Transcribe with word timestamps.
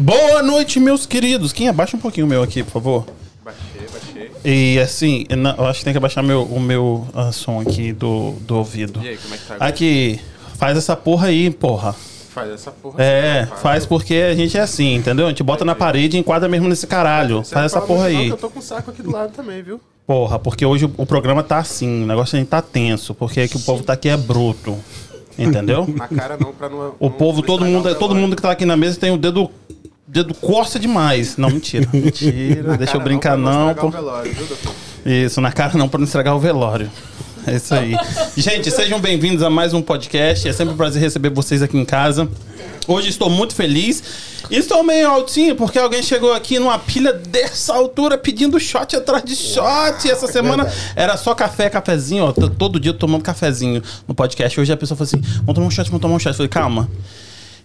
Boa 0.00 0.42
noite, 0.42 0.80
meus 0.80 1.04
queridos. 1.04 1.52
Quem 1.52 1.68
abaixa 1.68 1.94
um 1.94 2.00
pouquinho 2.00 2.24
o 2.24 2.28
meu 2.28 2.42
aqui, 2.42 2.62
por 2.62 2.70
favor. 2.72 3.06
Baixei, 3.44 3.86
baixei. 3.92 4.30
E 4.42 4.78
assim, 4.78 5.26
eu 5.28 5.36
não- 5.36 5.50
acho 5.66 5.80
que 5.80 5.84
tem 5.84 5.92
que 5.92 5.98
abaixar 5.98 6.24
meu, 6.24 6.42
o 6.42 6.58
meu 6.58 7.06
ah, 7.12 7.30
som 7.32 7.60
aqui 7.60 7.92
do, 7.92 8.32
do 8.40 8.56
ouvido. 8.56 8.98
E 9.04 9.08
aí, 9.08 9.18
como 9.18 9.34
é 9.34 9.36
que 9.36 9.44
tá 9.44 9.54
agora? 9.56 9.68
Aqui, 9.68 10.18
faz 10.56 10.78
essa 10.78 10.96
porra 10.96 11.26
aí, 11.28 11.50
porra. 11.50 11.94
Faz 12.30 12.50
essa 12.50 12.70
porra. 12.70 13.02
É, 13.02 13.46
faz 13.60 13.84
porque 13.84 14.14
a 14.14 14.34
gente 14.34 14.56
é 14.56 14.60
assim, 14.60 14.94
entendeu? 14.94 15.26
A 15.26 15.28
gente 15.28 15.42
bota 15.42 15.66
na 15.66 15.74
parede 15.74 16.16
e 16.16 16.20
enquadra 16.20 16.48
mesmo 16.48 16.66
nesse 16.66 16.86
caralho. 16.86 17.44
Você 17.44 17.52
Faz 17.52 17.70
não 17.70 17.78
essa 17.78 17.86
porra 17.86 18.08
não, 18.08 18.18
aí. 18.18 18.24
que 18.28 18.32
Eu 18.32 18.36
tô 18.38 18.48
com 18.48 18.58
o 18.60 18.62
saco 18.62 18.90
aqui 18.90 19.02
do 19.02 19.10
lado 19.10 19.32
também, 19.34 19.62
viu? 19.62 19.78
Porra, 20.06 20.38
porque 20.38 20.64
hoje 20.64 20.86
o, 20.96 21.04
programa 21.04 21.42
tá 21.42 21.58
assim, 21.58 22.04
o 22.04 22.06
negócio 22.06 22.36
a 22.36 22.38
gente 22.38 22.48
tá 22.48 22.62
tenso, 22.62 23.14
porque 23.14 23.40
aqui 23.40 23.56
o 23.56 23.60
povo 23.60 23.82
tá 23.82 23.92
aqui 23.92 24.08
é 24.08 24.16
bruto. 24.16 24.78
Entendeu? 25.38 25.86
Na 25.94 26.08
cara 26.08 26.38
não, 26.38 26.52
pra 26.54 26.70
não. 26.70 26.94
O 26.98 27.08
não- 27.08 27.10
povo, 27.10 27.38
não 27.40 27.46
todo 27.46 27.64
mundo, 27.66 27.94
todo 27.96 28.14
mundo 28.14 28.34
que 28.34 28.42
tá 28.42 28.50
aqui 28.50 28.64
na 28.64 28.76
mesa 28.76 28.98
tem 28.98 29.10
o 29.10 29.16
dedo 29.18 29.50
dedo 30.10 30.34
coça 30.34 30.78
demais. 30.78 31.36
Não, 31.36 31.48
mentira. 31.50 31.88
Mentira, 31.94 32.62
Na 32.72 32.76
deixa 32.76 32.94
eu 32.94 32.98
cara 32.98 33.04
brincar 33.04 33.38
não, 33.38 33.70
estragar 33.70 33.84
o 33.86 33.90
pô. 33.90 33.96
velório, 33.96 34.34
viu? 34.34 34.46
Isso, 35.26 35.40
na 35.40 35.52
cara 35.52 35.78
não, 35.78 35.88
pra 35.88 35.98
não 35.98 36.04
estragar 36.04 36.36
o 36.36 36.40
velório. 36.40 36.90
É 37.46 37.56
isso 37.56 37.74
aí. 37.74 37.96
Gente, 38.36 38.70
sejam 38.70 39.00
bem-vindos 39.00 39.42
a 39.42 39.48
mais 39.48 39.72
um 39.72 39.80
podcast. 39.80 40.46
É 40.46 40.52
sempre 40.52 40.74
um 40.74 40.76
prazer 40.76 41.00
receber 41.00 41.30
vocês 41.30 41.62
aqui 41.62 41.78
em 41.78 41.84
casa. 41.84 42.28
Hoje 42.86 43.08
estou 43.08 43.30
muito 43.30 43.54
feliz. 43.54 44.02
Estou 44.50 44.82
meio 44.82 45.08
altinho 45.08 45.54
porque 45.54 45.78
alguém 45.78 46.02
chegou 46.02 46.34
aqui 46.34 46.58
numa 46.58 46.78
pilha 46.78 47.12
dessa 47.12 47.72
altura 47.72 48.18
pedindo 48.18 48.58
shot 48.60 48.94
atrás 48.94 49.24
de 49.24 49.34
shot. 49.36 50.06
E 50.06 50.10
essa 50.10 50.26
semana 50.26 50.70
era 50.94 51.16
só 51.16 51.34
café, 51.34 51.70
cafezinho, 51.70 52.24
ó. 52.24 52.32
Todo 52.32 52.78
dia 52.78 52.92
tomando 52.92 53.22
cafezinho 53.22 53.82
no 54.06 54.14
podcast. 54.14 54.60
Hoje 54.60 54.72
a 54.72 54.76
pessoa 54.76 54.98
falou 54.98 55.06
assim: 55.08 55.20
vamos 55.38 55.54
tomar 55.54 55.66
um 55.66 55.70
shot, 55.70 55.88
vamos 55.88 56.02
tomar 56.02 56.14
um 56.16 56.18
shot. 56.18 56.30
Eu 56.30 56.34
falei, 56.34 56.48
calma. 56.48 56.90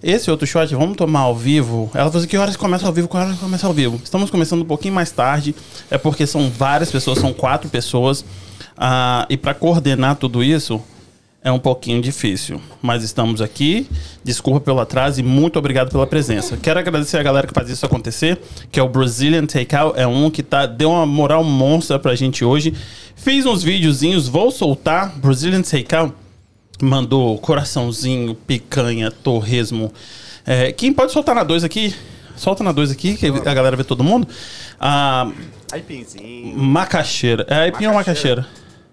Esse 0.07 0.29
outro 0.29 0.45
shot, 0.45 0.71
vamos 0.75 0.95
tomar 0.95 1.21
ao 1.21 1.35
vivo. 1.35 1.89
Ela 1.91 2.05
falou 2.05 2.19
assim: 2.19 2.27
que 2.27 2.37
horas 2.37 2.55
começa 2.55 2.85
ao 2.85 2.93
vivo? 2.93 3.07
Que 3.07 3.17
horas 3.17 3.39
começa 3.39 3.65
ao 3.65 3.73
vivo? 3.73 3.99
Estamos 4.03 4.29
começando 4.29 4.61
um 4.61 4.65
pouquinho 4.65 4.93
mais 4.93 5.09
tarde. 5.09 5.55
É 5.89 5.97
porque 5.97 6.27
são 6.27 6.47
várias 6.47 6.91
pessoas, 6.91 7.17
são 7.17 7.33
quatro 7.33 7.67
pessoas. 7.71 8.23
Ah, 8.77 9.25
e 9.31 9.35
para 9.35 9.55
coordenar 9.55 10.15
tudo 10.17 10.43
isso 10.43 10.79
é 11.41 11.51
um 11.51 11.57
pouquinho 11.57 12.03
difícil. 12.03 12.61
Mas 12.83 13.01
estamos 13.01 13.41
aqui. 13.41 13.89
Desculpa 14.23 14.59
pelo 14.59 14.79
atraso 14.79 15.19
e 15.19 15.23
muito 15.23 15.57
obrigado 15.57 15.89
pela 15.89 16.05
presença. 16.05 16.55
Quero 16.55 16.79
agradecer 16.79 17.17
a 17.17 17.23
galera 17.23 17.47
que 17.47 17.53
faz 17.53 17.67
isso 17.67 17.83
acontecer, 17.83 18.39
que 18.71 18.79
é 18.79 18.83
o 18.83 18.87
Brazilian 18.87 19.47
Takeout. 19.47 19.99
É 19.99 20.05
um 20.05 20.29
que 20.29 20.43
tá, 20.43 20.67
deu 20.67 20.91
uma 20.91 21.07
moral 21.07 21.43
monstra 21.43 21.97
pra 21.97 22.13
gente 22.13 22.45
hoje. 22.45 22.75
Fiz 23.15 23.47
uns 23.47 23.63
videozinhos, 23.63 24.27
vou 24.27 24.51
soltar. 24.51 25.17
Brazilian 25.17 25.63
Takeout 25.63 26.13
mandou 26.81 27.37
coraçãozinho, 27.39 28.35
picanha, 28.35 29.11
torresmo. 29.11 29.91
É, 30.45 30.71
quem 30.71 30.93
pode 30.93 31.11
soltar 31.11 31.33
na 31.35 31.43
2 31.43 31.63
aqui? 31.63 31.93
Solta 32.35 32.63
na 32.63 32.71
2 32.71 32.91
aqui, 32.91 33.15
que 33.15 33.27
a 33.27 33.53
galera 33.53 33.75
vê 33.77 33.83
todo 33.83 34.03
mundo. 34.03 34.27
Ah, 34.79 35.31
Aipinzinho, 35.71 36.57
macaxeira. 36.57 37.45
É 37.49 37.55
aipim 37.55 37.85
ou 37.87 37.93
Macaxeira. 37.93 38.45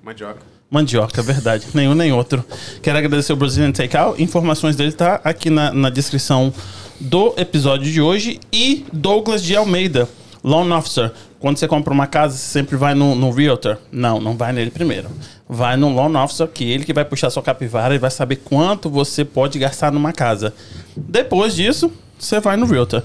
mandioca. 0.03 0.41
Mandioca, 0.71 1.21
é 1.21 1.25
verdade. 1.25 1.67
Nenhum 1.75 1.95
nem 1.95 2.13
outro. 2.13 2.43
Quero 2.83 2.97
agradecer 2.97 3.33
o 3.33 3.37
Brazilian 3.37 3.73
Takeout. 3.73 4.23
Informações 4.23 4.75
dele 4.75 4.93
tá 4.93 5.21
aqui 5.23 5.51
na, 5.51 5.71
na 5.73 5.91
descrição 5.91 6.53
do 6.99 7.35
episódio 7.37 7.93
de 7.93 8.01
hoje. 8.01 8.41
E 8.51 8.87
Douglas 8.91 9.43
de 9.43 9.55
Almeida, 9.55 10.09
Loan 10.43 10.75
Officer. 10.77 11.13
Quando 11.39 11.59
você 11.59 11.69
compra 11.69 11.93
uma 11.93 12.07
casa, 12.07 12.37
você 12.37 12.47
sempre 12.47 12.77
vai 12.77 12.95
no, 12.95 13.15
no 13.15 13.31
Realtor? 13.31 13.77
Não, 13.91 14.19
não 14.19 14.35
vai 14.35 14.53
nele 14.53 14.71
primeiro. 14.71 15.11
Vai 15.49 15.77
no 15.77 15.93
Loan 15.93 16.23
Officer, 16.23 16.47
que 16.49 16.71
ele 16.71 16.85
que 16.85 16.93
vai 16.93 17.05
puxar 17.05 17.29
sua 17.31 17.43
capivara 17.43 17.95
e 17.95 17.99
vai 17.99 18.11
saber 18.11 18.37
quanto 18.37 18.89
você 18.89 19.25
pode 19.25 19.59
gastar 19.59 19.93
numa 19.93 20.13
casa. 20.13 20.55
Depois 20.97 21.55
disso, 21.55 21.93
você 22.19 22.41
vai 22.41 22.57
no 22.57 22.67
Realtor. 22.67 23.03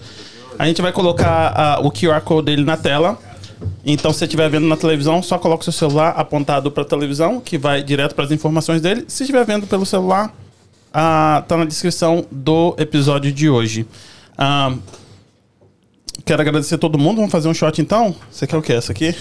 A 0.57 0.65
gente 0.65 0.81
vai 0.81 0.91
colocar 0.91 1.79
o 1.83 1.91
QR 1.91 2.21
Code 2.21 2.45
dele 2.45 2.63
na 2.63 2.77
tela. 2.77 3.17
Então, 3.85 4.11
se 4.11 4.19
você 4.19 4.25
estiver 4.25 4.49
vendo 4.49 4.67
na 4.67 4.77
televisão, 4.77 5.21
só 5.21 5.37
coloca 5.37 5.61
o 5.61 5.63
seu 5.63 5.73
celular 5.73 6.09
apontado 6.09 6.71
para 6.71 6.83
a 6.83 6.85
televisão, 6.85 7.39
que 7.39 7.57
vai 7.57 7.81
direto 7.83 8.15
para 8.15 8.25
as 8.25 8.31
informações 8.31 8.81
dele. 8.81 9.05
Se 9.07 9.23
estiver 9.23 9.45
vendo 9.45 9.65
pelo 9.67 9.85
celular, 9.85 10.33
ah, 10.93 11.43
tá 11.47 11.57
na 11.57 11.65
descrição 11.65 12.25
do 12.31 12.75
episódio 12.77 13.31
de 13.31 13.49
hoje. 13.49 13.85
Ah, 14.37 14.75
quero 16.25 16.41
agradecer 16.41 16.75
a 16.75 16.77
todo 16.77 16.97
mundo. 16.97 17.17
Vamos 17.17 17.31
fazer 17.31 17.47
um 17.47 17.53
shot 17.53 17.81
então? 17.81 18.15
Você 18.31 18.45
quer 18.45 18.57
o 18.57 18.61
que? 18.61 18.73
Essa 18.73 18.91
aqui? 18.91 19.15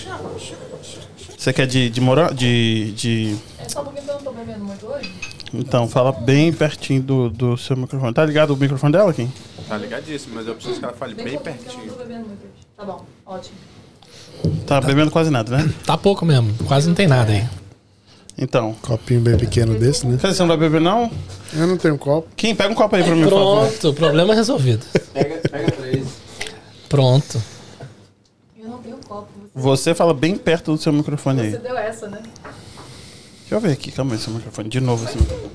Você 1.46 1.52
quer 1.52 1.66
de, 1.68 1.88
de 1.88 2.00
morango? 2.00 2.34
De, 2.34 2.90
de. 2.90 3.36
É 3.60 3.68
só 3.68 3.80
porque 3.80 4.00
eu 4.00 4.14
não 4.14 4.20
tô 4.20 4.32
bebendo 4.32 4.64
muito 4.64 4.84
hoje? 4.84 5.14
Então, 5.54 5.86
fala 5.86 6.10
bem 6.10 6.52
pertinho 6.52 7.00
do, 7.00 7.30
do 7.30 7.56
seu 7.56 7.76
microfone. 7.76 8.12
Tá 8.12 8.26
ligado 8.26 8.50
o 8.52 8.56
microfone 8.56 8.92
dela 8.92 9.12
aqui? 9.12 9.28
Tá 9.68 9.76
ligadíssimo, 9.78 10.34
mas 10.34 10.48
eu 10.48 10.56
preciso 10.56 10.80
que 10.80 10.84
ela 10.84 10.92
fale 10.94 11.14
bem 11.14 11.38
pouquinho, 11.38 11.54
porque 11.54 11.68
Eu 11.68 11.72
não 11.72 11.84
pertinho. 11.84 11.92
tô 11.92 11.98
bebendo 12.02 12.26
muito 12.26 12.40
hoje. 12.42 12.66
Tá 12.76 12.84
bom, 12.84 13.04
ótimo. 13.24 13.54
Tá 14.66 14.80
bebendo 14.80 15.12
quase 15.12 15.30
nada, 15.30 15.56
né? 15.56 15.72
Tá 15.86 15.96
pouco 15.96 16.26
mesmo, 16.26 16.52
quase 16.66 16.88
não 16.88 16.96
tem 16.96 17.06
nada 17.06 17.30
aí. 17.30 17.46
Então. 18.36 18.74
Copinho 18.82 19.20
bem 19.20 19.36
pequeno 19.38 19.78
desse, 19.78 20.04
né? 20.04 20.18
Você 20.20 20.40
não 20.40 20.48
vai 20.48 20.56
beber, 20.56 20.80
não? 20.80 21.08
Eu 21.54 21.68
não 21.68 21.76
tenho 21.76 21.96
copo. 21.96 22.26
Quem? 22.34 22.56
Pega 22.56 22.72
um 22.72 22.74
copo 22.74 22.96
aí 22.96 23.04
pra 23.04 23.14
mim, 23.14 23.22
por 23.22 23.30
favor. 23.30 23.68
Pronto, 23.68 23.88
o 23.90 23.94
problema 23.94 24.32
é 24.32 24.36
resolvido. 24.36 24.84
Pega, 25.14 25.48
pega 25.48 25.70
três. 25.70 26.08
Pronto. 26.88 27.40
Eu 28.58 28.68
não 28.68 28.78
tenho 28.78 28.96
copo. 28.96 29.45
Você, 29.58 29.94
fala 29.94 30.12
bem 30.12 30.36
perto 30.36 30.72
do 30.72 30.78
seu 30.78 30.92
microfone 30.92 31.40
aí. 31.40 31.50
você 31.52 31.56
deu 31.56 31.78
essa, 31.78 32.06
né? 32.08 32.22
Deixa 33.40 33.54
eu 33.54 33.58
ver 33.58 33.72
aqui, 33.72 33.90
calma 33.90 34.12
aí, 34.12 34.18
seu 34.18 34.30
microfone. 34.30 34.68
De 34.68 34.80
novo 34.80 35.08
esse 35.08 35.16
microfone. 35.16 35.50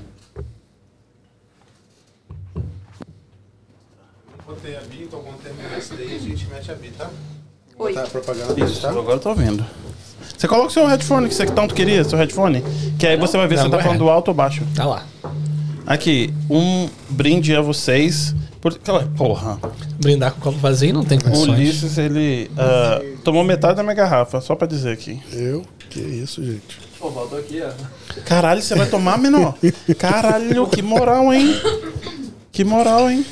Botei 4.44 4.76
a 4.76 4.80
Bi, 4.80 5.04
então 5.04 5.22
quando 5.22 5.40
terminar 5.40 5.78
esse 5.78 5.94
daí, 5.94 6.16
a 6.16 6.18
gente 6.18 6.48
mete 6.48 6.72
a 6.72 6.74
Bi, 6.74 6.90
tá? 6.90 7.08
Oi. 7.78 7.92
Tá 7.92 8.02
propaganda 8.02 8.64
Isso, 8.64 8.84
agora 8.88 9.12
eu 9.12 9.20
tô 9.20 9.28
ouvindo. 9.28 9.64
Você 10.36 10.48
coloca 10.48 10.66
o 10.66 10.70
seu 10.70 10.84
headphone 10.84 11.28
que 11.28 11.34
você 11.34 11.46
tanto 11.46 11.72
queria, 11.72 12.02
seu 12.02 12.18
headphone. 12.18 12.60
Que 12.98 13.06
aí 13.06 13.16
você 13.16 13.36
vai 13.36 13.46
ver 13.46 13.58
se 13.58 13.62
você 13.62 13.70
tá 13.70 13.78
falando 13.78 14.02
ahead. 14.02 14.16
alto 14.16 14.28
ou 14.28 14.34
baixo. 14.34 14.66
Tá 14.74 14.84
lá. 14.84 15.06
Aqui, 15.86 16.34
um 16.50 16.88
brinde 17.08 17.54
a 17.54 17.60
vocês. 17.60 18.34
Por... 18.62 18.78
Porra, 19.16 19.58
Brindar 19.98 20.32
com 20.32 20.38
o 20.38 20.42
copo 20.42 20.58
vazio 20.58 20.94
não 20.94 21.04
tem 21.04 21.18
o 21.18 21.24
condições. 21.24 21.48
Ulisses, 21.48 21.98
ele 21.98 22.48
ah, 22.56 23.02
tomou 23.24 23.42
metade 23.42 23.74
da 23.74 23.82
minha 23.82 23.94
garrafa, 23.94 24.40
só 24.40 24.54
pra 24.54 24.68
dizer 24.68 24.92
aqui. 24.92 25.20
Eu? 25.32 25.64
Que 25.90 25.98
isso, 25.98 26.42
gente. 26.44 26.78
Pô, 26.96 27.10
voltou 27.10 27.40
aqui, 27.40 27.60
ó. 27.60 27.72
Caralho, 28.24 28.62
você 28.62 28.76
vai 28.76 28.86
tomar, 28.86 29.18
menor? 29.18 29.56
Caralho, 29.98 30.68
que 30.68 30.80
moral, 30.80 31.34
hein? 31.34 31.60
Que 32.52 32.62
moral, 32.62 33.10
hein? 33.10 33.26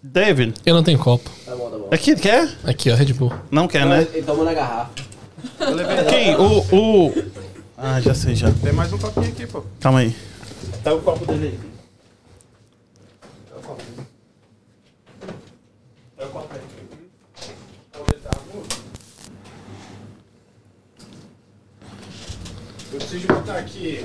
David, 0.00 0.54
Eu 0.64 0.76
não 0.76 0.84
tenho 0.84 0.98
copo. 0.98 1.28
Tá 1.44 1.56
bom, 1.56 1.68
tá 1.68 1.76
bom. 1.76 1.88
aqui, 1.90 2.14
quer? 2.14 2.48
Aqui, 2.62 2.88
ó, 2.90 2.94
Red 2.94 3.12
Bull. 3.12 3.32
Não 3.50 3.66
quer, 3.66 3.84
né? 3.84 4.06
Ele 4.14 4.22
tomou 4.22 4.44
na 4.44 4.54
garrafa. 4.54 4.90
Eu 5.58 5.74
levei. 5.74 6.04
Quem? 6.04 6.36
O, 6.36 6.58
o... 6.72 7.24
Ah, 7.76 8.00
já 8.00 8.14
sei, 8.14 8.36
já. 8.36 8.50
Tem 8.62 8.72
mais 8.72 8.92
um 8.92 8.98
copinho 8.98 9.26
aqui, 9.26 9.46
pô. 9.46 9.64
Calma 9.80 9.98
aí. 9.98 10.14
Pega 10.84 10.96
o 10.96 11.02
copo 11.02 11.26
dele 11.26 11.46
aí. 11.48 11.70
Pega 13.48 13.58
o 13.58 13.62
copo 13.62 13.82
aí. 16.54 16.70
Eu 22.92 22.98
preciso 22.98 23.26
botar 23.28 23.58
aqui. 23.58 24.04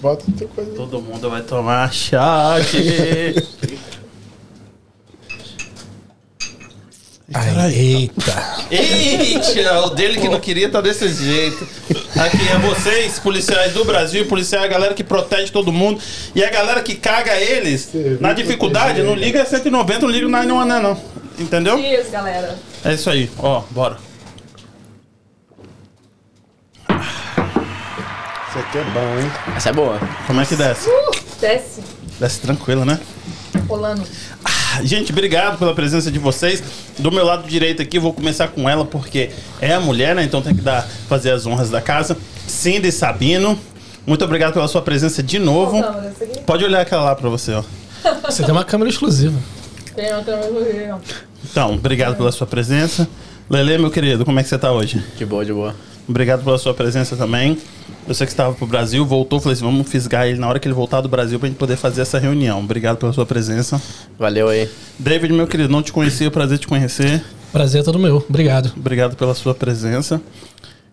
Bota 0.00 0.24
outra 0.28 0.46
coisa. 0.48 0.70
aí. 0.70 0.76
Todo 0.76 1.00
mundo 1.00 1.30
vai 1.30 1.42
tomar 1.42 1.92
shot. 1.92 2.16
Ai, 7.34 7.72
eita. 7.74 8.66
Eita, 8.70 9.80
o 9.80 9.90
dele 9.90 10.20
que 10.20 10.28
não 10.28 10.38
queria 10.38 10.68
tá 10.68 10.80
desse 10.80 11.08
jeito. 11.08 11.66
Aqui 12.16 12.48
é 12.48 12.58
vocês, 12.58 13.18
policiais 13.18 13.72
do 13.72 13.84
Brasil, 13.84 14.26
policiais, 14.26 14.64
a 14.64 14.68
galera 14.68 14.94
que 14.94 15.02
protege 15.02 15.50
todo 15.50 15.72
mundo. 15.72 16.00
E 16.34 16.44
a 16.44 16.50
galera 16.50 16.82
que 16.82 16.94
caga 16.94 17.34
eles 17.40 17.90
na 18.20 18.32
dificuldade, 18.32 19.02
não 19.02 19.14
liga 19.14 19.44
190, 19.44 20.00
não 20.00 20.08
liga 20.08 20.28
911, 20.28 20.82
não. 20.82 21.00
Entendeu? 21.38 21.78
Isso, 21.78 22.10
galera. 22.10 22.56
É 22.84 22.94
isso 22.94 23.10
aí, 23.10 23.30
ó, 23.38 23.62
bora. 23.70 23.98
Isso 28.56 28.64
aqui 28.68 28.78
é 28.78 28.84
bom, 28.84 29.18
hein? 29.20 29.30
Essa 29.54 29.68
é 29.68 29.72
boa. 29.72 30.00
Como 30.26 30.40
é 30.40 30.46
que 30.46 30.56
desce? 30.56 30.88
Desce. 31.38 31.82
Desce 32.18 32.40
tranquilo, 32.40 32.86
né? 32.86 32.98
Rolando. 33.68 34.02
Gente, 34.82 35.12
obrigado 35.12 35.58
pela 35.58 35.74
presença 35.74 36.10
de 36.10 36.18
vocês. 36.18 36.62
Do 36.98 37.12
meu 37.12 37.22
lado 37.22 37.46
direito 37.46 37.82
aqui, 37.82 37.98
vou 37.98 38.14
começar 38.14 38.48
com 38.48 38.66
ela, 38.66 38.82
porque 38.86 39.28
é 39.60 39.74
a 39.74 39.80
mulher, 39.80 40.14
né? 40.14 40.22
Então 40.22 40.40
tem 40.40 40.54
que 40.54 40.62
dar, 40.62 40.88
fazer 41.06 41.32
as 41.32 41.44
honras 41.44 41.68
da 41.68 41.82
casa. 41.82 42.16
Cindy 42.46 42.90
Sabino, 42.90 43.60
muito 44.06 44.24
obrigado 44.24 44.54
pela 44.54 44.68
sua 44.68 44.80
presença 44.80 45.22
de 45.22 45.38
novo. 45.38 45.84
Pode 46.46 46.64
olhar 46.64 46.80
aquela 46.80 47.04
lá 47.04 47.14
pra 47.14 47.28
você, 47.28 47.52
ó. 47.52 47.62
Você 48.24 48.42
tem 48.42 48.52
uma 48.52 48.64
câmera 48.64 48.88
exclusiva. 48.88 49.38
Tem 49.94 50.14
uma 50.14 50.24
câmera. 50.24 50.98
Então, 51.44 51.74
obrigado 51.74 52.16
pela 52.16 52.32
sua 52.32 52.46
presença. 52.46 53.06
Lele, 53.50 53.76
meu 53.76 53.90
querido, 53.90 54.24
como 54.24 54.40
é 54.40 54.42
que 54.42 54.48
você 54.48 54.56
tá 54.56 54.72
hoje? 54.72 55.04
De 55.18 55.26
boa, 55.26 55.44
de 55.44 55.52
boa. 55.52 55.74
Obrigado 56.08 56.44
pela 56.44 56.58
sua 56.58 56.72
presença 56.72 57.16
também. 57.16 57.58
Eu 58.06 58.14
sei 58.14 58.26
que 58.26 58.32
estava 58.32 58.54
pro 58.54 58.66
Brasil, 58.66 59.04
voltou, 59.04 59.40
falei 59.40 59.54
assim, 59.54 59.64
vamos 59.64 59.88
fisgar 59.88 60.28
ele 60.28 60.38
na 60.38 60.48
hora 60.48 60.60
que 60.60 60.68
ele 60.68 60.74
voltar 60.74 61.00
do 61.00 61.08
Brasil 61.08 61.38
pra 61.40 61.48
gente 61.48 61.58
poder 61.58 61.76
fazer 61.76 62.02
essa 62.02 62.18
reunião. 62.18 62.60
Obrigado 62.60 62.96
pela 62.96 63.12
sua 63.12 63.26
presença. 63.26 63.82
Valeu 64.16 64.48
aí. 64.48 64.68
David, 64.98 65.32
meu 65.32 65.46
querido, 65.46 65.68
não 65.68 65.82
te 65.82 65.92
conhecia, 65.92 66.30
prazer 66.30 66.58
te 66.58 66.68
conhecer. 66.68 67.24
Prazer 67.52 67.80
é 67.80 67.84
todo 67.84 67.98
meu. 67.98 68.24
Obrigado. 68.28 68.72
Obrigado 68.76 69.16
pela 69.16 69.34
sua 69.34 69.54
presença. 69.54 70.20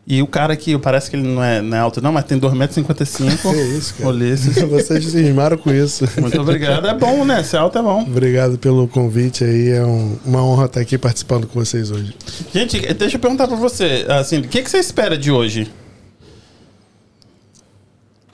E 0.06 0.22
o 0.22 0.28
cara 0.28 0.52
aqui, 0.52 0.78
parece 0.78 1.10
que 1.10 1.16
ele 1.16 1.26
não 1.26 1.42
é, 1.42 1.62
não 1.62 1.78
é 1.78 1.80
alto 1.80 2.02
não, 2.02 2.12
mas 2.12 2.26
tem 2.26 2.38
2,55m. 2.38 3.38
Que 3.54 3.62
isso, 3.78 3.94
cara. 3.96 4.10
Ulisses. 4.10 4.56
Vocês 4.68 5.06
cismaram 5.06 5.58
com 5.58 5.72
isso. 5.72 6.06
Muito 6.20 6.42
obrigado. 6.42 6.86
É 6.88 6.94
bom, 6.94 7.24
né? 7.24 7.42
Ser 7.42 7.56
alto 7.58 7.78
é 7.78 7.82
bom. 7.82 8.02
Obrigado 8.02 8.58
pelo 8.58 8.86
convite 8.88 9.46
aí. 9.46 9.70
É 9.70 9.86
um- 9.86 10.18
uma 10.26 10.44
honra 10.44 10.66
estar 10.66 10.82
aqui 10.82 10.98
participando 10.98 11.48
com 11.48 11.58
vocês 11.58 11.90
hoje. 11.90 12.14
Gente, 12.54 12.82
deixa 12.94 13.16
eu 13.16 13.20
perguntar 13.22 13.48
pra 13.48 13.56
você, 13.56 14.06
assim, 14.10 14.40
o 14.40 14.44
que, 14.48 14.62
que 14.62 14.70
você 14.70 14.78
espera 14.80 15.18
de 15.18 15.32
hoje? 15.32 15.72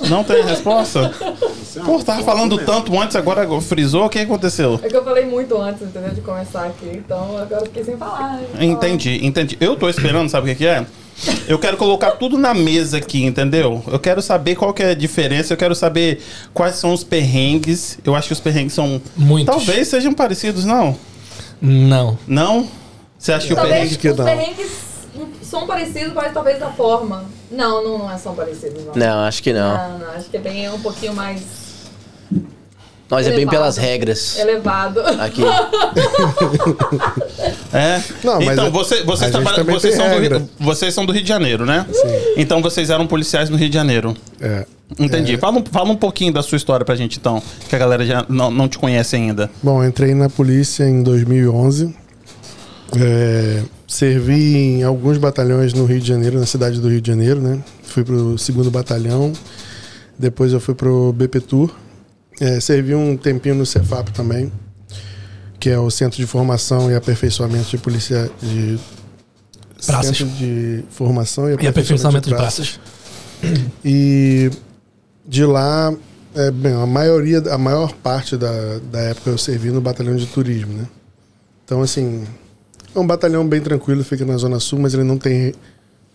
Não 0.09 0.23
tem 0.23 0.43
resposta? 0.43 1.13
Pô, 1.85 2.01
tava 2.03 2.23
falando 2.23 2.57
tanto 2.57 2.97
antes, 2.99 3.15
agora 3.15 3.45
frisou, 3.61 4.05
o 4.05 4.09
que 4.09 4.17
aconteceu? 4.17 4.79
É 4.81 4.87
que 4.87 4.95
eu 4.95 5.03
falei 5.03 5.25
muito 5.25 5.55
antes, 5.61 5.81
entendeu? 5.83 6.11
De 6.11 6.21
começar 6.21 6.65
aqui. 6.65 6.89
Então 6.95 7.37
agora 7.37 7.61
eu 7.61 7.65
fiquei 7.65 7.83
sem 7.83 7.97
falar. 7.97 8.39
Entendi, 8.59 9.19
entendi. 9.23 9.57
Eu 9.59 9.75
tô 9.75 9.89
esperando, 9.89 10.29
sabe 10.29 10.49
o 10.49 10.53
que, 10.53 10.59
que 10.59 10.65
é? 10.65 10.85
Eu 11.47 11.59
quero 11.59 11.77
colocar 11.77 12.11
tudo 12.11 12.37
na 12.37 12.53
mesa 12.53 12.97
aqui, 12.97 13.25
entendeu? 13.25 13.83
Eu 13.87 13.99
quero 13.99 14.21
saber 14.21 14.55
qual 14.55 14.73
que 14.73 14.83
é 14.83 14.91
a 14.91 14.93
diferença, 14.93 15.53
eu 15.53 15.57
quero 15.57 15.75
saber 15.75 16.21
quais 16.53 16.75
são 16.75 16.93
os 16.93 17.03
perrengues. 17.03 17.97
Eu 18.03 18.15
acho 18.15 18.27
que 18.27 18.33
os 18.33 18.39
perrengues 18.39 18.73
são. 18.73 19.01
Muitos. 19.15 19.53
Talvez 19.53 19.87
sejam 19.87 20.13
parecidos, 20.13 20.65
não? 20.65 20.95
Não. 21.61 22.17
Não? 22.27 22.67
Você 23.17 23.33
acha 23.33 23.47
que 23.47 23.53
o 23.53 23.55
Talvez 23.55 23.75
perrengue. 23.75 23.97
que 23.97 24.09
os 24.09 24.17
não. 24.17 24.25
perrengues 24.25 24.71
são 25.41 25.67
parecidos, 25.67 26.13
mas 26.13 26.33
talvez 26.33 26.59
da 26.59 26.69
forma. 26.69 27.25
Não, 27.51 27.83
não, 27.83 27.97
não 27.99 28.11
é 28.11 28.17
são 28.17 28.35
parecidos, 28.35 28.85
não. 28.85 28.93
Não, 28.95 29.19
acho 29.25 29.43
que 29.43 29.51
não. 29.51 29.77
Não, 29.77 29.99
não, 29.99 30.11
acho 30.11 30.29
que 30.29 30.37
é 30.37 30.39
bem 30.39 30.69
um 30.69 30.79
pouquinho 30.79 31.13
mais 31.13 31.41
Nós 33.09 33.25
é 33.25 33.29
bem 33.31 33.39
Elevado. 33.39 33.57
pelas 33.57 33.77
regras. 33.77 34.37
elevado. 34.39 34.99
Aqui. 35.19 35.41
É? 37.71 38.01
Não, 38.23 38.35
mas 38.39 38.49
então, 38.53 38.65
a- 38.65 38.69
você, 38.69 39.03
vocês, 39.03 39.31
também 39.31 39.63
vocês, 39.65 39.95
são 39.95 40.09
do 40.09 40.19
regra. 40.19 40.43
Vocês 40.59 40.93
são 40.93 41.05
do 41.05 41.11
Rio 41.11 41.21
de 41.21 41.29
Janeiro, 41.29 41.65
né? 41.65 41.85
Sim. 41.91 42.07
Então 42.37 42.61
vocês 42.61 42.89
eram 42.89 43.05
policiais 43.05 43.49
no 43.49 43.57
Rio 43.57 43.69
de 43.69 43.75
Janeiro. 43.75 44.15
É. 44.41 44.65
Entendi. 44.97 45.37
Fala, 45.37 45.59
um, 45.59 45.63
fala 45.65 45.89
um 45.91 45.95
pouquinho 45.95 46.33
da 46.33 46.41
sua 46.41 46.55
história 46.55 46.83
pra 46.83 46.95
gente, 46.95 47.19
então, 47.19 47.41
que 47.69 47.75
a 47.75 47.79
galera 47.79 48.03
já 48.05 48.25
não, 48.27 48.49
não 48.49 48.67
te 48.67 48.79
conhece 48.79 49.15
ainda. 49.15 49.49
Bom, 49.61 49.83
eu 49.83 49.89
entrei 49.89 50.15
na 50.15 50.29
polícia 50.29 50.83
em 50.83 51.03
2011. 51.03 51.95
É, 52.99 53.61
servi 53.87 54.55
em 54.79 54.83
alguns 54.83 55.19
batalhões 55.19 55.73
no 55.73 55.85
Rio 55.85 55.99
de 55.99 56.07
Janeiro, 56.07 56.39
na 56.39 56.47
cidade 56.47 56.79
do 56.81 56.89
Rio 56.89 56.99
de 57.01 57.11
Janeiro, 57.11 57.39
né? 57.39 57.59
Fui 57.83 58.03
pro 58.03 58.35
segundo 58.37 58.71
batalhão. 58.71 59.31
Depois 60.17 60.53
eu 60.53 60.59
fui 60.59 60.73
pro 60.73 61.13
BP 61.13 61.39
Tour. 61.41 61.69
É, 62.39 62.59
servi 62.59 62.95
um 62.95 63.17
tempinho 63.17 63.55
no 63.55 63.65
Cefap 63.65 64.11
também, 64.11 64.51
que 65.59 65.69
é 65.69 65.77
o 65.77 65.89
Centro 65.89 66.17
de 66.17 66.25
Formação 66.25 66.89
e 66.89 66.95
Aperfeiçoamento 66.95 67.69
de 67.69 67.77
Polícia 67.77 68.31
de 68.41 68.79
Praças. 69.85 70.17
Centro 70.17 70.33
de 70.37 70.83
Formação 70.89 71.49
e 71.49 71.55
E 71.61 71.67
aperfeiçoamento 71.67 72.29
de 72.29 72.35
Praças. 72.35 72.79
praças. 73.41 73.61
E 73.83 74.49
de 75.27 75.45
lá, 75.45 75.93
é, 76.35 76.51
bem, 76.51 76.73
a 76.73 76.85
maioria, 76.85 77.39
a 77.51 77.57
maior 77.57 77.93
parte 77.93 78.35
da, 78.37 78.79
da 78.91 78.99
época 78.99 79.29
eu 79.29 79.37
servi 79.37 79.69
no 79.71 79.81
batalhão 79.81 80.15
de 80.15 80.25
turismo, 80.25 80.73
né? 80.73 80.87
Então, 81.65 81.81
assim, 81.81 82.23
é 82.95 82.99
um 82.99 83.05
batalhão 83.05 83.47
bem 83.47 83.61
tranquilo, 83.61 84.03
fica 84.03 84.25
na 84.25 84.37
Zona 84.37 84.59
Sul, 84.59 84.79
mas 84.79 84.93
ele 84.93 85.03
não 85.03 85.17
tem 85.17 85.53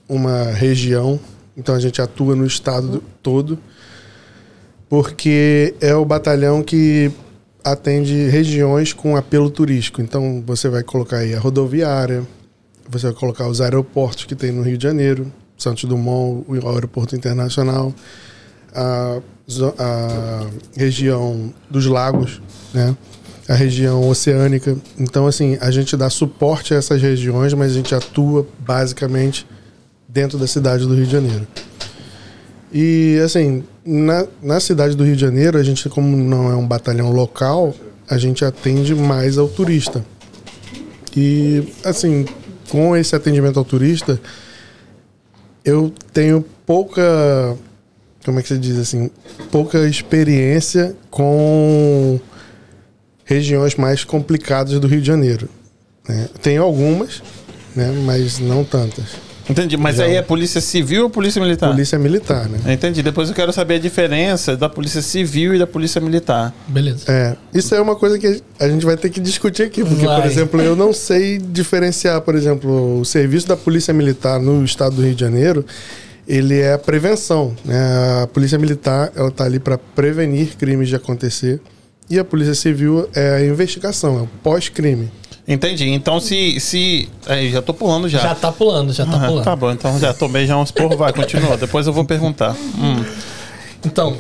uma 0.09 0.45
região, 0.53 1.19
então 1.57 1.75
a 1.75 1.81
gente 1.81 2.03
atua 2.03 2.35
no 2.35 2.45
estado 2.47 2.89
do- 2.89 3.03
todo, 3.23 3.59
porque 4.95 5.75
é 5.81 5.93
o 5.97 6.05
batalhão 6.05 6.63
que 6.63 7.11
atende 7.65 8.29
regiões 8.29 8.93
com 8.93 9.17
apelo 9.17 9.51
turístico. 9.51 10.01
Então, 10.01 10.41
você 10.47 10.69
vai 10.69 10.85
colocar 10.85 11.17
aí 11.17 11.35
a 11.35 11.41
rodoviária, 11.41 12.23
você 12.89 13.07
vai 13.09 13.17
colocar 13.17 13.49
os 13.49 13.61
aeroportos 13.61 14.25
que 14.25 14.37
tem 14.37 14.53
no 14.53 14.63
Rio 14.63 14.79
de 14.79 14.85
Janeiro, 14.85 15.33
Santos 15.59 15.83
Dumont, 15.83 16.45
o 16.47 16.69
aeroporto 16.69 17.17
internacional, 17.17 17.93
a, 18.73 19.21
a 19.81 20.47
região 20.77 21.53
dos 21.69 21.87
lagos, 21.87 22.41
né? 22.73 22.97
a 23.49 23.55
região 23.55 24.09
oceânica. 24.09 24.77
Então, 24.97 25.27
assim, 25.27 25.59
a 25.61 25.73
gente 25.73 25.97
dá 25.97 26.09
suporte 26.09 26.73
a 26.73 26.77
essas 26.77 27.03
regiões, 27.03 27.53
mas 27.53 27.73
a 27.73 27.75
gente 27.75 27.93
atua 27.97 28.47
basicamente 28.61 29.45
dentro 30.09 30.39
da 30.39 30.47
cidade 30.47 30.87
do 30.87 30.95
Rio 30.95 31.05
de 31.05 31.11
Janeiro. 31.11 31.49
E, 32.73 33.21
assim, 33.25 33.65
na, 33.85 34.27
na 34.43 34.61
cidade 34.61 34.97
do 34.97 35.05
Rio 35.05 35.15
de 35.15 35.21
Janeiro, 35.21 35.59
a 35.59 35.63
gente, 35.63 35.89
como 35.89 36.17
não 36.17 36.51
é 36.51 36.57
um 36.57 36.67
batalhão 36.67 37.11
local, 37.11 37.75
a 38.09 38.17
gente 38.19 38.45
atende 38.45 38.95
mais 38.95 39.37
ao 39.39 39.49
turista. 39.49 40.05
E, 41.17 41.73
assim, 41.85 42.25
com 42.69 42.97
esse 42.97 43.15
atendimento 43.15 43.59
ao 43.59 43.65
turista, 43.65 44.21
eu 45.65 45.93
tenho 46.13 46.45
pouca. 46.67 47.57
Como 48.25 48.39
é 48.39 48.43
que 48.43 48.49
se 48.49 48.59
diz 48.59 48.79
assim? 48.79 49.11
Pouca 49.51 49.87
experiência 49.87 50.97
com 51.11 52.19
regiões 53.25 53.75
mais 53.75 54.03
complicadas 54.03 54.79
do 54.81 54.87
Rio 54.87 55.01
de 55.01 55.07
Janeiro. 55.07 55.49
né? 56.09 56.29
Tenho 56.43 56.63
algumas, 56.63 57.23
né? 57.77 57.93
mas 58.05 58.39
não 58.39 58.65
tantas. 58.65 59.34
Entendi. 59.49 59.77
Mas 59.77 59.97
Já. 59.97 60.05
aí 60.05 60.15
é 60.17 60.23
polícia 60.23 60.61
civil 60.61 61.05
ou 61.05 61.11
polícia 61.11 61.41
militar? 61.41 61.71
Polícia 61.71 61.99
militar, 61.99 62.49
né? 62.49 62.73
Entendi. 62.73 63.03
Depois 63.03 63.29
eu 63.29 63.35
quero 63.35 63.53
saber 63.53 63.75
a 63.75 63.79
diferença 63.79 64.57
da 64.57 64.69
polícia 64.69 65.03
civil 65.03 65.55
e 65.55 65.59
da 65.59 65.67
polícia 65.67 66.01
militar. 66.01 66.55
Beleza. 66.67 67.05
É, 67.09 67.37
isso 67.53 67.75
é 67.75 67.81
uma 67.81 67.97
coisa 67.97 68.19
que 68.19 68.43
a 68.59 68.69
gente 68.69 68.85
vai 68.85 68.97
ter 68.97 69.11
que 69.11 69.21
discutir 69.21 69.65
aqui, 69.65 69.83
porque, 69.83 70.07
por 70.07 70.19
Vai. 70.19 70.27
exemplo, 70.27 70.61
eu 70.61 70.75
não 70.75 70.93
sei 70.93 71.39
diferenciar, 71.39 72.21
por 72.23 72.35
exemplo, 72.35 73.01
o 73.01 73.05
serviço 73.05 73.47
da 73.47 73.57
Polícia 73.57 73.93
Militar 73.93 74.41
no 74.41 74.65
estado 74.65 74.97
do 74.97 75.03
Rio 75.03 75.15
de 75.15 75.21
Janeiro, 75.21 75.65
ele 76.27 76.59
é 76.61 76.73
a 76.73 76.79
prevenção, 76.79 77.55
né? 77.65 78.23
A 78.23 78.27
Polícia 78.27 78.59
Militar, 78.59 79.13
ela 79.15 79.31
tá 79.31 79.45
ali 79.45 79.59
para 79.59 79.77
prevenir 79.77 80.57
crimes 80.57 80.89
de 80.89 80.97
acontecer, 80.97 81.61
e 82.09 82.19
a 82.19 82.25
Polícia 82.25 82.55
Civil 82.55 83.09
é 83.15 83.37
a 83.37 83.45
investigação, 83.45 84.19
é 84.19 84.23
o 84.23 84.29
pós-crime. 84.43 85.11
Entendi. 85.47 85.91
Então 85.91 86.19
se. 86.21 86.59
se 86.59 87.09
aí, 87.27 87.51
já 87.51 87.61
tô 87.61 87.75
pulando 87.75 88.09
já. 88.09 88.19
Já 88.19 88.35
tá 88.35 88.51
pulando, 88.51 88.93
já 88.93 89.05
tá 89.05 89.17
Ah, 89.17 89.27
pulando. 89.29 89.45
tá 89.45 89.55
bom, 89.57 89.71
então 89.71 89.99
já 89.99 90.15
tomei 90.15 90.47
já 90.47 90.57
uns 90.57 90.71
porros, 90.71 90.97
vai, 90.97 91.13
continua. 91.13 91.57
Depois 91.57 91.87
eu 91.87 91.93
vou 91.93 92.05
perguntar. 92.05 92.57
Hum. 92.79 93.05
Então, 93.85 94.17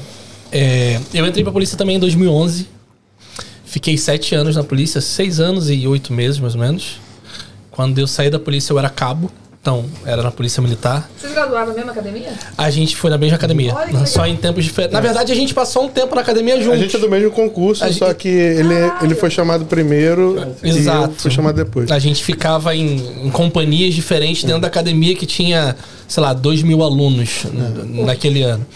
é, 0.52 1.00
eu 1.14 1.26
entrei 1.26 1.42
pra 1.42 1.52
polícia 1.52 1.76
também 1.78 1.96
em 1.96 1.98
2011. 1.98 2.68
Fiquei 3.64 3.96
sete 3.96 4.34
anos 4.34 4.54
na 4.56 4.62
polícia, 4.62 5.00
seis 5.00 5.40
anos 5.40 5.70
e 5.70 5.86
oito 5.86 6.12
meses, 6.12 6.38
mais 6.38 6.54
ou 6.54 6.60
menos. 6.60 7.00
Quando 7.70 7.98
eu 7.98 8.06
saí 8.06 8.30
da 8.30 8.38
polícia, 8.38 8.72
eu 8.72 8.78
era 8.78 8.88
cabo. 8.90 9.32
Então, 9.64 9.82
era 10.04 10.22
na 10.22 10.30
polícia 10.30 10.60
militar. 10.62 11.08
Vocês 11.18 11.32
graduaram 11.32 11.68
na 11.68 11.72
mesma 11.72 11.92
academia? 11.92 12.34
A 12.58 12.68
gente 12.68 12.94
foi 12.94 13.08
na 13.08 13.16
mesma 13.16 13.36
academia. 13.36 13.72
Olha. 13.74 14.04
Só 14.04 14.26
em 14.26 14.36
tempos 14.36 14.62
diferentes. 14.62 14.92
Na 14.92 15.00
verdade, 15.00 15.32
a 15.32 15.34
gente 15.34 15.54
passou 15.54 15.84
um 15.84 15.88
tempo 15.88 16.14
na 16.14 16.20
academia 16.20 16.56
juntos. 16.60 16.78
A 16.80 16.82
gente 16.82 16.94
é 16.94 16.98
do 16.98 17.08
mesmo 17.08 17.30
concurso, 17.30 17.82
A 17.82 17.90
só 17.90 18.08
gente- 18.08 18.16
que 18.18 18.28
ele, 18.28 18.74
ele 19.00 19.14
foi 19.14 19.30
chamado 19.30 19.64
primeiro 19.64 20.54
e 20.62 20.68
eu 20.68 20.76
Exato. 20.76 21.14
fui 21.16 21.30
chamado 21.30 21.56
depois. 21.56 21.90
A 21.90 21.98
gente 21.98 22.22
ficava 22.22 22.76
em, 22.76 23.26
em 23.26 23.30
companhias 23.30 23.94
diferentes 23.94 24.44
dentro 24.44 24.60
da 24.60 24.66
academia 24.68 25.14
que 25.16 25.24
tinha, 25.24 25.74
sei 26.06 26.22
lá, 26.22 26.34
dois 26.34 26.62
mil 26.62 26.82
alunos 26.82 27.44
n- 27.46 28.04
naquele 28.04 28.42
ano. 28.42 28.66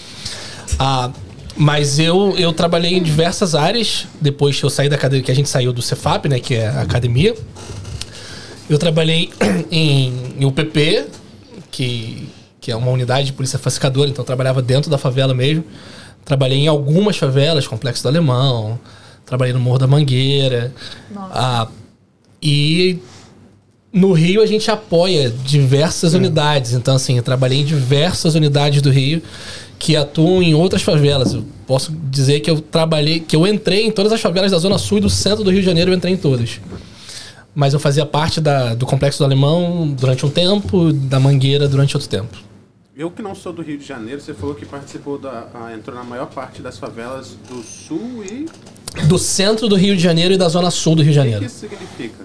Ah, 0.78 1.10
mas 1.54 1.98
eu, 1.98 2.34
eu 2.38 2.50
trabalhei 2.54 2.94
em 2.94 3.02
diversas 3.02 3.54
áreas 3.54 4.06
depois 4.18 4.58
que 4.58 4.64
eu 4.64 4.70
saí 4.70 4.88
da 4.88 4.96
academia, 4.96 5.22
que 5.22 5.30
a 5.32 5.34
gente 5.34 5.50
saiu 5.50 5.70
do 5.70 5.82
Cefap, 5.82 6.26
né, 6.30 6.40
que 6.40 6.54
é 6.54 6.68
a 6.68 6.80
academia. 6.80 7.34
Eu 8.68 8.78
trabalhei 8.78 9.30
em, 9.70 10.12
em 10.38 10.44
UPP, 10.44 11.06
que, 11.70 12.28
que 12.60 12.70
é 12.70 12.76
uma 12.76 12.90
unidade 12.90 13.26
de 13.26 13.32
polícia 13.32 13.58
pacificadora, 13.58 14.10
então 14.10 14.22
eu 14.22 14.26
trabalhava 14.26 14.60
dentro 14.60 14.90
da 14.90 14.98
favela 14.98 15.34
mesmo. 15.34 15.64
Trabalhei 16.24 16.58
em 16.58 16.66
algumas 16.66 17.16
favelas, 17.16 17.66
Complexo 17.66 18.02
do 18.02 18.08
Alemão, 18.08 18.78
trabalhei 19.24 19.54
no 19.54 19.60
Morro 19.60 19.78
da 19.78 19.86
Mangueira. 19.86 20.74
Nossa. 21.10 21.32
Ah, 21.32 21.68
e 22.42 22.98
no 23.92 24.12
Rio 24.12 24.42
a 24.42 24.46
gente 24.46 24.70
apoia 24.70 25.30
diversas 25.30 26.14
unidades. 26.14 26.72
Então, 26.72 26.96
assim, 26.96 27.16
eu 27.16 27.22
trabalhei 27.22 27.60
em 27.60 27.64
diversas 27.64 28.34
unidades 28.34 28.82
do 28.82 28.90
Rio 28.90 29.22
que 29.78 29.96
atuam 29.96 30.42
em 30.42 30.54
outras 30.54 30.82
favelas. 30.82 31.32
Eu 31.32 31.44
posso 31.66 31.92
dizer 32.10 32.40
que 32.40 32.50
eu 32.50 32.60
trabalhei, 32.60 33.20
que 33.20 33.34
eu 33.34 33.46
entrei 33.46 33.86
em 33.86 33.90
todas 33.90 34.12
as 34.12 34.20
favelas 34.20 34.50
da 34.50 34.58
Zona 34.58 34.76
Sul 34.76 34.98
e 34.98 35.00
do 35.00 35.10
centro 35.10 35.44
do 35.44 35.50
Rio 35.50 35.60
de 35.60 35.66
Janeiro, 35.66 35.90
eu 35.90 35.96
entrei 35.96 36.12
em 36.12 36.16
todas. 36.16 36.60
Mas 37.58 37.74
eu 37.74 37.80
fazia 37.80 38.06
parte 38.06 38.40
da- 38.40 38.72
do 38.72 38.86
Complexo 38.86 39.18
do 39.18 39.24
Alemão 39.24 39.88
durante 39.98 40.24
um 40.24 40.30
tempo, 40.30 40.92
da 40.92 41.18
Mangueira 41.18 41.66
durante 41.66 41.96
outro 41.96 42.08
tempo. 42.08 42.38
Eu 42.96 43.10
que 43.10 43.20
não 43.20 43.34
sou 43.34 43.52
do 43.52 43.62
Rio 43.62 43.76
de 43.76 43.84
Janeiro, 43.84 44.20
você 44.20 44.32
falou 44.32 44.54
que 44.54 44.64
participou 44.64 45.18
da. 45.18 45.48
ah, 45.52 45.74
entrou 45.74 45.96
na 45.96 46.04
maior 46.04 46.26
parte 46.26 46.62
das 46.62 46.78
favelas 46.78 47.36
do 47.48 47.60
sul 47.64 48.22
e. 48.24 48.46
O 49.02 49.06
Do 49.08 49.18
centro 49.18 49.66
do 49.66 49.74
Rio 49.74 49.96
de 49.96 50.02
Janeiro 50.02 50.34
e 50.34 50.36
da 50.36 50.48
Zona 50.48 50.70
Sul 50.70 50.94
do 50.94 51.02
Rio 51.02 51.12
de 51.12 51.18
que, 51.18 51.24
que 51.24 51.30
Janeiro. 51.32 51.44
isso 51.46 51.58
significa? 51.58 52.24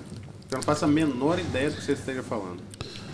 Eu 0.52 0.58
não 0.58 0.62
faço 0.62 0.86
a 0.86 0.88
menor 0.88 1.40
ideia 1.40 1.72
do 1.72 1.78
que 1.78 1.84
você 1.84 1.94
esteja 1.94 2.22
falando. 2.22 2.58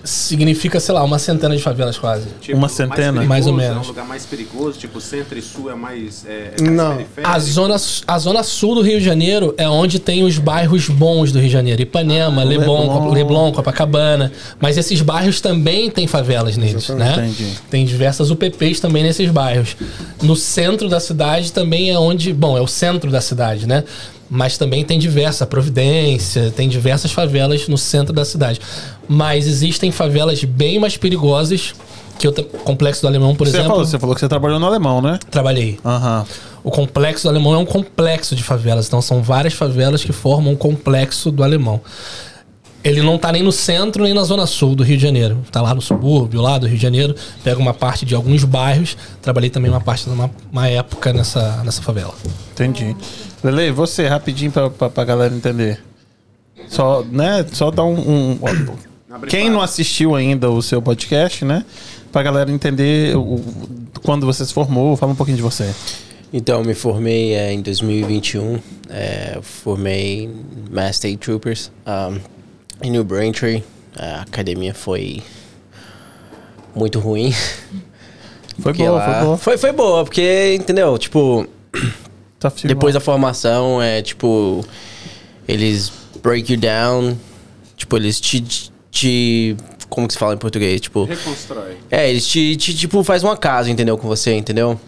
Significa, 0.03 0.79
sei 0.79 0.94
lá, 0.94 1.03
uma 1.03 1.20
centena 1.20 1.56
de 1.56 1.62
favelas 1.62 1.98
quase. 1.98 2.27
Tipo, 2.41 2.58
Uma 2.58 2.70
centena? 2.70 3.12
Mais, 3.13 3.27
Mais 3.27 3.48
ou 3.48 3.53
menos. 3.53 3.77
É 3.77 3.79
um 3.79 3.88
lugar 3.88 4.06
mais 4.06 4.25
perigoso, 4.25 4.79
tipo, 4.79 5.00
centro 5.01 5.38
e 5.38 5.41
sul 5.41 5.70
é 5.70 5.75
mais. 5.75 6.25
É, 6.25 6.53
é 6.58 6.62
mais 6.62 6.72
Não. 6.75 6.96
periférico. 6.98 7.34
A 7.34 7.39
zona, 7.39 7.75
a 8.08 8.20
zona 8.20 8.44
sul 8.44 8.75
do 8.75 8.82
Rio 8.82 9.00
de 9.00 9.06
Janeiro 9.06 9.53
é 9.58 9.68
onde 9.68 10.00
tem 10.00 10.24
os 10.24 10.38
bairros 10.38 10.88
bons 10.88 11.32
do 11.32 11.39
Rio 11.39 11.48
de 11.48 11.53
Janeiro. 11.53 11.82
Ipanema, 11.82 12.44
Leblon, 12.44 12.79
Leblon. 12.79 12.94
Leblon, 12.94 13.13
Leblon 13.13 13.51
Copacabana. 13.51 14.32
Mas 14.60 14.77
esses 14.77 15.01
bairros 15.01 15.41
também 15.41 15.89
têm 15.89 16.08
favelas 16.08 16.58
neles, 16.58 16.89
né? 16.89 17.13
Entendi. 17.13 17.53
Tem 17.70 17.86
diversas 17.86 18.29
UPPs 18.32 18.79
também 18.79 19.03
nesses 19.03 19.29
bairros. 19.29 19.75
No 20.22 20.36
centro 20.36 20.88
da 20.89 21.00
cidade 21.00 21.51
também 21.51 21.91
é 21.91 22.00
onde... 22.00 22.34
Bom, 22.34 22.58
é 22.58 22.62
o 22.62 22.68
centro 22.68 23.12
da 23.12 23.22
cidade, 23.22 23.68
né? 23.68 23.84
Mas 24.29 24.57
também 24.57 24.83
tem 24.86 25.00
diversa 25.00 25.45
Providência, 25.45 26.51
tem 26.55 26.69
diversas 26.69 27.12
favelas 27.12 27.67
no 27.67 27.77
centro 27.77 28.13
da 28.13 28.24
cidade. 28.24 28.62
Mas 29.07 29.48
existem 29.48 29.91
favelas 29.91 30.43
bem 30.43 30.79
mais 30.79 30.95
perigosas 30.98 31.74
que 32.19 32.27
o 32.27 32.33
Complexo 32.33 33.01
do 33.01 33.07
Alemão, 33.07 33.33
por 33.33 33.48
Você 33.48 33.55
exemplo. 33.57 33.69
falou, 33.71 33.86
você 33.86 33.98
falou 33.98 34.13
que 34.13 34.19
você 34.19 34.27
trabalhou 34.27 34.59
no 34.59 34.65
alemão, 34.65 35.01
né? 35.01 35.17
Trabalhei. 35.31 35.79
Aham. 35.83 36.25
O 36.62 36.69
complexo 36.69 37.24
do 37.24 37.29
alemão 37.29 37.53
é 37.53 37.57
um 37.57 37.65
complexo 37.65 38.36
de 38.36 38.43
favelas. 38.43 38.88
Então 38.88 39.01
são 39.01 39.24
várias 39.24 39.53
favelas 39.53 40.03
que 40.03 40.12
formam 40.12 40.51
um 40.51 40.55
complexo 40.55 41.31
do 41.31 41.41
alemão. 41.43 41.79
Ele 42.83 43.01
não 43.01 43.17
tá 43.17 43.31
nem 43.31 43.41
no 43.41 43.51
centro 43.51 44.03
nem 44.03 44.13
na 44.13 44.24
zona 44.24 44.45
sul 44.45 44.75
do 44.75 44.83
Rio 44.83 44.98
de 44.98 45.03
Janeiro. 45.03 45.38
Tá 45.51 45.62
lá 45.62 45.74
no 45.74 45.81
subúrbio, 45.81 46.41
lá 46.41 46.57
do 46.57 46.67
Rio 46.67 46.75
de 46.75 46.81
Janeiro. 46.81 47.15
Pega 47.43 47.59
uma 47.59 47.74
parte 47.74 48.05
de 48.05 48.15
alguns 48.15 48.43
bairros. 48.43 48.98
Trabalhei 49.21 49.50
também 49.50 49.71
uma 49.71 49.81
parte 49.81 50.05
de 50.05 50.12
uma, 50.12 50.29
uma 50.51 50.67
época 50.67 51.12
nessa, 51.13 51.62
nessa 51.63 51.81
favela. 51.81 52.13
Entendi. 52.51 52.95
Lele, 53.43 53.72
você, 53.72 54.08
rapidinho 54.08 54.51
pra, 54.51 54.69
pra, 54.69 54.89
pra 54.89 55.03
galera 55.05 55.34
entender. 55.34 55.79
Só, 56.67 57.03
né? 57.03 57.46
Só 57.51 57.72
dar 57.72 57.84
um. 57.86 57.93
um- 58.00 58.39
quem 59.27 59.50
não 59.50 59.62
assistiu 59.62 60.13
ainda 60.15 60.50
o 60.50 60.62
seu 60.62 60.81
podcast, 60.81 61.43
né? 61.46 61.65
Pra 62.12 62.22
galera 62.22 62.51
entender 62.51 63.15
o, 63.17 63.41
quando 64.03 64.25
você 64.25 64.46
se 64.46 64.53
formou, 64.53 64.96
fala 64.96 65.12
um 65.13 65.15
pouquinho 65.15 65.38
de 65.38 65.43
você. 65.43 65.74
Então, 66.31 66.60
eu 66.60 66.65
me 66.65 66.74
formei 66.75 67.34
eh, 67.34 67.53
em 67.53 67.62
2021. 67.62 68.60
eh, 68.89 69.34
eu 69.36 69.41
formei 69.41 70.25
em 70.25 70.46
Mass 70.72 70.91
State 70.98 71.17
Troopers 71.17 71.72
um, 71.88 72.19
em 72.84 72.91
New 72.91 73.03
Braintree. 73.03 73.63
A 73.98 74.22
academia 74.22 74.74
foi 74.74 75.24
muito 76.75 77.00
ruim. 77.00 77.34
Foi 78.62 78.74
boa, 78.74 78.91
lá- 78.91 79.05
foi 79.15 79.24
boa. 79.25 79.38
Foi, 79.38 79.58
foi 79.58 79.72
boa, 79.72 80.03
porque, 80.03 80.55
entendeu? 80.60 80.98
Tipo, 80.98 81.48
Tá 82.39 82.51
depois 82.63 82.93
da 82.93 83.00
formação, 83.00 83.81
é 83.81 84.01
tipo, 84.01 84.63
eles 85.48 85.91
break 86.24 86.53
you 86.53 86.60
down. 86.60 87.17
Tipo, 87.75 87.98
eles 87.98 88.19
te. 88.19 88.43
te 88.91 89.55
como 89.89 90.08
que 90.08 90.13
se 90.13 90.19
fala 90.19 90.36
em 90.36 90.38
português? 90.38 90.79
Tipo, 90.81 91.03
Reconstrói. 91.05 91.77
é, 91.89 92.10
eles 92.10 92.27
te, 92.27 92.55
te, 92.55 92.75
tipo, 92.75 93.03
faz 93.03 93.24
uma 93.24 93.36
casa, 93.36 93.69
entendeu? 93.72 93.98
Com 93.98 94.08
você, 94.08 94.34
entendeu? 94.36 94.79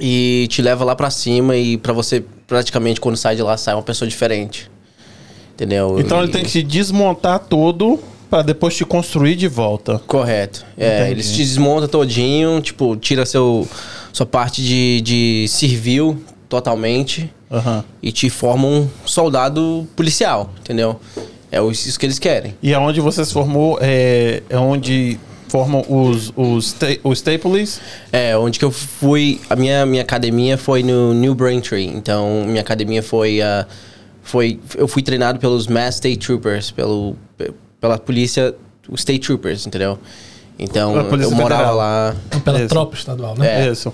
E 0.00 0.46
te 0.50 0.62
leva 0.62 0.82
lá 0.84 0.96
pra 0.96 1.10
cima 1.10 1.54
e 1.56 1.76
pra 1.76 1.92
você, 1.92 2.24
praticamente, 2.46 3.00
quando 3.00 3.16
sai 3.16 3.36
de 3.36 3.42
lá, 3.42 3.56
sai 3.56 3.74
uma 3.74 3.82
pessoa 3.82 4.08
diferente. 4.08 4.70
Entendeu? 5.54 5.96
Então 6.00 6.18
E- 6.20 6.24
ele 6.24 6.32
tem 6.32 6.42
que 6.42 6.50
te 6.50 6.62
desmontar 6.62 7.38
todo 7.38 8.00
pra 8.30 8.42
depois 8.42 8.74
te 8.74 8.84
construir 8.84 9.36
de 9.36 9.46
volta. 9.46 10.00
Correto. 10.06 10.64
É, 10.76 10.96
Entendi. 10.96 11.10
eles 11.12 11.30
te 11.32 11.38
desmontam 11.38 11.86
todinho, 11.88 12.60
tipo, 12.60 12.96
tira 12.96 13.24
seu, 13.26 13.68
sua 14.12 14.26
parte 14.26 14.62
de, 14.62 15.00
de 15.02 15.46
civil 15.48 16.20
totalmente 16.48 17.32
Aham. 17.50 17.84
e 18.02 18.12
te 18.12 18.28
formam 18.30 18.70
um 18.82 18.88
soldado 19.06 19.86
policial, 19.96 20.50
entendeu? 20.60 21.00
É 21.50 21.60
o- 21.60 21.70
isso 21.70 21.98
que 21.98 22.06
eles 22.06 22.18
querem. 22.18 22.54
E 22.62 22.74
aonde 22.74 23.00
você 23.00 23.24
se 23.24 23.32
formou 23.32 23.78
é, 23.80 24.42
é 24.48 24.58
onde 24.58 25.18
formam 25.48 25.84
os, 25.88 26.32
os, 26.36 26.74
os 27.04 27.18
Staples. 27.18 27.80
É, 28.10 28.36
onde 28.36 28.58
que 28.58 28.64
eu 28.64 28.72
fui, 28.72 29.40
a 29.48 29.54
minha, 29.54 29.86
minha 29.86 30.02
academia 30.02 30.58
foi 30.58 30.82
no 30.82 31.14
New 31.14 31.34
Braintree, 31.34 31.86
então 31.86 32.44
minha 32.44 32.60
academia 32.60 33.02
foi, 33.04 33.40
ah, 33.40 33.64
foi, 34.22 34.58
eu 34.76 34.88
fui 34.88 35.00
treinado 35.02 35.38
pelos 35.38 35.68
Mass 35.68 35.94
State 35.96 36.16
Troopers, 36.18 36.72
pelo, 36.72 37.14
pe- 37.38 37.52
pela 37.80 37.98
polícia, 37.98 38.52
os 38.88 39.00
State 39.02 39.20
Troopers, 39.20 39.64
entendeu? 39.64 39.96
Então, 40.58 40.96
eu 40.96 41.30
morava 41.32 41.62
Federal. 41.62 41.76
lá... 41.76 42.16
Pela 42.44 42.58
Isso. 42.60 42.68
tropa 42.68 42.96
estadual, 42.96 43.34
né? 43.38 43.66
É. 43.66 43.70
Isso. 43.70 43.92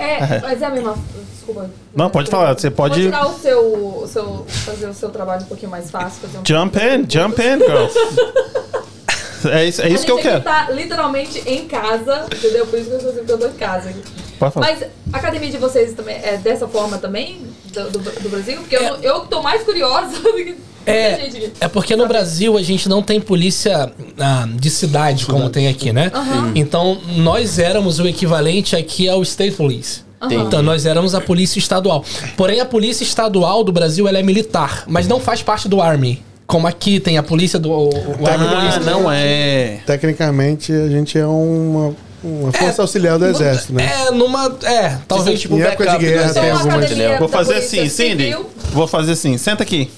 É, 0.00 0.40
mas 0.42 0.62
é 0.62 0.66
a 0.66 0.70
mesma. 0.70 0.96
Desculpa. 1.34 1.70
Não, 1.94 2.10
pode 2.10 2.30
falar, 2.30 2.52
você 2.58 2.70
pode- 2.70 3.02
Vou 3.02 3.10
tirar 3.10 3.26
o 3.28 3.38
seu, 3.38 3.60
o 4.02 4.06
seu. 4.06 4.44
fazer 4.48 4.86
o 4.86 4.94
seu 4.94 5.10
trabalho 5.10 5.42
um 5.42 5.46
pouquinho 5.46 5.70
mais 5.70 5.90
fácil. 5.90 6.28
Um 6.28 6.46
Jump 6.46 6.78
in, 6.78 7.06
jump 7.10 7.40
in, 7.42 7.58
girl. 7.58 7.86
É 9.50 9.64
isso, 9.64 9.80
é 9.80 9.88
isso 9.88 10.04
que 10.04 10.12
eu 10.12 10.18
quero. 10.18 10.42
tá 10.42 10.68
literalmente 10.70 11.38
em 11.48 11.66
casa, 11.66 12.26
entendeu? 12.30 12.66
Por 12.66 12.78
isso 12.78 12.90
que 12.90 12.96
eu 12.96 12.98
estou 13.08 13.24
que 13.24 13.32
eu 13.32 13.38
tô 13.38 13.46
em 13.46 13.52
casa. 13.52 13.90
Pode 14.38 14.52
falar. 14.52 14.66
Mas 14.66 14.82
a 15.10 15.16
academia 15.16 15.48
de 15.50 15.56
vocês 15.56 15.94
também 15.94 16.16
é 16.22 16.36
dessa 16.36 16.68
forma 16.68 16.98
também? 16.98 17.40
Do, 17.72 17.90
do, 17.90 17.98
do 17.98 18.28
Brasil? 18.28 18.56
Porque 18.56 18.76
eu, 18.76 18.96
eu 19.02 19.20
que 19.20 19.28
tô 19.28 19.42
mais 19.42 19.62
curiosa 19.62 20.18
do 20.20 20.32
que 20.34 20.56
É, 20.86 21.30
é 21.60 21.68
porque 21.68 21.94
no 21.94 22.06
Brasil 22.06 22.56
a 22.56 22.62
gente 22.62 22.88
não 22.88 23.02
tem 23.02 23.20
polícia 23.20 23.92
ah, 24.18 24.48
de 24.52 24.70
cidade 24.70 25.26
como 25.26 25.48
tem 25.50 25.68
aqui, 25.68 25.92
né? 25.92 26.10
Então 26.54 26.98
nós 27.16 27.58
éramos 27.58 27.98
o 28.00 28.06
equivalente 28.08 28.74
aqui 28.74 29.08
ao 29.08 29.22
State 29.22 29.56
Police. 29.56 30.02
Entendi. 30.22 30.42
Então 30.42 30.62
nós 30.62 30.84
éramos 30.86 31.14
a 31.14 31.20
polícia 31.20 31.58
estadual. 31.58 32.04
Porém 32.36 32.60
a 32.60 32.64
polícia 32.66 33.04
estadual 33.04 33.62
do 33.64 33.72
Brasil 33.72 34.06
ela 34.08 34.18
é 34.18 34.22
militar, 34.22 34.84
mas 34.86 35.06
não 35.08 35.18
faz 35.20 35.42
parte 35.42 35.68
do 35.68 35.80
Army. 35.80 36.22
Como 36.46 36.66
aqui 36.66 36.98
tem 36.98 37.16
a 37.16 37.22
polícia 37.22 37.58
do 37.58 37.70
o, 37.70 37.88
o 37.88 38.26
Army 38.26 38.46
Ah, 38.46 38.60
Police. 38.72 38.80
não 38.80 39.10
é. 39.10 39.80
Tecnicamente, 39.86 40.72
a 40.72 40.88
gente 40.88 41.16
é 41.16 41.24
uma, 41.26 41.94
uma 42.22 42.52
força 42.52 42.82
auxiliar 42.82 43.18
do 43.18 43.26
exército, 43.26 43.72
né? 43.72 43.88
É, 44.06 44.10
numa. 44.10 44.54
É, 44.64 44.98
talvez. 45.08 45.40
tipo 45.40 45.56
Em 45.56 45.62
época 45.62 45.84
de 45.86 45.92
do 45.92 45.98
guerra 45.98 46.32
tem 46.34 46.50
a 46.50 46.52
algumas- 46.54 46.76
academia 46.76 46.94
entendeu? 47.04 47.18
Vou 47.18 47.28
fazer 47.28 47.54
assim, 47.54 47.88
Cindy. 47.88 48.24
Civil- 48.24 48.50
Vou 48.72 48.86
fazer 48.86 49.12
assim, 49.12 49.36
senta 49.38 49.62
aqui. 49.62 49.90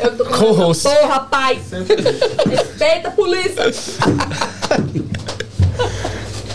Eu 0.00 0.16
tô 0.16 0.24
Co-host. 0.24 0.82
Porra, 0.82 1.06
rapaz! 1.06 1.58
Respeita 2.50 3.08
a 3.08 3.10
polícia! 3.12 3.72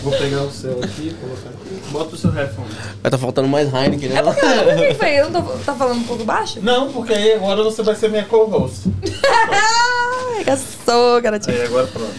Vou 0.02 0.12
pegar 0.12 0.42
o 0.42 0.52
seu 0.52 0.72
aqui 0.84 1.08
e 1.10 1.14
colocar 1.14 1.50
aqui. 1.50 1.82
Bota 1.90 2.16
o 2.16 2.18
seu 2.18 2.30
headphone. 2.32 2.68
Mas 3.02 3.12
tá 3.12 3.18
faltando 3.18 3.48
mais 3.48 3.74
Heineken, 3.74 4.10
né? 4.10 4.20
É 4.20 4.22
porque, 4.22 4.42
por 4.42 4.76
que 4.76 4.88
que 4.88 4.94
foi? 4.96 5.20
Eu 5.20 5.30
não 5.30 5.42
tô 5.42 5.52
tá 5.60 5.74
falando 5.74 6.00
um 6.00 6.04
pouco 6.04 6.26
baixo? 6.26 6.60
Não, 6.62 6.92
porque 6.92 7.14
aí 7.14 7.34
agora 7.34 7.64
você 7.64 7.82
vai 7.82 7.96
ser 7.96 8.10
minha 8.10 8.26
co-host. 8.26 8.82
Gastou, 10.46 11.22
garotinho. 11.22 11.56
Aí 11.56 11.64
agora 11.66 11.88
pronto. 11.88 12.14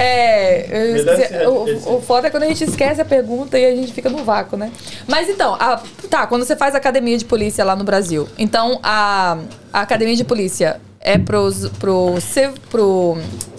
É, 0.00 0.96
esqueci- 0.96 1.46
o, 1.46 1.96
o 1.96 2.00
foda 2.02 2.28
é 2.28 2.30
quando 2.30 2.44
a 2.44 2.46
gente 2.48 2.62
esquece 2.64 3.00
a 3.00 3.04
pergunta 3.04 3.58
e 3.58 3.64
a 3.66 3.74
gente 3.74 3.92
fica 3.92 4.08
no 4.08 4.24
vácuo, 4.24 4.56
né? 4.56 4.70
Mas 5.06 5.28
então, 5.28 5.54
a- 5.54 5.82
tá, 6.08 6.26
quando 6.26 6.44
você 6.44 6.54
faz 6.56 6.74
academia 6.74 7.16
de 7.18 7.24
polícia 7.24 7.64
lá 7.64 7.74
no 7.74 7.84
Brasil, 7.84 8.28
então 8.38 8.78
a, 8.82 9.38
a 9.72 9.80
academia 9.80 10.14
de 10.16 10.24
polícia 10.24 10.80
é 11.00 11.18
pros, 11.18 11.68
pro, 11.78 12.14
civ- 12.20 12.54
pro, 12.70 13.18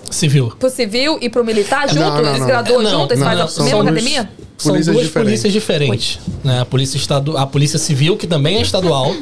Civil. 0.10 0.54
pro 0.60 0.70
civil 0.70 1.18
e 1.22 1.30
pro 1.30 1.44
militar 1.44 1.88
junto? 1.90 2.00
não, 2.00 2.30
Eles 2.34 2.46
graduam 2.46 2.82
Não, 2.82 2.90
junto? 2.90 3.14
Eles 3.14 3.24
fazem 3.24 3.44
a 3.44 3.48
são 3.48 3.66
mesma 3.66 3.82
academia? 3.82 4.30
São 4.58 4.72
Polícias 4.74 4.94
duas 4.96 5.08
diferentes. 5.08 5.12
polícias 5.42 5.54
diferentes. 5.54 6.20
Né? 6.44 6.60
A, 6.62 6.66
polícia 6.66 6.98
estadu... 6.98 7.38
a 7.38 7.46
polícia 7.48 7.80
civil, 7.80 8.18
que 8.18 8.28
também 8.28 8.58
é 8.58 8.62
estadual, 8.62 9.16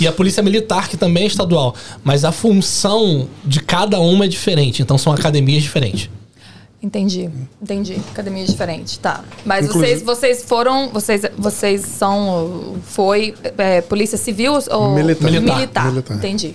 e 0.00 0.06
a 0.06 0.12
polícia 0.12 0.42
militar, 0.42 0.88
que 0.88 0.96
também 0.96 1.24
é 1.24 1.26
estadual. 1.26 1.74
Mas 2.02 2.24
a 2.24 2.32
função 2.32 3.28
de 3.44 3.60
cada 3.60 4.00
uma 4.00 4.24
é 4.24 4.28
diferente. 4.28 4.82
Então 4.82 4.96
são 4.98 5.12
academias 5.12 5.62
diferentes. 5.62 6.10
Entendi, 6.80 7.28
entendi. 7.60 7.96
Academia 8.12 8.44
diferente, 8.44 9.00
tá. 9.00 9.24
Mas 9.44 9.66
Inclusive- 9.66 9.94
vocês, 9.96 10.02
vocês 10.02 10.44
foram, 10.44 10.88
vocês, 10.90 11.22
vocês 11.36 11.80
são, 11.82 12.76
foi 12.84 13.34
é, 13.56 13.80
polícia 13.80 14.16
civil 14.16 14.52
ou 14.70 14.94
Militar. 14.94 15.30
Militar. 15.30 15.86
Militar. 15.86 16.16
Entendi. 16.16 16.54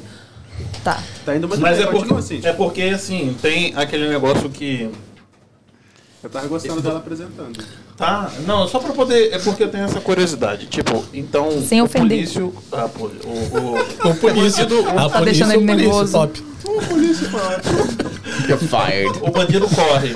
Tá. 0.81 1.01
Tá 1.25 1.35
indo 1.35 1.47
muito 1.47 1.59
Mas 1.61 1.77
bem, 1.77 1.85
é 1.87 1.91
porque, 1.91 2.13
assim. 2.13 2.41
é 2.43 2.53
porque, 2.53 2.81
assim, 2.83 3.35
tem 3.41 3.73
aquele 3.75 4.07
negócio 4.07 4.49
que... 4.49 4.89
Eu 6.23 6.29
tava 6.29 6.47
gostando 6.47 6.81
dela 6.81 6.99
apresentando. 6.99 7.61
Tá, 7.97 8.31
não, 8.47 8.67
só 8.67 8.79
pra 8.79 8.91
poder. 8.93 9.31
É 9.33 9.39
porque 9.39 9.63
eu 9.63 9.69
tenho 9.69 9.83
essa 9.85 9.99
curiosidade. 10.01 10.65
Tipo, 10.65 11.05
então. 11.13 11.61
Sem 11.61 11.79
o 11.81 11.85
ofender. 11.85 12.17
polício. 12.17 12.53
Ah, 12.71 12.87
poli- 12.89 13.19
o, 13.23 13.29
o, 13.29 13.73
o 14.09 14.13
Tá 14.13 14.15
polícia, 14.19 14.65
deixando 14.65 15.49
o 15.49 15.53
ele 15.53 15.65
polícia, 15.67 15.75
nervoso. 15.75 16.11
top. 16.11 16.43
You're 18.47 18.57
fired. 18.67 19.19
O 19.21 19.31
bandido 19.31 19.67
corre. 19.69 20.15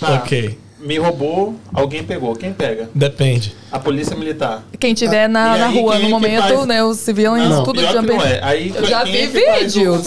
Tá, 0.00 0.14
Ok. 0.14 0.58
Me 0.80 0.96
roubou, 0.96 1.56
alguém 1.74 2.04
pegou. 2.04 2.36
Quem 2.36 2.52
pega? 2.52 2.88
Depende. 2.94 3.52
A 3.72 3.80
polícia 3.80 4.14
militar. 4.14 4.62
Quem 4.78 4.94
tiver 4.94 5.28
na, 5.28 5.56
E 5.56 5.60
na 5.60 5.66
aí, 5.66 5.74
rua 5.80 5.90
quem 5.96 5.98
é 5.98 6.02
no 6.02 6.06
que 6.06 6.10
momento, 6.12 6.42
faz? 6.54 6.66
né, 6.66 6.84
os 6.84 6.98
civis, 6.98 7.24
tudo 7.64 7.80
pior 7.80 7.88
que 7.90 7.96
jumping. 7.96 8.16
não 8.16 8.22
é. 8.24 8.40
Aí, 8.44 8.72
Eu 8.76 8.84
já 8.86 9.02
vi 9.02 9.18
é 9.22 9.26
o 9.26 9.30
vídeos. 9.64 10.04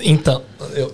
Então, 0.00 0.42
eu. 0.74 0.92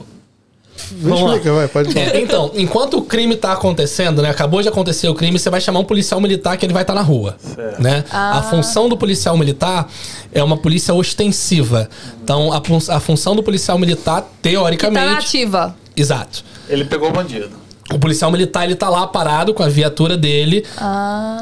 Vamos 1.00 1.20
lá. 1.22 1.26
Explica, 1.36 1.52
vai, 1.54 1.68
pode 1.68 1.92
falar. 1.92 2.06
É, 2.06 2.20
então, 2.20 2.50
enquanto 2.54 2.98
o 2.98 3.02
crime 3.02 3.36
tá 3.36 3.52
acontecendo, 3.52 4.22
né? 4.22 4.30
Acabou 4.30 4.60
de 4.62 4.68
acontecer 4.68 5.08
o 5.08 5.14
crime, 5.14 5.38
você 5.38 5.50
vai 5.50 5.60
chamar 5.60 5.80
um 5.80 5.84
policial 5.84 6.20
militar 6.20 6.56
que 6.56 6.66
ele 6.66 6.72
vai 6.72 6.82
estar 6.82 6.94
na 6.94 7.02
rua. 7.02 7.36
Né? 7.78 8.04
A 8.10 8.42
função 8.42 8.88
do 8.88 8.96
policial 8.96 9.36
militar 9.36 9.88
é 10.32 10.42
uma 10.42 10.56
polícia 10.56 10.92
ostensiva. 10.94 11.88
Então, 12.22 12.52
a, 12.52 12.60
a 12.96 13.00
função 13.00 13.34
do 13.36 13.42
policial 13.42 13.78
militar, 13.78 14.20
Tá 14.22 14.26
na 14.26 14.26
teoricamente. 14.42 15.26
ativa. 15.26 15.76
Exato. 15.96 16.42
Ele 16.68 16.84
pegou 16.84 17.08
o 17.08 17.12
bandido. 17.12 17.50
O 17.92 17.98
policial 17.98 18.30
militar, 18.30 18.64
ele 18.64 18.76
tá 18.76 18.88
lá 18.88 19.06
parado 19.06 19.52
com 19.52 19.62
a 19.64 19.68
viatura 19.68 20.16
dele, 20.16 20.64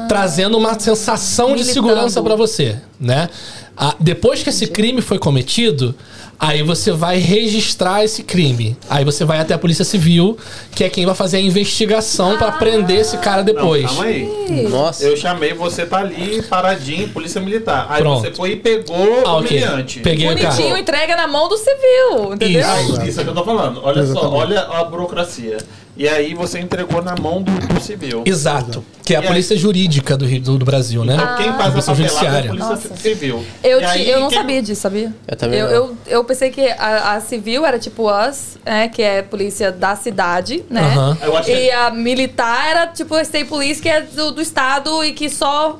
trazendo 0.07 0.57
uma 0.57 0.77
sensação 0.79 1.49
de 1.49 1.61
Militando. 1.63 1.73
segurança 1.73 2.21
pra 2.21 2.35
você, 2.35 2.77
né? 2.99 3.29
Ah, 3.77 3.95
depois 3.99 4.43
que 4.43 4.49
esse 4.49 4.67
crime 4.67 5.01
foi 5.01 5.17
cometido, 5.19 5.95
aí 6.39 6.63
você 6.63 6.91
vai 6.91 7.17
registrar 7.17 8.03
esse 8.03 8.23
crime. 8.23 8.77
Aí 8.89 9.03
você 9.03 9.25
vai 9.25 9.39
até 9.39 9.53
a 9.53 9.57
Polícia 9.59 9.83
Civil, 9.83 10.37
que 10.73 10.83
é 10.83 10.89
quem 10.89 11.05
vai 11.05 11.13
fazer 11.13 11.37
a 11.37 11.41
investigação 11.41 12.37
pra 12.37 12.53
prender 12.53 12.99
esse 12.99 13.17
cara 13.17 13.43
depois. 13.43 13.83
Não, 13.83 13.89
calma 13.89 14.05
aí. 14.05 14.67
Nossa. 14.69 15.03
Eu 15.03 15.17
chamei, 15.17 15.53
você 15.53 15.85
tá 15.85 15.97
ali, 15.99 16.41
paradinho, 16.43 17.09
polícia 17.09 17.41
militar. 17.41 17.87
Aí 17.89 18.01
Pronto. 18.01 18.21
você 18.21 18.31
foi 18.31 18.51
e 18.51 18.55
pegou 18.55 19.23
Ah, 19.25 19.35
o 19.35 19.39
ok. 19.39 19.57
humilhante. 19.57 19.99
Peguei 19.99 20.25
o 20.27 20.29
Bonitinho, 20.29 20.69
cara. 20.69 20.79
entrega 20.79 21.15
na 21.15 21.27
mão 21.27 21.49
do 21.49 21.57
civil, 21.57 22.33
entendeu? 22.33 22.61
Isso. 22.61 23.01
Aí, 23.01 23.09
isso 23.09 23.19
é 23.21 23.23
que 23.23 23.29
eu 23.29 23.35
tô 23.35 23.43
falando. 23.43 23.81
Olha 23.83 24.03
só, 24.05 24.11
Exatamente. 24.11 24.35
olha 24.35 24.61
a 24.61 24.83
burocracia. 24.85 25.57
E 25.99 26.07
aí 26.07 26.33
você 26.33 26.59
entregou 26.59 27.01
na 27.03 27.13
mão 27.15 27.41
do, 27.41 27.51
do 27.51 27.81
civil. 27.81 28.23
Exato. 28.25 28.85
Que 29.03 29.13
é 29.15 29.17
a 29.17 29.19
E 29.19 29.23
aí- 29.23 29.27
polícia 29.27 29.57
jurídica 29.57 30.15
do, 30.15 30.25
Rio- 30.25 30.39
do, 30.41 30.57
do 30.57 30.63
Brasil, 30.63 31.03
né? 31.03 31.13
Então, 31.15 31.35
quem 31.35 31.51
faz 31.51 31.59
a 31.59 31.71
Polícia 31.71 31.93
papelada 31.93 31.97
é 31.97 31.99
a 31.99 32.07
judiciária. 32.07 32.49
polícia 32.49 32.69
Nossa. 32.69 32.95
civil. 32.95 33.45
Eu, 33.61 33.77
E 33.79 33.81
ti- 33.81 33.85
aí, 33.89 34.09
eu 34.09 34.19
não 34.21 34.29
quem- 34.29 34.37
sabia 34.37 34.61
disso, 34.61 34.81
sabia? 34.81 35.13
Eu 35.27 35.35
também 35.35 35.59
eu, 35.59 35.65
não. 35.67 35.73
eu, 35.75 35.97
eu 36.07 36.23
pensei 36.23 36.51
que 36.51 36.61
a, 36.69 37.15
a 37.15 37.19
civil 37.19 37.65
era 37.65 37.77
tipo 37.77 38.09
us, 38.09 38.57
né? 38.65 38.87
Que 38.87 39.01
é 39.01 39.21
polícia 39.21 39.73
da 39.73 39.93
cidade, 39.97 40.63
né? 40.69 40.79
Aham. 40.81 41.17
Eu 41.21 41.35
acho 41.35 41.47
que- 41.51 41.57
E 41.65 41.69
a 41.71 41.91
militar 41.91 42.69
era 42.71 42.87
tipo 42.87 43.13
a 43.15 43.21
state 43.21 43.49
police, 43.49 43.81
que 43.81 43.89
é 43.89 43.99
do, 44.01 44.31
do 44.31 44.41
estado 44.41 45.03
e 45.03 45.11
que 45.11 45.29
só. 45.29 45.77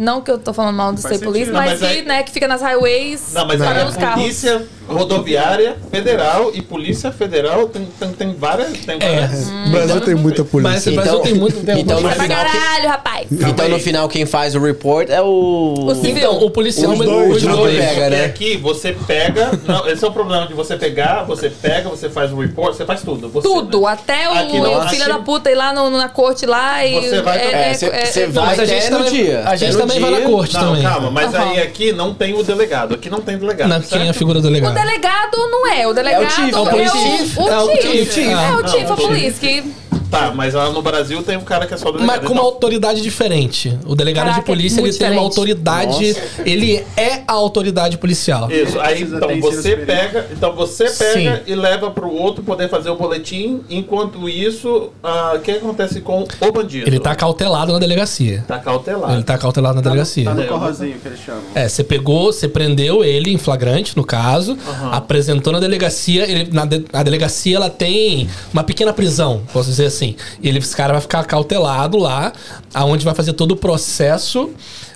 Não 0.00 0.20
que 0.20 0.30
eu 0.30 0.38
tô 0.38 0.52
falando 0.52 0.74
mal 0.76 0.92
state 0.94 1.18
police, 1.22 1.46
sentido. 1.46 1.54
mas, 1.56 1.70
mas 1.78 1.78
que, 1.80 1.86
aí- 1.98 2.04
né, 2.04 2.22
que 2.22 2.30
fica 2.32 2.48
nas 2.48 2.62
highways 2.62 3.32
Não, 3.34 3.46
mas 3.46 3.60
aí 3.60 3.68
parando 3.68 3.90
os 3.90 3.96
carros. 3.96 4.22
polícia 4.22 4.66
rodoviária 4.88 5.76
federal 5.90 6.50
e 6.52 6.60
polícia 6.62 7.12
federal 7.12 7.68
tem, 7.68 7.86
tem, 7.98 8.12
tem 8.12 8.34
várias. 8.34 8.70
Tem 8.78 8.96
É. 9.00 9.20
várias 9.20 9.48
O 9.48 9.70
Brasil 9.70 10.00
tem 10.00 10.14
muita 10.14 10.42
Mas 10.42 10.50
polícia. 10.50 10.76
esse 10.78 10.90
Brasil 10.92 11.20
tem 11.20 11.34
muito 11.34 11.64
tempo. 11.64 11.78
então 11.78 12.00
no 12.00 12.08
Vai 12.08 12.14
pra 12.16 12.24
final, 12.24 12.44
que- 12.44 12.58
caralho, 12.58 12.88
rapaz. 12.88 13.26
então 13.30 13.68
no 13.68 13.78
final 13.78 14.08
quem 14.08 14.26
faz 14.26 14.54
o 14.54 14.60
report 14.60 15.08
é 15.10 15.20
o. 15.22 15.74
O 15.86 15.94
civil. 15.94 16.16
Então, 16.18 16.38
o 16.44 16.50
policial... 16.50 16.92
Os 16.92 16.98
dois, 16.98 17.36
os 17.36 17.42
Não, 17.44 17.56
dois. 17.56 17.78
pega, 17.78 18.10
né? 18.10 18.24
aqui 18.24 18.56
você 18.56 18.92
pega. 19.06 19.50
Não, 19.66 19.86
esse 19.88 20.04
é 20.04 20.08
o 20.08 20.12
problema 20.12 20.46
de 20.46 20.54
você 20.54 20.76
pegar, 20.76 21.22
você 21.24 21.48
pega, 21.50 21.88
você 21.88 22.08
faz 22.10 22.32
o 22.32 22.40
report, 22.40 22.74
você 22.74 22.84
faz 22.84 23.02
tudo. 23.02 23.28
Você, 23.28 23.46
Tudo, 23.46 23.86
até 23.86 24.28
o 24.28 24.32
Aqui 24.32 24.58
não, 24.58 24.88
filho 24.88 25.06
da 25.08 25.18
puta 25.18 25.50
ir 25.50 25.54
lá 25.54 25.72
no- 25.72 25.90
na 25.90 26.08
corte 26.08 26.46
lá 26.46 26.84
e. 26.84 27.00
Você 27.08 27.22
vai- 27.22 27.38
É, 27.40 27.74
você 27.74 27.90
você 27.90 28.26
Não, 28.26 28.32
vai 28.32 28.46
mas 28.56 28.58
a 28.60 28.64
gente 28.64 28.90
no 28.90 28.96
também- 28.98 29.12
dia. 29.12 29.42
a 29.46 29.56
gente 29.56 29.72
no 29.72 29.78
também 29.94 30.10
vai 30.10 30.20
na 30.20 30.28
corte 30.28 30.54
Não, 30.54 30.60
também. 30.68 30.82
calma, 30.82 31.10
mas 31.10 31.34
Aham. 31.34 31.50
aí 31.50 31.60
aqui 31.62 31.92
não 31.92 32.14
tem 32.14 32.34
o 32.34 32.42
delegado. 32.42 32.94
Aqui 32.94 33.10
não 33.10 33.20
tem 33.20 33.38
delegado. 33.38 33.68
Não, 33.68 33.76
certo? 33.80 33.90
quem 33.98 34.06
é 34.06 34.10
a 34.10 34.14
figura 34.14 34.40
do 34.40 34.48
O 34.48 34.50
delegado? 34.50 34.74
delegado 34.74 35.36
não 35.36 35.66
é, 35.66 35.86
o 35.86 35.92
delegado 35.92 36.30
chief, 36.30 36.54
é 36.54 36.56
é 36.56 36.58
o, 36.58 36.62
o 36.62 36.88
chief. 36.88 37.38
o, 37.38 37.48
É 37.48 37.58
o 37.62 37.70
chief. 37.82 38.14
chief. 38.14 38.28
É 38.28 38.34
Ah. 38.34 38.56
o 38.62 38.68
chief 38.68 38.90
of 38.90 39.02
police 39.02 39.40
que 39.40 39.64
Tá, 40.10 40.32
mas 40.34 40.54
lá 40.54 40.70
no 40.70 40.82
Brasil 40.82 41.22
tem 41.22 41.36
um 41.36 41.42
cara 41.42 41.66
que 41.66 41.74
é 41.74 41.76
só 41.76 41.86
delegado. 41.92 42.06
Mas 42.06 42.18
com 42.20 42.26
uma 42.26 42.32
então- 42.34 42.44
autoridade 42.44 43.00
diferente. 43.00 43.78
O 43.86 43.94
delegado 43.94 44.24
Caraca, 44.24 44.40
de 44.40 44.46
polícia, 44.46 44.76
é 44.76 44.80
ele 44.80 44.88
muito 44.88 44.98
tem 44.98 45.06
uma 45.08 45.28
diferente. 45.28 45.64
autoridade. 45.64 46.16
Ele 46.44 46.84
é 46.96 47.22
a 47.26 47.32
autoridade 47.32 47.98
policial. 47.98 48.50
Isso, 48.50 48.78
aí 48.80 49.02
então 49.02 49.40
você 49.40 49.76
pega, 49.76 50.26
então 50.32 50.54
você 50.54 50.84
pega 50.90 51.36
Sim. 51.36 51.42
e 51.46 51.54
leva 51.54 51.90
pro 51.90 52.10
outro 52.10 52.42
poder 52.42 52.68
fazer 52.68 52.90
o 52.90 52.96
boletim. 52.96 53.60
Enquanto 53.70 54.28
isso, 54.28 54.90
ah, 55.02 55.34
o 55.36 55.40
que 55.40 55.52
acontece 55.52 56.00
com 56.00 56.22
o 56.40 56.52
bandido? 56.52 56.88
Ele 56.88 56.98
tá 56.98 57.14
cautelado 57.14 57.72
na 57.72 57.78
delegacia. 57.78 58.44
Tá 58.48 58.58
cautelado. 58.58 59.12
Ele 59.14 59.22
tá 59.22 59.38
cautelado 59.38 59.76
na 59.76 59.80
delegacia. 59.82 60.24
Tá 60.24 60.34
no 60.34 60.42
É, 60.42 60.46
corrozinho 60.46 60.98
que 60.98 61.08
eles 61.08 61.20
chamam. 61.20 61.42
É, 61.54 61.68
você 61.68 61.84
pegou, 61.84 62.32
você 62.32 62.48
prendeu 62.48 63.04
ele 63.04 63.32
em 63.32 63.38
flagrante, 63.38 63.96
no 63.96 64.04
caso, 64.04 64.56
apresentou 64.92 65.52
na 65.52 65.60
delegacia. 65.60 66.24
Ele, 66.30 66.48
na, 66.52 66.64
de- 66.64 66.84
a 66.92 67.02
delegacia 67.02 67.56
ela 67.56 67.70
tem 67.70 68.28
uma 68.52 68.64
pequena 68.64 68.92
prisão, 68.92 69.42
posso 69.52 69.68
dizer 69.68 69.86
assim. 69.86 69.99
E 70.04 70.16
ele, 70.48 70.58
esse 70.58 70.74
cara 70.76 70.92
vai 70.92 71.02
ficar 71.02 71.24
cautelado 71.24 71.98
lá, 71.98 72.32
aonde 72.74 73.04
vai 73.04 73.14
fazer 73.14 73.32
todo 73.32 73.52
o 73.52 73.56
processo, 73.56 74.50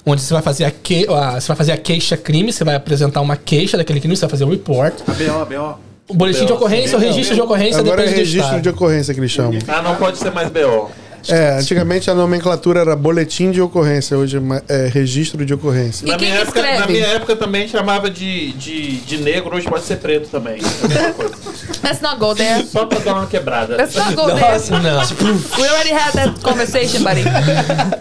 onde 0.07 0.21
você 0.23 0.33
vai 0.33 0.43
fazer 0.43 0.65
a, 0.65 0.71
que, 0.71 1.07
a- 1.09 1.41
você 1.41 1.49
vai 1.49 1.57
fazer 1.57 1.73
a 1.73 1.77
queixa 1.77 2.17
crime, 2.17 2.53
você 2.53 2.65
vai 2.65 2.75
apresentar 2.75 3.21
uma 3.21 3.37
queixa 3.37 3.77
daquele 3.77 4.01
crime, 4.01 4.17
você 4.17 4.23
vai 4.23 4.31
fazer 4.31 4.45
o 4.45 4.51
report. 4.51 4.95
A 5.07 5.13
BO, 5.13 5.41
a 5.41 5.45
BO. 5.45 5.79
O 6.07 6.15
boletim 6.15 6.45
de 6.45 6.53
ocorrência, 6.53 6.99
o 6.99 7.01
registro 7.01 7.35
de 7.35 7.41
ocorrência 7.41 7.81
Agora 7.81 8.03
é 8.03 8.07
depende 8.07 8.15
do 8.15 8.19
registro 8.19 8.61
de 8.61 8.69
ocorrência 8.69 9.15
que 9.15 9.21
eles 9.21 9.31
chamam. 9.31 9.59
Ah, 9.67 9.81
não 9.81 9.97
pode 9.97 10.19
ser 10.19 10.31
mais 10.33 10.51
BO. 10.51 10.91
É, 11.29 11.59
antigamente 11.59 12.11
a 12.11 12.15
nomenclatura 12.15 12.81
era 12.81 12.95
boletim 12.97 13.51
de 13.51 13.61
ocorrência, 13.61 14.17
hoje 14.17 14.37
é 14.69 14.85
é 14.85 14.89
registro 14.89 15.45
de 15.45 15.55
ocorrência. 15.55 16.05
E 16.05 16.09
Na 16.11 16.17
quem 16.17 16.29
minha, 16.29 16.41
época, 16.43 16.63
na 16.63 16.87
minha 16.87 17.07
época 17.07 17.37
também 17.37 17.67
chamava 17.69 18.11
de, 18.11 18.53
de, 18.53 18.97
de 18.99 19.17
negro, 19.19 19.57
hoje 19.57 19.69
pode 19.69 19.85
ser 19.85 19.97
preto 19.97 20.29
também. 20.29 20.57
É. 20.61 21.87
Let's 21.87 22.01
not 22.01 22.19
go 22.19 22.35
there. 22.35 22.65
Só 22.67 22.87
pra 22.87 22.99
dar 22.99 23.15
uma 23.15 23.27
quebrada. 23.27 23.77
Let's 23.77 23.95
not 23.95 24.15
go 24.15 24.29
Nossa, 24.29 24.81
there. 24.81 24.83
não. 24.83 25.01
We 25.59 25.69
already 25.69 25.93
had 25.93 26.13
that 26.13 26.41
conversation, 26.43 27.03
buddy. 27.03 27.23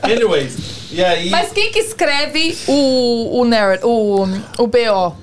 Anyways, 0.04 0.54
e 0.92 1.04
aí. 1.04 1.30
Mas 1.30 1.52
quem 1.52 1.72
que 1.72 1.80
escreve 1.80 2.58
o, 2.68 3.40
o, 3.42 3.46
narrat- 3.46 3.84
o, 3.84 4.24
o 4.58 4.68
BO? 4.68 5.16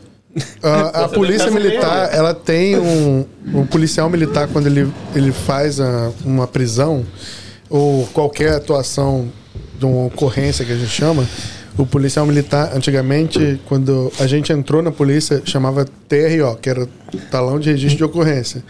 A, 0.63 1.05
a 1.05 1.09
polícia 1.09 1.51
militar, 1.51 2.09
ela 2.15 2.33
tem 2.33 2.77
um, 2.79 3.27
um 3.53 3.67
policial 3.67 4.09
militar 4.09 4.47
quando 4.53 4.67
ele, 4.69 4.89
ele 5.15 5.33
faz 5.33 5.81
a- 5.81 6.13
uma 6.25 6.47
prisão 6.47 7.05
ou 7.71 8.05
qualquer 8.09 8.55
atuação 8.55 9.29
de 9.79 9.87
uma 9.87 10.07
ocorrência 10.07 10.65
que 10.65 10.73
a 10.73 10.77
gente 10.77 10.91
chama. 10.91 11.27
O 11.79 11.87
policial 11.87 12.27
militar, 12.27 12.77
antigamente, 12.77 13.59
quando 13.67 14.13
a 14.19 14.27
gente 14.27 14.53
entrou 14.53 14.83
na 14.83 14.91
polícia, 14.91 15.41
chamava 15.45 15.87
TRO, 16.09 16.57
que 16.61 16.69
era 16.69 16.87
talão 17.31 17.59
de 17.59 17.71
registro 17.71 17.97
de 17.97 18.05
ocorrência. 18.05 18.63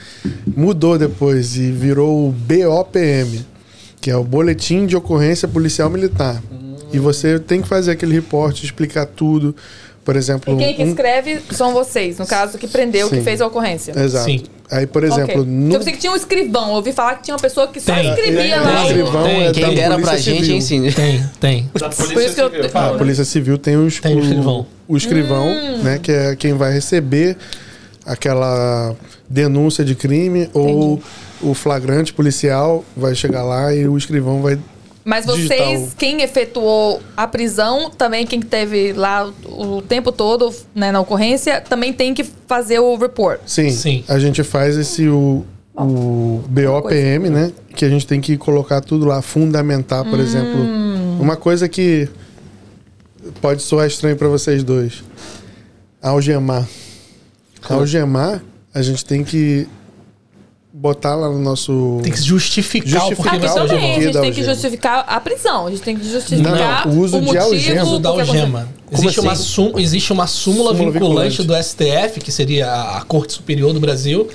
Mudou 0.54 0.96
depois 0.96 1.56
e 1.56 1.72
virou 1.72 2.28
o 2.28 2.30
BOPM, 2.30 3.44
que 4.00 4.10
é 4.10 4.16
o 4.16 4.22
Boletim 4.22 4.86
de 4.86 4.94
Ocorrência 4.94 5.48
Policial 5.48 5.90
Militar. 5.90 6.40
E 6.92 6.98
você 6.98 7.38
tem 7.38 7.62
que 7.62 7.68
fazer 7.68 7.92
aquele 7.92 8.14
reporte, 8.14 8.64
explicar 8.64 9.06
tudo. 9.06 9.56
Por 10.10 10.16
exemplo, 10.16 10.52
E 10.54 10.56
quem 10.58 10.74
que 10.74 10.82
um- 10.82 10.88
escreve 10.88 11.40
são 11.52 11.72
vocês, 11.72 12.18
no 12.18 12.26
caso 12.26 12.58
que 12.58 12.66
prendeu, 12.66 13.08
que 13.08 13.14
Sim. 13.18 13.22
fez 13.22 13.40
a 13.40 13.46
ocorrência. 13.46 13.92
Exato. 13.96 14.24
Sim. 14.24 14.42
Aí, 14.68 14.84
por 14.84 15.04
exemplo, 15.04 15.42
Ok. 15.42 15.44
no... 15.46 15.72
Eu 15.74 15.78
pensei 15.78 15.92
que 15.92 16.00
tinha 16.00 16.12
um 16.12 16.16
escrivão. 16.16 16.66
Eu 16.70 16.74
ouvi 16.74 16.90
falar 16.92 17.14
que 17.14 17.22
tinha 17.22 17.34
uma 17.36 17.40
pessoa 17.40 17.68
que 17.68 17.78
só 17.80 17.94
Tem. 17.94 18.08
escrevia 18.10 18.40
Tem. 18.42 18.50
lá. 18.60 18.66
Tem. 18.66 18.74
o- 18.82 18.86
escrivão 18.86 19.22
tem, 19.22 19.46
é 19.46 19.52
quem 19.52 19.74
dera 19.76 19.90
Polícia 19.94 20.00
pra 20.10 20.16
gente, 20.16 20.38
Civil. 20.40 20.54
hein, 20.56 20.60
Cine? 20.60 20.92
Tem, 20.92 21.24
tem. 21.38 21.70
Da 21.78 21.88
polícia 21.90 22.34
que 22.34 22.40
eu- 22.40 22.50
civil, 22.50 22.66
A 22.66 22.68
fala. 22.70 22.98
Polícia 22.98 23.24
Civil 23.24 23.56
tem, 23.56 23.76
os, 23.76 24.00
Tem 24.00 24.16
o 24.16 24.20
escrivão. 24.20 24.66
o 24.88 24.96
escrivão, 24.96 25.46
Hum. 25.46 25.78
né, 25.84 26.00
que 26.02 26.10
é 26.10 26.34
quem 26.34 26.54
vai 26.54 26.72
receber 26.72 27.36
aquela 28.04 28.96
denúncia 29.28 29.84
de 29.84 29.94
crime 29.94 30.50
ou 30.52 31.00
o 31.40 31.54
flagrante 31.54 32.12
policial 32.12 32.84
vai 32.96 33.14
chegar 33.14 33.44
lá 33.44 33.72
e 33.72 33.86
o 33.86 33.96
escrivão 33.96 34.42
vai 34.42 34.58
Mas 35.04 35.24
vocês, 35.24 35.48
digital. 35.48 35.88
quem 35.96 36.22
efetuou 36.22 37.00
a 37.16 37.26
prisão, 37.26 37.90
também 37.90 38.26
quem 38.26 38.40
teve 38.40 38.92
lá 38.92 39.30
o, 39.46 39.80
tempo 39.82 40.12
todo 40.12 40.54
né, 40.74 40.92
na 40.92 41.00
ocorrência, 41.00 41.60
também 41.60 41.92
tem 41.92 42.12
que 42.12 42.24
fazer 42.46 42.78
o 42.80 42.96
report. 42.96 43.40
Sim, 43.46 43.70
Sim. 43.70 44.04
a 44.08 44.18
gente 44.18 44.42
faz 44.42 44.76
esse 44.76 45.08
o, 45.08 45.44
o 45.74 46.42
BOPM, 46.48 47.30
né? 47.30 47.52
Que 47.74 47.84
a 47.84 47.88
gente 47.88 48.06
tem 48.06 48.20
que 48.20 48.36
colocar 48.36 48.80
tudo 48.82 49.06
lá, 49.06 49.22
fundamentar, 49.22 50.04
por 50.04 50.20
exemplo. 50.20 50.60
Uma 51.18 51.36
coisa 51.36 51.68
que 51.68 52.08
pode 53.40 53.62
soar 53.62 53.86
estranho 53.86 54.16
para 54.16 54.28
vocês 54.28 54.62
dois. 54.62 55.02
Algemar. 56.02 56.66
Algemar, 57.68 58.42
a 58.72 58.82
gente 58.82 59.04
tem 59.04 59.24
que 59.24 59.66
botar 60.80 61.14
lá 61.14 61.28
no 61.28 61.38
nosso. 61.38 62.00
Tem 62.02 62.10
que 62.12 62.22
justificar, 62.22 63.06
o 63.06 63.14
porquê 63.14 63.30
Justificar 63.36 63.36
o 63.36 63.38
também, 63.40 63.60
algemou. 63.60 63.90
a 63.90 63.94
porquê 63.94 64.02
gente 64.02 64.12
tem 64.12 64.22
que 64.32 64.40
algema. 64.40 64.54
justificar 64.54 65.04
a 65.06 65.20
prisão. 65.20 65.66
A 65.66 65.70
gente 65.70 65.82
tem 65.82 65.96
que 65.96 66.08
justificar 66.10 66.86
Não, 66.88 66.94
o 66.94 67.00
uso 67.00 67.18
de 67.20 67.26
motivo 67.26 67.44
algema. 67.44 67.80
O 67.82 67.86
uso 67.86 67.98
da 67.98 68.08
algema. 68.08 68.68
Existe, 68.92 69.20
uma 69.20 69.32
assim? 69.32 69.42
sum- 69.44 69.78
existe 69.78 70.12
uma 70.12 70.26
súmula, 70.26 70.70
Súmula 70.72 70.90
vinculante, 70.92 71.36
vinculante. 71.42 71.44
do 71.44 71.54
STF, 71.54 72.20
que 72.20 72.32
seria 72.32 72.66
a 72.70 72.98
a 72.98 73.02
Corte 73.02 73.34
Superior 73.34 73.72
do 73.72 73.78
Brasil, 73.78 74.28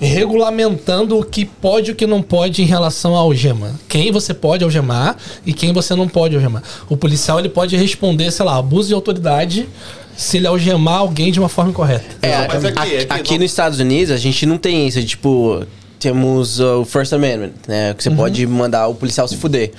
regulamentando 0.00 1.18
o 1.18 1.24
que 1.24 1.44
pode 1.44 1.90
e 1.90 1.92
o 1.92 1.96
que 1.96 2.06
não 2.06 2.20
pode 2.20 2.60
em 2.62 2.66
relação 2.66 3.14
à 3.16 3.20
algema. 3.20 3.70
Quem 3.88 4.10
você 4.12 4.34
pode 4.34 4.64
algemar 4.64 5.16
e 5.46 5.52
quem 5.54 5.72
você 5.72 5.94
não 5.94 6.08
pode 6.08 6.34
algemar. 6.34 6.62
O 6.90 6.96
policial 6.96 7.38
ele 7.38 7.48
pode 7.48 7.76
responder, 7.76 8.30
sei 8.32 8.44
lá, 8.44 8.56
abuso 8.56 8.88
de 8.88 8.94
autoridade 8.94 9.68
se 10.16 10.36
ele 10.36 10.46
algemar 10.46 10.96
alguém 10.98 11.32
de 11.32 11.38
uma 11.38 11.48
forma 11.48 11.70
incorreta. 11.70 12.04
É, 12.20 12.40
Não, 12.40 12.48
mas 12.48 12.64
aqui- 12.64 12.78
aqui, 12.78 12.96
aqui 12.96 13.12
aqui 13.12 13.32
não- 13.34 13.38
nos 13.42 13.50
Estados 13.50 13.78
Unidos 13.80 14.10
a 14.12 14.16
gente 14.18 14.44
não 14.44 14.58
tem 14.58 14.86
isso, 14.86 15.00
de, 15.00 15.06
tipo, 15.06 15.64
temos 16.02 16.58
uh, 16.60 16.80
o 16.80 16.84
First 16.84 17.12
Amendment, 17.12 17.52
né? 17.68 17.94
Que 17.94 18.02
você 18.02 18.10
pode 18.10 18.46
mandar 18.46 18.88
o 18.88 18.94
policial 18.94 19.26
se 19.28 19.36
fuder. 19.36 19.70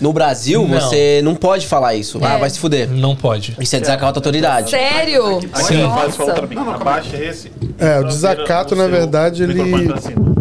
No 0.00 0.12
Brasil, 0.12 0.66
Não. 0.66 0.80
você 0.80 1.20
não 1.22 1.34
pode 1.34 1.66
falar 1.66 1.94
isso. 1.94 2.18
Ah, 2.22 2.34
É. 2.34 2.38
vai 2.38 2.50
se 2.50 2.58
fuder. 2.58 2.88
Não 2.90 3.14
pode. 3.16 3.56
Isso 3.60 3.76
é 3.76 3.80
desacato 3.80 4.18
à 4.18 4.20
autoridade. 4.20 4.70
Sério? 4.70 5.40
Sim. 5.54 5.82
Nossa. 5.82 6.32
Abaixa 6.74 7.16
esse. 7.16 7.50
É, 7.78 8.00
o 8.00 8.04
desacato, 8.04 8.74
na 8.74 8.86
verdade, 8.88 9.42
ele, 9.42 9.60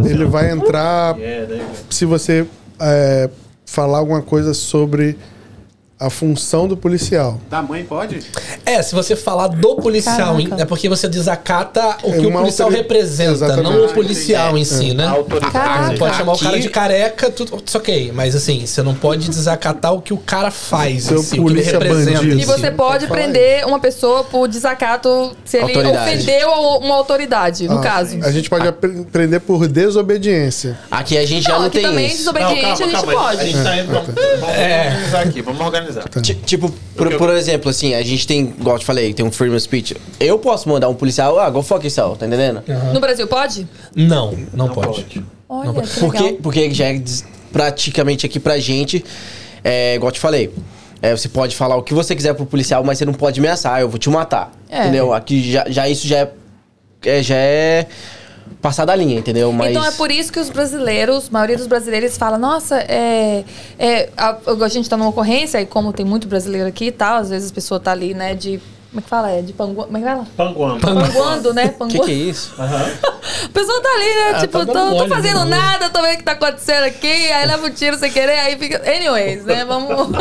ele 0.06 0.26
vai 0.26 0.52
entrar 0.52 1.16
É, 1.20 1.46
daí- 1.48 1.62
se 1.90 2.06
você 2.06 2.46
é, 2.80 3.30
falar 3.66 4.00
alguma 4.00 4.22
coisa 4.22 4.54
sobre 4.54 5.18
a 6.06 6.10
função 6.10 6.68
do 6.68 6.76
policial. 6.78 7.40
Da 7.50 7.62
mãe 7.62 7.84
pode? 7.84 8.20
É, 8.66 8.82
se 8.82 8.94
você 8.96 9.16
falar 9.16 9.48
do 9.48 9.76
policial, 9.76 10.36
Caraca. 10.38 10.62
é 10.62 10.66
porque 10.66 10.90
você 10.90 11.08
desacata 11.08 11.98
o 12.04 12.10
É 12.14 12.18
que 12.20 12.26
o 12.26 12.30
uma 12.30 12.40
policial 12.42 12.68
autori- 12.68 12.82
representa, 12.84 13.32
Exatamente. 13.32 13.64
não 13.64 13.86
o 13.86 13.94
policial 13.94 14.58
em 14.58 14.64
si, 14.66 14.94
né? 14.94 15.06
A 15.06 15.12
autoridade. 15.12 15.92
Você 15.94 15.98
pode 15.98 16.16
chamar 16.18 16.34
o 16.34 16.38
cara 16.40 16.52
Aqui- 16.54 16.62
de 16.62 16.70
careca, 16.70 17.30
tudo 17.30 17.62
isso 17.66 17.78
ok. 17.78 18.12
Mas 18.14 18.36
assim, 18.36 18.66
você 18.66 18.82
não 18.82 18.94
pode 18.94 19.30
desacatar 19.30 19.94
o 19.94 20.02
que 20.02 20.14
o 20.14 20.18
cara 20.18 20.52
faz, 20.52 21.04
Seu 21.06 21.20
em 21.20 21.24
si, 21.24 21.40
o 21.40 21.46
que 21.46 21.52
ele 21.54 21.62
representa. 21.62 22.20
bandido. 22.20 22.40
E 22.42 22.46
você 22.46 22.72
pode 22.72 23.08
prender 23.08 23.66
uma 23.66 23.80
pessoa 23.80 24.24
por 24.24 24.48
desacato 24.48 25.36
se 25.46 25.58
ele 25.58 25.66
Autoridade. 25.78 25.98
ofendeu 26.14 26.50
a- 26.52 26.78
uma 26.80 26.96
autoridade, 26.96 27.68
no 27.68 27.78
Ah, 27.80 27.82
caso. 27.82 28.18
A 28.24 28.32
gente 28.32 28.50
pode 28.50 28.68
apre- 28.68 29.06
prender 29.12 29.40
por 29.42 29.68
desobediência. 29.68 30.78
Aqui 30.92 31.18
a 31.18 31.26
gente 31.26 31.44
já 31.44 31.54
Não, 31.54 31.60
não 31.62 31.68
aqui 31.68 31.78
tem 31.80 31.88
também 31.90 32.08
isso. 32.08 32.18
desobediente 32.18 32.84
a 32.84 32.86
gente 32.88 32.96
A 32.96 33.04
pode. 33.04 33.46
gente 33.52 33.64
tá 33.64 33.78
indo. 33.78 33.94
Vamos 33.94 34.18
organizar 34.50 35.22
aqui, 35.22 35.42
vamos 35.42 35.62
organizar. 35.62 35.93
Ti- 36.22 36.36
Tipo, 36.46 36.74
por, 36.96 37.14
por 37.16 37.30
exemplo, 37.32 37.70
assim, 37.70 37.94
a 37.94 38.02
gente 38.02 38.26
tem, 38.28 38.42
igual 38.60 38.76
eu 38.76 38.80
te 38.80 38.86
falei, 38.86 39.14
tem 39.14 39.26
um 39.26 39.32
freedom 39.32 39.56
of 39.56 39.64
speech. 39.64 39.96
Eu 40.20 40.38
posso 40.40 40.68
mandar 40.70 40.90
um 40.90 40.94
policial, 40.96 41.40
ah, 41.40 41.50
go 41.50 41.62
fuck 41.62 41.84
yourself, 41.86 42.18
tá 42.20 42.26
entendendo? 42.28 42.64
No 42.94 43.00
Brasil 43.00 43.28
pode? 43.28 43.68
Não, 43.96 44.34
não, 44.54 44.70
pode. 44.70 45.06
Olha, 45.50 45.72
que 45.84 46.00
Porque, 46.00 46.24
legal. 46.24 46.38
porque 46.42 46.74
já 46.74 46.86
é 46.86 47.02
praticamente 47.52 48.26
aqui 48.26 48.40
pra 48.40 48.58
gente, 48.60 49.04
é, 49.64 49.96
igual 49.96 50.10
eu 50.10 50.14
te 50.14 50.20
falei, 50.20 50.52
é, 51.02 51.16
você 51.16 51.30
pode 51.30 51.56
falar 51.56 51.76
o 51.76 51.84
que 51.84 51.94
você 51.94 52.16
quiser 52.16 52.34
pro 52.34 52.46
policial, 52.46 52.84
mas 52.84 52.98
você 52.98 53.06
não 53.06 53.14
pode 53.14 53.40
ameaçar, 53.40 53.80
eu 53.82 53.90
vou 53.90 54.00
te 54.00 54.10
matar. 54.10 54.52
É. 54.70 54.82
Entendeu? 54.84 55.14
Aqui 55.14 55.52
já, 55.52 55.66
já 55.70 55.88
isso 55.88 56.08
já 56.08 56.18
é, 56.20 56.32
é- 57.06 57.22
já 57.24 57.36
é 57.36 57.88
passar 58.62 58.86
da 58.86 58.96
linha, 58.96 59.20
entendeu? 59.20 59.52
Mas 59.52 59.72
Então 59.72 59.86
é 59.86 59.92
por 59.92 60.10
isso 60.10 60.32
que 60.32 60.40
os 60.40 60.50
brasileiros, 60.50 61.28
a 61.28 61.32
maioria 61.32 61.58
dos 61.58 61.68
brasileiros 61.68 62.18
fala, 62.18 62.38
nossa, 62.38 62.78
é, 62.80 63.44
é, 63.78 64.10
a, 64.16 64.38
a 64.64 64.68
gente 64.70 64.90
tá 64.90 64.96
numa 64.96 65.10
ocorrência, 65.10 65.62
e 65.62 65.66
como 65.66 65.92
tem 65.92 66.06
muito 66.06 66.28
brasileiro 66.28 66.68
aqui 66.68 66.86
e 66.86 66.92
tal, 66.92 67.18
às 67.18 67.30
vezes 67.30 67.52
a 67.52 67.54
pessoa 67.54 67.80
tá 67.80 67.92
ali, 67.92 68.14
né, 68.14 68.34
de. 68.34 68.60
Como 68.94 69.00
é 69.00 69.02
que 69.02 69.10
fala? 69.10 69.32
É 69.32 69.42
de 69.42 69.54
pangu... 69.54 69.86
Como 69.86 69.98
é 69.98 70.00
que 70.02 70.06
fala? 70.06 70.28
Panguando. 70.38 70.80
Panguando, 70.80 71.52
né? 71.52 71.66
o 71.66 71.70
que, 71.70 71.78
Panguando. 71.80 72.06
que 72.06 72.12
é 72.12 72.14
isso? 72.14 72.54
A 72.60 73.50
pessoa 73.52 73.82
tá 73.82 73.90
ali, 73.90 74.06
né? 74.06 74.32
Ah, 74.36 74.40
tipo, 74.42 74.60
tá 74.60 74.66
tô, 74.72 74.98
tô 74.98 75.08
fazendo 75.08 75.46
né? 75.46 75.58
nada, 75.58 75.90
tô 75.90 76.00
vendo 76.00 76.14
o 76.14 76.18
que 76.18 76.24
tá 76.24 76.34
acontecendo 76.34 76.84
aqui, 76.84 77.08
aí 77.32 77.48
leva 77.48 77.66
um 77.66 77.72
tiro 77.72 77.98
sem 77.98 78.12
querer, 78.12 78.38
aí 78.38 78.56
fica. 78.56 78.84
Anyways, 78.88 79.46
né? 79.46 79.66
Vamos. 79.66 79.90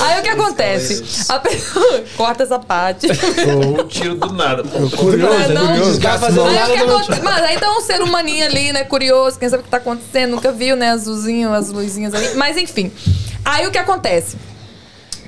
aí 0.00 0.18
o 0.18 0.22
que 0.24 0.28
acontece? 0.30 1.04
A 1.28 1.38
pessoa. 1.38 2.04
Corta 2.16 2.42
essa 2.42 2.58
parte. 2.58 3.06
Um 3.46 3.86
tiro 3.86 4.16
do 4.16 4.32
nada. 4.32 4.64
Curioso, 4.96 5.32
É, 5.32 5.48
não. 5.54 5.66
curioso. 5.68 5.90
Desgaste 5.92 6.20
fazendo 6.26 6.46
Aí, 6.46 6.56
o 6.56 6.66
que 6.66 6.72
nada, 6.76 6.86
não 6.86 6.98
aconte- 6.98 7.20
Mas 7.22 7.42
aí 7.44 7.56
tá 7.60 7.70
um 7.70 7.80
ser 7.82 8.02
humaninho 8.02 8.46
ali, 8.46 8.72
né? 8.72 8.82
Curioso, 8.82 9.38
quem 9.38 9.48
sabe 9.48 9.60
o 9.60 9.64
que 9.64 9.70
tá 9.70 9.76
acontecendo, 9.76 10.32
nunca 10.32 10.50
viu, 10.50 10.74
né? 10.74 10.90
Azulzinho, 10.90 11.52
as 11.54 11.70
luzinhas 11.70 12.14
ali. 12.14 12.34
Mas 12.34 12.56
enfim. 12.56 12.90
Aí 13.44 13.64
o 13.64 13.70
que 13.70 13.78
acontece? 13.78 14.36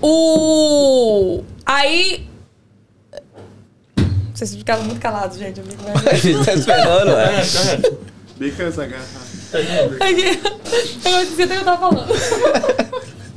O. 0.08 1.42
Aí. 1.64 2.26
Vocês 4.32 4.54
ficaram 4.54 4.84
muito 4.84 5.00
calados, 5.00 5.38
gente. 5.38 5.58
Eu 5.60 5.66
fico 5.66 5.82
vendo. 5.82 6.44
tá 6.44 6.52
esperando, 6.54 7.10
é. 7.12 7.42
Bica 8.38 8.64
essa 8.64 8.86
garrafa. 8.86 9.26
Eu 9.58 11.22
esqueci 11.22 11.42
até 11.42 11.44
o 11.44 11.48
que 11.48 11.60
eu 11.60 11.64
tava 11.64 11.78
falando. 11.90 12.14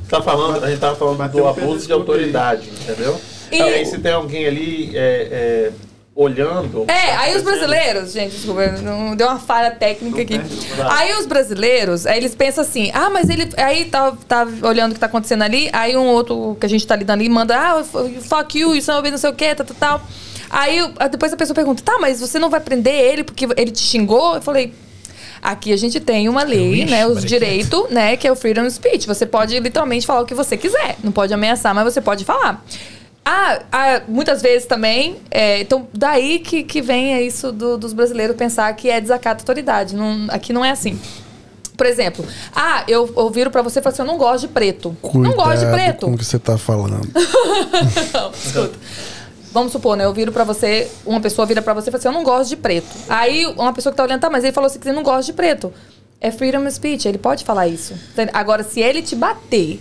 Tá 0.08 0.20
falando, 0.22 0.64
a 0.64 0.68
gente 0.70 0.80
tava 0.80 0.96
falando 0.96 1.16
Bateu 1.18 1.42
do 1.42 1.48
abuso 1.48 1.86
de 1.86 1.92
autoridade, 1.92 2.68
entendeu? 2.68 3.18
E- 3.50 3.56
E 3.56 3.62
aí 3.62 3.86
se 3.86 3.98
tem 3.98 4.12
alguém 4.12 4.46
ali 4.46 4.90
é, 4.96 5.28
é, 5.30 5.72
olhando. 6.14 6.84
É, 6.88 7.16
aí 7.16 7.36
os 7.36 7.42
brasileiros, 7.42 8.12
gente, 8.12 8.32
desculpa, 8.32 8.66
não 8.82 9.14
deu 9.16 9.28
uma 9.28 9.38
falha 9.38 9.70
técnica 9.70 10.22
aqui. 10.22 10.40
Aí 10.90 11.14
os 11.14 11.26
brasileiros, 11.26 12.06
aí 12.06 12.18
eles 12.18 12.34
pensam 12.34 12.62
assim, 12.62 12.90
ah, 12.92 13.08
mas 13.08 13.28
ele. 13.28 13.48
Aí 13.56 13.86
tá, 13.86 14.12
tá 14.28 14.46
olhando 14.62 14.92
o 14.92 14.94
que 14.94 15.00
tá 15.00 15.06
acontecendo 15.06 15.42
ali, 15.42 15.70
aí 15.72 15.96
um 15.96 16.06
outro 16.06 16.56
que 16.60 16.66
a 16.66 16.68
gente 16.68 16.86
tá 16.86 16.96
lidando 16.96 17.20
ali 17.20 17.28
manda, 17.28 17.56
ah, 17.56 17.84
fuck 18.22 18.58
you, 18.58 18.74
isso 18.74 18.90
não 18.92 19.18
sei 19.18 19.30
o 19.30 19.34
que, 19.34 19.54
tal, 19.54 19.66
tal, 19.66 19.76
tal. 19.76 20.02
Aí 20.50 20.80
depois 21.10 21.32
a 21.32 21.36
pessoa 21.36 21.54
pergunta, 21.54 21.82
tá, 21.82 21.96
mas 22.00 22.20
você 22.20 22.38
não 22.38 22.50
vai 22.50 22.60
prender 22.60 22.94
ele 22.94 23.22
porque 23.22 23.46
ele 23.56 23.70
te 23.70 23.80
xingou? 23.80 24.34
Eu 24.34 24.42
falei. 24.42 24.74
Aqui 25.42 25.72
a 25.72 25.76
gente 25.76 25.98
tem 26.00 26.28
uma 26.28 26.42
lei, 26.42 26.82
Ixi, 26.82 26.90
né? 26.90 27.06
Os 27.06 27.14
Maria. 27.14 27.28
direitos, 27.28 27.88
né? 27.88 28.14
Que 28.14 28.28
é 28.28 28.32
o 28.32 28.36
freedom 28.36 28.66
of 28.66 28.72
speech. 28.72 29.06
Você 29.06 29.24
pode 29.24 29.58
literalmente 29.58 30.06
falar 30.06 30.20
o 30.20 30.26
que 30.26 30.34
você 30.34 30.54
quiser. 30.54 30.96
Não 31.02 31.10
pode 31.10 31.32
ameaçar, 31.32 31.74
mas 31.74 31.84
você 31.84 31.98
pode 31.98 32.26
falar. 32.26 32.62
Ah, 33.24 33.60
ah, 33.70 34.02
muitas 34.08 34.40
vezes 34.42 34.66
também. 34.66 35.16
é, 35.30 35.60
então, 35.60 35.86
daí 35.92 36.38
que, 36.38 36.62
que 36.62 36.80
vem 36.80 37.14
é 37.14 37.22
isso 37.22 37.52
do- 37.52 37.76
dos 37.78 37.92
brasileiros 37.92 38.34
pensar 38.36 38.72
que 38.74 38.88
é 38.90 39.00
desacato 39.00 39.40
à 39.40 39.42
autoridade. 39.42 39.94
Não- 39.94 40.26
aqui 40.30 40.52
não 40.52 40.64
é 40.64 40.70
assim. 40.70 40.98
Por 41.76 41.86
exemplo, 41.86 42.24
ah, 42.54 42.84
eu, 42.88 43.10
eu 43.16 43.30
viro 43.30 43.50
pra 43.50 43.62
você 43.62 43.78
e 43.78 43.82
falo 43.82 43.92
assim: 43.92 44.02
eu 44.02 44.06
não 44.06 44.18
gosto 44.18 44.42
de 44.46 44.48
preto. 44.52 44.96
não 45.14 45.32
gosto 45.32 45.60
de 45.60 45.66
Cuidado 45.66 45.72
preto. 45.74 46.06
com 46.06 46.12
o 46.12 46.18
que 46.18 46.24
você 46.24 46.38
tá 46.38 46.58
falando. 46.58 47.08
Não, 48.12 48.30
escuta. 48.32 48.78
Vamos 49.52 49.72
supor, 49.72 49.96
né? 49.96 50.04
Eu 50.04 50.12
viro 50.12 50.30
pra 50.30 50.44
você, 50.44 50.90
uma 51.04 51.20
pessoa 51.20 51.44
vira 51.46 51.60
pra 51.62 51.72
você 51.74 51.88
e 51.88 51.92
fala 51.92 51.98
assim: 51.98 52.08
eu 52.08 52.12
não 52.14 52.22
gosto 52.22 52.50
de 52.50 52.56
preto. 52.56 52.86
Aí 53.08 53.46
uma 53.46 53.72
pessoa 53.72 53.92
que 53.92 53.96
tá 53.96 54.02
olhando, 54.04 54.20
tá, 54.20 54.30
mas 54.30 54.44
ele 54.44 54.52
falou 54.52 54.66
assim 54.66 54.78
que 54.78 54.84
você 54.84 54.92
não 54.92 55.02
gosta 55.02 55.24
de 55.24 55.32
preto. 55.32 55.72
É 56.20 56.30
freedom 56.30 56.60
of 56.66 56.70
speech, 56.72 57.08
ele 57.08 57.16
pode 57.18 57.44
falar 57.44 57.66
isso. 57.66 57.94
Agora, 58.34 58.62
se 58.62 58.80
ele 58.80 59.00
te 59.00 59.16
bater 59.16 59.80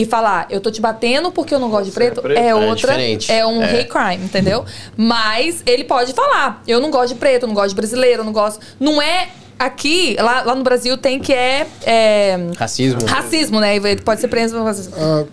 e 0.00 0.04
falar, 0.06 0.46
eu 0.48 0.60
tô 0.60 0.70
te 0.70 0.80
batendo 0.80 1.32
porque 1.32 1.52
eu 1.52 1.58
não 1.58 1.68
gosto 1.68 1.86
de 1.86 1.90
preto, 1.90 2.22
preto? 2.22 2.38
é 2.38 2.48
É 2.48 2.54
outra. 2.54 2.76
diferente. 2.76 3.32
É 3.32 3.44
um 3.44 3.60
É. 3.60 3.80
hate 3.80 3.88
crime, 3.88 4.24
entendeu? 4.24 4.64
Mas 4.96 5.62
ele 5.66 5.82
pode 5.84 6.12
falar, 6.12 6.62
eu 6.68 6.78
não 6.80 6.90
gosto 6.90 7.14
de 7.14 7.18
preto, 7.18 7.42
eu 7.42 7.48
não 7.48 7.54
gosto 7.54 7.70
de 7.70 7.74
brasileiro, 7.74 8.20
eu 8.20 8.24
não 8.24 8.32
gosto. 8.32 8.60
Não 8.78 9.02
é. 9.02 9.28
Aqui, 9.58 10.16
lá, 10.20 10.42
lá 10.42 10.54
no 10.54 10.62
Brasil, 10.62 10.96
tem 10.96 11.18
que 11.18 11.32
é, 11.32 11.66
é 11.84 12.38
Racismo. 12.56 13.04
racismo, 13.04 13.58
né? 13.58 13.74
Ele 13.74 13.96
pode 14.02 14.20
ser 14.20 14.28
preso, 14.28 14.56
Ah, 14.56 15.24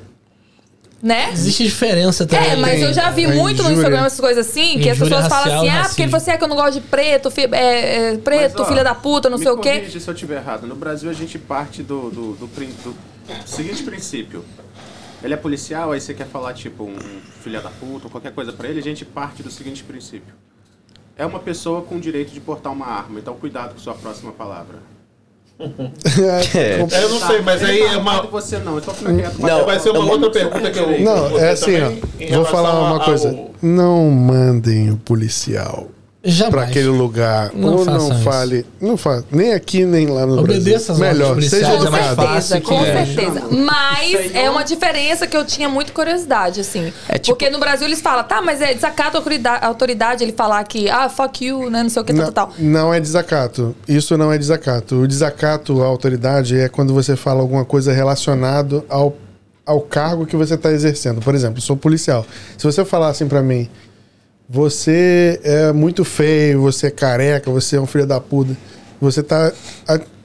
né? 1.03 1.29
Existe 1.31 1.63
diferença 1.63 2.25
também. 2.25 2.49
É, 2.49 2.55
mas 2.55 2.81
eu 2.81 2.91
já 2.91 3.11
vi 3.11 3.27
muito 3.27 3.61
no 3.61 3.69
injúria. 3.69 3.73
Instagram 3.73 4.05
essas 4.07 4.19
coisas 4.19 4.47
assim, 4.49 4.79
que 4.79 4.89
as 4.89 4.97
pessoas 4.97 5.27
falam 5.27 5.59
assim, 5.59 5.69
ah, 5.69 5.83
porque 5.83 6.01
ele 6.01 6.09
racismo. 6.09 6.09
falou 6.09 6.17
assim, 6.23 6.31
ah, 6.31 6.37
que 6.39 6.43
eu 6.43 6.47
não 6.47 6.55
gosto 6.55 6.73
de 6.73 6.81
preto, 6.81 7.29
fi- 7.29 7.47
é, 7.51 8.13
é, 8.13 8.17
preto, 8.17 8.53
Mas, 8.57 8.61
ó, 8.67 8.69
filha 8.69 8.83
da 8.83 8.95
puta, 8.95 9.29
não 9.29 9.37
me 9.37 9.43
sei 9.43 9.51
o 9.53 9.57
quê. 9.59 9.73
corrige 9.81 9.99
se 9.99 10.07
eu 10.07 10.13
estiver 10.15 10.37
errado. 10.37 10.65
No 10.65 10.75
Brasil 10.75 11.07
a 11.07 11.13
gente 11.13 11.37
parte 11.37 11.83
do, 11.83 12.09
do, 12.09 12.31
do 12.33 12.47
do 12.47 12.95
seguinte 13.45 13.83
princípio. 13.83 14.43
Ele 15.23 15.33
é 15.33 15.37
policial, 15.37 15.91
aí 15.91 16.01
você 16.01 16.13
quer 16.13 16.27
falar 16.27 16.53
tipo 16.53 16.83
um 16.83 16.95
filha 17.41 17.61
da 17.61 17.69
puta 17.69 18.05
ou 18.05 18.11
qualquer 18.11 18.31
coisa 18.31 18.51
pra 18.51 18.67
ele, 18.67 18.79
a 18.79 18.83
gente 18.83 19.03
parte 19.03 19.41
do 19.41 19.49
seguinte 19.49 19.83
princípio. 19.83 20.33
É 21.17 21.25
uma 21.25 21.39
pessoa 21.39 21.81
com 21.81 21.95
o 21.95 21.99
direito 21.99 22.31
de 22.31 22.39
portar 22.39 22.71
uma 22.71 22.85
arma, 22.85 23.19
então 23.19 23.33
cuidado 23.35 23.73
com 23.73 23.79
sua 23.79 23.93
próxima 23.93 24.31
palavra. 24.31 24.79
É. 26.53 26.81
Eu 26.81 27.09
não 27.09 27.19
sei, 27.19 27.41
mas 27.41 27.63
aí 27.63 27.79
tá 27.79 27.93
é 27.93 27.97
uma. 27.97 28.21
você 28.23 28.59
não, 28.59 28.77
então. 28.77 28.93
Não, 29.39 29.65
vai 29.65 29.79
ser 29.79 29.91
uma 29.91 29.99
não, 29.99 30.09
outra 30.09 30.29
pergunta 30.29 30.69
que 30.69 30.77
eu. 30.77 30.99
Não, 30.99 31.29
vou 31.29 31.39
é 31.39 31.51
assim, 31.51 31.75
ó. 31.79 32.35
Vou 32.35 32.45
falar 32.45 32.77
uma 32.91 33.03
coisa. 33.03 33.47
Não 33.61 34.09
mandem 34.09 34.91
o 34.91 34.97
policial 34.97 35.89
Jamais. 36.25 36.51
pra 36.55 36.63
aquele 36.63 36.87
lugar. 36.87 37.51
Não 37.53 37.75
ou 37.75 37.85
não 37.85 38.11
isso. 38.11 38.23
fale. 38.23 38.65
Não 38.81 38.97
fa 38.97 39.23
Nem 39.31 39.53
aqui, 39.53 39.85
nem 39.85 40.07
lá 40.07 40.25
no 40.25 40.39
Obedeça 40.39 40.93
as 40.93 40.97
Brasil. 40.99 41.19
Melhor, 41.19 41.41
seja 41.43 41.67
é 41.67 41.69
mais 41.89 42.05
educado. 42.11 42.15
fácil. 42.15 42.61
com 42.61 42.79
que 42.79 42.85
é. 42.89 43.05
certeza. 43.05 43.43
Mas 43.51 44.35
é 44.35 44.49
uma 44.49 44.63
diferença 44.63 45.27
que 45.27 45.37
eu 45.37 45.45
tinha 45.45 45.69
muito 45.69 45.93
curiosidade, 45.93 46.59
assim. 46.61 46.91
É 47.07 47.17
tipo- 47.19 47.37
Porque 47.37 47.49
no 47.49 47.59
Brasil 47.59 47.85
eles 47.87 48.01
falam, 48.01 48.23
tá, 48.23 48.41
mas 48.41 48.59
é 48.61 48.73
desacato 48.73 49.17
à 49.17 49.65
autoridade, 49.67 50.23
ele 50.23 50.31
falar 50.33 50.63
que, 50.63 50.89
ah, 50.89 51.07
fuck 51.09 51.45
you, 51.45 51.69
né, 51.69 51.83
não 51.83 51.89
sei 51.89 52.01
o 52.01 52.05
que, 52.05 52.13
tal, 52.13 52.25
Não, 52.25 52.31
tal, 52.31 52.47
tal. 52.47 52.55
não 52.57 52.93
é 52.93 52.99
desacato. 52.99 53.75
Isso 53.87 54.17
não 54.17 54.31
é 54.33 54.37
desacato. 54.37 54.95
O 54.95 55.07
desacato 55.07 55.83
à 55.83 55.85
autoridade 55.85 56.59
é 56.59 56.67
quando 56.67 56.93
você 56.93 57.15
fala 57.15 57.41
alguma 57.41 57.63
coisa 57.65 57.93
relacionado 57.93 58.83
ao, 58.89 59.15
ao 59.65 59.81
cargo 59.81 60.25
que 60.25 60.35
você 60.35 60.55
está 60.55 60.71
exercendo. 60.71 61.21
Por 61.21 61.35
exemplo, 61.35 61.57
eu 61.57 61.61
sou 61.61 61.77
policial. 61.77 62.25
Se 62.57 62.63
você 62.65 62.83
falar 62.83 63.09
assim 63.09 63.27
pra 63.27 63.41
mim, 63.41 63.69
você 64.47 65.39
é 65.43 65.71
muito 65.71 66.05
feio, 66.05 66.61
você 66.61 66.87
é 66.87 66.91
careca, 66.91 67.49
você 67.49 67.77
é 67.77 67.81
um 67.81 67.87
filho 67.87 68.05
da 68.05 68.19
puta, 68.19 68.55
você 69.01 69.23
tá 69.23 69.51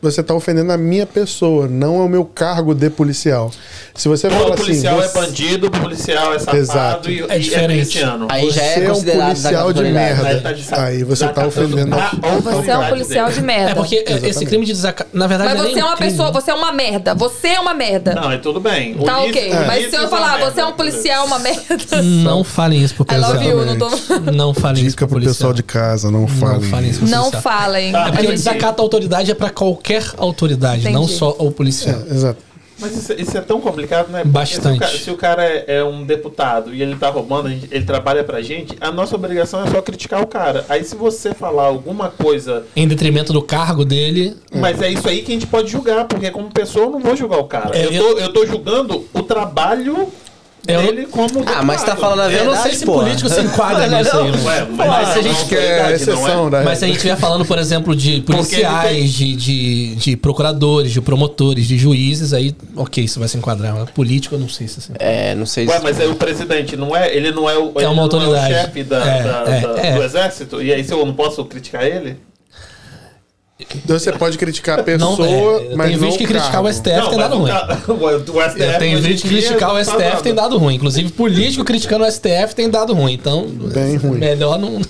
você 0.03 0.23
tá 0.23 0.33
ofendendo 0.35 0.73
a 0.73 0.77
minha 0.79 1.05
pessoa, 1.07 1.67
não 1.69 2.01
é 2.01 2.05
o 2.05 2.09
meu 2.09 2.25
cargo 2.25 2.75
de 2.75 2.89
policial. 2.91 3.51
Se 3.95 4.09
você 4.09 4.31
fala 4.31 4.43
Todo 4.45 4.55
assim, 4.55 4.63
policial 4.65 4.97
você, 4.97 5.19
é 5.19 5.21
bandido, 5.21 5.67
o 5.67 5.71
policial 5.71 6.33
é 6.35 6.39
safado 6.39 6.57
Exato. 6.57 7.11
e, 7.11 7.21
É 7.29 7.37
e 7.37 7.41
diferente. 7.41 7.99
Aí 8.29 8.51
já 8.51 8.53
você 8.53 8.61
é 8.61 8.79
é 8.85 8.85
um 8.85 8.95
considerado 8.95 9.27
policial 9.27 9.73
de 9.73 9.83
merda. 9.83 10.29
Aí 10.29 10.41
tá 10.41 10.49
Aí 10.85 11.05
você 11.05 11.25
tá 11.27 11.33
desacatando 11.43 11.75
ofendendo 11.75 11.95
a 11.97 12.05
a- 12.07 12.41
Você 12.41 12.71
é 12.71 12.79
um 12.79 12.89
policial 12.89 13.31
de 13.31 13.43
merda. 13.43 13.71
É 13.73 13.75
porque 13.75 13.97
esse 13.97 14.13
Exatamente. 14.13 14.47
crime 14.47 14.65
de 14.67 14.73
desacato. 14.73 15.11
Na 15.13 15.27
verdade, 15.27 15.51
Mas 15.51 15.61
é 15.61 15.63
você 15.69 15.75
nem 15.75 15.83
é 15.83 15.85
uma 15.85 15.97
crime. 15.97 16.11
pessoa, 16.13 16.31
você 16.31 16.51
é 16.51 16.55
uma 16.55 16.73
merda. 16.73 17.15
Você 17.15 17.49
é 17.49 17.61
uma 17.61 17.75
merda. 17.75 18.15
Não, 18.15 18.33
é 18.33 18.39
tudo 18.39 18.61
bem. 18.61 18.95
Tá 18.95 19.21
Ulisses- 19.23 19.37
ok. 19.43 19.55
Mas 19.67 19.91
se 19.91 19.97
eu 19.97 20.09
falar, 20.09 20.39
você 20.39 20.61
é 20.61 20.65
um 20.67 20.73
policial, 20.73 21.27
uma 21.27 21.39
merda. 21.39 21.77
Não 22.03 22.43
falem 22.45 22.83
isso 22.83 22.95
pro 22.95 23.05
pessoal. 23.05 23.35
não 23.35 23.77
tô. 23.79 23.91
Não 24.33 24.55
falem 24.55 24.87
isso 24.87 24.97
pro 24.97 25.09
pro 25.09 25.19
pessoal 25.19 25.51
policial. 25.51 25.53
de 25.53 25.63
casa, 25.63 26.11
não 26.11 26.21
Não 26.21 26.29
falem. 26.29 26.71
falem 26.71 26.91
isso 26.91 27.01
pro 27.01 27.09
Não 27.09 27.31
policial. 27.31 27.43
falem. 27.43 27.93
Tá, 27.93 27.99
É 27.99 28.09
A 28.09 28.13
porque 28.13 28.27
o 28.29 28.31
desacato 28.31 28.81
à 28.81 28.85
autoridade 28.85 29.31
é 29.31 29.35
pra 29.35 29.51
qualquer 29.51 29.90
autoridade, 30.17 30.85
não 30.91 31.03
Entendi. 31.05 31.19
só 31.19 31.37
ao 31.39 31.51
policial. 31.51 32.01
É, 32.11 32.15
exato. 32.15 32.51
Mas 32.83 32.97
isso, 32.97 33.13
isso 33.13 33.37
é 33.37 33.43
tão 33.43 33.61
complicado, 33.61 34.09
né? 34.09 34.21
Porque 34.21 34.31
Bastante. 34.33 34.63
Se 34.63 34.71
o 34.75 34.79
cara, 34.79 34.99
se 34.99 35.11
o 35.11 35.17
cara 35.19 35.45
é, 35.45 35.65
é 35.77 35.85
um 35.85 36.03
deputado 36.03 36.73
e 36.75 36.81
ele 36.81 36.97
tá 36.97 37.11
roubando, 37.11 37.49
a 37.49 37.51
gente- 37.51 37.69
ele 37.71 37.85
trabalha 37.85 38.25
pra 38.25 38.41
gente, 38.41 38.75
a 38.81 38.91
nossa 38.91 39.15
obrigação 39.15 39.63
é 39.63 39.71
só 39.71 39.83
criticar 39.83 40.23
o 40.23 40.27
cara. 40.27 40.65
Aí 40.67 40.83
se 40.83 40.97
você 40.97 41.35
falar 41.35 41.65
alguma 41.65 42.09
coisa, 42.09 42.65
Em 42.75 42.89
detrimento 42.89 43.35
do 43.35 43.43
cargo 43.43 43.85
dele. 43.85 44.35
mas 44.55 44.81
é 44.81 44.91
isso 44.91 45.07
aí 45.07 45.21
que 45.21 45.31
a 45.31 45.35
gente 45.35 45.47
pode 45.47 45.71
julgar, 45.71 46.07
porque 46.07 46.31
como 46.31 46.51
pessoa 46.51 46.87
eu 46.87 46.91
não 46.91 47.01
vou 47.01 47.15
julgar 47.15 47.39
o 47.41 47.45
cara. 47.45 47.77
É, 47.79 47.85
eu, 47.85 47.99
tô, 48.15 48.19
eu 48.19 48.33
tô 48.33 48.47
julgando 48.47 49.07
o 49.13 49.23
trabalho 49.25 50.09
Eu- 50.69 50.83
dele 50.83 51.07
como 51.07 51.43
Ah, 51.47 51.63
mas 51.63 51.83
tá 51.83 51.97
falando 51.97 52.21
a 52.21 52.25
Eu 52.25 52.31
verdade, 52.31 52.55
não 52.57 52.63
sei 52.63 52.75
se 52.75 52.85
porra. 52.87 53.05
político 53.05 53.29
se 53.29 53.41
enquadra 53.41 53.87
nisso 53.89 54.17
aí. 54.17 54.31
né? 54.31 54.39
Ué, 54.45 54.67
mas, 54.71 54.89
Mas 54.89 55.09
se 55.09 55.19
a 55.19 55.23
não, 55.23 55.23
gente 55.23 55.55
não, 55.55 55.59
é 55.61 55.81
autoridade, 55.81 55.83
não 55.83 55.91
exceção 56.15 56.51
da 56.51 56.63
Mas 56.63 56.79
se 56.79 56.85
a 56.85 56.89
gente 56.89 56.97
estiver 56.97 57.17
falando, 57.17 57.45
por 57.45 57.59
exemplo, 57.59 57.97
de 57.97 58.21
policiais, 58.21 59.13
de, 59.13 59.35
de, 59.37 59.95
de 59.97 60.17
procuradores, 60.17 60.93
de 60.93 61.01
promotores, 61.01 61.67
de 61.67 61.77
juízes, 61.79 62.33
aí, 62.33 62.55
ok, 62.77 63.05
isso 63.05 63.19
vai 63.19 63.29
se 63.29 63.37
enquadrar. 63.37 63.75
Mas 63.75 63.91
político, 63.91 64.35
eu 64.35 64.39
não 64.39 64.49
sei 64.49 64.69
se 64.69 64.79
assim. 64.79 64.93
É, 64.99 65.35
não 65.35 65.47
sei 65.47 65.67
se... 65.67 65.73
Ué, 65.73 65.81
mas 65.83 66.01
aí 66.01 66.09
o 66.09 66.15
presidente 66.15 66.77
não 66.77 66.95
é, 66.95 67.15
ele 67.15 67.33
não 67.33 67.49
é 67.49 67.57
o, 67.59 67.73
ele 67.77 67.87
uma 67.87 67.95
não 67.97 68.03
autoridade. 68.05 68.53
é 68.53 68.57
o 68.59 68.61
chefe 68.63 68.83
da, 68.85 68.97
É, 68.99 69.23
da- 69.23 69.45
é, 69.57 69.61
da- 69.61 69.81
é. 69.87 69.95
do 69.97 70.03
exército? 70.03 70.63
E 70.63 70.73
aí 70.73 70.85
se 70.85 70.93
eu 70.93 71.05
não 71.05 71.15
posso 71.15 71.45
criticar 71.45 71.85
ele? 71.85 72.17
Então 73.85 73.99
você 73.99 74.13
pode 74.13 74.39
criticar 74.39 74.81
a 74.81 74.83
pessoa, 74.83 75.17
Não, 75.17 75.57
é, 75.73 75.77
mas 75.77 75.89
tenho 75.89 76.01
não 76.01 76.11
vídeo 76.11 76.19
que 76.19 76.27
criticar 76.33 76.63
o. 76.63 76.73
STF 76.73 76.85
tem 76.85 76.95
mas 76.95 77.17
dado 77.19 77.39
ruim. 77.39 77.51
ca- 77.51 77.79
o 77.93 78.51
STF 78.51 78.61
Eu 78.63 78.79
tenho 78.79 78.99
hoje 78.99 79.07
em 79.07 79.11
vídeo 79.11 79.23
que 79.23 79.29
criticar 79.29 79.71
o 79.71 79.79
não 79.79 79.85
tá 79.85 79.93
STF 80.11 80.23
tem 80.23 80.35
dado 80.35 80.59
ruim. 80.59 80.75
Inclusive, 80.75 81.13
político 81.13 81.65
criticando 81.65 82.05
o 82.05 82.11
STF 82.11 82.55
tem 82.55 82.69
dado 82.71 82.95
ruim. 82.95 83.13
Então, 83.13 83.47
Bem 83.49 83.97
ruim. 83.97 84.19
melhor 84.19 84.59
não. 84.59 84.81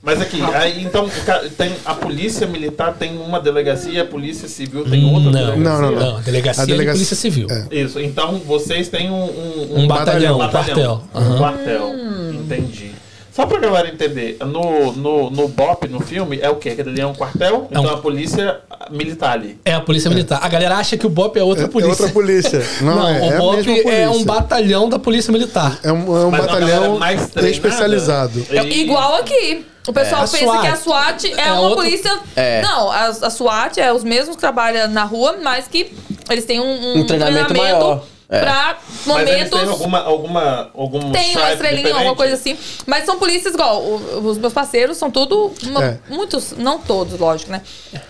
Mas 0.00 0.22
aqui, 0.22 0.40
aí 0.54 0.84
então 0.84 1.10
tem, 1.58 1.72
a 1.84 1.92
polícia 1.92 2.46
militar 2.46 2.94
tem 2.98 3.18
uma 3.18 3.40
delegacia, 3.40 4.02
a 4.02 4.04
polícia 4.06 4.48
civil 4.48 4.84
tem 4.88 5.04
outra 5.04 5.24
Não, 5.24 5.32
delegacia. 5.32 5.60
Não, 5.62 5.82
não, 5.82 5.90
Não, 6.14 6.20
delegacia, 6.22 6.62
A 6.62 6.66
de 6.66 6.72
delegacia- 6.72 6.94
Polícia 6.98 7.16
Civil. 7.16 7.46
é. 7.50 7.66
Isso, 7.80 8.00
então 8.00 8.38
vocês 8.46 8.88
têm 8.88 9.10
um, 9.10 9.24
um, 9.24 9.80
Um 9.80 9.86
batalhão, 9.88 10.40
um 10.40 10.48
quartel. 10.48 11.02
Um 11.14 11.18
Aham. 11.18 11.36
quartel, 11.38 11.94
entendi. 12.32 12.92
Só 13.38 13.46
pra 13.46 13.60
galera 13.60 13.86
entender, 13.88 14.36
no, 14.40 14.90
no, 14.94 15.30
no 15.30 15.46
BOP, 15.46 15.86
no 15.86 16.00
filme, 16.00 16.40
é 16.42 16.50
o 16.50 16.56
quê? 16.56 16.70
Que 16.74 16.80
ali 16.80 17.00
é 17.00 17.06
um 17.06 17.14
quartel? 17.14 17.68
É 17.70 17.78
um- 17.78 17.82
Então 17.82 17.94
a 17.94 17.98
polícia 17.98 18.58
militar 18.90 19.34
ali. 19.34 19.56
É 19.64 19.74
a 19.74 19.80
Polícia 19.80 20.10
Militar. 20.10 20.40
A 20.42 20.48
galera 20.48 20.74
acha 20.76 20.96
que 20.96 21.06
o 21.06 21.08
BOP 21.08 21.38
é 21.38 21.42
outra 21.44 21.66
É, 21.66 21.68
polícia. 21.68 21.88
é 21.88 21.90
outra 21.92 22.08
polícia. 22.08 22.62
Não, 22.82 22.96
Não, 22.96 23.08
é, 23.08 23.20
o 23.20 23.32
é 23.32 23.38
BOP 23.38 23.88
é 23.90 24.08
um 24.10 24.24
batalhão 24.24 24.88
da 24.88 24.98
Polícia 24.98 25.32
Militar. 25.32 25.78
É 25.84 25.92
um, 25.92 26.16
é 26.16 26.26
um 26.26 26.30
batalhão 26.32 26.98
mais 26.98 27.30
especializado. 27.36 28.44
É 28.50 28.60
igual 28.64 29.14
aqui. 29.16 29.64
O 29.86 29.92
pessoal 29.92 30.24
É. 30.24 30.26
Pensa 30.26 30.60
que 30.60 30.66
a 30.66 30.76
SWAT 30.76 31.24
é, 31.24 31.40
É 31.48 31.52
uma 31.52 31.60
outro- 31.60 31.76
polícia. 31.76 32.18
É. 32.34 32.60
Não, 32.60 32.90
a, 32.90 33.04
a 33.06 33.30
SWAT 33.30 33.78
é 33.78 33.92
os 33.92 34.02
mesmos 34.04 34.34
que 34.34 34.40
trabalham 34.40 34.88
na 34.88 35.04
rua, 35.04 35.36
mas 35.42 35.66
que 35.68 35.92
eles 36.28 36.44
têm 36.44 36.60
um, 36.60 36.64
um 36.64 36.98
Um 36.98 37.06
treinamento 37.06 37.56
maior. 37.56 38.02
É. 38.30 38.40
pra 38.40 38.78
Mas 39.06 39.26
eles 39.28 39.48
têm 39.48 39.58
momentos. 39.60 39.70
alguma, 39.70 39.98
alguma, 40.00 40.70
algum 40.74 41.12
Tem 41.12 41.34
uma 41.34 41.50
estrelinha, 41.52 41.94
alguma 41.94 42.12
diferente? 42.12 42.16
coisa 42.16 42.34
assim. 42.34 42.58
Mas 42.86 43.06
são 43.06 43.18
polícias 43.18 43.54
igual. 43.54 43.82
os 43.82 44.36
meus 44.36 44.52
parceiros 44.52 44.98
são 44.98 45.10
tudo. 45.10 45.50
uma- 45.64 45.82
É. 45.84 45.98
Muitos, 46.10 46.52
não 46.58 46.78
todos, 46.78 47.18
lógico, 47.18 47.50
né? 47.50 47.62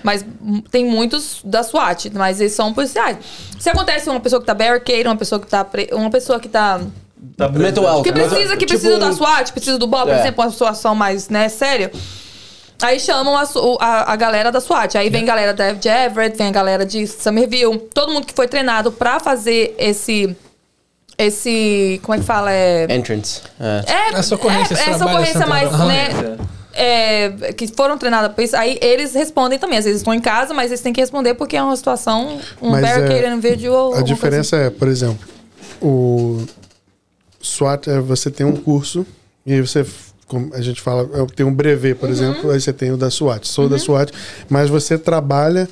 Mas 0.03 0.25
tem 0.73 0.85
muitos 0.85 1.41
da 1.45 1.63
SWAT, 1.63 2.11
mas 2.15 2.41
eles 2.41 2.53
são 2.53 2.75
policiais. 2.75 3.17
Se 3.61 3.71
acontece 3.71 4.11
uma 4.11 4.19
pessoa 4.19 4.41
que 4.41 4.47
tá 4.47 4.55
barricade, 4.55 5.05
uma 5.07 5.17
pessoa 5.17 5.41
que 5.41 5.47
tá. 5.47 5.65
pre- 5.65 5.91
Uma 5.93 6.11
pessoa 6.11 6.41
que 6.41 6.49
tá. 6.49 6.81
Tá 7.37 7.49
preso. 7.49 7.63
Mental 7.65 7.85
health. 7.85 8.03
Que 8.03 8.13
Mas, 8.13 8.27
precisa, 8.29 8.57
que 8.57 8.67
tipo, 8.67 8.81
precisa 8.81 8.99
da 8.99 9.13
SWAT, 9.13 9.53
precisa 9.53 9.79
do 9.79 9.87
BOP, 9.87 10.03
por 10.05 10.13
É. 10.15 10.21
exemplo, 10.21 10.45
uma 10.45 10.51
situação 10.51 10.95
mais, 10.95 11.29
né, 11.29 11.49
séria. 11.49 11.93
Aí 12.83 13.01
chamam 13.01 13.37
a, 13.37 13.43
a, 13.81 14.13
a 14.13 14.17
galera 14.17 14.53
da 14.53 14.61
SWAT. 14.61 14.97
Aí 14.97 15.11
vem 15.11 15.25
galera 15.25 15.53
da 15.53 15.73
de 15.73 15.89
Everett, 15.89 16.37
vem 16.37 16.47
a 16.47 16.53
galera 16.53 16.87
de 16.87 17.07
Somerville. 17.07 17.79
Todo 17.93 18.13
mundo 18.13 18.27
que 18.27 18.35
foi 18.35 18.47
treinado 18.47 18.93
pra 18.93 19.19
fazer 19.19 19.75
esse. 19.79 20.37
Esse. 21.17 22.01
Como 22.05 22.15
é 22.15 22.19
que 22.19 22.25
fala? 22.25 22.53
É. 22.53 22.87
Entrance. 22.91 23.43
É. 23.59 24.13
É, 24.13 24.15
A 24.15 24.23
socorrência, 24.23 24.75
é, 24.75 24.81
é 24.81 24.85
trabalho 24.95 25.27
socorrência 25.27 25.45
Aham. 25.45 25.87
né? 25.89 26.39
é, 26.79 27.53
que 27.53 27.67
foram 27.67 27.99
treinadas 27.99 28.33
pra 28.33 28.45
isso. 28.45 28.57
Aí 28.57 28.79
eles 28.81 29.13
respondem 29.13 29.59
também. 29.59 29.79
Às 29.79 29.85
vezes 29.85 30.01
estão 30.01 30.15
em 30.15 30.21
casa, 30.21 30.55
mas 30.55 30.71
eles 30.71 30.81
têm 30.81 30.93
que 30.93 31.01
responder 31.01 31.35
porque 31.35 31.57
é 31.57 31.63
uma 31.63 31.77
situação, 31.77 32.39
um 32.63 32.71
Mas, 32.71 32.83
barricade 32.83 33.25
é, 33.25 33.33
individual. 33.33 33.95
A 33.95 34.03
diferença 34.03 34.57
é, 34.57 34.71
por 34.71 34.87
exemplo, 34.87 35.19
o 35.83 36.47
SWAT 37.41 37.89
é 37.89 37.99
você 37.99 38.31
tem 38.31 38.47
um 38.47 38.55
curso 38.55 39.05
e 39.45 39.55
aí 39.55 39.61
você, 39.61 39.85
como 40.29 40.55
a 40.55 40.61
gente 40.61 40.81
fala, 40.81 41.09
é, 41.15 41.27
tem 41.35 41.45
um 41.47 41.53
brevet, 41.55 41.95
Uhum. 41.95 41.99
por 41.99 42.11
exemplo, 42.11 42.51
aí 42.51 42.61
você 42.61 42.73
tem 42.73 42.93
o 42.93 42.97
da 42.97 43.11
SWAT. 43.11 43.47
Sou 43.49 43.69
da 43.69 43.79
SWAT, 43.79 44.13
mas 44.49 44.69
você 44.71 44.97
trabalha 44.99 45.69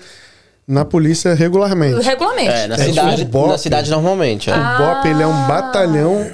na 0.66 0.84
polícia 0.84 1.32
regularmente. 1.34 2.02
Regularmente. 2.04 2.48
É, 2.50 2.66
na 2.66 2.74
É, 2.74 2.78
cidade, 2.78 3.16
tipo, 3.18 3.30
BOP. 3.30 3.48
na 3.50 3.58
cidade 3.58 3.90
normalmente. 3.90 4.50
É. 4.50 4.54
Ah. 4.54 4.76
O 4.80 4.94
BOP 4.96 5.08
ele 5.08 5.22
é 5.22 5.26
um 5.26 5.46
batalhão 5.46 6.30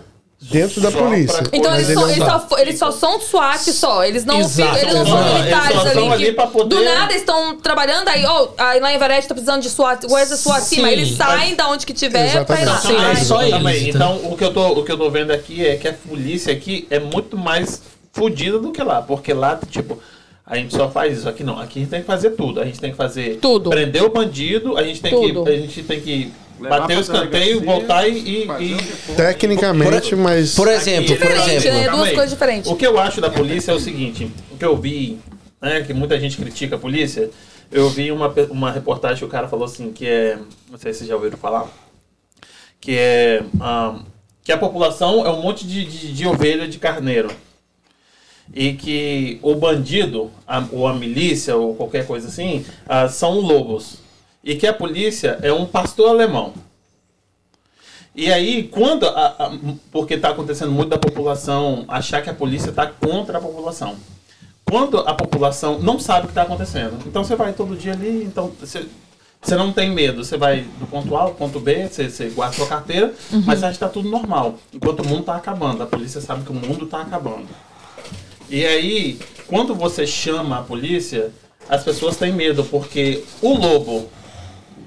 dentro 0.51 0.81
da 0.81 0.91
Só 0.91 0.99
polícia. 0.99 1.41
Então 1.53 1.71
Mas 1.71 1.89
eles, 1.89 1.91
ele 1.91 1.95
só, 1.95 2.01
é 2.01 2.05
um 2.05 2.11
eles, 2.11 2.19
ba- 2.25 2.47
só, 2.49 2.59
eles 2.59 2.79
só 2.79 2.91
são 2.91 3.21
SWAT 3.21 3.73
só. 3.73 4.05
Eles 4.05 4.25
não, 4.25 4.41
Exato. 4.41 4.75
ficam- 4.75 4.89
eles 4.91 4.95
não 4.95 5.07
são 5.07 5.19
só- 5.29 5.35
militares 5.35 5.71
eles 5.71 5.83
só 5.83 5.89
ali. 5.89 5.95
são 6.01 6.13
ali 6.13 6.25
que 6.25 6.33
poder- 6.47 6.69
Do 6.77 6.85
nada 6.85 7.05
eles 7.13 7.17
estão 7.23 7.57
trabalhando, 7.59 8.09
aí, 8.09 8.25
ó, 8.25 8.49
aí 8.59 8.81
lá 8.81 8.91
em 8.93 8.97
Everett 8.97 9.29
tá 9.29 9.35
precisando 9.35 9.63
de 9.63 9.71
SWAT. 9.71 10.05
Where's 10.11 10.31
the 10.31 10.37
SWAT 10.37 10.69
team? 10.69 10.85
Sim. 10.85 10.91
Eles 10.91 11.17
saem 11.17 11.55
da 11.55 11.69
onde 11.69 11.87
que 11.87 11.93
tiver 11.93 12.45
pra 12.45 12.61
ir 12.61 12.65
lá. 12.65 12.73
Exatamente. 12.73 12.87
Sim, 13.01 13.07
Ai, 13.07 13.13
é 13.13 13.17
só 13.25 13.43
eles, 13.43 13.83
então. 13.89 14.17
Então, 14.17 14.33
o 14.33 14.37
que, 14.37 14.45
eu 14.45 14.53
tô, 14.53 14.67
o 14.69 14.83
que 14.85 14.91
eu 14.91 14.99
tô 14.99 15.11
vendo 15.11 15.31
aqui 15.31 15.65
é 15.65 15.77
que 15.77 15.87
a 15.87 15.93
polícia 15.93 16.53
aqui 16.53 16.87
é 16.91 16.99
muito 16.99 17.37
mais 17.37 17.81
fodida 18.13 18.59
do 18.59 18.71
que 18.71 18.83
lá. 18.83 19.03
Porque 19.03 19.33
lá, 19.33 19.59
tipo, 19.71 19.99
a 20.47 20.57
gente 20.57 20.75
só 20.75 20.91
faz 20.91 21.19
isso. 21.19 21.29
Aqui 21.29 21.43
não. 21.43 21.59
Aqui 21.59 21.79
a 21.79 21.83
gente 21.83 21.91
tem 21.91 22.01
que 22.01 22.07
fazer 22.07 22.31
tudo. 22.31 22.61
A 22.61 22.65
gente 22.65 22.79
tem 22.81 22.91
que 22.91 22.97
fazer. 22.97 23.39
Tudo. 23.41 23.71
Prender 23.71 24.03
o 24.05 24.11
bandido, 24.11 24.77
a 24.77 24.83
gente 24.83 25.01
tem, 25.01 25.11
Tudo. 25.11 25.45
que, 25.45 25.51
a 25.51 25.57
gente 25.57 25.83
tem 25.83 26.01
que 26.01 26.33
Levar 26.61 26.81
bater 26.81 26.97
o 26.97 27.01
escanteio, 27.01 27.65
voltar 27.65 28.07
e. 28.07 28.19
e- 28.19 28.47
e-. 28.61 29.15
Tecnicamente, 29.17 30.15
mas 30.15 30.55
Por 30.55 30.69
exemplo, 30.69 31.17
por 31.17 31.27
Diferente, 31.27 31.51
exemplo. 31.51 31.81
né? 31.81 31.89
Duas 31.91 32.11
coisas 32.11 32.31
diferentes. 32.31 32.71
O 32.71 32.77
que 32.77 32.87
eu 32.87 32.99
acho 32.99 33.21
da 33.21 33.31
polícia 33.31 33.73
é 33.73 33.75
o 33.75 33.81
seguinte: 33.81 34.31
o 34.51 34.57
que 34.57 34.65
eu 34.65 34.77
vi, 34.77 35.19
né, 35.61 35.83
que 35.83 35.93
muita 35.93 36.19
gente 36.21 36.37
critica 36.37 36.77
a 36.77 36.79
polícia, 36.79 37.31
eu 37.71 37.89
vi 37.89 38.13
uma, 38.13 38.29
uma 38.51 38.71
reportagem 38.71 39.19
que 39.19 39.25
o 39.25 39.29
cara 39.29 39.49
falou 39.49 39.65
assim, 39.65 39.93
que 39.93 40.07
é. 40.07 40.39
Não 40.71 40.79
sei 40.79 40.93
se 40.93 41.01
vocês 41.01 41.09
já 41.09 41.17
ouviram 41.17 41.39
falar. 41.39 41.67
Que 42.81 42.97
é. 42.99 43.43
ah, 43.61 44.01
que 44.45 44.53
a 44.53 44.59
população 44.59 45.25
é 45.25 45.31
um 45.31 45.41
monte 45.41 45.67
de, 45.67 45.85
de, 45.85 46.13
de 46.13 46.27
ovelha 46.27 46.67
de 46.67 46.79
carneiro. 46.79 47.31
E 48.55 48.75
que 48.75 49.39
o 49.43 49.55
bandido, 49.55 50.31
a, 50.47 50.65
ou 50.73 50.87
a 50.87 50.95
milícia, 50.95 51.57
ou 51.57 51.75
qualquer 51.75 52.07
coisa 52.07 52.29
assim, 52.29 52.65
ah, 52.89 53.09
são 53.09 53.41
lobos. 53.41 53.99
E 54.45 54.55
que 54.57 54.67
a 54.67 54.73
polícia 54.75 55.39
é 55.43 55.53
um 55.53 55.65
pastor 55.67 56.09
alemão. 56.09 56.53
E 58.15 58.31
aí, 58.31 58.65
quando. 58.65 59.07
a- 59.07 59.35
a- 59.39 59.53
porque 59.91 60.15
está 60.15 60.31
acontecendo 60.31 60.71
muito 60.71 60.91
da 60.91 60.99
população 60.99 61.85
achar 61.89 62.21
que 62.23 62.29
a 62.29 62.35
polícia 62.35 62.71
está 62.71 62.87
contra 62.87 63.39
a 63.39 63.41
população. 63.41 63.97
Quando 64.65 64.99
a 65.01 65.15
população 65.15 65.79
não 65.79 65.99
sabe 65.99 66.21
o 66.21 66.25
que 66.25 66.31
está 66.33 66.43
acontecendo. 66.43 66.99
Então 67.07 67.25
você 67.25 67.35
vai 67.37 67.53
todo 67.53 67.77
dia 67.77 67.93
ali, 67.93 68.23
então 68.25 68.53
você, 68.61 68.87
você 69.41 69.55
não 69.57 69.73
tem 69.73 69.91
medo. 69.91 70.23
Você 70.25 70.37
vai 70.37 70.61
do 70.79 70.87
ponto 70.87 71.17
A 71.17 71.23
ao 71.23 71.35
ponto 71.35 71.59
B, 71.59 71.89
você, 71.89 72.09
você 72.11 72.29
guarda 72.31 72.55
sua 72.57 72.67
carteira, 72.67 73.15
mas 73.47 73.59
você 73.61 73.65
acha 73.67 73.79
que 73.79 73.85
está 73.85 73.89
tudo 73.89 74.09
normal. 74.11 74.57
Enquanto 74.73 75.01
o 75.01 75.07
mundo 75.09 75.21
está 75.21 75.37
acabando. 75.37 75.83
A 75.83 75.87
polícia 75.87 76.21
sabe 76.21 76.45
que 76.45 76.51
o 76.53 76.55
mundo 76.55 76.85
está 76.85 77.01
acabando. 77.01 77.47
E 78.51 78.65
aí, 78.65 79.19
quando 79.47 79.75
você 79.75 80.07
chama 80.07 80.59
a 80.59 80.63
polícia, 80.63 81.31
as 81.69 81.83
pessoas 81.85 82.17
têm 82.17 82.33
medo, 82.33 82.65
porque 82.65 83.23
o 83.41 83.55
lobo 83.57 84.09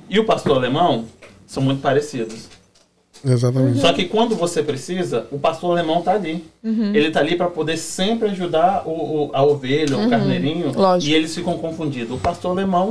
e 0.09 0.19
o 0.19 0.25
pastor 0.25 0.57
alemão 0.57 1.05
são 1.47 1.61
muito 1.63 1.81
parecidos. 1.81 2.47
exatamente. 3.25 3.79
Só 3.79 3.91
que 3.93 4.05
quando 4.05 4.35
você 4.35 4.61
precisa, 4.61 5.25
o 5.31 5.39
pastor 5.39 5.71
alemão 5.71 6.01
tá 6.01 6.13
ali. 6.13 6.45
Ele 6.95 7.09
tá 7.09 7.19
ali 7.21 7.35
para 7.35 7.47
poder 7.47 7.77
sempre 7.77 8.29
ajudar 8.29 8.83
o, 8.87 8.91
o- 9.27 9.31
a 9.33 9.43
ovelha, 9.43 9.97
o 9.97 10.09
carneirinho. 10.09 10.71
Lógico. 10.75 11.11
E 11.11 11.15
eles 11.15 11.33
ficam 11.33 11.57
confundidos. 11.57 12.15
O 12.15 12.19
pastor 12.19 12.51
alemão 12.51 12.89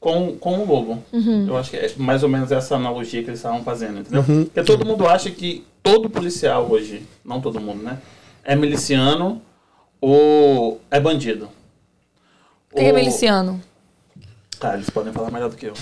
com, 0.00 0.36
com 0.36 0.58
o 0.58 0.66
lobo. 0.66 1.02
Eu 1.48 1.56
acho 1.56 1.70
que 1.70 1.76
é 1.76 1.92
mais 1.96 2.22
ou 2.22 2.28
menos 2.28 2.50
essa 2.52 2.74
analogia 2.76 3.22
que 3.22 3.28
eles 3.30 3.38
estavam 3.38 3.62
fazendo, 3.62 4.00
entendeu? 4.00 4.22
Porque 4.46 4.62
todo 4.64 4.84
mundo 4.84 5.06
acha 5.06 5.30
que 5.30 5.64
todo 5.82 6.10
policial 6.10 6.66
hoje, 6.70 7.02
não 7.24 7.40
todo 7.40 7.60
mundo, 7.60 7.82
né? 7.82 7.98
É 8.42 8.54
miliciano 8.56 9.40
ou 10.06 10.80
é 10.90 11.00
bandido. 11.00 11.48
O 12.72 12.76
que 12.76 12.84
é 12.84 12.88
Ou- 12.88 12.94
miliciano? 12.94 13.60
Ah, 14.60 14.74
eles 14.74 14.88
podem 14.90 15.12
falar 15.12 15.30
melhor 15.30 15.50
do 15.50 15.56
que 15.56 15.66
eu. 15.66 15.74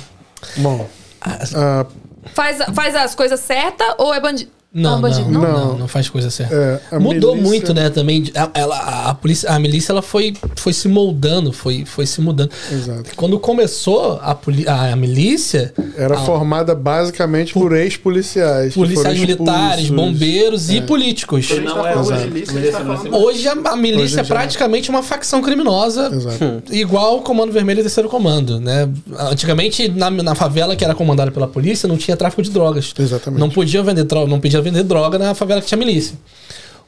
Bom, 0.58 0.88
ah, 1.20 1.86
Faz, 2.34 2.58
faz 2.74 2.94
as 2.94 3.14
coisas 3.14 3.40
certas 3.40 3.94
ou 3.98 4.12
é 4.14 4.20
bandido? 4.20 4.50
Não, 4.74 5.00
não, 5.00 5.10
não, 5.10 5.30
não. 5.30 5.40
não, 5.42 5.78
não 5.80 5.88
faz 5.88 6.08
coisa 6.08 6.30
certa. 6.30 6.54
É, 6.54 6.80
a 6.96 6.98
Mudou 6.98 7.34
milícia- 7.34 7.50
muito, 7.50 7.74
né, 7.74 7.90
também. 7.90 8.24
A, 8.34 8.50
ela, 8.54 9.08
a, 9.10 9.14
polícia, 9.14 9.50
a 9.50 9.58
milícia 9.58 9.92
ela 9.92 10.00
foi, 10.00 10.34
foi 10.56 10.72
se 10.72 10.88
moldando, 10.88 11.52
foi, 11.52 11.84
foi 11.84 12.06
se 12.06 12.20
mudando. 12.22 12.50
Exato. 12.70 13.10
Quando 13.14 13.38
começou 13.38 14.14
a, 14.22 14.34
a, 14.68 14.92
a 14.92 14.96
milícia, 14.96 15.74
era 15.96 16.16
formada 16.20 16.74
basicamente 16.74 17.52
por 17.52 17.76
ex-policiais. 17.76 18.72
que 18.72 18.78
policiais 18.80 19.18
militares, 19.18 19.84
expulsos. 19.84 19.90
bombeiros 20.12 20.70
e 20.70 20.80
políticos. 20.80 21.50
A 21.52 21.60
Não 21.60 21.86
é 21.86 21.94
hoje. 21.96 22.26
milícia, 22.30 22.52
a 22.52 22.60
Milícia 22.84 23.08
é 23.08 23.14
Hoje 23.16 23.48
a, 23.48 23.52
a 23.52 23.76
milícia 23.76 24.02
Hoje 24.04 24.18
é 24.20 24.22
dia- 24.22 24.34
praticamente 24.34 24.88
uma 24.88 25.02
facção 25.02 25.42
criminosa, 25.42 26.10
Exato. 26.14 26.62
igual 26.74 27.18
o 27.18 27.22
Comando 27.22 27.52
Vermelho 27.52 27.80
e 27.80 27.82
Terceiro 27.82 28.08
Comando, 28.08 28.58
né? 28.58 28.88
Antigamente, 29.18 29.88
na, 29.88 30.10
na 30.10 30.34
favela 30.34 30.74
que 30.74 30.82
era 30.84 30.94
comandada 30.94 31.30
pela 31.30 31.46
polícia, 31.46 31.86
não 31.86 31.98
tinha 31.98 32.16
tráfico 32.16 32.40
de 32.42 32.50
drogas. 32.50 32.94
Exatamente. 32.98 33.38
Não 33.38 33.50
podia 33.50 33.82
vender 33.82 34.04
droga, 34.04 34.30
não 34.30 34.40
podia 34.40 34.61
vender 34.62 34.82
droga 34.84 35.18
na 35.18 35.34
favela 35.34 35.60
que 35.60 35.66
tinha 35.66 35.78
milícia. 35.78 36.16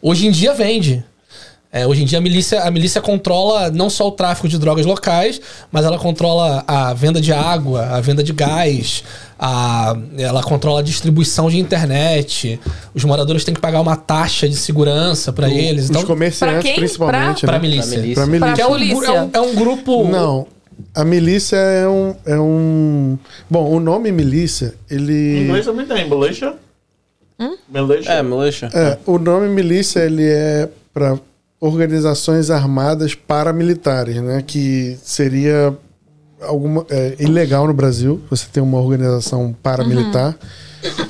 Hoje 0.00 0.26
em 0.26 0.30
dia 0.30 0.52
vende. 0.54 1.04
É, 1.76 1.84
hoje 1.84 2.02
em 2.02 2.04
dia 2.06 2.18
a 2.18 2.20
milícia, 2.20 2.62
a 2.62 2.70
milícia 2.70 3.02
controla 3.02 3.68
não 3.68 3.90
só 3.90 4.06
o 4.06 4.12
tráfico 4.12 4.46
de 4.46 4.56
drogas 4.58 4.87
locais, 4.87 5.40
mas 5.72 5.84
ela 5.84 5.98
controla 5.98 6.62
a 6.68 6.94
venda 6.94 7.20
de 7.20 7.32
água, 7.32 7.87
a 7.87 8.00
venda 8.00 8.22
de 8.22 8.32
gás, 8.32 9.02
a, 9.37 9.96
ela 10.16 10.40
controla 10.40 10.78
a 10.78 10.82
distribuição 10.84 11.50
de 11.50 11.58
internet. 11.58 12.60
Os 12.94 13.02
moradores 13.02 13.42
têm 13.44 13.52
que 13.52 13.60
pagar 13.60 13.80
uma 13.80 13.96
taxa 13.96 14.48
de 14.48 14.54
segurança 14.54 15.32
para 15.32 15.50
eles. 15.50 15.87
Os 15.87 15.90
Então, 15.90 16.04
comerciantes, 16.04 16.54
Pra 16.54 16.62
quem? 16.62 16.76
principalmente. 16.76 17.40
para 17.44 17.54
né? 17.54 17.58
milícia. 17.58 17.90
Pra 17.90 17.98
milícia. 17.98 18.14
Pra 18.14 18.24
Pra 18.24 18.32
milícia. 18.32 18.54
Que 18.54 18.60
é, 18.62 18.66
um, 18.68 19.16
é, 19.16 19.22
um, 19.22 19.30
é 19.32 19.40
um 19.40 19.54
grupo. 19.56 20.08
Não. 20.08 20.46
A 20.94 21.04
milícia 21.04 21.56
é 21.56 21.88
um, 21.88 22.14
é 22.24 22.38
um. 22.38 23.18
Bom, 23.50 23.68
o 23.68 23.80
nome 23.80 24.12
milícia, 24.12 24.74
ele. 24.88 25.38
Em 25.38 25.42
inglês 25.44 25.64
também 25.64 25.87
tem. 25.87 26.08
Militia. 26.08 26.54
Hum? 27.38 27.57
Militia. 27.68 28.12
É, 28.12 28.23
militia. 28.23 28.70
É, 28.73 28.99
o 29.07 29.18
nome 29.18 29.49
milícia 29.49 30.01
ele 30.01 30.25
é 30.25 30.68
para 30.92 31.18
organizações 31.61 32.51
armadas 32.51 33.14
paramilitares, 33.14 34.16
né? 34.23 34.42
Que 34.47 34.97
seria 35.03 35.77
alguma 36.40 36.85
é, 36.90 37.16
ilegal 37.18 37.66
no 37.66 37.75
Brasil. 37.75 38.20
Você 38.31 38.47
tem 38.53 38.62
uma 38.62 38.79
organização 38.81 39.55
paramilitar 39.62 40.37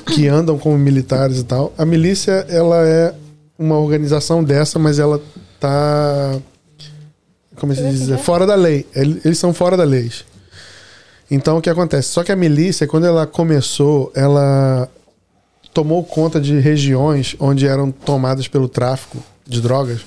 que 0.07 0.27
andam 0.27 0.57
como 0.57 0.77
militares 0.77 1.39
e 1.39 1.43
tal. 1.43 1.73
A 1.77 1.85
milícia 1.85 2.45
ela 2.49 2.87
é 2.87 3.13
uma 3.59 3.77
organização 3.77 4.43
dessa, 4.43 4.79
mas 4.79 4.97
ela 4.99 5.21
tá 5.59 6.39
como 7.57 7.73
se 7.73 7.81
diz, 7.89 8.09
é 8.09 8.17
fora 8.17 8.45
da 8.45 8.55
lei. 8.55 8.85
Ele- 8.95 9.21
Eles 9.23 9.37
são 9.37 9.53
fora 9.53 9.77
da 9.77 9.83
lei. 9.83 10.11
Então 11.29 11.57
o 11.57 11.61
que 11.61 11.69
acontece? 11.69 12.09
Só 12.09 12.23
que 12.23 12.31
a 12.31 12.35
milícia, 12.35 12.85
quando 12.87 13.05
ela 13.05 13.25
começou, 13.25 14.11
ela 14.15 14.89
tomou 15.75 16.03
conta 16.05 16.39
de 16.39 16.57
regiões 16.57 17.35
onde 17.37 17.67
eram 17.67 17.91
tomadas 17.91 18.47
pelo 18.47 18.69
tráfico 18.69 19.21
de 19.45 19.59
drogas 19.61 20.01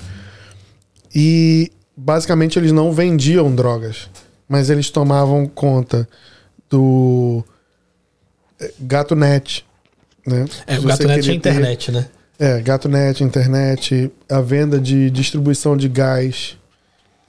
e 1.14 1.70
basicamente 1.94 2.58
eles 2.58 2.72
não 2.72 2.90
vendiam 2.90 3.54
drogas, 3.54 4.08
mas 4.48 4.70
eles 4.70 4.88
tomavam 4.90 5.46
conta 5.46 6.08
do 6.70 7.44
eh, 8.58 8.72
gato 8.80 9.14
net, 9.14 9.64
né? 10.26 10.46
É, 10.66 10.78
o 10.78 10.82
gato 10.82 11.06
net 11.06 11.18
é 11.18 11.22
queria 11.22 11.40
ter- 11.40 11.50
internet, 11.50 11.92
né? 11.92 12.08
É, 12.38 12.60
gato 12.62 12.88
net, 12.88 13.22
internet, 13.22 14.10
a 14.28 14.40
venda 14.40 14.80
de 14.80 15.10
distribuição 15.10 15.76
de 15.76 15.88
gás, 15.88 16.56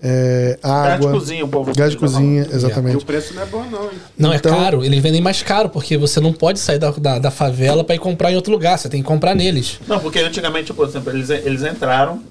é, 0.01 0.57
Gás 0.63 0.85
de 0.85 0.91
água, 1.07 1.11
cozinha, 1.11 1.43
o 1.45 1.47
povo 1.49 1.73
gás 1.75 1.91
de 1.91 1.97
cozinha, 1.97 2.43
E 2.43 2.47
o 2.47 2.55
exatamente. 2.55 3.03
preço 3.05 3.33
não 3.33 3.41
é 3.41 3.45
bom, 3.45 3.63
não, 3.69 3.83
hein? 3.83 3.89
Não, 4.17 4.33
Então- 4.33 4.53
é 4.55 4.63
caro. 4.63 4.83
Eles 4.85 4.99
vendem 5.01 5.21
mais 5.21 5.43
caro, 5.43 5.69
porque 5.69 5.97
você 5.97 6.19
não 6.21 6.31
pode 6.31 6.57
sair 6.59 6.79
da, 6.79 6.89
da, 6.91 7.19
da 7.19 7.31
favela 7.31 7.83
pra 7.83 7.95
ir 7.95 7.99
comprar 7.99 8.31
em 8.31 8.35
outro 8.35 8.51
lugar. 8.51 8.77
Você 8.77 8.87
tem 8.89 9.01
que 9.01 9.07
comprar 9.07 9.35
neles. 9.35 9.79
Não, 9.87 9.99
porque 9.99 10.19
antigamente, 10.19 10.73
por 10.73 10.87
exemplo, 10.87 11.11
eles, 11.11 11.29
eles 11.29 11.63
entraram, 11.63 12.21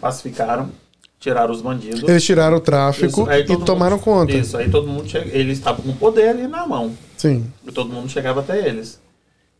pacificaram, 0.00 0.70
tiraram 1.20 1.52
os 1.52 1.60
bandidos. 1.60 2.02
Eles 2.08 2.24
tiraram 2.24 2.56
o 2.56 2.60
tráfico 2.60 3.28
Isso, 3.30 3.52
e 3.52 3.64
tomaram 3.64 3.96
mundo- 3.96 4.04
conta. 4.04 4.32
Isso, 4.32 4.56
aí 4.56 4.70
todo 4.70 4.86
mundo 4.88 5.08
chega, 5.08 5.30
eles 5.36 5.58
estavam 5.58 5.84
com 5.84 5.90
o 5.90 5.96
poder 5.96 6.28
ali 6.30 6.46
na 6.46 6.66
mão. 6.66 6.92
Sim. 7.16 7.44
E 7.66 7.72
todo 7.72 7.92
mundo 7.92 8.08
chegava 8.10 8.40
até 8.40 8.66
eles. 8.66 9.00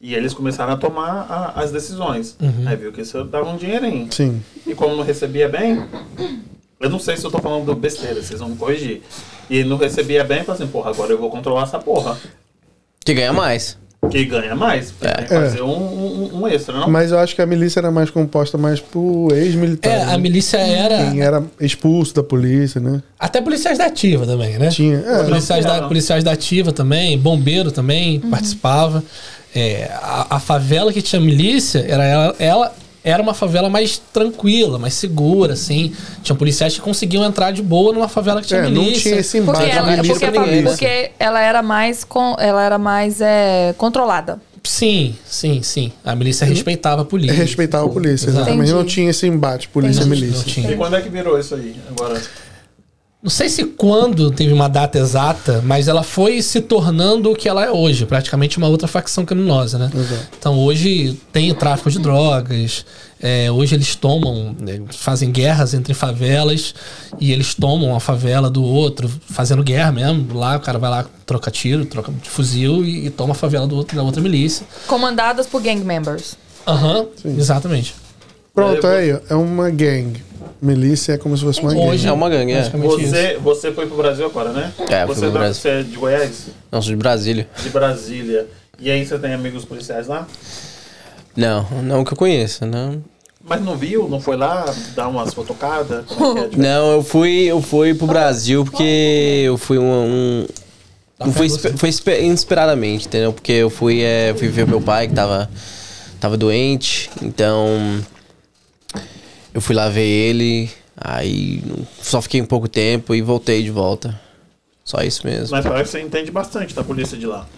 E 0.00 0.14
eles 0.14 0.34
começaram 0.34 0.74
a 0.74 0.76
tomar 0.76 1.26
a- 1.28 1.60
as 1.62 1.72
decisões. 1.72 2.36
Aí 2.66 2.76
viu 2.76 2.92
que 2.92 3.00
isso 3.00 3.24
dava 3.24 3.48
um 3.48 3.56
dinheirinho. 3.56 4.08
Sim. 4.10 4.42
E 4.66 4.74
como 4.74 4.94
não 4.94 5.02
recebia 5.02 5.48
bem, 5.48 5.82
eu 6.80 6.90
não 6.90 6.98
sei 6.98 7.16
se 7.16 7.24
eu 7.24 7.30
tô 7.30 7.38
falando 7.38 7.74
besteira, 7.74 8.22
vocês 8.22 8.40
vão 8.40 8.50
me 8.50 8.56
corrigir. 8.56 9.02
E 9.48 9.58
ele 9.58 9.68
não 9.68 9.76
recebia 9.76 10.24
bem, 10.24 10.44
falou 10.44 10.60
assim, 10.60 10.70
porra, 10.70 10.90
agora 10.90 11.12
eu 11.12 11.18
vou 11.18 11.30
controlar 11.30 11.62
essa 11.62 11.78
porra. 11.78 12.16
Que 13.04 13.14
ganha 13.14 13.32
mais. 13.32 13.78
Que 14.10 14.24
ganha 14.24 14.54
mais, 14.54 14.92
É. 15.00 15.12
tem 15.14 15.24
que 15.24 15.34
fazer 15.34 15.62
um, 15.62 15.68
um, 15.68 16.40
um 16.40 16.48
extra, 16.48 16.78
não? 16.78 16.88
Mas 16.88 17.10
eu 17.10 17.18
acho 17.18 17.34
que 17.34 17.42
a 17.42 17.46
milícia 17.46 17.80
era 17.80 17.90
mais 17.90 18.10
composta 18.10 18.56
mais 18.56 18.78
por 18.78 19.32
ex-militares. 19.32 20.00
É, 20.00 20.04
a 20.04 20.08
né? 20.08 20.18
milícia 20.18 20.58
era. 20.58 21.10
Quem 21.10 21.20
era 21.20 21.42
expulso 21.60 22.14
da 22.14 22.22
polícia, 22.22 22.80
né? 22.80 23.02
Até 23.18 23.40
policiais 23.40 23.78
da 23.78 23.86
ativa 23.86 24.26
também, 24.26 24.58
né? 24.58 24.68
Tinha. 24.68 24.98
É, 24.98 25.24
policiais, 25.24 25.64
da, 25.64 25.88
policiais 25.88 26.22
da 26.22 26.32
ativa 26.32 26.72
também, 26.72 27.18
bombeiro 27.18 27.72
também 27.72 28.20
participava. 28.20 29.02
É, 29.54 29.90
a, 29.94 30.36
a 30.36 30.40
favela 30.40 30.92
que 30.92 31.00
tinha 31.00 31.20
milícia 31.20 31.84
era 31.88 32.04
ela, 32.04 32.36
ela 32.38 32.74
era 33.06 33.22
uma 33.22 33.32
favela 33.32 33.70
mais 33.70 33.98
tranquila, 34.12 34.78
mais 34.80 34.94
segura, 34.94 35.52
assim. 35.52 35.92
Tinha 36.24 36.34
policiais 36.34 36.74
que 36.74 36.80
conseguiam 36.80 37.24
entrar 37.24 37.52
de 37.52 37.62
boa 37.62 37.92
numa 37.92 38.08
favela 38.08 38.40
que 38.42 38.48
tinha 38.48 38.60
é, 38.60 38.62
não 38.64 38.82
milícia. 38.82 39.02
tinha 39.10 39.20
esse 39.20 39.40
Porque, 39.40 39.62
embate 39.62 39.78
ela, 39.78 39.96
porque, 40.04 40.30
com 40.32 40.40
a- 40.40 40.46
milícia. 40.46 40.68
porque 40.70 41.10
ela 41.18 41.40
era 41.40 41.62
mais, 41.62 42.02
com, 42.02 42.34
ela 42.38 42.64
era 42.64 42.78
mais 42.78 43.20
é, 43.20 43.72
controlada. 43.78 44.40
Sim, 44.64 45.14
sim, 45.24 45.62
sim. 45.62 45.92
A 46.04 46.16
milícia 46.16 46.44
respeitava 46.44 47.02
a 47.02 47.04
polícia. 47.04 47.32
Respeitava 47.36 47.86
a 47.86 47.88
polícia, 47.88 48.28
exatamente. 48.28 48.72
Não 48.72 48.80
Entendi. 48.80 48.94
tinha 48.94 49.10
esse 49.10 49.24
embate 49.28 49.68
polícia 49.68 50.00
Não, 50.02 50.08
milícia. 50.10 50.38
não 50.38 50.42
tinha. 50.44 50.72
E 50.72 50.76
quando 50.76 50.96
é 50.96 51.00
que 51.00 51.08
virou 51.08 51.38
isso 51.38 51.54
aí? 51.54 51.76
Agora. 51.88 52.20
Não 53.26 53.30
sei 53.30 53.48
se 53.48 53.64
quando 53.64 54.30
teve 54.30 54.52
uma 54.52 54.68
data 54.68 54.96
exata, 54.98 55.60
mas 55.66 55.88
ela 55.88 56.04
foi 56.04 56.40
se 56.40 56.60
tornando 56.60 57.32
o 57.32 57.34
que 57.34 57.48
ela 57.48 57.64
é 57.64 57.68
hoje, 57.72 58.06
praticamente 58.06 58.56
uma 58.56 58.68
outra 58.68 58.86
facção 58.86 59.24
criminosa, 59.24 59.80
né? 59.80 59.90
Exato. 59.92 60.28
Então 60.38 60.56
hoje 60.60 61.20
tem 61.32 61.50
o 61.50 61.54
tráfico 61.56 61.90
de 61.90 61.98
drogas, 61.98 62.86
é, 63.20 63.50
hoje 63.50 63.74
eles 63.74 63.96
tomam, 63.96 64.54
né, 64.60 64.80
fazem 64.90 65.32
guerras 65.32 65.74
entre 65.74 65.92
favelas 65.92 66.72
e 67.18 67.32
eles 67.32 67.52
tomam 67.52 67.96
a 67.96 67.98
favela 67.98 68.48
do 68.48 68.62
outro, 68.62 69.10
fazendo 69.28 69.64
guerra 69.64 69.90
mesmo. 69.90 70.32
Lá 70.32 70.56
o 70.56 70.60
cara 70.60 70.78
vai 70.78 70.88
lá, 70.88 71.04
troca 71.26 71.50
tiro, 71.50 71.84
troca 71.84 72.12
de 72.12 72.30
fuzil 72.30 72.84
e, 72.84 73.06
e 73.06 73.10
toma 73.10 73.32
a 73.32 73.34
favela 73.34 73.66
do 73.66 73.74
outro, 73.74 73.96
da 73.96 74.04
outra 74.04 74.22
milícia. 74.22 74.64
Comandadas 74.86 75.48
por 75.48 75.60
gang 75.60 75.82
members. 75.82 76.36
Aham, 76.64 77.06
exatamente. 77.24 77.92
Pronto, 78.54 78.86
aí, 78.86 79.12
ó, 79.12 79.18
é 79.28 79.34
uma 79.34 79.68
gang. 79.68 80.12
Milícia 80.60 81.12
é 81.12 81.18
como 81.18 81.36
se 81.36 81.42
fosse 81.44 81.60
uma 81.60 81.70
Hoje 81.70 82.04
gang. 82.04 82.06
É 82.08 82.12
uma 82.12 82.28
gangue, 82.28 82.52
é. 82.52 82.60
Isso. 82.62 82.70
Você, 82.78 83.38
você 83.42 83.72
foi 83.72 83.86
pro 83.86 83.96
Brasil 83.96 84.26
agora, 84.26 84.50
né? 84.52 84.72
É, 84.88 85.04
você, 85.06 85.20
pro 85.20 85.30
da- 85.32 85.38
Brasil. 85.38 85.60
você 85.62 85.68
é 85.68 85.82
de 85.82 85.96
Goiás? 85.96 86.46
Não, 86.72 86.80
sou 86.82 86.90
de 86.90 86.96
Brasília. 86.96 87.48
De 87.62 87.68
Brasília. 87.68 88.46
E 88.78 88.90
aí 88.90 89.04
você 89.06 89.18
tem 89.18 89.32
amigos 89.34 89.64
policiais 89.64 90.06
lá? 90.06 90.26
Não, 91.36 91.66
não 91.82 92.04
que 92.04 92.12
eu 92.12 92.16
conheça, 92.16 92.64
não. 92.66 93.02
Mas 93.48 93.62
não 93.62 93.76
viu? 93.76 94.08
Não 94.08 94.18
foi 94.20 94.36
lá 94.36 94.64
dar 94.94 95.06
umas 95.08 95.32
fotocadas? 95.32 96.04
Como 96.06 96.38
é 96.38 96.48
que 96.48 96.56
é? 96.56 96.58
Não, 96.62 96.92
eu 96.94 97.02
fui, 97.04 97.44
eu 97.44 97.62
fui 97.62 97.94
pro 97.94 98.06
Brasil 98.06 98.64
porque 98.64 99.42
eu 99.46 99.56
fui 99.56 99.78
um. 99.78 99.84
um 99.84 100.46
não 101.20 101.32
foi, 101.32 101.48
foi 101.48 101.88
espe- 101.88 102.20
inesperadamente, 102.22 103.06
entendeu? 103.06 103.32
Porque 103.32 103.52
eu 103.52 103.70
fui, 103.70 104.02
é, 104.02 104.34
fui 104.36 104.48
ver 104.48 104.66
meu 104.66 104.80
pai 104.80 105.06
que 105.06 105.14
tava, 105.14 105.48
tava 106.18 106.36
doente, 106.36 107.08
então 107.22 107.68
eu 109.56 109.60
fui 109.62 109.74
lá 109.74 109.88
ver 109.88 110.06
ele, 110.06 110.70
aí 110.94 111.62
só 112.02 112.20
fiquei 112.20 112.42
um 112.42 112.44
pouco 112.44 112.68
tempo 112.68 113.14
e 113.14 113.22
voltei 113.22 113.62
de 113.62 113.70
volta. 113.70 114.14
Só 114.84 115.00
isso 115.00 115.26
mesmo. 115.26 115.56
Mas 115.56 115.64
parece 115.64 115.84
que 115.84 115.90
você 115.92 116.00
entende 116.02 116.30
bastante 116.30 116.74
da 116.74 116.84
polícia 116.84 117.16
de 117.16 117.26
lá. 117.26 117.48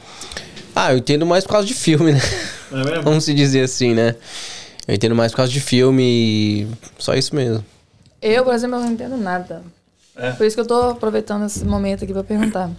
Ah, 0.76 0.92
eu 0.92 0.98
entendo 0.98 1.26
mais 1.26 1.42
por 1.42 1.50
causa 1.50 1.66
de 1.66 1.74
filme, 1.74 2.12
né? 2.12 2.20
É 2.70 2.84
mesmo? 2.84 3.02
Vamos 3.02 3.24
se 3.24 3.34
dizer 3.34 3.62
assim, 3.62 3.94
né? 3.94 4.14
Eu 4.86 4.94
entendo 4.94 5.16
mais 5.16 5.32
por 5.32 5.38
causa 5.38 5.50
de 5.50 5.58
filme 5.58 6.04
e 6.04 6.68
só 6.98 7.14
isso 7.14 7.34
mesmo. 7.34 7.64
Eu, 8.22 8.44
por 8.44 8.54
exemplo, 8.54 8.76
eu 8.76 8.82
não 8.82 8.92
entendo 8.92 9.16
nada. 9.16 9.62
É. 10.14 10.30
Por 10.32 10.46
isso 10.46 10.54
que 10.54 10.60
eu 10.60 10.66
tô 10.66 10.90
aproveitando 10.90 11.46
esse 11.46 11.64
momento 11.64 12.04
aqui 12.04 12.12
pra 12.12 12.22
perguntar. 12.22 12.70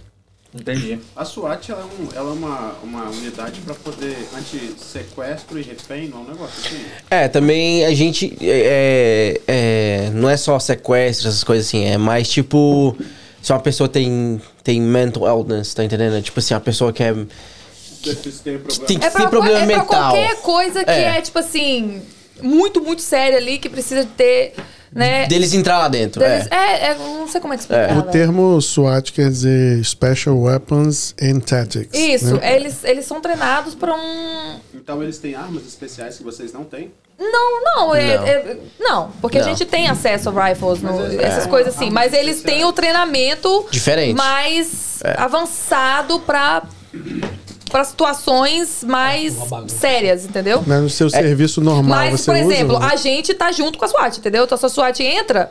Entendi. 0.52 0.98
A 1.14 1.24
SWAT 1.24 1.70
ela 1.70 1.82
é, 1.82 1.84
um- 1.84 2.08
ela 2.12 2.30
é 2.30 2.32
uma, 2.32 2.74
uma 2.82 3.04
unidade 3.10 3.60
para 3.60 3.72
poder 3.74 4.16
anti-sequestro 4.36 5.58
e 5.58 5.62
refém, 5.62 6.08
não 6.08 6.18
é 6.18 6.20
um 6.22 6.28
negócio 6.28 6.54
assim? 6.66 6.84
É, 7.10 7.28
também 7.28 7.84
a 7.84 7.94
gente. 7.94 8.36
É, 8.40 9.40
é, 9.46 10.10
não 10.12 10.28
é 10.28 10.36
só 10.36 10.58
sequestro, 10.58 11.28
essas 11.28 11.44
coisas 11.44 11.66
assim. 11.68 11.84
É 11.84 11.96
mais 11.96 12.28
tipo. 12.28 12.96
Se 13.42 13.52
uma 13.52 13.60
pessoa 13.60 13.88
tem, 13.88 14.40
tem 14.62 14.80
mental 14.80 15.24
illness, 15.26 15.72
tá 15.72 15.82
entendendo? 15.84 16.20
Tipo 16.20 16.40
assim, 16.40 16.52
uma 16.52 16.60
pessoa 16.60 16.92
que 16.92 17.02
é. 17.02 17.14
Tem 18.42 18.58
problema. 18.58 18.86
Tem, 18.86 18.96
É 18.96 19.10
pra, 19.10 19.20
tem 19.20 19.28
problema 19.28 19.58
é 19.58 19.66
pra 19.66 19.76
mental. 19.78 19.86
qualquer 19.86 20.36
coisa 20.42 20.84
que 20.84 20.90
É. 20.90 21.18
é. 21.18 21.20
tipo 21.22 21.38
assim, 21.38 22.02
muito, 22.42 22.80
muito 22.82 23.02
séria 23.02 23.38
ali, 23.38 23.58
que 23.58 23.68
precisa 23.68 24.04
ter 24.16 24.54
né? 24.92 25.26
Deles 25.26 25.52
entrar 25.54 25.78
lá 25.78 25.88
dentro. 25.88 26.20
Deles- 26.20 26.46
é. 26.50 26.54
é, 26.56 26.90
é, 26.90 26.94
não 26.98 27.28
sei 27.28 27.40
como 27.40 27.54
é 27.54 27.56
que 27.56 27.62
explicar. 27.62 27.92
O 27.92 28.00
velho. 28.00 28.10
termo 28.10 28.60
SWAT 28.60 29.12
quer 29.12 29.28
dizer 29.30 29.84
Special 29.84 30.36
Weapons 30.38 31.14
and 31.22 31.40
Tactics. 31.40 31.98
Isso, 31.98 32.36
né? 32.36 32.56
eles, 32.56 32.82
eles 32.84 33.04
são 33.04 33.20
treinados 33.20 33.74
pra 33.74 33.94
um. 33.94 34.56
Então 34.74 35.02
eles 35.02 35.18
têm 35.18 35.34
armas 35.34 35.66
especiais 35.66 36.16
que 36.16 36.22
vocês 36.24 36.52
não 36.52 36.64
têm? 36.64 36.92
Não, 37.22 37.62
não, 37.62 37.94
é, 37.94 38.16
Não. 38.16 38.26
é- 38.26 38.56
não, 38.80 39.10
porque 39.20 39.36
a 39.38 39.42
Não. 39.42 39.48
gente 39.50 39.66
tem 39.66 39.88
acesso 39.88 40.30
a 40.30 40.48
rifles, 40.48 40.80
no- 40.80 41.02
é- 41.20 41.22
essas 41.22 41.44
é. 41.44 41.48
coisas 41.48 41.76
assim, 41.76 41.90
mas 41.90 42.14
eles 42.14 42.40
têm 42.42 42.64
o 42.64 42.72
treinamento 42.72 43.66
Diferente. 43.70 44.14
mais 44.16 45.00
avançado 45.18 46.18
pra 46.20 46.62
para 47.70 47.84
situações 47.84 48.82
mais 48.84 49.34
bagunça. 49.34 49.76
sérias, 49.78 50.24
entendeu? 50.24 50.62
Mas 50.66 50.82
no 50.82 50.90
seu 50.90 51.08
serviço 51.08 51.60
normal 51.60 51.98
Mas, 51.98 52.20
você 52.20 52.30
por 52.32 52.34
usa, 52.40 52.52
exemplo, 52.54 52.78
né? 52.78 52.88
a 52.92 52.96
gente 52.96 53.32
tá 53.34 53.50
junto 53.52 53.78
com 53.78 53.84
a 53.84 53.88
SWAT, 53.88 54.18
entendeu? 54.18 54.44
Então, 54.44 54.58
se 54.58 54.66
a 54.66 54.68
SWAT 54.68 55.00
entra, 55.02 55.50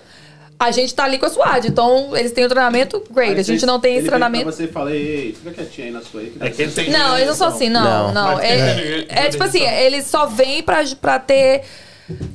a 0.60 0.72
gente 0.72 0.94
tá 0.94 1.06
ali 1.06 1.18
com 1.18 1.26
a 1.26 1.30
SWAT. 1.30 1.66
Então, 1.68 2.16
eles 2.18 2.32
têm 2.34 2.44
o 2.46 2.50
treinamento, 2.50 3.02
great. 3.10 3.34
Aí 3.36 3.40
a 3.40 3.44
gente 3.44 3.66
não 3.66 3.80
tem 3.80 3.96
esse 3.96 4.08
treinamento. 4.08 4.46
você 4.46 4.66
e 4.66 4.68
fala, 4.68 4.92
ei, 4.92 5.34
fica 5.34 5.52
quietinho 5.52 5.88
aí 5.88 5.94
na 5.94 6.02
sua 6.02 6.20
aí. 6.22 6.28
Que 6.32 6.44
É 6.44 6.50
que 6.50 6.62
ele 6.64 6.72
ser- 6.72 6.84
tem 6.84 6.92
Não, 6.94 7.16
eles 7.16 7.28
não 7.30 7.36
são 7.36 7.48
assim, 7.48 7.70
não, 7.70 8.12
Não. 8.12 8.14
não. 8.14 8.40
É, 8.40 8.76
tem- 8.76 9.06
é 9.08 9.30
tipo 9.30 9.44
assim, 9.44 9.62
eles 9.66 10.06
só 10.06 10.26
vêm 10.26 10.62
pra, 10.62 10.84
pra 11.00 11.18
ter. 11.20 11.62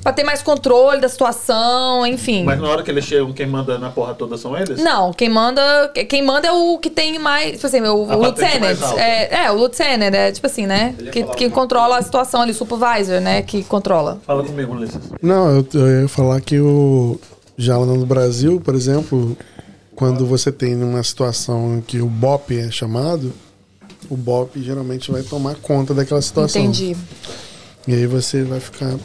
Pra 0.01 0.13
ter 0.13 0.23
mais 0.23 0.41
controle 0.41 1.01
da 1.01 1.09
situação, 1.09 2.05
enfim. 2.05 2.43
Mas 2.43 2.59
na 2.59 2.67
hora 2.67 2.83
que 2.83 2.91
eles 2.91 3.05
chegam, 3.05 3.33
quem 3.33 3.47
manda 3.47 3.77
na 3.77 3.89
porra 3.89 4.13
toda 4.13 4.37
são 4.37 4.57
eles? 4.57 4.81
Não, 4.81 5.11
quem 5.11 5.29
manda, 5.29 5.89
quem 6.07 6.21
manda 6.21 6.47
é 6.47 6.51
o 6.51 6.77
que 6.77 6.89
tem 6.89 7.17
mais, 7.19 7.53
tipo 7.53 7.67
assim, 7.67 7.81
o, 7.81 8.11
A 8.11 8.15
o 8.15 8.25
alta. 8.25 8.45
É, 8.45 9.45
é, 9.45 9.51
o 9.51 9.57
lieutenant, 9.57 10.13
é 10.13 10.31
tipo 10.31 10.47
assim, 10.47 10.65
né? 10.65 10.95
Que, 11.11 11.23
que 11.23 11.49
controla 11.49 11.97
a 11.97 12.01
situação 12.01 12.41
ali, 12.41 12.51
o 12.51 12.55
supervisor, 12.55 13.19
né? 13.19 13.41
Que 13.41 13.63
controla. 13.63 14.19
Fala 14.25 14.43
comigo, 14.43 14.73
Ulisses. 14.73 15.01
Não, 15.21 15.49
eu, 15.49 15.67
eu 15.73 16.01
ia 16.01 16.07
falar 16.07 16.39
que 16.41 16.59
o 16.59 17.19
já 17.57 17.77
lá 17.77 17.85
no 17.85 18.05
Brasil, 18.05 18.59
por 18.59 18.75
exemplo, 18.75 19.37
quando 19.95 20.25
você 20.25 20.51
tem 20.51 20.75
uma 20.75 21.01
situação 21.03 21.77
em 21.77 21.81
que 21.81 22.01
o 22.01 22.07
BOP 22.07 22.51
é 22.51 22.69
chamado, 22.69 23.33
o 24.09 24.17
BOP 24.17 24.61
geralmente 24.61 25.11
vai 25.11 25.23
tomar 25.23 25.55
conta 25.55 25.93
daquela 25.93 26.21
situação. 26.21 26.61
Entendi. 26.61 26.95
E 27.87 27.93
aí 27.93 28.07
você 28.07 28.41
vai 28.43 28.59
ficar. 28.59 28.95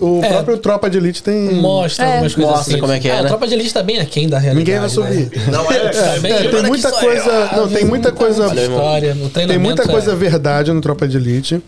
O 0.00 0.20
É. 0.22 0.28
próprio 0.30 0.58
Tropa 0.58 0.90
de 0.90 0.98
Elite 0.98 1.22
tem. 1.22 1.54
Mostra 1.54 2.04
É. 2.06 2.12
algumas 2.14 2.34
coisas 2.34 2.52
Mostra 2.52 2.72
assim. 2.72 2.80
como 2.80 2.92
é 2.92 2.98
que 2.98 3.08
é, 3.08 3.12
Ah, 3.12 3.14
né? 3.16 3.20
A 3.22 3.26
tropa 3.28 3.46
de 3.46 3.54
elite 3.54 3.72
tá 3.72 3.82
bem 3.84 3.98
aquém 4.00 4.28
da 4.28 4.38
realidade. 4.38 4.58
Ninguém 4.58 4.80
vai 4.80 4.88
subir. 4.88 5.30
né? 5.38 5.46
Não 5.52 5.70
é? 5.70 5.78
Tá 5.90 6.18
bem- 6.20 6.32
É, 6.32 6.48
tem 6.48 6.62
muita 6.64 6.90
coisa. 6.90 7.50
Não, 7.56 7.68
tem 7.68 7.84
muita 7.84 8.10
coisa. 8.12 8.46
História, 8.52 9.14
no 9.14 9.20
Tem 9.22 9.30
treinamento, 9.30 9.64
muita 9.64 9.86
coisa 9.86 10.10
é, 10.12 10.14
verdade 10.16 10.72
no 10.72 10.80
Tropa 10.80 11.06
de 11.06 11.16
Elite, 11.16 11.62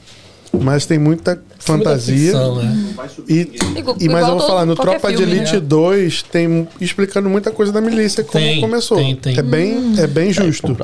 mas 0.52 0.84
tem 0.84 0.98
muita 0.98 1.30
muita 1.36 1.44
fantasia. 1.60 2.16
ficção, 2.32 2.56
né? 2.56 2.84
E, 3.28 3.52
e 4.00 4.08
mas 4.08 4.26
eu 4.26 4.36
vou 4.38 4.46
falar, 4.46 4.66
no 4.66 4.74
Tropa 4.74 5.10
de 5.12 5.18
filme, 5.18 5.32
Elite 5.36 5.54
né? 5.54 5.60
2 5.60 6.22
tem 6.22 6.66
explicando 6.80 7.28
muita 7.28 7.52
coisa 7.52 7.70
da 7.70 7.80
milícia, 7.80 8.24
como 8.24 8.42
Tem, 8.42 8.60
começou. 8.60 8.96
tem, 8.98 9.14
tem. 9.14 9.38
É 9.38 9.42
bem, 9.42 9.94
é 9.98 10.06
bem 10.08 10.32
justo. 10.32 10.76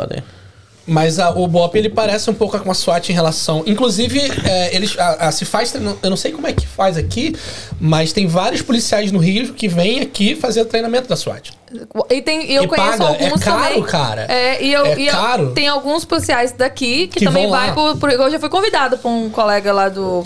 Mas 0.87 1.18
a- 1.18 1.30
o 1.30 1.47
BOP 1.49 1.76
ele 1.76 1.89
parece 1.89 2.28
um 2.28 2.35
pouco 2.35 2.59
com 2.59 2.70
a 2.70 2.74
SWAT 2.74 3.09
em 3.09 3.14
relação. 3.14 3.62
Inclusive, 3.66 4.20
é, 4.47 4.74
eles 4.76 4.99
a, 4.99 5.28
a- 5.28 5.32
se 5.32 5.45
faz. 5.47 5.72
Eu 5.74 6.11
não 6.11 6.16
sei 6.16 6.30
como 6.30 6.47
é 6.47 6.53
que 6.53 6.66
faz 6.66 6.99
aqui, 6.99 7.35
mas 7.80 8.12
tem 8.12 8.26
vários 8.26 8.61
policiais 8.61 9.11
no 9.11 9.18
Rio 9.18 9.55
que 9.55 9.66
vêm 9.66 10.01
aqui 10.01 10.37
fazer 10.37 10.62
treinamento 10.66 11.09
da 11.09 11.16
SWAT. 11.16 11.53
E, 12.11 12.20
tem, 12.20 12.51
e 12.51 12.55
eu 12.55 12.64
E 12.64 12.68
conheço 12.68 12.99
paga, 12.99 13.05
alguns 13.07 13.41
é 13.41 13.45
caro, 13.45 13.64
também. 13.68 13.82
cara. 13.85 14.26
É, 14.28 14.62
e 14.62 14.72
eu, 14.72 14.85
É 14.87 14.99
e 14.99 15.07
eu- 15.07 15.12
caro. 15.12 15.53
tem 15.53 15.68
alguns 15.68 16.05
policiais 16.05 16.53
daqui 16.53 17.07
que, 17.09 17.20
Que 17.20 17.24
também 17.24 17.49
vai 17.49 17.72
por, 17.72 17.97
por. 17.97 18.11
Eu 18.11 18.30
já 18.30 18.39
fui 18.39 18.51
convidado 18.51 18.99
por 18.99 19.09
um 19.09 19.30
colega 19.30 19.72
lá 19.72 19.89
do. 19.89 20.22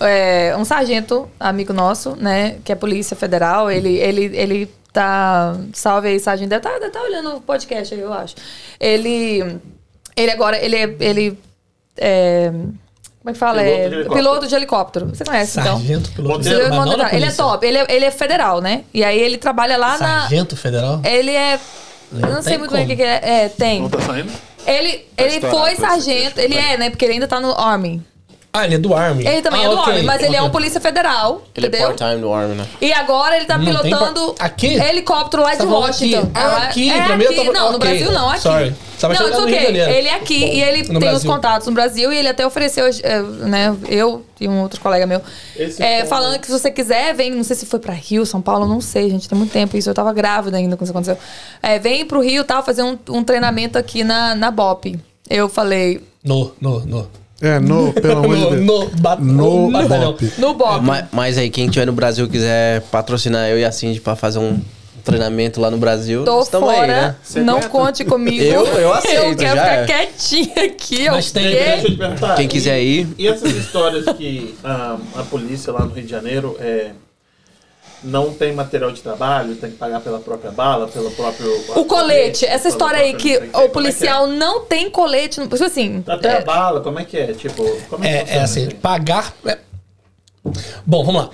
é, 0.00 0.52
um 0.58 0.64
sargento, 0.64 1.28
amigo 1.38 1.72
nosso, 1.72 2.16
né? 2.16 2.56
Que 2.64 2.72
é 2.72 2.74
Polícia 2.74 3.16
Federal. 3.16 3.70
Ele, 3.70 3.96
ele, 3.98 4.36
ele 4.36 4.70
tá. 4.92 5.56
Salve 5.72 6.08
aí, 6.08 6.18
sargento. 6.18 6.50
Deve 6.50 6.60
tá, 6.62 6.76
deve 6.78 6.90
tá 6.90 7.00
olhando 7.02 7.36
o 7.36 7.40
podcast 7.40 7.94
aí, 7.94 8.00
eu 8.00 8.12
acho. 8.12 8.34
Ele. 8.80 9.58
Ele 10.16 10.30
agora, 10.30 10.58
ele 10.58 10.76
é. 10.76 10.96
Ele, 11.00 11.38
é 11.98 12.50
como 13.26 13.30
é 13.30 13.32
que 13.32 13.38
fala? 13.40 13.60
Piloto 13.60 13.72
é, 13.72 13.88
de 13.88 13.94
helicóptero. 13.96 14.14
piloto 14.14 14.46
de 14.46 14.54
helicóptero. 14.54 15.06
Você 15.06 15.24
conhece, 15.24 15.58
então? 15.58 15.78
Sargento 15.78 16.12
piloto. 16.12 16.48
Ele, 16.48 16.68
não 16.68 16.84
na 16.84 16.92
ele 16.92 17.02
é 17.02 17.08
polícia. 17.08 17.36
top, 17.44 17.66
ele 17.66 17.78
é, 17.78 17.86
ele 17.88 18.04
é 18.04 18.10
federal, 18.12 18.60
né? 18.60 18.84
E 18.94 19.02
aí 19.02 19.18
ele 19.18 19.36
trabalha 19.36 19.76
lá 19.76 19.98
na. 19.98 20.20
Sargento 20.20 20.56
federal? 20.56 21.00
Ele 21.02 21.32
é. 21.32 21.58
Eu 22.12 22.20
não 22.20 22.34
Tem 22.34 22.42
sei 22.42 22.58
muito 22.58 22.70
bem 22.70 22.84
o 22.84 22.86
como. 22.86 22.96
que, 22.96 22.96
que 22.96 23.02
é. 23.02 23.20
É, 23.44 23.48
tem. 23.48 23.82
Não 23.82 23.90
tá 23.90 24.00
saindo? 24.00 24.30
Ele, 24.64 25.06
ele 25.16 25.34
estourado 25.34 25.58
foi 25.58 25.76
sargento, 25.76 26.40
ele 26.40 26.56
é, 26.56 26.76
né? 26.76 26.88
Porque 26.88 27.04
ele 27.04 27.14
ainda 27.14 27.26
tá 27.26 27.40
no 27.40 27.50
Army. 27.50 28.00
Ah, 28.56 28.64
ele 28.64 28.74
é 28.76 28.78
do 28.78 28.94
Army. 28.94 29.26
Ele 29.26 29.42
também 29.42 29.60
Ah, 29.60 29.64
é 29.64 29.68
do 29.68 29.76
ok, 29.76 29.92
Army, 29.92 30.04
mas 30.06 30.22
ele 30.22 30.34
é 30.36 30.38
ok. 30.40 30.48
um 30.48 30.52
polícia 30.52 30.80
federal, 30.80 31.42
Ele 31.54 31.66
é 31.66 31.68
entendeu? 31.68 31.86
part-time 31.88 32.20
do 32.20 32.32
Army, 32.32 32.54
né? 32.54 32.66
E 32.80 32.92
agora 32.92 33.36
ele 33.36 33.44
tá 33.46 33.58
Não 33.58 33.64
pilotando 33.66 34.34
par- 34.34 34.46
aqui? 34.46 34.74
helicóptero 34.74 35.42
lá 35.42 35.52
de 35.52 35.58
tá 35.58 35.64
Washington. 35.64 36.18
aqui? 36.20 36.30
Ah, 36.34 36.40
É, 36.62 36.66
aqui, 36.68 36.90
é 36.90 37.02
pra 37.04 37.16
mim 37.16 37.24
eu 37.24 37.30
aqui. 37.30 37.38
tava- 37.40 37.52
Não, 37.52 37.70
no 37.72 37.76
ok. 37.76 37.90
Brasil 37.90 38.12
não, 38.12 38.30
aqui. 38.30 38.40
Sorry. 38.40 38.74
Tava 38.98 39.12
não, 39.12 39.28
no 39.30 39.42
okay. 39.42 39.62
Janeiro. 39.66 39.90
Ele 39.92 40.08
é 40.08 40.14
aqui 40.14 40.42
e 40.42 40.62
ele 40.62 40.78
No 40.78 40.98
tem 41.00 41.08
os 41.08 41.22
Brasil. 41.22 41.30
contatos 41.30 41.66
no 41.66 41.74
Brasil 41.74 42.10
e 42.10 42.16
ele 42.16 42.28
até 42.28 42.46
ofereceu, 42.46 42.86
eh, 42.86 43.20
né, 43.46 43.76
eu 43.90 44.24
e 44.40 44.48
um 44.48 44.62
outro 44.62 44.80
colega 44.80 45.06
meu, 45.06 45.20
Esse 45.54 45.76
ponto 45.82 46.06
falando 46.08 46.32
aí. 46.32 46.38
que 46.38 46.46
se 46.46 46.52
você 46.52 46.70
quiser, 46.70 47.14
vem, 47.14 47.30
não 47.30 47.44
sei 47.44 47.54
se 47.56 47.66
foi 47.66 47.78
pra 47.78 47.92
Rio, 47.92 48.24
São 48.24 48.40
Paulo, 48.40 48.66
não 48.66 48.80
sei, 48.80 49.10
gente, 49.10 49.28
tem 49.28 49.36
muito 49.36 49.52
tempo 49.52 49.76
isso, 49.76 49.90
eu 49.90 49.94
tava 49.94 50.14
grávida 50.14 50.56
ainda 50.56 50.76
quando 50.78 50.84
isso 50.88 50.92
aconteceu. 50.92 51.18
Eh, 51.62 51.78
vem 51.78 52.06
pro 52.06 52.20
Rio, 52.22 52.42
tal, 52.42 52.62
fazer 52.62 52.82
um, 52.82 52.98
um 53.10 53.22
treinamento 53.22 53.76
aqui 53.76 54.02
na, 54.02 54.34
na 54.34 54.50
BOP. 54.50 54.98
Eu 55.28 55.46
falei, 55.50 56.00
No, 56.24 56.52
no, 56.58 56.80
no. 56.86 57.06
É, 57.40 57.58
no, 57.58 57.92
pelo 57.92 58.18
amor 58.24 58.36
de 58.36 58.42
No, 58.64 58.86
Deus. 58.86 58.96
no, 59.20 59.66
No 59.66 59.70
batalhão. 59.70 60.12
BOP. 60.12 60.32
no 60.38 60.54
BOP. 60.54 60.80
Mas, 60.82 61.04
mas 61.12 61.38
aí, 61.38 61.50
quem 61.50 61.68
tiver 61.68 61.84
no 61.86 61.92
Brasil 61.92 62.24
e 62.26 62.28
quiser 62.28 62.80
patrocinar 62.90 63.48
eu 63.48 63.58
e 63.58 63.64
a 63.64 63.70
Cindy 63.72 64.00
pra 64.00 64.16
fazer 64.16 64.38
um 64.38 64.58
treinamento 65.04 65.60
lá 65.60 65.70
no 65.70 65.76
Brasil, 65.78 66.24
Tô 66.24 66.40
estamos 66.42 66.68
aí, 66.68 66.76
fora, 66.76 66.86
né? 66.88 67.14
Você 67.22 67.40
não 67.40 67.60
conte 67.62 68.04
comigo. 68.04 68.42
Eu- 68.42 68.66
eu 68.66 68.92
aceito, 68.92 69.22
Eu 69.22 69.36
quero 69.36 69.54
já 69.56 69.62
ficar 69.62 69.72
é. 69.74 69.84
quietinha 69.86 70.64
aqui, 70.64 71.08
Mas 71.10 71.30
tem-? 71.30 71.44
Deixa 71.44 71.86
eu 71.86 71.90
te 71.92 71.96
perguntar. 71.96 72.34
Quem 72.34 72.48
quiser 72.48 72.80
e, 72.82 73.00
ir. 73.02 73.08
E 73.16 73.28
essas 73.28 73.52
histórias 73.52 74.04
que 74.16 74.56
a, 74.64 74.96
a 75.14 75.22
polícia 75.22 75.72
lá 75.72 75.84
no 75.84 75.92
Rio 75.92 76.02
de 76.04 76.10
Janeiro 76.10 76.56
é, 76.58 76.88
não 78.02 78.32
tem 78.32 78.52
material 78.52 78.92
de 78.92 79.00
trabalho, 79.02 79.54
tem 79.56 79.70
que 79.70 79.76
pagar 79.76 80.00
pela 80.00 80.18
própria 80.18 80.50
bala, 80.50 80.86
pelo 80.88 81.10
próprio. 81.10 81.50
O 81.74 81.84
colete, 81.84 82.44
essa 82.44 82.64
pelo 82.64 82.74
história 82.74 82.98
aí 83.00 83.14
que 83.14 83.36
o 83.36 83.60
é 83.60 83.64
o 83.64 83.68
policial 83.68 84.26
não 84.26 84.64
tem 84.64 84.90
colete, 84.90 85.40
tipo 85.40 85.64
assim, 85.64 86.04
é? 86.06 86.12
Até 86.12 86.38
a 86.38 86.40
bala, 86.42 86.80
como 86.80 86.98
é 86.98 87.04
que 87.04 87.16
é? 87.18 87.32
Tipo, 87.32 87.64
como 87.88 88.04
é, 88.04 88.24
que 88.24 88.30
É, 88.32 88.36
é 88.36 88.42
assim, 88.42 88.68
pagar. 88.70 89.34
é- 89.44 89.58
Bom, 90.84 91.04
vamos 91.04 91.22
lá. 91.22 91.30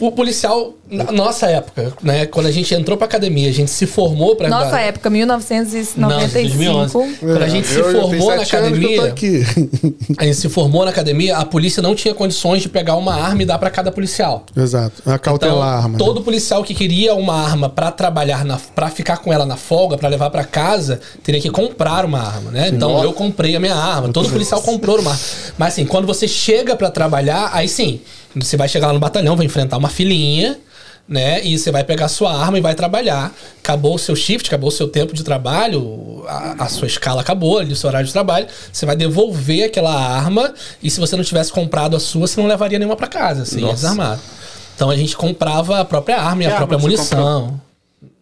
O 0.00 0.12
policial, 0.12 0.74
na 0.88 1.10
nossa 1.10 1.48
época, 1.48 1.92
né? 2.00 2.24
Quando 2.24 2.46
a 2.46 2.52
gente 2.52 2.72
entrou 2.72 2.96
pra 2.96 3.06
academia, 3.08 3.48
a 3.48 3.52
gente 3.52 3.68
se 3.72 3.84
formou 3.84 4.36
pra. 4.36 4.48
nossa 4.48 4.78
época, 4.78 5.10
Não, 5.10 5.16
1995. 5.16 6.56
2011. 6.56 7.16
Quando 7.18 7.42
a 7.42 7.48
gente 7.48 7.66
se 7.66 7.74
Eu- 7.74 7.86
eu 7.86 7.92
tenho 7.92 8.00
formou 8.08 8.36
na 8.36 8.42
academia. 8.42 9.14
A 10.16 10.24
gente 10.24 10.36
se 10.36 10.48
formou 10.48 10.84
na 10.84 10.92
academia, 10.92 11.36
a 11.36 11.44
polícia 11.44 11.82
não 11.82 11.96
tinha 11.96 12.14
condições 12.14 12.62
de 12.62 12.68
pegar 12.68 12.94
uma 12.94 13.12
arma 13.12 13.42
e 13.42 13.44
dar 13.44 13.58
pra 13.58 13.70
cada 13.70 13.90
policial. 13.90 14.44
Exato. 14.56 15.02
A 15.04 15.18
cautelar 15.18 15.54
Então, 15.56 15.62
a 15.68 15.74
arma. 15.78 15.88
né? 15.88 15.98
todo 15.98 16.20
policial 16.22 16.62
que 16.62 16.74
queria 16.74 17.14
uma 17.16 17.34
arma 17.34 17.68
pra 17.68 17.90
trabalhar, 17.90 18.44
na, 18.44 18.56
pra 18.76 18.90
ficar 18.90 19.16
com 19.16 19.32
ela 19.32 19.44
na 19.44 19.56
folga, 19.56 19.98
pra 19.98 20.08
levar 20.08 20.30
pra 20.30 20.44
casa, 20.44 21.00
teria 21.24 21.40
que 21.40 21.50
comprar 21.50 22.04
uma 22.04 22.20
arma, 22.20 22.52
né? 22.52 22.68
Então 22.68 23.02
eu 23.02 23.12
comprei 23.12 23.56
a 23.56 23.60
minha 23.60 23.74
arma, 23.74 24.08
todo 24.10 24.30
policial 24.30 24.62
comprou 24.62 25.00
uma 25.00 25.10
arma. 25.10 25.20
Mas 25.58 25.72
assim, 25.72 25.84
quando 25.84 26.06
você 26.06 26.28
chega 26.28 26.76
pra 26.76 26.88
trabalhar, 26.88 27.50
aí 27.52 27.66
sim, 27.68 28.00
você 28.34 28.56
vai 28.56 28.68
chegar 28.68 28.88
lá 28.88 28.92
no 28.92 29.00
batalhão, 29.00 29.36
vai 29.36 29.46
enfrentar 29.46 29.76
uma 29.76 29.88
filinha, 29.88 30.58
né? 31.08 31.42
E 31.44 31.58
você 31.58 31.70
vai 31.70 31.82
pegar 31.82 32.04
a 32.04 32.08
sua 32.08 32.32
arma 32.34 32.58
e 32.58 32.60
vai 32.60 32.74
trabalhar. 32.74 33.32
Acabou 33.62 33.94
o 33.94 33.98
seu 33.98 34.14
shift, 34.14 34.48
acabou 34.48 34.68
o 34.68 34.72
seu 34.72 34.86
tempo 34.86 35.14
de 35.14 35.24
trabalho, 35.24 36.24
a, 36.28 36.64
a 36.64 36.68
sua 36.68 36.86
escala 36.86 37.22
acabou, 37.22 37.58
ali, 37.58 37.72
o 37.72 37.76
seu 37.76 37.88
horário 37.88 38.06
de 38.06 38.12
trabalho. 38.12 38.46
Você 38.70 38.84
vai 38.84 38.94
devolver 38.94 39.64
aquela 39.64 39.94
arma 39.94 40.52
e 40.82 40.90
se 40.90 41.00
você 41.00 41.16
não 41.16 41.24
tivesse 41.24 41.50
comprado 41.50 41.96
a 41.96 42.00
sua, 42.00 42.26
você 42.26 42.40
não 42.40 42.46
levaria 42.48 42.78
nenhuma 42.78 42.96
pra 42.96 43.06
casa, 43.06 43.42
assim, 43.42 43.60
Nossa. 43.60 43.74
desarmado. 43.74 44.20
Então 44.74 44.90
a 44.90 44.96
gente 44.96 45.16
comprava 45.16 45.80
a 45.80 45.84
própria 45.84 46.20
arma 46.20 46.44
e 46.44 46.46
a 46.46 46.54
própria 46.56 46.78
munição. 46.78 47.60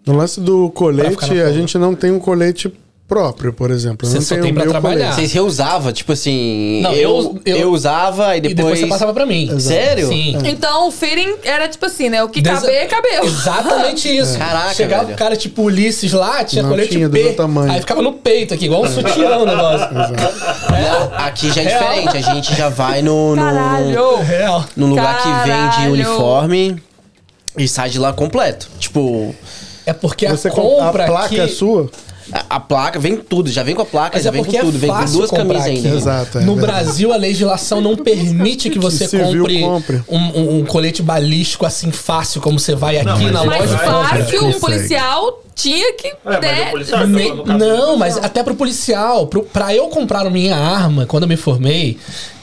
No 0.07 0.17
lance 0.17 0.41
do 0.41 0.71
colete, 0.71 1.41
a 1.41 1.53
gente 1.53 1.77
não 1.77 1.95
tem 1.95 2.13
um 2.13 2.21
colete 2.21 2.73
próprio, 3.09 3.53
por 3.53 3.71
exemplo. 3.71 4.07
Eu 4.07 4.11
Você 4.11 4.17
não 4.19 4.23
só 4.25 4.37
tem 4.37 4.53
pra 4.53 4.67
trabalhar. 4.67 4.97
colete. 4.97 5.15
Vocês 5.15 5.33
reusavam, 5.33 5.93
tipo 5.93 6.13
assim. 6.13 6.81
Não, 6.83 6.93
eu, 6.93 7.41
eu- 7.45 7.57
eu, 7.57 7.73
usava 7.73 8.35
e 8.35 8.39
E 8.39 8.41
depois. 8.41 8.57
depois 8.57 8.79
você 8.81 8.87
passava 8.87 9.15
pra 9.15 9.25
mim. 9.25 9.61
Sério? 9.61 10.09
Sim. 10.09 10.37
Então 10.45 10.89
o 10.89 10.91
fitting 10.91 11.35
era 11.45 11.69
tipo 11.69 11.87
assim, 11.87 12.09
né? 12.09 12.23
O 12.25 12.29
que 12.29 12.41
Desa- 12.41 12.63
caber, 12.63 12.89
cabeu. 12.89 13.25
Exatamente 13.25 14.09
isso. 14.17 14.37
Caraca, 14.39 14.75
Chegava 14.75 15.05
velho. 15.05 15.15
o 15.15 15.19
cara 15.19 15.37
tipo 15.37 15.63
Ulisses 15.63 16.13
lá, 16.13 16.43
tinha 16.45 16.63
Não 16.63 16.71
colete 16.71 16.91
tinha 16.93 17.09
do 17.09 17.13
P. 17.13 17.23
meu 17.23 17.35
tamanho. 17.37 17.71
Aí 17.73 17.81
ficava 17.81 18.03
no 18.03 18.13
peito 18.13 18.55
aqui, 18.55 18.65
igual 18.65 18.83
um 18.83 18.89
sutiã 18.89 19.39
o 19.39 19.47
negócio. 19.47 19.89
Não, 19.95 21.15
aqui 21.17 21.53
já 21.53 21.63
é 21.63 21.65
Real. 21.65 21.79
diferente. 21.95 22.17
A 22.17 22.35
gente 22.35 22.55
já 22.55 22.69
vai 22.69 23.03
no. 23.03 23.37
no 23.37 23.43
Caralho. 23.43 24.17
Real. 24.23 24.65
num 24.77 24.89
lugar 24.91 25.23
que 25.23 25.29
vende 25.49 25.77
Caralho. 25.77 25.93
uniforme 25.93 26.83
e 27.57 27.69
sai 27.69 27.89
de 27.89 27.99
lá 27.99 28.13
completo. 28.13 28.69
Tipo, 28.79 29.35
É 29.85 29.93
porque 29.93 30.27
Você 30.29 30.49
a 30.49 30.51
com- 30.51 30.63
compra 30.63 31.05
a 31.05 31.07
placa 31.07 31.27
aqui... 31.27 31.41
é 31.41 31.47
sua? 31.47 31.89
A, 32.33 32.57
a 32.57 32.61
placa, 32.61 32.99
vem 32.99 33.17
tudo, 33.17 33.49
já 33.51 33.63
vem 33.63 33.75
com 33.75 33.83
a 33.83 33.87
placa, 33.87 34.17
Mas 34.17 34.25
já 34.25 34.31
é 34.31 34.33
vem 34.33 34.43
com 34.45 34.51
porque 34.51 34.65
tudo, 34.65 34.77
é 34.77 34.81
vem 34.81 34.91
com 34.91 35.05
duas 35.13 35.31
camisas 35.31 35.65
ainda. 35.65 35.89
Exato, 35.91 36.39
é 36.39 36.41
no 36.43 36.57
verdade. 36.57 36.83
Brasil, 36.83 37.13
a 37.13 37.17
legislação 37.17 37.81
não 37.81 37.97
permite 37.97 38.69
que 38.69 38.79
você 38.79 39.07
civil 39.07 39.43
compre, 39.43 39.61
compre. 39.61 40.03
Um, 40.09 40.19
um- 40.19 40.59
um 40.61 40.65
colete 40.65 41.03
balístico 41.03 41.65
assim 41.65 41.93
fácil, 41.93 42.41
como 42.41 42.59
você 42.59 42.75
vai 42.75 42.97
aqui 42.99 43.07
mas 43.25 43.33
na 43.33 43.43
é 43.43 43.47
loja. 43.47 43.65
e 43.75 43.79
compra. 43.79 43.91
fácil, 44.03 44.39
um 44.39 44.43
consegue. 44.53 44.61
policial 44.61 45.43
tinha 45.55 45.93
que 45.95 46.13
mas 46.25 46.39
ter. 46.41 46.67
o 46.67 46.71
policial- 46.73 47.07
Ne- 47.07 47.29
no 47.31 47.45
caso 47.45 47.59
do 47.59 47.65
não, 47.65 47.97
mas 47.97 48.17
até 48.17 48.43
pro 48.43 48.55
policial, 48.57 49.27
pro, 49.29 49.43
pra 49.45 49.75
eu 49.75 49.87
comprar 49.89 50.29
minha 50.29 50.57
arma, 50.57 51.07
quando 51.07 51.23
eu 51.23 51.29
me 51.29 51.37
formei, 51.37 51.97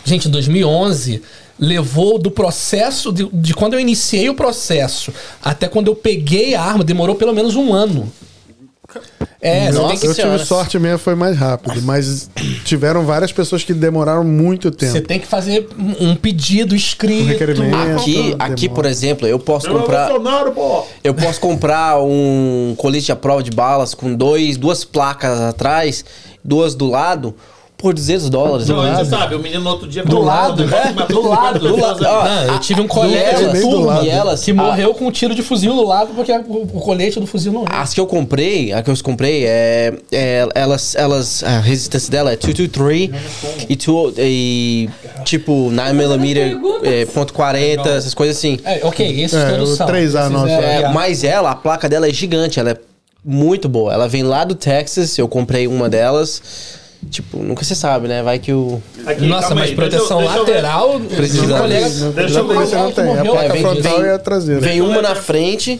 gente, 0.05 0.27
em 0.29 0.31
2011, 0.31 1.21
levou 1.59 2.17
do 2.17 2.31
processo, 2.31 3.11
de, 3.11 3.27
de 3.31 3.53
quando 3.53 3.73
eu 3.73 3.79
iniciei 3.79 4.29
o 4.29 4.33
processo 4.33 5.13
até 5.43 5.67
quando 5.67 5.87
eu 5.89 5.95
peguei 5.95 6.55
a 6.55 6.61
arma, 6.61 6.83
demorou 6.85 7.15
pelo 7.15 7.33
menos 7.33 7.55
um 7.55 7.73
ano. 7.73 8.11
É, 9.45 9.69
você 9.69 9.77
Eu- 9.77 9.87
tem 9.89 9.97
que 9.97 10.07
eu 10.07 10.15
tive 10.15 10.39
sorte 10.39 10.79
mesmo, 10.79 10.99
foi 10.99 11.15
mais 11.15 11.37
rápido. 11.37 11.81
Mas 11.81 12.29
tiveram 12.63 13.05
várias 13.05 13.29
pessoas 13.33 13.61
que 13.61 13.73
demoraram 13.73 14.23
muito 14.23 14.71
tempo. 14.71 14.93
Você 14.93 15.01
tem 15.01 15.19
que 15.19 15.27
fazer 15.27 15.67
um 15.99 16.15
pedido 16.15 16.73
escrito. 16.73 17.23
Um 17.23 17.27
requerimento. 17.27 17.75
Aqui, 17.99 18.13
Demora. 18.15 18.35
aqui, 18.45 18.69
por 18.69 18.85
exemplo, 18.85 19.27
eu 19.27 19.37
posso 19.37 19.67
Eu 19.67 19.79
comprar. 19.79 20.09
Eu 21.03 21.13
posso 21.13 21.41
comprar 21.41 22.01
um 22.01 22.73
colete 22.77 23.11
à 23.11 23.17
prova 23.17 23.43
de 23.43 23.51
balas 23.51 23.93
com 23.93 24.15
dois, 24.15 24.55
duas 24.55 24.85
placas 24.85 25.37
atrás, 25.41 26.05
duas 26.41 26.73
do 26.73 26.89
lado, 26.89 27.35
por 27.77 27.93
200 27.93 28.29
dólares. 28.29 28.67
Não, 28.69 28.77
você 28.95 29.05
sabe, 29.05 29.35
o 29.35 29.39
menino 29.39 29.61
no 29.61 29.69
outro 29.71 29.87
dia... 29.89 30.05
Do 30.05 30.19
lado, 30.21 30.65
né? 30.65 30.93
Do 31.09 31.27
lado, 31.27 31.59
do 31.59 31.75
lado. 31.75 32.05
Eu 32.53 32.59
tive 32.59 32.79
um 32.79 32.87
colega 32.87 33.49
do 33.49 33.61
turma 33.61 33.85
lado. 33.95 34.05
E 34.05 34.09
elas, 34.09 34.41
que 34.43 34.51
a- 34.51 34.53
morreu 34.53 34.93
com 34.93 35.07
um 35.07 35.11
tiro 35.11 35.35
de 35.35 35.43
fuzil 35.43 35.73
do 35.75 35.85
lado 35.85 36.13
porque 36.15 36.31
o, 36.31 36.65
colete 36.79 37.19
do 37.19 37.27
fuzil 37.27 37.51
não 37.51 37.63
é. 37.63 37.65
As 37.71 37.93
que 37.93 37.99
eu 37.99 38.07
comprei, 38.07 38.71
a 38.71 38.81
que 38.81 38.89
eu 38.89 38.95
comprei, 39.03 39.45
é, 39.45 39.93
é- 40.13 40.47
elas, 40.55 40.95
elas, 40.95 41.43
a 41.43 41.59
resistência 41.59 42.09
dela 42.09 42.31
é 42.31 42.37
223 42.37 43.09
e, 43.67 43.75
two, 43.75 44.13
e 44.17 44.89
tipo 45.25 45.69
9mm, 45.69 46.59
é, 46.83 47.05
ponto 47.07 47.33
.40, 47.33 47.85
essas 47.87 48.13
coisas 48.13 48.37
assim. 48.37 48.59
É, 48.63 48.79
ok, 48.85 49.21
esses 49.23 49.37
É, 49.37 49.51
todos 49.57 49.75
são. 49.75 49.87
3A 49.87 50.19
Esses 50.21 50.31
nosso. 50.31 50.47
é- 50.47 50.83
É, 50.83 50.89
mas 50.89 51.23
ela, 51.25 51.51
a 51.51 51.55
placa 51.55 51.89
dela 51.89 52.07
é 52.07 52.13
gigante, 52.13 52.59
ela 52.61 52.71
é 52.71 52.77
muito 53.25 53.67
boa. 53.67 53.93
Ela 53.93 54.07
vem 54.07 54.23
lá 54.23 54.43
do 54.45 54.55
Texas, 54.55 55.17
eu 55.17 55.27
comprei 55.27 55.67
uma 55.67 55.89
delas. 55.89 56.81
Tipo, 57.09 57.37
nunca 57.37 57.63
se 57.63 57.75
sabe, 57.75 58.07
né? 58.07 58.21
Vai 58.23 58.39
que 58.39 58.51
o. 58.53 58.81
Aqui, 59.05 59.25
Nossa, 59.27 59.47
calma 59.49 59.61
mas 59.61 59.69
aí, 59.69 59.75
proteção 59.75 60.17
deixa 60.19 60.33
eu- 60.35 60.39
lateral. 60.39 60.99
Precisa. 60.99 61.57
colega- 61.59 61.89
Deixa 62.15 62.39
eu 62.39 62.47
ver. 62.47 62.55
Você 62.55 62.75
não 62.75 62.91
tem. 62.91 63.03
A 63.03 63.07
morreu. 63.07 63.31
placa 63.33 63.45
É, 63.47 63.49
vem- 63.51 63.61
frontal 63.61 63.97
vem- 63.97 64.05
e 64.05 64.09
a 64.09 64.19
traseira. 64.19 64.61
Vem 64.61 64.81
uma 64.81 65.01
na 65.01 65.15
frente, 65.15 65.79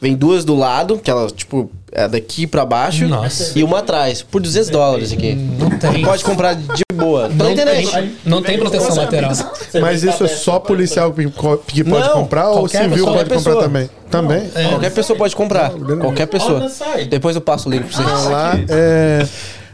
vem 0.00 0.14
duas 0.14 0.44
do 0.44 0.54
lado, 0.54 0.98
que 0.98 1.10
ela, 1.10 1.26
tipo, 1.30 1.70
é 1.92 2.08
daqui 2.08 2.46
pra 2.46 2.64
baixo. 2.66 3.06
Nossa. 3.06 3.52
E 3.56 3.62
uma 3.62 3.78
atrás, 3.78 4.20
por 4.22 4.40
200 4.42 4.68
dólares 4.70 5.12
aqui. 5.12 5.34
Não 5.34 5.70
tem. 5.70 6.02
Pode 6.04 6.24
comprar 6.24 6.54
de 6.54 6.82
boa. 6.92 7.28
Não 7.28 7.50
internet. 7.52 7.90
tem, 7.90 8.12
não 8.24 8.42
tem 8.42 8.58
proteção 8.58 8.94
lateral. 8.96 9.32
Mas 9.80 10.02
isso 10.02 10.24
é 10.24 10.28
só 10.28 10.58
policial 10.58 11.12
que, 11.12 11.26
pode 11.28 11.82
Não, 12.08 12.12
comprar 12.14 12.50
ou 12.50 12.68
civil 12.68 12.90
pessoa. 12.90 13.12
pode 13.14 13.30
comprar 13.30 13.52
Qualquer 13.52 13.62
também? 13.62 13.90
Também. 14.10 14.48
Qualquer 14.70 14.90
pessoa 14.90 15.16
pode 15.18 15.34
comprar. 15.36 15.70
Qualquer 16.00 16.26
pessoa. 16.26 16.68
Depois 17.08 17.34
eu 17.36 17.42
passo 17.42 17.68
o 17.68 17.72
link 17.72 17.84
pra 17.84 18.02
vocês. 18.04 18.24
Lá, 18.30 18.52
é, 18.68 19.26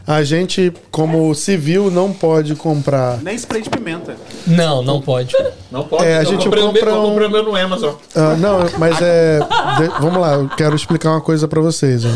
a 0.05 0.23
gente, 0.23 0.73
como 0.91 1.33
civil, 1.35 1.89
não 1.91 2.11
pode 2.11 2.55
comprar. 2.55 3.21
Nem 3.21 3.35
spray 3.35 3.61
de 3.61 3.69
pimenta. 3.69 4.15
Não, 4.47 4.81
não 4.81 5.01
pode. 5.01 5.35
Não 5.71 5.83
pode. 5.83 6.03
É, 6.05 6.17
a 6.17 6.23
gente 6.23 6.47
meu- 6.49 6.59
compra 6.67 6.89
eu 6.89 6.95
um- 7.01 7.15
o 7.15 7.29
meu 7.29 7.43
no 7.43 7.55
Amazon. 7.55 7.93
Ah, 8.15 8.35
não, 8.35 8.59
mas 8.79 8.99
é. 9.01 9.39
de- 9.77 9.99
vamos 10.01 10.19
lá, 10.19 10.33
eu 10.33 10.49
quero 10.49 10.75
explicar 10.75 11.11
uma 11.11 11.21
coisa 11.21 11.47
pra 11.47 11.61
vocês. 11.61 12.03
Ó. 12.05 12.09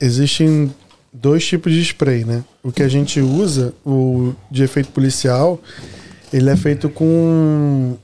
Existem 0.00 0.72
dois 1.12 1.44
tipos 1.46 1.72
de 1.72 1.80
spray, 1.82 2.24
né? 2.24 2.42
O 2.62 2.70
que 2.72 2.82
a 2.82 2.88
gente 2.88 3.20
usa, 3.20 3.74
o 3.84 4.32
de 4.50 4.62
efeito 4.62 4.90
policial, 4.90 5.58
ele 6.32 6.48
é 6.48 6.56
feito 6.56 6.88
com 6.88 7.96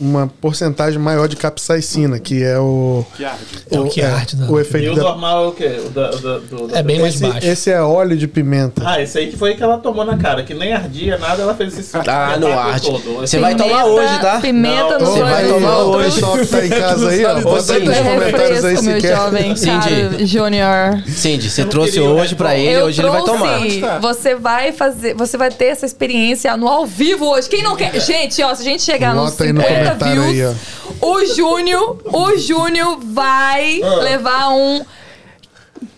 uma 0.00 0.26
porcentagem 0.40 0.98
maior 0.98 1.28
de 1.28 1.36
capsaicina, 1.36 2.18
que 2.18 2.42
é 2.42 2.58
o. 2.58 3.04
Que 3.16 3.24
arde. 3.24 3.44
É 3.70 3.78
o 3.78 3.88
que 3.88 4.02
arde, 4.02 4.36
né? 4.36 4.46
o 4.50 4.58
E 4.58 4.62
efeito 4.62 4.90
o 4.92 4.96
da, 4.96 5.02
normal 5.02 5.44
é 5.44 5.48
o 5.48 5.52
quê? 5.52 5.80
O 5.86 5.88
da, 5.90 6.10
o 6.10 6.18
da- 6.18 6.38
do- 6.38 6.66
da- 6.66 6.78
É 6.78 6.82
bem 6.82 7.00
mais 7.00 7.14
esse, 7.14 7.26
baixo. 7.26 7.46
esse 7.46 7.70
é 7.70 7.80
óleo 7.80 8.16
de 8.16 8.26
pimenta. 8.26 8.82
Ah, 8.84 9.00
esse 9.00 9.16
aí 9.16 9.28
que 9.28 9.36
foi 9.36 9.54
que 9.54 9.62
ela 9.62 9.78
tomou 9.78 10.04
na 10.04 10.16
cara, 10.18 10.42
que 10.42 10.52
nem 10.52 10.72
ardia 10.72 11.16
nada, 11.16 11.42
ela 11.42 11.54
fez 11.54 11.78
esse 11.78 11.96
Ah, 11.96 12.36
no 12.38 12.48
espetáculo 12.48 12.58
arde. 12.58 12.90
todo. 12.90 13.14
Você 13.20 13.38
vai 13.38 13.54
tomar 13.54 13.84
hoje, 13.84 14.18
tá? 14.20 14.40
Pimenta 14.40 14.98
no 14.98 15.04
Não, 15.04 15.12
Você 15.12 15.22
vai 15.22 15.46
tomar 15.48 15.78
o 15.78 15.90
hoje. 15.90 16.14
pessoal 16.14 16.38
que 16.38 16.46
tá 16.46 16.66
em 16.66 16.70
casa 16.70 17.08
aí, 17.10 17.24
ó. 17.24 17.40
Bota 17.40 17.72
aí 17.74 17.84
nos 17.84 17.96
É 17.96 18.02
comentários 18.02 18.64
aí 18.64 18.76
se 18.76 18.94
quer. 19.00 19.16
jovem, 19.16 19.54
caro, 19.54 20.26
Júnior. 20.26 21.02
Cindy, 21.06 21.50
você 21.50 21.62
não 21.62 21.68
trouxe 21.70 22.00
o 22.00 22.04
hoje 22.16 22.34
pra 22.34 22.56
ele, 22.56 22.82
hoje 22.82 23.00
ele 23.00 23.10
vai 23.10 23.22
tomar. 23.22 23.60
Você 24.00 24.34
vai 24.34 24.72
fazer, 24.72 25.14
você 25.14 25.36
vai 25.36 25.50
ter 25.52 25.66
essa 25.66 25.86
experiência 25.86 26.56
no 26.56 26.66
ao 26.66 26.84
vivo 26.84 27.26
hoje. 27.26 27.48
Quem 27.48 27.62
não 27.62 27.76
quer? 27.76 27.98
Gente, 28.00 28.42
ó, 28.42 28.52
se 28.56 28.62
a 28.62 28.64
gente 28.64 28.82
chegar 28.82 29.14
no 29.14 29.28
50 29.28 29.83
views, 29.92 30.56
o 31.00 31.24
Júnior, 31.26 31.98
o 32.04 32.36
Júnior 32.36 32.98
vai 33.02 33.80
Ah. 33.82 33.94
levar 33.96 34.48
um 34.50 34.84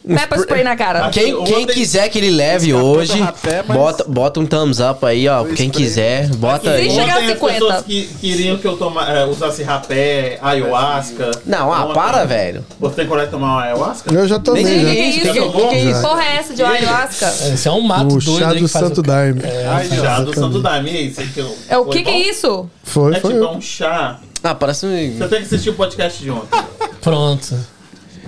pepper 0.07 0.39
spray 0.41 0.63
na 0.65 0.77
cara. 0.77 1.09
Quem, 1.11 1.43
quem 1.45 1.67
quiser 1.67 2.09
que 2.09 2.19
ele 2.19 2.31
leve 2.31 2.69
Escapou 2.69 2.97
hoje, 2.99 3.19
rapé, 3.21 3.65
mas- 3.67 3.77
bota, 3.77 4.05
bota 4.05 4.41
um 4.41 4.47
thumbs 4.47 4.79
up 4.81 5.05
aí, 5.05 5.27
ó. 5.29 5.45
Quem 5.45 5.69
quiser, 5.71 6.29
bota 6.37 6.71
Sem 6.77 6.85
aí. 6.85 6.91
chegar 6.91 7.15
a 7.15 7.19
Ontem 7.19 7.27
as 7.27 7.33
50. 7.41 7.53
pessoas 7.55 7.83
que 7.85 8.07
queriam 8.21 8.57
que 8.59 8.67
eu 8.67 8.77
toma, 8.77 9.11
é, 9.11 9.25
usasse 9.25 9.63
rapé, 9.63 10.39
ayahuasca. 10.41 11.31
Não, 11.45 11.73
ah, 11.73 11.85
Ontem- 11.85 11.95
para, 11.95 12.25
velho. 12.25 12.65
Você 12.81 12.95
tem 12.97 13.07
coragem 13.07 13.31
de 13.31 13.37
tomar 13.37 13.53
uma 13.55 13.63
ayahuasca? 13.63 14.15
Eu 14.15 14.29
já 14.29 14.39
tomei, 14.39 14.63
já. 14.65 14.71
Que 14.71 15.01
isso, 15.01 15.19
isso? 15.19 15.33
que- 15.33 15.41
que- 15.41 15.69
que 15.69 15.69
Que 15.69 15.77
isso? 15.91 16.03
porra 16.03 16.25
é 16.25 16.37
essa 16.37 16.55
de 16.55 16.63
ayahuasca? 16.63 17.27
Esse 17.53 17.69
é 17.69 17.73
um 17.73 17.81
mato 17.81 18.05
O 18.17 18.19
doido 18.21 18.39
chá 18.39 18.49
aí 18.51 18.59
do 18.61 18.67
que 18.67 18.73
faz 18.73 18.85
Santo 18.87 18.99
o- 18.99 19.03
Daime. 19.03 19.41
Ai, 19.69 19.89
já, 19.89 20.21
do 20.21 20.35
Santo 20.35 20.63
Daime. 20.63 20.91
E 20.93 20.97
aí, 20.97 21.11
você 21.15 21.25
que 21.27 21.41
eu- 21.41 21.57
É 21.69 21.79
o 21.79 21.85
foi 21.85 21.93
que 21.95 21.99
que 22.05 22.11
bom? 22.11 22.17
é 22.17 22.21
isso? 22.21 22.71
Foi, 22.85 23.15
É 23.17 23.21
foi. 23.21 23.33
tipo 23.33 23.45
eu. 23.45 23.51
um 23.51 23.61
chá. 23.61 24.19
Ah, 24.43 24.55
parece 24.55 24.87
um... 24.87 24.91
Você 25.19 25.29
tem 25.29 25.39
que 25.41 25.47
assistir 25.47 25.71
o 25.71 25.75
podcast 25.75 26.23
de 26.23 26.31
ontem. 26.31 26.61
Pronto. 27.01 27.55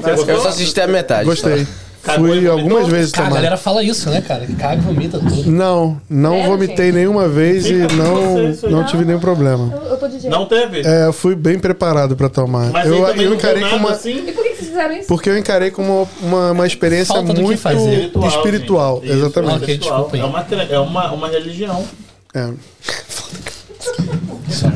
Você 0.01 0.30
Eu 0.32 0.40
só 0.40 0.49
assisti 0.49 0.80
a 0.80 0.86
metade. 0.86 1.24
Gostei. 1.24 1.66
Cagou 2.03 2.28
Fui 2.28 2.46
algumas 2.46 2.86
vezes 2.86 3.11
Cara, 3.11 3.24
a 3.24 3.28
tomar. 3.28 3.36
galera 3.40 3.57
fala 3.59 3.82
isso, 3.82 4.09
né, 4.09 4.20
cara? 4.22 4.46
Que 4.46 4.55
caga 4.55 4.76
e 4.76 4.80
vomita 4.80 5.18
tudo. 5.18 5.51
Não, 5.51 6.01
não 6.09 6.30
Sério, 6.30 6.46
vomitei 6.46 6.86
gente? 6.86 6.94
nenhuma 6.94 7.28
vez 7.28 7.66
e 7.66 7.74
Fica 7.74 7.88
com 7.88 7.94
você 7.96 8.03
não, 8.03 8.51
isso 8.51 8.66
aí. 8.66 8.72
não 8.72 8.84
tive 8.84 9.05
nenhum 9.05 9.18
problema. 9.18 9.74
Eu, 9.84 9.96
tô 9.96 10.09
de 10.09 10.28
Não 10.28 10.46
teve? 10.46 10.80
É, 10.86 11.07
eu 11.07 11.12
fui 11.12 11.34
bem 11.34 11.59
preparado 11.59 12.16
pra 12.16 12.28
tomar. 12.28 12.70
Mas 12.70 12.86
eu, 12.88 13.05
também 13.05 13.24
eu 13.24 13.30
não 13.30 13.36
encarei 13.36 13.61
com 13.62 13.66
nada 13.68 13.76
uma. 13.76 13.90
assim? 13.90 14.24
E 14.26 14.32
por 14.32 14.42
que 14.44 14.51
que 14.51 14.57
vocês 14.57 14.68
fizeram 14.68 14.94
isso? 14.94 15.09
Porque 15.09 15.28
eu 15.28 15.36
encarei 15.36 15.70
como 15.70 16.09
uma, 16.22 16.53
uma 16.53 16.66
experiência 16.66 17.12
Falta 17.14 17.28
do 17.28 17.34
que 17.34 17.42
muito 17.42 17.61
fazer. 17.61 18.11
espiritual. 18.28 19.01
gente. 19.03 19.07
Isso, 19.09 19.16
exatamente. 19.18 19.55
Ok, 19.57 19.74
espiritual. 19.74 19.92
desculpa 20.05 20.16
aí. 20.16 20.22
É 20.22 20.24
uma, 20.24 20.44
cre- 20.44 20.68
é 20.74 20.78
uma, 20.78 21.12
uma 21.12 21.28
religião. 21.28 21.84
É. 22.32 22.49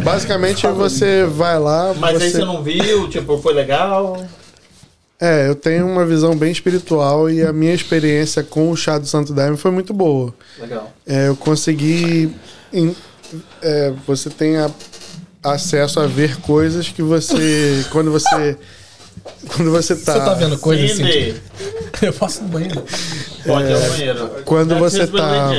Basicamente 0.04 0.66
você 0.66 1.24
vai 1.24 1.58
lá. 1.58 1.94
Mas 1.96 2.20
aí 2.20 2.30
você... 2.30 2.38
você 2.38 2.44
não 2.44 2.62
viu, 2.62 3.08
tipo, 3.08 3.38
foi 3.38 3.54
legal. 3.54 4.20
É, 5.24 5.46
eu 5.48 5.54
tenho 5.54 5.86
uma 5.86 6.04
visão 6.04 6.34
bem 6.36 6.50
espiritual 6.50 7.30
e 7.30 7.42
a 7.42 7.52
minha 7.52 7.72
experiência 7.72 8.42
com 8.42 8.70
o 8.72 8.76
chá 8.76 8.98
do 8.98 9.06
Santo 9.06 9.32
Daime 9.32 9.56
foi 9.56 9.70
muito 9.70 9.94
boa. 9.94 10.34
Legal. 10.60 10.92
É, 11.06 11.28
eu 11.28 11.36
consegui. 11.36 12.34
em- 12.72 12.96
é, 13.62 13.92
você 14.06 14.28
tem 14.30 14.56
a- 14.56 14.70
acesso 15.44 16.00
a 16.00 16.06
ver 16.06 16.38
coisas 16.38 16.88
que 16.88 17.02
você. 17.02 17.84
quando 17.92 18.10
você. 18.10 18.56
Quando 19.54 19.70
você 19.70 19.94
tá. 19.94 20.12
Você 20.14 20.18
tá 20.20 20.34
vendo 20.34 20.58
coisa 20.58 20.84
assim? 20.86 21.34
Eu 22.02 22.12
ir 22.12 22.42
no 22.42 22.48
banheiro. 22.48 22.82
pode 23.46 23.70
ir 23.70 23.74
ao 23.74 23.80
banheiro. 23.90 24.30
Quando 24.44 24.68
That's 24.70 24.92
você 24.92 25.06
tá-. 25.06 25.50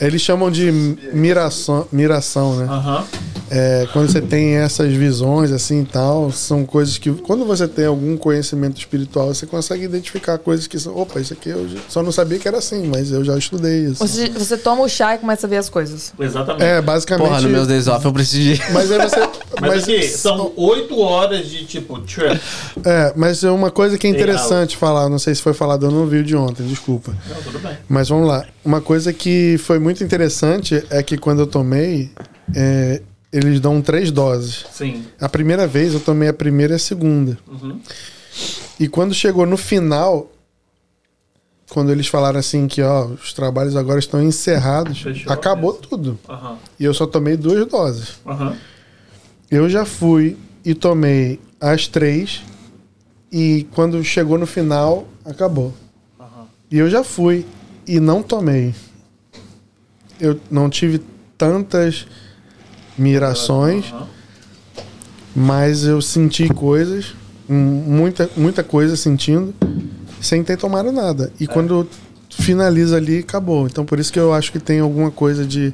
Eles 0.00 0.20
chamam 0.20 0.50
de 0.50 0.70
miração, 1.12 1.86
miração 1.92 2.56
né? 2.56 2.64
Aham. 2.68 3.04
É, 3.50 3.86
quando 3.92 4.10
você 4.10 4.20
tem 4.20 4.56
essas 4.56 4.92
visões 4.92 5.50
assim 5.52 5.82
e 5.82 5.84
tal, 5.84 6.30
são 6.30 6.64
coisas 6.64 6.98
que. 6.98 7.10
Quando 7.12 7.44
você 7.44 7.66
tem 7.66 7.86
algum 7.86 8.16
conhecimento 8.16 8.78
espiritual, 8.78 9.28
você 9.28 9.46
consegue 9.46 9.84
identificar 9.84 10.38
coisas 10.38 10.66
que 10.66 10.78
são. 10.78 10.96
Opa, 10.96 11.20
isso 11.20 11.32
aqui 11.32 11.50
eu 11.50 11.66
só 11.88 12.02
não 12.02 12.12
sabia 12.12 12.38
que 12.38 12.46
era 12.46 12.58
assim, 12.58 12.86
mas 12.86 13.10
eu 13.10 13.24
já 13.24 13.36
estudei 13.36 13.86
isso. 13.86 14.06
Você, 14.06 14.28
você 14.28 14.56
toma 14.56 14.82
o 14.82 14.88
chá 14.88 15.14
e 15.14 15.18
começa 15.18 15.46
a 15.46 15.50
ver 15.50 15.56
as 15.56 15.68
coisas. 15.68 16.12
Exatamente. 16.18 16.64
É, 16.64 16.80
basicamente. 16.80 17.28
Porra, 17.28 17.40
no 17.40 17.48
meus 17.48 17.66
days 17.66 17.88
off 17.88 18.04
eu 18.04 18.12
preciso 18.12 18.54
de... 18.54 18.72
Mas 18.72 18.90
aí 18.90 18.98
você. 18.98 19.28
Mas, 19.60 19.82
aqui, 19.84 20.02
são 20.08 20.52
oito 20.56 20.98
horas 21.00 21.48
de, 21.48 21.64
tipo, 21.64 21.98
trip. 22.00 22.40
É, 22.84 23.12
mas 23.16 23.42
é 23.42 23.50
uma 23.50 23.70
coisa 23.70 23.98
que 23.98 24.06
é 24.06 24.10
interessante 24.10 24.76
falar, 24.76 25.08
não 25.08 25.18
sei 25.18 25.34
se 25.34 25.42
foi 25.42 25.52
falado, 25.52 25.86
eu 25.86 25.90
não 25.90 26.06
vi 26.06 26.18
o 26.18 26.24
de 26.24 26.36
ontem, 26.36 26.66
desculpa. 26.66 27.12
Não, 27.28 27.42
tudo 27.42 27.58
bem. 27.58 27.76
Mas 27.88 28.08
vamos 28.08 28.28
lá. 28.28 28.44
Uma 28.64 28.80
coisa 28.80 29.12
que 29.12 29.56
foi 29.58 29.78
muito 29.78 30.04
interessante 30.04 30.84
é 30.90 31.02
que 31.02 31.16
quando 31.16 31.40
eu 31.40 31.46
tomei, 31.46 32.10
é, 32.54 33.02
eles 33.32 33.60
dão 33.60 33.80
três 33.82 34.10
doses. 34.10 34.64
Sim. 34.72 35.04
A 35.20 35.28
primeira 35.28 35.66
vez 35.66 35.94
eu 35.94 36.00
tomei 36.00 36.28
a 36.28 36.32
primeira 36.32 36.74
e 36.74 36.76
a 36.76 36.78
segunda. 36.78 37.38
Uhum. 37.46 37.80
E 38.80 38.88
quando 38.88 39.12
chegou 39.12 39.44
no 39.44 39.56
final, 39.56 40.30
quando 41.70 41.90
eles 41.90 42.06
falaram 42.06 42.38
assim 42.38 42.66
que 42.66 42.80
ó, 42.80 43.06
os 43.06 43.32
trabalhos 43.32 43.76
agora 43.76 43.98
estão 43.98 44.22
encerrados, 44.22 45.02
Fechou 45.02 45.32
acabou 45.32 45.74
tudo. 45.74 46.18
Aham. 46.28 46.58
E 46.78 46.84
eu 46.84 46.94
só 46.94 47.06
tomei 47.06 47.36
duas 47.36 47.66
doses. 47.66 48.18
Aham. 48.26 48.56
Eu 49.50 49.68
já 49.68 49.84
fui 49.84 50.36
e 50.64 50.74
tomei 50.74 51.40
as 51.60 51.86
três. 51.86 52.42
E 53.30 53.66
quando 53.74 54.02
chegou 54.02 54.38
no 54.38 54.46
final, 54.46 55.06
acabou. 55.24 55.74
E 56.70 56.78
eu 56.78 56.88
já 56.88 57.02
fui 57.02 57.46
e 57.86 57.98
não 57.98 58.22
tomei. 58.22 58.74
Eu 60.20 60.38
não 60.50 60.68
tive 60.68 61.00
tantas 61.36 62.06
mirações, 62.98 63.94
mas 65.34 65.84
eu 65.84 66.02
senti 66.02 66.48
coisas, 66.48 67.14
muita, 67.48 68.28
muita 68.36 68.62
coisa 68.64 68.96
sentindo, 68.96 69.54
sem 70.20 70.42
ter 70.42 70.56
tomado 70.56 70.90
nada. 70.90 71.32
E 71.38 71.46
quando 71.46 71.88
finaliza 72.28 72.96
ali, 72.96 73.18
acabou. 73.18 73.66
Então 73.66 73.84
por 73.84 73.98
isso 73.98 74.12
que 74.12 74.18
eu 74.18 74.32
acho 74.32 74.50
que 74.52 74.58
tem 74.58 74.80
alguma 74.80 75.10
coisa 75.10 75.44
de 75.44 75.72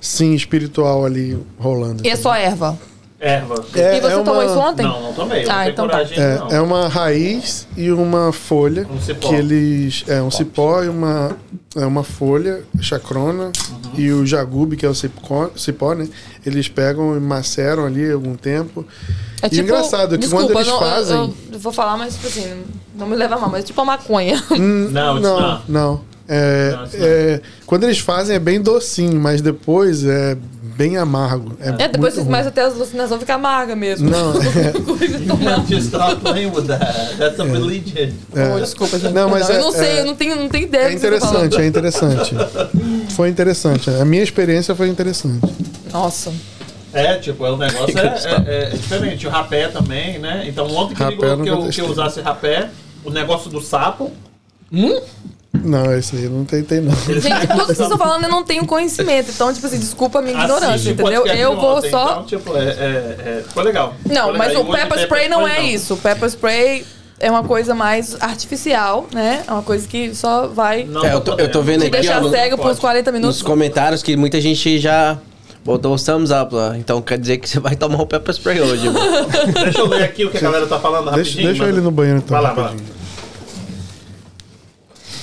sim 0.00 0.34
espiritual 0.34 1.04
ali 1.04 1.38
rolando. 1.58 2.06
E 2.06 2.10
é 2.10 2.16
só 2.16 2.34
erva. 2.34 2.78
Erva. 3.20 3.64
É- 3.74 3.96
e 3.96 4.00
você 4.00 4.12
é 4.12 4.16
uma- 4.16 4.24
tomou 4.24 4.44
isso 4.44 4.58
ontem? 4.58 4.82
Não, 4.84 5.02
não 5.02 5.12
tomei. 5.12 5.44
Eu 5.44 5.50
Ah, 5.50 5.64
não 5.64 5.70
então 5.70 5.86
tá. 5.88 5.92
coragem, 5.94 6.18
É, 6.20 6.38
não. 6.38 6.48
é 6.50 6.60
uma 6.60 6.86
raiz 6.88 7.66
e 7.76 7.90
uma 7.90 8.32
folha 8.32 8.86
Um 8.88 9.00
cipó. 9.00 9.28
que 9.28 9.34
eles 9.34 10.04
é 10.06 10.22
um 10.22 10.30
cipó 10.30 10.84
e 10.84 10.88
uma 10.88 11.36
é 11.76 11.84
uma 11.84 12.04
folha 12.04 12.62
chacrona 12.80 13.46
Uhum. 13.70 13.90
e 14.00 14.12
o 14.12 14.24
jagube 14.24 14.76
que 14.76 14.86
é 14.86 14.88
o 14.88 14.94
cipó, 14.94 15.50
cipó 15.56 15.94
né 15.94 16.08
eles 16.46 16.68
pegam 16.68 17.16
e 17.16 17.20
maceram 17.20 17.86
ali 17.86 18.08
algum 18.10 18.34
tempo 18.36 18.86
É 19.42 19.48
e 19.52 19.58
o 19.58 19.62
engraçado 19.62 20.14
é 20.14 20.18
que 20.18 20.22
desculpa, 20.22 20.46
quando 20.52 20.56
eles 20.56 20.68
eu 20.68 20.74
não- 20.74 20.80
eu- 20.82 20.88
fazem 20.90 21.34
Eu, 21.52 21.58
vou 21.58 21.72
falar, 21.72 21.96
mas 21.96 22.14
tipo 22.14 22.28
assim, 22.28 22.62
não 22.94 23.06
me 23.08 23.16
leva 23.16 23.36
mal, 23.36 23.50
mas 23.50 23.64
é 23.64 23.66
tipo 23.66 23.80
a 23.80 23.84
maconha. 23.84 24.40
Hum, 24.52 24.88
Não, 24.90 25.14
isso 25.14 25.22
não 25.22 25.40
não. 25.40 25.62
não 25.68 26.00
é, 26.28 26.70
não. 26.72 26.88
é, 26.94 27.40
quando 27.66 27.84
eles 27.84 27.98
fazem 27.98 28.36
é 28.36 28.38
bem 28.38 28.60
docinho 28.60 29.18
mas 29.20 29.40
depois 29.40 30.04
é 30.04 30.36
bem 30.78 30.96
amargo 30.96 31.56
é, 31.60 31.70
É, 31.70 31.72
depois 31.88 31.98
muito 31.98 32.10
você 32.14 32.16
ruim. 32.20 32.24
começa 32.26 32.48
a 32.48 32.52
ter 32.52 32.60
as 32.60 32.74
alucinações, 32.74 33.18
fica 33.20 33.34
amarga 33.34 33.74
mesmo. 33.74 34.08
Não, 34.08 34.32
playing 36.20 36.50
with 36.52 36.66
that. 36.68 37.16
That's 37.18 37.40
a 37.40 37.44
religion. 37.44 38.10
Oh, 38.32 38.60
desculpa, 38.60 38.96
gente. 38.98 39.12
Não, 39.12 39.28
mas 39.28 39.46
perdão. 39.48 39.56
é- 39.56 39.58
eu 39.60 39.64
não 39.64 39.72
sei, 39.72 39.88
é- 39.88 40.00
eu 40.00 40.04
não 40.06 40.14
tenho, 40.14 40.36
não 40.36 40.48
tenho 40.48 40.64
ideia 40.64 40.82
é 40.82 40.88
tá 40.90 40.92
interessante 40.94 41.60
é 41.60 41.66
interessante 41.66 42.34
foi 43.10 43.28
interessante 43.28 43.90
a 43.90 44.04
minha 44.04 44.22
experiência 44.22 44.74
foi 44.74 44.88
interessante 44.88 45.40
Nossa. 45.92 46.32
É, 46.92 47.16
tipo, 47.16 47.44
é, 47.44 47.50
o 47.50 47.56
negócio 47.56 47.98
é, 47.98 48.02
é- 48.46 48.62
é 48.64 48.70
diferente. 48.70 49.26
O 49.26 49.30
rapé 49.30 49.68
também, 49.68 50.18
né? 50.18 50.44
Então 50.46 50.66
ontem 50.74 50.94
que, 50.94 51.02
Rapé 51.02 51.16
ligou 51.16 51.42
que, 51.42 51.48
eu, 51.50 51.68
que 51.68 51.80
eu 51.82 51.86
usasse 51.90 52.20
rapé, 52.22 52.70
o 53.04 53.10
negócio 53.10 53.50
do 53.50 53.60
sapo. 53.60 54.10
Não 55.52 55.92
esse 55.94 56.14
aí 56.14 56.24
eu 56.24 56.30
não 56.30 56.44
tentei 56.44 56.80
não 56.80 56.94
Gente, 56.94 57.46
tudo 57.46 57.60
que 57.60 57.66
vocês 57.66 57.80
estão 57.80 57.96
falando 57.98 58.24
eu 58.24 58.28
não 58.30 58.44
tenho 58.44 58.66
conhecimento. 58.66 59.30
Então, 59.30 59.52
tipo 59.52 59.66
assim, 59.66 59.78
desculpa 59.78 60.18
a 60.18 60.22
minha 60.22 60.34
ignorância, 60.38 60.68
Assiste 60.74 60.88
o 60.88 60.92
entendeu? 60.92 61.26
Eu 61.26 61.56
vou 61.56 61.78
ontem, 61.78 61.90
só. 61.90 62.10
Então, 62.10 62.24
tipo, 62.24 62.56
é, 62.56 62.60
é, 62.64 62.66
é, 62.68 63.44
foi 63.52 63.64
legal. 63.64 63.94
Não, 64.06 64.28
Foi 64.28 64.36
mas 64.38 64.48
legal. 64.48 64.62
o 64.64 64.70
pepper 64.72 64.94
tem 64.94 65.02
spray 65.04 65.28
não 65.28 65.48
é 65.48 65.52
spray, 65.54 65.74
isso. 65.74 65.94
O 65.94 65.96
pepper 65.96 66.28
spray 66.28 66.84
é 67.18 67.30
uma 67.30 67.42
coisa 67.42 67.74
mais 67.74 68.14
artificial, 68.20 69.06
né? 69.12 69.42
É 69.48 69.50
uma 69.52 69.62
coisa 69.62 69.88
que 69.88 70.14
só 70.14 70.46
vai 70.46 70.84
Não, 70.84 71.04
É, 71.04 71.14
eu 71.14 71.20
tô- 71.20 71.34
eu 71.34 71.50
tô 71.50 71.62
vendo 71.62 71.82
aqui, 71.82 71.90
deixar 71.90 72.22
ó, 72.22 72.30
cego 72.30 72.58
por 72.58 72.70
uns 72.70 72.78
40 72.78 73.10
minutos. 73.10 73.36
Nos 73.38 73.42
comentários 73.42 74.02
que 74.02 74.16
muita 74.16 74.40
gente 74.40 74.78
já 74.78 75.16
botou 75.64 75.94
o 75.94 75.98
thumbs 75.98 76.30
up 76.30 76.54
lá. 76.54 76.76
Então 76.76 77.00
quer 77.00 77.18
dizer 77.18 77.38
que 77.38 77.48
você 77.48 77.58
vai 77.58 77.74
tomar 77.74 78.00
o 78.02 78.06
pepper 78.06 78.34
spray 78.34 78.60
hoje. 78.60 78.86
Deixa 79.64 79.78
eu 79.80 79.86
ler 79.88 80.04
aqui 80.04 80.26
o 80.26 80.30
que 80.30 80.36
a 80.36 80.40
galera 80.42 80.66
tá 80.66 80.78
falando 80.78 81.04
Deixa, 81.06 81.30
rapidinho. 81.30 81.46
deixa 81.48 81.62
mano. 81.64 81.74
ele 81.74 81.80
no 81.82 81.90
banheiro 81.90 82.18
então. 82.18 82.34
Vai 82.36 82.42
lá, 82.42 82.52
vai 82.52 82.64
lá. 82.64 82.74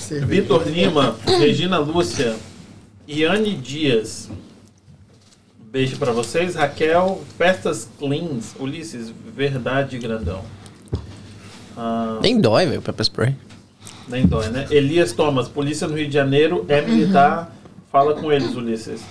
Vitor 0.09 0.67
Lima, 0.67 1.15
Regina 1.25 1.77
Lúcia, 1.77 2.35
Iane 3.07 3.55
Dias. 3.55 4.29
Beijo 5.71 5.97
pra 5.97 6.11
vocês. 6.11 6.55
Raquel, 6.55 7.21
Festas 7.37 7.87
Cleans. 7.99 8.55
Ulisses, 8.59 9.11
verdade 9.35 9.97
grandão. 9.97 10.41
Ah, 11.75 12.19
Nem 12.21 12.39
dói, 12.39 12.65
velho, 12.65 12.79
o 12.79 12.81
pepper 12.81 13.03
spray. 13.03 13.35
nem 14.07 14.25
dói, 14.25 14.47
né? 14.49 14.65
Elias 14.71 15.11
Thomas, 15.11 15.47
polícia 15.49 15.87
no 15.87 15.95
Rio 15.95 16.07
de 16.07 16.13
Janeiro 16.13 16.65
é 16.69 16.81
militar. 16.81 17.53
Fala 17.91 18.13
com 18.13 18.31
eles, 18.31 18.55
Ulisses. 18.55 19.01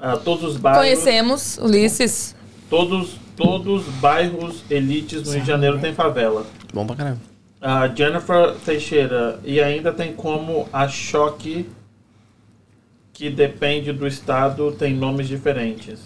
Ah, 0.00 0.16
todos 0.16 0.44
os 0.52 0.56
bairros. 0.56 0.82
Conhecemos 0.82 1.58
Ulisses. 1.58 2.34
Todos, 2.70 3.10
todos 3.36 3.86
os 3.86 3.94
bairros 3.96 4.62
elites 4.70 5.22
no 5.24 5.32
Rio 5.32 5.40
de 5.42 5.46
Janeiro 5.46 5.78
tem 5.78 5.94
favela. 5.94 6.46
Bom 6.72 6.86
pra 6.86 6.96
caramba. 6.96 7.20
A 7.62 7.86
Jennifer 7.86 8.56
Teixeira, 8.64 9.38
e 9.44 9.60
ainda 9.60 9.92
tem 9.92 10.12
como 10.12 10.68
a 10.72 10.88
choque 10.88 11.70
que 13.12 13.30
depende 13.30 13.92
do 13.92 14.04
estado 14.04 14.72
tem 14.72 14.92
nomes 14.92 15.28
diferentes. 15.28 16.00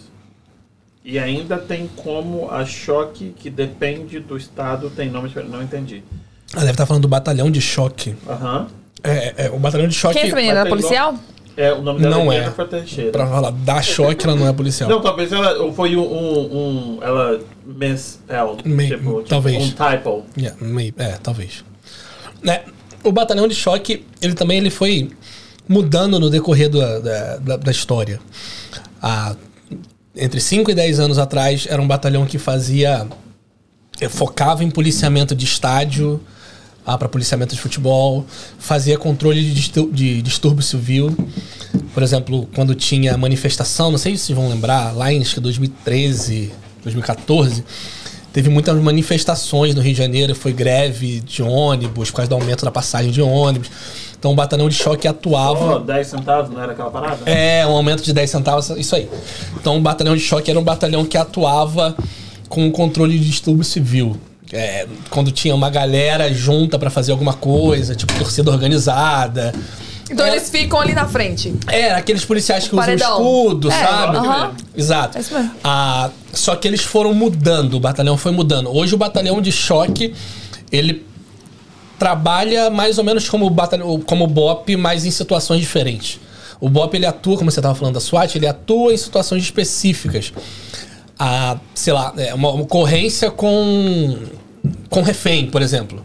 E 1.02 1.18
ainda 1.18 1.56
tem 1.56 1.88
como 1.96 2.50
a 2.50 2.66
choque 2.66 3.32
que 3.38 3.48
depende 3.48 4.20
do 4.20 4.36
estado 4.36 4.90
tem 4.90 5.08
nomes 5.08 5.30
diferentes. 5.30 5.56
Não 5.56 5.62
entendi. 5.62 6.02
Ela 6.52 6.62
deve 6.62 6.72
estar 6.72 6.84
falando 6.84 7.02
do 7.02 7.08
batalhão 7.08 7.50
de 7.50 7.60
choque. 7.60 8.14
Aham. 8.28 8.66
É, 9.02 9.46
é, 9.46 9.50
o 9.50 9.58
batalhão 9.58 9.88
de 9.88 9.94
choque. 9.94 10.14
Quem 10.14 10.24
é 10.24 10.26
essa 10.26 10.36
menina? 10.36 10.60
Era 10.60 10.68
policial? 10.68 11.18
É, 11.56 11.72
o 11.72 11.80
nome 11.80 12.00
dela 12.00 12.16
Não 12.16 12.30
é 12.30 12.36
é. 12.36 12.42
Jennifer 12.42 12.68
Teixeira. 12.68 13.12
Pra 13.12 13.26
falar 13.26 13.50
da 13.50 13.80
choque, 13.80 14.26
ela 14.26 14.36
não 14.36 14.46
é 14.46 14.52
policial. 14.52 14.90
Não, 14.90 15.00
talvez 15.00 15.32
ela 15.32 15.72
foi 15.72 15.96
um. 15.96 16.02
um, 16.02 16.56
um 16.98 16.98
ela 17.02 17.40
misspelled. 17.64 18.68
May- 18.68 18.88
tipo, 18.88 18.98
tipo, 18.98 19.22
talvez. 19.22 19.64
um 19.64 19.70
typo. 19.70 20.24
Yeah, 20.36 20.56
é, 20.98 21.18
talvez. 21.22 21.64
Né, 22.42 22.60
o 23.02 23.10
batalhão 23.10 23.48
de 23.48 23.54
choque, 23.54 24.04
ele 24.20 24.34
também 24.34 24.58
ele 24.58 24.70
foi 24.70 25.10
mudando 25.68 26.20
no 26.20 26.28
decorrer 26.28 26.68
da, 26.68 26.98
da, 27.38 27.56
da 27.56 27.70
história. 27.70 28.20
Há, 29.02 29.34
entre 30.14 30.40
5 30.40 30.70
e 30.70 30.74
10 30.74 31.00
anos 31.00 31.18
atrás, 31.18 31.66
era 31.68 31.80
um 31.80 31.86
batalhão 31.88 32.26
que 32.26 32.38
fazia. 32.38 33.06
eh, 34.00 34.08
focava 34.08 34.62
em 34.62 34.70
policiamento 34.70 35.34
de 35.34 35.44
estádio, 35.44 36.20
ah, 36.86 36.96
para 36.96 37.08
policiamento 37.08 37.54
de 37.54 37.60
futebol, 37.60 38.24
fazia 38.58 38.96
controle 38.96 39.42
de, 39.42 39.70
de 39.90 40.22
distúrbio 40.22 40.62
civil. 40.62 41.14
Por 41.92 42.02
exemplo, 42.02 42.48
quando 42.54 42.74
tinha 42.74 43.16
manifestação, 43.16 43.90
não 43.90 43.98
sei 43.98 44.16
se 44.16 44.26
vocês 44.26 44.38
vão 44.38 44.48
lembrar, 44.48 44.94
lá 44.94 45.12
em 45.12 45.20
acho 45.20 45.34
que 45.34 45.40
2013, 45.40 46.52
2014, 46.84 47.64
teve 48.32 48.48
muitas 48.48 48.78
manifestações 48.80 49.74
no 49.74 49.80
Rio 49.80 49.92
de 49.92 49.98
Janeiro, 49.98 50.34
foi 50.34 50.52
greve 50.52 51.20
de 51.20 51.42
ônibus, 51.42 52.10
por 52.10 52.18
causa 52.18 52.28
do 52.28 52.36
aumento 52.36 52.64
da 52.64 52.70
passagem 52.70 53.10
de 53.10 53.20
ônibus. 53.20 53.68
Então 54.18 54.30
o 54.32 54.34
batalhão 54.34 54.68
de 54.68 54.74
choque 54.76 55.08
atuava. 55.08 55.76
Oh, 55.76 55.78
10 55.80 56.06
centavos, 56.06 56.50
não 56.50 56.62
era 56.62 56.72
aquela 56.72 56.90
parada? 56.90 57.28
É, 57.28 57.66
um 57.66 57.72
aumento 57.72 58.02
de 58.02 58.12
10 58.12 58.30
centavos, 58.30 58.70
isso 58.70 58.94
aí. 58.94 59.08
Então 59.58 59.76
o 59.76 59.80
batalhão 59.80 60.14
de 60.14 60.22
choque 60.22 60.50
era 60.50 60.60
um 60.60 60.64
batalhão 60.64 61.04
que 61.04 61.16
atuava 61.16 61.96
com 62.48 62.66
o 62.68 62.70
controle 62.70 63.18
de 63.18 63.26
distúrbio 63.26 63.64
civil. 63.64 64.16
É, 64.52 64.86
quando 65.10 65.30
tinha 65.32 65.54
uma 65.54 65.68
galera 65.70 66.32
junta 66.32 66.78
pra 66.78 66.88
fazer 66.90 67.12
alguma 67.12 67.32
coisa, 67.34 67.94
tipo 67.94 68.12
torcida 68.14 68.50
organizada. 68.50 69.52
Então 70.08 70.24
É. 70.24 70.30
eles 70.30 70.48
ficam 70.48 70.80
ali 70.80 70.94
na 70.94 71.06
frente. 71.08 71.52
É, 71.66 71.90
aqueles 71.92 72.24
policiais 72.24 72.64
que 72.68 72.74
usam 72.74 72.84
Paredão. 72.84 73.10
escudo, 73.20 73.70
É, 73.72 73.84
sabe? 73.84 74.16
aham. 74.18 74.54
Exato. 74.76 75.18
É 75.18 75.20
isso 75.20 75.34
mesmo. 75.34 75.50
Ah, 75.64 76.10
só 76.32 76.54
que 76.54 76.68
eles 76.68 76.82
foram 76.82 77.12
mudando, 77.12 77.74
o 77.74 77.80
batalhão 77.80 78.16
foi 78.16 78.30
mudando. 78.30 78.70
Hoje 78.74 78.94
o 78.94 78.98
batalhão 78.98 79.40
de 79.40 79.50
choque, 79.50 80.14
ele 80.70 81.04
trabalha 81.98 82.70
mais 82.70 82.98
ou 82.98 83.04
menos 83.04 83.28
como 83.28 83.46
o 83.46 83.50
batalhão, 83.50 83.98
como 84.00 84.24
o 84.24 84.28
BOP, 84.28 84.76
mas 84.76 85.04
em 85.04 85.10
situações 85.10 85.60
diferentes. 85.60 86.20
O 86.60 86.68
BOP 86.68 86.94
ele 86.94 87.06
atua, 87.06 87.36
como 87.36 87.50
você 87.50 87.58
estava 87.58 87.74
falando 87.74 87.94
da 87.94 88.00
SWAT, 88.00 88.36
ele 88.36 88.46
atua 88.46 88.92
em 88.94 88.96
situações 88.96 89.42
específicas. 89.42 90.32
A, 91.18 91.58
sei 91.74 91.92
lá, 91.92 92.12
é 92.16 92.34
uma 92.34 92.50
ocorrência 92.50 93.30
com 93.30 94.16
com 94.88 95.02
refém, 95.02 95.46
por 95.46 95.62
exemplo. 95.62 96.04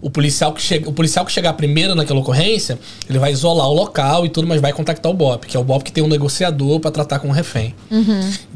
O 0.00 0.10
policial, 0.10 0.52
que 0.52 0.60
chega, 0.60 0.88
o 0.88 0.92
policial 0.92 1.24
que 1.24 1.32
chegar 1.32 1.52
primeiro 1.54 1.94
naquela 1.94 2.20
ocorrência, 2.20 2.78
ele 3.08 3.18
vai 3.18 3.32
isolar 3.32 3.66
o 3.66 3.72
local 3.72 4.26
e 4.26 4.28
tudo, 4.28 4.46
mas 4.46 4.60
vai 4.60 4.72
contactar 4.72 5.10
o 5.10 5.14
BOP, 5.14 5.46
que 5.46 5.56
é 5.56 5.60
o 5.60 5.64
BOP 5.64 5.82
que 5.82 5.90
tem 5.90 6.04
um 6.04 6.08
negociador 6.08 6.78
para 6.80 6.90
tratar 6.90 7.18
com 7.18 7.28
o 7.28 7.32
refém. 7.32 7.74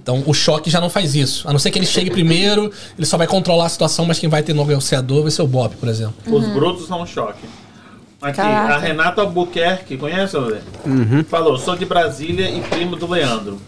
Então 0.03 0.22
o 0.26 0.34
choque 0.34 0.70
já 0.70 0.80
não 0.80 0.90
faz 0.90 1.14
isso. 1.14 1.48
A 1.48 1.53
não 1.53 1.59
ser 1.59 1.70
que 1.70 1.78
ele 1.78 1.86
chegue 1.86 2.11
primeiro, 2.11 2.70
ele 2.96 3.07
só 3.07 3.16
vai 3.16 3.26
controlar 3.26 3.66
a 3.66 3.68
situação, 3.68 4.05
mas 4.05 4.18
quem 4.18 4.28
vai 4.28 4.42
ter 4.42 4.55
negociador 4.55 5.22
vai 5.22 5.30
ser 5.30 5.42
o 5.42 5.46
BOP, 5.46 5.76
por 5.76 5.88
exemplo. 5.88 6.14
Os 6.26 6.46
brutos 6.48 6.86
são 6.86 7.03
um 7.03 7.07
choque. 7.07 7.46
Aqui, 8.20 8.36
Caraca. 8.36 8.74
a 8.74 8.78
Renata 8.78 9.22
Albuquerque, 9.22 9.96
conhece, 9.96 10.36
Lê? 10.36 10.59
Falou, 11.24 11.59
sou 11.59 11.74
de 11.74 11.86
Brasília 11.86 12.51
e 12.51 12.61
primo 12.61 12.94
do 12.94 13.09
Leandro. 13.09 13.59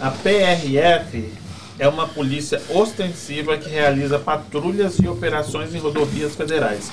A 0.00 0.10
PRF 0.10 1.32
é 1.78 1.88
uma 1.88 2.06
polícia 2.06 2.60
ostensiva 2.70 3.56
que 3.56 3.68
realiza 3.68 4.18
patrulhas 4.18 4.98
e 4.98 5.08
operações 5.08 5.74
em 5.74 5.78
rodovias 5.78 6.34
federais. 6.34 6.90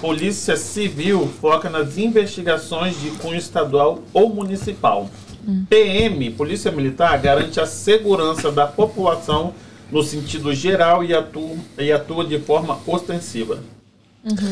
Polícia 0.00 0.56
Civil 0.56 1.28
foca 1.40 1.68
nas 1.68 1.98
investigações 1.98 3.00
de 3.00 3.10
cunho 3.12 3.36
estadual 3.36 4.00
ou 4.12 4.28
municipal. 4.28 5.10
PM, 5.68 6.30
Polícia 6.30 6.70
Militar, 6.70 7.18
garante 7.18 7.58
a 7.58 7.66
segurança 7.66 8.52
da 8.52 8.66
população 8.66 9.54
no 9.90 10.02
sentido 10.02 10.54
geral 10.54 11.02
e 11.02 11.14
atua, 11.14 11.56
e 11.78 11.90
atua 11.90 12.24
de 12.24 12.38
forma 12.38 12.78
ostensiva. 12.86 13.58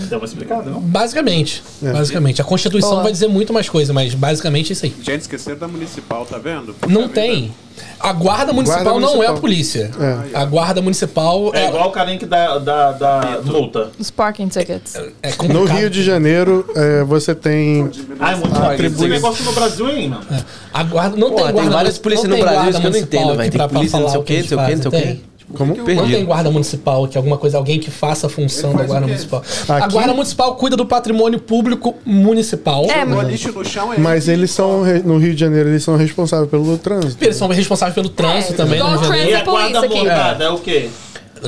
Deu 0.08 0.18
uma 0.18 0.24
explicada, 0.24 0.70
não? 0.70 0.80
Basicamente. 0.80 1.62
Basicamente. 1.80 2.40
A 2.40 2.44
Constituição 2.44 2.90
Boa. 2.90 3.02
vai 3.04 3.12
dizer 3.12 3.28
muito 3.28 3.52
mais 3.52 3.68
coisa, 3.68 3.92
mas 3.92 4.14
basicamente 4.14 4.70
é 4.70 4.72
isso 4.72 4.84
aí. 4.86 4.94
Gente, 5.02 5.20
esqueceram 5.22 5.58
da 5.58 5.68
municipal, 5.68 6.24
tá 6.26 6.38
vendo? 6.38 6.74
Não 6.88 7.02
Puxa 7.02 7.14
tem. 7.14 7.42
vida. 7.44 7.66
A 8.00 8.10
guarda 8.12 8.52
municipal, 8.54 8.84
Guarda 8.84 9.00
não 9.00 9.08
é 9.22 9.26
a 9.26 9.32
municipal. 9.32 9.36
polícia. 9.40 9.90
É. 10.32 10.36
A 10.38 10.44
guarda 10.46 10.80
municipal 10.80 11.50
É 11.54 11.64
é, 11.64 11.68
igual 11.68 11.88
o 11.88 11.92
carinha 11.92 12.16
que 12.18 12.24
dá, 12.24 12.56
dá, 12.58 12.92
dá 12.92 13.40
multa. 13.44 13.90
Os 13.98 14.10
parking 14.10 14.48
tickets. 14.48 14.94
é 15.22 15.30
No 15.30 15.36
complicado. 15.36 15.76
Rio 15.78 15.90
de 15.90 16.02
Janeiro, 16.02 16.66
é, 16.74 17.04
você 17.04 17.34
tem. 17.34 17.90
Ah, 18.18 18.32
é 18.32 18.36
muito 18.36 18.56
Atribui- 18.56 19.06
Esse 19.06 19.08
negócio 19.14 19.44
no 19.44 19.52
Brasil, 19.52 19.90
hein, 19.90 20.08
mano? 20.08 20.24
A 20.72 20.82
guarda 20.84 21.16
não 21.18 21.28
Pô, 21.30 21.36
tem 21.36 21.44
tem 21.46 21.54
guarda 21.54 21.70
várias 21.70 21.98
polícias 21.98 22.28
não 22.28 22.36
no 22.38 22.42
tem 22.44 22.52
Brasil, 22.52 22.70
isso 22.70 22.80
que 22.80 22.86
eu 22.86 22.90
não 22.90 22.98
municipal 22.98 23.22
entendo, 23.22 23.36
velho. 23.36 23.50
Tem 23.52 23.68
polícia, 23.68 24.00
não 24.00 24.08
sei 24.08 24.20
o 24.20 24.22
quê, 24.22 24.38
não 24.40 24.48
sei 24.48 24.56
o 24.56 24.66
quê, 24.66 24.74
não 24.74 24.82
sei 24.82 24.88
o 24.88 24.90
quê. 25.02 25.20
Tem? 25.46 25.56
Como? 25.56 25.76
Não 25.76 26.08
tem 26.08 26.24
guarda 26.24 26.50
municipal 26.50 27.04
aqui, 27.04 27.16
alguma 27.16 27.38
coisa, 27.38 27.56
alguém 27.56 27.78
que 27.78 27.90
faça 27.90 28.26
a 28.26 28.30
função 28.30 28.74
da 28.74 28.84
guarda 28.84 29.06
municipal. 29.06 29.42
A 29.68 29.76
Aqui- 29.76 29.92
guarda 29.92 30.12
municipal 30.12 30.54
cuida 30.56 30.76
do 30.76 30.84
patrimônio 30.86 31.38
público 31.38 31.94
municipal. 32.04 32.84
É, 32.90 33.04
O 33.04 33.08
mas- 33.08 33.28
lixo 33.28 33.52
no 33.52 33.64
chão 33.64 33.92
é. 33.92 33.98
Mas 33.98 34.28
eles 34.28 34.50
são, 34.50 34.84
no 35.04 35.18
Rio 35.18 35.34
de 35.34 35.40
Janeiro, 35.40 35.68
eles 35.68 35.82
são 35.82 35.96
responsáveis 35.96 36.50
pelo 36.50 36.76
trânsito. 36.78 37.22
Eles 37.24 37.36
são 37.36 37.48
responsáveis 37.48 37.94
pelo 37.94 38.08
trânsito 38.08 38.54
É, 38.54 38.56
também 38.56 38.78
no 38.80 38.86
Rio 38.88 38.98
de 38.98 39.04
Janeiro. 39.06 39.30
E 39.30 39.34
a 39.34 39.40
police 39.44 39.72
guarda 39.72 39.88
montada 39.88 40.44
é 40.44 40.48
o 40.50 40.58
quê? 40.58 40.88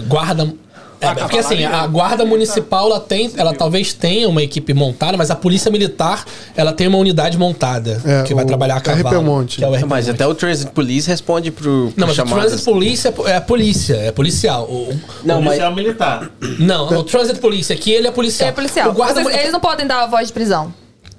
Guarda. 0.06 0.54
É, 1.00 1.14
porque 1.14 1.38
assim, 1.38 1.64
a 1.64 1.86
guarda 1.86 2.24
municipal 2.24 2.86
ela 2.86 2.98
tem, 3.00 3.30
ela 3.36 3.54
talvez 3.54 3.92
tenha 3.92 4.28
uma 4.28 4.42
equipe 4.42 4.74
montada, 4.74 5.16
mas 5.16 5.30
a 5.30 5.36
polícia 5.36 5.70
militar 5.70 6.24
ela 6.56 6.72
tem 6.72 6.88
uma 6.88 6.98
unidade 6.98 7.38
montada 7.38 8.02
É, 8.04 8.22
que 8.24 8.34
vai 8.34 8.44
o 8.44 8.46
trabalhar 8.46 8.74
a 8.74 8.78
RP 8.78 8.84
cavalo. 8.84 9.22
Monte. 9.22 9.58
que 9.58 9.64
é 9.64 9.68
o 9.68 9.74
RP 9.74 9.84
Mas 9.86 10.06
Monte. 10.06 10.14
até 10.16 10.26
o 10.26 10.34
Transit 10.34 10.70
Police 10.72 11.08
responde 11.08 11.50
pro, 11.52 11.92
pro 11.94 12.00
Não, 12.00 12.06
mas 12.08 12.18
o. 12.18 12.24
Transit 12.24 12.64
Police 12.64 13.06
é, 13.08 13.14
é 13.26 13.36
a 13.36 13.40
polícia, 13.40 13.94
é 13.94 14.10
policial. 14.10 14.64
O- 14.68 14.90
o- 14.92 15.00
Não, 15.24 15.36
mas 15.36 15.44
Policial 15.44 15.74
militar. 15.74 16.30
não, 16.58 16.88
o 16.98 17.04
Transit 17.04 17.38
Police 17.38 17.72
aqui 17.72 17.92
ele 17.92 18.08
é 18.08 18.10
policial. 18.10 18.48
É 18.48 18.52
policial. 18.52 18.90
O 18.90 18.92
guarda 18.92 19.22
Vocês- 19.22 19.36
eles 19.36 19.52
não 19.52 19.60
podem 19.60 19.86
dar 19.86 20.02
a 20.02 20.06
voz 20.06 20.26
de 20.26 20.32
prisão. 20.32 20.72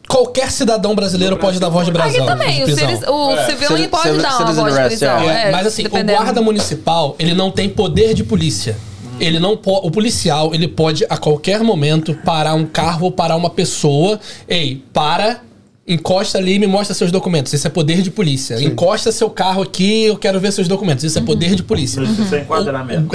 Qualquer 0.09 0.49
cidadão 0.51 0.95
brasileiro 0.95 1.37
pode 1.37 1.59
dar 1.59 1.69
voz 1.69 1.85
de 1.85 1.91
Aqui 1.95 2.01
prisão. 2.09 2.25
também. 2.25 2.63
O, 2.63 2.67
civis- 2.67 3.03
o 3.07 3.31
É. 3.33 3.45
Citi- 3.45 3.87
pode 3.87 4.17
dar 4.17 4.39
uma 4.39 4.51
voz 4.53 4.73
de 4.75 4.81
prisão. 4.87 5.19
é. 5.29 5.49
É, 5.49 5.51
mas 5.51 5.67
assim, 5.67 5.83
dependendo. 5.83 6.13
o 6.19 6.23
guarda 6.23 6.41
municipal, 6.41 7.15
ele 7.19 7.33
não 7.35 7.51
tem 7.51 7.69
poder 7.69 8.13
de 8.15 8.23
polícia. 8.23 8.75
Ele 9.19 9.39
não 9.39 9.55
pode. 9.57 9.87
O 9.87 9.91
policial, 9.91 10.53
ele 10.53 10.67
pode 10.67 11.05
a 11.09 11.17
qualquer 11.17 11.61
momento 11.63 12.13
parar 12.25 12.53
um 12.53 12.65
carro 12.65 13.05
ou 13.05 13.11
parar 13.11 13.35
uma 13.35 13.49
pessoa. 13.49 14.19
Ei, 14.47 14.83
para, 14.93 15.41
encosta 15.87 16.37
ali 16.37 16.53
e 16.53 16.59
me 16.59 16.67
mostra 16.67 16.93
seus 16.93 17.11
documentos. 17.11 17.51
Isso 17.51 17.65
é 17.65 17.69
poder 17.69 18.01
de 18.03 18.11
polícia. 18.11 18.61
Encosta 18.63 19.11
seu 19.11 19.27
carro 19.29 19.63
aqui, 19.63 20.03
eu 20.05 20.17
quero 20.17 20.39
ver 20.39 20.51
seus 20.51 20.67
documentos. 20.67 21.03
Isso 21.03 21.17
é 21.17 21.21
poder 21.21 21.55
de 21.55 21.63
polícia. 21.63 22.01
Isso 22.01 22.35
é 22.35 22.41
enquadramento. 22.41 23.09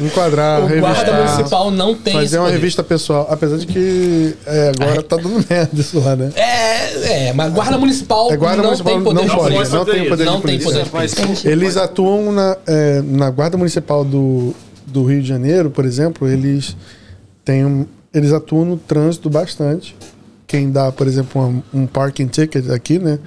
Enquadrar, 0.00 0.62
O 0.64 0.68
guarda 0.68 0.78
revistar. 1.12 1.24
municipal 1.34 1.70
não 1.70 1.94
tem 1.94 2.12
esse 2.14 2.22
Fazer 2.22 2.38
uma 2.38 2.44
poder. 2.46 2.56
revista 2.56 2.82
pessoal. 2.84 3.26
Apesar 3.28 3.56
de 3.58 3.66
que 3.66 4.34
é, 4.46 4.72
agora 4.78 5.02
tá 5.02 5.16
dando 5.16 5.44
merda 5.48 5.70
isso 5.80 5.98
lá, 5.98 6.14
né? 6.16 6.30
É, 6.36 7.28
é, 7.28 7.32
mas 7.32 7.52
guarda 7.52 7.76
municipal 7.78 8.32
É, 8.32 8.36
guarda 8.36 8.58
não 8.58 8.64
municipal 8.66 8.92
tem 8.94 9.02
poder 9.02 9.18
não 9.20 9.24
de 9.28 9.34
pode, 9.36 9.54
polícia. 9.54 9.78
não 9.78 9.84
tem 9.84 10.08
poder 10.08 10.24
Não 10.24 10.36
de 10.36 10.42
tem 10.42 10.58
polícia. 10.60 10.84
poder 10.86 11.06
de 11.08 11.16
polícia. 11.16 11.50
Eles 11.50 11.76
atuam 11.76 12.32
na, 12.32 12.56
é, 12.66 13.02
na 13.02 13.30
Guarda 13.30 13.56
Municipal 13.56 14.04
do, 14.04 14.54
do 14.92 15.04
Rio 15.04 15.22
de 15.22 15.28
Janeiro, 15.28 15.70
por 15.70 15.84
exemplo, 15.84 16.28
eles 16.28 16.76
têm 17.44 17.64
um, 17.64 17.86
eles 18.12 18.32
atuam 18.32 18.64
no 18.64 18.76
trânsito 18.76 19.30
bastante. 19.30 19.96
Quem 20.46 20.70
dá, 20.70 20.92
por 20.92 21.06
exemplo, 21.06 21.40
um, 21.42 21.62
um 21.72 21.86
parking 21.86 22.26
ticket 22.26 22.68
aqui, 22.70 22.98
né? 22.98 23.18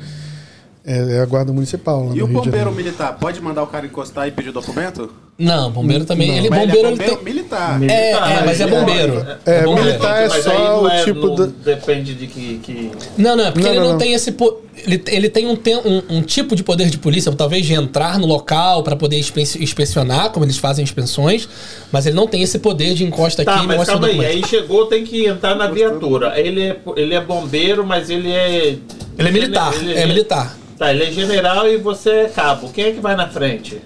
É, 0.86 1.16
é 1.18 1.22
a 1.22 1.26
Guarda 1.26 1.52
Municipal 1.52 2.12
E 2.14 2.22
o 2.22 2.28
bombeiro 2.28 2.72
militar 2.72 3.18
pode 3.18 3.42
mandar 3.42 3.64
o 3.64 3.68
cara 3.68 3.88
encostar 3.88 4.28
e 4.28 4.32
pedir 4.32 4.52
documento? 4.52 5.12
Não, 5.38 5.70
bombeiro 5.70 6.06
também. 6.06 6.38
Ele, 6.38 6.50
Mas 6.50 6.60
bombeiro, 6.62 6.78
ele 6.80 6.88
é 6.88 6.90
ele 6.92 6.98
bombeiro 6.98 7.16
tem. 7.18 7.26
militar. 7.34 7.84
É, 7.84 8.12
é, 8.12 8.44
mas 8.46 8.62
é 8.62 8.68
bombeiro. 8.68 9.26
É, 9.46 9.64
bombeiro. 9.64 9.90
militar 9.90 10.24
é 10.24 10.28
Mas 10.30 10.44
só 10.46 10.52
aí 10.52 10.58
não 10.64 10.84
o 10.84 10.88
é 10.88 11.04
tipo 11.04 11.20
no- 11.28 11.36
da- 11.36 11.46
Depende 11.76 12.14
de 12.14 12.28
que. 12.28 12.60
que... 12.64 12.92
Não, 13.18 13.36
não, 13.36 13.46
é 13.46 13.52
porque 13.52 13.64
Não, 13.68 13.70
ele 13.72 13.80
não, 13.80 13.86
não, 13.88 13.92
não. 13.94 14.00
tem 14.00 14.14
esse. 14.14 14.32
po- 14.32 14.62
Ele, 14.88 15.04
ele 15.08 15.30
tem 15.30 15.46
um, 15.46 15.56
tem 15.58 15.76
um, 15.76 16.02
um 16.10 16.22
tipo 16.22 16.56
de 16.56 16.64
poder 16.64 16.90
de 16.90 16.98
polícia, 16.98 17.30
talvez 17.34 17.66
de 17.66 17.74
entrar 17.74 18.18
no 18.18 18.26
local 18.26 18.82
pra 18.82 18.96
poder 18.96 19.20
inspe- 19.20 19.42
inspecionar, 19.60 20.30
como 20.30 20.46
eles 20.46 20.58
fazem 20.58 20.84
inspeções, 20.84 21.50
mas 21.92 22.06
ele 22.06 22.16
não 22.16 22.28
tem 22.28 22.42
esse 22.42 22.58
poder 22.60 22.94
de 22.94 23.04
encosta 23.04 23.42
aqui 23.42 23.52
Tá, 23.52 23.64
mas 23.64 23.86
calma 23.90 24.08
aí. 24.08 24.26
Aí 24.26 24.42
chegou, 24.48 24.86
tem 24.86 25.04
que 25.04 25.26
entrar 25.26 25.54
na 25.56 25.68
viatura. 25.68 26.40
Ele 26.40 26.62
é, 26.64 26.78
ele 26.96 27.14
é 27.14 27.20
bombeiro, 27.20 27.86
mas 27.86 28.10
ele 28.10 28.32
é. 28.32 28.78
Ele 29.18 29.28
é 29.28 29.32
militar, 29.32 29.74
Ele- 29.76 29.94
é 29.96 30.06
militar. 30.06 30.58
Tá, 30.78 30.94
ele 30.94 31.04
é 31.04 31.12
general 31.12 31.68
e 31.70 31.76
você 31.76 32.10
é 32.10 32.26
cabo. 32.30 32.70
Quem 32.70 32.86
é 32.86 32.92
que 32.92 33.02
vai 33.02 33.18
na 33.18 33.28
frente? 33.28 33.82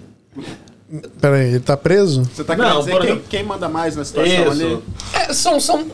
Pera 1.21 1.35
aí, 1.35 1.49
ele 1.49 1.59
tá 1.59 1.77
preso? 1.77 2.23
Você 2.33 2.43
tá 2.43 2.55
Não, 2.55 2.63
querendo 2.65 2.79
dizer 2.79 2.91
por 2.91 3.01
quem, 3.01 3.09
exemplo- 3.09 3.25
quem 3.29 3.43
manda 3.43 3.69
mais 3.69 3.95
na 3.95 4.03
situação 4.03 4.33
Isso. 4.33 4.49
ali? 4.51 4.79
É, 5.13 5.33
são, 5.33 5.59
são. 5.59 5.85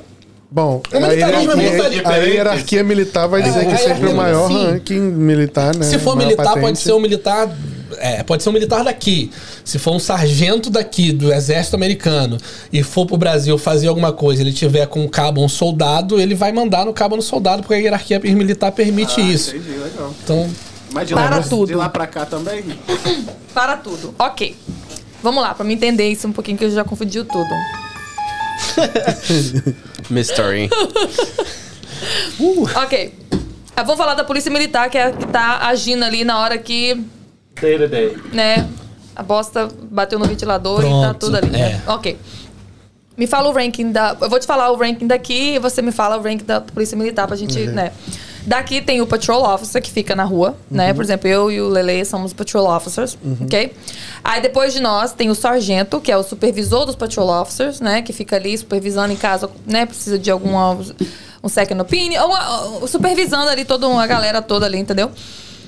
Bom, 0.49 0.81
O 0.93 0.95
a 0.95 0.99
militarismo 1.01 1.51
é 1.51 1.63
hierarquia, 1.65 2.07
a 2.07 2.15
hierarquia 2.17 2.83
militar 2.83 3.27
vai 3.27 3.41
dizer 3.41 3.59
É, 3.59 3.65
que 3.65 3.73
a 3.73 3.77
sempre 3.77 3.91
o 3.91 3.95
hierarquia- 4.09 4.15
maior 4.15 4.47
sim. 4.47 4.65
ranking 4.67 4.99
militar, 5.01 5.75
né? 5.75 5.83
Se 5.83 5.99
for 5.99 6.15
maior 6.15 6.27
militar, 6.27 6.45
pode 6.53 6.61
patente. 6.61 6.79
ser 6.79 6.93
um 6.93 6.99
militar. 6.99 7.49
É, 7.97 8.23
pode 8.23 8.41
ser 8.43 8.49
um 8.49 8.53
militar 8.53 8.83
daqui. 8.83 9.31
Se 9.65 9.77
for 9.77 9.91
um 9.93 9.99
sargento 9.99 10.69
daqui, 10.69 11.11
do 11.11 11.31
exército 11.33 11.75
americano, 11.75 12.37
e 12.71 12.81
for 12.83 13.05
pro 13.05 13.17
Brasil 13.17 13.57
fazer 13.57 13.87
alguma 13.87 14.13
coisa, 14.13 14.41
ele 14.41 14.53
tiver 14.53 14.85
com 14.87 15.01
um 15.01 15.07
cabo 15.09 15.39
ou 15.41 15.45
um 15.45 15.49
soldado, 15.49 16.19
ele 16.19 16.35
vai 16.35 16.51
mandar 16.53 16.85
no 16.85 16.93
cabo 16.93 17.15
no 17.17 17.21
soldado, 17.21 17.61
porque 17.61 17.73
a 17.73 17.77
hierarquia 17.77 18.19
militar 18.19 18.71
permite 18.71 19.19
Ah, 19.19 19.23
isso. 19.23 19.55
Entendi, 19.55 19.77
legal. 19.77 20.13
Então, 20.23 20.49
Mas 20.93 21.07
de 21.09 21.13
Para 21.13 21.37
lá, 21.37 21.41
tudo. 21.43 21.65
de 21.67 21.75
lá 21.75 21.89
pra 21.89 22.07
cá 22.07 22.25
também? 22.25 22.63
Para 23.53 23.75
tudo. 23.75 24.15
Ok. 24.17 24.55
Vamos 25.25 25.41
lá, 25.41 25.55
pra 25.55 25.65
me 25.65 25.73
entender 25.73 26.07
isso 26.07 26.27
um 26.27 26.31
pouquinho, 26.31 26.55
que 26.55 26.65
eu 26.65 26.69
já 26.69 26.83
confundiu 26.83 27.25
tudo. 27.25 27.49
Mystery. 30.09 30.69
Ok. 32.83 33.13
Ah, 33.75 33.81
vamos 33.83 33.97
falar 33.97 34.13
da 34.13 34.23
polícia 34.23 34.51
militar, 34.51 34.89
que 34.89 34.97
é 34.97 35.05
a 35.05 35.11
que 35.11 35.25
tá 35.27 35.65
agindo 35.67 36.03
ali 36.03 36.23
na 36.23 36.39
hora 36.39 36.57
que, 36.57 36.93
Day 37.59 37.77
to 37.79 37.87
day. 37.87 38.15
né, 38.31 38.67
a 39.15 39.23
bosta 39.23 39.67
bateu 39.89 40.19
no 40.19 40.25
ventilador 40.25 40.81
e 40.81 40.83
tá 40.83 40.89
Pronto, 40.89 41.19
tudo 41.19 41.37
ali. 41.37 41.49
né? 41.49 41.81
é. 41.87 41.91
Ok. 41.91 42.17
Me 43.17 43.25
fala 43.25 43.49
o 43.49 43.53
ranking 43.53 43.91
da. 43.91 44.15
Eu 44.21 44.29
vou 44.29 44.39
te 44.39 44.45
falar 44.45 44.69
o 44.71 44.75
ranking 44.75 45.07
daqui 45.07 45.55
e 45.55 45.59
você 45.59 45.81
me 45.81 45.91
fala 45.91 46.17
o 46.17 46.21
ranking 46.21 46.45
da 46.45 46.59
polícia 46.61 46.97
militar 46.97 47.25
pra 47.25 47.35
gente, 47.35 47.57
né? 47.67 47.91
Daqui 48.45 48.81
tem 48.81 49.01
o 49.01 49.07
patrol 49.07 49.43
officer 49.43 49.81
que 49.81 49.89
fica 49.89 50.15
na 50.15 50.23
rua, 50.23 50.55
né? 50.69 50.93
Por 50.93 51.03
exemplo, 51.03 51.27
eu 51.27 51.51
e 51.51 51.59
o 51.61 51.67
Lele 51.67 52.05
somos 52.05 52.31
patrol 52.33 52.67
officers, 52.69 53.17
ok? 53.41 53.73
Aí 54.23 54.41
depois 54.41 54.73
de 54.73 54.79
nós 54.81 55.13
tem 55.13 55.29
o 55.29 55.35
sargento, 55.35 55.99
que 55.99 56.11
é 56.11 56.17
o 56.17 56.23
supervisor 56.23 56.85
dos 56.85 56.95
patrol 56.95 57.29
officers, 57.41 57.79
né? 57.81 58.01
Que 58.01 58.13
fica 58.13 58.35
ali 58.35 58.55
supervisando 58.57 59.11
em 59.11 59.15
caso, 59.15 59.49
né? 59.65 59.85
Precisa 59.85 60.19
de 60.19 60.29
alguma 60.29 60.77
um 61.43 61.49
second 61.49 61.79
opinion, 61.81 62.21
ou 62.23 62.29
uma- 62.29 62.87
supervisando 62.87 63.49
ali 63.49 63.65
toda 63.65 63.87
a 63.87 64.07
galera 64.07 64.41
toda 64.41 64.65
ali, 64.65 64.77
entendeu? 64.79 65.11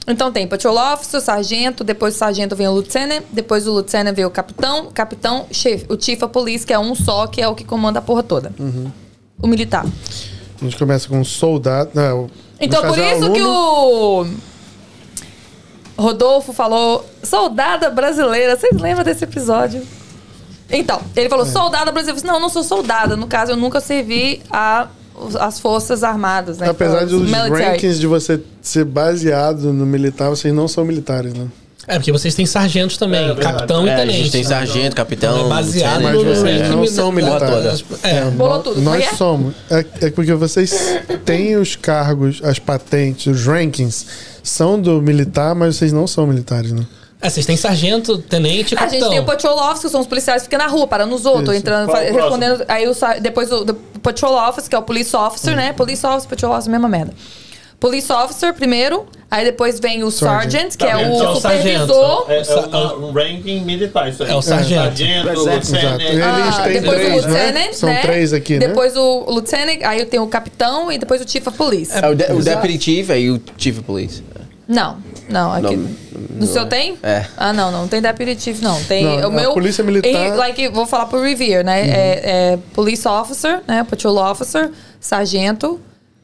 Então 0.07 0.31
tem 0.31 0.47
patrol 0.47 0.77
officer, 0.93 1.19
sargento, 1.19 1.83
depois 1.83 2.13
do 2.13 2.17
sargento 2.17 2.55
vem 2.55 2.67
o 2.67 2.73
lieutenant, 2.73 3.23
depois 3.31 3.65
do 3.65 3.73
lieutenant 3.73 4.15
vem 4.15 4.23
o 4.25 4.29
capitão, 4.29 4.85
capitão, 4.93 5.45
chefe, 5.51 5.85
o 5.89 5.99
chief 5.99 6.21
of 6.23 6.31
police, 6.31 6.65
que 6.65 6.71
é 6.73 6.79
um 6.79 6.95
só, 6.95 7.27
que 7.27 7.41
é 7.41 7.47
o 7.47 7.53
que 7.53 7.63
comanda 7.65 7.99
a 7.99 8.01
porra 8.01 8.23
toda. 8.23 8.53
O 9.41 9.45
militar. 9.47 9.85
A 9.85 10.63
gente 10.63 10.77
começa 10.77 11.07
com 11.09 11.23
soldado. 11.23 11.91
Não, 11.93 12.29
Então 12.59 12.81
por 12.87 12.97
é 12.97 13.17
isso 13.17 13.31
que 13.31 13.41
o 13.41 14.25
Rodolfo 15.97 16.53
falou 16.53 17.05
soldada 17.23 17.89
brasileira. 17.89 18.55
Vocês 18.57 18.79
lembram 18.79 19.03
desse 19.03 19.23
episódio? 19.23 19.81
Então, 20.69 20.99
ele 21.15 21.27
É. 21.27 21.29
falou 21.29 21.45
soldada 21.45 21.91
brasileira. 21.91 22.11
Eu 22.11 22.15
disse, 22.15 22.27
Não, 22.27 22.35
eu 22.35 22.39
não 22.41 22.49
sou 22.49 22.63
soldada. 22.63 23.15
No 23.15 23.27
caso, 23.27 23.53
eu 23.53 23.57
nunca 23.57 23.79
servi 23.79 24.41
a 24.51 24.87
as 25.39 25.59
forças 25.59 26.03
armadas, 26.03 26.59
né? 26.59 26.69
Apesar 26.69 26.97
Então, 27.03 27.19
dos 27.19 27.31
military. 27.31 27.63
rankings 27.63 27.99
de 27.99 28.05
você 28.05 28.39
ser 28.61 28.85
baseado 28.85 29.73
no 29.73 29.83
militar, 29.83 30.29
vocês 30.29 30.53
não 30.53 30.67
são 30.67 30.85
militares, 30.85 31.33
né? 31.33 31.47
É 31.87 31.95
porque 31.97 32.11
vocês 32.11 32.35
têm 32.35 32.45
sargentos 32.45 32.97
também, 32.97 33.21
É, 33.21 33.27
verdade. 33.33 33.41
capitão 33.57 33.85
É, 33.85 33.89
e 33.89 33.93
a 33.93 33.95
tenente. 33.95 34.17
gente 34.19 34.31
tem 34.31 34.43
sargento, 34.43 34.95
capitão. 34.95 35.45
É 35.45 35.49
baseado 35.49 36.01
Mas 36.03 36.13
no 36.15 36.23
vocês 36.25 36.61
ranking 36.61 36.75
não 36.75 36.87
são 36.87 37.11
militares. 37.11 37.85
É. 38.03 38.21
Bolou 38.25 38.59
tudo. 38.59 38.79
É 38.79 38.83
Nós 38.83 39.03
é? 39.05 39.15
somos. 39.15 39.53
É, 39.69 39.85
é 40.01 40.11
porque 40.11 40.33
vocês 40.33 40.99
têm 41.25 41.55
os 41.55 41.75
cargos, 41.75 42.41
as 42.43 42.59
patentes, 42.59 43.27
os 43.27 43.45
rankings 43.45 44.05
são 44.43 44.79
do 44.79 45.01
militar, 45.01 45.55
mas 45.55 45.77
vocês 45.77 45.91
não 45.93 46.05
são 46.05 46.27
militares, 46.27 46.71
né? 46.71 46.85
É, 47.19 47.29
vocês 47.31 47.45
têm 47.47 47.57
sargento, 47.57 48.19
tenente 48.19 48.75
e 48.75 48.77
A 48.77 48.81
gente 48.81 48.89
capitão. 48.91 49.09
tem 49.09 49.19
o 49.19 49.25
patrol 49.25 49.57
officer, 49.57 49.83
que 49.85 49.89
são 49.89 50.01
os 50.01 50.07
policiais 50.07 50.43
que 50.43 50.49
ficam 50.49 50.59
na 50.59 50.67
rua, 50.67 50.85
parando 50.85 51.15
os 51.15 51.25
outros, 51.25 51.49
Isso. 51.49 51.57
entrando, 51.57 51.89
Qual 51.89 51.99
respondendo. 51.99 52.63
Aí 52.67 52.87
o, 52.87 52.93
depois 53.21 53.51
o, 53.51 53.65
patrol 54.03 54.35
officer, 54.47 54.69
que 54.69 54.75
é 54.75 54.77
o 54.77 54.83
police 54.83 55.15
officer, 55.15 55.55
né? 55.55 55.73
Police 55.73 56.05
officer, 56.05 56.29
patrol 56.29 56.51
officer, 56.53 56.71
mesma 56.71 56.87
merda. 56.87 57.13
Police 57.79 58.11
officer 58.11 58.53
primeiro, 58.55 59.05
aí 59.29 59.45
depois 59.45 59.79
vem 59.79 60.03
o 60.03 60.09
Sergeant. 60.09 60.71
que 60.71 60.77
Tá 60.79 60.89
é 60.89 60.95
o 60.95 60.99
Que 61.19 61.23
é 61.25 61.27
o 61.29 61.35
supervisor. 61.35 62.25
É, 62.27 62.37
é 62.41 62.95
um 62.97 63.11
ranking 63.11 63.61
militar, 63.63 64.09
isso 64.09 64.23
aí. 64.23 64.31
É 64.31 64.35
o 64.35 64.41
sargento. 64.41 64.81
Sargento, 64.83 65.29
Exato. 65.29 65.47
lieutenant. 65.47 66.01
Ah, 66.23 66.67
depois 66.67 66.97
três, 66.99 67.25
o 67.25 67.27
lieutenant, 67.27 67.53
né? 67.53 67.73
São 67.73 67.89
né? 67.89 68.01
três 68.01 68.33
aqui, 68.33 68.53
né? 68.53 68.67
Depois 68.67 68.95
o 68.97 69.25
lieutenant, 69.29 69.79
aí 69.83 70.03
tem 70.05 70.19
o 70.19 70.25
capitão 70.27 70.91
e 70.91 70.97
depois 70.97 71.21
o 71.21 71.29
chief 71.29 71.45
of 71.45 71.55
police. 71.55 71.91
É 71.95 72.07
o, 72.09 72.15
de- 72.15 72.31
o 72.31 72.41
deputy 72.41 72.81
chief 72.81 73.09
e 73.11 73.29
o 73.29 73.39
chief 73.57 73.77
of 73.77 73.85
police. 73.85 74.23
Não. 74.67 74.97
Não, 75.29 75.53
aqui. 75.53 75.75
Não, 75.75 75.89
no 76.39 76.47
seu 76.47 76.65
tem? 76.65 76.97
É. 77.03 77.25
Ah, 77.37 77.53
não, 77.53 77.69
não 77.71 77.87
tem 77.87 78.01
deputy 78.01 78.55
não. 78.61 78.81
Tem 78.85 79.03
Não, 79.03 79.29
o 79.29 79.31
meu. 79.31 79.53
polícia 79.53 79.83
militar- 79.83 80.09
e, 80.09 80.31
like, 80.31 80.67
vou 80.69 80.85
falar 80.87 81.05
pro 81.05 81.21
Revere, 81.21 81.63
né? 81.63 81.81
É, 81.81 82.21
é 82.53 82.59
police 82.73 83.07
officer, 83.07 83.61
né? 83.67 83.85
Patrol 83.87 84.17
officer, 84.17 84.71
sargento, 84.99 85.79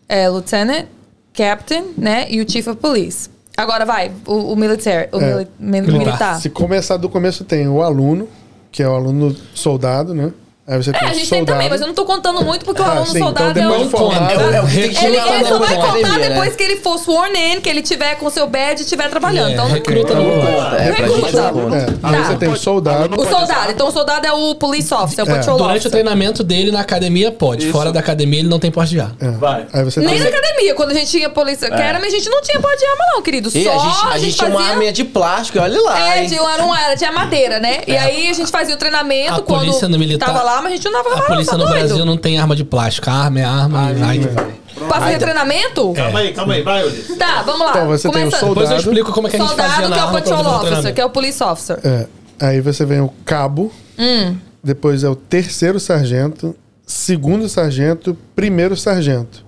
é, 0.10 0.28
lieutenant, 0.30 0.86
captain, 1.34 1.86
né? 1.98 2.28
E 2.30 2.42
o 2.42 2.50
chief 2.50 2.68
of 2.68 2.80
police. 2.80 3.30
Agora 3.56 3.86
vai, 3.86 4.12
o, 4.26 4.54
o 4.54 4.56
militar. 4.56 5.10
O 5.12 5.20
É. 5.20 5.34
mili- 5.34 5.48
mi- 5.60 5.82
Militar. 5.82 5.98
militar. 6.00 6.42
Se 6.42 6.50
começar 6.50 6.98
do 6.98 7.10
começo, 7.10 7.44
tem 7.44 7.68
o 7.68 7.82
aluno, 7.82 8.28
que 8.72 8.82
é 8.82 8.88
o 8.90 8.94
aluno 8.96 9.36
soldado, 9.54 10.14
né? 10.14 10.32
Aí 10.66 10.78
você 10.82 10.92
É, 10.92 10.94
tem 10.94 11.02
a 11.02 11.14
gente 11.14 11.18
tem 11.30 11.40
soldado. 11.40 11.46
também, 11.58 11.70
mas 11.70 11.82
eu 11.82 11.88
não 11.88 11.94
tô 11.94 12.06
contando 12.06 12.42
muito 12.42 12.64
porque 12.64 12.82
o 12.82 12.86
Ah, 12.86 12.92
aluno 12.92 13.06
sim, 13.08 13.18
então 13.18 13.28
soldado 13.28 13.54
depois 13.54 13.82
é 13.82 13.86
o. 13.86 13.90
formado- 13.90 14.32
É 14.32 14.38
o- 14.38 14.40
é 14.40 14.62
tem 14.72 14.82
Ele, 14.84 15.18
ele 15.18 15.46
só 15.46 15.60
vai 15.60 15.74
academia, 15.74 16.04
contar 16.08 16.18
né? 16.20 16.30
depois 16.30 16.56
que 16.56 16.64
ele 16.64 16.76
for 16.78 16.98
sworn 16.98 17.38
in, 17.38 17.60
que 17.60 17.68
ele 17.70 17.82
tiver 17.82 18.16
com 18.16 18.30
seu 18.30 18.48
badge 18.48 18.80
e 18.80 18.84
estiver 18.84 19.10
trabalhando. 19.10 19.50
É, 19.50 19.54
então, 19.54 19.68
recruta 19.68 20.14
não 20.14 20.24
conta. 20.24 20.76
É, 20.78 20.92
Recruta. 20.92 21.52
conta. 21.52 21.76
É, 21.76 21.86
Tá. 21.92 22.10
aí 22.10 22.24
você 22.24 22.36
tem 22.36 22.50
o 22.50 22.56
soldado. 22.56 23.22
o 23.22 23.26
soldado. 23.26 23.72
Então, 23.72 23.88
o 23.90 23.92
soldado 23.92 24.26
é 24.26 24.32
o 24.32 24.56
police 24.56 24.94
officer, 24.94 25.26
o 25.26 25.30
É. 25.30 25.36
patrol 25.36 25.58
Durante 25.58 25.88
o 25.88 25.90
treinamento 25.92 26.44
dele 26.46 26.72
na 26.72 26.80
academia, 26.80 27.30
pode. 27.30 27.70
Fora 27.70 27.92
da 27.92 28.00
academia, 28.00 28.40
ele 28.40 28.48
não 28.48 28.58
tem 28.60 28.72
porte 28.72 28.92
de 28.92 29.02
ar. 29.02 29.12
É. 29.20 29.32
Vai. 29.32 29.66
Aí 29.74 29.84
você 29.84 30.00
Nem 30.00 30.10
tem 30.16 30.20
na 30.20 30.30
academia, 30.30 30.74
quando 30.76 30.92
a 30.92 30.94
gente 30.94 31.12
tinha 31.12 31.30
polícia 31.30 31.68
academy, 31.68 32.08
a 32.08 32.10
gente 32.10 32.30
não 32.30 32.42
tinha 32.42 32.62
pode 32.62 32.80
de 32.80 32.86
arma, 32.86 33.04
não, 33.16 33.22
querido. 33.22 33.52
Só 33.52 33.58
a 33.58 33.62
gente, 33.62 34.08
a 34.14 34.18
gente 34.18 34.38
tinha 34.38 34.50
uma 34.50 34.66
arminha 34.66 34.94
de 34.94 35.04
plástico, 35.04 35.60
olha 35.60 35.82
lá. 35.82 36.00
É, 36.16 36.26
tinha, 36.26 37.12
madeira, 37.12 37.60
né? 37.60 37.82
E 37.86 37.98
aí 37.98 38.30
a 38.30 38.34
gente 38.34 38.50
fazia 38.50 38.74
o 38.76 38.78
treinamento 38.78 39.44
quando 39.44 39.60
polícia 39.60 39.90
no 39.90 40.00
militar- 40.00 40.28
tava 40.28 40.42
lá, 40.42 40.53
mas 40.62 40.74
a 40.74 40.76
gente 40.76 40.86
não 40.86 40.92
dava 40.92 41.10
A 41.10 41.20
lá, 41.20 41.22
polícia 41.24 41.52
tá 41.52 41.58
no 41.58 41.66
doido? 41.66 41.80
Brasil 41.88 42.06
não 42.06 42.18
tem 42.18 42.40
arma 42.40 42.56
de 42.56 42.64
plástico. 42.64 43.10
A 43.10 43.14
arma 43.14 43.40
é 43.40 43.44
arma 43.44 43.92
e 43.92 43.96
vai 43.96 44.20
que 44.20 44.28
vai. 44.28 44.54
Pra 44.88 45.00
fazer 45.02 45.18
treinamento? 45.20 45.94
Calma 45.94 46.20
aí, 46.20 46.34
calma 46.34 46.54
aí, 46.54 46.62
vai, 46.64 46.84
Ulisses. 46.86 47.18
Tá, 47.18 47.42
vamos 47.44 47.62
lá. 47.62 47.70
Então, 47.72 47.88
você 47.88 48.10
tem 48.10 48.24
o 48.28 48.32
soldado. 48.32 48.50
Depois 48.56 48.72
eu 48.72 48.78
explico 48.78 49.12
como 49.14 49.28
é 49.28 49.30
que 49.30 49.36
a 49.36 49.40
gente 49.40 49.48
Soldado, 49.50 49.70
fazia 49.72 49.88
na 49.90 49.96
que 49.96 50.00
é 50.00 50.04
o 50.04 50.08
arma 50.08 50.22
pra 50.22 50.22
patrol 50.22 50.38
fazer 50.38 50.48
o 50.50 50.52
officer, 50.52 50.66
treinamento. 50.72 50.96
que 50.96 51.02
é 51.02 51.06
o 51.06 51.10
police 51.10 51.44
officer. 51.44 51.80
É. 51.84 52.08
Aí 52.48 52.62
você 52.62 52.86
vem 52.86 53.00
o 53.00 53.10
cabo, 53.24 53.72
Hum. 53.98 54.36
depois 54.64 55.04
é 55.04 55.10
o 55.10 55.16
terceiro 55.16 55.80
sargento, 55.80 56.56
segundo 56.86 57.48
sargento, 57.48 58.18
primeiro 58.36 58.76
sargento. 58.76 59.46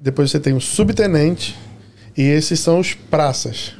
Depois 0.00 0.30
você 0.30 0.38
tem 0.38 0.52
o 0.54 0.60
subtenente, 0.60 1.58
e 2.16 2.22
esses 2.22 2.60
são 2.60 2.78
os 2.78 2.92
praças. 2.94 3.72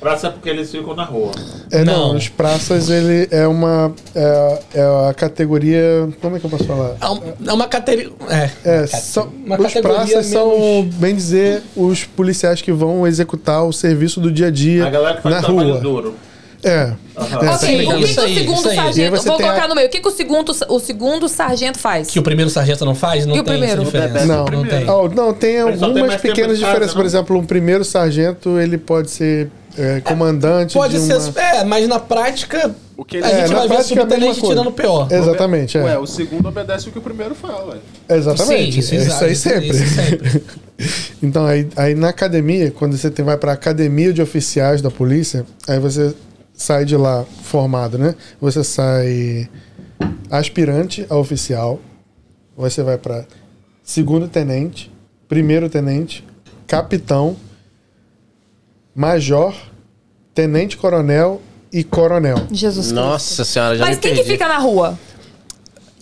Praça 0.00 0.28
é 0.28 0.30
porque 0.30 0.48
eles 0.48 0.70
ficam 0.70 0.94
na 0.96 1.04
rua. 1.04 1.30
É, 1.70 1.84
não. 1.84 2.08
Não. 2.08 2.16
os 2.16 2.26
praças, 2.28 2.88
ele 2.88 3.28
é 3.30 3.46
uma. 3.46 3.92
É, 4.14 4.58
é 4.74 5.08
a 5.10 5.12
categoria. 5.14 6.08
Como 6.22 6.36
é 6.36 6.40
que 6.40 6.46
eu 6.46 6.50
posso 6.50 6.64
falar? 6.64 6.96
É 7.00 7.06
um- 7.08 7.20
É 7.46 7.52
uma 7.52 7.68
categoria. 7.68 8.10
É. 8.30 8.50
É, 8.64 8.86
são, 8.86 9.30
uma 9.44 9.56
os 9.58 9.62
categoria 9.66 9.96
praças 9.98 10.26
são, 10.26 10.58
menos- 10.58 10.94
bem 10.94 11.14
dizer, 11.14 11.62
os 11.76 12.04
policiais 12.04 12.62
que 12.62 12.72
vão 12.72 13.06
executar 13.06 13.62
o 13.64 13.72
serviço 13.74 14.20
do 14.20 14.32
dia 14.32 14.46
a 14.46 14.50
dia 14.50 14.86
A 14.86 14.90
galera 14.90 15.16
que 15.16 15.22
faz 15.22 15.34
na 15.34 15.40
rua. 15.42 15.78
duro. 15.80 16.14
É. 16.62 16.92
Aham. 17.16 17.46
É, 17.46 17.50
Ok, 17.50 17.52
o 17.52 17.56
que, 17.56 17.56
que 17.56 17.70
o 17.70 17.74
segundo 17.78 18.04
isso 18.06 18.20
aí. 18.20 18.70
Aí 18.70 18.76
sargento. 18.76 19.10
Vou 19.22 19.36
tem 19.36 19.46
colocar 19.46 19.64
a- 19.64 19.68
no 19.68 19.74
meio. 19.74 19.86
O 19.86 19.90
que, 19.90 20.00
que 20.00 20.08
o 20.08 20.10
segundo, 20.10 20.52
o 20.68 20.78
segundo 20.78 21.28
sargento 21.28 21.78
faz? 21.78 22.08
Que 22.10 22.18
o 22.18 22.22
primeiro 22.22 22.50
sargento 22.50 22.84
não 22.84 22.94
faz, 22.94 23.24
não 23.26 23.34
E 23.36 23.40
o 23.40 23.44
tem 23.44 23.52
primeiro? 23.54 23.84
diferença. 23.84 24.26
Não, 24.26 24.44
não 24.44 24.64
tem. 24.66 24.88
Oh, 24.90 25.08
não, 25.08 25.32
tem 25.32 25.52
tem 25.52 25.60
algumas 25.60 26.10
tempo 26.12 26.22
pequenas 26.22 26.58
casa, 26.58 26.66
diferenças. 26.66 26.94
Por 26.94 27.04
exemplo, 27.06 27.38
um 27.38 27.44
primeiro 27.46 27.82
sargento, 27.84 28.58
ele 28.58 28.76
pode 28.76 29.10
ser 29.10 29.50
é, 29.78 30.00
comandante 30.00 30.74
Pode 30.74 30.94
de 30.94 31.00
ser. 31.00 31.16
uma... 31.16 31.40
É, 31.40 31.64
mas 31.64 31.86
na 31.88 31.98
prática. 31.98 32.74
O 32.96 33.04
que 33.04 33.16
A 33.16 33.20
ele 33.20 33.28
É, 33.28 33.40
gente 33.40 33.52
na 33.52 33.58
vai 33.60 33.68
ver 33.68 33.74
é 33.74 33.78
a 33.78 33.82
subtenente 33.84 34.40
tirando 34.42 34.66
o 34.68 34.72
pior. 34.72 35.08
Exatamente, 35.10 35.78
é. 35.78 35.82
Ué, 35.82 35.98
o 35.98 36.06
segundo 36.06 36.48
obedece 36.48 36.88
o 36.88 36.92
que 36.92 36.98
o 36.98 37.02
primeiro 37.02 37.34
fala. 37.34 37.78
Exatamente. 38.08 38.72
Sim, 38.74 38.78
isso, 38.80 38.94
é 38.94 38.98
isso 38.98 39.06
exato, 39.06 39.24
aí 39.24 39.32
isso- 39.32 39.42
sempre. 39.48 39.68
isso 39.68 39.94
sempre. 39.94 40.42
Então, 41.22 41.44
aí, 41.44 41.68
aí 41.76 41.94
na 41.94 42.08
academia, 42.08 42.70
quando 42.70 42.96
você 42.96 43.10
tem, 43.10 43.22
vai 43.22 43.36
pra 43.36 43.52
academia 43.52 44.14
de 44.14 44.22
oficiais 44.22 44.80
da 44.80 44.90
polícia, 44.90 45.44
aí 45.68 45.78
você 45.78 46.14
sai 46.54 46.86
de 46.86 46.96
lá 46.96 47.22
formado, 47.42 47.98
né? 47.98 48.14
Você 48.40 48.64
sai 48.64 49.46
aspirante 50.30 51.04
a 51.10 51.16
oficial, 51.16 51.78
você 52.56 52.82
vai 52.82 52.96
pra 52.96 53.24
segundo 53.82 54.28
tenente, 54.28 54.90
primeiro 55.28 55.68
tenente, 55.68 56.24
capitão, 56.66 57.36
major, 58.94 59.54
tenente 60.34 60.76
coronel 60.76 61.40
e 61.72 61.84
coronel. 61.84 62.36
Jesus 62.50 62.86
Cristo. 62.86 62.94
Nossa 62.94 63.44
senhora, 63.44 63.76
já 63.76 63.84
Mas 63.86 63.98
quem 63.98 64.10
que 64.12 64.16
perdi. 64.18 64.32
fica 64.32 64.48
na 64.48 64.58
rua? 64.58 64.98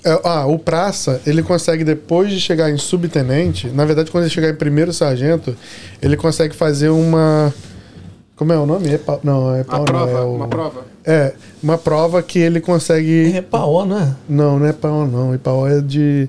É, 0.05 0.21
Ah, 0.25 0.47
o 0.47 0.59
praça, 0.59 1.21
ele 1.27 1.43
consegue, 1.43 1.85
depois 1.85 2.31
de 2.31 2.41
chegar 2.41 2.71
em 2.71 2.79
subtenente, 2.79 3.69
na 3.69 3.85
verdade, 3.85 4.11
quando 4.11 4.25
ele 4.25 4.31
chegar 4.33 4.49
em 4.49 4.55
primeiro 4.55 4.93
sargento, 4.93 5.57
ele 6.01 6.17
consegue 6.17 6.55
fazer 6.55 6.89
uma. 6.89 7.53
Como 8.37 8.53
é 8.53 8.57
o 8.59 8.65
nome? 8.65 8.93
Epa, 8.95 9.19
não, 9.25 9.53
é 9.53 9.63
Uma 9.63 9.65
pau, 9.65 9.79
não, 9.79 9.85
prova, 9.85 10.11
é 10.13 10.21
o- 10.23 10.35
uma 10.37 10.49
prova. 10.49 10.85
É, 11.05 11.35
uma 11.63 11.77
prova 11.77 12.23
que 12.23 12.39
ele 12.39 12.61
consegue. 12.61 13.33
É 13.37 13.43
paó, 13.43 13.85
não 13.85 13.99
é? 13.99 14.15
Não, 14.29 14.59
não 14.61 14.67
é 14.67 14.73
pau, 14.73 15.07
não. 15.09 15.35
Ipaó 15.35 15.67
é 15.67 15.81
de. 15.81 16.29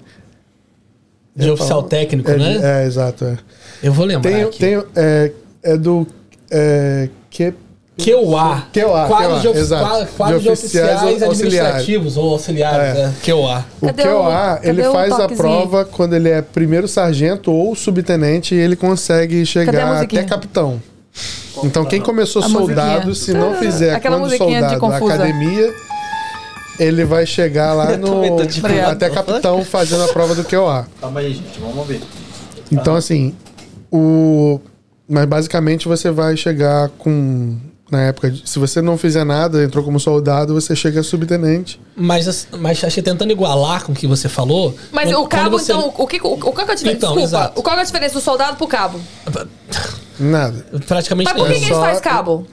De 1.35 1.47
é 1.47 1.51
oficial 1.51 1.81
pau- 1.81 1.89
técnico, 1.89 2.29
é 2.31 2.33
de- 2.33 2.39
né? 2.39 2.81
É, 2.83 2.85
exato. 2.87 3.23
É, 3.25 3.37
Eu 3.83 3.93
vou 3.93 4.05
lembrar. 4.05 4.29
tem, 4.31 4.43
aqui. 4.43 4.57
tem, 4.59 4.83
é, 4.95 5.31
é 5.61 5.77
do. 5.77 6.07
É, 6.51 7.09
que, 7.29 7.53
QOA. 7.97 8.63
QOA, 8.73 9.07
Quadro 9.07 9.35
de, 9.35 9.41
QOA, 9.41 9.49
ofi- 9.51 9.59
exato. 9.59 9.85
quadro- 9.89 10.07
quadro 10.15 10.37
De 10.37 10.43
de 10.43 10.49
oficiais 10.49 11.03
oficiais 11.03 11.23
administrativos 11.23 12.17
ou 12.17 12.31
auxiliares. 12.31 12.97
É. 12.97 13.01
É. 13.03 13.11
QOA. 13.25 13.65
O 13.81 13.85
Cadê 13.87 14.03
QOA, 14.03 14.59
o- 14.63 14.65
ele 14.67 14.77
cadê 14.81 14.87
o 14.87 14.91
faz 14.93 15.13
a 15.19 15.27
prova 15.27 15.85
quando 15.85 16.13
ele 16.15 16.29
é 16.29 16.41
primeiro 16.41 16.87
sargento 16.87 17.51
ou 17.51 17.75
subtenente 17.75 18.55
e 18.55 18.57
ele 18.57 18.75
consegue 18.77 19.41
a 19.41 19.45
chegar 19.45 20.01
até 20.01 20.23
capitão. 20.23 20.81
Então, 21.61 21.83
quem 21.83 21.99
começou 21.99 22.41
A 22.41 22.47
soldado, 22.47 23.07
musiquinha. 23.07 23.15
se 23.15 23.33
não 23.33 23.55
fizer 23.55 23.93
Aquela 23.95 24.17
quando 24.17 24.29
de 24.31 24.37
soldado 24.37 24.87
na 24.87 24.95
academia, 24.97 25.73
ele 26.79 27.03
vai 27.03 27.25
chegar 27.25 27.73
lá 27.73 27.85
no 27.97 28.45
de 28.45 28.61
até 28.91 29.09
capitão 29.09 29.65
fazendo 29.65 30.03
a 30.03 30.07
prova 30.07 30.33
do 30.35 30.43
QOA. 30.45 30.87
Calma 31.01 31.19
aí, 31.19 31.33
gente, 31.33 31.59
vamos 31.59 31.85
ver. 31.85 31.99
Então, 32.71 32.95
assim, 32.95 33.35
o. 33.91 34.61
Mas 35.09 35.25
basicamente 35.25 35.87
você 35.87 36.11
vai 36.11 36.37
chegar 36.37 36.89
com. 36.89 37.57
Na 37.91 38.01
época, 38.03 38.29
de- 38.29 38.47
se 38.47 38.59
você 38.59 38.83
não 38.83 38.99
fizer 38.99 39.23
nada, 39.23 39.63
entrou 39.63 39.83
como 39.83 39.99
soldado, 39.99 40.53
você 40.53 40.75
chega 40.75 40.99
a 40.99 41.03
subtenente. 41.03 41.81
Mas, 41.95 42.27
as- 42.27 42.47
mas 42.59 42.83
acho 42.83 42.93
que 42.93 43.01
tentando 43.01 43.31
igualar 43.31 43.83
com 43.83 43.93
o 43.93 43.95
que 43.95 44.05
você 44.05 44.29
falou. 44.29 44.75
Mas 44.91 45.09
quando- 45.11 45.23
o 45.23 45.27
cabo, 45.27 45.57
você- 45.57 45.73
então, 45.73 45.91
o 45.97 46.05
que, 46.05 46.21
o, 46.21 46.33
o, 46.33 46.37
qual 46.37 46.53
que 46.53 46.61
é 46.61 46.71
a 46.71 46.75
diferença? 46.75 46.97
Então, 46.97 47.09
Desculpa, 47.15 47.23
exato. 47.27 47.59
o 47.59 47.63
qual 47.63 47.75
é 47.77 47.81
a 47.81 47.83
diferença 47.83 48.13
do 48.13 48.21
soldado 48.21 48.57
pro 48.57 48.67
cabo? 48.67 48.99
Nada. 50.19 50.65
Praticamente 50.87 51.31
Mas 51.31 51.37
por 51.41 51.47
que, 51.47 51.53
nenhum. 51.53 51.65
que 51.65 51.71
eles 51.71 51.77
só- 51.77 51.81
faz 51.83 51.99
cabo? 51.99 52.45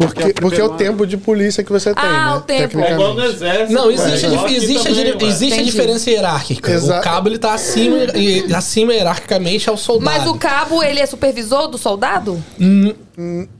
Porque, 0.00 0.22
é 0.22 0.26
o 0.26 0.34
porque 0.34 0.60
é 0.60 0.64
o 0.64 0.68
primeiro 0.70 0.76
tempo 0.92 1.06
de 1.06 1.16
polícia 1.16 1.62
que 1.62 1.70
você 1.70 1.94
tem, 1.94 2.02
Ah, 2.04 2.30
né? 2.32 2.36
o 2.36 2.40
tempo. 2.40 2.80
É 2.80 2.92
igual 2.92 3.14
no 3.14 3.22
exército. 3.24 3.72
Não, 3.72 3.90
existe, 3.90 4.26
ué. 4.26 4.36
a, 4.38 4.50
existe, 4.52 4.88
a, 4.88 4.94
também, 4.94 5.28
existe 5.28 5.60
a 5.60 5.62
diferença 5.62 6.10
hierárquica. 6.10 6.72
Exa- 6.72 6.98
O 6.98 7.02
cabo 7.02 7.28
ele 7.28 7.38
tá 7.38 7.52
acima, 7.52 7.96
e, 8.16 8.52
acima 8.54 8.94
hierarquicamente 8.94 9.68
ao 9.68 9.76
soldado. 9.76 10.04
Mas 10.18 10.26
o 10.26 10.34
cabo, 10.36 10.82
ele 10.82 11.00
é 11.00 11.06
supervisor 11.06 11.68
do 11.68 11.76
soldado? 11.76 12.42
Hum, 12.58 12.94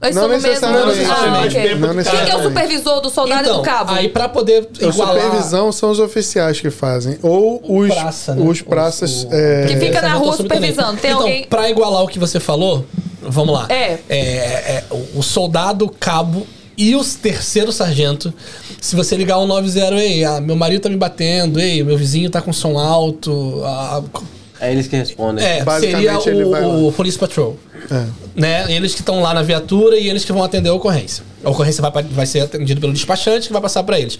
Eles 0.01 0.15
não 0.15 0.23
do 0.23 0.29
mesmo... 0.29 0.47
necessariamente. 0.47 0.99
Ah, 1.05 1.27
Não 1.27 1.41
ok. 1.43 1.43
necessariamente. 1.43 1.53
Quem 1.53 1.61
que 1.61 1.67
é 1.69 1.75
o 1.75 1.93
necessariamente. 1.93 2.43
supervisor 2.43 3.01
do 3.01 3.09
soldado 3.11 3.41
e 3.41 3.43
então, 3.43 3.57
do 3.57 3.61
cabo? 3.63 3.91
aí 3.93 4.09
pra 4.09 4.27
poder 4.27 4.67
A 4.81 4.85
igualar... 4.87 5.21
supervisão 5.21 5.71
são 5.71 5.91
os 5.91 5.99
oficiais 5.99 6.59
que 6.59 6.71
fazem. 6.71 7.19
Ou 7.21 7.61
os, 7.67 7.93
praça, 7.93 8.33
né? 8.33 8.43
os 8.43 8.61
praças. 8.63 9.23
O- 9.25 9.27
o- 9.27 9.33
é, 9.33 9.65
Que 9.67 9.75
fica 9.77 10.01
na 10.01 10.07
sargento 10.09 10.23
rua 10.23 10.37
supervisando. 10.37 10.97
Tem 10.99 11.11
então, 11.11 11.21
alguém- 11.21 11.45
pra 11.45 11.69
igualar 11.69 12.01
o 12.03 12.07
que 12.07 12.17
você 12.17 12.39
falou, 12.39 12.83
vamos 13.21 13.53
lá. 13.53 13.67
É. 13.69 13.99
É, 14.09 14.17
é, 14.17 14.83
o- 14.89 15.19
o 15.19 15.23
soldado, 15.23 15.87
cabo 15.99 16.45
e 16.77 16.95
o 16.95 17.03
terceiro 17.03 17.71
sargento, 17.71 18.33
se 18.79 18.95
você 18.95 19.15
ligar 19.15 19.37
o 19.37 19.45
90, 19.45 19.93
ei, 19.95 20.23
ah, 20.25 20.41
meu 20.41 20.55
marido 20.55 20.81
tá 20.81 20.89
me 20.89 20.95
batendo, 20.97 21.59
ei, 21.59 21.83
meu 21.83 21.97
vizinho 21.97 22.29
tá 22.29 22.41
com 22.41 22.51
som 22.51 22.77
alto, 22.79 23.61
ah, 23.63 24.01
É 24.59 24.71
eles 24.71 24.87
que 24.87 24.95
respondem. 24.95 25.45
é, 25.45 25.63
Basicamente, 25.63 26.23
seria 26.23 26.39
ele 26.41 26.49
vai 26.49 26.63
o, 26.65 26.87
o 26.87 26.91
Police 26.91 27.17
Patrol. 27.17 27.57
é. 27.91 28.05
Né? 28.33 28.71
Eles 28.73 28.93
que 28.93 29.01
estão 29.01 29.21
lá 29.21 29.33
na 29.33 29.41
viatura 29.43 29.97
e 29.97 30.07
eles 30.07 30.23
que 30.23 30.31
vão 30.31 30.43
atender 30.43 30.69
a 30.69 30.73
ocorrência. 30.73 31.23
A 31.43 31.49
ocorrência 31.49 31.81
vai, 31.81 32.03
vai 32.03 32.25
ser 32.25 32.39
atendida 32.41 32.79
pelo 32.79 32.93
despachante 32.93 33.47
que 33.47 33.53
vai 33.53 33.61
passar 33.61 33.83
pra 33.83 33.99
eles. 33.99 34.17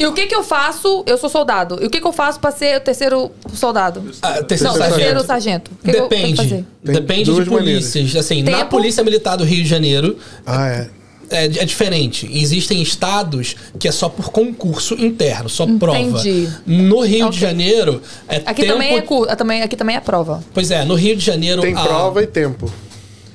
E 0.00 0.06
o 0.06 0.12
que 0.14 0.26
que 0.26 0.34
eu 0.34 0.42
faço? 0.42 1.04
Eu 1.06 1.18
sou 1.18 1.28
soldado. 1.28 1.78
E 1.82 1.86
o 1.86 1.90
que 1.90 2.00
que 2.00 2.06
eu 2.06 2.12
faço 2.12 2.40
pra 2.40 2.50
ser 2.50 2.78
o 2.78 2.80
terceiro 2.80 3.30
soldado? 3.52 4.02
Ah, 4.22 4.42
terceiro 4.42 4.72
Não, 4.72 4.78
sargento. 4.78 4.96
terceiro 4.98 5.24
sargento. 5.26 5.70
O 5.72 5.84
que 5.84 5.90
que 5.92 5.98
eu 5.98 6.08
tenho 6.08 6.22
que 6.22 6.32
Depende. 6.32 6.36
fazer? 6.50 6.64
Tem 6.84 6.94
Depende 6.94 7.24
de 7.24 7.30
duas 7.32 7.48
polícias. 7.48 8.16
Assim, 8.16 8.42
na 8.42 8.58
Tempo? 8.58 8.70
Polícia 8.70 9.04
Militar 9.04 9.36
do 9.36 9.44
Rio 9.44 9.62
de 9.62 9.68
Janeiro, 9.68 10.16
Ah, 10.46 10.68
é. 10.68 10.88
é, 11.30 11.44
é 11.44 11.48
diferente. 11.66 12.26
Existem 12.32 12.80
estados 12.80 13.54
que 13.78 13.86
é 13.86 13.92
só 13.92 14.08
por 14.08 14.30
concurso 14.32 14.94
interno, 14.94 15.50
só 15.50 15.66
prova. 15.66 15.98
Entendi. 15.98 16.48
No 16.66 17.00
Rio 17.02 17.26
Ok. 17.26 17.34
de 17.34 17.40
Janeiro 17.40 18.00
é 18.26 18.36
Aqui 18.46 18.62
tempo... 18.62 18.72
também 18.72 18.96
é 18.96 19.02
cu- 19.02 19.26
ah, 19.28 19.36
também 19.36 19.62
Aqui 19.62 19.76
também 19.76 19.96
é 19.96 20.00
prova. 20.00 20.42
Pois 20.54 20.70
é, 20.70 20.82
no 20.84 20.94
Rio 20.94 21.14
de 21.14 21.22
Janeiro... 21.24 21.60
Tem 21.60 21.74
a- 21.76 21.82
prova 21.82 22.22
e 22.22 22.26
tempo. 22.26 22.72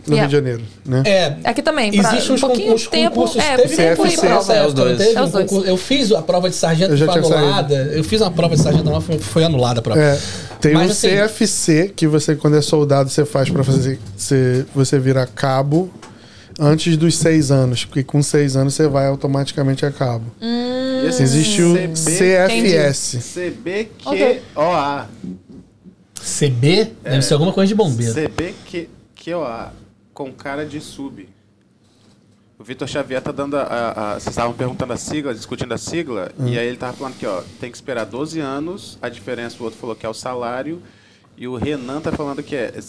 No 0.08 0.14
Yeah. 0.16 0.22
Rio 0.22 0.42
de 0.42 0.48
Janeiro, 0.48 0.64
né? 0.86 1.04
É, 1.06 1.36
Aqui 1.50 1.62
também. 1.64 1.92
pra- 1.92 2.12
Existem 2.14 2.36
um 2.36 2.40
pouquinho 2.40 2.64
concursos, 2.66 2.82
de 2.84 2.90
tempo. 2.92 3.16
concursos 3.16 3.38
É, 3.44 3.58
teve 3.58 3.76
CFC, 3.76 4.18
prova. 4.28 4.54
é, 4.54 4.68
os 4.68 4.74
dois. 4.74 4.98
Teve 5.00 5.10
É 5.18 5.22
os 5.24 5.30
um 5.30 5.32
dois. 5.32 5.50
concurso- 5.50 5.70
eu 5.70 5.78
fiz 5.78 6.12
a 6.12 6.22
prova 6.22 6.50
de 6.50 6.56
sargento 6.56 6.92
Eu 6.92 6.94
que 6.94 6.98
já 6.98 7.06
foi 7.12 7.14
tinha 7.22 7.24
saído. 7.34 7.44
anulada. 7.48 7.76
Eu 7.94 8.04
fiz 8.04 8.22
uma 8.22 8.32
prova 8.32 8.56
de 8.56 8.62
sargento 8.62 8.86
não 8.90 9.02
foi, 9.02 9.18
foi 9.18 9.44
anulada 9.44 9.80
a 9.80 9.82
prova. 9.84 10.00
É, 10.00 10.20
tem 10.62 10.74
Mas, 10.74 10.90
o 10.90 10.92
assim- 10.92 11.08
CFC, 11.10 11.92
que 11.96 12.06
você, 12.08 12.36
quando 12.36 12.56
é 12.56 12.62
soldado, 12.62 13.10
você 13.10 13.26
faz 13.26 13.50
pra 13.50 13.64
fazer. 13.64 14.00
Você, 14.16 14.66
você 14.76 15.00
virar 15.00 15.26
cabo. 15.28 15.90
antes 16.58 16.96
dos 16.96 17.18
seis 17.18 17.52
anos, 17.52 17.84
porque 17.84 18.02
com 18.02 18.24
seis 18.24 18.56
anos 18.56 18.74
você 18.76 18.88
vai 18.88 19.08
automaticamente 19.08 19.86
a 19.86 19.92
cabo. 19.92 20.24
E 20.42 21.06
esse 21.08 21.22
Existe 21.22 21.62
o 21.62 21.74
CB, 21.74 21.96
CFS. 21.96 23.18
CBQOA. 23.34 25.08
CB 26.22 26.92
deve 27.04 27.22
ser 27.22 27.34
alguma 27.34 27.52
coisa 27.52 27.68
de 27.68 27.76
bombeiro. 27.76 28.14
CBQOA. 28.14 29.74
Com 30.16 30.32
cara 30.34 30.66
de 30.66 30.80
sub. 30.82 31.28
O 32.58 32.64
Vitor 32.64 32.88
Xavier 32.88 33.22
tá 33.22 33.32
dando 33.34 33.58
a, 33.58 33.64
a- 33.64 33.92
a- 33.92 34.14
Vocês 34.14 34.30
estavam 34.30 34.54
perguntando 34.54 34.94
a 34.94 34.98
sigla, 34.98 35.34
discutindo 35.36 35.74
a 35.74 35.78
sigla, 35.78 36.32
e 36.40 36.58
aí 36.58 36.66
ele 36.66 36.78
tava 36.78 36.94
falando 36.94 37.16
que, 37.18 37.28
ó, 37.28 37.44
tem 37.60 37.70
que 37.70 37.76
esperar 37.76 38.06
12 38.06 38.40
anos, 38.40 38.98
a 39.02 39.10
diferença, 39.10 39.58
o 39.60 39.64
outro 39.66 39.78
falou 39.78 39.94
que 39.96 40.06
é 40.06 40.10
o 40.10 40.14
salário, 40.14 40.82
e 41.38 41.48
o 41.50 41.56
Renan 41.58 42.00
tá 42.00 42.14
falando 42.14 42.42
que 42.42 42.56
é 42.56 42.80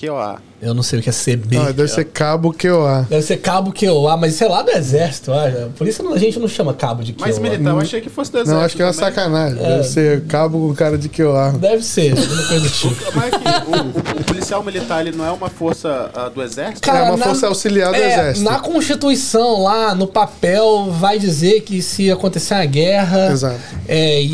CBQOA. 0.00 0.36
Eu 0.60 0.72
não 0.72 0.82
sei 0.82 0.98
o 0.98 1.02
que 1.02 1.10
é 1.10 1.12
CB. 1.12 1.58
Ah, 1.58 1.64
deve 1.70 1.86
ser 1.88 2.06
cabo 2.06 2.50
QOA. 2.50 3.06
Deve 3.10 3.20
ser 3.22 3.36
cabo 3.36 3.74
QOA, 3.74 4.16
mas 4.16 4.34
sei 4.34 4.48
lá 4.48 4.62
do 4.62 4.70
exército. 4.70 5.30
ah, 5.30 5.68
Por 5.76 5.86
isso 5.86 6.02
a 6.14 6.18
gente 6.18 6.38
não 6.38 6.48
chama 6.48 6.72
cabo 6.72 7.02
de 7.04 7.12
QOA. 7.12 7.26
Mas 7.28 7.38
militar, 7.38 7.70
eu 7.70 7.78
achei 7.78 8.00
que 8.00 8.08
fosse 8.08 8.32
do 8.32 8.38
exército 8.38 8.56
Não, 8.58 8.64
acho 8.64 8.74
que 8.74 8.80
é 8.82 8.86
uma 8.86 8.92
também. 8.94 9.08
sacanagem. 9.14 9.58
Deve 9.58 9.84
ser 9.84 10.24
cabo 10.24 10.68
com 10.68 10.74
cara 10.74 10.96
de 10.96 11.10
QOA. 11.10 11.52
Deve 11.52 11.82
ser, 11.84 12.12
alguma 12.18 12.42
coisa 12.48 12.60
do 12.60 12.70
tipo. 12.70 12.96
Mas 13.14 13.26
é 13.26 13.38
que 13.38 13.70
o, 13.70 13.76
o- 14.16 14.20
o 14.20 14.24
policial 14.24 14.62
militar, 14.62 15.06
ele 15.06 15.14
não 15.14 15.26
é 15.26 15.30
uma 15.30 15.50
força 15.50 16.10
ah, 16.14 16.30
do 16.30 16.42
exército? 16.42 16.88
É 16.88 17.02
uma 17.02 17.18
força 17.18 17.46
auxiliar 17.48 17.90
do 17.90 17.96
é, 17.96 18.12
exército. 18.14 18.50
Na 18.50 18.58
Constituição, 18.58 19.62
lá 19.62 19.94
no 19.94 20.06
papel, 20.06 20.90
vai 20.90 21.18
dizer 21.18 21.60
que 21.60 21.82
se 21.82 22.10
acontecer 22.10 22.54
uma 22.54 22.64
guerra 22.64 23.30
Exato. 23.30 23.60
é, 23.86 24.22
e, 24.22 24.26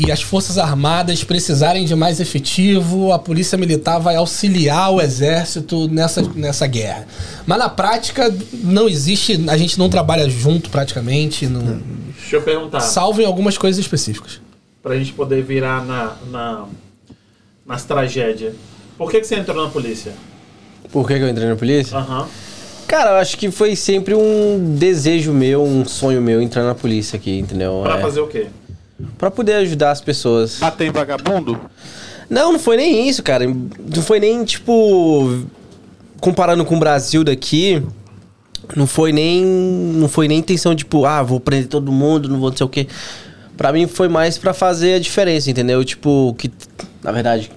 e- 0.00 0.06
e 0.06 0.12
as 0.12 0.22
Forças 0.22 0.56
Armadas 0.56 1.24
precisarem 1.24 1.84
de 1.84 1.96
mais 1.96 2.20
efetivo, 2.20 3.12
a 3.12 3.18
Polícia 3.18 3.58
Militar 3.58 3.98
vai 3.98 4.14
auxiliar 4.14 4.92
o 4.92 5.00
Exército 5.04 5.88
nessa, 5.88 6.22
nessa 6.34 6.66
guerra. 6.66 7.06
Mas 7.46 7.58
na 7.58 7.68
prática, 7.68 8.34
não 8.52 8.88
existe, 8.88 9.44
a 9.48 9.56
gente 9.56 9.78
não 9.78 9.88
trabalha 9.88 10.28
junto 10.28 10.70
praticamente, 10.70 11.46
não, 11.46 11.80
Deixa 12.18 12.36
eu 12.36 12.42
perguntar. 12.42 12.80
salvo 12.80 13.20
em 13.22 13.24
algumas 13.24 13.56
coisas 13.56 13.78
específicas. 13.78 14.40
Pra 14.82 14.96
gente 14.96 15.12
poder 15.12 15.42
virar 15.42 15.84
na, 15.84 16.16
na, 16.30 16.64
nas 17.66 17.84
tragédias. 17.84 18.54
Por 18.98 19.10
que, 19.10 19.20
que 19.20 19.26
você 19.26 19.36
entrou 19.36 19.62
na 19.64 19.70
polícia? 19.70 20.12
Por 20.92 21.06
que, 21.08 21.14
que 21.16 21.22
eu 21.22 21.28
entrei 21.28 21.48
na 21.48 21.56
polícia? 21.56 21.96
Aham. 21.96 22.26
Cara, 22.86 23.12
eu 23.12 23.16
acho 23.16 23.38
que 23.38 23.50
foi 23.50 23.74
sempre 23.74 24.14
um 24.14 24.76
desejo 24.78 25.32
meu, 25.32 25.62
um 25.64 25.84
sonho 25.86 26.20
meu 26.20 26.40
entrar 26.42 26.62
na 26.64 26.74
polícia 26.74 27.16
aqui, 27.16 27.38
entendeu? 27.38 27.80
Pra 27.82 27.98
É, 27.98 28.00
fazer 28.02 28.20
o 28.20 28.26
quê? 28.28 28.46
pra 29.18 29.30
poder 29.30 29.54
ajudar 29.54 29.90
as 29.90 30.00
pessoas. 30.00 30.58
Bater 30.60 30.86
em 30.86 30.90
vagabundo? 30.92 31.58
Não, 32.28 32.52
não 32.52 32.58
foi 32.58 32.76
nem 32.76 33.08
isso, 33.08 33.22
cara. 33.22 33.46
Não 33.46 34.02
foi 34.02 34.20
nem, 34.20 34.44
tipo. 34.44 35.44
Comparando 36.20 36.64
com 36.64 36.76
o 36.76 36.78
Brasil 36.78 37.22
daqui. 37.22 37.82
Não 38.74 38.86
foi 38.86 39.12
nem. 39.12 39.44
Não 39.44 40.08
foi 40.08 40.28
nem 40.28 40.38
intenção, 40.38 40.74
tipo, 40.74 41.04
ah, 41.04 41.22
vou 41.22 41.38
prender 41.38 41.68
todo 41.68 41.92
mundo, 41.92 42.28
não 42.28 42.38
vou 42.38 42.50
não 42.50 42.56
sei 42.56 42.66
o 42.66 42.68
quê. 42.68 42.86
Pra 43.56 43.72
mim 43.72 43.86
foi 43.86 44.08
mais 44.08 44.38
pra 44.38 44.52
fazer 44.52 44.94
a 44.94 44.98
diferença, 44.98 45.50
entendeu? 45.50 45.84
Tipo, 45.84 46.34
que. 46.38 46.50
Na 47.02 47.12
verdade. 47.12 47.50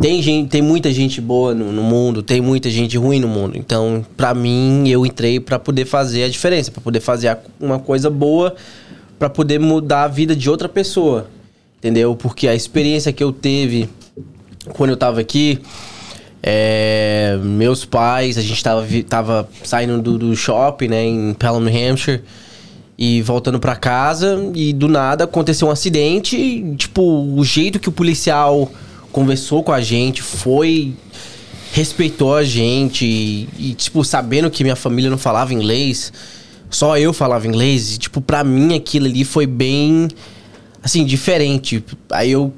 Tem, 0.00 0.22
gente, 0.22 0.48
tem 0.48 0.62
muita 0.62 0.92
gente 0.92 1.20
boa 1.20 1.52
no, 1.54 1.72
no 1.72 1.82
mundo, 1.82 2.22
tem 2.22 2.40
muita 2.40 2.70
gente 2.70 2.96
ruim 2.96 3.18
no 3.18 3.26
mundo. 3.26 3.58
Então, 3.58 4.06
pra 4.16 4.32
mim, 4.32 4.88
eu 4.88 5.04
entrei 5.04 5.40
pra 5.40 5.58
poder 5.58 5.86
fazer 5.86 6.22
a 6.22 6.28
diferença, 6.28 6.70
pra 6.70 6.80
poder 6.80 7.00
fazer 7.00 7.36
uma 7.58 7.80
coisa 7.80 8.08
boa, 8.08 8.54
pra 9.18 9.28
poder 9.28 9.58
mudar 9.58 10.04
a 10.04 10.08
vida 10.08 10.36
de 10.36 10.48
outra 10.48 10.68
pessoa. 10.68 11.26
Entendeu? 11.78 12.14
Porque 12.14 12.46
a 12.46 12.54
experiência 12.54 13.12
que 13.12 13.24
eu 13.24 13.32
teve 13.32 13.88
quando 14.68 14.90
eu 14.90 14.96
tava 14.96 15.20
aqui, 15.20 15.60
é, 16.42 17.38
meus 17.42 17.84
pais, 17.84 18.38
a 18.38 18.42
gente 18.42 18.62
tava, 18.62 18.86
tava 19.08 19.48
saindo 19.64 20.00
do, 20.00 20.18
do 20.18 20.36
shopping, 20.36 20.88
né, 20.88 21.04
em 21.04 21.34
Pelham, 21.34 21.60
New 21.60 21.90
Hampshire, 21.90 22.22
e 22.96 23.22
voltando 23.22 23.60
pra 23.60 23.76
casa, 23.76 24.50
e 24.54 24.72
do 24.72 24.88
nada 24.88 25.24
aconteceu 25.24 25.68
um 25.68 25.70
acidente, 25.70 26.36
e, 26.36 26.76
tipo, 26.76 27.02
o 27.02 27.44
jeito 27.44 27.78
que 27.78 27.88
o 27.88 27.92
policial 27.92 28.70
conversou 29.12 29.62
com 29.62 29.72
a 29.72 29.80
gente 29.80 30.22
foi 30.22 30.94
respeitou 31.70 32.34
a 32.34 32.42
gente 32.42 33.04
e, 33.04 33.48
e, 33.58 33.74
tipo 33.74 34.02
sabendo 34.02 34.50
que 34.50 34.64
minha 34.64 34.74
família 34.74 35.10
não 35.10 35.18
falava 35.18 35.52
inglês, 35.52 36.12
só 36.70 36.96
eu 36.96 37.12
falava 37.12 37.46
inglês, 37.46 37.94
e, 37.94 37.98
tipo, 37.98 38.20
pra 38.20 38.42
mim 38.42 38.74
aquilo 38.74 39.06
ali 39.06 39.24
foi 39.24 39.46
bem 39.46 40.08
assim, 40.82 41.04
diferente. 41.04 41.84
Aí 42.10 42.32
eu 42.32 42.52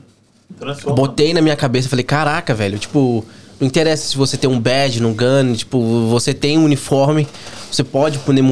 Transforma. 0.59 0.97
botei 0.97 1.33
na 1.33 1.41
minha 1.41 1.57
cabeça, 1.57 1.89
falei, 1.89 2.05
caraca, 2.05 2.55
velho, 2.55 2.79
tipo, 2.79 3.25
não 3.61 3.67
interessa 3.67 4.09
se 4.09 4.17
você 4.17 4.37
tem 4.37 4.49
um 4.49 4.59
badge, 4.59 5.05
um 5.05 5.15
gun, 5.15 5.53
tipo, 5.55 6.09
você 6.09 6.33
tem 6.33 6.59
um 6.59 6.65
uniforme, 6.65 7.29
você 7.71 7.85
pode 7.85 8.19
poder 8.21 8.43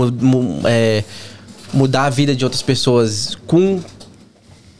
é, 0.66 1.02
mudar 1.72 2.04
a 2.04 2.10
vida 2.10 2.36
de 2.36 2.44
outras 2.44 2.62
pessoas 2.62 3.36
com, 3.46 3.80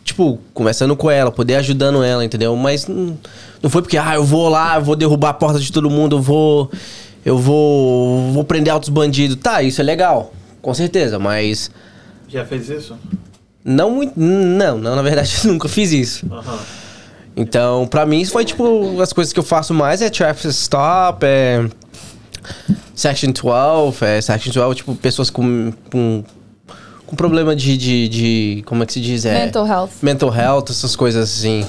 tipo, 0.04 0.38
conversando 0.52 0.94
com 0.94 1.10
ela, 1.10 1.32
poder 1.32 1.56
ajudando 1.56 2.02
ela, 2.02 2.24
entendeu? 2.24 2.54
Mas 2.56 2.86
não, 2.86 3.18
não 3.62 3.70
foi 3.70 3.80
porque, 3.80 3.96
ah, 3.96 4.14
eu 4.14 4.24
vou 4.24 4.48
lá, 4.48 4.76
eu 4.76 4.84
vou 4.84 4.94
derrubar 4.94 5.30
a 5.30 5.34
porta 5.34 5.58
de 5.58 5.72
todo 5.72 5.88
mundo, 5.88 6.16
eu 6.16 6.22
vou, 6.22 6.70
eu 7.24 7.38
vou, 7.38 8.30
vou 8.32 8.44
prender 8.44 8.72
altos 8.72 8.90
bandidos. 8.90 9.36
Tá, 9.36 9.62
isso 9.62 9.80
é 9.80 9.84
legal, 9.84 10.32
com 10.60 10.74
certeza, 10.74 11.18
mas 11.18 11.70
Já 12.28 12.44
fez 12.44 12.68
isso? 12.68 12.96
não 13.64 13.90
muito, 13.90 14.12
não, 14.18 14.78
não, 14.78 14.94
na 14.94 15.02
verdade, 15.02 15.40
nunca 15.48 15.68
fiz 15.68 15.92
isso. 15.92 16.26
Aham. 16.30 16.58
Então, 17.38 17.86
pra 17.86 18.04
mim, 18.04 18.20
isso 18.20 18.32
foi 18.32 18.44
tipo, 18.44 19.00
as 19.00 19.12
coisas 19.12 19.32
que 19.32 19.38
eu 19.38 19.44
faço 19.44 19.72
mais 19.72 20.02
é 20.02 20.10
traffic 20.10 20.48
stop, 20.48 21.24
é 21.24 21.68
Section 22.96 23.30
12, 23.30 24.04
é 24.04 24.20
Section 24.20 24.52
12, 24.52 24.76
tipo, 24.78 24.94
pessoas 24.96 25.30
com, 25.30 25.72
com, 25.88 26.24
com 27.06 27.16
problema 27.16 27.54
de, 27.54 27.76
de, 27.76 28.08
de, 28.08 28.62
como 28.66 28.82
é 28.82 28.86
que 28.86 28.92
se 28.92 29.00
diz? 29.00 29.24
É, 29.24 29.44
Mental 29.44 29.64
health. 29.64 29.90
Mental 30.02 30.34
health, 30.34 30.64
essas 30.70 30.96
coisas 30.96 31.30
assim. 31.30 31.64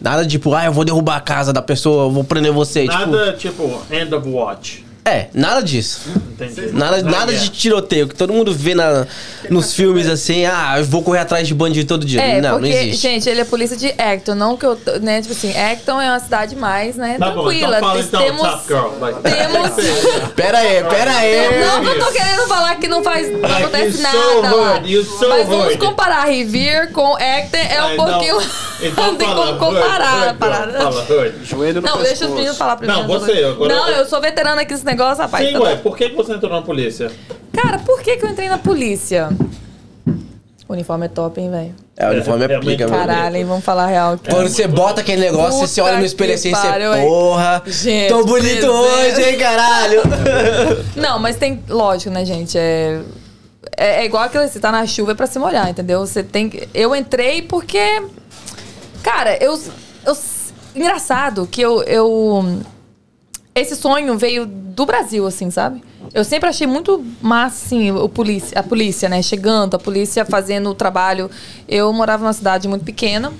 Nada 0.00 0.26
tipo, 0.26 0.52
ah, 0.54 0.64
eu 0.64 0.72
vou 0.72 0.84
derrubar 0.84 1.18
a 1.18 1.20
casa 1.20 1.52
da 1.52 1.62
pessoa, 1.62 2.06
eu 2.06 2.10
vou 2.10 2.24
prender 2.24 2.50
você. 2.50 2.88
Tipo, 2.88 3.06
Nada 3.06 3.32
tipo 3.34 3.80
end 3.92 4.12
of 4.12 4.28
watch. 4.28 4.84
É, 5.04 5.26
nada 5.34 5.62
disso. 5.62 6.00
Entendi. 6.32 6.70
Nada, 6.72 7.02
nada 7.02 7.32
é. 7.32 7.36
de 7.36 7.48
tiroteio, 7.50 8.08
que 8.08 8.14
todo 8.14 8.32
mundo 8.32 8.52
vê 8.54 8.74
na, 8.74 9.06
nos 9.50 9.74
filmes 9.74 10.06
assim, 10.10 10.44
ah, 10.46 10.74
eu 10.78 10.84
vou 10.84 11.02
correr 11.02 11.18
atrás 11.20 11.46
de 11.46 11.54
bandido 11.54 11.86
todo 11.88 12.04
dia. 12.04 12.20
É, 12.20 12.40
não, 12.40 12.58
porque, 12.58 12.68
não 12.72 12.78
existe. 12.80 13.02
gente, 13.02 13.28
ele 13.28 13.40
é 13.40 13.44
polícia 13.44 13.76
de 13.76 13.88
Acton, 14.00 14.34
não 14.34 14.56
que 14.56 14.64
eu, 14.64 14.76
tô- 14.76 14.98
né, 15.00 15.20
tipo 15.20 15.32
assim, 15.34 15.56
Acton 15.56 16.00
é 16.00 16.08
uma 16.10 16.20
cidade 16.20 16.54
mais, 16.56 16.96
né, 16.96 17.16
Tá 17.18 17.30
bom, 17.30 17.42
tranquila. 17.44 17.76
então 17.78 17.80
fala 17.88 17.94
Nós 17.96 18.06
então, 18.06 18.22
temos, 18.22 18.42
Top 18.42 18.64
Girl. 18.68 18.88
Vai. 19.00 19.14
temos, 19.14 19.70
Pera 20.36 20.58
aí, 20.58 20.84
pera 20.84 21.16
aí. 21.16 21.60
não 21.66 21.80
que 21.82 21.88
eu 21.90 21.98
tô 22.04 22.12
querendo 22.12 22.46
falar 22.48 22.74
que 22.76 22.88
não 22.88 23.02
faz, 23.02 23.30
não 23.30 23.40
Like, 23.40 23.62
acontece 23.64 23.98
so 23.98 24.42
nada 24.42 24.88
you 24.88 25.04
so 25.04 25.28
Mas 25.28 25.48
vamos 25.48 25.76
comparar 25.76 26.24
Revere 26.24 26.88
com 26.92 27.14
Acton, 27.16 27.56
é 27.58 27.82
um 27.84 27.96
pouquinho, 27.96 28.40
Então, 28.80 28.82
então 28.82 29.14
tem 29.16 29.28
fala, 29.28 29.56
como 29.58 29.58
comparar 29.76 30.28
hood, 30.28 30.28
a 30.28 30.88
hood. 30.88 31.34
Joelho 31.44 31.80
no 31.80 31.86
Não, 31.86 31.96
deixa 31.98 32.12
os 32.12 32.18
pescoço. 32.18 32.34
meninos 32.34 32.56
falar 32.56 32.76
primeiro. 32.76 33.02
Não, 33.02 33.08
você, 33.20 33.32
agora 33.44 33.74
Não, 33.74 33.88
eu- 33.88 33.96
eu 33.98 34.06
sou 34.06 34.20
veterana 34.20 34.62
aqui 34.62 34.72
nesse 34.72 34.84
negócio, 34.92 35.22
rapaz. 35.22 35.46
Sim, 35.46 35.52
tá 35.52 35.60
ué, 35.60 35.74
bom. 35.76 35.82
por 35.82 35.96
que 35.96 36.08
você 36.08 36.32
entrou 36.32 36.52
na 36.52 36.62
polícia? 36.62 37.10
Cara, 37.52 37.78
por 37.78 38.00
que 38.00 38.16
que 38.16 38.24
eu 38.24 38.30
entrei 38.30 38.48
na 38.48 38.58
polícia? 38.58 39.28
O 40.68 40.72
uniforme 40.72 41.06
é 41.06 41.08
top, 41.08 41.40
hein, 41.40 41.50
velho? 41.50 41.74
É, 41.96 42.08
o 42.08 42.12
uniforme 42.12 42.44
É, 42.46 42.52
é 42.52 42.60
pica, 42.60 42.84
é 42.84 42.86
mano. 42.86 43.06
Caralho, 43.06 43.36
hein, 43.36 43.44
vamos 43.44 43.64
falar 43.64 43.84
a 43.84 43.86
real 43.86 44.12
aqui. 44.14 44.30
Quando 44.30 44.48
você 44.48 44.66
bota 44.66 45.00
aquele 45.02 45.20
negócio, 45.20 45.60
você 45.60 45.80
Puta 45.80 45.92
olha 45.92 46.00
no 46.00 46.06
espelho 46.06 46.34
assim 46.34 46.50
e 46.50 46.54
você, 46.54 47.02
porra, 47.06 47.62
Gente, 47.66 48.08
tô 48.08 48.24
bonito 48.24 48.66
hoje, 48.66 49.22
hein, 49.22 49.38
caralho. 49.38 50.00
Não, 50.96 51.18
mas 51.18 51.36
tem. 51.36 51.62
Lógico, 51.68 52.10
né, 52.10 52.24
gente? 52.24 52.56
É. 52.56 53.00
É, 53.76 54.02
é 54.02 54.04
igual 54.04 54.24
aquilo, 54.24 54.46
você 54.46 54.60
tá 54.60 54.70
na 54.72 54.86
chuva 54.86 55.12
é 55.12 55.14
pra 55.14 55.26
se 55.26 55.38
molhar, 55.38 55.68
entendeu? 55.68 56.00
Você 56.00 56.22
tem 56.22 56.48
que. 56.48 56.68
Eu 56.72 56.94
entrei 56.94 57.42
porque. 57.42 58.02
Cara, 59.02 59.36
eu. 59.42 59.60
eu 60.06 60.16
engraçado 60.74 61.46
que 61.46 61.60
eu, 61.60 61.82
eu. 61.82 62.60
Esse 63.54 63.76
sonho 63.76 64.16
veio 64.16 64.46
do 64.46 64.86
Brasil, 64.86 65.26
assim, 65.26 65.50
sabe? 65.50 65.82
Eu 66.14 66.24
sempre 66.24 66.48
achei 66.48 66.66
muito 66.66 67.04
massa, 67.20 67.66
assim, 67.66 67.90
o 67.90 68.08
polícia, 68.08 68.58
a 68.58 68.62
polícia, 68.62 69.08
né? 69.08 69.20
Chegando, 69.22 69.74
a 69.74 69.78
polícia 69.78 70.24
fazendo 70.24 70.70
o 70.70 70.74
trabalho. 70.74 71.30
Eu 71.68 71.92
morava 71.92 72.22
numa 72.24 72.32
cidade 72.32 72.66
muito 72.66 72.84
pequena. 72.84 73.32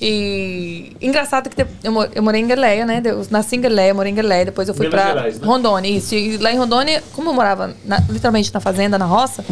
E 0.00 0.96
engraçado 1.02 1.50
que 1.50 1.66
eu, 1.82 1.90
mo- 1.92 2.06
eu 2.14 2.22
morei 2.22 2.40
em 2.40 2.46
Galeia, 2.46 2.86
né? 2.86 3.02
Eu 3.04 3.26
nasci 3.30 3.56
em 3.56 3.60
Galeia, 3.60 3.92
morei 3.92 4.12
em 4.12 4.14
Galeia, 4.14 4.44
depois 4.46 4.68
eu 4.68 4.74
fui 4.74 4.86
Gerais, 5.16 5.40
né? 5.40 5.46
Rondônia, 5.46 5.88
isso. 5.90 6.14
E 6.14 6.36
lá 6.38 6.52
em 6.52 6.56
Rondônia, 6.56 7.02
como 7.12 7.30
eu 7.30 7.34
morava 7.34 7.74
na- 7.84 7.98
literalmente 8.08 8.54
na 8.54 8.60
fazenda, 8.60 8.96
na 8.96 9.04
roça, 9.06 9.44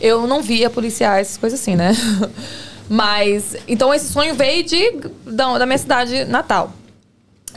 eu 0.00 0.26
não 0.26 0.40
via 0.40 0.70
policiais, 0.70 1.26
essas 1.28 1.36
coisas 1.36 1.60
assim, 1.60 1.74
né? 1.76 1.92
Mas, 2.88 3.56
então 3.66 3.92
esse 3.92 4.10
sonho 4.12 4.34
veio 4.34 4.64
de, 4.64 4.92
da, 5.26 5.58
da 5.58 5.66
minha 5.66 5.78
cidade 5.78 6.24
natal. 6.24 6.72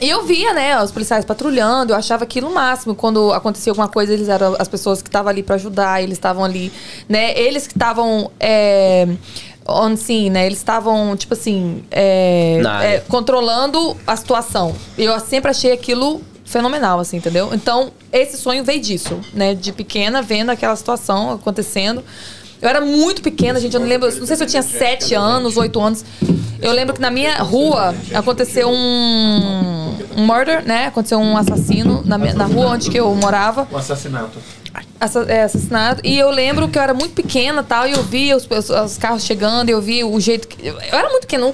E 0.00 0.08
eu 0.08 0.24
via, 0.24 0.52
né, 0.52 0.82
os 0.82 0.90
policiais 0.90 1.24
patrulhando, 1.24 1.92
eu 1.92 1.96
achava 1.96 2.24
aquilo 2.24 2.48
o 2.48 2.54
máximo. 2.54 2.94
Quando 2.94 3.32
acontecia 3.32 3.70
alguma 3.70 3.88
coisa, 3.88 4.12
eles 4.12 4.28
eram 4.28 4.56
as 4.58 4.68
pessoas 4.68 5.00
que 5.00 5.08
estavam 5.08 5.30
ali 5.30 5.42
para 5.42 5.54
ajudar, 5.56 6.02
eles 6.02 6.18
estavam 6.18 6.44
ali, 6.44 6.72
né? 7.08 7.38
Eles 7.38 7.66
que 7.66 7.74
estavam 7.74 8.30
é, 8.40 9.06
on 9.66 9.96
scene, 9.96 10.30
né? 10.30 10.46
Eles 10.46 10.58
estavam, 10.58 11.16
tipo 11.16 11.34
assim, 11.34 11.84
é, 11.90 12.60
é, 12.82 13.02
controlando 13.08 13.96
a 14.06 14.16
situação. 14.16 14.74
Eu 14.96 15.18
sempre 15.20 15.50
achei 15.50 15.72
aquilo 15.72 16.20
fenomenal, 16.44 17.00
assim, 17.00 17.16
entendeu? 17.16 17.50
Então, 17.52 17.92
esse 18.12 18.36
sonho 18.36 18.64
veio 18.64 18.80
disso, 18.80 19.20
né? 19.32 19.54
De 19.54 19.72
pequena, 19.72 20.20
vendo 20.20 20.50
aquela 20.50 20.76
situação 20.76 21.32
acontecendo. 21.32 22.02
Eu 22.62 22.68
era 22.68 22.80
muito 22.80 23.20
pequena, 23.20 23.58
gente. 23.60 23.74
Eu 23.74 23.80
não 23.80 23.88
lembro. 23.88 24.08
Não 24.14 24.26
sei 24.26 24.36
se 24.36 24.42
eu 24.42 24.46
tinha 24.46 24.62
sete 24.62 25.14
anos, 25.14 25.56
oito 25.56 25.80
anos. 25.80 26.04
Eu 26.60 26.70
lembro 26.72 26.94
que 26.94 27.00
na 27.00 27.10
minha 27.10 27.36
rua 27.42 27.92
aconteceu 28.14 28.68
um, 28.70 29.96
um 30.16 30.24
murder, 30.24 30.64
né? 30.64 30.86
Aconteceu 30.86 31.18
um 31.18 31.36
assassino 31.36 32.02
na, 32.04 32.16
minha- 32.16 32.34
na 32.34 32.44
rua 32.44 32.66
onde 32.68 32.88
que 32.88 32.98
eu 32.98 33.12
morava. 33.16 33.66
Um 33.72 33.76
assassinato. 33.76 34.38
Assa- 35.00 35.24
é, 35.28 35.42
assassinado. 35.42 36.00
E 36.04 36.16
eu 36.16 36.30
lembro 36.30 36.68
que 36.68 36.78
eu 36.78 36.82
era 36.82 36.94
muito 36.94 37.14
pequena 37.14 37.62
tal, 37.64 37.86
e 37.88 37.92
eu 37.92 38.02
via 38.04 38.36
os, 38.36 38.46
os- 38.48 38.70
os 38.70 38.96
carros 38.96 39.24
chegando, 39.24 39.68
eu 39.68 39.82
vi 39.82 40.04
o 40.04 40.18
jeito 40.20 40.46
que. 40.46 40.64
Eu, 40.66 40.78
era 40.80 41.08
muito 41.08 41.22
pequena. 41.22 41.44
não 41.46 41.52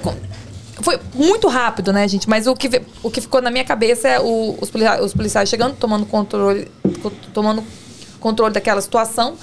foi 0.81 0.97
muito 1.15 1.47
rápido, 1.49 1.91
né, 1.91 2.07
gente? 2.07 2.29
Mas 2.29 2.47
o 2.47 2.55
que, 2.55 2.81
o 3.03 3.09
que 3.11 3.19
ficou 3.19 3.41
na 3.41 3.49
minha 3.51 3.65
cabeça 3.65 4.07
é 4.07 4.19
o- 4.19 4.55
os, 4.61 4.69
policiais, 4.69 5.03
os 5.03 5.13
policiais 5.13 5.49
chegando, 5.49 5.75
tomando 5.75 6.05
controle, 6.05 6.67
co- 7.01 7.11
tomando 7.33 7.63
controle 8.19 8.53
daquela 8.53 8.79
situação. 8.79 9.33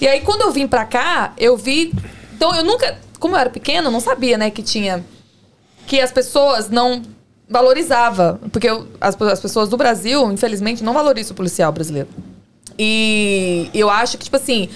E 0.00 0.06
aí, 0.06 0.20
quando 0.20 0.42
eu 0.42 0.52
vim 0.52 0.66
pra 0.66 0.84
cá, 0.84 1.32
eu 1.38 1.56
vi. 1.56 1.92
Então, 2.34 2.54
eu 2.54 2.64
nunca. 2.64 2.98
Como 3.18 3.34
eu 3.34 3.40
era 3.40 3.50
pequena, 3.50 3.88
eu 3.88 3.90
não 3.90 4.00
sabia, 4.00 4.36
né, 4.36 4.50
que 4.50 4.62
tinha. 4.62 5.04
Que 5.86 6.00
as 6.00 6.12
pessoas 6.12 6.68
não 6.68 7.02
valorizavam. 7.48 8.38
Porque 8.52 8.68
eu- 8.68 8.86
as, 9.00 9.20
as 9.22 9.40
pessoas 9.40 9.68
do 9.68 9.76
Brasil, 9.76 10.30
infelizmente, 10.32 10.82
não 10.84 10.92
valorizam 10.92 11.32
o 11.32 11.36
policial 11.36 11.72
brasileiro. 11.72 12.08
E 12.78 13.70
eu 13.72 13.88
acho 13.88 14.18
que, 14.18 14.24
tipo 14.24 14.36
assim, 14.36 14.68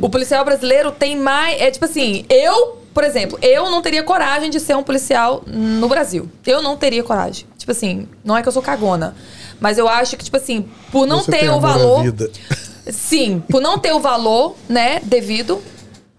o 0.00 0.08
policial 0.08 0.44
brasileiro 0.44 0.90
tem 0.92 1.16
mais. 1.16 1.60
É 1.60 1.70
tipo 1.70 1.84
assim, 1.84 2.24
eu, 2.28 2.78
por 2.92 3.04
exemplo, 3.04 3.38
eu 3.40 3.70
não 3.70 3.80
teria 3.80 4.02
coragem 4.02 4.50
de 4.50 4.60
ser 4.60 4.76
um 4.76 4.82
policial 4.82 5.42
no 5.46 5.88
Brasil. 5.88 6.28
Eu 6.46 6.60
não 6.60 6.76
teria 6.76 7.02
coragem. 7.02 7.46
Tipo 7.56 7.72
assim, 7.72 8.06
não 8.24 8.36
é 8.36 8.42
que 8.42 8.48
eu 8.48 8.52
sou 8.52 8.62
cagona. 8.62 9.14
Mas 9.60 9.78
eu 9.78 9.88
acho 9.88 10.16
que, 10.16 10.24
tipo 10.24 10.36
assim, 10.36 10.68
por 10.92 11.06
não 11.06 11.20
Você 11.22 11.32
ter 11.32 11.50
o 11.50 11.58
valor. 11.60 12.04
Sim, 12.88 13.42
por 13.50 13.60
não 13.60 13.78
ter 13.78 13.92
o 13.92 14.00
valor, 14.00 14.56
né, 14.68 15.00
devido, 15.02 15.62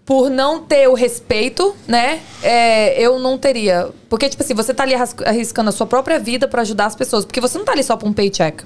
por 0.04 0.30
não 0.30 0.60
ter 0.60 0.88
o 0.88 0.94
respeito, 0.94 1.74
né, 1.86 2.20
é, 2.42 3.00
eu 3.00 3.18
não 3.18 3.38
teria. 3.38 3.88
Porque, 4.08 4.28
tipo 4.28 4.42
assim, 4.42 4.54
você 4.54 4.74
tá 4.74 4.82
ali 4.82 4.94
arriscando 5.24 5.68
a 5.68 5.72
sua 5.72 5.86
própria 5.86 6.18
vida 6.18 6.48
pra 6.48 6.62
ajudar 6.62 6.86
as 6.86 6.96
pessoas. 6.96 7.24
Porque 7.24 7.40
você 7.40 7.58
não 7.58 7.64
tá 7.64 7.72
ali 7.72 7.82
só 7.82 7.96
pra 7.96 8.08
um 8.08 8.12
paycheck. 8.12 8.64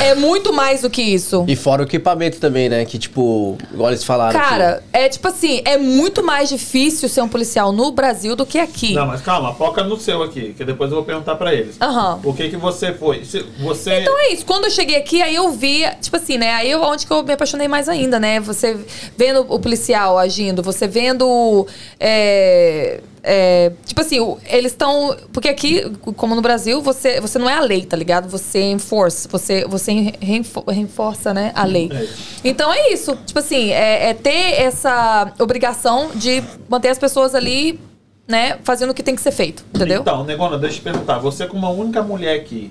É 0.00 0.14
muito 0.14 0.52
mais 0.52 0.82
do 0.82 0.90
que 0.90 1.02
isso. 1.02 1.44
E 1.46 1.54
fora 1.54 1.82
o 1.82 1.84
equipamento 1.84 2.38
também, 2.38 2.68
né? 2.68 2.84
Que 2.84 2.98
tipo, 2.98 3.58
igual 3.72 3.90
eles 3.90 4.02
falaram. 4.02 4.38
Cara, 4.38 4.82
é 4.92 5.08
tipo 5.08 5.28
assim, 5.28 5.60
é 5.64 5.76
muito 5.76 6.22
mais 6.24 6.48
difícil 6.48 7.08
ser 7.08 7.20
um 7.20 7.28
policial 7.28 7.70
no 7.72 7.92
Brasil 7.92 8.34
do 8.34 8.46
que 8.46 8.58
aqui. 8.58 8.94
Não, 8.94 9.06
mas 9.06 9.20
calma, 9.20 9.54
foca 9.54 9.82
no 9.84 9.98
seu 9.98 10.22
aqui, 10.22 10.54
que 10.56 10.64
depois 10.64 10.90
eu 10.90 10.96
vou 10.96 11.04
perguntar 11.04 11.36
pra 11.36 11.52
eles. 11.52 11.76
Aham. 11.80 12.20
O 12.24 12.32
que 12.32 12.48
que 12.48 12.56
você 12.56 12.92
foi? 12.92 13.24
Se 13.24 13.44
você 13.60 14.00
Então 14.00 14.18
é 14.18 14.32
isso. 14.32 14.46
Quando 14.46 14.64
eu 14.64 14.70
cheguei 14.70 14.96
aqui, 14.96 15.20
aí 15.20 15.34
eu 15.34 15.50
vi, 15.50 15.84
tipo 16.00 16.16
assim, 16.16 16.38
né? 16.38 16.54
Aí 16.54 16.70
eu, 16.70 16.82
onde 16.82 17.06
que 17.06 17.12
eu 17.12 17.22
me 17.22 17.32
apaixonei 17.32 17.68
mais 17.68 17.88
ainda, 17.88 18.18
né? 18.18 18.40
Você 18.40 18.78
vendo 19.16 19.44
o 19.48 19.58
policial 19.58 20.18
agindo, 20.18 20.62
você 20.62 20.86
vendo. 20.86 21.66
é, 22.00 23.00
é, 23.26 23.72
tipo 23.86 24.02
assim, 24.02 24.18
eles 24.44 24.72
estão. 24.72 25.16
Porque 25.32 25.48
aqui, 25.48 25.82
como 26.14 26.34
no 26.34 26.42
Brasil, 26.42 26.82
você, 26.82 27.22
você 27.22 27.38
não 27.38 27.48
é 27.48 27.54
a 27.54 27.60
lei, 27.60 27.86
tá 27.86 27.96
ligado? 27.96 28.28
Você 28.28 28.60
enforce, 28.60 29.26
você, 29.28 29.64
você 29.64 30.12
reforça, 30.20 31.32
né, 31.32 31.50
a 31.54 31.64
lei. 31.64 31.90
É. 31.90 32.06
Então 32.44 32.70
é 32.70 32.92
isso. 32.92 33.16
Tipo 33.24 33.38
assim, 33.38 33.70
é, 33.70 34.10
é 34.10 34.14
ter 34.14 34.60
essa 34.60 35.32
obrigação 35.38 36.10
de 36.14 36.44
manter 36.68 36.90
as 36.90 36.98
pessoas 36.98 37.34
ali, 37.34 37.80
né, 38.28 38.58
fazendo 38.62 38.90
o 38.90 38.94
que 38.94 39.02
tem 39.02 39.16
que 39.16 39.22
ser 39.22 39.32
feito, 39.32 39.64
entendeu? 39.74 40.02
Então, 40.02 40.22
Negona, 40.22 40.58
deixa 40.58 40.76
eu 40.76 40.80
te 40.80 40.84
perguntar. 40.84 41.18
Você 41.20 41.46
como 41.46 41.64
a 41.64 41.70
única 41.70 42.02
mulher 42.02 42.38
aqui, 42.38 42.70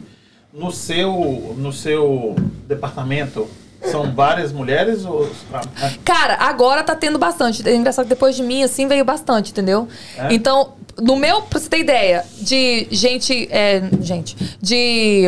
no 0.54 0.72
seu, 0.72 1.56
no 1.58 1.74
seu 1.74 2.36
departamento, 2.68 3.47
são 3.86 4.11
várias 4.13 4.51
mulheres 4.51 5.05
ou... 5.05 5.29
ah, 5.53 5.61
Cara, 6.03 6.36
agora 6.39 6.84
tá 6.84 6.95
tendo 6.95 7.17
bastante. 7.17 7.67
É 7.67 7.75
engraçado 7.75 8.05
que 8.05 8.09
depois 8.09 8.36
de 8.36 8.43
mim, 8.43 8.63
assim, 8.63 8.88
veio 8.88 9.05
bastante, 9.05 9.51
entendeu? 9.51 9.88
É? 10.17 10.34
Então, 10.34 10.73
no 11.01 11.15
meu, 11.15 11.41
pra 11.41 11.59
você 11.59 11.69
ter 11.69 11.79
ideia, 11.79 12.23
de 12.39 12.88
gente. 12.91 13.47
é, 13.51 13.81
gente, 14.01 14.36
de 14.61 15.23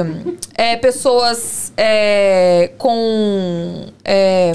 é, 0.53 0.75
pessoas 0.75 1.73
é, 1.75 2.71
com. 2.77 3.87
É, 4.03 4.51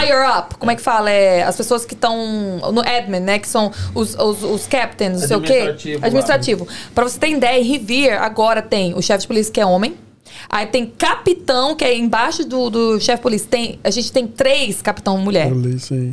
higher 0.00 0.38
up, 0.38 0.54
como 0.56 0.70
é 0.70 0.76
que 0.76 0.82
fala? 0.82 1.10
É, 1.10 1.42
as 1.42 1.56
pessoas 1.56 1.84
que 1.84 1.94
estão 1.94 2.16
no 2.72 2.80
admin, 2.80 3.20
né? 3.20 3.38
Que 3.38 3.48
são 3.48 3.70
os, 3.94 4.14
os, 4.14 4.42
os 4.42 4.66
captains, 4.66 5.20
não 5.20 5.28
sei 5.28 5.36
o 5.36 5.40
quê. 5.40 5.52
Administrativo. 5.52 6.06
Administrativo. 6.06 6.68
Pra 6.94 7.04
você 7.04 7.18
ter 7.18 7.28
ideia, 7.28 7.60
em 7.60 7.64
Revere 7.64 8.16
agora 8.16 8.62
tem 8.62 8.94
o 8.94 9.02
chefe 9.02 9.22
de 9.22 9.26
polícia 9.28 9.52
que 9.52 9.60
é 9.60 9.66
homem. 9.66 9.96
Aí 10.48 10.66
tem 10.66 10.86
capitão, 10.86 11.74
que 11.74 11.84
é 11.84 11.96
embaixo 11.96 12.44
do, 12.44 12.70
do 12.70 13.00
chefe 13.00 13.16
de 13.18 13.22
polícia. 13.22 13.48
Tem, 13.50 13.78
a 13.82 13.90
gente 13.90 14.12
tem 14.12 14.26
três 14.26 14.80
capitão 14.80 15.18
mulher. 15.18 15.50
Aí. 15.90 16.12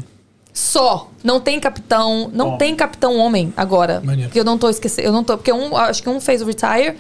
Só. 0.54 1.10
Não 1.24 1.40
tem 1.40 1.60
capitão. 1.60 2.30
Não 2.34 2.52
Bom. 2.52 2.58
tem 2.58 2.76
capitão 2.76 3.18
homem 3.18 3.54
agora. 3.58 4.02
Maneiro. 4.04 4.30
Porque 4.30 4.40
eu 4.40 4.44
não 4.44 4.58
tô 4.58 4.70
esquecendo. 4.70 5.08
Eu 5.08 5.12
não 5.12 5.24
tô. 5.24 5.38
Porque 5.38 5.52
um, 5.52 5.76
acho 5.78 6.02
que 6.04 6.10
um 6.10 6.20
fez 6.22 6.42
o 6.42 6.46
retire. 6.46 6.96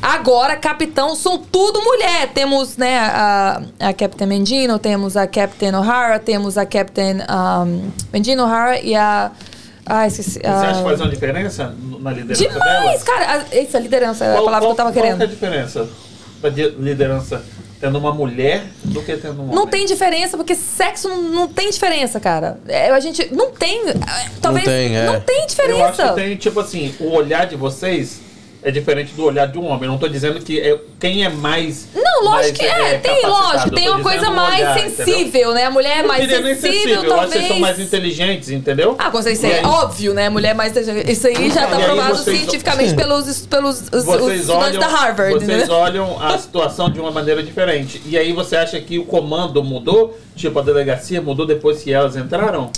Agora, 0.00 0.56
capitão, 0.56 1.14
são 1.14 1.38
tudo 1.38 1.80
mulher. 1.80 2.32
Temos, 2.34 2.76
né, 2.76 2.98
a, 2.98 3.62
a 3.78 3.92
Captain 3.92 4.26
Mendino, 4.26 4.76
temos 4.78 5.16
a 5.16 5.28
Captain 5.28 5.72
O'Hara, 5.76 6.18
temos 6.18 6.58
a 6.58 6.66
Captain 6.66 7.18
um, 7.18 7.90
Mendino 8.12 8.42
O'Hara 8.44 8.80
e 8.80 8.96
a. 8.96 9.30
Ah, 9.86 10.06
esqueci. 10.06 10.38
Você 10.40 10.46
acha 10.46 10.78
que 10.78 10.84
faz 10.84 11.00
uma 11.00 11.08
diferença 11.10 11.74
na 12.00 12.10
liderança? 12.12 12.48
Demais, 12.48 13.02
cara. 13.04 13.32
A- 13.50 13.56
Essa 13.56 13.78
liderança 13.78 14.24
é 14.24 14.30
a 14.30 14.34
Qual- 14.34 14.44
palavra 14.44 14.66
que 14.66 14.72
eu 14.72 14.76
tava 14.76 14.92
qual- 14.92 15.02
querendo. 15.02 15.18
Qual 15.18 15.22
é 15.22 15.30
a 15.30 15.34
diferença 15.34 15.88
di- 16.50 16.70
liderança 16.78 17.44
tendo 17.80 17.98
uma 17.98 18.12
mulher 18.12 18.64
do 18.84 19.02
que 19.02 19.16
tendo 19.16 19.40
um 19.40 19.44
homem? 19.44 19.54
Não 19.54 19.66
tem 19.66 19.84
diferença, 19.86 20.36
porque 20.36 20.54
sexo 20.54 21.08
não, 21.08 21.22
não 21.22 21.48
tem 21.48 21.70
diferença, 21.70 22.20
cara. 22.20 22.58
É, 22.68 22.90
a 22.90 23.00
gente. 23.00 23.32
Não 23.34 23.50
tem. 23.52 23.88
é, 23.88 23.94
Talvez. 24.40 24.64
tem, 24.64 24.96
é. 24.96 25.04
não 25.06 25.20
tem 25.20 25.46
diferença. 25.46 25.78
Eu 25.78 25.84
acho 25.86 26.02
que 26.14 26.14
tem, 26.20 26.36
tipo 26.36 26.60
assim, 26.60 26.94
o 27.00 27.10
olhar 27.10 27.46
de 27.46 27.56
vocês 27.56 28.20
é 28.62 28.70
diferente 28.70 29.12
do 29.14 29.24
olhar 29.24 29.46
de 29.46 29.58
um 29.58 29.66
homem. 29.66 29.84
Eu 29.84 29.92
não 29.92 29.98
tô 29.98 30.08
dizendo 30.08 30.40
que 30.40 30.60
é, 30.60 30.78
quem 31.00 31.24
é 31.24 31.28
mais. 31.28 31.88
Não, 31.94 32.24
mais, 32.30 32.46
lógico 32.46 32.58
que 32.58 32.64
é, 32.64 32.98
tem, 32.98 33.22
capacitado. 33.22 33.32
lógico, 33.32 33.74
tem 33.74 33.88
uma 33.88 34.00
coisa 34.00 34.30
mais 34.30 34.60
olhar, 34.60 34.78
entendeu? 34.78 35.04
sensível, 35.04 35.52
né? 35.52 35.64
A 35.64 35.70
mulher 35.70 35.98
é 35.98 36.02
mais 36.02 36.24
sensível, 36.30 36.56
sensível, 36.56 36.94
eu 36.94 36.98
acho 36.98 37.02
que 37.02 37.08
talvez. 37.08 37.32
vocês 37.32 37.48
são 37.48 37.58
mais 37.58 37.78
inteligentes, 37.80 38.50
entendeu? 38.50 38.94
Ah, 38.98 39.10
com 39.10 39.20
certeza, 39.20 39.46
é 39.48 39.66
óbvio, 39.66 40.14
né? 40.14 40.28
Mulher 40.28 40.54
mais 40.54 40.72
Isso 41.08 41.26
aí 41.26 41.50
já 41.50 41.66
tá 41.66 41.78
E 41.78 41.82
aí 41.82 41.84
provado 41.86 42.16
vocês- 42.16 42.38
cientificamente 42.38 42.94
pelos, 42.94 43.46
pelos 43.46 43.80
os, 43.92 44.06
os 44.06 44.32
estudantes 44.32 44.48
olham, 44.48 44.80
da 44.80 44.86
Harvard, 44.86 45.34
vocês 45.44 45.68
né? 45.68 45.74
olham 45.74 46.22
a 46.22 46.38
situação 46.38 46.90
de 46.90 47.00
uma 47.00 47.10
maneira 47.10 47.42
diferente. 47.42 48.00
E 48.06 48.16
aí 48.16 48.32
você 48.32 48.56
acha 48.56 48.80
que 48.80 48.98
o 48.98 49.04
comando 49.04 49.62
mudou? 49.62 50.16
Tipo, 50.36 50.60
a 50.60 50.62
delegacia 50.62 51.20
mudou 51.20 51.46
depois 51.46 51.82
que 51.82 51.92
elas 51.92 52.16
entraram? 52.16 52.70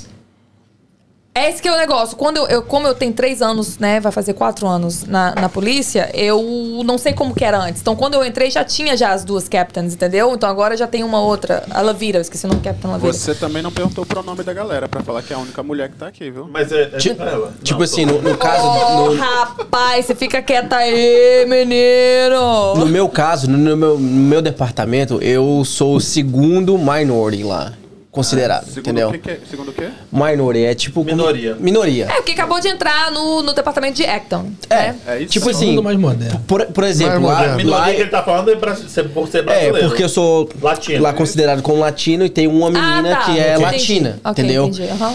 É 1.36 1.50
esse 1.50 1.60
que 1.60 1.66
é 1.66 1.72
o 1.72 1.76
negócio. 1.76 2.16
Quando 2.16 2.36
eu, 2.36 2.46
eu- 2.46 2.62
como 2.62 2.86
eu 2.86 2.94
tenho 2.94 3.12
três 3.12 3.42
anos, 3.42 3.76
né? 3.78 3.98
Vai 3.98 4.12
fazer 4.12 4.34
quatro 4.34 4.68
anos 4.68 5.02
na, 5.04 5.34
na 5.34 5.48
polícia, 5.48 6.08
eu 6.14 6.40
não 6.84 6.96
sei 6.96 7.12
como 7.12 7.34
que 7.34 7.44
era 7.44 7.58
antes. 7.58 7.80
Então, 7.80 7.96
quando 7.96 8.14
eu 8.14 8.24
entrei, 8.24 8.52
já 8.52 8.62
tinha 8.62 8.96
já 8.96 9.10
as 9.12 9.24
duas 9.24 9.48
captains, 9.48 9.94
entendeu? 9.94 10.32
Então 10.32 10.48
agora 10.48 10.76
já 10.76 10.86
tem 10.86 11.02
uma 11.02 11.20
outra. 11.20 11.64
A 11.70 11.80
Lavira, 11.80 12.18
eu 12.18 12.22
esqueci 12.22 12.46
o 12.46 12.48
nome 12.48 12.60
Captain 12.60 12.88
Lavira. 12.88 13.12
Você 13.12 13.34
também 13.34 13.62
não 13.64 13.72
perguntou 13.72 14.04
o 14.04 14.06
pronome 14.06 14.44
da 14.44 14.52
galera 14.52 14.88
pra 14.88 15.02
falar 15.02 15.22
que 15.22 15.32
é 15.32 15.36
a 15.36 15.40
única 15.40 15.60
mulher 15.60 15.88
que 15.88 15.96
tá 15.96 16.06
aqui, 16.06 16.30
viu? 16.30 16.48
Mas 16.48 16.70
é, 16.70 16.82
é 16.82 16.98
Tipo, 16.98 17.22
ela. 17.24 17.52
tipo 17.64 17.78
Não, 17.80 17.84
assim, 17.84 18.06
no, 18.06 18.22
no 18.22 18.36
caso. 18.38 18.64
Oh, 18.68 19.10
no- 19.10 19.16
rapaz, 19.20 20.06
você 20.06 20.14
fica 20.14 20.40
quieta 20.40 20.76
aí, 20.76 21.44
menino. 21.48 22.76
No 22.76 22.86
meu 22.86 23.08
caso, 23.08 23.50
no 23.50 23.58
meu, 23.58 23.76
no 23.76 23.98
meu 23.98 24.40
departamento, 24.40 25.20
eu 25.20 25.64
sou 25.64 25.96
o 25.96 26.00
segundo 26.00 26.78
minority 26.78 27.42
lá, 27.42 27.72
considerado, 28.14 28.64
Segundo 28.66 28.80
entendeu? 28.80 29.08
o 29.08 29.12
que 29.12 29.18
que 29.18 29.30
é? 29.30 29.38
Segundo 29.50 29.68
o 29.70 29.72
quê? 29.72 29.88
Minority 30.12 30.64
é 30.64 30.74
tipo... 30.74 31.04
como- 31.04 31.16
Minoria. 31.16 31.56
Minoria. 31.58 32.04
É, 32.06 32.14
porque 32.16 32.32
acabou 32.32 32.60
de 32.60 32.68
entrar 32.68 33.10
no, 33.10 33.42
no 33.42 33.52
departamento 33.52 33.96
de 33.96 34.04
Acton. 34.04 34.46
É, 34.70 34.76
né? 34.76 34.96
É 35.06 35.18
isso? 35.20 35.32
tipo 35.32 35.46
Todo 35.46 35.54
assim, 35.56 35.80
mais 35.82 35.98
moderno. 35.98 36.40
por, 36.46 36.64
por 36.66 36.84
exemplo. 36.84 37.28
A 37.28 37.56
minoria 37.56 37.66
lá- 37.70 37.92
que 37.94 38.00
ele 38.00 38.10
tá 38.10 38.22
falando 38.22 38.50
é 38.50 38.54
bra- 38.54 38.76
ser- 38.76 39.08
por 39.08 39.26
ser 39.28 39.38
é, 39.38 39.42
brasileiro. 39.42 39.88
porque 39.88 40.04
eu 40.04 40.08
sou 40.08 40.48
Latino. 40.62 41.02
lá 41.02 41.12
considerado 41.12 41.60
como 41.62 41.80
latino 41.80 42.24
e 42.24 42.28
tem 42.30 42.46
uma 42.46 42.70
menina 42.70 43.12
ah, 43.14 43.16
tá. 43.16 43.24
que 43.24 43.38
é 43.38 43.50
Entendi. 43.54 43.62
latina, 43.64 44.20
entendeu? 44.30 44.64
Entendi. 44.66 44.88
aham. 44.90 45.14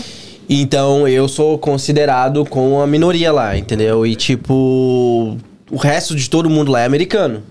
Então 0.49 1.07
eu 1.07 1.27
sou 1.27 1.57
considerado 1.57 2.43
com 2.45 2.81
a 2.81 2.87
minoria 2.87 3.31
lá, 3.31 3.55
entendeu? 3.57 4.05
E 4.05 4.15
tipo, 4.15 5.37
o 5.71 5.77
resto 5.77 6.15
de 6.15 6.29
todo 6.29 6.49
mundo 6.49 6.71
lá 6.71 6.81
é 6.81 6.85
americano. 6.85 7.43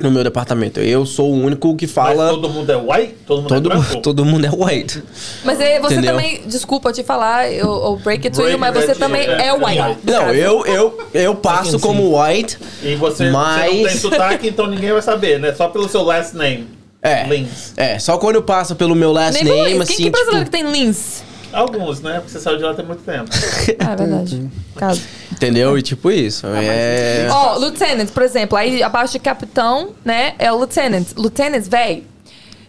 No 0.00 0.10
meu 0.10 0.24
departamento. 0.24 0.80
Eu 0.80 1.06
sou 1.06 1.30
o 1.32 1.40
único 1.40 1.74
que 1.76 1.86
Mas 1.86 1.94
fala. 1.94 2.30
todo 2.30 2.48
mundo 2.48 2.70
é 2.70 2.76
white? 2.76 3.14
Todo 3.26 3.36
mundo 3.42 3.48
todo, 3.48 3.66
é 3.72 3.74
branco? 3.74 3.96
todo 4.02 4.24
mundo 4.24 4.44
é 4.44 4.50
white. 4.50 5.02
Mas 5.44 5.60
é, 5.60 5.78
você 5.80 5.94
Entendeu? 5.94 6.16
também, 6.16 6.42
desculpa 6.46 6.92
te 6.92 7.02
falar, 7.04 7.50
eu, 7.52 7.66
eu 7.68 7.96
break 8.02 8.26
it 8.26 8.34
to 8.34 8.42
Break 8.42 8.52
you, 8.54 8.58
mas 8.58 8.74
você 8.74 8.94
também 8.94 9.22
é, 9.22 9.46
é, 9.48 9.52
white. 9.52 9.78
é. 9.78 9.96
Não, 10.12 10.20
caso. 10.24 10.34
eu, 10.34 10.66
eu, 10.66 11.08
eu 11.14 11.34
passo 11.36 11.78
como 11.78 12.20
white. 12.20 12.58
E 12.82 12.96
você, 12.96 13.30
Mas- 13.30 13.70
você 13.70 13.76
não 13.76 13.84
tem 13.88 13.96
sotaque, 13.98 14.48
então 14.48 14.66
ninguém 14.66 14.92
vai 14.92 15.02
saber, 15.02 15.38
né? 15.38 15.54
Só 15.54 15.68
pelo 15.68 15.88
seu 15.88 16.02
last 16.02 16.36
name. 16.36 16.66
É. 17.00 17.24
Lins. 17.28 17.72
É, 17.76 17.98
só 17.98 18.16
quando 18.16 18.36
eu 18.36 18.42
passo 18.42 18.74
pelo 18.74 18.94
meu 18.94 19.12
last 19.12 19.42
Nem 19.44 19.52
name, 19.52 19.72
Lins. 19.74 19.82
assim, 19.82 19.94
Quem 19.96 20.04
que 20.06 20.10
brasileiro 20.10 20.44
tipo. 20.46 20.56
que 20.56 20.62
tem 20.64 20.72
Lins? 20.72 21.22
Alguns, 21.54 22.00
né? 22.00 22.14
Porque 22.14 22.30
você 22.30 22.40
saiu 22.40 22.56
de 22.56 22.64
lá 22.64 22.74
tem 22.74 22.84
muito 22.84 23.02
tempo. 23.02 23.30
Ah, 23.78 23.92
é 23.92 23.96
verdade. 23.96 24.50
Caso. 24.76 25.02
Entendeu? 25.32 25.78
E 25.78 25.82
tipo 25.82 26.10
isso. 26.10 26.46
É. 26.46 27.28
Ó, 27.30 27.56
lieutenant, 27.58 28.08
por 28.10 28.22
exemplo, 28.22 28.58
aí 28.58 28.82
abaixo 28.82 29.12
de 29.12 29.18
capitão, 29.18 29.90
né, 30.04 30.34
é 30.38 30.52
o 30.52 30.56
lieutenant. 30.56 31.06
Lieutenant, 31.16 31.64
véi, 31.68 32.04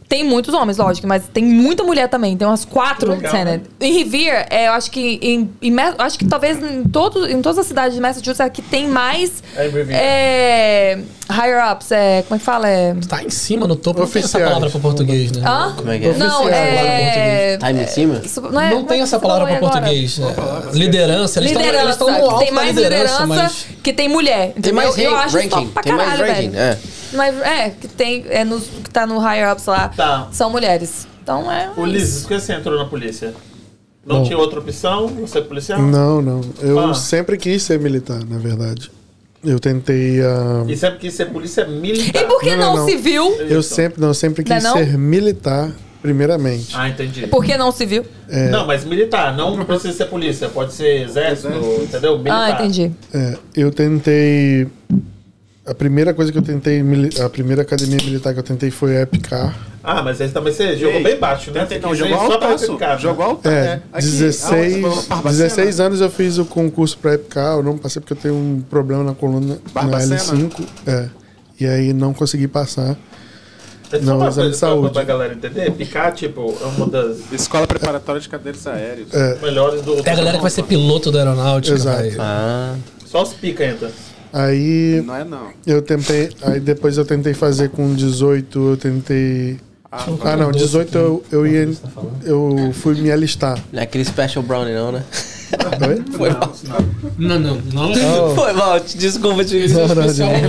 tem 0.08 0.24
muitos 0.24 0.54
homens, 0.54 0.78
lógico, 0.78 1.08
mas 1.08 1.24
tem 1.34 1.44
muita 1.44 1.84
mulher 1.84 2.08
também. 2.08 2.38
Tem 2.38 2.48
umas 2.48 2.64
quatro 2.64 3.10
Legal, 3.12 3.34
lieutenant. 3.34 3.62
Em 3.82 3.94
Revere, 3.98 4.46
é, 4.50 4.68
eu 4.68 4.74
acho 4.74 4.92
que 4.92 5.20
em, 5.22 5.50
em 5.62 5.76
acho 5.98 6.20
que 6.20 6.26
talvez 6.26 6.62
em, 6.62 6.84
todo, 6.84 7.28
em 7.30 7.42
todas 7.42 7.58
as 7.60 7.66
cidades 7.66 7.96
de 7.96 8.02
Massachusetts 8.02 8.40
é 8.40 8.50
que 8.50 8.62
tem 8.62 8.88
mais 8.88 9.44
É 9.56 9.66
é, 9.90 11.00
higher 11.32 11.72
ups, 11.72 11.92
é, 11.92 12.22
como 12.28 12.36
é 12.36 12.40
que 12.40 12.46
fala? 12.46 12.70
É, 12.70 12.96
Tá 13.08 13.24
em 13.24 13.30
cima 13.30 13.68
no 13.68 13.76
topo, 13.76 14.02
não 14.02 14.08
tem 14.08 14.22
essa 14.24 14.40
palavra 14.40 14.70
pra 14.70 14.80
português, 14.80 15.32
né? 15.32 15.42
hã? 15.46 15.74
Como 15.76 15.92
é 15.92 15.98
que 15.98 16.06
é? 16.06 16.14
Não, 16.14 16.50
é... 16.50 17.58
Tá 17.58 17.72
em 17.72 17.88
cima? 17.88 18.22
Isso 18.24 18.42
Não, 18.42 18.62
é, 18.62 18.70
Não 18.72 18.82
é 18.82 18.84
tem 18.84 19.02
essa 19.02 19.20
palavra 19.20 19.48
agora? 19.56 19.60
português. 19.60 20.20
É, 20.20 20.78
liderança. 20.78 21.40
Eles 21.40 21.52
estão 21.52 21.64
eles 21.64 21.72
Liderança, 21.74 21.92
estão 21.92 22.12
no 22.12 22.26
alto 22.30 22.40
tem 22.40 22.48
da 22.50 22.54
mais 22.54 22.76
liderança, 22.76 23.24
liderança 23.24 23.28
mas... 23.28 23.66
que 23.82 23.92
tem 23.94 24.08
mulher. 24.08 24.40
Tem 24.52 24.54
Entendeu? 24.58 24.76
mais 24.76 24.98
eu 24.98 25.12
ra- 25.12 25.24
acho 25.24 25.38
ranking. 25.38 25.68
pra 25.68 25.84
Tem 25.84 25.94
mais 25.94 26.10
caralho, 26.12 26.34
ranking. 26.34 26.50
velho. 26.52 26.60
É. 26.60 26.78
Mas 27.14 27.36
é, 27.42 27.70
que 27.70 27.88
tem, 27.88 28.26
é 28.30 28.44
nos, 28.44 28.64
que 28.66 28.90
tá 28.90 29.06
no 29.08 29.18
higher 29.20 29.52
ups 29.52 29.66
lá, 29.66 29.90
Tá. 29.90 30.28
são 30.32 30.50
mulheres. 30.50 31.08
Então 31.24 31.52
é. 31.52 31.70
Liz, 31.86 32.22
por 32.22 32.28
que 32.30 32.40
você 32.40 32.54
entrou 32.54 32.78
na 32.78 32.86
polícia? 32.86 33.34
Não 34.06 34.18
Bom. 34.20 34.24
tinha 34.24 34.38
outra 34.38 34.60
opção? 34.60 35.08
Você 35.08 35.40
é 35.40 35.42
policial? 35.42 35.82
Não, 35.82 36.22
não. 36.22 36.42
Eu 36.62 36.80
Ah. 36.80 36.94
sempre 36.94 37.38
quis 37.38 37.64
ser 37.64 37.80
militar, 37.80 38.24
na 38.26 38.38
verdade. 38.38 38.92
Eu 39.44 39.60
tentei. 39.60 40.22
ah, 40.22 40.64
E 40.68 40.76
sempre 40.78 41.00
quis 41.00 41.14
ser 41.14 41.26
polícia 41.32 41.66
militar. 41.68 42.22
E 42.24 42.26
por 42.28 42.40
que 42.42 42.52
Não, 42.52 42.58
não, 42.58 42.70
não, 42.74 42.78
não. 42.82 42.86
civil? 42.88 43.36
eu 43.50 43.62
sempre, 43.64 44.00
não, 44.02 44.10
eu 44.10 44.14
sempre 44.14 44.44
Não 44.48 44.56
é 44.56 44.60
quis 44.60 44.64
não? 44.64 44.74
ser 44.78 44.98
militar, 44.98 45.72
primeiramente. 46.02 46.76
Ah, 46.76 46.90
entendi. 46.90 47.26
Por 47.28 47.44
que 47.44 47.56
não 47.58 47.72
civil? 47.72 48.06
Não, 48.52 48.66
mas 48.68 48.84
militar, 48.86 49.36
não 49.36 49.64
precisa 49.66 49.94
ser 49.94 50.06
polícia, 50.06 50.50
pode 50.50 50.74
ser 50.74 51.02
exército, 51.02 51.50
entendeu? 51.82 52.18
Militar. 52.18 52.44
Ah, 52.44 52.52
entendi. 52.52 52.92
É, 53.14 53.38
eu 53.56 53.72
tentei. 53.72 54.68
A 55.66 55.74
primeira 55.74 56.14
coisa 56.14 56.32
que 56.32 56.38
eu 56.38 56.44
tentei, 56.44 56.84
a 57.24 57.30
primeira 57.30 57.64
academia 57.64 57.98
militar 58.04 58.34
que 58.34 58.40
eu 58.40 58.44
tentei 58.44 58.70
foi 58.70 58.98
a 58.98 59.02
EPCAR. 59.02 59.58
Ah, 59.84 60.04
mas 60.04 60.22
aí 60.22 60.30
também 60.30 60.54
você 60.54 60.78
jogou 60.78 60.98
Ei, 60.98 61.04
bem 61.04 61.18
baixo, 61.18 61.50
né? 61.52 61.68
Então, 61.72 61.92
quis 61.92 62.00
ir 62.00 62.08
jogou 62.10 62.18
só 62.32 62.38
pra 62.38 62.48
altaço. 62.50 62.78
né? 62.78 62.98
Jogou 63.00 63.26
altaço. 63.26 63.56
É, 63.56 63.82
Aqui, 63.92 64.06
16, 64.06 64.84
aonde? 64.84 65.08
Barbacena? 65.08 65.44
16 65.44 65.80
anos 65.80 66.02
eu 66.02 66.10
fiz 66.12 66.38
o 66.38 66.46
concurso 66.46 66.98
para 67.00 67.16
EPCAR, 67.16 67.58
eu 67.58 67.64
não 67.64 67.78
passei 67.80 68.00
porque 68.00 68.14
eu 68.14 68.18
tenho 68.18 68.36
um 68.36 68.62
problema 68.70 69.04
na 69.04 69.14
coluna 69.16 69.56
na 69.56 69.72
Barbacena? 69.74 70.18
L5. 70.18 70.68
É. 70.86 71.10
E 71.60 71.66
aí 71.66 71.94
não 71.94 72.14
consegui 72.14 72.48
passar. 72.48 72.96
É 73.92 74.00
Não, 74.00 74.18
uma 74.18 74.28
exame 74.28 74.34
coisa 74.36 74.42
de 74.52 74.60
pra, 74.60 74.68
saúde. 74.70 74.94
pra 74.94 75.04
galera 75.04 75.34
entender. 75.34 75.72
Picar, 75.72 76.12
tipo, 76.14 76.56
é 76.62 76.66
uma 76.66 76.88
das 76.88 77.18
Escola 77.32 77.66
Preparatória 77.66 78.20
de 78.22 78.28
Cadeiros 78.30 78.66
Aéreos. 78.68 79.14
É. 79.14 79.40
melhores 79.42 79.82
do. 79.84 79.96
É 80.08 80.12
a 80.12 80.16
galera 80.16 80.38
que 80.38 80.42
vai 80.42 80.52
ser 80.52 80.64
piloto 80.64 81.12
da 81.12 81.20
aeronáutica. 81.20 81.76
Exato. 81.76 82.04
Ah. 82.20 82.76
Só 83.06 83.24
os 83.24 83.34
pica 83.34 83.64
entra. 83.66 83.90
Aí 84.38 85.02
Não 85.06 85.16
é 85.16 85.24
não. 85.24 85.48
eu 85.66 85.82
tentei, 85.82 86.30
aí 86.42 86.60
depois 86.60 86.98
eu 86.98 87.06
tentei 87.06 87.34
fazer 87.34 87.70
com 87.70 87.94
18, 87.96 88.60
eu 88.72 88.76
tentei 88.76 89.58
Ah, 89.90 90.06
Ah, 90.26 90.36
não, 90.36 90.52
18 90.52 90.98
eu, 90.98 91.24
eu 91.32 91.48
ia 91.48 91.70
eu 92.26 92.72
fui 92.74 92.96
me 92.96 93.10
alistar. 93.10 93.58
Não 93.72 93.80
é 93.80 93.84
aquele 93.84 94.04
special 94.04 94.44
brownie, 94.44 94.74
não, 94.74 94.92
né? 94.92 95.04
Oi? 95.88 96.04
Foi 96.18 96.30
mal. 96.32 96.54
Não, 97.18 97.40
não, 97.40 97.62
não. 97.74 98.36
Foi 98.36 98.52
mal, 98.52 98.78
te- 98.82 98.98
desculpa, 98.98 99.46
te 99.46 99.68
Não, 99.70 99.88
não, 99.88 99.96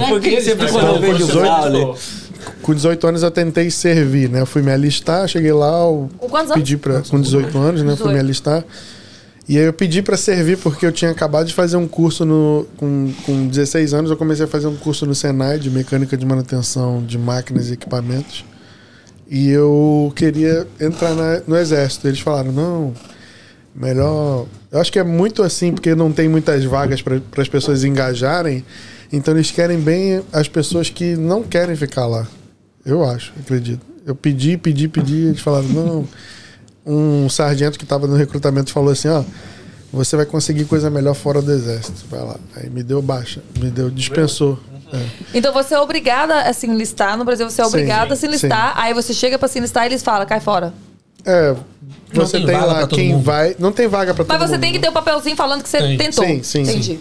não. 0.00 0.08
Porque 0.08 0.40
sempre 0.40 0.68
quando 0.68 0.86
eu 0.96 1.00
vejo 1.00 1.24
o 1.24 1.26
brownie. 1.28 1.94
Com 2.62 2.74
18 2.74 3.06
anos 3.06 3.22
eu 3.22 3.30
tentei 3.30 3.70
servir, 3.70 4.28
né? 4.28 4.40
Eu 4.40 4.46
fui 4.46 4.62
me 4.62 4.72
alistar, 4.72 5.28
cheguei 5.28 5.52
lá, 5.52 5.78
eu 5.84 6.10
Com 6.18 6.28
quantos 6.28 6.50
anos? 6.50 6.62
pedi 6.62 6.76
pra, 6.76 7.02
com 7.02 7.20
18 7.20 7.56
anos, 7.58 7.82
né? 7.82 7.94
Fui 7.94 8.06
me 8.12 8.14
18. 8.14 8.18
alistar. 8.18 8.64
E 9.48 9.56
aí 9.58 9.64
eu 9.64 9.72
pedi 9.72 10.02
pra 10.02 10.16
servir 10.16 10.58
porque 10.58 10.84
eu 10.84 10.90
tinha 10.90 11.10
acabado 11.10 11.46
de 11.46 11.54
fazer 11.54 11.76
um 11.76 11.86
curso 11.86 12.24
no 12.24 12.66
com, 12.76 13.12
com 13.24 13.46
16 13.46 13.94
anos, 13.94 14.10
eu 14.10 14.16
comecei 14.16 14.44
a 14.44 14.48
fazer 14.48 14.66
um 14.66 14.74
curso 14.76 15.06
no 15.06 15.14
Senai 15.14 15.58
de 15.58 15.70
mecânica 15.70 16.16
de 16.16 16.26
manutenção 16.26 17.04
de 17.04 17.16
máquinas 17.16 17.70
e 17.70 17.74
equipamentos. 17.74 18.44
E 19.30 19.48
eu 19.50 20.12
queria 20.16 20.66
entrar 20.80 21.14
na- 21.14 21.42
no 21.46 21.56
exército. 21.56 22.08
Eles 22.08 22.18
falaram: 22.20 22.50
"Não, 22.52 22.92
melhor. 23.74 24.46
Eu 24.70 24.80
acho 24.80 24.90
que 24.92 24.98
é 24.98 25.04
muito 25.04 25.42
assim, 25.42 25.72
porque 25.72 25.94
não 25.94 26.10
tem 26.12 26.28
muitas 26.28 26.64
vagas 26.64 27.00
para 27.02 27.20
as 27.38 27.48
pessoas 27.48 27.84
engajarem. 27.84 28.64
Então 29.12 29.34
eles 29.34 29.50
querem 29.52 29.78
bem 29.78 30.22
as 30.32 30.48
pessoas 30.48 30.90
que 30.90 31.14
não 31.16 31.42
querem 31.44 31.76
ficar 31.76 32.06
lá. 32.06 32.26
Eu 32.84 33.04
acho, 33.04 33.32
acredito. 33.40 33.80
Eu 34.04 34.14
pedi, 34.14 34.56
pedi, 34.56 34.88
pedi. 34.88 35.26
Eles 35.26 35.40
falaram: 35.40 35.68
não. 35.68 36.08
Um 36.86 37.28
sargento 37.28 37.76
que 37.78 37.84
estava 37.84 38.06
no 38.06 38.14
recrutamento 38.16 38.72
falou 38.72 38.92
assim: 38.92 39.08
ó. 39.08 39.22
Você 39.92 40.16
vai 40.16 40.26
conseguir 40.26 40.64
coisa 40.64 40.90
melhor 40.90 41.14
fora 41.14 41.40
do 41.40 41.50
exército. 41.50 42.04
Vai 42.10 42.20
lá. 42.20 42.36
Aí 42.56 42.68
me 42.68 42.82
deu 42.82 43.00
baixa. 43.00 43.40
Me 43.58 43.70
deu, 43.70 43.88
dispensou. 43.88 44.58
É. 44.92 45.00
Então 45.32 45.54
você 45.54 45.74
é 45.74 45.80
obrigada 45.80 46.42
a 46.42 46.52
se 46.52 46.66
enlistar. 46.66 47.16
No 47.16 47.24
Brasil 47.24 47.48
você 47.48 47.62
é 47.62 47.64
Sim, 47.64 47.68
obrigada 47.70 48.12
a 48.12 48.16
se 48.16 48.20
sim. 48.22 48.26
enlistar. 48.26 48.72
Aí 48.76 48.92
você 48.92 49.14
chega 49.14 49.38
pra 49.38 49.48
se 49.48 49.58
enlistar 49.58 49.84
e 49.84 49.88
eles 49.88 50.02
falam, 50.02 50.26
cai 50.26 50.40
fora. 50.40 50.74
É, 51.24 51.54
Não 52.12 52.26
você 52.26 52.36
tem 52.38 52.46
tem, 52.46 52.54
vaga 52.56 52.66
lá 52.72 52.86
quem 52.88 53.12
mundo. 53.14 53.22
vai. 53.24 53.56
Não 53.58 53.72
tem 53.72 53.88
vaga 53.88 54.12
para 54.12 54.24
todo 54.24 54.32
Mas 54.38 54.40
mundo. 54.42 54.50
você 54.56 54.58
tem 54.60 54.72
que 54.72 54.78
ter 54.80 54.88
o 54.88 54.92
papelzinho 54.92 55.36
falando 55.36 55.62
que 55.62 55.68
você 55.68 55.78
Tem. 55.78 55.96
tentou. 55.96 56.24
Sim, 56.24 56.42
sim, 56.42 56.64
sim. 56.64 56.70
Entendi. 56.72 57.00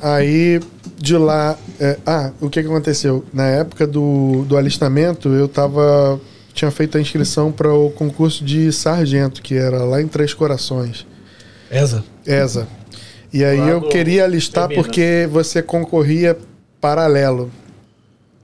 Aí 0.00 0.60
de 0.96 1.16
lá. 1.16 1.56
é, 1.78 1.98
ah, 2.06 2.30
o 2.40 2.48
que, 2.48 2.62
que 2.62 2.68
aconteceu? 2.68 3.24
Na 3.32 3.46
época 3.46 3.86
do, 3.86 4.44
do 4.48 4.56
alistamento, 4.56 5.28
eu 5.28 5.48
tava. 5.48 6.20
Tinha 6.52 6.70
feito 6.70 6.98
a 6.98 7.00
inscrição 7.00 7.52
para 7.52 7.72
o 7.72 7.90
concurso 7.90 8.44
de 8.44 8.72
sargento, 8.72 9.40
que 9.40 9.54
era 9.54 9.84
lá 9.84 10.02
em 10.02 10.08
Três 10.08 10.34
Corações. 10.34 11.06
Esa. 11.70 12.04
ESA. 12.26 12.66
E 13.32 13.44
aí 13.44 13.68
eu 13.68 13.82
queria 13.82 14.26
Minas. 14.68 14.74
porque 14.74 15.28
você 15.30 15.62
concorria 15.62 16.36
paralelo. 16.80 17.50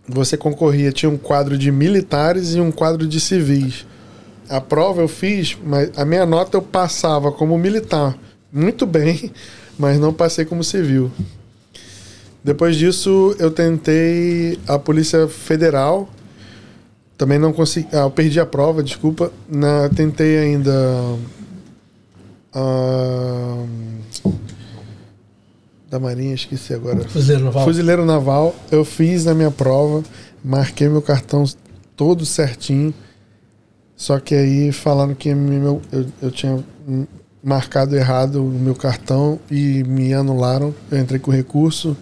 Você 0.08 0.36
concorria, 0.36 0.92
tinha 0.92 1.10
um 1.10 1.16
quadro 1.16 1.58
de 1.58 1.72
militares 1.72 2.54
e 2.54 2.60
um 2.60 2.70
quadro 2.70 3.06
de 3.08 3.18
civis. 3.18 3.84
A 4.48 4.60
prova 4.60 5.02
eu 5.02 5.08
fiz, 5.08 5.58
mas 5.64 5.90
a 5.96 6.04
minha 6.04 6.24
nota 6.24 6.56
eu 6.56 6.62
passava 6.62 7.32
como 7.32 7.58
militar. 7.58 8.16
Muito 8.52 8.86
bem, 8.86 9.32
mas 9.76 9.98
não 9.98 10.12
passei 10.12 10.44
como 10.44 10.62
civil. 10.62 11.10
Depois 12.44 12.76
disso, 12.76 13.34
eu 13.40 13.50
tentei 13.50 14.56
a 14.68 14.78
Polícia 14.78 15.26
Federal. 15.26 16.08
Também 17.16 17.38
não 17.38 17.52
consegui. 17.52 17.88
Ah, 17.92 17.98
eu 17.98 18.10
perdi 18.10 18.38
a 18.38 18.46
prova, 18.46 18.82
desculpa. 18.82 19.32
Na, 19.48 19.88
tentei 19.88 20.38
ainda. 20.38 20.72
ah, 22.54 23.64
da 25.88 25.98
Marinha, 26.00 26.34
esqueci 26.34 26.74
agora. 26.74 27.08
Fuzileiro 27.08 27.44
naval. 27.44 27.64
Fuzileiro 27.64 28.04
Naval, 28.04 28.54
eu 28.72 28.84
fiz 28.84 29.24
na 29.24 29.34
minha 29.34 29.50
prova, 29.50 30.02
marquei 30.44 30.88
meu 30.88 31.00
cartão 31.00 31.44
todo 31.96 32.26
certinho. 32.26 32.92
Só 33.96 34.18
que 34.18 34.34
aí 34.34 34.72
falaram 34.72 35.14
que 35.14 35.32
meu, 35.34 35.80
eu, 35.90 36.06
eu 36.20 36.30
tinha 36.30 36.62
marcado 37.42 37.96
errado 37.96 38.44
o 38.44 38.48
meu 38.48 38.74
cartão 38.74 39.38
e 39.50 39.84
me 39.84 40.12
anularam. 40.12 40.74
Eu 40.90 40.98
entrei 40.98 41.20
com 41.20 41.30
recurso, 41.30 41.96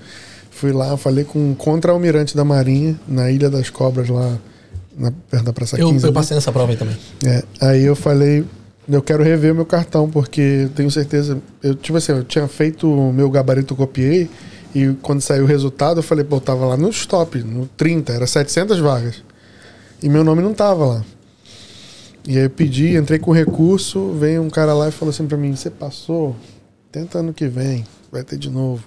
fui 0.51 0.73
lá, 0.73 0.97
falei 0.97 1.23
com 1.23 1.53
o 1.53 1.55
contra-almirante 1.55 2.35
da 2.35 2.45
Marinha, 2.45 2.99
na 3.07 3.31
Ilha 3.31 3.49
das 3.49 3.71
Cobras, 3.71 4.09
lá 4.09 4.39
na, 4.97 5.13
perto 5.31 5.45
da 5.45 5.53
Praça 5.53 5.79
Eu, 5.79 5.89
15. 5.89 6.07
eu 6.07 6.13
passei 6.13 6.35
nessa 6.35 6.53
prova 6.53 6.73
aí 6.73 6.77
também. 6.77 6.97
É, 7.25 7.43
aí 7.61 7.85
eu 7.85 7.97
falei, 7.97 8.45
eu 8.89 9.03
quero 9.03 9.23
rever 9.23 9.53
o 9.53 9.55
meu 9.55 9.67
cartão, 9.67 10.09
porque 10.09 10.69
tenho 10.75 10.91
certeza. 10.91 11.41
Eu, 11.63 11.75
tipo 11.75 11.97
assim, 11.97 12.13
eu 12.13 12.25
tinha 12.25 12.47
feito 12.49 12.91
o 12.91 13.13
meu 13.13 13.31
gabarito, 13.31 13.75
copiei, 13.75 14.29
e 14.75 14.95
quando 15.03 15.21
saiu 15.21 15.45
o 15.45 15.47
resultado, 15.47 16.01
eu 16.01 16.03
falei, 16.03 16.25
pô, 16.25 16.37
eu 16.37 16.41
tava 16.41 16.67
lá 16.67 16.77
no 16.77 16.89
stop, 16.91 17.39
no 17.39 17.67
30, 17.77 18.13
era 18.13 18.27
700 18.27 18.79
vagas. 18.79 19.23
E 20.03 20.09
meu 20.09 20.25
nome 20.25 20.43
não 20.43 20.53
tava 20.53 20.85
lá. 20.85 21.05
E 22.27 22.39
aí 22.39 22.45
eu 22.45 22.51
pedi, 22.51 22.97
entrei 22.97 23.19
com 23.19 23.33
recurso, 23.33 24.13
veio 24.13 24.43
um 24.43 24.51
cara 24.51 24.75
lá 24.75 24.89
e 24.89 24.93
falou 24.93 25.11
assim 25.11 25.27
pra 25.27 25.37
mim, 25.37 25.55
você 25.55 25.71
passou? 25.71 26.35
Tenta 26.91 27.19
ano 27.19 27.35
que 27.35 27.47
vem, 27.47 27.85
vai 28.11 28.25
ter 28.25 28.39
de 28.39 28.51
novo. 28.51 28.83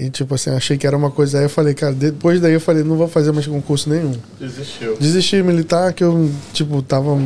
E 0.00 0.08
tipo 0.08 0.34
assim, 0.34 0.48
achei 0.48 0.78
que 0.78 0.86
era 0.86 0.96
uma 0.96 1.10
coisa. 1.10 1.36
Aí 1.36 1.44
eu 1.44 1.50
falei, 1.50 1.74
cara, 1.74 1.92
depois 1.92 2.40
daí 2.40 2.54
eu 2.54 2.60
falei, 2.60 2.82
não 2.82 2.96
vou 2.96 3.06
fazer 3.06 3.32
mais 3.32 3.46
concurso 3.46 3.90
nenhum. 3.90 4.14
Desistiu. 4.40 4.96
Desisti 4.98 5.36
de 5.36 5.42
militar 5.42 5.92
que 5.92 6.02
eu, 6.02 6.30
tipo, 6.54 6.80
tava. 6.80 7.20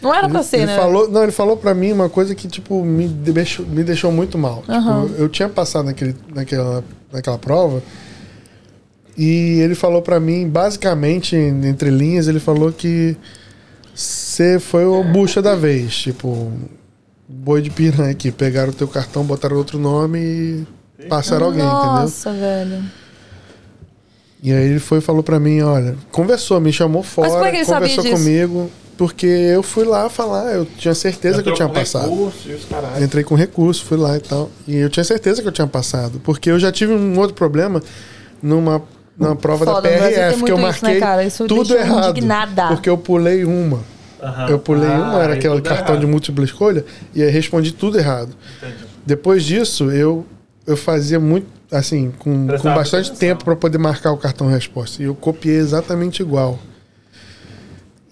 Não 0.00 0.14
era 0.14 0.26
pra 0.30 0.42
ser, 0.42 0.58
ele 0.58 0.66
né? 0.66 0.76
falou, 0.76 1.10
não, 1.10 1.22
ele 1.22 1.32
falou 1.32 1.58
pra 1.58 1.74
mim 1.74 1.92
uma 1.92 2.08
coisa 2.08 2.34
que, 2.34 2.48
tipo, 2.48 2.82
me 2.82 3.06
deixou, 3.06 3.66
me 3.66 3.84
deixou 3.84 4.10
muito 4.10 4.38
mal. 4.38 4.64
Aham. 4.66 5.02
Tipo, 5.02 5.14
eu, 5.16 5.24
eu 5.24 5.28
tinha 5.28 5.46
passado 5.50 5.84
naquele, 5.84 6.16
naquela, 6.34 6.82
naquela 7.12 7.36
prova. 7.36 7.82
E 9.14 9.60
ele 9.60 9.74
falou 9.74 10.00
pra 10.00 10.18
mim, 10.18 10.48
basicamente, 10.48 11.36
entre 11.36 11.90
linhas, 11.90 12.28
ele 12.28 12.40
falou 12.40 12.72
que 12.72 13.14
você 13.94 14.58
foi 14.58 14.86
o 14.86 15.04
bucha 15.04 15.42
da 15.42 15.54
vez. 15.54 15.94
Tipo, 15.94 16.50
boi 17.28 17.60
de 17.60 17.68
piranha 17.68 18.12
aqui. 18.12 18.32
Pegaram 18.32 18.70
o 18.70 18.74
teu 18.74 18.88
cartão, 18.88 19.22
botaram 19.22 19.58
outro 19.58 19.78
nome 19.78 20.18
e 20.18 20.77
passaram 21.06 21.46
alguém, 21.46 21.62
entendeu? 21.64 21.82
Nossa, 21.84 22.32
velho. 22.32 22.82
E 24.42 24.52
aí 24.52 24.70
ele 24.70 24.78
foi 24.78 24.98
e 24.98 25.00
falou 25.00 25.22
pra 25.22 25.40
mim, 25.40 25.60
olha, 25.62 25.96
conversou, 26.12 26.60
me 26.60 26.72
chamou 26.72 27.02
fora, 27.02 27.48
é 27.48 27.50
que 27.50 27.56
ele 27.56 27.64
sabia 27.64 27.88
conversou 27.88 28.04
disso? 28.04 28.16
comigo. 28.24 28.70
porque 28.96 29.26
eu 29.26 29.62
fui 29.64 29.84
lá 29.84 30.08
falar, 30.08 30.52
eu 30.54 30.64
tinha 30.64 30.94
certeza 30.94 31.42
que 31.42 31.48
eu 31.48 31.54
tinha 31.54 31.68
passado. 31.68 32.08
recurso. 32.10 32.48
Entrei 33.02 33.24
com 33.24 33.34
recurso, 33.34 33.84
fui 33.84 33.96
lá 33.96 34.16
e 34.16 34.20
tal. 34.20 34.48
E 34.66 34.76
eu 34.76 34.88
tinha 34.88 35.02
certeza 35.04 35.42
que 35.42 35.48
eu 35.48 35.52
tinha 35.52 35.66
passado. 35.66 36.20
Porque 36.22 36.50
eu 36.50 36.58
já 36.58 36.70
tive 36.70 36.92
um 36.92 37.18
outro 37.18 37.34
problema 37.34 37.82
numa, 38.42 38.80
numa 39.16 39.34
prova 39.36 39.64
Foda, 39.64 39.82
da 39.82 39.88
PRF, 39.88 40.14
que 40.14 40.20
eu 40.20 40.38
muito 40.38 40.44
isso, 40.48 40.56
né, 40.56 40.62
marquei 40.62 41.00
cara? 41.00 41.24
Isso 41.24 41.46
tudo 41.46 41.76
errado. 41.76 42.10
indignada. 42.10 42.68
Porque 42.68 42.88
eu 42.88 42.98
pulei 42.98 43.44
uma. 43.44 43.80
Aham. 44.22 44.48
Eu 44.48 44.58
pulei 44.58 44.88
Ah, 44.88 44.98
uma, 45.00 45.22
era 45.22 45.34
aquele 45.34 45.60
cartão 45.62 45.94
errado. 45.94 46.00
de 46.00 46.06
múltipla 46.06 46.44
escolha, 46.44 46.84
e 47.14 47.22
aí 47.22 47.30
respondi 47.30 47.72
tudo 47.72 47.98
errado. 47.98 48.30
Entendi. 48.58 48.84
Depois 49.06 49.44
disso, 49.44 49.90
eu, 49.92 50.26
eu 50.68 50.76
fazia 50.76 51.18
muito, 51.18 51.46
assim, 51.72 52.12
com, 52.18 52.46
com 52.46 52.74
bastante 52.74 53.12
tempo 53.12 53.42
para 53.42 53.56
poder 53.56 53.78
marcar 53.78 54.12
o 54.12 54.18
cartão 54.18 54.46
resposta. 54.48 55.02
E 55.02 55.06
eu 55.06 55.14
copiei 55.14 55.56
exatamente 55.56 56.20
igual. 56.20 56.58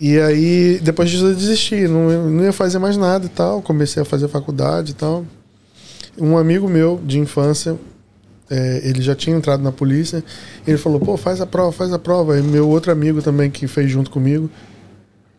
E 0.00 0.18
aí, 0.18 0.80
depois 0.82 1.10
disso, 1.10 1.26
eu 1.26 1.34
desisti. 1.34 1.86
Não, 1.86 2.30
não 2.30 2.44
ia 2.44 2.54
fazer 2.54 2.78
mais 2.78 2.96
nada 2.96 3.26
e 3.26 3.28
tal. 3.28 3.60
Comecei 3.60 4.02
a 4.02 4.06
fazer 4.06 4.26
faculdade 4.28 4.92
e 4.92 4.94
tal. 4.94 5.26
Um 6.18 6.38
amigo 6.38 6.66
meu 6.66 6.98
de 7.04 7.18
infância, 7.18 7.76
é, 8.48 8.80
ele 8.82 9.02
já 9.02 9.14
tinha 9.14 9.36
entrado 9.36 9.62
na 9.62 9.70
polícia. 9.70 10.24
Ele 10.66 10.78
falou: 10.78 10.98
pô, 10.98 11.14
faz 11.18 11.42
a 11.42 11.46
prova, 11.46 11.72
faz 11.72 11.92
a 11.92 11.98
prova. 11.98 12.38
E 12.38 12.42
meu 12.42 12.66
outro 12.66 12.90
amigo 12.90 13.20
também, 13.20 13.50
que 13.50 13.66
fez 13.66 13.90
junto 13.90 14.10
comigo, 14.10 14.48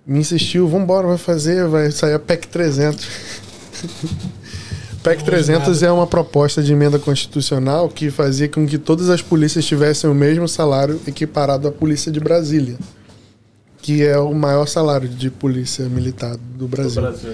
me 0.05 0.19
insistiu: 0.19 0.67
vambora, 0.67 1.07
vai 1.07 1.17
fazer, 1.17 1.67
vai 1.67 1.89
sair 1.89 2.13
a 2.13 2.19
PEC 2.19 2.47
300. 2.47 3.07
PEC 5.07 5.23
300 5.23 5.83
é 5.83 5.89
uma 5.89 6.05
proposta 6.05 6.61
de 6.61 6.73
emenda 6.73 6.99
constitucional 6.99 7.87
que 7.87 8.11
fazia 8.11 8.49
com 8.49 8.67
que 8.67 8.77
todas 8.77 9.09
as 9.09 9.21
polícias 9.21 9.63
tivessem 9.63 10.09
o 10.09 10.13
mesmo 10.13 10.49
salário 10.49 10.99
equiparado 11.07 11.65
à 11.65 11.71
polícia 11.71 12.11
de 12.11 12.19
Brasília, 12.19 12.75
que 13.81 14.03
é 14.03 14.17
o 14.17 14.33
maior 14.33 14.67
salário 14.67 15.07
de 15.07 15.29
polícia 15.29 15.85
militar 15.85 16.35
do 16.35 16.57
Do 16.57 16.67
Brasil. 16.67 17.01
Brasil. 17.01 17.33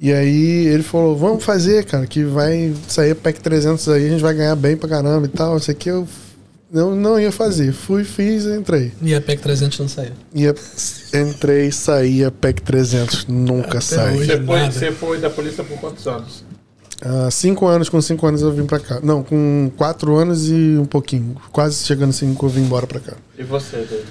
E 0.00 0.12
aí 0.12 0.66
ele 0.66 0.82
falou: 0.82 1.16
vamos 1.16 1.44
fazer, 1.44 1.84
cara, 1.84 2.08
que 2.08 2.24
vai 2.24 2.74
sair 2.88 3.12
a 3.12 3.14
PEC 3.14 3.40
300 3.40 3.88
aí, 3.90 4.06
a 4.06 4.10
gente 4.10 4.20
vai 4.20 4.34
ganhar 4.34 4.56
bem 4.56 4.76
pra 4.76 4.88
caramba 4.88 5.26
e 5.26 5.30
tal. 5.30 5.56
Isso 5.58 5.70
aqui 5.70 5.88
eu 5.88 6.08
não, 6.72 6.94
não 6.94 7.20
ia 7.20 7.30
fazer. 7.30 7.72
Fui, 7.72 8.02
fiz 8.02 8.44
e 8.44 8.56
entrei. 8.56 8.92
E 9.00 9.14
a 9.14 9.20
PEC 9.20 9.40
300 9.42 9.78
não 9.78 9.88
saiu. 9.88 10.12
Ia, 10.34 10.54
entrei, 11.14 11.70
saí, 11.70 12.24
a 12.24 12.32
PEC 12.32 12.62
300 12.62 13.26
nunca 13.26 13.80
sai. 13.80 14.16
hoje. 14.16 14.26
Você 14.26 14.44
foi, 14.44 14.70
você 14.70 14.92
foi 14.92 15.18
da 15.18 15.30
polícia 15.30 15.62
por 15.62 15.78
quantos 15.78 16.06
anos? 16.06 16.47
Há 17.00 17.30
cinco 17.30 17.66
anos, 17.66 17.88
com 17.88 18.00
cinco 18.00 18.26
anos 18.26 18.42
eu 18.42 18.52
vim 18.52 18.66
pra 18.66 18.78
cá. 18.80 18.98
Não, 19.02 19.22
com 19.22 19.70
quatro 19.76 20.16
anos 20.16 20.48
e 20.48 20.76
um 20.80 20.84
pouquinho. 20.84 21.36
Quase 21.52 21.84
chegando 21.84 22.12
cinco 22.12 22.46
eu 22.46 22.50
vim 22.50 22.62
embora 22.62 22.86
pra 22.86 22.98
cá. 23.00 23.12
E 23.38 23.42
você, 23.44 23.76
David? 23.76 24.04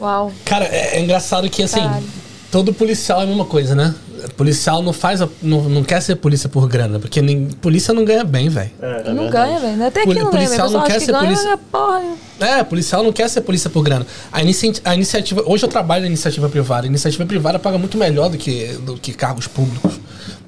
Uau. 0.00 0.32
Cara, 0.44 0.64
é, 0.64 0.96
é 0.96 1.00
engraçado 1.00 1.48
que 1.48 1.62
assim, 1.62 1.80
Caralho. 1.80 2.04
todo 2.50 2.74
policial 2.74 3.20
é 3.20 3.24
a 3.24 3.26
mesma 3.26 3.44
coisa, 3.44 3.74
né? 3.74 3.94
Policial 4.36 4.82
não 4.82 4.92
faz 4.92 5.20
a- 5.22 5.28
não, 5.42 5.62
não 5.68 5.82
quer 5.84 6.00
ser 6.00 6.16
polícia 6.16 6.48
por 6.48 6.68
grana, 6.68 6.98
porque 6.98 7.20
nem, 7.22 7.46
polícia 7.46 7.92
não 7.94 8.04
ganha 8.04 8.24
bem, 8.24 8.48
velho. 8.48 8.70
É, 8.80 9.12
não 9.12 9.28
ganha, 9.30 9.58
velho. 9.60 9.84
Até 9.84 10.00
aqui 10.00 10.08
Poli- 10.08 10.20
não 10.20 10.30
ganha, 10.30 10.48
velho. 10.48 10.60
policial 10.60 10.68
O 10.68 10.70
não 10.72 10.84
quer 10.84 10.94
que 10.98 11.04
ser 11.06 11.12
ganha, 11.12 11.24
polícia- 11.24 11.44
ganha 11.44 11.58
porra. 11.58 12.02
É, 12.40 12.64
policial 12.64 13.02
não 13.04 13.12
quer 13.12 13.28
ser 13.28 13.40
polícia 13.42 13.70
por 13.70 13.82
grana. 13.82 14.04
A, 14.32 14.42
inici- 14.42 14.80
a 14.84 14.94
iniciativa. 14.94 15.42
Hoje 15.46 15.64
eu 15.64 15.68
trabalho 15.68 16.02
na 16.02 16.08
iniciativa 16.08 16.48
privada. 16.48 16.86
A 16.86 16.88
iniciativa 16.88 17.24
privada 17.26 17.58
paga 17.58 17.78
muito 17.78 17.96
melhor 17.96 18.28
do 18.30 18.36
que, 18.38 18.66
do 18.84 18.94
que 18.96 19.12
cargos 19.12 19.46
públicos. 19.46 20.00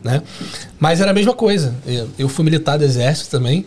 Né? 0.05 0.23
Mas 0.79 1.01
era 1.01 1.11
a 1.11 1.15
mesma 1.15 1.33
coisa. 1.33 1.75
Eu, 1.87 2.11
eu 2.19 2.29
fui 2.29 2.45
militar 2.45 2.77
do 2.77 2.85
exército 2.85 3.31
também. 3.31 3.65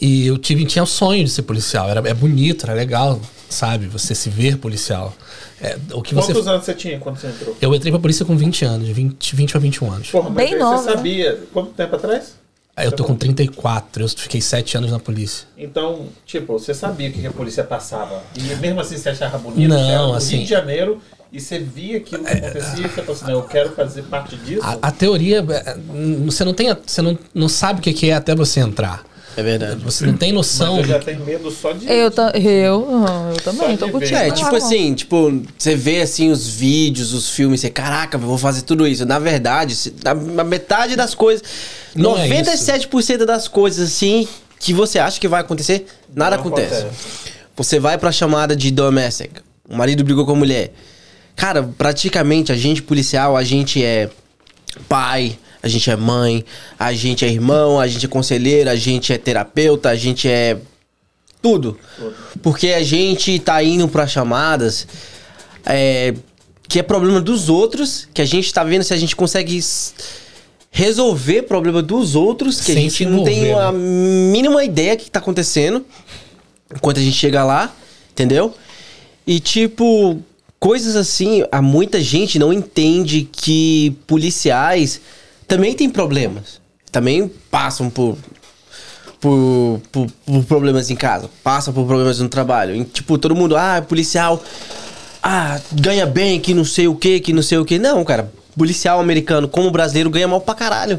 E 0.00 0.26
eu 0.26 0.38
tive, 0.38 0.64
tinha 0.64 0.82
o 0.82 0.86
sonho 0.86 1.22
de 1.22 1.30
ser 1.30 1.42
policial. 1.42 1.88
Era, 1.88 2.08
é 2.08 2.14
bonito, 2.14 2.64
era 2.64 2.72
legal, 2.74 3.20
sabe? 3.48 3.86
Você 3.86 4.14
se 4.14 4.30
ver 4.30 4.56
policial. 4.56 5.14
É, 5.60 5.78
o 5.92 6.02
que 6.02 6.14
você. 6.14 6.32
Quantos 6.32 6.48
anos 6.48 6.64
você 6.64 6.74
tinha 6.74 6.98
quando 6.98 7.18
você 7.18 7.28
entrou? 7.28 7.56
Eu 7.60 7.74
entrei 7.74 7.92
pra 7.92 8.00
polícia 8.00 8.24
com 8.24 8.36
20 8.36 8.64
anos, 8.64 8.88
20, 8.88 9.36
20 9.36 9.56
a 9.56 9.60
21 9.60 9.92
anos. 9.92 10.08
Porra, 10.10 10.30
mas 10.30 10.36
Bem 10.36 10.54
aí 10.54 10.58
nova, 10.58 10.78
você 10.82 10.90
né? 10.90 10.96
sabia. 10.96 11.40
Quanto 11.52 11.70
tempo 11.72 11.94
atrás? 11.96 12.34
Eu 12.76 12.90
tô 12.90 13.04
com 13.04 13.14
34, 13.14 14.02
eu 14.02 14.08
fiquei 14.08 14.40
7 14.40 14.76
anos 14.78 14.90
na 14.90 14.98
polícia. 14.98 15.46
Então, 15.56 16.08
tipo, 16.26 16.58
você 16.58 16.74
sabia 16.74 17.08
o 17.08 17.12
que 17.12 17.24
a 17.24 17.30
polícia 17.30 17.62
passava. 17.62 18.20
E 18.36 18.42
mesmo 18.56 18.80
assim 18.80 18.96
você 18.98 19.10
achava 19.10 19.38
bonito. 19.38 19.68
Não, 19.68 20.08
você 20.10 20.16
assim- 20.16 20.36
Rio 20.38 20.44
de 20.44 20.50
Janeiro 20.50 21.00
e 21.34 21.40
você 21.40 21.58
via 21.58 21.96
aquilo 21.96 22.22
que 22.24 22.30
acontecia 22.32 22.86
e 22.86 22.88
você 22.88 23.02
falou 23.02 23.12
assim, 23.12 23.24
não, 23.24 23.32
eu 23.32 23.42
quero 23.42 23.72
fazer 23.72 24.02
parte 24.02 24.36
disso. 24.36 24.62
A, 24.62 24.78
a 24.80 24.90
teoria, 24.92 25.44
é, 25.50 25.76
você 26.24 26.44
não 26.44 26.54
tem, 26.54 26.68
você 26.86 27.02
não, 27.02 27.18
não 27.34 27.48
sabe 27.48 27.80
o 27.80 27.82
que 27.82 28.08
é 28.08 28.14
até 28.14 28.36
você 28.36 28.60
entrar. 28.60 29.04
É 29.36 29.42
verdade. 29.42 29.82
Você 29.82 30.06
não 30.06 30.16
tem 30.16 30.30
noção. 30.30 30.76
Mas 30.76 30.86
eu 30.86 30.92
já 30.92 31.00
tenho 31.00 31.24
medo 31.24 31.50
só 31.50 31.72
de. 31.72 31.90
Eu, 31.90 32.08
ta- 32.08 32.30
eu, 32.36 32.86
ah, 33.04 33.32
eu 33.34 33.42
também, 33.42 33.76
Só 33.76 33.86
tô 33.86 33.92
contigo. 33.92 34.14
É, 34.14 34.30
tipo 34.30 34.48
não. 34.48 34.56
assim, 34.56 34.94
tipo, 34.94 35.42
você 35.58 35.74
vê 35.74 36.02
assim 36.02 36.30
os 36.30 36.46
vídeos, 36.48 37.12
os 37.12 37.30
filmes, 37.30 37.60
você, 37.60 37.68
caraca, 37.68 38.16
eu 38.16 38.20
vou 38.20 38.38
fazer 38.38 38.62
tudo 38.62 38.86
isso. 38.86 39.04
Na 39.04 39.18
verdade, 39.18 39.92
na, 40.04 40.14
na 40.14 40.44
metade 40.44 40.94
das 40.94 41.16
coisas, 41.16 41.44
Não 41.96 42.16
é 42.16 42.28
97% 42.28 43.24
das 43.24 43.48
coisas 43.48 43.88
assim 43.88 44.28
que 44.60 44.72
você 44.72 45.00
acha 45.00 45.18
que 45.18 45.26
vai 45.26 45.40
acontecer, 45.40 45.84
nada 46.14 46.36
Não 46.36 46.40
acontece. 46.40 46.86
Você 47.56 47.80
vai 47.80 47.98
pra 47.98 48.12
chamada 48.12 48.54
de 48.54 48.70
domestic, 48.70 49.32
o 49.68 49.76
marido 49.76 50.04
brigou 50.04 50.24
com 50.24 50.32
a 50.32 50.36
mulher. 50.36 50.72
Cara, 51.36 51.62
praticamente 51.62 52.52
a 52.52 52.56
gente 52.56 52.82
policial, 52.82 53.36
a 53.36 53.42
gente 53.42 53.82
é 53.82 54.08
pai, 54.88 55.38
a 55.62 55.68
gente 55.68 55.90
é 55.90 55.96
mãe, 55.96 56.44
a 56.78 56.92
gente 56.92 57.24
é 57.24 57.28
irmão, 57.28 57.80
a 57.80 57.86
gente 57.86 58.06
é 58.06 58.08
conselheiro, 58.08 58.70
a 58.70 58.76
gente 58.76 59.12
é 59.12 59.18
terapeuta, 59.18 59.90
a 59.90 59.96
gente 59.96 60.28
é 60.28 60.58
tudo. 61.40 61.78
Porque 62.42 62.68
a 62.68 62.82
gente 62.82 63.38
tá 63.38 63.62
indo 63.62 63.88
pra 63.88 64.06
chamadas 64.06 64.86
é, 65.64 66.14
que 66.68 66.78
é 66.78 66.82
problema 66.82 67.20
dos 67.20 67.48
outros, 67.48 68.08
que 68.12 68.22
a 68.22 68.24
gente 68.24 68.52
tá 68.52 68.62
vendo 68.64 68.82
se 68.82 68.94
a 68.94 68.96
gente 68.96 69.14
consegue 69.16 69.60
resolver 70.70 71.42
problema 71.42 71.82
dos 71.82 72.14
outros, 72.14 72.60
que 72.60 72.72
a 72.72 72.74
Sem 72.74 72.84
gente 72.84 72.94
se 72.94 73.06
não 73.06 73.24
tem 73.24 73.52
a 73.52 73.70
mínima 73.70 74.64
ideia 74.64 74.96
que 74.96 75.10
tá 75.10 75.18
acontecendo 75.18 75.84
enquanto 76.74 76.98
a 76.98 77.02
gente 77.02 77.16
chega 77.16 77.44
lá, 77.44 77.74
entendeu? 78.10 78.54
E 79.26 79.38
tipo, 79.38 80.20
coisas 80.64 80.96
assim, 80.96 81.44
há 81.52 81.60
muita 81.60 82.00
gente 82.00 82.38
não 82.38 82.50
entende 82.50 83.28
que 83.30 83.94
policiais 84.06 84.98
também 85.46 85.74
têm 85.74 85.90
problemas. 85.90 86.58
Também 86.90 87.30
passam 87.50 87.90
por 87.90 88.16
por, 89.20 89.82
por, 89.92 90.06
por 90.24 90.44
problemas 90.44 90.88
em 90.88 90.96
casa, 90.96 91.28
passam 91.42 91.74
por 91.74 91.84
problemas 91.84 92.18
no 92.18 92.30
trabalho. 92.30 92.74
E, 92.74 92.82
tipo, 92.82 93.18
todo 93.18 93.36
mundo, 93.36 93.58
ah, 93.58 93.84
policial, 93.86 94.42
ah, 95.22 95.60
ganha 95.70 96.06
bem, 96.06 96.40
que 96.40 96.54
não 96.54 96.64
sei 96.64 96.88
o 96.88 96.94
que, 96.94 97.20
que 97.20 97.34
não 97.34 97.42
sei 97.42 97.58
o 97.58 97.64
que. 97.66 97.78
Não, 97.78 98.02
cara, 98.02 98.32
policial 98.56 98.98
americano, 99.00 99.46
como 99.46 99.70
brasileiro, 99.70 100.08
ganha 100.08 100.26
mal 100.26 100.40
pra 100.40 100.54
caralho. 100.54 100.98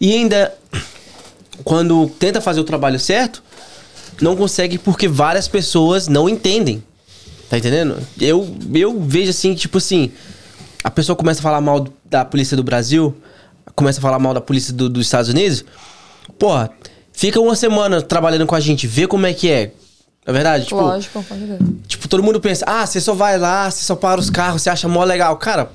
E 0.00 0.12
ainda, 0.12 0.52
quando 1.62 2.08
tenta 2.18 2.40
fazer 2.40 2.58
o 2.58 2.64
trabalho 2.64 2.98
certo, 2.98 3.44
não 4.20 4.34
consegue 4.34 4.76
porque 4.76 5.06
várias 5.06 5.46
pessoas 5.46 6.08
não 6.08 6.28
entendem. 6.28 6.82
Tá 7.48 7.58
entendendo? 7.58 7.96
Eu, 8.20 8.48
eu 8.74 9.00
vejo 9.00 9.30
assim, 9.30 9.54
tipo 9.54 9.78
assim, 9.78 10.10
a 10.82 10.90
pessoa 10.90 11.14
começa 11.14 11.40
a 11.40 11.42
falar 11.42 11.60
mal 11.60 11.86
da 12.04 12.24
polícia 12.24 12.56
do 12.56 12.62
Brasil, 12.62 13.14
começa 13.74 13.98
a 13.98 14.02
falar 14.02 14.18
mal 14.18 14.34
da 14.34 14.40
polícia 14.40 14.72
do- 14.72 14.88
dos 14.88 15.06
Estados 15.06 15.28
Unidos. 15.30 15.64
Porra, 16.38 16.70
fica 17.12 17.40
uma 17.40 17.54
semana 17.54 18.00
trabalhando 18.02 18.46
com 18.46 18.54
a 18.54 18.60
gente, 18.60 18.86
vê 18.86 19.06
como 19.06 19.26
é 19.26 19.32
que 19.34 19.50
é. 19.50 19.72
Na 20.26 20.32
verdade, 20.32 20.64
tipo, 20.64 20.76
Lógico, 20.80 21.22
pode 21.22 21.44
ver. 21.44 21.58
tipo, 21.86 22.08
todo 22.08 22.22
mundo 22.22 22.40
pensa, 22.40 22.64
ah, 22.66 22.86
você 22.86 22.98
só 23.00 23.12
vai 23.14 23.38
lá, 23.38 23.70
você 23.70 23.84
só 23.84 23.94
para 23.94 24.18
os 24.18 24.30
carros, 24.30 24.62
você 24.62 24.70
acha 24.70 24.88
mó 24.88 25.04
legal. 25.04 25.36
Cara, 25.36 25.70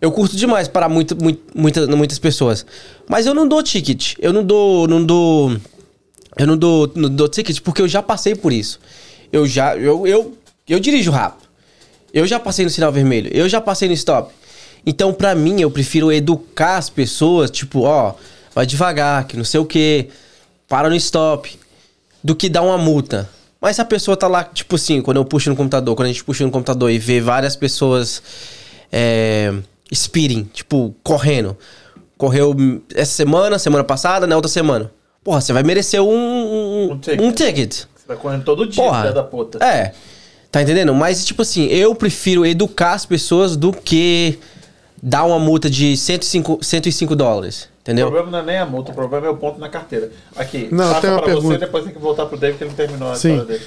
eu 0.00 0.10
curto 0.10 0.36
demais 0.36 0.68
parar 0.68 0.88
muito, 0.88 1.14
muito, 1.22 1.42
muita, 1.54 1.86
muitas 1.88 2.18
pessoas. 2.18 2.64
Mas 3.06 3.26
eu 3.26 3.34
não 3.34 3.46
dou 3.46 3.62
ticket. 3.62 4.14
Eu 4.18 4.32
não 4.32 4.42
dou. 4.42 4.88
Não 4.88 5.04
dou. 5.04 5.54
Eu 6.38 6.46
não 6.46 6.56
dou, 6.56 6.90
não 6.94 7.10
dou 7.10 7.28
ticket 7.28 7.60
porque 7.60 7.82
eu 7.82 7.86
já 7.88 8.02
passei 8.02 8.34
por 8.34 8.52
isso. 8.54 8.80
Eu 9.30 9.46
já. 9.46 9.76
Eu, 9.76 10.06
eu, 10.06 10.34
eu 10.68 10.80
dirijo 10.80 11.10
rápido. 11.10 11.44
Eu 12.12 12.26
já 12.26 12.38
passei 12.38 12.64
no 12.64 12.70
sinal 12.70 12.92
vermelho. 12.92 13.30
Eu 13.32 13.48
já 13.48 13.60
passei 13.60 13.88
no 13.88 13.94
stop. 13.94 14.32
Então, 14.86 15.12
pra 15.12 15.34
mim, 15.34 15.60
eu 15.60 15.70
prefiro 15.70 16.12
educar 16.12 16.76
as 16.76 16.88
pessoas, 16.90 17.50
tipo, 17.50 17.82
ó, 17.82 18.14
vai 18.54 18.66
devagar, 18.66 19.26
que 19.26 19.36
não 19.36 19.44
sei 19.44 19.58
o 19.60 19.64
quê, 19.64 20.08
para 20.68 20.88
no 20.88 20.94
stop, 20.96 21.58
do 22.22 22.34
que 22.36 22.48
dar 22.48 22.62
uma 22.62 22.78
multa. 22.78 23.28
Mas 23.60 23.76
se 23.76 23.82
a 23.82 23.84
pessoa 23.84 24.16
tá 24.16 24.28
lá, 24.28 24.44
tipo 24.44 24.76
assim, 24.76 25.00
quando 25.00 25.16
eu 25.16 25.24
puxo 25.24 25.48
no 25.48 25.56
computador, 25.56 25.96
quando 25.96 26.06
a 26.06 26.12
gente 26.12 26.22
puxa 26.22 26.44
no 26.44 26.50
computador 26.50 26.90
e 26.90 26.98
vê 26.98 27.20
várias 27.20 27.56
pessoas 27.56 28.22
é, 28.92 29.52
speeding, 29.92 30.44
tipo, 30.52 30.94
correndo. 31.02 31.56
Correu 32.18 32.54
essa 32.94 33.12
semana, 33.12 33.58
semana 33.58 33.82
passada, 33.82 34.26
na 34.26 34.36
outra 34.36 34.50
semana. 34.50 34.92
Porra, 35.24 35.40
você 35.40 35.52
vai 35.52 35.62
merecer 35.62 36.00
um, 36.02 36.06
um, 36.06 36.92
Um 36.92 36.98
ticket. 36.98 37.20
um 37.20 37.32
ticket. 37.32 37.72
Você 37.72 38.06
tá 38.06 38.16
correndo 38.16 38.44
todo 38.44 38.66
dia, 38.66 38.82
Porra. 38.84 39.00
filha 39.00 39.12
da 39.14 39.22
puta. 39.24 39.64
É. 39.64 39.94
Tá 40.54 40.62
entendendo? 40.62 40.94
Mas, 40.94 41.24
tipo 41.24 41.42
assim, 41.42 41.66
eu 41.66 41.96
prefiro 41.96 42.46
educar 42.46 42.92
as 42.92 43.04
pessoas 43.04 43.56
do 43.56 43.72
que 43.72 44.38
dar 45.02 45.24
uma 45.24 45.36
multa 45.36 45.68
de 45.68 45.96
105, 45.96 46.60
105 46.62 47.16
dólares. 47.16 47.64
O 47.64 47.68
Entendeu? 47.80 48.06
problema 48.06 48.30
não 48.30 48.38
é 48.38 48.52
nem 48.52 48.58
a 48.58 48.64
multa, 48.64 48.92
o 48.92 48.94
problema 48.94 49.26
é 49.26 49.30
o 49.30 49.36
ponto 49.36 49.58
na 49.58 49.68
carteira. 49.68 50.12
Aqui, 50.36 50.68
Não, 50.70 50.88
passa 50.90 51.00
tem 51.00 51.10
uma 51.10 51.16
pra 51.22 51.26
você, 51.32 51.40
pergunta. 51.40 51.58
depois 51.58 51.84
tem 51.84 51.92
que 51.92 51.98
voltar 51.98 52.26
pro 52.26 52.36
David 52.36 52.58
que 52.58 52.62
ele 52.64 52.72
terminou 52.72 53.10
a 53.10 53.16
Sim. 53.16 53.30
história 53.32 53.58
dele. 53.58 53.64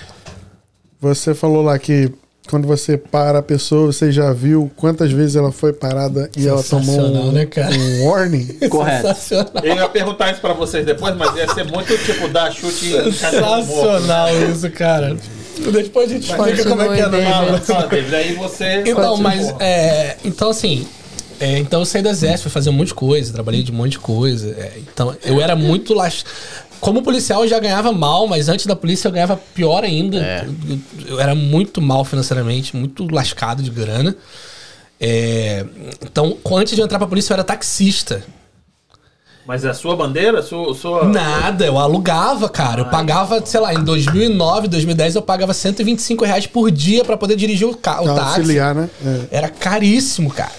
Você 1.02 1.36
falou 1.36 1.62
lá 1.62 1.78
que 1.78 2.10
quando 2.50 2.66
você 2.66 2.98
para 2.98 3.40
a 3.40 3.44
pessoa, 3.44 3.88
você 3.88 4.10
já 4.10 4.32
viu 4.32 4.72
quantas 4.78 5.12
vezes 5.12 5.36
ela 5.36 5.52
foi 5.52 5.74
parada 5.74 6.32
e 6.38 6.48
ela 6.48 6.64
tomou 6.64 7.02
um, 7.02 7.34
né, 7.34 7.46
cara? 7.46 7.76
um 7.76 8.06
warning? 8.08 8.46
Correto. 8.72 9.08
Sensacional. 9.10 9.52
Eu 9.62 9.76
ia 9.76 9.90
perguntar 9.90 10.32
isso 10.32 10.40
pra 10.40 10.54
vocês 10.54 10.86
depois, 10.86 11.14
mas 11.18 11.36
ia 11.36 11.54
ser 11.54 11.66
muito 11.66 11.98
tipo 12.06 12.30
dar 12.30 12.50
chute. 12.50 12.92
Sensacional 13.12 14.30
isso, 14.50 14.72
cara. 14.72 15.18
Depois 15.60 16.10
a 16.10 16.14
gente 16.14 16.30
explica 16.30 16.70
como 16.70 16.82
é 16.82 16.96
que 16.96 17.02
é 17.02 17.08
no 17.08 17.22
mapa. 17.22 17.90
Aí 18.18 18.34
você. 18.36 18.84
Então, 18.86 19.18
mas 19.18 19.54
é, 19.60 20.18
então 20.24 20.50
assim, 20.50 20.88
é, 21.40 21.60
então 21.60 21.82
eu 21.82 21.86
saí 21.86 22.02
do 22.02 22.10
exército, 22.10 22.44
fui 22.44 22.52
fazer 22.52 22.70
um 22.70 22.74
monte 22.74 22.90
de 22.90 22.94
coisa, 22.96 23.34
trabalhei 23.34 23.64
de 23.64 23.72
um 23.72 23.76
monte 23.76 23.92
de 23.92 24.00
coisa. 24.00 24.50
é, 24.50 24.74
então 24.80 25.16
eu 25.24 25.42
era 25.42 25.56
muito 25.56 25.94
las... 25.94 26.26
como 26.80 27.02
policial 27.04 27.44
eu 27.44 27.48
já 27.48 27.60
ganhava 27.60 27.92
mal, 27.92 28.28
mas 28.28 28.50
antes 28.50 28.66
da 28.66 28.76
polícia 28.76 29.08
eu 29.08 29.12
ganhava 29.12 29.38
pior 29.54 29.84
ainda. 29.84 30.46
Eu, 30.68 30.80
eu 31.08 31.20
era 31.20 31.36
muito 31.36 31.82
mal 31.82 32.04
financeiramente, 32.04 32.76
muito 32.76 33.08
lascado 33.14 33.62
de 33.62 33.70
grana. 33.70 34.16
É, 35.00 35.64
então, 36.02 36.38
antes 36.54 36.74
de 36.74 36.82
eu 36.82 36.86
entrar 36.86 36.98
pra 36.98 37.08
polícia 37.08 37.34
eu 37.34 37.36
era 37.36 37.44
taxista. 37.44 38.24
Mas 39.48 39.64
é 39.64 39.70
a 39.70 39.74
sua 39.74 39.96
bandeira? 39.96 40.42
Sua. 40.42 40.76
sua... 40.76 41.06
Nada, 41.06 41.66
eu 41.66 41.80
alugava, 41.80 42.50
cara. 42.50 42.82
Eu 42.82 42.86
pagava, 42.88 43.42
sei 43.46 43.62
lá, 43.62 43.74
em 43.74 43.82
2009, 43.82 44.68
2010 44.68 45.16
eu 45.16 45.22
pagava 45.22 45.54
125 45.54 46.26
reais 46.26 46.46
por 46.46 46.70
dia 46.70 47.06
pra 47.06 47.16
poder 47.16 47.38
dirigir 47.38 47.66
o, 47.66 47.74
ca 47.74 48.02
o 48.02 48.14
táxi. 48.14 48.40
Auxiliar, 48.42 48.76
né? 48.76 48.90
É. 49.06 49.38
Era 49.38 49.48
caríssimo, 49.48 50.30
cara. 50.30 50.52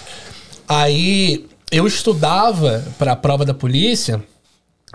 Aí 0.67 1.45
eu 1.71 1.85
estudava 1.85 2.83
pra 2.97 3.15
prova 3.15 3.45
da 3.45 3.53
polícia 3.53 4.23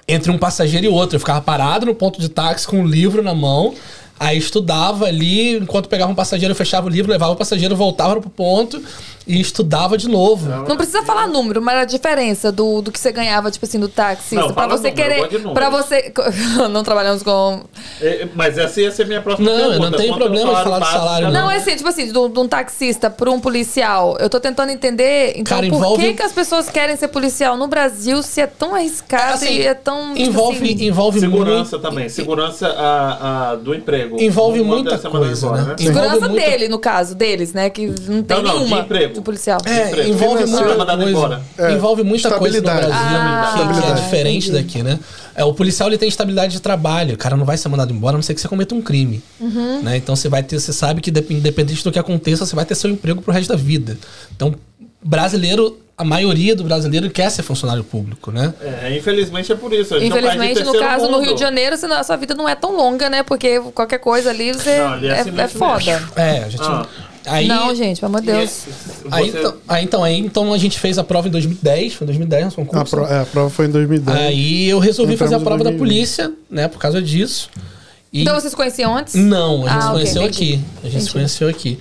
entre 0.08 0.28
um 0.32 0.38
passageiro 0.38 0.86
e 0.86 0.88
outro. 0.88 1.14
Eu 1.14 1.20
ficava 1.20 1.40
parado 1.40 1.86
no 1.86 1.94
ponto 1.94 2.20
de 2.20 2.28
táxi 2.28 2.66
com 2.66 2.80
um 2.80 2.86
livro 2.86 3.22
na 3.22 3.32
mão. 3.32 3.76
Aí 4.18 4.38
estudava 4.38 5.06
ali, 5.06 5.56
enquanto 5.58 5.88
pegava 5.88 6.10
um 6.10 6.14
passageiro, 6.14 6.52
eu 6.52 6.56
fechava 6.56 6.86
o 6.86 6.88
livro, 6.90 7.10
levava 7.10 7.32
o 7.32 7.36
passageiro, 7.36 7.74
voltava 7.74 8.20
pro 8.20 8.30
ponto 8.30 8.80
e 9.26 9.40
estudava 9.40 9.98
de 9.98 10.08
novo. 10.08 10.48
Não 10.68 10.76
precisa 10.76 11.02
falar 11.02 11.26
número, 11.26 11.60
mas 11.60 11.78
a 11.78 11.84
diferença 11.84 12.52
do, 12.52 12.80
do 12.80 12.92
que 12.92 12.98
você 13.00 13.10
ganhava, 13.10 13.50
tipo 13.50 13.64
assim, 13.66 13.80
do 13.80 13.88
taxista. 13.88 14.36
Não, 14.36 14.52
pra 14.52 14.64
fala 14.68 14.76
você 14.78 14.90
número, 14.90 15.28
querer. 15.28 15.52
Pra 15.52 15.68
você. 15.68 16.12
não 16.70 16.84
trabalhamos 16.84 17.22
com. 17.24 17.64
É, 18.00 18.28
Mas 18.34 18.56
essa 18.56 18.80
ia 18.80 18.90
ser 18.92 19.06
minha 19.06 19.20
próxima 19.20 19.50
Não, 19.50 19.58
eu 19.58 19.68
pergunta. 19.70 19.90
não 19.90 19.98
tenho 19.98 20.12
Quanto 20.12 20.22
é 20.22 20.26
o 20.26 20.30
problema 20.30 20.54
de 20.58 20.62
falar 20.62 20.78
do 20.78 20.86
salário, 20.86 21.26
cada 21.26 21.40
Não, 21.40 21.50
é 21.50 21.56
assim, 21.56 21.76
tipo 21.76 21.88
assim, 21.88 22.12
de 22.12 22.18
um, 22.18 22.46
taxista 22.48 23.10
pra 23.10 23.30
um 23.30 23.40
policial. 23.40 24.16
Eu 24.20 24.30
tô 24.30 24.38
tentando 24.38 24.70
entender, 24.70 25.32
então, 25.36 25.56
Cara, 25.56 25.68
por 25.68 25.76
envolve- 25.76 26.02
que, 26.08 26.14
que 26.14 26.22
as 26.22 26.32
pessoas 26.32 26.68
querem 26.70 26.94
ser 26.96 27.08
policial 27.08 27.56
no 27.56 27.66
Brasil 27.66 28.22
se 28.22 28.40
é 28.40 28.46
tão 28.46 28.74
arriscado 28.76 29.34
Assim, 29.34 29.54
e 29.58 29.66
é 29.66 29.74
tão. 29.74 30.14
tipo 30.14 30.20
Envolve, 30.28 30.56
assim, 30.72 30.84
envolve 30.86 31.18
Segurança 31.20 31.76
muito, 31.78 31.82
também. 31.88 32.08
Segurança 32.08 32.68
a, 32.68 33.50
a- 33.52 33.56
do 33.56 33.74
emprego. 33.74 34.03
Envolve 34.18 34.58
Não 34.58 34.64
muita 34.66 34.98
coisa, 34.98 35.46
embora, 35.46 35.62
né? 35.62 35.74
Segurança 35.78 36.06
envolve 36.16 36.28
muito- 36.28 36.44
dele, 36.50 36.68
no 36.68 36.78
caso, 36.78 37.14
deles, 37.14 37.52
né? 37.52 37.70
Que 37.70 37.86
não 37.86 38.22
tem 38.22 38.36
Não, 38.36 38.42
não, 38.44 38.52
de 38.52 38.58
nenhuma 38.58 38.80
emprego. 38.80 39.14
do 39.14 39.22
policial. 39.22 39.60
É, 39.64 39.88
Emprego. 39.88 40.08
envolve 40.10 40.44
muita 40.46 40.96
coisa. 40.96 41.42
É, 41.58 41.72
Envolve 41.72 42.02
muita 42.02 42.30
coisa 42.32 42.56
no. 42.58 42.62
Brasil 42.62 42.90
Ah, 42.92 42.94
que- 42.94 43.54
que, 43.54 43.60
é 43.60 43.62
estabilidade. 43.64 44.02
diferente 44.02 44.50
daqui, 44.52 44.82
né? 44.82 44.98
É, 45.36 45.42
o 45.44 45.52
policial 45.52 45.88
ele 45.88 45.98
tem 45.98 46.08
estabilidade 46.08 46.52
de 46.52 46.60
trabalho. 46.60 47.14
O 47.14 47.18
cara 47.18 47.36
não 47.36 47.44
vai 47.44 47.56
ser 47.56 47.68
mandado 47.68 47.92
embora, 47.92 48.14
a 48.14 48.18
não 48.18 48.22
ser 48.22 48.34
que 48.34 48.40
você 48.40 48.46
cometa 48.48 48.74
um 48.74 48.80
crime. 48.82 49.22
Né? 49.82 49.96
Então 49.96 50.14
você 50.14 50.28
vai 50.28 50.42
ter, 50.42 50.60
você 50.60 50.72
sabe 50.72 51.00
que 51.00 51.10
dep- 51.10 51.30
independente 51.32 51.82
do 51.82 51.90
que 51.90 51.98
aconteça, 51.98 52.46
você 52.46 52.54
vai 52.54 52.64
ter 52.64 52.74
seu 52.74 52.88
emprego 52.90 53.20
pro 53.20 53.32
resto 53.32 53.48
da 53.48 53.56
vida. 53.56 53.98
Então, 54.34 54.54
brasileiro, 55.04 55.78
a 55.96 56.02
maioria 56.04 56.56
do 56.56 56.64
brasileiro 56.64 57.08
quer 57.10 57.30
ser 57.30 57.42
funcionário 57.42 57.84
público, 57.84 58.32
né? 58.32 58.52
É, 58.60 58.96
infelizmente 58.96 59.52
é 59.52 59.54
por 59.54 59.72
isso. 59.72 59.94
A 59.94 60.04
Infelizmente, 60.04 60.64
no 60.64 60.76
caso, 60.78 61.04
no 61.06 61.12
mundo. 61.12 61.24
Rio 61.26 61.34
de 61.34 61.40
Janeiro, 61.40 61.76
senão 61.76 61.96
a 61.98 62.02
sua 62.02 62.16
vida 62.16 62.34
não 62.34 62.48
é 62.48 62.54
tão 62.54 62.76
longa, 62.76 63.08
né? 63.08 63.22
Porque 63.22 63.60
qualquer 63.74 63.98
coisa 63.98 64.30
ali 64.30 64.52
você 64.52 64.78
Não, 64.78 64.92
ali 64.94 65.06
é 65.08 65.10
é, 65.10 65.20
assim 65.20 65.38
é 65.40 65.48
foda. 65.48 66.02
É, 66.16 66.38
a 66.44 66.48
gente. 66.48 66.62
Ah. 66.62 66.86
Aí, 67.26 67.48
Não, 67.48 67.74
gente, 67.74 68.00
pelo 68.00 68.10
amor 68.10 68.20
de 68.20 68.26
Deus. 68.32 68.50
Você- 68.50 68.70
Aí, 69.10 69.28
então, 69.30 69.54
aí, 69.66 69.84
então, 69.84 70.04
aí 70.04 70.18
então 70.18 70.52
a 70.52 70.58
gente 70.58 70.78
fez 70.78 70.98
a 70.98 71.04
prova 71.04 71.26
em 71.26 71.30
2010, 71.30 71.94
foi 71.94 72.04
em 72.04 72.08
2010 72.08 72.44
nosso 72.44 72.60
A, 72.60 72.64
concurso. 72.66 72.96
pro- 72.96 73.06
é, 73.06 73.20
a 73.22 73.24
prova 73.24 73.48
foi 73.48 73.64
em 73.66 73.70
2010. 73.70 74.18
Aí 74.18 74.68
eu 74.68 74.78
resolvi 74.78 75.14
Entramos 75.14 75.32
fazer 75.32 75.42
a 75.42 75.44
prova 75.44 75.64
da 75.64 75.70
2020. 75.70 75.78
polícia, 75.78 76.32
né, 76.50 76.68
por 76.68 76.78
causa 76.78 77.00
disso. 77.00 77.48
E- 78.12 78.20
Então 78.20 78.34
vocês 78.38 78.54
conheciam 78.54 78.94
antes? 78.94 79.14
Não, 79.14 79.64
a 79.66 79.68
gente 79.70 79.78
Ah, 79.78 79.80
se 79.80 79.90
conheceu 79.92 80.22
entendi. 80.22 80.36
aqui. 80.36 80.52
A 80.52 80.82
gente 80.82 80.90
se 80.92 80.96
Entendi. 80.98 81.12
conheceu 81.12 81.48
aqui. 81.48 81.78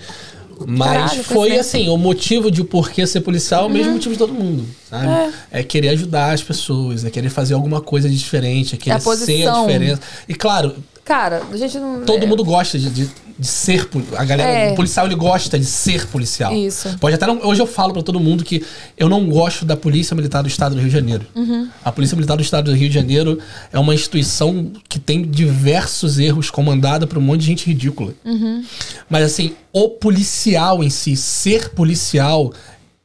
Mas 0.67 0.87
Caralho, 1.11 1.23
foi 1.23 1.57
assim, 1.57 1.89
o 1.89 1.97
motivo 1.97 2.49
de 2.51 2.61
o 2.61 2.65
porquê 2.65 3.05
ser 3.05 3.21
policial 3.21 3.63
é 3.63 3.65
o 3.67 3.69
mesmo 3.69 3.87
Uhum. 3.87 3.93
motivo 3.93 4.13
de 4.13 4.19
todo 4.19 4.33
mundo, 4.33 4.65
sabe? 4.89 5.33
É. 5.51 5.63
querer 5.63 5.89
ajudar 5.89 6.31
as 6.33 6.41
pessoas, 6.43 7.03
é 7.03 7.09
querer 7.09 7.29
fazer 7.29 7.53
alguma 7.53 7.81
coisa 7.81 8.09
de 8.09 8.17
diferente, 8.17 8.75
é 8.75 8.77
querer 8.77 8.95
a 8.95 8.99
ser 8.99 9.47
a 9.47 9.59
diferença. 9.61 10.01
E 10.27 10.33
claro, 10.35 10.75
Cara, 11.05 11.41
a 11.51 11.57
gente 11.57 11.77
não. 11.77 12.01
todo 12.05 12.23
é, 12.23 12.25
mundo 12.25 12.43
gosta 12.45 12.79
de, 12.79 12.89
de, 12.89 13.09
de 13.37 13.47
ser 13.47 13.89
a 14.15 14.23
galera, 14.23 14.49
É. 14.49 14.71
o 14.71 14.75
policial 14.75 15.05
ele 15.05 15.15
gosta 15.15 15.59
de 15.59 15.65
ser 15.65 16.07
policial. 16.07 16.53
Isso. 16.53 16.97
Pode 16.99 17.15
até 17.15 17.27
não, 17.27 17.45
hoje 17.45 17.61
eu 17.61 17.67
falo 17.67 17.91
pra 17.91 18.01
todo 18.01 18.19
mundo 18.21 18.43
que 18.43 18.63
eu 18.97 19.09
não 19.09 19.27
gosto 19.27 19.65
da 19.65 19.75
Polícia 19.75 20.15
Militar 20.15 20.41
do 20.41 20.47
Estado 20.47 20.75
do 20.75 20.79
Rio 20.79 20.87
de 20.89 20.93
Janeiro. 20.95 21.25
Uhum. 21.35 21.67
A 21.83 21.91
Polícia 21.91 22.15
Militar 22.15 22.37
do 22.37 22.41
Estado 22.43 22.71
do 22.71 22.77
Rio 22.77 22.87
de 22.87 22.95
Janeiro 22.95 23.37
é 23.71 23.77
uma 23.77 23.93
instituição 23.93 24.71
que 24.87 24.97
tem 24.97 25.23
diversos 25.23 26.19
erros, 26.19 26.49
comandada 26.49 27.05
por 27.05 27.17
um 27.17 27.21
monte 27.21 27.41
de 27.41 27.47
gente 27.47 27.65
ridícula. 27.65 28.13
Uhum. 28.23 28.63
Mas 29.09 29.25
assim, 29.25 29.55
o 29.73 29.89
policial 29.89 30.81
em 30.83 30.89
si, 30.89 31.17
ser 31.17 31.69
policial 31.71 32.53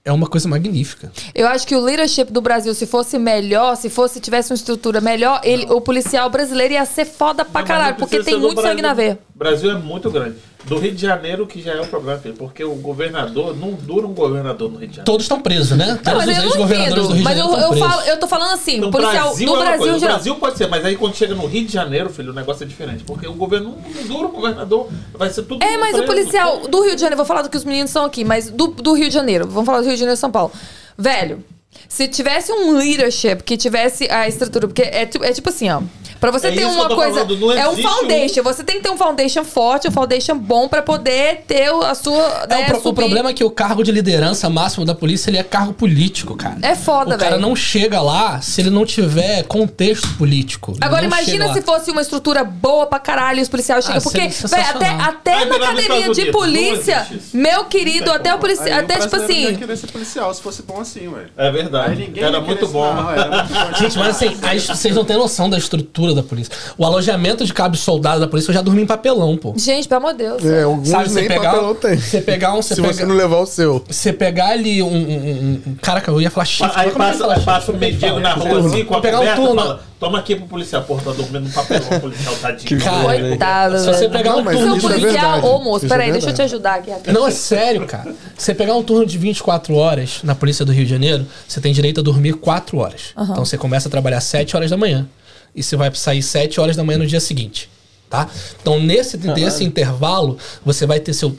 é 0.09 0.13
uma 0.13 0.27
coisa 0.27 0.49
magnífica. 0.49 1.13
Eu 1.35 1.47
acho 1.47 1.67
que 1.67 1.77
o 1.77 1.81
leadership 1.81 2.33
do 2.33 2.41
Brasil, 2.41 2.73
se 2.75 2.87
fosse 2.87 3.19
melhor, 3.19 3.77
se 3.77 3.91
fosse 3.91 4.19
tivesse 4.21 4.51
uma 4.51 4.57
estrutura 4.57 5.03
melhor, 5.03 5.43
ele, 5.45 5.67
o 5.71 5.83
policial 5.83 6.31
brasileiro 6.31 6.73
ia 6.73 6.85
ser 6.87 7.05
foda 7.05 7.45
pra 7.45 7.61
Não, 7.61 7.69
caralho, 7.69 7.97
porque 7.97 8.23
tem 8.23 8.39
muito 8.41 8.63
sangue 8.63 8.81
na 8.81 8.95
Brasil. 8.95 9.13
veia. 9.15 9.19
O 9.35 9.39
Brasil 9.39 9.71
é 9.71 9.75
muito 9.75 10.11
grande. 10.11 10.37
Do 10.65 10.77
Rio 10.79 10.93
de 10.93 11.01
Janeiro 11.01 11.47
que 11.47 11.63
já 11.63 11.73
é 11.73 11.81
o 11.81 11.87
problema, 11.87 12.19
filho, 12.19 12.35
porque 12.35 12.63
o 12.65 12.75
governador, 12.75 13.57
não 13.57 13.73
dura 13.73 14.07
um 14.07 14.13
governador 14.13 14.71
no 14.71 14.79
Rio 14.79 14.89
de 14.89 14.97
Janeiro. 14.97 15.05
Todos 15.07 15.25
estão 15.25 15.41
presos, 15.41 15.79
né? 15.79 15.87
Não, 15.87 15.97
Todos 15.99 16.27
mas 16.27 16.29
os 16.29 16.35
eu 16.37 16.43
não 16.43 16.49
ex-governadores 16.51 17.07
do 17.09 17.13
Rio 17.15 17.15
entendo. 17.15 17.17
de 17.19 17.23
Mas 17.25 17.39
eu, 17.39 17.45
Janeiro 17.45 17.63
eu, 17.63 17.73
estão 17.73 17.79
presos. 17.89 17.89
falo, 17.97 18.09
eu 18.11 18.21
tô 18.21 18.29
falando 18.29 18.53
assim, 18.53 18.79
No 18.79 18.89
o 18.89 18.91
policial 18.91 19.25
Brasil 19.29 19.47
do 19.49 19.55
é 19.55 19.59
Brasil 19.65 19.79
coisa. 19.79 19.97
em 19.97 20.01
No. 20.01 20.07
Brasil 20.15 20.35
pode 20.37 20.59
ser, 20.59 20.67
mas 20.69 20.85
aí 20.85 20.97
quando 20.97 21.15
chega 21.15 21.35
no 21.35 21.47
Rio 21.47 21.65
de 21.67 21.73
Janeiro, 21.73 22.11
filho, 22.11 22.33
o 22.33 22.35
negócio 22.35 22.65
é 22.65 22.67
diferente. 22.67 23.05
Porque 23.05 23.27
o 23.27 23.33
governo 23.35 23.77
não 23.95 24.03
dura 24.05 24.27
o 24.27 24.31
governador, 24.33 24.89
vai 25.15 25.31
ser 25.31 25.43
tudo 25.45 25.65
É, 25.65 25.77
mas 25.79 25.95
o 25.95 26.03
preso. 26.03 26.07
policial 26.07 26.59
do 26.69 26.83
Rio 26.83 26.95
de 26.97 27.01
Janeiro, 27.01 27.17
vou 27.17 27.27
falar 27.27 27.43
do 27.43 27.49
que 27.51 27.57
os 27.57 27.65
meninos 27.65 27.91
são 27.91 28.05
aqui, 28.05 28.25
mas 28.25 28.51
do, 28.51 28.67
do 28.67 28.93
Rio 28.95 29.09
de 29.09 29.15
Janeiro, 29.15 29.47
vamos 29.49 29.65
falar 29.65 29.79
do 29.79 29.85
Rio 29.85 29.95
de 29.95 30.01
Janeiro 30.01 30.17
e 30.19 30.21
São 30.21 30.31
Paulo. 30.31 30.53
Velho, 30.99 31.45
se 31.89 32.09
tivesse 32.09 32.51
um 32.53 32.77
leadership 32.77 33.43
que 33.45 33.57
tivesse 33.57 34.11
a 34.11 34.27
estrutura, 34.29 34.67
porque 34.67 34.83
é, 34.83 35.03
é 35.23 35.33
tipo 35.33 35.49
assim, 35.49 35.71
ó. 35.71 35.81
Pra 36.21 36.33
você 36.33 36.49
É 36.49 36.51
ter 36.51 36.65
uma 36.65 36.89
coisa. 36.89 37.21
falando, 37.25 37.53
é 37.53 37.69
um 37.69 37.77
foundation. 37.81 38.43
Você 38.43 38.65
tem 38.65 38.79
que 38.79 38.83
ter 38.83 38.91
um 38.91 38.97
foundation 38.97 39.45
forte, 39.45 39.87
um 39.87 39.93
foundation 39.93 40.37
bom 40.37 40.67
pra 40.67 40.83
poder 40.83 41.45
ter 41.47 41.69
a 41.69 41.95
sua. 41.95 42.21
É, 42.43 42.47
né, 42.49 42.63
o, 42.63 42.81
pro- 42.81 42.91
o 42.91 42.95
problema 42.95 43.31
é 43.31 43.33
que 43.33 43.45
o 43.45 43.51
cargo 43.51 43.85
de 43.85 43.93
liderança 43.93 44.51
máximo 44.51 44.85
da 44.85 44.97
polícia 44.97 45.31
ele 45.31 45.37
é 45.39 45.45
cargo 45.45 45.73
político, 45.73 46.35
cara. 46.37 46.57
É 46.61 46.75
foda, 46.75 47.15
O 47.15 47.19
cara 47.19 47.37
velho. 47.37 47.43
não 47.43 47.55
chega 47.55 48.01
lá 48.03 48.41
se 48.41 48.61
ele 48.61 48.69
não 48.71 48.85
tiver 48.85 49.45
contexto 49.45 50.09
político. 50.19 50.75
Agora 50.81 51.05
imagina 51.05 51.53
se 51.53 51.63
fosse 51.63 51.93
uma 51.93 52.03
estrutura 52.03 52.43
boa 52.43 52.87
pra 52.87 52.99
caralho 52.99 53.39
e 53.39 53.43
os 53.43 53.49
policiais 53.49 53.85
chegam. 53.85 53.99
Ah, 53.99 54.03
porque, 54.03 54.19
velho, 54.27 54.67
até, 54.75 54.89
até 54.89 55.45
na 55.45 55.57
nos 55.57 55.69
academia 55.69 56.11
de 56.13 56.33
polícia, 56.33 57.07
meu 57.33 57.67
querido, 57.67 58.11
até 58.11 58.35
o 58.35 58.39
policial. 58.41 58.81
Até 58.81 58.99
tipo 58.99 59.15
assim. 59.15 59.57
policial 59.93 60.35
se 60.35 60.43
fosse 60.43 60.63
bom 60.63 60.81
assim, 60.81 61.09
velho. 61.09 61.31
É 61.37 61.53
verdade. 61.63 62.13
Era 62.17 62.41
muito 62.41 62.67
bom. 62.69 62.89
ser- 62.89 62.95
não, 63.03 63.11
era 63.11 63.29
muito 63.31 63.53
bom. 63.55 63.75
Gente, 63.79 63.99
mas 63.99 64.09
assim, 64.11 64.37
vocês 64.75 64.95
não 64.95 65.05
têm 65.05 65.17
noção 65.17 65.49
da 65.51 65.59
estrutura 65.59 66.15
da 66.15 66.23
polícia. 66.23 66.53
O 66.77 66.85
alojamento 66.85 67.45
de 67.45 67.53
cabo 67.53 67.77
soldado 67.77 68.21
da 68.21 68.27
polícia 68.29 68.51
eu 68.51 68.55
já 68.55 68.63
dormi 68.63 68.83
em 68.83 68.87
papelão, 68.87 69.37
pô. 69.37 69.55
Gente, 69.57 69.89
pelo 69.89 70.01
amor 70.01 70.13
de 70.13 70.19
Deus. 70.19 70.45
É, 70.45 70.63
alguns 70.63 70.89
Sabe, 70.89 71.09
você 71.09 71.21
nem 71.21 71.29
pegar, 71.29 71.51
papelão 71.53 71.75
tem. 71.75 71.97
você 71.97 72.21
pegar 72.21 72.55
um, 72.55 72.63
você 72.63 72.75
Se 72.75 72.81
pega, 72.83 72.95
você 72.95 73.05
não 73.07 73.15
levar 73.17 73.39
o 73.39 73.47
seu. 73.47 73.85
você 73.89 74.13
pegar 74.13 74.49
ali 74.49 74.83
um, 74.83 74.87
um, 74.89 74.93
um- 74.93 75.63
um- 75.67 75.75
Caraca, 75.83 76.11
eu 76.11 76.21
ia 76.21 76.31
falar 76.31 76.45
chifre. 76.47 76.73
Aí 76.75 76.89
é 76.89 76.93
passa, 76.93 77.41
passa 77.41 77.73
um 77.73 77.77
mendigo 77.77 78.21
na 78.21 78.33
rua 78.35 78.61
assim, 78.67 78.85
com 78.85 78.95
a 78.95 79.01
pegar 79.01 79.21
um 79.21 79.35
turno. 79.35 79.79
Toma 79.99 80.19
aqui 80.19 80.37
pro 80.37 80.47
policial. 80.47 80.83
Porra, 80.85 81.03
tá 81.03 81.13
dormindo 81.13 81.41
no 81.41 81.51
papelão, 81.51 81.89
o 81.97 82.01
policial 82.01 82.35
tadinho. 82.37 82.81
Cara, 82.81 83.05
Coitado, 83.21 83.79
Se 83.79 83.87
você 83.87 84.09
pegar 84.09 84.33
Não, 84.33 84.41
um 84.41 84.45
turno 84.45 84.73
é 84.73 84.75
de 84.75 84.81
policial, 84.81 85.13
verdade. 85.13 85.47
ô 85.47 85.59
moço, 85.61 85.87
é 85.87 85.89
peraí, 85.89 86.13
deixa 86.13 86.31
eu 86.31 86.35
te 86.35 86.43
ajudar 86.43 86.75
aqui. 86.77 86.91
rapidinho. 86.91 87.15
Não, 87.19 87.27
é 87.27 87.31
sério, 87.31 87.87
cara. 87.87 88.15
Você 88.37 88.55
pegar 88.55 88.75
um 88.75 88.83
turno 88.83 89.05
de 89.07 89.19
24 89.19 89.75
horas 89.75 90.21
na 90.23 90.35
Polícia 90.35 90.65
do 90.65 90.73
Rio 90.73 90.85
de 90.85 90.91
Janeiro, 90.91 91.27
você 91.47 91.61
tem 91.61 91.73
direito 91.73 92.01
a 92.01 92.03
dormir 92.03 92.35
4 92.35 92.79
horas. 92.79 93.15
Então 93.19 93.45
você 93.45 93.59
começa 93.59 93.89
a 93.89 93.91
trabalhar 93.91 94.21
7 94.21 94.57
horas 94.57 94.71
da 94.71 94.77
manhã. 94.77 95.09
E 95.55 95.63
você 95.63 95.77
vai 95.77 95.93
sair 95.95 96.23
7 96.23 96.61
horas 96.61 96.77
da 96.77 96.85
manhã 96.85 96.99
no 96.99 97.07
dia 97.07 97.21
seguinte. 97.21 97.69
Tá? 98.09 98.27
Então, 98.63 98.81
nesse, 98.81 99.19
nesse 99.19 99.65
intervalo, 99.65 100.39
você 100.65 100.87
vai 100.87 100.99
ter 100.99 101.13
seu 101.13 101.37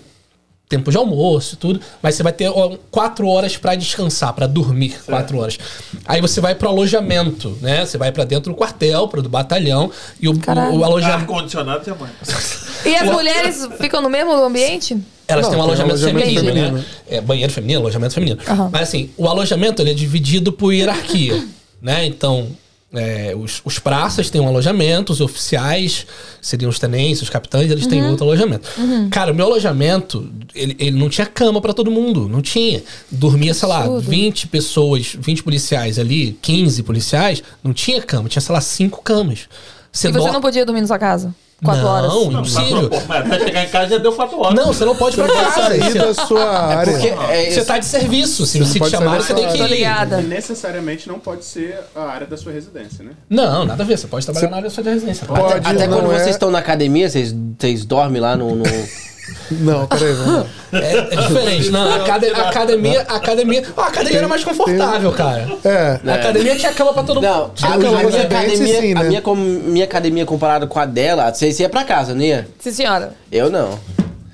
tempo 0.69 0.91
de 0.91 0.97
almoço 0.97 1.55
e 1.55 1.57
tudo, 1.57 1.81
mas 2.01 2.13
você 2.13 2.21
vai 2.21 2.31
ter 2.31 2.47
4 2.91 3.27
horas 3.27 3.57
pra 3.57 3.73
descansar, 3.73 4.33
pra 4.33 4.45
dormir 4.45 5.01
4 5.03 5.35
horas. 5.39 5.57
Aí 6.05 6.21
você 6.21 6.39
vai 6.39 6.53
pro 6.53 6.69
alojamento, 6.69 7.57
né? 7.59 7.83
Você 7.83 7.97
vai 7.97 8.11
pra 8.11 8.23
dentro 8.23 8.51
do 8.53 8.55
quartel, 8.55 9.07
pro 9.07 9.19
do 9.23 9.27
batalhão, 9.27 9.91
e 10.21 10.29
o, 10.29 10.37
Caralho. 10.37 10.75
o, 10.75 10.79
o 10.79 10.83
alojamento. 10.85 11.21
Ar-condicionado 11.21 11.83
você 11.83 11.91
mãe. 11.93 12.11
E 12.85 12.95
as 12.95 13.11
mulheres 13.11 13.67
ficam 13.81 14.01
no 14.01 14.09
mesmo 14.09 14.31
ambiente? 14.31 14.95
Elas 15.27 15.45
Não, 15.45 15.51
têm 15.51 15.59
um 15.59 15.63
alojamento, 15.63 15.95
alojamento 15.95 16.25
feminino, 16.25 16.53
feminino. 16.53 16.77
né? 16.77 16.85
É, 17.09 17.19
banheiro 17.21 17.51
feminino, 17.51 17.79
alojamento 17.81 18.13
feminino. 18.13 18.39
Aham. 18.47 18.69
Mas 18.71 18.83
assim, 18.83 19.09
o 19.17 19.27
alojamento 19.27 19.81
ele 19.81 19.91
é 19.91 19.93
dividido 19.93 20.53
por 20.53 20.71
hierarquia, 20.71 21.45
né? 21.81 22.05
Então, 22.05 22.47
é, 22.91 23.35
os, 23.37 23.61
os 23.63 23.77
praças 23.77 24.29
têm 24.29 24.41
um 24.41 24.47
alojamento, 24.47 25.13
os 25.13 25.21
oficiais, 25.21 26.07
seriam 26.41 26.69
os 26.69 26.79
tenentes, 26.79 27.21
os 27.21 27.29
capitães, 27.29 27.69
eles 27.69 27.85
têm 27.85 28.03
outro 28.03 28.25
alojamento. 28.25 28.67
Cara, 29.11 29.31
o 29.31 29.35
meu 29.35 29.45
alojamento, 29.45 30.27
ele, 30.55 30.75
ele 30.79 30.97
não 30.97 31.07
tinha 31.07 31.27
cama 31.27 31.61
pra 31.61 31.73
todo 31.73 31.91
mundo, 31.91 32.27
não 32.27 32.41
tinha. 32.41 32.81
Dormia, 33.11 33.53
sei 33.53 33.67
lá, 33.67 33.83
Absurdo. 33.83 34.09
20 34.09 34.47
pessoas, 34.47 35.15
20 35.19 35.43
policiais 35.43 35.99
ali, 35.99 36.37
15 36.41 36.81
policiais, 36.83 37.43
não 37.63 37.73
tinha 37.73 38.01
cama, 38.01 38.27
tinha, 38.27 38.41
sei 38.41 38.53
lá, 38.53 38.61
5 38.61 39.03
camas. 39.03 39.47
E 39.93 39.97
você 40.11 40.31
não 40.31 40.41
podia 40.41 40.65
dormir 40.65 40.81
na 40.81 40.87
sua 40.87 40.99
casa? 40.99 41.33
Quatro 41.63 41.83
Não, 41.83 41.89
horas? 41.89 42.13
Não, 42.13 42.31
impossível. 42.31 42.89
mas, 42.89 43.01
pô, 43.01 43.07
mas 43.09 43.25
até 43.33 43.39
chegar 43.45 43.63
em 43.65 43.69
casa 43.69 43.89
já 43.89 43.97
deu 43.97 44.13
4 44.13 44.39
horas. 44.39 44.55
Não, 44.55 44.67
você 44.67 44.85
não 44.85 44.95
pode 44.95 45.17
casa. 45.17 45.51
Sair 45.67 45.83
Você, 45.83 45.99
da 45.99 46.13
sua 46.13 46.49
área. 46.59 46.91
Porque 46.93 47.07
é, 47.07 47.51
você 47.51 47.65
tá 47.65 47.77
de 47.77 47.85
serviço. 47.85 48.45
Se 48.45 48.59
você 48.59 48.73
te 48.79 48.79
sair 48.79 48.89
chamarem, 48.91 49.19
da 49.19 49.25
você 49.27 49.33
tem 49.33 49.47
que 49.49 49.57
ir. 49.57 49.67
ligada. 49.67 50.21
E 50.21 50.25
necessariamente 50.25 51.07
não 51.07 51.19
pode 51.19 51.43
ser 51.43 51.77
a 51.95 52.03
área 52.03 52.25
da 52.25 52.37
sua 52.37 52.51
residência, 52.53 53.03
né? 53.03 53.11
Não, 53.29 53.65
nada 53.65 53.83
a 53.83 53.85
ver. 53.85 53.97
Você 53.97 54.07
pode 54.07 54.25
trabalhar 54.25 54.49
na 54.49 54.55
área 54.57 54.69
da 54.69 54.73
sua 54.73 54.83
residência. 54.85 55.27
Pode, 55.27 55.41
até, 55.53 55.69
até 55.69 55.87
quando 55.87 56.11
é- 56.13 56.17
vocês 56.19 56.29
estão 56.29 56.49
na 56.49 56.59
academia, 56.59 57.09
vocês, 57.09 57.35
vocês 57.59 57.83
dormem 57.83 58.21
lá 58.21 58.37
no. 58.37 58.55
no- 58.55 58.63
Não, 59.51 59.87
peraí, 59.87 60.13
vamos 60.13 60.33
lá. 60.33 60.45
É, 60.73 60.97
é 60.97 61.15
diferente. 61.15 61.69
Não, 61.69 61.81
a 61.91 61.95
academia, 61.95 62.37
a 62.37 62.49
academia, 62.49 63.05
a 63.07 63.15
academia, 63.15 63.63
a 63.75 63.83
academia 63.87 64.17
era 64.19 64.27
mais 64.27 64.43
confortável, 64.43 65.11
cara. 65.11 65.47
É. 65.65 65.99
A 66.05 66.13
academia 66.15 66.55
tinha 66.55 66.71
cama 66.73 66.93
pra 66.93 67.03
todo 67.03 67.15
mundo. 67.21 67.23
Não, 67.23 67.51
a, 67.61 67.73
a 67.73 67.77
minha 67.77 67.91
né? 67.91 68.21
academia, 68.21 68.81
sim, 68.81 68.91
a 68.93 68.99
né? 69.03 69.07
minha, 69.09 69.21
com- 69.21 69.35
minha 69.35 69.85
academia 69.85 70.25
comparada 70.25 70.67
com 70.67 70.79
a 70.79 70.85
dela, 70.85 71.33
você 71.33 71.49
ia 71.59 71.69
pra 71.69 71.83
casa, 71.83 72.13
não 72.13 72.21
ia? 72.21 72.47
Sim, 72.59 72.71
senhora. 72.71 73.13
Eu 73.31 73.49
não. 73.49 73.79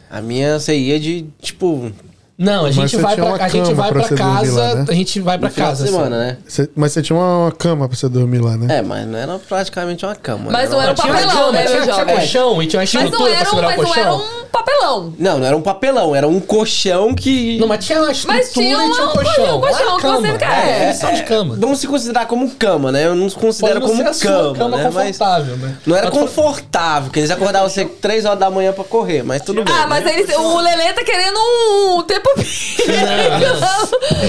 A 0.10 0.22
minha 0.22 0.60
você 0.60 0.76
ia 0.76 1.00
de, 1.00 1.26
tipo, 1.42 1.92
Não, 2.38 2.62
a 2.62 2.64
Mas 2.64 2.76
gente 2.76 2.98
vai 2.98 3.16
pra, 3.16 3.24
uma 3.26 3.36
a 3.38 3.48
gente 3.48 3.64
cama 3.64 3.76
vai 3.76 3.92
pra 3.94 4.04
pra 4.04 4.18
casa, 4.18 4.62
lá, 4.62 4.76
né? 4.76 4.86
a 4.90 4.94
gente 4.94 5.20
vai 5.22 5.38
pra 5.38 5.48
no 5.48 5.54
final 5.54 5.70
casa. 5.70 5.84
de 5.86 5.90
semana, 5.90 6.16
assim. 6.18 6.26
né? 6.26 6.38
Cê- 6.48 6.70
mas 6.76 6.92
você 6.92 7.02
tinha 7.02 7.18
uma 7.18 7.50
cama 7.54 7.88
pra 7.88 7.98
você 7.98 8.10
dormir 8.10 8.40
lá, 8.40 8.58
né? 8.58 8.78
É, 8.80 8.82
mas 8.82 9.08
não 9.08 9.18
era 9.18 9.40
praticamente 9.40 10.06
uma 10.06 10.16
cama. 10.16 10.52
Mas 10.52 10.70
não 10.70 10.78
uma- 10.78 10.84
era 10.84 10.92
um 10.92 10.96
Tinha 10.96 11.14
papelão, 11.14 11.34
cama, 11.38 11.52
né, 11.54 11.64
tinha, 11.66 11.82
tinha 11.82 12.06
colchão 12.06 12.62
e 12.62 12.68
tinha 12.68 12.80
uma 12.82 12.84
Mas 12.84 12.94
não 12.94 13.02
estrutura 13.06 13.30
pra 13.30 13.40
era 13.40 13.42
um, 13.42 13.50
segurar 13.50 13.68
o 13.68 13.70
mas 13.70 13.78
não 13.78 13.96
era 13.96 14.10
colchão. 14.12 14.42
um 14.42 14.46
papelão. 14.52 15.14
Não, 15.18 15.40
não 15.40 15.48
era 15.48 15.56
um 15.58 15.62
papelão, 15.62 16.14
era 16.16 16.28
um 16.28 16.40
colchão 16.42 17.16
que. 17.16 17.58
Não, 17.58 17.68
mas 17.70 17.86
tinha 17.86 18.02
uma 18.02 18.12
estrutura 18.12 18.38
Mas 18.38 18.52
tinha 18.54 18.66
e 18.86 18.92
tinha 18.92 19.06
um 19.06 19.10
um- 19.10 19.14
colchão. 19.14 19.58
um 19.58 19.62
colchão 19.62 19.86
Não 19.86 19.96
é 19.98 20.02
que 20.02 20.08
você 20.08 20.28
cama, 20.28 20.38
quer. 20.38 20.46
É, 20.68 20.80
definição 20.80 21.14
de 21.14 21.24
cama. 21.24 21.56
Vamos 21.58 21.80
se 21.80 21.88
considerar 21.88 22.26
como 22.26 22.50
cama, 22.52 22.92
né? 22.92 23.06
Eu 23.06 23.16
não 23.16 23.30
considero 23.30 23.80
Pode 23.80 23.94
não 23.94 23.98
como 23.98 24.14
ser 24.14 24.28
a 24.28 24.30
sua 24.32 24.54
cama, 24.56 24.78
né? 24.78 24.90
Mas 24.94 25.06
confortável, 25.18 25.56
né? 25.58 25.76
não 25.86 25.96
era 25.96 26.10
Mas 26.12 26.20
confortável, 26.20 27.04
porque 27.04 27.20
eles 27.20 27.32
acordavam 27.32 27.70
você 27.70 27.86
3 27.86 28.26
horas 28.26 28.40
da 28.40 28.50
manhã 28.50 28.74
pra 28.74 28.84
correr, 28.84 29.24
mas 29.24 29.42
tudo 29.42 29.64
bem. 29.64 29.74
Ah, 29.74 29.88
mas 29.88 30.04
né? 30.04 30.12
o 30.38 30.60
Lelê 30.60 30.92
tá 30.92 31.04
querendo 31.04 31.38
um 31.40 32.02
tempo 32.04 32.25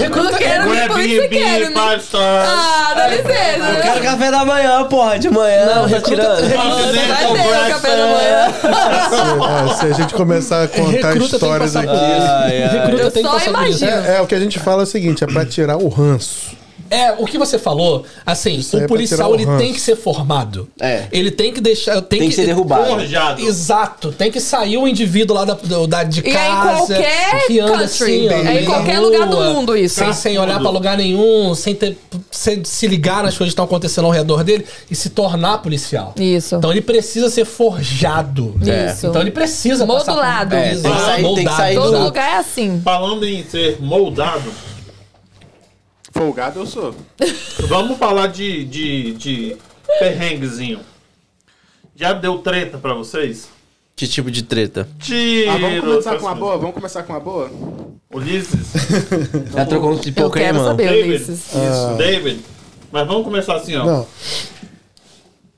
Não, 0.09 0.23
não 0.23 0.33
quero 0.33 0.71
isso 0.71 1.21
que 1.21 1.27
Bibi, 1.27 1.37
quero, 1.37 1.65
né? 1.65 1.71
pastor. 1.71 2.21
Ah, 2.21 2.93
dá 2.95 3.07
licença. 3.07 3.69
Eu 3.75 3.81
quero 3.81 4.01
café 4.01 4.31
da 4.31 4.45
manhã, 4.45 4.83
porra, 4.85 5.19
de 5.19 5.29
manhã. 5.29 5.65
Não, 5.65 5.89
tá 5.89 6.01
tirando. 6.01 6.41
Vai 6.41 7.27
ter 7.27 7.67
o 7.67 7.69
café 7.69 7.97
da 7.97 8.07
manhã. 8.07 8.53
Se, 9.09 9.73
é, 9.73 9.75
se 9.75 9.85
a 9.85 9.93
gente 9.93 10.13
começar 10.13 10.63
a 10.63 10.67
contar 10.67 11.17
histórias 11.17 11.75
aqui. 11.75 11.87
Recruta 12.71 13.03
Eu 13.03 13.11
tem 13.11 13.23
que 13.23 13.29
só 13.29 13.35
passar 13.35 13.53
por 13.53 13.67
isso. 13.67 13.83
imagino. 13.83 14.07
É, 14.07 14.17
é, 14.17 14.21
o 14.21 14.27
que 14.27 14.35
a 14.35 14.39
gente 14.39 14.59
fala 14.59 14.81
é 14.81 14.83
o 14.83 14.87
seguinte: 14.87 15.23
é 15.23 15.27
pra 15.27 15.45
tirar 15.45 15.77
o 15.77 15.87
ranço. 15.87 16.56
É, 16.89 17.11
o 17.17 17.25
que 17.25 17.37
você 17.37 17.57
falou, 17.59 18.05
assim, 18.25 18.55
é 18.55 18.59
o 18.59 18.63
tirar 18.63 18.87
policial 18.87 19.31
o 19.31 19.35
ele 19.35 19.45
ranço. 19.45 19.63
tem 19.63 19.73
que 19.73 19.79
ser 19.81 19.95
formado. 19.95 20.67
É. 20.79 21.05
Ele 21.11 21.31
tem 21.31 21.51
que 21.53 21.59
deixar. 21.61 22.01
Tem, 22.01 22.19
Tem 22.19 22.29
que 22.29 22.35
ser 22.35 22.45
derrubado. 22.45 22.85
Forjado. 22.85 23.41
Exato, 23.41 24.11
tem 24.11 24.31
que 24.31 24.39
sair 24.39 24.77
o 24.77 24.87
indivíduo 24.87 25.35
lá 25.35 25.45
da, 25.45 25.53
do- 25.53 25.87
da 25.87 26.03
de 26.03 26.21
E 26.21 26.27
é 26.27 26.29
em 26.29 26.33
casa. 26.33 26.77
qualquer 26.95 27.47
que 27.47 27.59
anda 27.59 27.71
country. 27.71 27.83
assim, 27.85 28.27
ó, 28.29 28.31
É 28.49 28.61
em 28.61 28.65
qualquer 28.65 28.93
na 28.95 28.99
lugar 29.01 29.27
do 29.27 29.35
rua, 29.35 29.53
mundo 29.53 29.75
isso. 29.77 29.95
Sem, 29.95 30.13
sem 30.13 30.37
olhar 30.37 30.59
pra 30.59 30.69
lugar 30.69 30.97
nenhum, 30.97 31.53
sem, 31.55 31.73
ter, 31.75 31.97
sem 32.31 32.63
se 32.63 32.87
ligar 32.87 33.23
nas 33.23 33.37
coisas 33.37 33.47
que 33.51 33.53
estão 33.53 33.65
acontecendo 33.65 34.05
ao 34.05 34.11
redor 34.11 34.43
dele 34.43 34.65
e 34.89 34.95
se 34.95 35.09
tornar 35.09 35.57
policial. 35.59 36.13
Isso. 36.17 36.55
Então 36.55 36.71
ele 36.71 36.81
precisa 36.81 37.29
ser 37.29 37.45
forjado. 37.45 38.55
É. 38.65 38.91
Isso. 38.91 39.07
Então 39.07 39.21
ele 39.21 39.31
precisa 39.31 39.85
passar 39.85 40.05
por- 40.05 40.07
Modulado. 40.15 40.55
É, 40.55 40.69
tem 40.75 40.81
que 40.81 40.81
sair- 40.81 41.05
tem 41.05 41.15
que 41.15 41.21
moldado, 41.23 41.57
sair 41.57 41.75
do- 41.75 41.81
Todo 41.81 42.03
lugar 42.03 42.29
é 42.31 42.37
assim. 42.37 42.81
Falando 42.83 43.25
em 43.25 43.43
ser 43.43 43.77
moldado, 43.81 44.51
Folgado 46.17 46.59
eu 46.59 46.65
sou. 46.65 46.95
vamos 47.69 47.97
falar 47.97 48.27
de, 48.27 48.65
de, 48.65 49.13
de 49.13 49.57
perrenguezinho. 49.99 50.79
Já 51.95 52.13
deu 52.13 52.39
treta 52.39 52.77
pra 52.79 52.93
vocês? 52.93 53.47
Que 53.95 54.07
tipo 54.07 54.31
de 54.31 54.43
treta? 54.43 54.87
Tiro. 54.99 55.51
Ah, 55.51 55.57
vamos 55.57 55.79
começar 55.81 56.17
com 56.17 56.25
uma 56.25 56.35
boa? 56.35 56.57
Vamos 56.57 56.73
começar 56.75 57.03
com 57.03 57.13
uma 57.13 57.19
boa? 57.19 57.51
Ulisses. 58.11 58.73
Já 59.53 59.65
trocou 59.65 59.91
uns 59.91 59.97
Eu 59.97 60.03
pipoca 60.03 60.39
aí, 60.39 60.45
quero 60.45 60.59
saber, 60.63 60.89
David. 60.89 61.07
Ulisses. 61.09 61.39
Isso, 61.47 61.97
David. 61.97 62.41
Mas 62.91 63.07
vamos 63.07 63.23
começar 63.23 63.55
assim, 63.55 63.75
ó. 63.75 63.85
Não. 63.85 64.07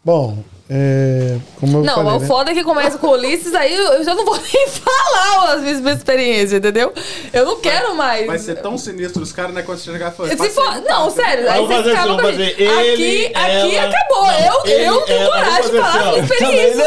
Bom, 0.04 0.44
é, 0.72 1.38
como 1.60 1.80
eu 1.80 1.84
Não, 1.84 1.96
falei, 1.96 2.12
o 2.14 2.20
né? 2.20 2.28
foda 2.28 2.52
é 2.52 2.54
que 2.54 2.64
começa 2.64 2.98
com 3.00 3.08
o 3.08 3.12
Ulisses, 3.14 3.56
aí 3.56 3.74
eu 3.76 3.86
eu 3.94 4.04
já 4.04 4.14
não 4.14 4.24
vou 4.24 4.36
nem 4.54 4.68
falar 4.68 5.54
as 5.56 5.62
minhas 5.62 5.80
minhas 5.82 5.98
experiências, 5.98 6.54
entendeu? 6.54 6.94
Eu 7.34 7.46
não 7.46 7.60
quero 7.60 7.96
mais. 7.96 8.28
Vai 8.28 8.38
ser 8.38 8.56
tão 8.62 8.78
sinistro 8.78 9.24
os 9.24 9.32
caras, 9.32 9.54
né? 9.54 9.64
Quando 9.64 9.80
você 9.80 9.92
chegar 9.92 10.12
e 10.12 10.16
falar. 10.16 10.30
Se 10.30 10.36
"Passei 10.36 10.54
for- 10.54 10.76
no 10.76 10.82
não, 10.82 11.12
parque". 11.12 11.12
sério, 11.16 11.50
aí 11.50 11.56
Vamos 11.62 11.68
vocês 11.68 11.78
fazer 11.78 11.90
assim, 11.90 11.98
acabam 11.98 12.18
vamos 12.18 12.22
com 12.22 12.28
a 12.28 12.32
fazer 12.32 12.46
gente. 12.46 12.62
ele, 12.64 13.26
Aqui, 13.26 13.32
aqui 13.36 13.76
ela- 13.78 13.90
acabou. 13.90 14.26
Não, 14.26 14.40
eu, 14.40 14.62
ele, 14.66 14.86
eu 14.86 14.94
não 14.94 15.02
tenho 15.06 15.20
ela, 15.22 15.32
coragem 15.44 15.72
de 15.72 15.78
falar 15.80 16.10
assim, 16.10 16.20
experiência. 16.20 16.86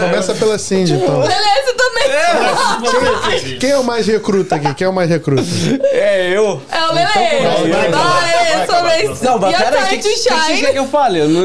Começa, 0.00 0.34
pela 0.34 0.58
Cindy, 0.58 0.92
então. 0.94 1.20
Beleza, 1.20 1.74
também. 1.76 2.08
Você, 2.80 3.56
Quem 3.56 3.70
é 3.70 3.78
o 3.78 3.84
mais 3.84 4.06
recruta 4.06 4.56
aqui? 4.56 4.74
Quem 4.74 4.84
é 4.86 4.88
o 4.88 4.92
mais 4.92 5.08
recruta? 5.10 5.42
É, 5.84 6.30
eu. 6.36 6.60
É 6.70 6.84
o 6.86 6.94
Lele. 6.94 7.08
vai, 7.70 7.90
vai, 7.90 8.88
vez. 8.88 9.22
Não, 9.22 9.38
mas 9.38 9.52
Your 9.52 9.62
pera 9.62 9.78
aí, 9.82 9.84
o 9.84 9.88
que, 9.88 9.96
que, 9.98 10.14
que 10.14 10.18
você 10.18 10.72
que 10.72 10.78
eu 10.78 10.86
fale? 10.86 11.20
Eu 11.20 11.28
não... 11.28 11.44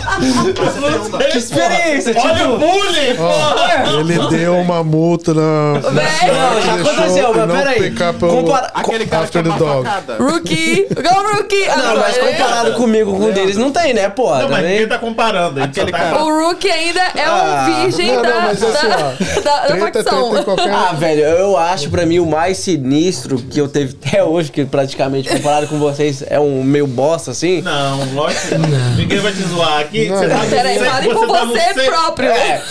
que 1.31 1.37
experiência, 1.37 2.13
Olha 2.17 2.33
tipo- 2.35 2.49
o 2.49 2.57
bullying! 2.59 3.15
porra! 3.15 3.99
Ele 3.99 4.27
deu 4.37 4.55
uma 4.57 4.83
multa 4.83 5.33
na. 5.33 5.41
Não, 5.73 6.61
já 6.61 6.73
aconteceu, 6.75 7.33
mas 7.33 7.51
peraí. 7.51 7.91
Compara- 8.19 8.71
Aquele 8.73 9.05
cara 9.05 9.23
After 9.23 9.43
the 9.43 9.49
dog. 9.57 9.87
Rookie. 10.19 10.87
Go, 10.89 11.37
Rookie. 11.37 11.67
Não, 11.67 11.97
mas 11.97 12.17
comparado 12.17 12.73
comigo 12.73 13.17
com 13.17 13.25
o 13.25 13.31
deles, 13.31 13.57
não 13.57 13.71
tem, 13.71 13.93
né, 13.93 14.09
pô? 14.09 14.29
Não, 14.29 14.49
mas 14.49 14.57
também. 14.57 14.71
ninguém 14.71 14.87
tá 14.87 14.97
comparando. 14.97 15.61
Aquele 15.63 15.91
tá- 15.91 15.97
cara- 15.97 16.23
O 16.23 16.47
Rookie 16.47 16.69
ainda 16.69 17.01
é 17.15 17.29
um 17.29 17.33
Ah. 17.33 17.81
virgem 17.83 18.15
Não, 18.15 18.21
da, 18.21 18.29
não, 18.29 18.41
mas 18.41 18.63
assim, 18.63 18.87
da, 18.87 18.95
ó. 18.97 19.41
da, 19.41 19.59
Treta, 19.67 20.03
facção. 20.03 20.31
Ah, 20.73 20.93
velho, 20.93 21.21
eu 21.23 21.57
acho 21.57 21.89
pra 21.89 22.05
mim 22.05 22.19
o 22.19 22.25
mais 22.25 22.57
sinistro 22.57 23.37
que 23.37 23.59
eu 23.59 23.67
teve 23.67 23.95
até 24.05 24.23
hoje, 24.23 24.51
que 24.51 24.65
praticamente 24.65 25.29
comparado 25.29 25.67
com 25.67 25.77
vocês 25.79 26.23
é 26.27 26.39
um 26.39 26.63
meio 26.63 26.87
bosta 26.87 27.31
assim. 27.31 27.61
Não, 27.61 28.13
lógico 28.13 28.47
que 28.49 28.57
não. 28.57 28.95
Ninguém 28.95 29.19
vai 29.19 29.31
te 29.31 29.43
zoar 29.43 29.79
aqui. 29.79 30.10
Não. 30.11 30.17
Você 30.19 30.27
tá 30.29 30.37
no 30.37 30.49
Peraí, 30.49 30.79
fale 30.79 31.09
por 31.13 31.27
tá 31.27 31.45
no 31.45 31.51
você 31.53 31.73
próprio. 31.85 32.29
É, 32.29 32.61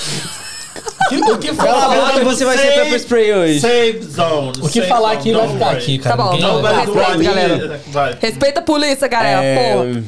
O 1.33 1.39
que 1.39 1.55
cala 1.57 1.71
a 1.79 1.81
falar, 1.91 2.12
que 2.12 2.25
você 2.25 2.45
vai 2.45 2.57
ser 2.57 2.67
Safe- 2.69 2.81
pepper 2.81 3.01
spray 3.01 3.33
hoje. 3.35 3.61
Safe 3.61 4.01
zone. 4.05 4.53
o 4.62 4.69
que 4.69 4.83
falar 4.83 5.12
aqui 5.12 5.33
vai 5.33 5.49
ficar 5.49 5.71
aqui, 5.71 5.99
cara. 5.99 6.17
Tá 6.17 6.23
bom, 6.23 6.37
não 6.39 6.62
vai- 6.62 6.75
ali. 7.11 7.25
galera. 7.25 7.81
Vai. 7.89 8.17
Respeita 8.21 8.61
a 8.61 8.62
polícia, 8.62 9.09
galera. 9.09 9.43
É, 9.45 9.75
Porra. 9.75 10.03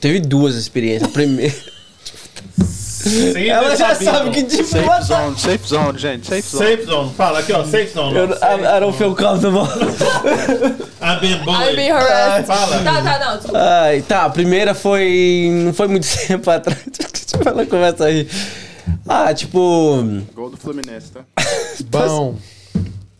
teve 0.00 0.20
duas 0.20 0.56
experiências. 0.56 1.08
A 1.08 1.12
primeira. 1.12 1.54
Sim, 3.04 3.48
Ela 3.48 3.76
já 3.76 3.94
sabia. 3.94 4.12
sabe 4.12 4.30
que 4.30 4.42
tipo. 4.44 4.64
Safe 4.64 5.02
zone, 5.04 5.38
safe 5.38 5.68
zone, 5.68 5.98
gente. 5.98 6.26
Safe 6.26 6.42
zone. 6.48 6.64
Safe 6.70 6.84
zone. 6.84 7.14
Fala 7.16 7.38
aqui, 7.40 7.52
ó. 7.52 7.64
Safe 7.64 7.86
zone. 7.92 8.16
Eu, 8.16 8.24
I, 8.30 8.76
I 8.76 8.80
don't 8.80 8.96
feel 8.96 9.14
comfortable. 9.14 9.68
I've 11.00 11.20
been 11.20 11.32
I'm 11.40 11.44
bullied. 11.44 11.76
being 11.76 11.90
harassed. 11.90 12.46
Fala. 12.46 12.78
Tá, 12.82 13.02
tá, 13.02 13.18
não. 13.26 13.36
Desculpa. 13.36 13.58
Ai, 13.60 14.02
tá, 14.02 14.24
a 14.24 14.30
primeira 14.30 14.74
foi. 14.74 15.48
Não 15.64 15.72
foi 15.74 15.88
muito 15.88 16.06
tempo 16.26 16.50
atrás. 16.50 16.78
Tipo, 17.26 17.48
ela 17.48 17.66
começa 17.66 18.04
aí. 18.06 18.28
Ah, 19.08 19.32
tipo. 19.34 20.02
Gol 20.34 20.50
do 20.50 20.56
Fluminense, 20.56 21.10
tá? 21.12 21.20
Bom. 21.90 22.36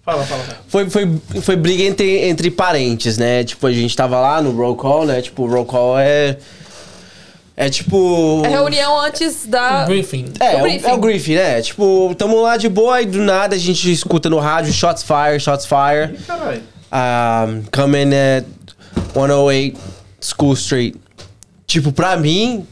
Fala, 0.04 0.22
fala. 0.24 0.42
fala. 0.44 0.58
Foi, 0.68 0.90
foi, 0.90 1.08
foi 1.40 1.56
briga 1.56 1.82
entre, 1.82 2.26
entre 2.28 2.50
parentes, 2.50 3.16
né? 3.16 3.42
Tipo, 3.44 3.66
a 3.66 3.72
gente 3.72 3.96
tava 3.96 4.20
lá 4.20 4.40
no 4.42 4.50
roll 4.52 4.76
call, 4.76 5.06
né? 5.06 5.22
Tipo, 5.22 5.44
o 5.44 5.50
roll 5.50 5.64
call 5.64 5.98
é. 5.98 6.36
É 7.56 7.70
tipo. 7.70 8.42
É 8.44 8.48
reunião 8.48 9.00
antes 9.00 9.46
da. 9.46 9.84
Briefing. 9.84 10.32
É, 10.40 10.44
o 10.44 10.48
é 10.50 10.56
o, 10.58 10.62
briefing. 10.62 10.86
é 10.88 10.92
o 10.92 10.98
briefing, 10.98 11.34
né? 11.36 11.62
Tipo, 11.62 12.14
tamo 12.18 12.40
lá 12.42 12.56
de 12.56 12.68
boa 12.68 13.00
e 13.00 13.06
do 13.06 13.18
nada 13.18 13.54
a 13.54 13.58
gente 13.58 13.90
escuta 13.92 14.28
no 14.28 14.38
rádio 14.40 14.72
shots 14.72 15.04
fire, 15.04 15.38
shots 15.38 15.64
fire. 15.66 16.16
Caralho. 16.26 16.62
Um, 16.92 17.62
coming 17.72 18.10
at 18.14 18.44
108 19.12 19.78
School 20.20 20.54
Street. 20.54 20.94
Tipo, 21.66 21.92
pra 21.92 22.16
mim, 22.16 22.66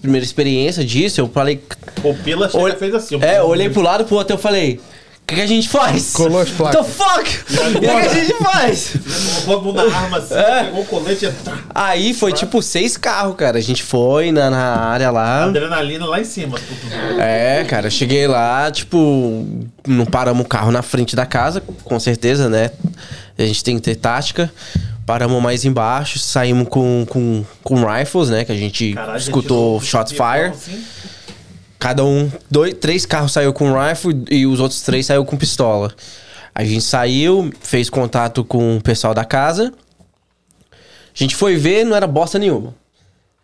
primeira 0.00 0.24
experiência 0.24 0.84
disso, 0.84 1.20
eu 1.20 1.28
falei. 1.28 1.60
O 2.02 2.14
Pila 2.14 2.48
Olhe- 2.54 2.76
fez 2.76 2.94
assim. 2.94 3.18
É, 3.20 3.38
eu 3.38 3.46
olhei 3.46 3.68
pro 3.68 3.82
lado 3.82 4.04
pro 4.04 4.16
outro 4.16 4.34
e 4.34 4.36
eu 4.36 4.40
falei. 4.40 4.80
O 5.24 5.26
que, 5.26 5.36
que 5.36 5.40
a 5.40 5.46
gente 5.46 5.70
faz? 5.70 6.12
Colou 6.12 6.38
as 6.38 6.50
placas. 6.50 6.84
The 6.86 6.92
fuck? 6.92 7.30
O 7.74 7.80
que, 7.80 7.80
que 7.80 7.86
a 7.88 8.14
gente 8.14 8.34
faz? 8.44 8.92
Mundo 9.46 9.72
na 9.72 9.82
arma 9.84 10.18
assim, 10.18 10.34
É. 10.34 10.64
pegou 10.64 10.82
o 10.82 10.84
colete 10.84 11.24
e... 11.24 11.32
Aí 11.74 12.12
foi 12.12 12.30
tipo 12.34 12.60
seis 12.60 12.98
carros, 12.98 13.34
cara. 13.34 13.56
A 13.56 13.60
gente 13.62 13.82
foi 13.82 14.30
na, 14.30 14.50
na 14.50 14.76
área 14.76 15.10
lá. 15.10 15.44
Adrenalina 15.44 16.04
lá 16.04 16.20
em 16.20 16.24
cima. 16.24 16.58
É, 17.18 17.64
cara, 17.64 17.86
eu 17.86 17.90
cheguei 17.90 18.26
lá, 18.28 18.70
tipo, 18.70 19.46
não 19.88 20.04
paramos 20.04 20.44
o 20.44 20.48
carro 20.48 20.70
na 20.70 20.82
frente 20.82 21.16
da 21.16 21.24
casa, 21.24 21.62
com 21.84 21.98
certeza, 21.98 22.50
né? 22.50 22.70
A 23.38 23.42
gente 23.46 23.64
tem 23.64 23.76
que 23.76 23.82
ter 23.82 23.94
tática. 23.94 24.52
paramos 25.06 25.42
mais 25.42 25.64
embaixo, 25.64 26.18
saímos 26.18 26.68
com, 26.68 27.06
com, 27.08 27.42
com 27.62 27.76
rifles, 27.82 28.28
né? 28.28 28.44
Que 28.44 28.52
a 28.52 28.56
gente 28.56 28.92
Caralho, 28.92 29.16
escutou 29.18 29.80
gente, 29.80 29.88
shots 29.90 30.12
não- 30.12 30.18
fire. 30.32 30.50
assim? 30.50 30.84
Cada 31.84 32.02
um, 32.02 32.32
dois, 32.50 32.72
três 32.72 33.04
carros 33.04 33.32
saiu 33.32 33.52
com 33.52 33.70
rifle 33.78 34.24
e 34.30 34.46
os 34.46 34.58
outros 34.58 34.80
três 34.80 35.04
saiu 35.04 35.22
com 35.22 35.36
pistola. 35.36 35.92
A 36.54 36.64
gente 36.64 36.80
saiu, 36.80 37.52
fez 37.60 37.90
contato 37.90 38.42
com 38.42 38.78
o 38.78 38.80
pessoal 38.80 39.12
da 39.12 39.22
casa. 39.22 39.70
A 40.72 40.76
gente 41.12 41.36
foi 41.36 41.56
ver, 41.56 41.84
não 41.84 41.94
era 41.94 42.06
bosta 42.06 42.38
nenhuma. 42.38 42.74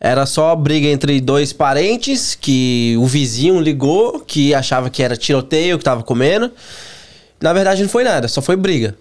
Era 0.01 0.25
só 0.25 0.57
briga 0.57 0.89
entre 0.89 1.21
dois 1.21 1.53
parentes 1.53 2.35
que 2.35 2.97
o 2.99 3.05
vizinho 3.05 3.61
ligou, 3.61 4.21
que 4.21 4.55
achava 4.55 4.89
que 4.89 5.03
era 5.03 5.19
tiroteio 5.19 5.77
que 5.77 5.85
tava 5.85 6.03
comendo. 6.03 6.51
Na 7.43 7.53
verdade 7.53 7.83
não 7.83 7.91
foi 7.91 8.05
nada, 8.05 8.27
só 8.27 8.41
foi 8.41 8.57
briga. 8.57 8.97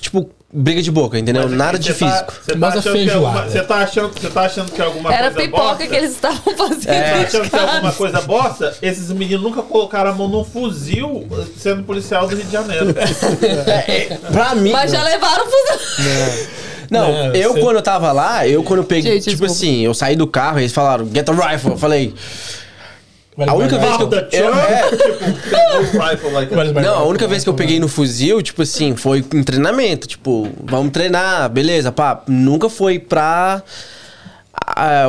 Tipo, 0.00 0.30
briga 0.52 0.80
de 0.82 0.90
boca, 0.90 1.18
entendeu? 1.18 1.42
Mas 1.48 1.52
nada 1.52 1.78
de 1.78 1.88
tá- 1.88 1.94
físico. 1.94 2.32
Você 2.42 2.52
tá, 2.52 2.58
Mas 2.58 2.74
a 2.74 2.78
achando 2.78 2.92
que 2.92 2.98
é 2.98 3.04
feijoada. 3.04 3.26
alguma, 3.38 3.48
você 3.50 3.62
tá 3.62 3.74
achando, 3.76 4.12
você 4.20 4.30
tá 4.30 4.40
achando 4.42 4.72
que 4.72 4.80
é 4.80 4.84
alguma 4.84 5.12
Era 5.14 5.30
coisa 5.30 5.40
pipoca 5.48 5.62
bosta? 5.64 5.86
que 5.86 5.94
eles 5.96 6.10
estavam 6.12 6.56
fazendo. 6.56 6.80
Você 6.80 6.86
tá 6.88 7.20
achando 7.26 7.50
que 7.50 7.56
é 7.56 7.60
alguma 7.60 7.92
coisa 7.92 8.20
bosta? 8.22 8.76
Esses 8.80 9.10
meninos 9.12 9.42
nunca 9.42 9.62
colocaram 9.62 10.10
a 10.10 10.14
mão 10.14 10.26
num 10.28 10.44
fuzil 10.44 11.26
sendo 11.58 11.82
policial 11.82 12.26
do 12.26 12.34
Rio 12.34 12.44
de 12.46 12.52
Janeiro. 12.52 12.86
Pra 14.32 14.54
mim. 14.54 14.72
Mas 14.72 14.90
já 14.90 15.02
levaram 15.02 15.44
fuzil. 15.44 16.46
Não, 16.90 17.12
Não, 17.12 17.34
eu 17.34 17.52
você- 17.52 17.60
quando 17.60 17.76
eu 17.76 17.82
tava 17.82 18.12
lá, 18.12 18.48
eu 18.48 18.62
quando 18.62 18.80
eu 18.80 18.84
peguei, 18.84 19.12
Gente, 19.12 19.24
tipo 19.24 19.46
desculpa. 19.46 19.52
assim, 19.52 19.80
eu 19.84 19.92
saí 19.92 20.16
do 20.16 20.26
carro, 20.26 20.58
eles 20.58 20.72
falaram, 20.72 21.06
get 21.12 21.28
a 21.28 21.32
rifle. 21.32 21.72
Eu 21.72 21.76
falei, 21.78 22.14
a 23.46 23.54
única 23.54 23.78
vez 23.78 23.96
que 23.96 24.02
eu. 24.02 24.08
Eu- 24.44 24.54
é, 24.54 24.90
tipo, 24.90 25.78
não, 26.82 26.98
a 26.98 27.04
única 27.04 27.26
vez 27.28 27.44
que 27.44 27.48
eu 27.50 27.54
peguei 27.54 27.78
no 27.78 27.88
fuzil, 27.88 28.40
tipo 28.42 28.62
assim, 28.62 28.96
foi 28.96 29.18
em 29.34 29.42
treinamento. 29.42 30.06
Tipo, 30.08 30.48
vamos 30.64 30.90
treinar, 30.92 31.48
beleza, 31.50 31.92
pá. 31.92 32.22
Nunca 32.26 32.68
foi 32.68 32.98
pra 32.98 33.62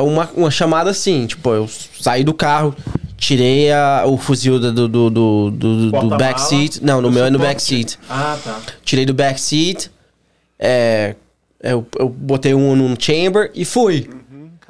uma, 0.04 0.30
uma 0.36 0.50
chamada 0.50 0.90
assim. 0.90 1.26
Tipo, 1.26 1.50
eu 1.54 1.68
saí 2.00 2.24
do 2.24 2.32
carro, 2.34 2.74
tirei 3.16 3.70
a- 3.72 4.04
o 4.06 4.16
fuzil 4.16 4.58
do, 4.58 4.72
do, 4.72 4.88
do, 4.88 5.10
do, 5.10 5.50
do- 5.50 5.90
do 5.90 5.90
backseat. 6.18 6.82
Não, 6.84 7.00
no 7.00 7.10
meu 7.10 7.24
é 7.24 7.30
no 7.30 7.38
backseat. 7.38 7.98
Ah, 8.08 8.36
tá. 8.42 8.58
Tirei 8.84 9.04
do 9.06 9.14
backseat. 9.14 9.90
É, 10.58 11.14
eu, 11.62 11.86
eu 11.98 12.08
botei 12.08 12.54
um 12.54 12.76
no 12.76 12.94
chamber 13.00 13.50
e 13.54 13.64
fui. 13.64 14.08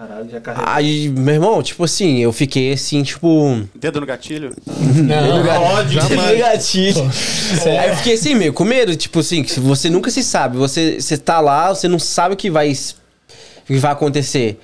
Caralho, 0.01 0.31
já 0.31 0.41
carregou. 0.41 0.65
Aí, 0.67 1.09
meu 1.11 1.35
irmão, 1.35 1.63
tipo 1.63 1.85
assim, 1.85 2.21
eu 2.21 2.33
fiquei 2.33 2.73
assim, 2.73 3.03
tipo. 3.03 3.63
Dedo 3.75 4.01
no 4.01 4.07
gatilho. 4.07 4.57
Não, 4.67 5.45
Pode, 5.45 5.95
Negativo. 6.17 7.01
Aí 7.67 7.91
eu 7.91 7.97
fiquei 7.97 8.15
assim, 8.15 8.35
meio 8.35 8.55
com 8.55 8.65
medo, 8.65 8.97
tipo 8.97 9.19
assim, 9.19 9.43
que 9.43 9.61
você 9.61 9.91
nunca 9.91 10.11
se 10.11 10.23
sabe. 10.23 10.57
Você, 10.57 10.99
você 10.99 11.19
tá 11.19 11.39
lá, 11.39 11.69
você 11.69 11.87
não 11.87 11.99
sabe 11.99 12.33
o 12.33 12.37
que 12.37 12.51
vai, 12.51 12.73
o 12.73 13.67
que 13.67 13.77
vai 13.77 13.93
acontecer. 13.93 14.59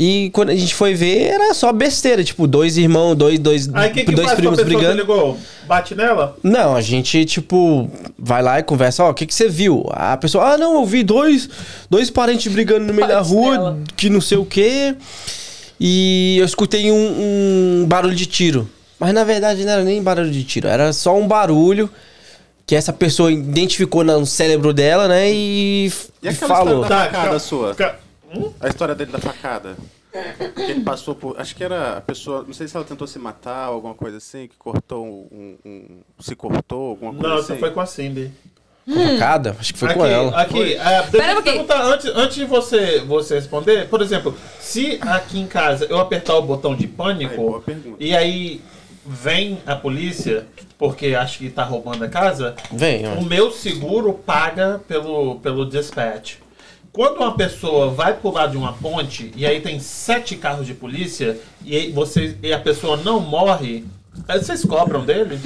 E 0.00 0.30
quando 0.32 0.50
a 0.50 0.54
gente 0.54 0.76
foi 0.76 0.94
ver, 0.94 1.22
era 1.22 1.52
só 1.54 1.72
besteira, 1.72 2.22
tipo, 2.22 2.46
dois 2.46 2.76
irmãos, 2.78 3.16
dois, 3.16 3.36
dois, 3.38 3.68
Aí 3.74 3.90
que, 3.90 4.04
que 4.04 4.12
dois 4.12 4.30
primos 4.34 4.56
com 4.56 4.62
a 4.62 4.64
pessoa 4.64 4.78
brigando. 4.80 5.00
ligou? 5.00 5.36
Bate 5.66 5.94
nela? 5.96 6.36
Não, 6.40 6.76
a 6.76 6.80
gente, 6.80 7.24
tipo, 7.24 7.90
vai 8.16 8.40
lá 8.40 8.60
e 8.60 8.62
conversa, 8.62 9.02
ó, 9.02 9.10
o 9.10 9.14
que, 9.14 9.26
que 9.26 9.34
você 9.34 9.48
viu? 9.48 9.84
A 9.90 10.16
pessoa, 10.16 10.52
ah, 10.52 10.56
não, 10.56 10.74
eu 10.76 10.86
vi 10.86 11.02
dois, 11.02 11.48
dois 11.90 12.10
parentes 12.10 12.50
brigando 12.52 12.86
no 12.86 12.94
meio 12.94 13.08
da 13.08 13.16
Bate 13.16 13.28
rua, 13.28 13.50
nela. 13.50 13.78
que 13.96 14.08
não 14.08 14.20
sei 14.20 14.38
o 14.38 14.44
quê. 14.44 14.94
E 15.80 16.36
eu 16.38 16.44
escutei 16.44 16.90
um, 16.92 17.82
um 17.82 17.86
barulho 17.88 18.14
de 18.14 18.26
tiro. 18.26 18.68
Mas 19.00 19.12
na 19.12 19.24
verdade 19.24 19.64
não 19.64 19.72
era 19.72 19.82
nem 19.84 20.00
barulho 20.02 20.30
de 20.30 20.44
tiro, 20.44 20.68
era 20.68 20.92
só 20.92 21.16
um 21.16 21.26
barulho 21.26 21.90
que 22.66 22.74
essa 22.76 22.92
pessoa 22.92 23.32
identificou 23.32 24.04
no 24.04 24.26
cérebro 24.26 24.72
dela, 24.72 25.08
né? 25.08 25.30
E, 25.32 25.90
E 26.22 26.28
aquela 26.28 26.54
falou. 26.54 26.82
história 26.82 26.88
da 26.88 26.88
Tá, 26.88 27.04
facada 27.06 27.24
calma. 27.24 27.38
sua? 27.40 27.74
Hum? 28.34 28.52
A 28.60 28.68
história 28.68 28.94
dele 28.94 29.10
da 29.12 29.18
facada. 29.18 29.76
Que 30.54 30.62
ele 30.62 30.80
passou 30.80 31.14
por. 31.14 31.38
Acho 31.40 31.54
que 31.54 31.62
era 31.62 31.98
a 31.98 32.00
pessoa. 32.00 32.42
Não 32.46 32.54
sei 32.54 32.66
se 32.66 32.76
ela 32.76 32.84
tentou 32.84 33.06
se 33.06 33.18
matar 33.18 33.68
ou 33.68 33.74
alguma 33.74 33.94
coisa 33.94 34.16
assim, 34.16 34.48
que 34.48 34.56
cortou 34.56 35.04
um. 35.04 35.56
um- 35.64 36.00
se 36.18 36.34
cortou, 36.34 36.90
alguma 36.90 37.12
coisa 37.12 37.28
Não, 37.28 37.34
assim. 37.36 37.52
essa 37.52 37.60
foi 37.60 37.70
com 37.70 37.80
a 37.80 37.86
Cindy. 37.86 38.30
Facada? 38.86 39.54
Acho 39.60 39.72
que 39.74 39.78
foi 39.78 39.90
aqui, 39.90 39.98
com 39.98 40.06
ela. 40.06 40.40
Aqui, 40.40 40.72
é, 40.74 41.02
deixa 41.10 41.32
eu 41.32 41.42
perguntar, 41.42 41.82
antes, 41.84 42.06
antes 42.06 42.36
de 42.36 42.46
você, 42.46 43.00
você 43.00 43.34
responder, 43.34 43.86
por 43.88 44.00
exemplo, 44.00 44.34
se 44.58 44.98
aqui 45.02 45.38
em 45.38 45.46
casa 45.46 45.84
eu 45.90 45.98
apertar 45.98 46.36
o 46.36 46.42
botão 46.42 46.74
de 46.74 46.84
Aí, 46.84 46.88
pânico 46.90 47.60
pergunta. 47.66 47.96
e 48.00 48.16
aí 48.16 48.62
vem 49.04 49.58
a 49.66 49.76
polícia, 49.76 50.46
porque 50.78 51.08
acha 51.14 51.36
que 51.38 51.50
tá 51.50 51.64
roubando 51.64 52.02
a 52.02 52.08
casa, 52.08 52.54
Vem, 52.72 53.06
o 53.18 53.22
meu 53.26 53.50
seguro 53.50 54.14
paga 54.14 54.80
pelo, 54.88 55.36
pelo 55.40 55.66
dispatch. 55.66 56.36
Quando 56.98 57.18
uma 57.18 57.36
pessoa 57.36 57.90
vai 57.90 58.12
pular 58.12 58.48
de 58.48 58.56
uma 58.56 58.72
ponte 58.72 59.30
e 59.36 59.46
aí 59.46 59.60
tem 59.60 59.78
sete 59.78 60.34
carros 60.34 60.66
de 60.66 60.74
polícia 60.74 61.38
e, 61.64 61.92
você, 61.92 62.36
e 62.42 62.52
a 62.52 62.58
pessoa 62.58 62.96
não 62.96 63.20
morre, 63.20 63.84
vocês 64.26 64.64
cobram 64.64 65.04
dele? 65.04 65.40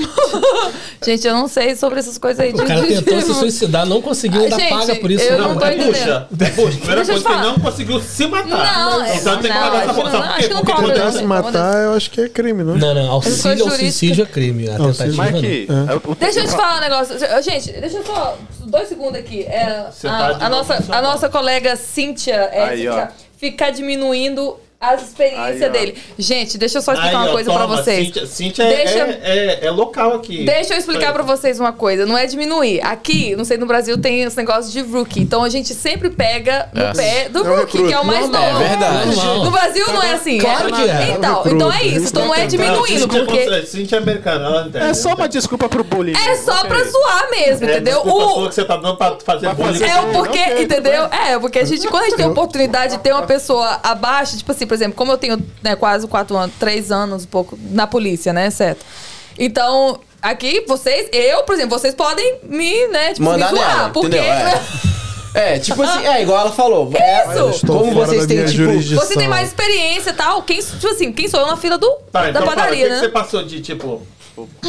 Gente, 1.04 1.26
eu 1.26 1.34
não 1.34 1.48
sei 1.48 1.74
sobre 1.74 1.98
essas 1.98 2.16
coisas 2.18 2.40
aí. 2.40 2.52
O 2.52 2.56
cara 2.56 2.82
tentou 2.86 3.20
se 3.20 3.34
suicidar, 3.34 3.84
não 3.86 4.00
conseguiu, 4.00 4.42
ainda 4.42 4.56
Gente, 4.56 4.68
paga 4.70 4.94
por 4.96 5.10
isso. 5.10 5.24
eu 5.24 5.38
não. 5.38 5.48
não 5.50 5.58
tô 5.58 5.66
é 5.66 5.74
entendendo. 5.74 5.92
puxa. 5.92 6.28
É 6.40 6.50
puxa. 6.50 6.78
Primeira 6.78 7.04
coisa 7.04 7.24
que 7.28 7.36
não 7.36 7.58
conseguiu 7.58 8.00
se 8.00 8.26
matar. 8.26 8.48
Não, 8.48 9.04
é- 9.04 9.16
então 9.16 9.38
tem 9.40 9.50
que 9.50 9.58
não, 9.58 9.64
pagar 9.64 9.82
essa 9.82 9.92
não- 9.92 10.22
acho 10.22 10.48
que 10.48 10.54
cobra, 10.54 10.94
Tentar 10.94 11.12
se 11.12 11.24
matar, 11.24 11.84
eu 11.84 11.94
acho 11.94 12.10
que 12.10 12.20
é 12.20 12.28
crime, 12.28 12.62
não? 12.62 12.76
Não, 12.76 12.94
não. 12.94 13.10
Auxílio 13.10 13.64
ao 13.64 13.70
suicídio 13.70 14.22
é 14.22 14.26
crime. 14.26 14.68
A 14.68 14.76
tentativa 14.76 15.16
Mas 15.16 15.32
não. 15.32 15.40
É. 15.40 15.94
o- 16.04 16.14
Deixa 16.14 16.40
eu 16.40 16.44
te 16.46 16.50
falar 16.52 16.78
um 16.78 16.80
negócio. 16.80 17.16
Gente, 17.42 17.72
deixa 17.72 17.98
eu 17.98 18.04
só. 18.04 18.38
Dois 18.60 18.88
segundos 18.88 19.18
aqui. 19.18 19.42
É, 19.44 19.64
a, 19.64 19.90
tá 20.00 20.36
a 20.40 20.48
nossa, 20.48 20.84
a 20.88 21.02
nossa 21.02 21.28
colega 21.28 21.76
Cíntia 21.76 22.48
Aí, 22.52 22.88
ó. 22.88 22.98
Ética 22.98 23.12
ficar 23.42 23.70
diminuindo 23.70 24.56
as 24.82 25.02
experiências 25.02 25.62
Aí, 25.62 25.70
dele. 25.70 25.98
Gente, 26.18 26.58
deixa 26.58 26.78
eu 26.78 26.82
só 26.82 26.92
explicar 26.92 27.16
Aí, 27.18 27.22
uma 27.24 27.28
ó, 27.30 27.32
coisa 27.32 27.52
pra 27.52 27.62
toma, 27.62 27.76
vocês. 27.76 28.06
Cíntia, 28.06 28.26
Cíntia 28.26 28.62
é, 28.64 28.76
Deixa- 28.76 28.98
é, 28.98 29.20
é- 29.22 29.66
é 29.66 29.70
local 29.70 30.14
aqui. 30.14 30.44
Deixa 30.44 30.74
eu 30.74 30.78
explicar 30.78 31.12
pra 31.12 31.22
vocês 31.22 31.60
uma 31.60 31.72
coisa, 31.72 32.04
não 32.04 32.18
é 32.18 32.26
diminuir. 32.26 32.80
Aqui, 32.84 33.36
não 33.36 33.44
sei, 33.44 33.56
no 33.56 33.66
Brasil 33.66 33.96
tem 33.96 34.22
esse 34.22 34.36
negócio 34.36 34.72
de 34.72 34.80
rookie. 34.80 35.20
Então 35.20 35.44
a 35.44 35.48
gente 35.48 35.72
sempre 35.72 36.10
pega 36.10 36.68
no 36.72 36.82
É. 36.82 36.92
pé 36.92 37.28
do 37.28 37.38
É 37.38 37.42
um 37.50 37.56
rookie, 37.58 37.86
que 37.86 37.92
é 37.92 37.98
o 38.00 38.04
mais 38.04 38.28
novo. 38.28 38.44
É 38.44 38.68
verdade. 38.68 39.16
No 39.44 39.50
Brasil 39.50 39.86
não 39.92 40.02
é 40.02 40.12
assim. 40.14 40.38
Claro 40.38 40.68
é? 40.68 40.72
que 40.72 40.90
é. 40.90 41.14
Então, 41.16 41.42
É 41.44 41.48
um 41.48 41.52
então 41.54 41.72
é 41.72 41.82
isso. 41.84 42.08
Então 42.08 42.24
não 42.26 42.34
é 42.34 42.40
Não, 42.40 42.46
diminuindo, 42.48 43.08
porque 43.08 43.38
é- 43.38 43.62
Cíntia 43.62 43.96
é 43.96 43.98
americana, 44.00 44.66
entende. 44.66 44.84
É 44.84 44.94
só 44.94 45.14
uma 45.14 45.28
desculpa 45.28 45.68
pro 45.68 45.84
bullying. 45.84 46.12
é 46.14 46.36
só 46.36 46.64
pra 46.64 46.82
zoar 46.82 47.30
mesmo, 47.30 47.66
É, 47.68 47.72
entendeu? 47.72 48.00
O- 48.04 48.48
que 48.48 48.54
você 48.54 48.64
tá 48.64 48.76
dando 48.76 48.96
pra 48.96 49.16
fazer 49.24 49.48
bullying. 49.54 49.82
É 49.84 50.00
o 50.00 50.06
porquê, 50.12 50.38
Ok, 50.52 50.62
entendeu? 50.64 51.04
É, 51.04 51.38
porque 51.38 51.58
a 51.60 51.64
gente, 51.64 51.86
quando 51.88 52.02
a 52.02 52.06
gente 52.06 52.16
tem 52.16 52.26
a 52.26 52.28
oportunidade 52.28 52.96
de 52.96 53.02
ter 53.02 53.12
uma 53.12 53.22
pessoa 53.22 53.78
abaixo, 53.82 54.36
tipo 54.36 54.50
assim, 54.50 54.66
por 54.72 54.76
exemplo, 54.76 54.94
como 54.96 55.12
eu 55.12 55.18
tenho 55.18 55.38
né, 55.62 55.76
quase 55.76 56.06
quatro 56.06 56.34
anos, 56.34 56.56
três 56.58 56.90
anos, 56.90 57.24
um 57.24 57.26
pouco, 57.26 57.58
na 57.60 57.86
polícia, 57.86 58.32
né, 58.32 58.48
certo? 58.48 58.82
Então, 59.38 60.00
aqui, 60.22 60.64
vocês, 60.66 61.10
eu, 61.12 61.42
por 61.42 61.54
exemplo, 61.54 61.78
vocês 61.78 61.94
podem 61.94 62.38
me, 62.44 62.88
né, 62.88 63.12
tipo, 63.12 63.22
Mandar 63.22 63.52
me 63.52 63.58
zoar, 63.58 63.76
nela, 63.76 63.90
porque 63.90 64.16
entendeu? 64.16 64.32
É. 65.34 65.54
É, 65.54 65.58
tipo 65.58 65.82
assim, 65.82 66.06
é 66.06 66.22
igual 66.22 66.40
ela 66.40 66.52
falou. 66.52 66.90
É, 66.94 67.24
Isso. 67.50 67.66
Como 67.66 67.92
vocês 67.92 68.26
têm, 68.26 68.44
tipo. 68.44 68.48
jurisdição. 68.48 69.06
você 69.06 69.14
tem 69.14 69.28
mais 69.28 69.48
experiência 69.48 70.10
e 70.10 70.12
tal. 70.12 70.42
Quem, 70.42 70.60
tipo 70.60 70.88
assim, 70.88 71.10
quem 71.10 71.26
sou 71.26 71.40
eu 71.40 71.46
na 71.46 71.56
fila 71.56 71.78
do, 71.78 71.90
Tá, 72.12 72.24
da 72.24 72.30
então 72.30 72.42
fala, 72.42 72.52
o 72.52 72.54
que, 72.54 72.60
padaria, 72.60 72.84
que 72.84 72.90
né? 72.92 73.00
você 73.00 73.08
passou 73.08 73.42
de, 73.42 73.62
tipo, 73.62 74.02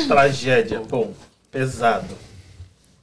tragédia, 0.08 0.82
bom, 0.90 1.12
pesado? 1.52 2.16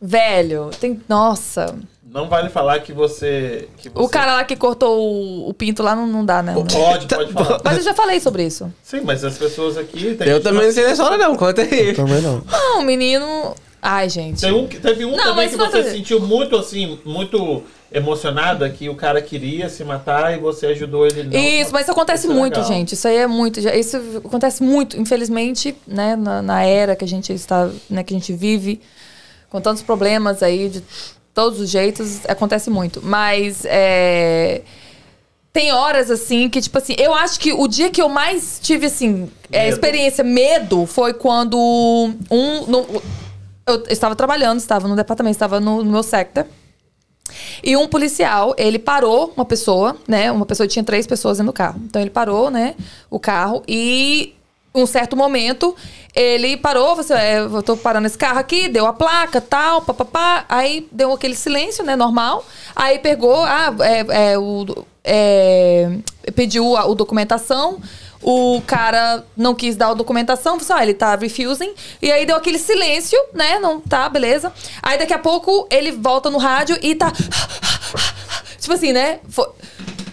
Velho, 0.01 0.71
tem. 0.81 1.03
Nossa. 1.07 1.75
Não 2.13 2.29
vale 2.29 2.49
falar 2.51 2.81
que 2.81 2.93
você... 2.93 3.69
Que 3.79 3.89
você... 3.89 4.03
O 4.05 4.09
cara 4.09 4.35
lá 4.35 4.45
que 4.45 4.57
cortou 4.57 4.99
o, 4.99 5.49
o 5.49 5.55
pinto 5.55 5.81
lá 5.83 5.95
não, 5.95 6.07
não 6.09 6.25
dá, 6.25 6.43
né? 6.43 6.55
Pode, 6.55 7.07
pode 7.07 7.33
falar. 7.33 7.61
Mas 7.65 7.79
eu 7.79 7.85
já 7.85 7.95
falei 7.95 8.19
sobre 8.19 8.45
isso. 8.45 8.73
Sim, 8.83 9.03
mas 9.03 9.25
as 9.25 9.39
pessoas 9.39 9.79
aqui... 9.79 10.17
Tem 10.17 10.29
Eu 10.29 10.43
também 10.43 10.67
não 10.67 10.73
sei 10.73 10.85
dessa 10.85 11.05
hora, 11.05 11.17
não. 11.17 11.37
Conta 11.37 11.63
aí. 11.63 11.95
Também 11.95 12.21
não. 12.21 12.43
Não, 12.51 12.83
menino. 12.83 13.55
Ai, 13.81 14.09
gente. 14.09 14.41
Tem 14.41 14.53
um, 14.53 14.67
que- 14.67 14.79
teve 14.81 15.05
um 15.05 15.13
Não, 15.17 15.25
também 15.25 15.49
que 15.49 15.55
é 15.55 15.59
você 15.59 15.83
pra- 15.83 15.91
sentiu 15.93 16.21
muito 16.21 16.57
assim, 16.57 16.99
muito 17.05 17.63
emocionada, 17.93 18.69
que 18.69 18.89
o 18.89 18.95
cara 18.95 19.23
queria 19.23 19.69
se 19.69 19.83
matar 19.85 20.35
e 20.35 20.39
você 20.39 20.67
ajudou 20.67 21.07
ele 21.07 21.23
não. 21.23 21.39
Isso, 21.39 21.73
mas 21.73 21.83
isso 21.83 21.93
acontece 21.93 22.25
Isso 22.27 22.33
é 22.33 22.39
muito, 22.39 22.57
legal. 22.57 22.69
gente. 22.73 22.93
Isso 22.95 23.09
aí 23.09 23.17
é 23.17 23.27
muito. 23.27 23.59
Isso 23.61 23.97
acontece 24.25 24.63
muito, 24.63 25.01
infelizmente, 25.01 25.75
né? 25.87 26.15
Na, 26.17 26.43
na 26.43 26.63
era 26.63 26.95
que 26.95 27.05
a 27.05 27.09
gente 27.09 27.33
está, 27.33 27.71
né, 27.89 28.03
que 28.03 28.13
a 28.13 28.19
gente 28.19 28.33
vive, 28.33 28.81
com 29.49 29.61
tantos 29.61 29.83
problemas 29.83 30.43
aí 30.43 30.69
de 30.69 30.83
todos 31.41 31.61
os 31.61 31.71
jeitos, 31.71 32.21
acontece 32.29 32.69
muito. 32.71 33.01
Mas 33.03 33.65
é, 33.65 34.63
tem 35.53 35.73
horas 35.73 36.11
assim 36.11 36.49
que, 36.49 36.61
tipo 36.61 36.77
assim, 36.79 36.95
eu 36.99 37.15
acho 37.15 37.41
que 37.41 37.53
o 37.53 37.67
dia 37.67 37.91
que 37.91 38.01
eu 38.03 38.09
mais 38.09 38.59
tive, 38.63 38.87
assim, 38.87 39.31
é, 39.51 39.65
Medo. 39.65 39.73
experiência, 39.75 40.23
medo, 40.25 40.85
foi 40.87 41.15
quando 41.15 41.57
um. 42.31 42.67
no- 42.67 43.03
eu 43.67 43.85
estava 43.89 44.15
trabalhando, 44.17 44.59
estava 44.59 44.87
no 44.89 44.97
departamento, 44.97 45.35
estava 45.37 45.61
no, 45.61 45.83
no 45.85 45.91
meu 45.91 46.03
sector. 46.03 46.45
E 47.63 47.77
um 47.77 47.87
policial, 47.87 48.55
ele 48.59 48.79
parou 48.79 49.33
uma 49.37 49.45
pessoa, 49.45 49.97
né? 50.09 50.33
Uma 50.33 50.45
pessoa 50.45 50.67
tinha 50.67 50.85
três 50.85 51.07
pessoas 51.07 51.39
dentro 51.39 51.53
do 51.53 51.57
carro. 51.57 51.81
Então 51.85 52.03
ele 52.03 52.11
parou, 52.11 52.51
né? 52.51 52.75
O 53.09 53.21
carro 53.21 53.63
e 53.69 54.35
um 54.75 54.87
certo 54.87 55.17
momento, 55.17 55.75
ele 56.15 56.57
parou, 56.57 56.95
você, 56.95 57.13
é, 57.15 57.39
eu 57.41 57.63
tô 57.63 57.77
parando 57.77 58.07
esse 58.07 58.17
carro 58.17 58.39
aqui, 58.39 58.69
deu 58.69 58.87
a 58.87 58.93
placa, 58.93 59.41
tal, 59.41 59.83
papapá, 59.83 60.45
aí 60.49 60.89
deu 60.93 61.13
aquele 61.13 61.35
silêncio, 61.35 61.85
né, 61.85 61.97
normal. 61.97 62.45
Aí 62.75 62.99
pegou, 62.99 63.43
ah, 63.45 63.75
é, 63.81 64.33
é, 64.33 64.39
o, 64.39 64.85
é, 65.03 65.91
pediu 66.35 66.77
a, 66.77 66.83
documentação, 66.95 67.81
o 68.23 68.63
cara 68.67 69.25
não 69.37 69.55
quis 69.55 69.77
dar 69.77 69.89
a 69.89 69.95
documentação, 69.95 70.61
falou 70.61 70.63
assim, 70.63 70.73
ah, 70.73 70.83
ele 70.83 70.95
tá 70.95 71.17
refusing, 71.17 71.73
e 72.01 72.13
aí 72.13 72.25
deu 72.25 72.37
aquele 72.37 72.59
silêncio, 72.59 73.19
né, 73.35 73.59
não 73.59 73.81
tá, 73.81 74.09
beleza. 74.09 74.53
Aí 74.83 74.99
daqui 74.99 75.13
a 75.13 75.19
pouco 75.19 75.67
ele 75.69 75.91
volta 75.91 76.31
no 76.31 76.39
rádio 76.39 76.79
e 76.81 76.95
tá... 76.95 77.11
tipo 78.61 78.73
assim, 78.73 78.93
né, 78.93 79.19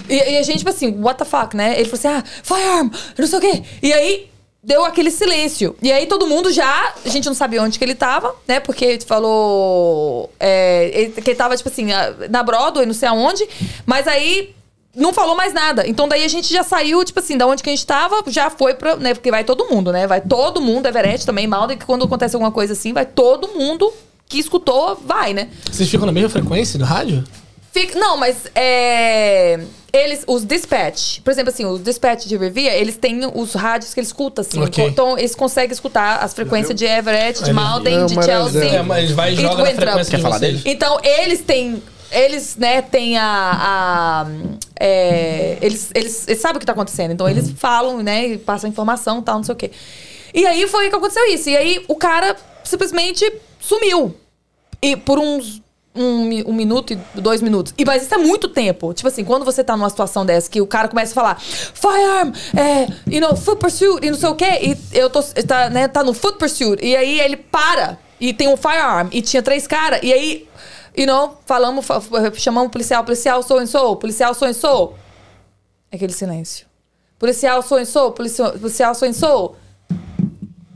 e, 0.09 0.15
e 0.15 0.37
a 0.37 0.43
gente, 0.43 0.59
tipo 0.59 0.69
assim, 0.69 0.99
what 1.01 1.17
the 1.17 1.25
fuck, 1.25 1.55
né? 1.55 1.79
Ele 1.79 1.89
falou 1.89 1.99
assim, 1.99 2.07
ah, 2.07 2.23
firearm, 2.43 2.89
não 3.17 3.27
sei 3.27 3.39
o 3.39 3.41
quê. 3.41 3.63
E 3.83 3.93
aí, 3.93 4.29
deu 4.67 4.83
aquele 4.83 5.09
silêncio. 5.09 5.75
E 5.81 5.91
aí, 5.91 6.05
todo 6.05 6.27
mundo 6.27 6.51
já... 6.51 6.93
A 7.05 7.09
gente 7.09 7.25
não 7.25 7.33
sabia 7.33 7.63
onde 7.63 7.79
que 7.79 7.85
ele 7.85 7.95
tava, 7.95 8.35
né? 8.45 8.59
Porque 8.59 8.83
ele 8.83 9.05
falou... 9.05 10.29
É, 10.37 10.91
ele, 10.93 11.21
que 11.21 11.29
ele 11.29 11.37
tava, 11.37 11.55
tipo 11.55 11.69
assim, 11.69 11.87
na 12.29 12.43
Broadway, 12.43 12.85
não 12.85 12.93
sei 12.93 13.07
aonde. 13.07 13.47
Mas 13.85 14.07
aí... 14.07 14.53
Não 14.93 15.13
falou 15.13 15.35
mais 15.35 15.53
nada. 15.53 15.87
Então 15.87 16.07
daí 16.07 16.23
a 16.25 16.27
gente 16.27 16.51
já 16.51 16.63
saiu, 16.63 17.05
tipo 17.05 17.19
assim, 17.19 17.37
da 17.37 17.45
onde 17.45 17.61
que 17.61 17.69
a 17.69 17.71
gente 17.71 17.85
tava, 17.85 18.23
já 18.25 18.49
foi 18.49 18.73
pra. 18.73 18.95
Né, 18.95 19.13
porque 19.13 19.29
vai 19.29 19.43
todo 19.43 19.65
mundo, 19.69 19.91
né? 19.91 20.07
Vai 20.07 20.21
todo 20.21 20.59
mundo, 20.59 20.87
Everett 20.87 21.23
também, 21.23 21.45
Malden, 21.45 21.77
que 21.77 21.85
quando 21.85 22.03
acontece 22.05 22.35
alguma 22.35 22.51
coisa 22.51 22.73
assim, 22.73 22.93
vai 22.93 23.05
todo 23.05 23.49
mundo 23.49 23.93
que 24.27 24.39
escutou, 24.39 24.95
vai, 24.95 25.35
né? 25.35 25.49
Vocês 25.71 25.87
ficam 25.87 26.07
na 26.07 26.11
mesma 26.11 26.29
frequência 26.31 26.79
do 26.79 26.85
rádio? 26.85 27.23
Fica- 27.71 27.99
não, 27.99 28.17
mas 28.17 28.47
é, 28.55 29.59
eles, 29.93 30.23
os 30.27 30.43
dispatch, 30.45 31.19
por 31.21 31.31
exemplo, 31.31 31.49
assim, 31.51 31.65
os 31.65 31.81
dispatch 31.81 32.25
de 32.25 32.35
Revere, 32.37 32.75
eles 32.75 32.97
têm 32.97 33.21
os 33.33 33.53
rádios 33.53 33.93
que 33.93 33.99
eles 33.99 34.09
escutam, 34.09 34.41
assim. 34.41 34.61
Ok. 34.61 34.85
Então, 34.85 35.17
eles 35.17 35.33
conseguem 35.33 35.71
escutar 35.71 36.17
as 36.23 36.33
frequências 36.33 36.75
de 36.77 36.85
Everett, 36.85 37.43
de 37.43 37.53
Malden, 37.53 38.03
É 38.03 38.05
de 38.05 38.13
Chelsea. 38.13 38.31
maravilha. 38.35 38.77
É, 38.77 38.81
mas 38.83 39.11
vai 39.11 39.33
e 39.33 39.35
joga 39.35 39.63
na 39.63 39.71
frequência 39.75 40.11
Quer 40.11 40.21
falar 40.21 40.37
vocês. 40.39 40.61
dele? 40.61 40.63
Então, 40.75 40.99
eles 41.03 41.41
têm. 41.41 41.81
Eles, 42.11 42.55
né, 42.55 42.81
têm 42.81 43.17
a. 43.17 43.23
a- 43.25 44.27
é, 44.79 45.57
eles, 45.61 45.89
eles, 45.93 46.27
eles 46.27 46.39
sabem 46.41 46.57
o 46.57 46.59
que 46.59 46.65
tá 46.65 46.71
acontecendo. 46.73 47.11
Então, 47.11 47.27
eles 47.27 47.51
falam, 47.57 48.01
né, 48.01 48.27
e 48.27 48.37
passam 48.37 48.69
informação 48.69 49.19
e 49.19 49.21
tal, 49.23 49.35
não 49.37 49.43
sei 49.43 49.53
o 49.53 49.57
quê. 49.57 49.71
E 50.33 50.45
aí 50.45 50.67
foi 50.67 50.89
que 50.89 50.95
aconteceu 50.95 51.25
isso. 51.33 51.49
E 51.49 51.57
aí 51.57 51.83
o 51.87 51.95
cara 51.95 52.35
simplesmente 52.63 53.29
sumiu. 53.59 54.15
E 54.81 54.95
por 54.95 55.17
uns. 55.19 55.61
Um, 55.97 56.49
um 56.51 56.53
minuto 56.53 56.93
e 56.93 56.97
dois 57.19 57.41
minutos. 57.41 57.73
E, 57.77 57.83
mas 57.83 58.03
isso 58.03 58.13
é 58.13 58.17
muito 58.17 58.47
tempo. 58.47 58.93
Tipo 58.93 59.07
assim, 59.07 59.25
quando 59.25 59.43
você 59.43 59.63
tá 59.63 59.75
numa 59.75 59.89
situação 59.89 60.25
dessa 60.25 60.49
que 60.49 60.61
o 60.61 60.67
cara 60.67 60.87
começa 60.87 61.11
a 61.11 61.15
falar 61.15 61.39
firearm, 61.39 62.31
é, 62.55 62.87
you 63.07 63.19
know, 63.19 63.35
foot 63.35 63.59
pursuit 63.59 64.05
e 64.05 64.11
não 64.11 64.17
sei 64.17 64.29
o 64.29 64.35
quê, 64.35 64.59
e 64.61 64.97
eu 64.97 65.09
tô, 65.09 65.23
tá, 65.23 65.69
né, 65.69 65.87
tá 65.87 66.03
no 66.03 66.13
foot 66.13 66.37
pursuit, 66.37 66.83
e 66.85 66.95
aí 66.95 67.19
ele 67.19 67.37
para 67.37 67.97
e 68.19 68.33
tem 68.33 68.47
um 68.47 68.57
firearm, 68.57 69.09
e 69.11 69.21
tinha 69.21 69.41
três 69.43 69.65
caras, 69.67 69.99
e 70.03 70.11
aí, 70.13 70.47
you 70.95 71.05
know, 71.05 71.37
falamos, 71.45 71.85
fa- 71.85 72.01
chamamos 72.35 72.67
o 72.67 72.71
policial, 72.71 73.03
policial 73.03 73.41
sou 73.43 73.59
and 73.59 73.67
sou, 73.67 73.95
policial 73.95 74.33
sou 74.33 74.47
and 74.47 74.53
sou. 74.53 74.95
Aquele 75.91 76.13
silêncio. 76.13 76.65
Policial 77.19 77.61
sou 77.61 77.77
and 77.77 77.85
sou, 77.85 78.11
policial, 78.11 78.93
sou 78.93 79.07
and 79.07 79.13
sou. 79.13 79.55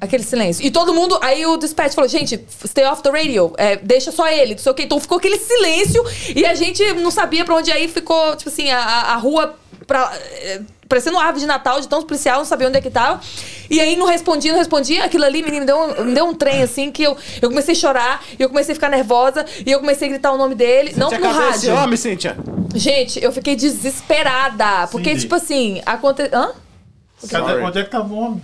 Aquele 0.01 0.23
silêncio. 0.23 0.65
E 0.65 0.71
todo 0.71 0.93
mundo. 0.95 1.17
Aí 1.21 1.45
o 1.45 1.57
dispatch 1.57 1.93
falou: 1.93 2.09
gente, 2.09 2.43
stay 2.65 2.83
off 2.85 3.03
the 3.03 3.11
radio. 3.11 3.53
é, 3.57 3.75
deixa 3.75 4.11
só 4.11 4.27
ele. 4.27 4.55
Não 4.55 4.57
sei 4.61 4.71
o 4.71 4.75
quê. 4.75 4.81
Então 4.83 4.99
ficou 4.99 5.19
aquele 5.19 5.37
silêncio 5.37 6.03
e 6.35 6.43
a 6.43 6.55
gente 6.55 6.83
não 6.93 7.11
sabia 7.11 7.45
pra 7.45 7.55
onde 7.55 7.69
ir. 7.69 7.87
Ficou, 7.87 8.35
tipo 8.35 8.49
assim, 8.49 8.71
a, 8.71 8.79
a- 8.79 9.15
rua. 9.17 9.55
Pra, 9.85 10.11
é, 10.41 10.61
parecendo 10.89 11.17
uma 11.17 11.23
árvore 11.23 11.41
de 11.41 11.45
Natal, 11.45 11.79
de 11.81 11.87
tão 11.87 12.01
policial, 12.01 12.39
não 12.39 12.45
sabia 12.45 12.67
onde 12.67 12.77
é 12.77 12.81
que 12.81 12.89
tava. 12.89 13.21
E 13.69 13.79
aí 13.79 13.95
não 13.95 14.05
respondia, 14.07 14.51
não 14.51 14.59
respondia. 14.59 15.05
Aquilo 15.05 15.23
ali, 15.23 15.41
menino, 15.43 15.61
me 15.61 15.65
deu 15.67 15.77
um, 15.77 16.03
me 16.05 16.13
deu 16.15 16.25
um 16.25 16.33
trem 16.33 16.63
assim 16.63 16.91
que 16.91 17.03
eu, 17.03 17.15
eu 17.41 17.49
comecei 17.49 17.73
a 17.73 17.77
chorar, 17.77 18.23
e 18.39 18.41
eu 18.41 18.49
comecei 18.49 18.71
a 18.73 18.75
ficar 18.75 18.89
nervosa, 18.89 19.45
e 19.65 19.71
eu 19.71 19.79
comecei 19.79 20.07
a 20.07 20.11
gritar 20.11 20.31
o 20.31 20.37
nome 20.37 20.55
dele. 20.55 20.93
não 20.97 21.09
Cíntia, 21.09 21.27
no 21.27 21.33
cadê 21.35 21.49
esse 21.55 21.67
rádio. 21.69 21.83
homem, 21.83 21.97
Cíntia? 21.97 22.37
Gente, 22.75 23.23
eu 23.23 23.31
fiquei 23.31 23.55
desesperada. 23.55 24.87
Porque, 24.87 25.09
Cindy. 25.11 25.21
tipo 25.21 25.35
assim, 25.35 25.81
aconteceu. 25.85 26.37
Hã? 26.37 26.51
Cadê, 27.29 27.53
onde 27.61 27.79
é 27.79 27.83
que 27.83 27.89
tava 27.91 28.11
o 28.13 28.17
homem? 28.17 28.41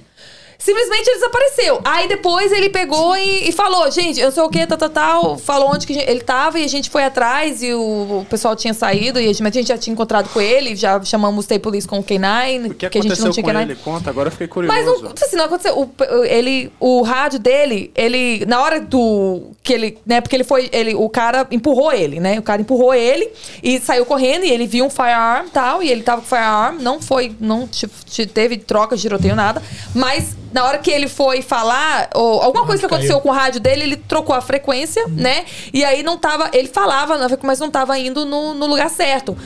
Simplesmente 0.58 1.08
ele 1.08 1.16
desapareceu. 1.20 1.82
Aí 1.86 2.08
depois 2.08 2.52
ele 2.52 2.70
pegou 2.70 3.16
e, 3.16 3.50
e 3.50 3.52
falou, 3.52 3.90
gente, 3.92 4.20
eu 4.20 4.26
não 4.26 4.32
sei 4.32 4.44
o 4.44 4.50
que, 4.50 4.66
tal, 4.66 4.78
tal, 4.78 4.90
tal. 4.90 5.38
Falou 5.38 5.70
onde 5.74 5.86
que 5.86 5.94
ele 5.94 6.22
tava 6.22 6.60
e 6.60 6.64
a 6.64 6.68
gente 6.68 6.90
foi 6.90 7.04
atrás 7.04 7.62
e 7.62 7.74
o, 7.74 8.22
o 8.22 8.26
pessoal 8.30 8.56
tinha 8.56 8.74
saído 8.74 9.20
e 9.20 9.26
a 9.30 9.34
gente, 9.34 9.44
a 9.48 9.50
gente 9.52 9.68
já 9.68 9.78
tinha 9.78 9.94
encontrado 9.94 10.30
com 10.30 10.42
ele, 10.42 10.76
já 10.76 11.02
chamamos 11.04 11.46
o 11.50 11.60
Police 11.60 11.88
com 11.88 12.00
o 12.00 12.04
K9, 12.04 12.72
O 12.72 12.74
que 12.74 12.90
que 12.90 12.98
a 12.98 13.02
gente 13.02 13.22
não 13.22 13.32
tinha 13.32 13.44
com 13.44 13.52
K9. 13.52 13.62
ele? 13.62 13.76
Conta, 13.76 14.10
agora 14.10 14.28
eu 14.28 14.32
fiquei 14.32 14.48
curioso. 14.48 14.76
Mas 14.76 14.86
não, 14.86 15.12
assim, 15.22 15.36
não 15.36 15.46
aconteceu. 15.46 15.78
O, 15.80 16.24
ele, 16.26 16.72
o 16.80 17.02
rádio 17.04 17.40
dele, 17.40 17.92
ele, 17.96 18.46
na 18.48 18.62
hora 18.62 18.80
do. 18.80 19.52
que 19.64 19.74
ele. 19.74 19.98
né, 20.06 20.22
porque 20.22 20.36
ele 20.36 20.44
foi. 20.44 20.70
Ele, 20.74 20.96
o 20.96 21.08
cara 21.10 21.46
empurrou 21.52 21.92
ele, 21.94 22.20
né? 22.20 22.40
O 22.40 22.42
cara 22.42 22.62
empurrou 22.62 22.94
ele 22.94 23.30
e 23.62 23.80
saiu 23.80 24.06
correndo 24.06 24.44
e 24.46 24.52
ele 24.52 24.66
viu 24.68 24.86
um 24.86 24.90
firearm 24.90 25.48
e 25.48 25.50
tal. 25.52 25.84
E 25.84 25.90
ele 25.90 26.02
tava 26.04 26.22
com 26.22 26.28
firearm, 26.28 26.78
não 26.80 27.02
foi. 27.02 27.36
Não 27.40 27.68
te- 27.68 27.88
te- 28.06 28.26
teve 28.26 28.58
troca 28.58 28.96
de 28.96 29.02
tiroteio, 29.04 29.36
nada. 29.36 29.62
Mas 29.94 30.36
na 30.52 30.66
hora 30.66 30.78
que 30.78 30.92
ele 30.92 31.08
foi 31.08 31.42
falar, 31.42 32.10
ou 32.14 32.42
alguma 32.42 32.66
coisa 32.66 32.80
que 32.82 32.86
aconteceu 32.86 33.16
caiu. 33.16 33.22
com 33.22 33.30
o 33.30 33.34
rádio 33.34 33.60
dele, 33.60 33.84
ele 33.84 33.96
trocou 33.96 34.36
a 34.36 34.42
frequência, 34.42 35.06
né? 35.10 35.46
E 35.74 35.84
aí 35.84 36.04
não 36.04 36.18
tava. 36.18 36.50
Ele 36.54 36.68
falava, 36.68 37.18
mas 37.44 37.60
não 37.60 37.70
tava 37.70 37.98
indo 37.98 38.26
no, 38.26 38.54
no 38.54 38.66
lugar 38.66 38.90
certo. 38.90 39.38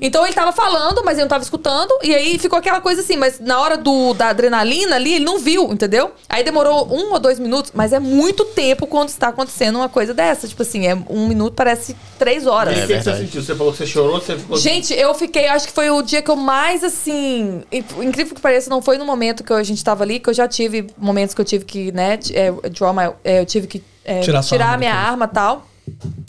Então 0.00 0.24
ele 0.24 0.34
tava 0.34 0.52
falando, 0.52 1.02
mas 1.04 1.14
ele 1.18 1.22
não 1.22 1.28
tava 1.28 1.42
escutando. 1.44 1.92
E 2.02 2.14
aí 2.14 2.38
ficou 2.38 2.58
aquela 2.58 2.80
coisa 2.80 3.00
assim, 3.00 3.16
mas 3.16 3.40
na 3.40 3.60
hora 3.60 3.76
do, 3.76 4.14
da 4.14 4.28
adrenalina 4.28 4.96
ali, 4.96 5.14
ele 5.14 5.24
não 5.24 5.38
viu, 5.38 5.72
entendeu? 5.72 6.12
Aí 6.28 6.42
demorou 6.44 6.86
um 6.92 7.12
ou 7.12 7.18
dois 7.18 7.38
minutos, 7.38 7.72
mas 7.74 7.92
é 7.92 7.98
muito 7.98 8.44
tempo 8.44 8.86
quando 8.86 9.08
está 9.08 9.28
acontecendo 9.28 9.76
uma 9.76 9.88
coisa 9.88 10.12
dessa. 10.14 10.46
Tipo 10.48 10.62
assim, 10.62 10.86
é 10.86 10.94
um 11.08 11.26
minuto 11.26 11.54
parece 11.54 11.96
três 12.18 12.46
horas. 12.46 12.74
E 12.76 12.84
o 12.84 12.86
que, 12.86 13.02
você 13.02 13.10
sentiu? 13.24 13.42
Você 13.42 13.54
falou 13.54 13.72
que 13.72 13.78
você 13.78 13.86
chorou, 13.86 14.20
você 14.20 14.36
ficou. 14.36 14.56
Gente, 14.56 14.94
eu 14.94 15.14
fiquei, 15.14 15.48
acho 15.48 15.66
que 15.66 15.72
foi 15.72 15.90
o 15.90 16.02
dia 16.02 16.22
que 16.22 16.30
eu 16.30 16.36
mais, 16.36 16.82
assim. 16.84 17.62
in- 17.72 17.84
Incrível 18.02 18.34
que 18.34 18.40
pareça, 18.40 18.68
não 18.70 18.80
foi 18.82 18.98
no 18.98 19.04
momento 19.04 19.42
que 19.44 19.52
a 19.52 19.62
gente 19.62 19.82
tava 19.82 20.04
ali, 20.04 20.18
que 20.20 20.28
eu 20.30 20.34
já 20.34 20.46
tive 20.48 20.86
momentos 20.96 21.34
que 21.34 21.40
eu 21.40 21.44
tive 21.44 21.64
que, 21.64 21.92
né, 21.92 22.18
é, 22.32 22.50
draw 22.70 22.92
my, 22.92 23.10
é, 23.24 23.40
eu 23.40 23.46
tive 23.46 23.66
que 23.66 23.82
é, 24.04 24.20
Tirar 24.20 24.42
tirar 24.42 24.72
a 24.72 24.76
minha 24.78 24.94
arma 24.94 25.26
e 25.26 25.34
tal. 25.34 25.66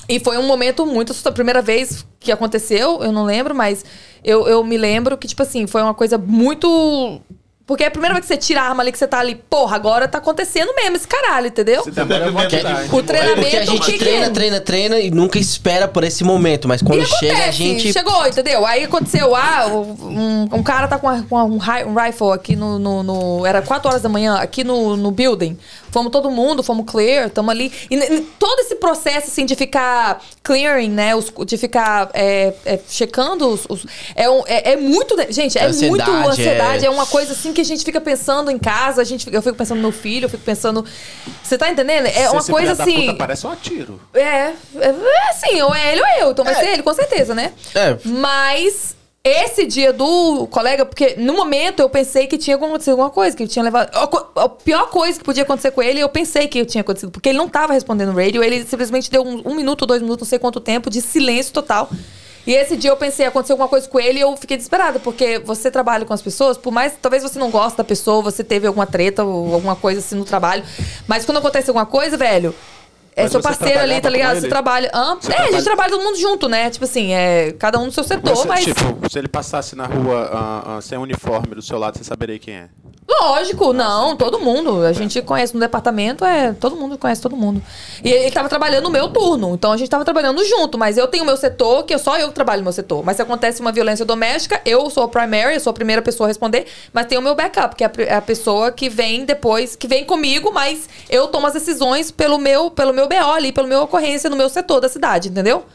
E 0.07 0.19
foi 0.19 0.38
um 0.38 0.44
momento 0.48 0.86
muito 0.86 1.11
assustador. 1.11 1.36
Primeira 1.36 1.61
vez 1.61 2.06
que 2.19 2.31
aconteceu, 2.31 3.02
eu 3.03 3.11
não 3.11 3.23
lembro, 3.26 3.53
mas 3.56 3.84
eu, 4.23 4.48
eu 4.48 4.64
me 4.64 4.77
lembro 4.77 5.18
que, 5.18 5.27
tipo 5.27 5.41
assim, 5.44 5.68
foi 5.68 5.81
uma 5.81 5.94
coisa 5.94 6.18
muito. 6.18 7.22
Porque 7.65 7.84
é 7.84 7.88
a 7.88 7.91
primeira 7.91 8.15
vez 8.15 8.26
que 8.26 8.34
você 8.34 8.38
tira 8.38 8.61
a 8.64 8.68
arma 8.69 8.81
ali, 8.81 8.91
que 8.91 8.98
você 8.98 9.06
tá 9.07 9.19
ali, 9.19 9.36
porra, 9.48 9.76
agora 9.76 10.07
tá 10.07 10.18
acontecendo 10.18 10.73
mesmo 10.76 10.95
esse 10.95 11.07
caralho, 11.07 11.45
entendeu? 11.49 11.84
Vou 11.84 11.94
Porque- 12.41 12.56
atrás. 12.56 12.91
O 12.91 13.03
treinamento, 13.03 13.41
Porque 13.41 13.57
a 13.57 13.64
gente 13.65 13.86
que 13.86 13.91
que 13.91 13.99
treina, 13.99 14.26
é? 14.26 14.30
treina, 14.31 14.60
treina 14.60 14.99
e 14.99 15.11
nunca 15.11 15.38
espera 15.38 15.88
por 15.88 16.03
esse 16.03 16.23
momento. 16.23 16.68
Mas 16.68 16.81
quando 16.81 17.03
E 17.03 17.06
chega, 17.06 17.31
a 17.31 17.36
acontece, 17.36 17.57
gente. 17.60 17.94
Chegou, 17.94 18.26
entendeu? 18.26 18.65
Aí 18.65 18.86
aconteceu, 18.86 19.36
ah, 19.36 19.68
um, 19.68 20.49
um 20.52 20.64
cara 20.64 20.88
tá 20.88 20.98
com, 20.98 21.07
a- 21.07 21.22
com 21.22 21.38
a- 21.38 21.44
um, 21.45 21.60
um 21.86 21.94
rifle 21.95 22.31
aqui 22.34 22.56
no, 22.56 22.80
no, 22.80 23.03
no- 23.03 23.45
Era 23.45 23.61
4 23.61 23.88
horas 23.88 24.02
da 24.02 24.10
manhã, 24.10 24.38
aqui 24.38 24.64
no, 24.64 24.98
no 24.98 25.11
building. 25.11 25.56
Fomos 25.91 26.11
todo 26.11 26.30
mundo, 26.30 26.61
fomos 26.64 26.86
clear, 26.90 27.30
tamo 27.30 27.49
ali. 27.52 27.72
E 27.90 28.22
todo 28.40 28.60
esse 28.60 28.76
processo, 28.76 29.28
assim, 29.28 29.45
de 29.45 29.56
ficar 29.56 30.22
clearing, 30.44 30.90
né? 30.90 31.16
os- 31.16 31.32
de 31.45 31.57
ficar 31.57 32.10
é, 32.14 32.53
é, 32.66 32.80
checando 32.88 33.48
os. 33.48 33.66
os- 33.70 33.86
é, 34.16 34.30
um- 34.30 34.44
é, 34.48 34.74
é 34.74 34.76
muito. 34.78 35.16
Gente, 35.32 35.57
é 35.57 35.66
Ansiedade, 35.66 35.90
muito 36.11 36.30
ansiedade. 36.30 36.86
é- 36.86 36.88
É... 36.88 36.91
uma 36.91 37.06
coisa 37.06 37.34
assim 37.34 37.53
que 37.53 37.61
a 37.61 37.66
gente 37.66 37.84
fica 37.84 37.99
pensando 38.02 38.49
em 38.52 38.57
casa, 38.60 39.02
a 39.02 39.03
gente, 39.03 39.28
eu 39.34 39.41
fico 39.41 39.56
pensando 39.56 39.78
no 39.78 39.84
meu 39.84 39.91
filho, 39.91 40.26
eu 40.26 40.30
fico 40.30 40.44
pensando. 40.44 40.86
Você 41.44 41.57
tá 41.57 41.70
entendendo? 41.70 42.06
É 42.07 42.30
uma 42.30 42.40
Esse 42.40 42.52
coisa 42.52 42.72
assim. 42.74 43.06
puta 43.07 43.14
parece 43.16 43.45
um 43.48 43.52
atiro. 43.52 43.99
É, 44.14 44.20
é, 44.20 44.53
é 44.82 45.30
assim, 45.30 45.61
ou 45.61 45.74
é 45.74 45.91
ele 45.94 46.02
ou 46.02 46.07
eu, 46.28 46.32
então 46.32 46.45
vai 46.45 46.56
ser 46.56 46.68
ele, 46.70 46.84
com 46.84 46.94
certeza, 46.94 47.34
né? 47.36 47.53
É. 47.76 47.98
Mas 48.06 48.95
esse 49.30 49.65
dia 49.65 49.93
do 49.93 50.47
colega, 50.47 50.85
porque 50.85 51.15
no 51.18 51.34
momento 51.34 51.80
eu 51.80 51.89
pensei 51.89 52.27
que 52.27 52.38
tinha 52.38 52.56
acontecido 52.56 52.91
alguma 52.91 53.10
coisa, 53.10 53.35
que 53.35 53.43
ele 53.43 53.49
tinha 53.49 53.64
levado. 53.64 53.89
A 54.35 54.49
pior 54.49 54.89
coisa 54.89 55.18
que 55.18 55.23
podia 55.23 55.43
acontecer 55.43 55.72
com 55.72 55.81
ele, 55.81 55.99
eu 55.99 56.10
pensei 56.10 56.47
que 56.47 56.65
tinha 56.65 56.81
acontecido, 56.81 57.11
porque 57.11 57.30
ele 57.30 57.38
não 57.38 57.47
tava 57.47 57.73
respondendo 57.73 58.11
no 58.11 58.19
radio, 58.19 58.43
ele 58.43 58.65
simplesmente 58.65 59.10
deu 59.10 59.23
um, 59.23 59.41
um 59.45 59.56
minuto, 59.56 59.85
dois 59.85 60.01
minutos, 60.01 60.27
não 60.27 60.30
sei 60.30 60.39
quanto 60.39 60.60
tempo, 60.60 60.89
de 60.89 61.01
silêncio 61.01 61.53
total. 61.53 61.89
E 62.47 62.53
esse 62.53 62.76
dia 62.76 62.89
eu 62.89 62.97
pensei, 62.97 63.26
aconteceu 63.26 63.53
alguma 63.53 63.69
coisa 63.69 63.88
com 63.88 63.99
ele 63.99 64.19
e 64.19 64.22
eu 64.22 64.35
fiquei 64.35 64.57
desesperada, 64.57 64.99
porque 64.99 65.39
você 65.39 65.69
trabalha 65.69 66.06
com 66.06 66.14
as 66.14 66.22
pessoas, 66.22 66.57
por 66.57 66.72
mais, 66.72 66.93
talvez 66.99 67.22
você 67.22 67.38
não 67.38 67.51
goste 67.51 67.77
da 67.77 67.84
pessoa, 67.84 68.23
você 68.23 68.43
teve 68.43 68.65
alguma 68.65 68.88
treta 68.88 69.23
ou 69.23 69.53
alguma 69.53 69.76
coisa 69.76 69.99
assim 69.99 70.15
no 70.15 70.26
trabalho, 70.26 70.64
mas 71.07 71.26
quando 71.26 71.38
acontece 71.38 71.69
alguma 71.69 71.85
coisa, 71.85 72.18
velho, 72.18 72.56
é 73.20 73.24
Mas 73.24 73.32
seu 73.32 73.41
parceiro 73.41 73.80
ali, 73.80 74.02
tá 74.02 74.10
ligado? 74.10 74.40
Você 74.40 74.48
trabalha. 74.48 74.90
Hã? 74.94 75.18
Você 75.20 75.32
é, 75.32 75.36
a 75.36 75.38
gente 75.38 75.64
trabalha- 75.64 75.64
trabalha 75.64 75.90
todo 75.91 76.04
mundo 76.04 76.18
junto, 76.18 76.48
né? 76.50 76.70
Tipo 76.70 76.86
assim, 76.86 77.14
é, 77.14 77.52
cada 77.54 77.80
um 77.80 77.86
no 77.86 77.91
seu 77.91 78.04
setor, 78.04 78.36
Você, 78.36 78.48
mas. 78.48 78.66
Tipo, 78.66 79.10
se 79.10 79.18
ele 79.20 79.28
passasse 79.28 79.76
na 79.76 79.86
rua 79.86 80.30
ah, 80.32 80.78
ah, 80.78 80.82
sem 80.82 80.98
uniforme 80.98 81.56
do 81.56 81.62
seu 81.62 81.78
lado, 81.78 81.98
você 81.98 82.04
saberia 82.04 82.40
quem 82.40 82.56
é. 82.56 82.70
Lógico, 83.10 83.73
não, 83.73 84.15
todo 84.15 84.40
mundo. 84.40 84.86
A 84.86 84.94
gente 84.94 85.22
conhece 85.22 85.53
no 85.53 85.60
departamento, 85.60 86.23
é, 86.23 86.53
todo 86.53 86.76
mundo 86.76 86.98
conhece 86.98 87.22
todo 87.22 87.36
mundo. 87.36 87.61
E 88.03 88.10
ele 88.10 88.31
tava 88.31 88.48
trabalhando 88.48 88.84
no 88.84 88.90
meu 88.91 89.10
turno, 89.10 89.56
então 89.56 89.72
a 89.72 89.77
gente 89.77 89.90
tava 89.90 90.06
trabalhando 90.06 90.44
junto, 90.45 90.77
mas 90.77 90.98
eu 90.98 91.07
tenho 91.07 91.23
o 91.23 91.26
meu 91.26 91.36
setor, 91.36 91.84
que 91.84 91.98
só 91.98 92.18
eu 92.18 92.30
que 92.30 92.36
trabalho 92.36 92.60
no 92.60 92.65
meu 92.65 92.73
setor. 92.73 93.03
Mas 93.03 93.15
se 93.15 93.22
acontece 93.23 93.61
uma 93.61 93.72
violência 93.72 94.06
doméstica, 94.06 94.61
eu 94.64 94.90
sou 94.90 95.03
a 95.03 95.07
primary, 95.07 95.56
eu 95.56 95.60
sou 95.60 95.72
a 95.72 95.73
primeira 95.73 96.02
pessoa 96.02 96.27
a 96.27 96.30
responder, 96.30 96.68
mas 96.94 97.07
tem 97.07 97.18
o 97.18 97.22
meu 97.22 97.36
backup, 97.36 97.76
que 97.76 97.84
é 97.84 97.90
é 97.98 98.15
a 98.15 98.22
pessoa 98.22 98.72
que 98.72 98.90
vem 98.90 99.26
depois, 99.26 99.76
que 99.76 99.88
vem 99.88 100.06
comigo, 100.06 100.52
mas 100.53 100.88
eu 101.10 101.27
tomo 101.27 101.48
as 101.48 101.53
decisões 101.53 102.11
pelo 102.11 102.38
meu, 102.38 102.69
pelo 102.69 102.94
meu 102.94 103.07
BO 103.07 103.31
ali, 103.34 103.52
pelo 103.52 103.68
meu 103.68 103.81
ocorrência 103.81 104.30
no 104.30 104.36
meu 104.36 104.49
setor 104.49 104.80
da 104.80 104.88
cidade, 104.88 105.30
entendeu? 105.30 105.65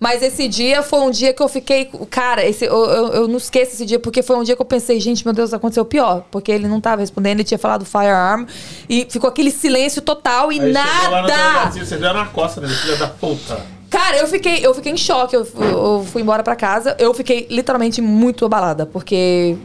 Mas 0.00 0.22
esse 0.22 0.48
dia 0.48 0.82
foi 0.82 1.00
um 1.00 1.10
dia 1.10 1.34
que 1.34 1.42
eu 1.42 1.48
fiquei. 1.48 1.90
Cara, 2.08 2.42
esse, 2.42 2.64
eu, 2.64 2.84
eu, 2.86 3.08
eu 3.12 3.28
não 3.28 3.36
esqueço 3.36 3.74
esse 3.74 3.84
dia, 3.84 3.98
porque 3.98 4.22
foi 4.22 4.34
um 4.36 4.42
dia 4.42 4.56
que 4.56 4.62
eu 4.62 4.66
pensei, 4.66 4.98
gente, 4.98 5.26
meu 5.26 5.34
Deus, 5.34 5.52
aconteceu 5.52 5.82
o 5.82 5.86
pior. 5.86 6.24
Porque 6.30 6.50
ele 6.50 6.66
não 6.66 6.80
tava 6.80 7.02
respondendo, 7.02 7.34
ele 7.34 7.44
tinha 7.44 7.58
falado 7.58 7.84
firearm. 7.84 8.46
E 8.88 9.06
ficou 9.10 9.28
aquele 9.28 9.50
silêncio 9.50 10.00
total 10.00 10.50
e 10.50 10.58
Aí 10.58 10.72
chegou 10.72 11.10
lá 11.10 11.22
nada. 11.22 11.26
delegacia, 11.26 11.84
Você 11.84 11.96
deu 11.98 12.14
na 12.14 12.24
costa 12.24 12.62
dele, 12.62 12.72
filha 12.72 12.96
da 12.96 13.08
puta. 13.08 13.60
Cara, 13.90 14.16
eu 14.16 14.26
fiquei, 14.26 14.64
eu 14.64 14.72
fiquei 14.72 14.92
em 14.92 14.96
choque. 14.96 15.36
Eu, 15.36 15.46
eu 15.60 16.06
fui 16.10 16.22
embora 16.22 16.42
pra 16.42 16.56
casa. 16.56 16.96
Eu 16.98 17.12
fiquei 17.12 17.46
literalmente 17.50 18.00
muito 18.00 18.46
abalada, 18.46 18.86
porque. 18.86 19.58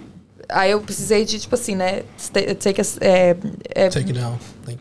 Aí 0.49 0.70
eu 0.70 0.82
precisei 0.82 1.24
de, 1.24 1.40
tipo 1.40 1.56
assim, 1.56 1.76
né? 1.76 2.03
Take 2.60 2.82
a, 2.82 2.84
é, 2.99 3.38
é, 3.74 3.90
que 3.90 4.12
não. 4.12 4.38
Tem- 4.66 4.78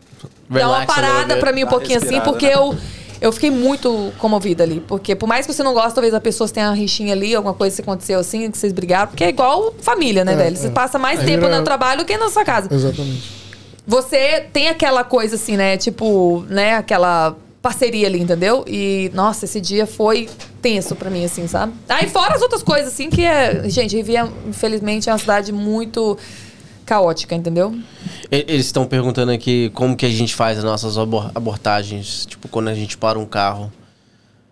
dar 0.49 0.67
uma 0.67 0.85
parada 0.85 1.37
pra 1.37 1.51
mim 1.51 1.61
um 1.61 1.65
Dá 1.65 1.71
pouquinho 1.71 1.97
assim, 1.97 2.19
porque 2.21 2.47
né? 2.47 2.53
eu, 2.55 2.75
eu 3.25 3.31
fiquei 3.31 3.49
muito 3.51 4.11
comovida 4.19 4.63
ali. 4.63 4.79
Porque 4.87 5.15
por 5.15 5.27
mais 5.27 5.45
que 5.45 5.53
você 5.53 5.63
não 5.63 5.73
goste, 5.73 5.93
talvez 5.95 6.13
a 6.13 6.19
pessoa 6.19 6.49
tenha 6.49 6.67
uma 6.69 6.75
rixinha 6.75 7.13
ali, 7.13 7.33
alguma 7.35 7.53
coisa 7.53 7.75
que 7.75 7.81
aconteceu 7.81 8.19
assim, 8.19 8.49
que 8.51 8.57
vocês 8.57 8.71
brigaram, 8.73 9.07
porque 9.07 9.23
é 9.23 9.29
igual 9.29 9.73
família, 9.81 10.23
né, 10.23 10.33
É, 10.33 10.35
velho? 10.35 10.55
Você 10.57 10.67
é. 10.67 10.71
passa 10.71 10.97
mais 10.99 11.19
Aí 11.19 11.25
tempo 11.25 11.45
vira- 11.45 11.57
no 11.57 11.63
trabalho 11.63 11.99
do 12.01 12.05
que 12.05 12.17
na 12.17 12.29
sua 12.29 12.43
casa. 12.45 12.67
Exatamente. 12.73 13.31
Você 13.87 14.41
tem 14.51 14.67
aquela 14.69 15.03
coisa 15.03 15.35
assim, 15.35 15.55
né? 15.57 15.77
Tipo, 15.77 16.43
né? 16.49 16.75
Aquela 16.75 17.35
parceria 17.61 18.07
ali, 18.07 18.19
entendeu? 18.21 18.63
E, 18.67 19.09
nossa, 19.13 19.45
esse 19.45 19.59
dia 19.59 19.87
foi 19.87 20.29
tenso 20.61 20.95
pra 20.95 21.09
mim, 21.09 21.25
assim, 21.25 21.47
sabe? 21.47 21.73
Aí 21.89 22.07
fora 22.09 22.35
as 22.35 22.41
outras 22.41 22.61
coisas, 22.61 22.93
assim, 22.93 23.09
que 23.09 23.23
é... 23.25 23.67
Gente, 23.69 23.95
Riviera, 23.95 24.31
infelizmente, 24.47 25.09
é 25.09 25.11
uma 25.11 25.17
cidade 25.17 25.51
muito 25.51 26.15
caótica, 26.85 27.33
entendeu? 27.35 27.75
Eles 28.31 28.67
estão 28.67 28.85
perguntando 28.85 29.31
aqui 29.31 29.69
como 29.73 29.95
que 29.95 30.05
a 30.05 30.09
gente 30.09 30.33
faz 30.35 30.57
as 30.57 30.63
nossas 30.63 30.97
abor- 30.97 31.31
abortagens, 31.33 32.25
tipo, 32.25 32.47
quando 32.47 32.67
a 32.69 32.73
gente 32.75 32.97
para 32.97 33.17
um 33.19 33.25
carro 33.25 33.71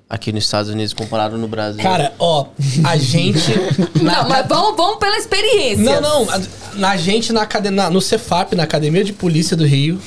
aqui 0.09 0.31
nos 0.31 0.43
Estados 0.43 0.69
Unidos 0.69 0.93
comparado 0.93 1.37
no 1.37 1.47
Brasil. 1.47 1.81
Cara, 1.81 2.13
ó, 2.19 2.47
a 2.83 2.97
gente. 2.99 3.51
na- 4.01 4.21
Não, 4.23 4.29
mas 4.29 4.47
vamos, 4.47 4.77
vamos 4.77 4.97
pela 4.97 5.17
experiência. 5.17 5.99
Não, 5.99 6.01
não. 6.25 6.29
A, 6.31 6.41
na 6.75 6.97
gente, 6.97 7.33
na, 7.33 7.47
na- 7.71 7.89
no 7.89 7.99
Cefap, 8.01 8.53
na 8.55 8.63
Academia 8.63 9.03
de 9.03 9.13
Polícia 9.13 9.55
do 9.57 9.65
Rio, 9.65 9.99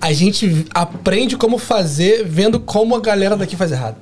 a 0.00 0.12
gente 0.12 0.66
aprende 0.72 1.36
como 1.36 1.58
fazer 1.58 2.24
vendo 2.24 2.60
como 2.60 2.94
a 2.96 3.00
galera 3.00 3.36
daqui 3.36 3.56
faz 3.56 3.72
errado. 3.72 3.96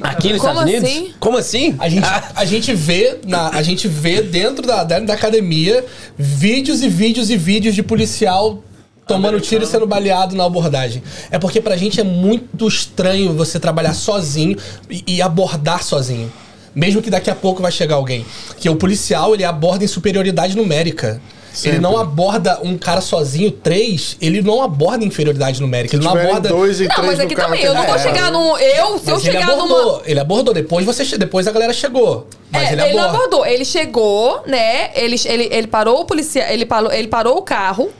Aqui 0.00 0.32
nos 0.32 0.40
Como 0.40 0.52
Estados 0.52 0.62
Unidos? 0.62 0.88
assim? 0.88 1.14
Como 1.18 1.38
assim? 1.38 1.74
A 1.78 1.88
gente, 1.88 2.06
a 2.34 2.44
gente 2.44 2.74
vê, 2.74 3.18
na, 3.26 3.48
a 3.50 3.62
gente 3.62 3.88
vê 3.88 4.22
dentro 4.22 4.66
da, 4.66 4.84
dentro 4.84 5.06
da 5.06 5.14
academia 5.14 5.84
vídeos 6.16 6.82
e 6.82 6.88
vídeos 6.88 7.30
e 7.30 7.36
vídeos 7.36 7.74
de 7.74 7.82
policial 7.82 8.62
tomando 9.06 9.40
tiro 9.40 9.64
e 9.64 9.66
sendo 9.66 9.86
baleado 9.86 10.34
na 10.34 10.44
abordagem. 10.44 11.02
É 11.30 11.38
porque 11.38 11.60
pra 11.60 11.76
gente 11.76 12.00
é 12.00 12.04
muito 12.04 12.66
estranho 12.66 13.34
você 13.34 13.58
trabalhar 13.60 13.94
sozinho 13.94 14.56
e, 14.88 15.04
e 15.06 15.22
abordar 15.22 15.82
sozinho. 15.82 16.32
Mesmo 16.74 17.02
que 17.02 17.10
daqui 17.10 17.30
a 17.30 17.34
pouco 17.34 17.60
vai 17.60 17.70
chegar 17.70 17.96
alguém. 17.96 18.24
Que 18.58 18.70
o 18.70 18.76
policial, 18.76 19.34
ele 19.34 19.44
aborda 19.44 19.84
em 19.84 19.88
superioridade 19.88 20.56
numérica. 20.56 21.20
Ele 21.64 21.78
não 21.78 21.98
aborda 21.98 22.60
um 22.62 22.78
cara 22.78 23.00
sozinho, 23.00 23.50
três, 23.50 24.16
ele 24.20 24.40
não 24.42 24.62
aborda 24.62 25.04
inferioridade 25.04 25.60
numérica. 25.60 25.96
Ele 25.96 26.04
não 26.04 26.12
aborda. 26.12 26.48
dois 26.48 26.80
e 26.80 26.88
Não, 26.88 26.94
três 26.94 27.06
mas 27.06 27.20
aqui 27.20 27.34
carro 27.34 27.50
também, 27.50 27.64
eu 27.64 27.74
não 27.74 27.86
vou 27.86 27.98
chegar 27.98 28.30
num... 28.32 28.56
Eu, 28.58 28.98
se 28.98 29.10
eu 29.10 29.14
Mas 29.14 29.26
ele 29.26 29.38
chegar 29.38 29.52
abordou, 29.52 29.92
numa... 29.92 30.02
ele 30.06 30.20
abordou. 30.20 30.54
Depois, 30.54 30.86
você, 30.86 31.18
depois 31.18 31.46
a 31.46 31.52
galera 31.52 31.72
chegou. 31.72 32.26
Mas 32.50 32.70
É, 32.70 32.72
ele, 32.72 32.82
ele, 32.82 32.94
não 32.94 33.04
abordou. 33.04 33.46
Ele 33.46 33.64
chegou, 33.64 34.42
né? 34.46 34.90
Ele, 34.94 35.16
ele, 35.24 35.48
ele 35.50 35.66
parou 35.66 36.00
o 36.00 36.04
policial, 36.04 36.48
ele 36.48 36.66
parou, 36.66 36.92
ele 36.92 37.08
parou 37.08 37.38
o 37.38 37.42
carro. 37.42 37.90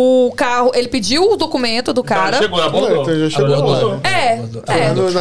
O 0.00 0.32
carro, 0.36 0.70
ele 0.74 0.86
pediu 0.86 1.32
o 1.32 1.36
documento 1.36 1.92
do 1.92 2.04
cara. 2.04 2.36
Então, 2.36 2.42
chegou, 2.42 2.62
abordou. 2.62 3.02
Então 3.02 3.18
já 3.18 3.30
chegou. 3.30 3.54
Abordou. 3.56 4.00
É, 4.04 4.34
Abordou. 4.34 4.62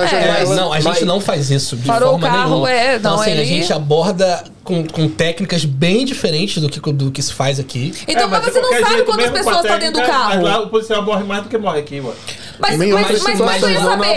é, 0.04 0.06
é. 0.06 0.32
Mas 0.40 0.50
não, 0.52 0.72
a 0.72 0.80
gente 0.80 0.88
Mas- 0.90 1.02
não 1.02 1.20
faz 1.20 1.50
isso 1.50 1.76
de 1.76 1.88
Parou 1.88 2.12
forma 2.12 2.28
o 2.28 2.30
carro, 2.30 2.50
nenhuma. 2.52 2.72
é, 2.72 2.96
então, 2.98 3.14
não, 3.16 3.22
assim, 3.22 3.32
a 3.32 3.34
ele- 3.34 3.46
gente 3.46 3.74
aborda 3.74 4.44
com, 4.64 4.86
com 4.86 5.08
técnicas 5.08 5.64
bem 5.66 6.06
diferentes 6.06 6.62
do 6.62 6.70
que, 6.70 6.80
do 6.92 7.10
que 7.10 7.22
se 7.24 7.34
faz 7.34 7.60
aqui. 7.60 7.92
Então, 8.08 8.26
É, 8.26 8.28
mas, 8.28 8.46
de 8.46 8.52
você 8.52 8.62
não 8.62 8.70
sabe 8.70 8.86
jeito, 8.90 9.06
quantas 9.06 9.32
pessoas 9.32 9.56
a 9.56 9.62
estão 9.62 9.80
dentro 9.80 10.02
do 10.02 10.06
carro. 10.08 10.30
Mas 10.36 10.44
lá 10.44 10.60
o 10.62 10.68
policial 10.68 11.02
morre 11.04 11.24
mais 11.24 11.44
do 11.44 11.50
que 11.50 11.58
morre 11.58 11.80
aqui, 11.80 12.00
mano. 12.02 12.16
Mas, 12.60 12.76
mas, 12.76 12.90
mas, 12.90 13.22
mas, 13.22 13.32
situação, 13.38 13.70
eu 13.70 13.76
ia 13.76 13.80
saber 13.82 14.16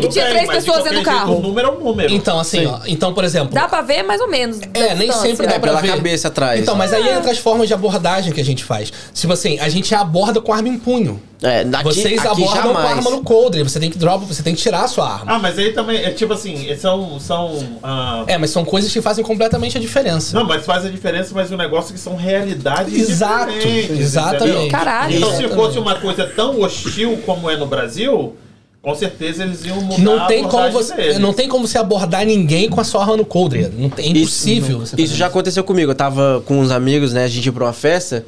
que, 0.00 0.08
tinha 0.08 0.24
bem, 0.24 0.34
três 0.34 0.46
mas 0.46 0.56
pessoas 0.64 0.84
dentro 0.84 0.98
do 1.00 1.04
carro. 1.04 1.36
O 1.36 1.42
número 1.42 1.68
é 1.68 1.70
um 1.72 1.80
número. 1.80 2.12
Então, 2.14 2.38
assim, 2.38 2.64
ó, 2.64 2.78
então, 2.86 3.12
por 3.12 3.24
exemplo. 3.24 3.52
Dá 3.52 3.66
pra 3.68 3.82
ver 3.82 4.02
mais 4.04 4.20
ou 4.20 4.28
menos. 4.28 4.60
É, 4.72 4.94
nem 4.94 5.10
sempre 5.12 5.46
dá 5.46 5.54
É, 5.56 5.58
pra 5.58 5.70
pela 5.70 5.80
ver. 5.82 5.88
cabeça 5.88 6.28
atrás. 6.28 6.60
Então, 6.60 6.74
mas 6.76 6.92
aí 6.92 7.06
entra 7.10 7.30
as 7.30 7.38
formas 7.38 7.66
de 7.68 7.74
abordagem 7.74 8.32
que 8.32 8.40
a 8.40 8.44
gente 8.44 8.64
faz. 8.64 8.90
Tipo 9.12 9.32
assim, 9.32 9.58
a 9.58 9.68
gente 9.68 9.75
aborda 9.94 10.40
com 10.40 10.52
arma 10.52 10.68
em 10.68 10.78
punho. 10.78 11.20
É, 11.42 11.64
daqui, 11.64 11.84
Vocês 11.84 12.18
aqui 12.18 12.28
abordam 12.28 12.62
com 12.72 12.72
jamais. 12.80 12.98
arma 12.98 13.10
no 13.10 13.22
coldre. 13.22 13.62
Você 13.62 13.78
tem 13.78 13.90
que 13.90 13.98
drop, 13.98 14.24
você 14.24 14.42
tem 14.42 14.54
que 14.54 14.60
tirar 14.62 14.84
a 14.84 14.88
sua 14.88 15.06
arma. 15.06 15.32
Ah, 15.34 15.38
mas 15.38 15.58
aí 15.58 15.72
também, 15.72 15.98
é 16.02 16.10
tipo 16.10 16.32
assim, 16.32 16.74
são. 16.76 17.20
são 17.20 17.78
ah, 17.82 18.24
É, 18.26 18.38
mas 18.38 18.50
são 18.50 18.64
coisas 18.64 18.90
que 18.92 19.02
fazem 19.02 19.22
completamente 19.22 19.76
a 19.76 19.80
diferença. 19.80 20.34
Não, 20.36 20.46
mas 20.46 20.64
faz 20.64 20.84
a 20.86 20.88
diferença, 20.88 21.32
mas 21.34 21.50
o 21.50 21.56
negócio 21.56 21.92
que 21.92 22.00
são 22.00 22.16
realidades 22.16 22.94
Exato, 23.10 23.52
diferentes, 23.52 23.98
exatamente. 24.00 24.44
entendeu? 24.48 24.68
Caralho. 24.70 25.16
Então, 25.16 25.28
se 25.30 25.34
Exatamente. 25.44 25.54
fosse 25.66 25.78
uma 25.78 25.94
coisa 25.96 26.26
tão 26.26 26.60
hostil 26.60 27.18
como 27.26 27.50
é 27.50 27.56
no 27.56 27.66
Brasil, 27.66 28.34
com 28.80 28.94
certeza 28.94 29.42
eles 29.42 29.62
iam 29.64 29.80
mudar 29.82 29.98
Não 30.02 30.22
a 30.22 30.26
tem, 30.26 30.44
como 30.44 30.70
você, 30.70 30.94
deles. 30.94 31.18
não 31.18 31.32
tem 31.34 31.48
como 31.48 31.66
você 31.68 31.76
abordar 31.76 32.24
ninguém 32.24 32.70
com 32.70 32.80
a 32.80 32.84
sua 32.84 33.02
arma 33.02 33.16
no 33.16 33.26
coldre. 33.26 33.68
Não 33.76 33.90
é 33.98 34.06
impossível. 34.06 34.78
você 34.78 34.96
Isso 34.96 35.08
fazer 35.08 35.18
já 35.18 35.26
aconteceu 35.26 35.62
comigo. 35.64 35.90
Eu 35.90 35.94
tava 35.94 36.42
com 36.46 36.60
uns 36.60 36.70
amigos, 36.70 37.12
né? 37.12 37.24
A 37.24 37.28
gente 37.28 37.44
ia 37.44 37.52
pra 37.52 37.64
uma 37.64 37.72
festa. 37.74 38.24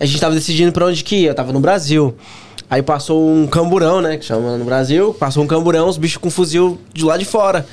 A 0.00 0.04
gente 0.04 0.20
tava 0.20 0.34
decidindo 0.34 0.72
pra 0.72 0.86
onde 0.86 1.02
que 1.02 1.16
ia. 1.16 1.30
Eu 1.30 1.34
tava 1.34 1.52
no 1.52 1.60
Brasil. 1.60 2.14
Aí 2.70 2.82
passou 2.82 3.28
um 3.28 3.46
camburão, 3.46 4.00
né? 4.00 4.16
Que 4.16 4.24
chama 4.24 4.56
no 4.56 4.64
Brasil. 4.64 5.14
Passou 5.14 5.42
um 5.42 5.46
camburão, 5.46 5.88
os 5.88 5.96
bichos 5.96 6.18
com 6.18 6.30
fuzil 6.30 6.78
de 6.92 7.04
lá 7.04 7.16
de 7.16 7.24
fora. 7.24 7.66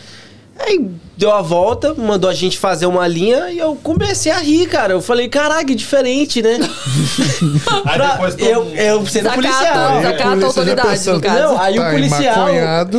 Aí 0.58 0.90
deu 1.18 1.32
a 1.32 1.42
volta, 1.42 1.94
mandou 1.94 2.30
a 2.30 2.34
gente 2.34 2.58
fazer 2.58 2.86
uma 2.86 3.08
linha 3.08 3.50
e 3.50 3.58
eu 3.58 3.76
comecei 3.82 4.32
a 4.32 4.38
rir, 4.40 4.68
cara. 4.68 4.94
Eu 4.94 5.02
falei, 5.02 5.28
caraca, 5.30 5.64
que 5.66 5.76
diferente, 5.76 6.42
né? 6.42 6.58
Aí 7.86 7.98
Pra- 7.98 8.20
eu, 8.38 8.66
mundo- 8.66 8.76
eu 8.76 9.06
sendo 9.08 9.24
Desacato, 9.30 9.42
policial. 9.42 9.98
desacato 9.98 10.44
a 10.44 10.48
autoridade, 10.48 10.90
pensando, 10.90 11.16
no 11.16 11.22
caso. 11.22 11.40
Não, 11.40 11.62
aí 11.62 11.76
Tá 11.76 11.88
o 11.88 11.92
policial. 11.92 12.48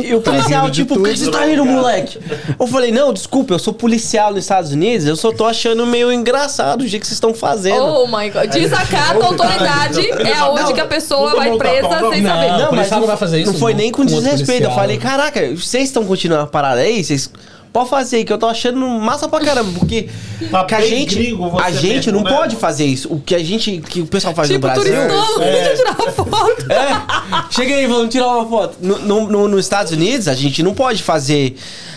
E 0.03 0.15
o 0.15 0.21
tá 0.21 0.31
policial, 0.31 0.69
de 0.69 0.75
tipo, 0.81 0.95
por 0.95 1.09
que 1.09 1.17
você 1.17 1.31
tá 1.31 1.45
rindo, 1.45 1.65
moleque? 1.65 2.19
Eu 2.59 2.67
falei, 2.67 2.91
não, 2.91 3.13
desculpa, 3.13 3.53
eu 3.53 3.59
sou 3.59 3.73
policial 3.73 4.31
nos 4.31 4.43
Estados 4.43 4.71
Unidos, 4.71 5.05
eu 5.05 5.15
só 5.15 5.31
tô 5.31 5.45
achando 5.45 5.85
meio 5.85 6.11
engraçado 6.11 6.81
o 6.81 6.87
jeito 6.87 7.01
que 7.01 7.07
vocês 7.07 7.17
estão 7.17 7.33
fazendo. 7.33 7.81
Oh 7.83 8.07
my 8.07 8.29
god. 8.29 8.49
Desacato 8.49 9.21
a 9.21 9.25
autoridade 9.27 10.09
é 10.09 10.33
aonde 10.37 10.73
que 10.73 10.81
a 10.81 10.85
pessoa 10.85 11.35
vai 11.35 11.55
presa 11.57 12.09
sem 12.11 12.21
Não, 12.21 12.29
saber. 12.31 12.63
o 12.63 12.67
policial 12.69 12.99
não 12.99 13.07
vai 13.07 13.17
fazer 13.17 13.41
isso 13.41 13.51
Não 13.53 13.59
foi 13.59 13.73
nem 13.73 13.91
com 13.91 14.03
desrespeito. 14.05 14.63
Eu 14.63 14.71
falei, 14.71 14.97
caraca, 14.97 15.39
vocês 15.55 15.83
estão 15.85 16.03
continuando 16.05 16.43
a 16.43 16.47
parada 16.47 16.81
aí? 16.81 17.03
Vocês. 17.03 17.29
Pode 17.77 17.89
fazer 17.89 18.17
aí, 18.17 18.25
que 18.25 18.33
eu 18.33 18.37
tô 18.37 18.47
achando 18.47 18.79
massa 18.87 19.27
pra 19.29 19.39
caramba, 19.39 19.71
porque 19.77 20.09
Tá 20.51 20.65
que 20.65 20.75
a 20.75 20.81
gente, 20.81 21.15
gringo 21.15 21.49
você 21.49 21.63
a 21.63 21.71
gente 21.71 22.11
não 22.11 22.19
mesmo, 22.21 22.33
né? 22.35 22.41
pode 22.41 22.55
fazer 22.55 22.85
isso. 22.85 23.11
O 23.13 23.19
que 23.19 23.35
a 23.35 23.39
gente, 23.39 23.79
que 23.87 24.01
o 24.01 24.05
pessoal 24.07 24.33
faz 24.33 24.47
Tipo, 24.49 24.67
no 24.67 24.73
Brasil. 24.73 24.93
deixa 25.39 25.69
eu 25.69 25.75
tirar 25.77 25.95
uma 25.99 26.11
foto. 26.11 26.65
É, 26.71 27.51
chega 27.51 27.75
aí, 27.75 27.85
vamos 27.87 28.09
tirar 28.09 28.27
uma 28.27 28.45
foto. 28.47 28.77
No, 28.81 28.99
no- 28.99 29.27
no- 29.29 29.47
nos 29.47 29.65
Estados 29.65 29.91
Unidos, 29.91 30.27
a 30.27 30.33
gente 30.33 30.61
não 30.63 30.73
pode 30.73 31.01
fazer. 31.03 31.55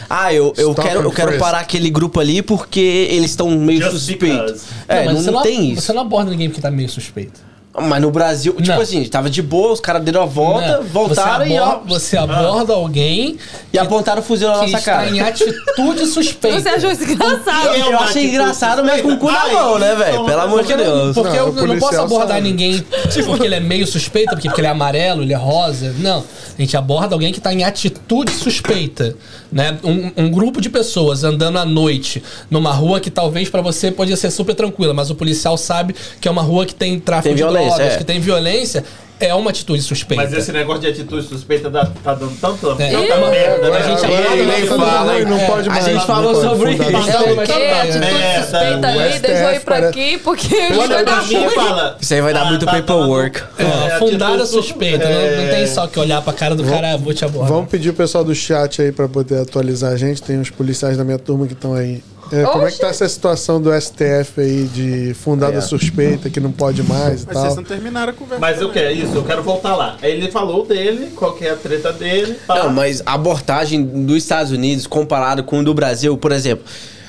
Ah, 0.08 0.32
eu, 0.34 0.52
eu 0.56 0.70
Stop 0.70 0.88
quero, 0.88 1.02
eu 1.02 1.10
quero 1.12 1.38
parar 1.38 1.60
aquele 1.60 1.88
grupo 1.88 2.18
ali 2.20 2.42
porque 2.42 2.80
eles 3.10 3.30
estão 3.30 3.48
meio 3.50 3.80
Just 3.80 3.92
suspeitos. 4.06 4.62
because. 4.62 4.64
É, 4.88 5.04
mas 5.04 5.14
não, 5.14 5.22
você 5.22 5.30
não 5.30 5.42
tem 5.42 5.70
isso. 5.72 5.82
Você 5.82 5.92
não 5.92 6.02
aborda 6.02 6.30
ninguém 6.30 6.48
porque 6.48 6.60
tá 6.60 6.70
meio 6.70 6.88
suspeito. 6.88 7.40
Mas 7.78 8.02
no 8.02 8.10
Brasil, 8.10 8.52
tipo 8.54 8.66
Não. 8.68 8.80
assim, 8.80 9.04
tava 9.04 9.30
de 9.30 9.40
boa, 9.40 9.72
os 9.72 9.78
caras 9.80 10.02
deram 10.02 10.22
a 10.22 10.26
volta, 10.26 10.78
Não, 10.78 10.82
voltaram 10.84 11.44
você 11.46 11.52
e, 11.52 11.58
ó, 11.60 11.64
aborda, 11.64 11.88
você 11.88 12.16
aborda 12.16 12.72
alguém 12.72 13.38
e 13.72 13.78
apontaram 13.78 14.20
o 14.20 14.24
fuzil 14.24 14.48
na 14.48 14.56
nossa 14.56 14.80
cara. 14.80 15.08
em 15.08 15.20
atitude 15.20 16.04
suspeita. 16.10 16.60
Você 16.60 16.68
achou 16.68 16.90
isso 16.90 17.04
engraçado? 17.04 17.68
Eu, 17.68 17.92
eu 17.92 17.98
achei 18.00 18.26
engraçado, 18.26 18.84
mas 18.84 19.00
com 19.00 19.12
o 19.12 19.18
cu 19.18 19.30
na 19.30 19.46
mão, 19.52 19.78
né, 19.78 19.94
velho? 19.94 20.20
Ai, 20.20 20.26
Pelo 20.26 20.40
amor 20.40 20.64
de 20.64 20.74
Deus. 20.74 21.14
porque 21.14 21.36
Não, 21.36 21.56
eu 21.56 21.66
não 21.68 21.78
posso 21.78 22.00
abordar 22.00 22.36
sabe. 22.38 22.48
ninguém 22.48 22.84
porque 23.24 23.46
ele 23.46 23.54
é 23.54 23.60
meio 23.60 23.86
suspeito, 23.86 24.30
porque, 24.30 24.48
porque 24.48 24.60
ele 24.60 24.68
é 24.68 24.70
amarelo, 24.70 25.22
ele 25.22 25.32
é 25.32 25.36
rosa. 25.36 25.94
Não. 26.00 26.24
A 26.58 26.60
gente 26.60 26.76
aborda 26.76 27.14
alguém 27.14 27.32
que 27.32 27.38
está 27.38 27.54
em 27.54 27.62
atitude 27.62 28.32
suspeita. 28.32 29.16
Né? 29.52 29.78
Um, 29.82 30.24
um 30.24 30.30
grupo 30.30 30.60
de 30.60 30.68
pessoas 30.70 31.24
andando 31.24 31.58
à 31.58 31.64
noite 31.64 32.22
numa 32.50 32.72
rua 32.72 33.00
que 33.00 33.10
talvez 33.10 33.48
para 33.48 33.60
você 33.60 33.90
podia 33.90 34.16
ser 34.16 34.30
super 34.30 34.54
tranquila, 34.54 34.94
mas 34.94 35.10
o 35.10 35.14
policial 35.14 35.56
sabe 35.56 35.94
que 36.20 36.28
é 36.28 36.30
uma 36.30 36.42
rua 36.42 36.64
que 36.66 36.74
tem 36.74 37.00
tráfico 37.00 37.34
Tem 37.34 37.34
de 37.34 37.42
violência. 37.60 37.76
drogas, 37.76 37.94
é. 37.94 37.98
que 37.98 38.04
tem 38.04 38.20
violência, 38.20 38.84
é 39.20 39.34
uma 39.34 39.50
atitude 39.50 39.82
suspeita. 39.82 40.22
Mas 40.24 40.32
esse 40.32 40.50
negócio 40.50 40.80
de 40.80 40.86
atitude 40.88 41.26
suspeita 41.26 41.68
dá- 41.68 41.84
tá 42.02 42.14
dando 42.14 42.34
tanto, 42.40 42.70
É, 42.80 42.90
tanta 42.90 43.16
merda, 43.30 43.66
a 43.66 43.70
né? 43.70 43.82
gente 43.82 44.00
E- 44.00 44.04
aborda 44.06 44.36
e- 44.36 44.46
na 44.46 44.58
e- 44.58 44.66
fala, 44.66 45.12
Não, 45.20 45.30
não 45.30 45.36
é, 45.38 45.46
pode 45.46 45.68
a 45.68 45.72
mais. 45.72 45.84
gente 45.84 45.94
não 45.96 46.06
falou 46.06 46.34
sobre 46.34 46.72
isso. 46.72 46.82
isso. 46.82 46.90
É 46.90 46.96
Atitude 46.96 47.40
é, 47.52 48.40
suspeita 48.42 48.88
ali, 48.88 49.42
eu 49.42 49.54
ir 49.54 49.60
pra 49.60 49.76
aqui, 49.88 50.18
porque 50.24 50.48
vai 50.74 50.88
pra 50.88 51.02
dar 51.02 51.26
mim 51.26 51.34
ruim. 51.34 51.50
fala. 51.50 51.96
Isso 52.00 52.14
aí 52.14 52.20
vai 52.22 52.32
dar 52.32 52.40
"Ah, 52.42 52.44
muito 52.46 52.64
tá- 52.64 52.72
tá 52.72 52.78
paperwork." 52.78 53.42
É, 53.58 53.62
é, 53.94 53.98
fundada 53.98 54.46
suspeita, 54.46 55.04
sus- 55.06 55.14
não, 55.14 55.20
não 55.20 55.42
é, 55.42 55.48
tem 55.54 55.66
só 55.66 55.86
que 55.86 55.98
olhar 56.00 56.22
pra 56.22 56.32
cara 56.32 56.54
do 56.54 56.64
cara, 56.64 56.96
vou 56.96 57.12
te 57.12 57.22
abordar. 57.24 57.50
Vamos 57.52 57.68
pedir 57.68 57.90
o 57.90 57.94
pessoal 57.94 58.24
do 58.24 58.34
chat 58.34 58.80
aí 58.80 58.90
pra 58.90 59.06
poder 59.06 59.42
atualizar 59.42 59.92
a 59.92 59.96
gente. 59.98 60.22
Tem 60.22 60.38
uns 60.38 60.48
policiais 60.48 60.96
da 60.96 61.04
minha 61.04 61.18
turma 61.18 61.46
que 61.46 61.52
estão 61.52 61.74
aí. 61.74 62.02
É, 62.32 62.44
como 62.44 62.66
é 62.66 62.70
que 62.70 62.78
tá 62.78 62.88
essa 62.88 63.08
situação 63.08 63.60
do 63.60 63.70
STF 63.72 64.40
aí 64.40 64.64
de 64.72 65.14
fundada 65.14 65.58
É. 65.58 65.60
suspeita 65.60 66.30
que 66.30 66.38
não 66.40 66.52
pode 66.52 66.82
mais 66.82 67.22
e 67.22 67.26
Mas 67.26 67.34
tal? 67.34 67.42
vocês 67.44 67.56
não 67.56 67.64
terminaram 67.64 68.10
a 68.10 68.12
conversa. 68.14 68.40
Mas 68.40 68.60
eu 68.60 68.68
também. 68.68 68.82
quero 68.82 68.94
isso, 69.08 69.14
eu 69.16 69.24
quero 69.24 69.42
voltar 69.42 69.74
lá. 69.76 69.96
Aí 70.00 70.12
ele 70.12 70.30
falou 70.30 70.64
dele, 70.64 71.08
qual 71.16 71.32
que 71.34 71.44
é 71.44 71.50
a 71.50 71.56
treta 71.56 71.92
dele. 71.92 72.36
pá. 72.46 72.58
Não, 72.64 72.70
mas 72.70 73.02
a 73.04 73.14
abordagem 73.14 73.82
dos 73.84 74.16
Estados 74.18 74.52
Unidos 74.52 74.86
comparado 74.86 75.42
com 75.44 75.58
o 75.60 75.64
do 75.64 75.74
Brasil, 75.74 76.16
por 76.16 76.32
exemplo. 76.32 76.64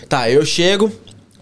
Tá, 0.09 0.29
eu 0.29 0.45
chego, 0.45 0.91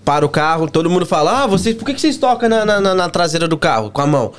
paro 0.06 0.28
o 0.28 0.30
carro, 0.30 0.70
todo 0.70 0.90
mundo 0.90 1.06
fala: 1.06 1.44
Ah, 1.44 1.48
vocês, 1.48 1.76
por 1.76 1.86
que, 1.86 1.94
que 1.94 2.02
vocês 2.02 2.18
tocam 2.18 2.48
na, 2.50 2.66
na- 2.66 2.82
na- 2.82 2.96
na 2.96 3.10
traseira 3.10 3.48
do 3.48 3.58
carro 3.58 3.90
com 3.92 4.02
a 4.02 4.08
mão? 4.08 4.32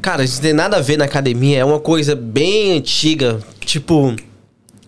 Cara, 0.00 0.22
isso 0.22 0.36
não 0.36 0.42
tem 0.42 0.52
nada 0.52 0.76
a 0.76 0.80
ver 0.80 0.96
na 0.96 1.04
academia, 1.06 1.58
é 1.58 1.64
uma 1.64 1.80
coisa 1.80 2.14
bem 2.14 2.76
antiga. 2.78 3.38
Tipo, 3.60 4.14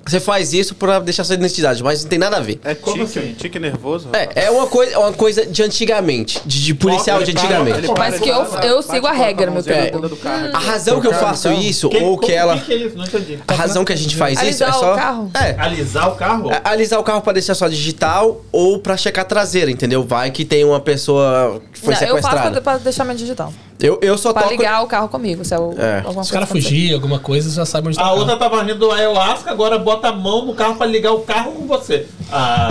você 0.07 0.21
faz 0.21 0.53
isso 0.53 0.75
pra 0.75 0.99
deixar 1.01 1.25
sua 1.25 1.35
identidade, 1.35 1.83
mas 1.83 2.03
não 2.03 2.09
tem 2.11 2.19
nada 2.19 2.37
a 2.37 2.41
ver. 2.41 2.61
É 2.65 2.75
Como 2.75 3.05
tique, 3.05 3.19
assim? 3.19 3.35
tique 3.35 3.59
nervoso? 3.59 4.09
É, 4.13 4.47
é 4.47 4.51
uma 4.51 4.67
coisa, 4.67 4.93
é 4.95 4.99
uma 4.99 5.13
coisa 5.13 5.45
de 5.45 5.63
antigamente, 5.63 6.41
de, 6.47 6.65
de 6.65 6.75
policial 6.75 7.23
de 7.23 7.33
antigamente. 7.33 7.89
Mas 7.99 8.21
que 8.21 8.29
eu- 8.29 8.45
eu 8.63 8.83
sigo 8.83 9.07
a 9.07 9.13
regra, 9.13 9.51
meu 9.51 9.63
querido. 9.63 10.19
A 10.55 10.59
razão 10.59 11.01
que 11.01 11.07
eu 11.07 11.13
faço 11.15 11.49
carro? 11.49 11.61
isso, 11.61 11.89
Que- 11.89 11.99
ou 11.99 12.17
que 12.19 12.33
ela. 12.33 12.59
que 12.59 12.67
que 12.67 12.73
é 12.73 12.77
isso? 12.77 12.97
Não 12.97 13.05
entendi. 13.05 13.39
A 13.49 13.55
razão 13.55 13.85
que 13.85 13.93
a 13.93 13.97
gente 13.97 14.17
faz 14.17 14.35
isso 14.35 14.63
é 14.65 14.67
Alisar 14.67 14.75
só. 14.75 14.93
o 14.93 14.97
carro? 14.97 15.31
É, 15.35 15.55
Alisar 15.59 16.09
o 16.09 16.17
carro? 16.17 16.51
A- 16.51 16.71
Alisar 16.71 17.01
o 17.01 17.03
carro 17.03 17.21
pra 17.23 17.33
deixar 17.33 17.55
só 17.55 17.69
digital 17.69 18.45
ou 18.53 18.79
pra 18.79 18.97
checar 18.97 19.25
a 19.25 19.29
traseira, 19.29 19.71
entendeu? 19.71 20.03
Vai 20.05 20.31
que 20.31 20.45
tem 20.45 20.65
uma 20.65 20.81
pessoa 20.81 21.61
que 21.73 21.81
foi 21.81 21.95
Não, 21.95 22.01
eu 22.03 22.07
faço 22.09 22.21
pra, 22.21 22.31
sequestrada. 22.31 22.61
pra 22.63 22.79
deixar 22.79 23.05
meu 23.05 23.17
digital. 23.17 23.53
Eu, 23.79 23.99
eu 24.01 24.17
só 24.17 24.33
Pra 24.33 24.43
toco. 24.43 24.55
ligar 24.55 24.83
o 24.83 24.87
carro 24.87 25.09
comigo, 25.09 25.45
se 25.45 25.53
é 25.55 25.59
o, 25.59 25.75
É. 25.79 26.03
fugir, 26.47 26.95
alguma 26.95 27.19
coisa, 27.19 27.51
você 27.51 27.57
já 27.57 27.67
sabe 27.67 27.89
onde 27.89 27.99
tá 27.99 28.05
A 28.05 28.13
outra 28.13 28.37
tava 28.37 28.63
rindo 28.63 28.79
do 28.79 28.91
ayahuasca, 28.91 29.51
agora 29.51 29.79
bota 29.79 30.09
a 30.09 30.13
mão 30.13 30.47
no 30.47 30.55
carro 30.55 30.77
pra 30.77 30.87
ligar 30.87 31.13
o 31.13 31.21
carro 31.21 31.53
com 31.53 31.67
você. 31.67 32.07
Ah, 32.33 32.69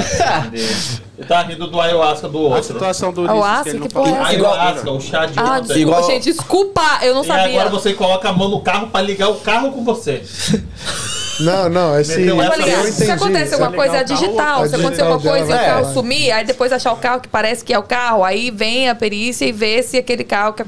tá 1.27 1.43
rindo 1.43 1.67
do 1.67 1.79
ayahuasca 1.79 2.27
do 2.27 2.39
A 2.39 2.41
outro. 2.41 2.63
situação 2.63 3.13
do 3.13 3.29
Ah, 3.29 3.33
Ulisses, 3.35 3.73
aço, 3.75 3.81
que 3.87 3.93
porra 3.93 4.09
é? 4.09 4.19
Ayahuasca, 4.23 4.91
o 4.91 4.99
chá 4.99 5.25
de 5.27 5.37
Ah, 5.37 5.43
ontem. 5.43 5.61
desculpa, 5.61 5.79
Igual- 5.79 6.03
gente, 6.03 6.23
desculpa, 6.23 6.99
eu 7.03 7.13
não 7.13 7.23
E 7.23 7.27
sabia. 7.27 7.45
agora 7.61 7.69
você 7.69 7.93
coloca 7.93 8.27
a 8.29 8.33
mão 8.33 8.49
no 8.49 8.61
carro 8.61 8.87
pra 8.87 9.01
ligar 9.01 9.29
o 9.29 9.35
carro 9.35 9.71
com 9.71 9.83
você. 9.83 10.23
Não, 11.39 11.69
não, 11.69 11.99
esse. 11.99 12.17
Meteu 12.17 12.41
essa 12.41 12.51
Pra 12.55 12.65
ligar. 12.65 12.85
eu 12.85 12.91
Se 12.91 13.11
acontece 13.11 13.51
É 13.51 13.53
alguma 13.53 13.71
coisa, 13.71 13.97
é 13.97 14.03
digital. 14.03 14.61
a 14.63 14.67
Se 14.67 14.75
acontecer 14.75 14.89
digital 14.89 15.11
alguma 15.13 15.31
coisa 15.31 15.45
e 15.45 15.53
o 15.53 15.57
vai 15.57 15.65
carro 15.65 15.93
sumir, 15.93 16.31
aí 16.31 16.45
depois 16.45 16.71
achar 16.71 16.91
o 16.93 16.97
carro 16.97 17.19
que 17.21 17.27
parece 17.27 17.63
que 17.63 17.73
é 17.73 17.79
o 17.79 17.83
carro, 17.83 18.23
aí 18.23 18.51
vem 18.51 18.89
a 18.89 18.95
perícia 18.95 19.45
e 19.45 19.51
vê 19.51 19.83
se 19.83 19.97
aquele 19.97 20.23
carro 20.23 20.53
que 20.53 20.63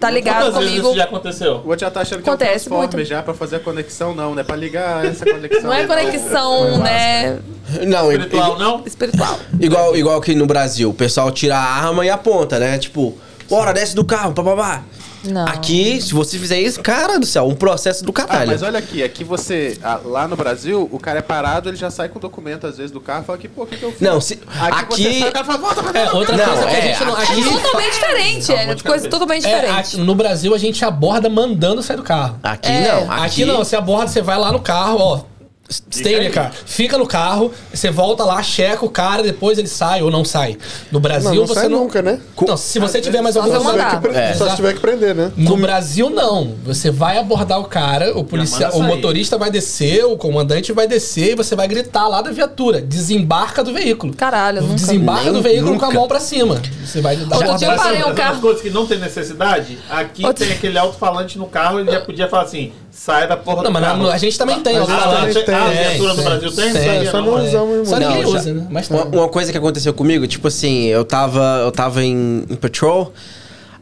tá 0.00 0.10
ligado 0.10 0.46
Quantas 0.46 0.54
vezes 0.54 0.68
comigo. 0.70 0.88
isso 0.88 0.96
já 0.96 1.04
aconteceu? 1.04 1.52
O 1.64 1.68
outro 1.68 1.78
já 1.78 1.90
tá 1.90 2.00
achando 2.00 2.22
que 2.22 2.28
é 2.28 2.32
um 2.32 2.34
Acontece 2.34 2.52
transformer 2.68 2.88
muito. 2.96 3.04
já 3.04 3.22
pra 3.22 3.34
fazer 3.34 3.56
a 3.56 3.60
conexão, 3.60 4.12
não, 4.14 4.34
né? 4.34 4.42
Pra 4.42 4.56
ligar 4.56 5.04
essa 5.06 5.24
conexão. 5.24 5.62
Não 5.62 5.72
é 5.72 5.86
conexão, 5.86 6.78
né? 6.78 7.38
Não, 7.86 8.10
Espiritual, 8.10 8.58
não? 8.58 8.82
Espiritual. 8.84 9.38
igual, 9.60 9.96
igual 9.96 10.18
aqui 10.18 10.34
no 10.34 10.44
Brasil, 10.46 10.90
o 10.90 10.94
pessoal 10.94 11.30
tira 11.30 11.56
a 11.56 11.60
arma 11.62 12.04
e 12.04 12.10
aponta, 12.10 12.58
né? 12.58 12.76
Tipo, 12.78 13.16
bora, 13.48 13.72
desce 13.72 13.94
do 13.94 14.04
carro, 14.04 14.32
papabá. 14.32 14.82
Não. 15.24 15.44
Aqui, 15.46 16.00
se 16.00 16.12
você 16.12 16.38
fizer 16.38 16.60
isso, 16.60 16.80
cara 16.80 17.18
do 17.18 17.26
céu, 17.26 17.46
um 17.48 17.54
processo 17.54 18.04
do 18.04 18.10
Ah, 18.10 18.14
caralho. 18.26 18.50
mas 18.50 18.62
olha 18.62 18.78
aqui, 18.78 19.02
aqui 19.02 19.22
você. 19.24 19.78
ah, 19.82 20.00
lá 20.04 20.26
no 20.26 20.36
Brasil, 20.36 20.88
o 20.90 20.98
cara 20.98 21.18
é 21.20 21.22
parado, 21.22 21.68
ele 21.68 21.76
já 21.76 21.90
sai 21.90 22.08
com 22.08 22.18
o 22.18 22.20
documento, 22.22 22.66
às 22.66 22.76
vezes, 22.76 22.90
do 22.90 23.00
carro 23.00 23.22
e 23.22 23.26
fala 23.26 23.38
que, 23.38 23.48
pô, 23.48 23.62
o 23.62 23.66
que, 23.66 23.76
que 23.76 23.82
eu 23.82 23.92
fiz? 23.92 24.00
Não, 24.00 24.20
se- 24.20 24.40
Aqui, 24.60 24.96
você 24.96 25.06
aqui- 25.08 25.18
sai, 25.20 25.28
o 25.28 25.32
cara 25.32 25.44
fala, 25.44 25.58
volta 25.58 25.82
pra 25.82 26.00
É, 26.00 26.10
outra 26.12 26.36
Não, 26.36 26.44
coisa 26.44 26.62
que 26.66 26.74
é, 26.74 26.78
a 26.78 26.80
gente 26.82 27.04
não. 27.04 27.14
aqui- 27.16 27.40
É 27.40 27.52
totalmente 27.62 27.92
diferente, 27.92 28.52
é 28.52 28.76
coisa 28.76 29.08
totalmente 29.08 29.46
É, 29.46 29.54
diferente. 29.60 29.78
aqui- 29.78 29.96
no 29.98 30.14
Brasil 30.14 30.54
a 30.54 30.58
gente 30.58 30.84
aborda 30.84 31.28
mandando 31.28 31.82
sair 31.82 31.96
do 31.96 32.02
carro. 32.02 32.38
Aqui 32.42 32.68
É. 32.70 32.92
não. 32.92 33.12
Aqui, 33.12 33.22
Aqui, 33.24 33.44
não, 33.44 33.58
você 33.58 33.76
aborda, 33.76 34.08
você 34.08 34.22
vai 34.22 34.38
lá 34.38 34.50
no 34.52 34.60
carro, 34.60 34.98
ó. 35.00 35.31
Stay 35.72 36.30
cara. 36.30 36.52
Fica 36.66 36.98
no 36.98 37.06
carro, 37.06 37.52
você 37.72 37.90
volta 37.90 38.24
lá, 38.24 38.42
checa 38.42 38.84
o 38.84 38.90
cara, 38.90 39.22
depois 39.22 39.58
ele 39.58 39.68
sai 39.68 40.02
ou 40.02 40.10
não 40.10 40.24
sai. 40.24 40.56
No 40.90 41.00
Brasil 41.00 41.30
Não, 41.30 41.36
não 41.40 41.46
você 41.46 41.54
sai 41.54 41.68
não. 41.68 41.80
nunca, 41.80 42.02
né? 42.02 42.20
Não, 42.46 42.56
se 42.56 42.78
você 42.78 43.00
tiver 43.00 43.20
mais 43.22 43.36
alguma 43.36 43.72
que 43.90 43.96
pre- 44.08 44.14
É. 44.16 44.34
só 44.34 44.48
se 44.50 44.56
tiver 44.56 44.74
que 44.74 44.80
prender, 44.80 45.14
né? 45.14 45.32
No 45.36 45.56
Brasil, 45.56 46.10
não. 46.10 46.54
Você 46.64 46.90
vai 46.90 47.18
abordar 47.18 47.58
o 47.60 47.64
cara, 47.64 48.16
o 48.16 48.24
policial, 48.24 48.72
o 48.74 48.82
motorista 48.82 49.38
vai 49.38 49.50
descer, 49.50 50.04
o 50.04 50.16
comandante 50.16 50.72
vai 50.72 50.86
descer 50.86 51.32
e 51.32 51.34
você 51.34 51.54
vai 51.56 51.66
gritar 51.68 52.06
lá 52.08 52.20
da 52.22 52.30
viatura. 52.30 52.80
Desembarca 52.80 53.62
do 53.64 53.72
veículo. 53.72 54.14
Caralho, 54.14 54.62
nunca. 54.62 54.74
Desembarca 54.74 55.24
Nem 55.24 55.32
do 55.32 55.42
veículo 55.42 55.78
com 55.78 55.84
a 55.84 55.88
nunca. 55.88 55.98
mão 55.98 56.08
pra 56.08 56.20
cima. 56.20 56.60
Você 56.84 57.00
vai 57.00 57.16
dar 57.16 57.36
Outro 57.36 57.50
uma 57.50 57.58
dia 57.58 57.68
eu 57.68 57.76
parei 57.76 58.04
um 58.04 58.14
carro. 58.14 58.40
coisas 58.40 58.62
que 58.62 58.70
não 58.70 58.86
tem 58.86 58.98
necessidade, 58.98 59.78
aqui 59.90 60.24
Outro- 60.24 60.44
tem 60.44 60.54
aquele 60.54 60.78
alto-falante 60.78 61.38
no 61.38 61.46
carro, 61.46 61.80
ele 61.80 61.90
já 61.90 62.00
podia 62.00 62.28
falar 62.28 62.42
assim, 62.44 62.72
sai 62.92 63.26
da 63.26 63.36
porra 63.36 63.62
Não, 63.64 63.70
do 63.70 63.72
mas 63.72 63.82
carro. 63.82 64.10
a 64.10 64.18
gente 64.18 64.38
também 64.38 64.60
tem. 64.60 64.76
A 64.78 64.84
também 64.86 65.32
tem, 65.34 65.44
tem, 65.44 65.54
a 65.54 65.64
tem, 65.64 65.72
viatura 65.78 66.08
no 66.10 66.14
tem, 66.14 66.24
Brasil 66.24 66.52
tem? 66.52 66.72
tem. 66.72 66.82
Sabia 66.84 67.10
Só 67.10 67.20
não, 67.20 67.26
não 67.32 67.38
é. 67.38 67.42
usamos 67.42 67.74
muito. 67.74 67.88
Só 67.88 67.98
ninguém 67.98 68.22
já- 68.22 68.28
usa, 68.28 68.52
né? 68.54 68.66
Mas 68.70 68.88
tá. 68.88 68.94
Uma, 68.94 69.04
uma 69.06 69.28
coisa 69.28 69.50
que 69.50 69.58
aconteceu 69.58 69.92
comigo, 69.94 70.26
tipo 70.26 70.46
assim, 70.46 70.84
eu 70.86 71.04
tava, 71.04 71.60
eu 71.64 71.72
tava 71.72 72.04
em, 72.04 72.44
em 72.48 72.54
patrol, 72.54 73.12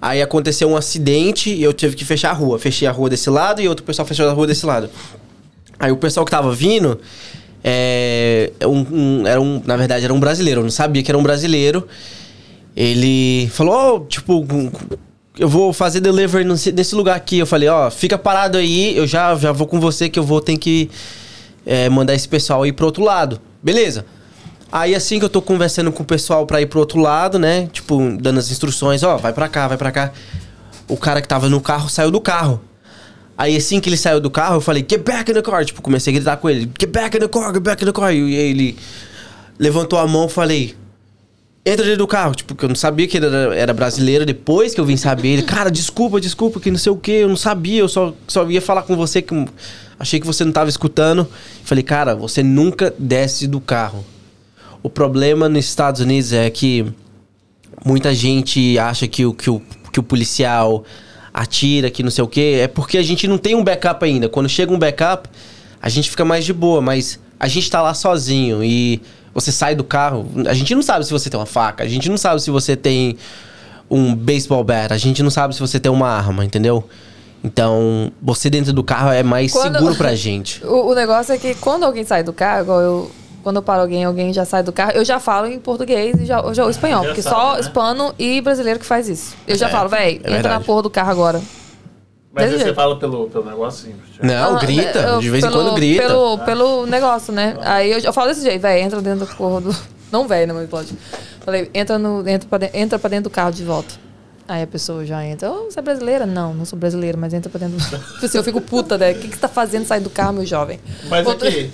aí 0.00 0.22
aconteceu 0.22 0.70
um 0.70 0.76
acidente 0.76 1.50
e 1.52 1.62
eu 1.62 1.72
tive 1.72 1.96
que 1.96 2.04
fechar 2.04 2.30
a 2.30 2.34
rua. 2.34 2.58
Fechei 2.58 2.86
a 2.88 2.92
rua 2.92 3.10
desse 3.10 3.28
lado 3.28 3.60
e 3.60 3.68
outro 3.68 3.84
pessoal 3.84 4.06
fechou 4.06 4.28
a 4.28 4.32
rua 4.32 4.46
desse 4.46 4.64
lado. 4.64 4.88
Aí 5.78 5.90
o 5.90 5.96
pessoal 5.96 6.24
que 6.24 6.30
tava 6.30 6.52
vindo, 6.54 7.00
é, 7.64 8.50
um, 8.64 8.86
um- 9.22 9.26
era 9.26 9.40
um, 9.40 9.60
na 9.66 9.76
verdade 9.76 10.04
era 10.04 10.14
um 10.14 10.20
brasileiro, 10.20 10.60
eu 10.60 10.64
não 10.64 10.70
sabia 10.70 11.02
que 11.02 11.10
era 11.10 11.18
um 11.18 11.22
brasileiro. 11.22 11.86
Ele 12.76 13.48
falou, 13.52 13.96
"Ô, 13.96 14.00
tipo, 14.00 14.46
eu 15.38 15.48
vou 15.48 15.72
fazer 15.72 16.00
delivery 16.00 16.44
nesse, 16.44 16.94
lugar 16.94 17.16
aqui. 17.16 17.38
Eu 17.38 17.46
falei, 17.46 17.68
ó, 17.68 17.90
fica 17.90 18.18
parado 18.18 18.58
aí, 18.58 18.96
eu 18.96 19.06
já, 19.06 19.34
já 19.36 19.52
vou 19.52 19.66
com 19.66 19.80
você 19.80 20.08
que 20.08 20.18
eu 20.18 20.24
vou 20.24 20.40
ter 20.40 20.56
que 20.58 20.90
é, 21.64 21.88
mandar 21.88 22.14
esse 22.14 22.28
pessoal 22.28 22.66
ir 22.66 22.72
pro 22.72 22.86
outro 22.86 23.02
lado. 23.02 23.40
Beleza. 23.62 24.04
Aí 24.72 24.94
assim 24.94 25.18
que 25.18 25.24
eu 25.24 25.28
tô 25.28 25.42
conversando 25.42 25.90
com 25.90 26.02
o 26.02 26.06
pessoal 26.06 26.46
pra 26.46 26.60
ir 26.60 26.66
pro 26.66 26.78
outro 26.78 27.00
lado, 27.00 27.38
né? 27.38 27.68
Tipo, 27.72 27.98
dando 28.20 28.38
as 28.38 28.50
instruções, 28.50 29.02
ó, 29.02 29.16
vai 29.16 29.32
pra 29.32 29.48
cá, 29.48 29.66
vai 29.66 29.76
pra 29.76 29.90
cá. 29.90 30.12
O 30.86 30.96
cara 30.96 31.20
que 31.20 31.28
tava 31.28 31.48
no 31.48 31.60
carro 31.60 31.88
saiu 31.88 32.10
do 32.10 32.20
carro. 32.20 32.60
Aí 33.36 33.56
assim 33.56 33.80
que 33.80 33.88
ele 33.88 33.96
saiu 33.96 34.20
do 34.20 34.30
carro, 34.30 34.56
eu 34.56 34.60
falei, 34.60 34.84
get 34.88 35.02
back 35.02 35.30
in 35.30 35.34
the 35.34 35.42
car. 35.42 35.64
Tipo, 35.64 35.82
comecei 35.82 36.12
a 36.12 36.14
gritar 36.14 36.36
com 36.36 36.48
ele, 36.48 36.70
get 36.78 36.90
back 36.90 37.16
in 37.16 37.20
the 37.20 37.28
car, 37.28 37.52
get 37.52 37.62
back 37.62 37.82
in 37.82 37.86
the 37.86 37.92
car. 37.92 38.12
E 38.12 38.34
ele 38.34 38.76
levantou 39.58 39.98
a 39.98 40.06
mão 40.06 40.28
falei, 40.28 40.76
entra 41.64 41.84
dentro 41.84 41.98
do 41.98 42.06
carro. 42.06 42.34
Tipo, 42.34 42.54
que 42.54 42.64
eu 42.64 42.68
não 42.68 42.76
sabia 42.76 43.06
que 43.06 43.16
ele 43.16 43.26
era, 43.26 43.56
era 43.56 43.74
brasileiro. 43.74 44.24
Depois 44.24 44.74
que 44.74 44.80
eu 44.80 44.84
vim 44.84 44.96
saber, 44.96 45.28
ele, 45.28 45.42
cara, 45.42 45.70
desculpa, 45.70 46.20
desculpa, 46.20 46.60
que 46.60 46.70
não 46.70 46.78
sei 46.78 46.92
o 46.92 46.96
que, 46.96 47.12
eu 47.12 47.28
não 47.28 47.36
sabia, 47.36 47.80
eu 47.80 47.88
só, 47.88 48.14
só 48.26 48.48
ia 48.48 48.60
falar 48.60 48.82
com 48.82 48.96
você 48.96 49.22
que 49.22 49.34
achei 49.98 50.18
que 50.20 50.26
você 50.26 50.44
não 50.44 50.52
tava 50.52 50.70
escutando. 50.70 51.26
Falei, 51.64 51.84
cara, 51.84 52.14
você 52.14 52.42
nunca 52.42 52.94
desce 52.98 53.46
do 53.46 53.60
carro. 53.60 54.04
O 54.82 54.88
problema 54.88 55.48
nos 55.48 55.66
Estados 55.66 56.00
Unidos 56.00 56.32
é 56.32 56.48
que 56.48 56.86
muita 57.84 58.14
gente 58.14 58.78
acha 58.78 59.06
que 59.06 59.26
o, 59.26 59.34
que 59.34 59.50
o, 59.50 59.60
que 59.92 60.00
o 60.00 60.02
policial 60.02 60.84
atira, 61.32 61.90
que 61.90 62.02
não 62.02 62.10
sei 62.10 62.24
o 62.24 62.28
quê. 62.28 62.60
É 62.62 62.68
porque 62.68 62.98
a 62.98 63.02
gente 63.02 63.28
não 63.28 63.38
tem 63.38 63.54
um 63.54 63.62
backup 63.62 64.04
ainda. 64.04 64.28
Quando 64.28 64.48
chega 64.48 64.72
um 64.72 64.78
backup, 64.78 65.28
a 65.80 65.88
gente 65.88 66.10
fica 66.10 66.24
mais 66.24 66.44
de 66.44 66.52
boa, 66.52 66.80
mas 66.80 67.20
a 67.38 67.46
gente 67.48 67.70
tá 67.70 67.80
lá 67.82 67.94
sozinho 67.94 68.64
e 68.64 69.00
você 69.34 69.50
sai 69.52 69.74
do 69.74 69.84
carro. 69.84 70.26
A 70.46 70.54
gente 70.54 70.74
não 70.74 70.82
sabe 70.82 71.04
se 71.06 71.12
você 71.12 71.28
tem 71.30 71.38
uma 71.38 71.46
faca, 71.46 71.84
a 71.84 71.88
gente 71.88 72.08
não 72.08 72.16
sabe 72.16 72.40
se 72.42 72.50
você 72.50 72.76
tem 72.76 73.16
um 73.90 74.14
baseball 74.14 74.62
bat, 74.62 74.92
a 74.92 74.96
gente 74.98 75.22
não 75.22 75.30
sabe 75.30 75.54
se 75.54 75.60
você 75.60 75.78
tem 75.80 75.90
uma 75.90 76.08
arma, 76.08 76.44
entendeu? 76.44 76.84
Então, 77.42 78.12
você 78.20 78.50
dentro 78.50 78.72
do 78.72 78.84
carro 78.84 79.10
é 79.10 79.22
mais 79.22 79.52
Quando- 79.52 79.74
seguro 79.78 79.94
pra 79.96 80.14
gente. 80.16 80.64
O, 80.64 80.90
o 80.90 80.94
negócio 80.94 81.32
é 81.34 81.38
que 81.38 81.54
quando 81.54 81.84
alguém 81.84 82.04
sai 82.04 82.22
do 82.22 82.32
carro, 82.32 82.62
igual 82.62 82.80
eu. 82.80 83.10
Quando 83.42 83.56
eu 83.56 83.62
paro 83.62 83.80
alguém, 83.80 84.04
alguém 84.04 84.34
já 84.34 84.44
sai 84.44 84.62
do 84.62 84.70
carro, 84.70 84.92
eu 84.92 85.02
já 85.02 85.18
falo 85.18 85.46
em 85.46 85.58
português 85.58 86.14
e 86.20 86.26
já, 86.26 86.40
eu 86.40 86.52
já 86.52 86.66
o 86.66 86.68
espanhol. 86.68 87.00
Já 87.02 87.08
porque 87.08 87.22
sabe, 87.22 87.34
só 87.36 87.54
né? 87.54 87.60
hispano 87.60 88.14
e 88.18 88.38
brasileiro 88.42 88.78
que 88.78 88.84
faz 88.84 89.08
isso. 89.08 89.34
Eu 89.48 89.56
já 89.56 89.66
É, 89.68 89.70
falo, 89.70 89.88
véi, 89.88 90.10
é 90.12 90.16
entra 90.16 90.30
verdade. 90.32 90.54
na 90.56 90.60
porra 90.60 90.82
do 90.82 90.90
carro 90.90 91.10
agora. 91.10 91.40
Mas 92.32 92.52
você 92.52 92.72
fala 92.72 92.96
pelo, 92.96 93.28
pelo 93.28 93.44
negócio 93.44 93.90
assim. 93.90 94.00
Não, 94.22 94.56
Ah, 94.56 94.60
grita. 94.60 94.98
eu- 95.00 95.18
de 95.20 95.30
vez 95.30 95.42
em 95.44 95.48
pelo- 95.48 95.62
quando 95.64 95.74
grita. 95.74 96.02
Pelo, 96.06 96.38
pelo 96.38 96.86
negócio, 96.86 97.32
né? 97.32 97.56
Aí 97.62 97.90
eu, 97.90 97.98
eu 97.98 98.12
falo 98.12 98.28
desse 98.28 98.42
jeito, 98.42 98.60
véi, 98.62 98.82
entra 98.82 99.00
dentro 99.02 99.26
do 99.26 99.34
porra 99.36 99.60
do. 99.60 99.76
Não 100.12 100.26
véi, 100.28 100.46
né? 100.46 100.52
Mas 100.52 100.68
pode. 100.68 100.92
Falei, 101.44 101.70
entra, 101.74 101.98
no, 101.98 102.26
entra, 102.28 102.48
pra 102.48 102.58
dentro, 102.58 102.78
entra 102.78 102.98
pra 102.98 103.10
dentro 103.10 103.24
do 103.24 103.30
carro 103.30 103.50
de 103.52 103.64
volta. 103.64 103.94
Aí 104.46 104.62
a 104.62 104.66
pessoa 104.66 105.04
já 105.06 105.24
entra. 105.24 105.50
Oh, 105.50 105.70
você 105.70 105.78
é 105.78 105.82
brasileira? 105.82 106.26
Não, 106.26 106.52
não 106.54 106.64
sou 106.64 106.76
brasileira, 106.78 107.16
mas 107.16 107.32
entra 107.32 107.48
pra 107.50 107.58
dentro 107.66 107.76
do. 107.78 107.98
Tipo 108.14 108.26
assim, 108.26 108.38
eu 108.38 108.44
fico 108.44 108.60
puta, 108.60 108.96
né? 108.98 109.12
O 109.12 109.14
que, 109.16 109.28
que 109.28 109.34
você 109.34 109.40
tá 109.40 109.48
fazendo 109.48 109.86
sair 109.86 110.00
do 110.00 110.10
carro, 110.10 110.32
meu 110.34 110.46
jovem? 110.46 110.78
Mas 111.08 111.26
Outra- 111.26 111.48
aqui, 111.48 111.70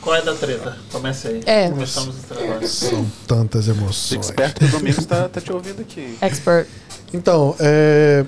Qual 0.00 0.14
é 0.14 0.22
da 0.22 0.34
treta? 0.34 0.76
Comece 0.92 1.28
aí. 1.28 1.40
É. 1.44 1.68
Começamos 1.70 2.16
o 2.18 2.22
trabalho. 2.22 2.66
São 2.68 3.04
tantas 3.26 3.68
emoções. 3.68 4.26
esperto 4.26 4.60
que 4.60 4.64
o 4.64 4.68
Domingos 4.68 5.04
tá, 5.06 5.28
tá 5.28 5.40
te 5.40 5.52
ouvindo 5.52 5.80
aqui. 5.82 6.16
Expert. 6.20 6.66
Então, 7.12 7.54
é, 7.58 8.24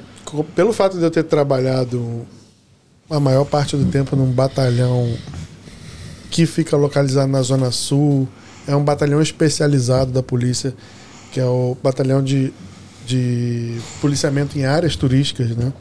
pelo 0.54 0.72
fato 0.72 0.98
de 0.98 1.04
eu 1.04 1.10
ter 1.10 1.24
trabalhado 1.24 2.26
a 3.08 3.18
maior 3.18 3.44
parte 3.44 3.76
do 3.76 3.84
tempo 3.90 4.14
num 4.16 4.30
batalhão 4.30 5.12
que 6.30 6.46
fica 6.46 6.76
localizado 6.76 7.30
na 7.30 7.42
Zona 7.42 7.70
Sul, 7.70 8.28
é 8.66 8.74
um 8.76 8.84
batalhão 8.84 9.20
especializado 9.20 10.12
da 10.12 10.22
polícia, 10.22 10.72
que 11.32 11.40
é 11.40 11.44
o 11.44 11.76
batalhão 11.82 12.22
de, 12.22 12.52
de 13.06 13.78
policiamento 14.00 14.56
em 14.58 14.64
áreas 14.64 14.94
turísticas, 14.94 15.50
né? 15.56 15.72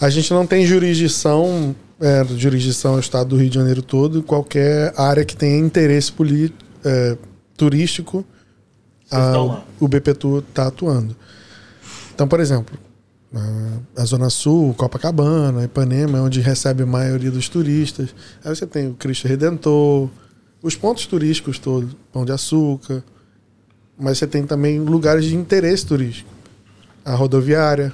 A 0.00 0.08
gente 0.08 0.32
não 0.32 0.46
tem 0.46 0.66
jurisdição, 0.66 1.74
é, 2.00 2.24
jurisdição 2.36 2.94
é 2.94 2.96
o 2.96 3.00
estado 3.00 3.28
do 3.30 3.36
Rio 3.36 3.48
de 3.50 3.54
Janeiro 3.54 3.82
todo, 3.82 4.22
qualquer 4.22 4.92
área 4.98 5.24
que 5.24 5.36
tenha 5.36 5.58
interesse 5.58 6.10
poli, 6.10 6.52
é, 6.84 7.16
turístico, 7.56 8.24
a- 9.10 9.32
o 9.78 9.86
BPTU 9.88 10.38
está 10.38 10.66
atuando. 10.68 11.14
Então, 12.14 12.26
por 12.26 12.40
exemplo, 12.40 12.76
a- 13.34 14.02
a 14.02 14.04
Zona 14.04 14.30
Sul, 14.30 14.74
Copacabana, 14.74 15.64
Ipanema, 15.64 16.18
é 16.18 16.20
onde 16.20 16.40
recebe 16.40 16.82
a 16.82 16.86
maioria 16.86 17.30
dos 17.30 17.48
turistas. 17.48 18.14
Aí 18.44 18.54
você 18.54 18.66
tem 18.66 18.88
o 18.88 18.94
Cristo 18.94 19.26
Redentor, 19.28 20.08
os 20.62 20.76
pontos 20.76 21.06
turísticos 21.06 21.58
todos, 21.58 21.94
Pão 22.12 22.24
de 22.24 22.32
Açúcar. 22.32 23.02
Mas 23.98 24.18
você 24.18 24.26
tem 24.26 24.44
também 24.44 24.80
lugares 24.80 25.24
de 25.24 25.36
interesse 25.36 25.86
turístico. 25.86 26.28
A 27.04 27.14
rodoviária, 27.14 27.92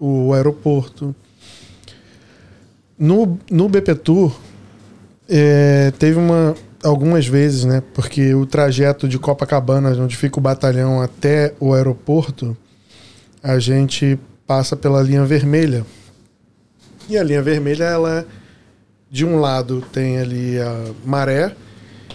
o 0.00 0.32
aeroporto. 0.32 1.14
No, 2.98 3.38
no 3.50 3.68
BP 3.68 3.94
Tour, 3.96 4.36
é, 5.28 5.92
teve 5.98 6.18
uma, 6.18 6.56
algumas 6.82 7.26
vezes, 7.26 7.64
né? 7.64 7.82
Porque 7.94 8.34
o 8.34 8.44
trajeto 8.46 9.06
de 9.06 9.18
Copacabana, 9.18 9.90
onde 10.02 10.16
fica 10.16 10.38
o 10.38 10.42
batalhão, 10.42 11.00
até 11.00 11.54
o 11.60 11.72
aeroporto, 11.72 12.56
a 13.40 13.58
gente 13.60 14.18
passa 14.48 14.74
pela 14.74 15.02
linha 15.02 15.24
vermelha. 15.26 15.84
E 17.08 17.16
a 17.18 17.22
linha 17.22 17.42
vermelha, 17.42 17.84
ela 17.84 18.26
de 19.10 19.24
um 19.24 19.38
lado 19.38 19.82
tem 19.92 20.18
ali 20.18 20.58
a 20.58 20.86
maré 21.04 21.54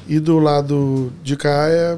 e 0.07 0.19
do 0.19 0.39
lado 0.39 1.13
de 1.23 1.35
cá 1.37 1.67
é 1.69 1.97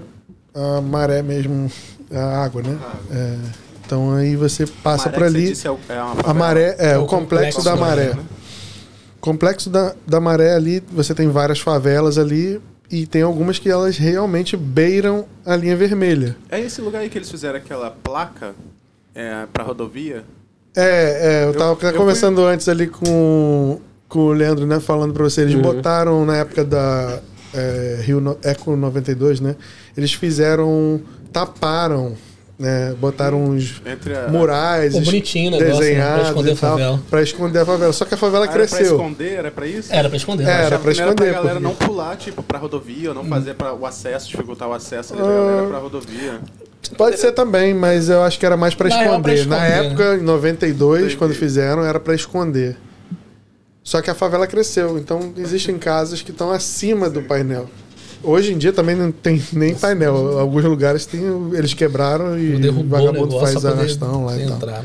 a 0.53 0.81
maré 0.81 1.21
mesmo, 1.21 1.71
a 2.11 2.43
água, 2.43 2.61
né? 2.61 2.77
É, 3.11 3.37
então 3.85 4.13
aí 4.13 4.35
você 4.35 4.65
passa 4.67 5.09
você 5.09 5.23
ali. 5.23 5.47
disse 5.49 5.67
é 5.67 5.71
o- 5.71 5.79
é 5.89 6.01
uma 6.01 6.21
A 6.23 6.33
maré 6.33 6.75
é, 6.77 6.91
É 6.91 6.97
o 6.97 7.03
o 7.03 7.07
complexo, 7.07 7.57
complexo 7.57 7.63
da 7.63 7.75
maré, 7.75 8.13
né? 8.13 8.23
Complexo 9.21 9.69
da, 9.69 9.95
da 10.05 10.19
maré 10.19 10.53
ali, 10.53 10.83
você 10.91 11.15
tem 11.15 11.29
várias 11.29 11.59
favelas 11.59 12.17
ali 12.17 12.61
e 12.91 13.05
tem 13.07 13.21
algumas 13.23 13.57
que 13.57 13.69
elas 13.69 13.97
realmente 13.97 14.55
beiram 14.55 15.25
a 15.45 15.55
linha 15.55 15.75
vermelha. 15.75 16.35
É 16.49 16.59
esse 16.59 16.79
lugar 16.81 16.99
aí 17.01 17.09
que 17.09 17.17
eles 17.17 17.29
fizeram 17.31 17.57
aquela 17.57 17.89
placa 17.89 18.53
é, 19.15 19.45
pra 19.51 19.63
rodovia? 19.63 20.23
É, 20.75 20.81
é 20.83 21.43
eu 21.45 21.47
Eu- 21.47 21.53
tava 21.53 21.77
eu 21.87 21.93
conversando 21.93 22.41
antes 22.45 22.67
ali 22.67 22.87
com, 22.87 23.79
com 24.09 24.19
o 24.19 24.31
Leandro, 24.33 24.67
né, 24.67 24.79
falando 24.81 25.13
pra 25.13 25.23
você, 25.23 25.41
eles 25.41 25.55
Uhum. 25.55 25.61
botaram 25.61 26.25
na 26.25 26.37
época 26.37 26.63
da 26.65 27.19
é, 27.53 27.99
Rio 28.01 28.19
no, 28.19 28.37
Eco 28.43 28.75
92, 28.75 29.39
né, 29.39 29.55
eles 29.95 30.11
fizeram, 30.13 30.99
taparam, 31.31 32.13
né, 32.59 32.93
botaram 32.99 33.41
uns 33.45 33.81
Entre 33.85 34.13
a... 34.13 34.27
murais 34.27 34.93
es- 34.93 35.05
bonitinho 35.05 35.47
o 35.47 35.51
negócio, 35.51 35.69
né, 35.69 35.77
pra 35.77 35.85
desenhados 35.87 36.27
esconder 36.27 36.49
e 36.49 36.53
a 36.53 36.55
tal, 36.57 36.69
favela. 36.71 37.01
pra 37.09 37.21
esconder 37.21 37.59
a 37.59 37.65
favela. 37.65 37.93
Só 37.93 38.03
que 38.05 38.13
a 38.13 38.17
favela 38.17 38.45
Ah, 38.45 38.47
Era 38.49 38.57
pra 38.57 38.67
cresceu. 38.67 38.95
esconder, 38.97 39.31
era 39.33 39.51
pra 39.51 39.67
isso? 39.67 39.93
Era 39.93 40.09
pra 40.09 40.17
esconder. 40.17 40.43
É, 40.43 40.45
né? 40.47 40.51
era 40.53 40.65
Achava 40.67 40.81
pra 40.83 40.93
não 40.93 40.99
Era 41.01 41.13
pra 41.15 41.25
esconder, 41.25 41.33
galera 41.33 41.61
porque- 41.61 41.81
não 41.81 41.87
pular, 41.87 42.17
tipo, 42.17 42.43
pra 42.43 42.59
rodovia, 42.59 43.09
ou 43.09 43.15
não 43.15 43.23
fazer 43.23 43.53
pra 43.53 43.73
o 43.73 43.85
acesso, 43.85 44.27
dificultar 44.29 44.67
o 44.67 44.73
acesso 44.73 45.13
ali 45.13 45.21
da 45.23 45.27
Ah. 45.29 45.31
galera 45.31 45.67
pra 45.67 45.77
rodovia. 45.79 46.39
Pode 46.89 47.19
ser 47.19 47.31
também, 47.31 47.73
mas 47.73 48.09
eu 48.09 48.21
acho 48.21 48.39
que 48.39 48.45
era 48.45 48.55
mais 48.57 48.73
pra 48.75 48.89
Na 48.89 48.95
esconder. 48.95 49.09
real, 49.11 49.21
pra 49.21 49.33
esconder, 49.33 49.57
Na 49.57 49.65
época, 49.65 50.15
em 50.15 50.21
92, 50.23 50.99
Entendi. 51.01 51.17
quando 51.17 51.33
fizeram, 51.33 51.83
era 51.83 51.99
pra 51.99 52.13
esconder. 52.15 52.77
Só 53.83 54.01
que 54.01 54.09
a 54.09 54.15
favela 54.15 54.47
cresceu, 54.47 54.97
então 54.97 55.33
existem 55.37 55.77
casas 55.77 56.21
que 56.21 56.31
estão 56.31 56.51
acima 56.51 57.09
do 57.09 57.21
painel. 57.21 57.69
Hoje 58.23 58.53
em 58.53 58.57
dia 58.57 58.73
também 58.73 58.95
não 58.95 59.11
tem 59.11 59.39
nem 59.53 59.75
painel. 59.75 60.39
Alguns 60.39 60.63
lugares 60.63 61.05
tem, 61.05 61.21
eles 61.53 61.73
quebraram 61.75 62.37
e 62.39 62.55
o 62.67 62.83
vagabundo 62.87 63.27
negócio 63.35 63.39
faz 63.61 63.65
arrastão 63.65 64.25
lá 64.25 64.35
e 64.35 64.47
tal. 64.47 64.57
né, 64.59 64.65
na. 64.65 64.83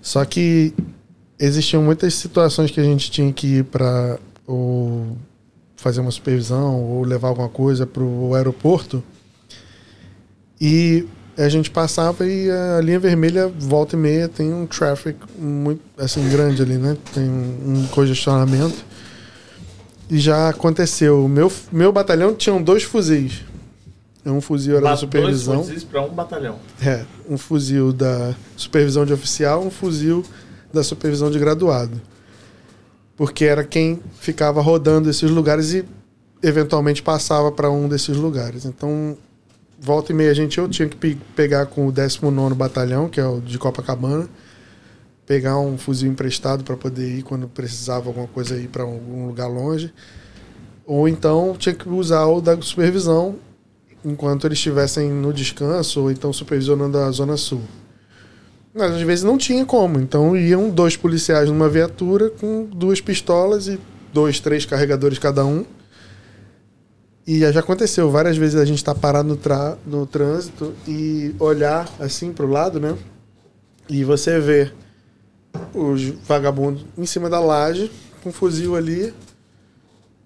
Só 0.00 0.24
que 0.24 0.72
existiam 1.40 1.82
muitas 1.82 2.14
situações 2.14 2.70
que 2.70 2.78
a 2.78 2.84
gente 2.84 3.10
tinha 3.10 3.32
que 3.32 3.58
ir 3.58 3.64
para 3.64 4.18
ou 4.46 5.16
fazer 5.76 6.00
uma 6.00 6.10
supervisão 6.12 6.80
ou 6.80 7.02
levar 7.02 7.28
alguma 7.28 7.48
coisa 7.48 7.84
para 7.84 8.02
o 8.02 8.34
aeroporto 8.34 9.02
e 10.66 11.06
a 11.36 11.46
gente 11.50 11.70
passava 11.70 12.26
e 12.26 12.50
a 12.50 12.80
linha 12.80 12.98
vermelha 12.98 13.48
volta 13.58 13.96
e 13.96 13.98
meia 13.98 14.28
tem 14.30 14.50
um 14.54 14.66
traffic 14.66 15.18
muito 15.38 15.82
assim 15.98 16.26
grande 16.30 16.62
ali, 16.62 16.78
né? 16.78 16.96
Tem 17.12 17.24
um 17.28 17.86
congestionamento. 17.90 18.82
E 20.08 20.18
já 20.18 20.48
aconteceu. 20.48 21.28
Meu 21.28 21.52
meu 21.70 21.92
batalhão 21.92 22.34
tinham 22.34 22.62
dois 22.62 22.82
fuzis. 22.82 23.42
Um 24.24 24.40
fuzil 24.40 24.76
era 24.76 24.82
da 24.84 24.88
Dois 24.90 25.00
supervisão. 25.00 25.62
fuzis 25.62 25.84
pra 25.84 26.00
um 26.00 26.08
batalhão. 26.08 26.56
É, 26.82 27.04
um 27.28 27.36
fuzil 27.36 27.92
da 27.92 28.34
supervisão 28.56 29.04
de 29.04 29.12
oficial, 29.12 29.62
um 29.62 29.70
fuzil 29.70 30.24
da 30.72 30.82
supervisão 30.82 31.30
de 31.30 31.38
graduado. 31.38 32.00
Porque 33.18 33.44
era 33.44 33.62
quem 33.64 34.00
ficava 34.18 34.62
rodando 34.62 35.10
esses 35.10 35.30
lugares 35.30 35.74
e 35.74 35.84
eventualmente 36.42 37.02
passava 37.02 37.52
para 37.52 37.70
um 37.70 37.86
desses 37.86 38.16
lugares. 38.16 38.64
Então, 38.64 39.14
volta 39.80 40.12
e 40.12 40.14
meia 40.14 40.30
a 40.30 40.34
gente 40.34 40.58
eu 40.58 40.68
tinha 40.68 40.88
que 40.88 40.96
pe- 40.96 41.18
pegar 41.34 41.66
com 41.66 41.86
o 41.86 41.92
19º 41.92 42.54
batalhão, 42.54 43.08
que 43.08 43.20
é 43.20 43.26
o 43.26 43.40
de 43.40 43.58
Copacabana, 43.58 44.28
pegar 45.26 45.58
um 45.58 45.78
fuzil 45.78 46.10
emprestado 46.10 46.64
para 46.64 46.76
poder 46.76 47.18
ir 47.18 47.22
quando 47.22 47.48
precisava 47.48 48.08
alguma 48.08 48.26
coisa 48.28 48.56
ir 48.56 48.68
para 48.68 48.82
algum 48.82 49.26
lugar 49.26 49.46
longe. 49.48 49.92
Ou 50.86 51.08
então 51.08 51.54
tinha 51.58 51.74
que 51.74 51.88
usar 51.88 52.26
o 52.26 52.40
da 52.40 52.60
supervisão 52.60 53.36
enquanto 54.04 54.46
eles 54.46 54.58
estivessem 54.58 55.10
no 55.10 55.32
descanso 55.32 56.02
ou 56.02 56.10
então 56.10 56.32
supervisionando 56.32 56.98
a 56.98 57.10
Zona 57.10 57.36
Sul. 57.38 57.62
Mas 58.74 58.92
às 58.92 59.00
vezes 59.02 59.24
não 59.24 59.38
tinha 59.38 59.64
como, 59.64 59.98
então 59.98 60.36
iam 60.36 60.68
dois 60.68 60.96
policiais 60.96 61.48
numa 61.48 61.68
viatura 61.68 62.28
com 62.28 62.64
duas 62.64 63.00
pistolas 63.00 63.68
e 63.68 63.78
dois, 64.12 64.40
três 64.40 64.66
carregadores 64.66 65.18
cada 65.18 65.44
um. 65.46 65.64
E 67.26 67.40
já 67.40 67.60
aconteceu 67.60 68.10
várias 68.10 68.36
vezes 68.36 68.56
a 68.56 68.64
gente 68.64 68.78
estar 68.78 68.94
parado 68.94 69.28
no, 69.28 69.36
tra 69.36 69.78
no 69.86 70.06
trânsito 70.06 70.74
e 70.86 71.34
olhar 71.38 71.88
assim 71.98 72.32
pro 72.32 72.46
lado, 72.46 72.78
né? 72.78 72.96
E 73.88 74.04
você 74.04 74.38
vê 74.38 74.70
os 75.72 76.02
vagabundos 76.26 76.84
em 76.98 77.06
cima 77.06 77.30
da 77.30 77.40
laje, 77.40 77.90
com 78.22 78.28
um 78.28 78.32
fuzil 78.32 78.76
ali, 78.76 79.14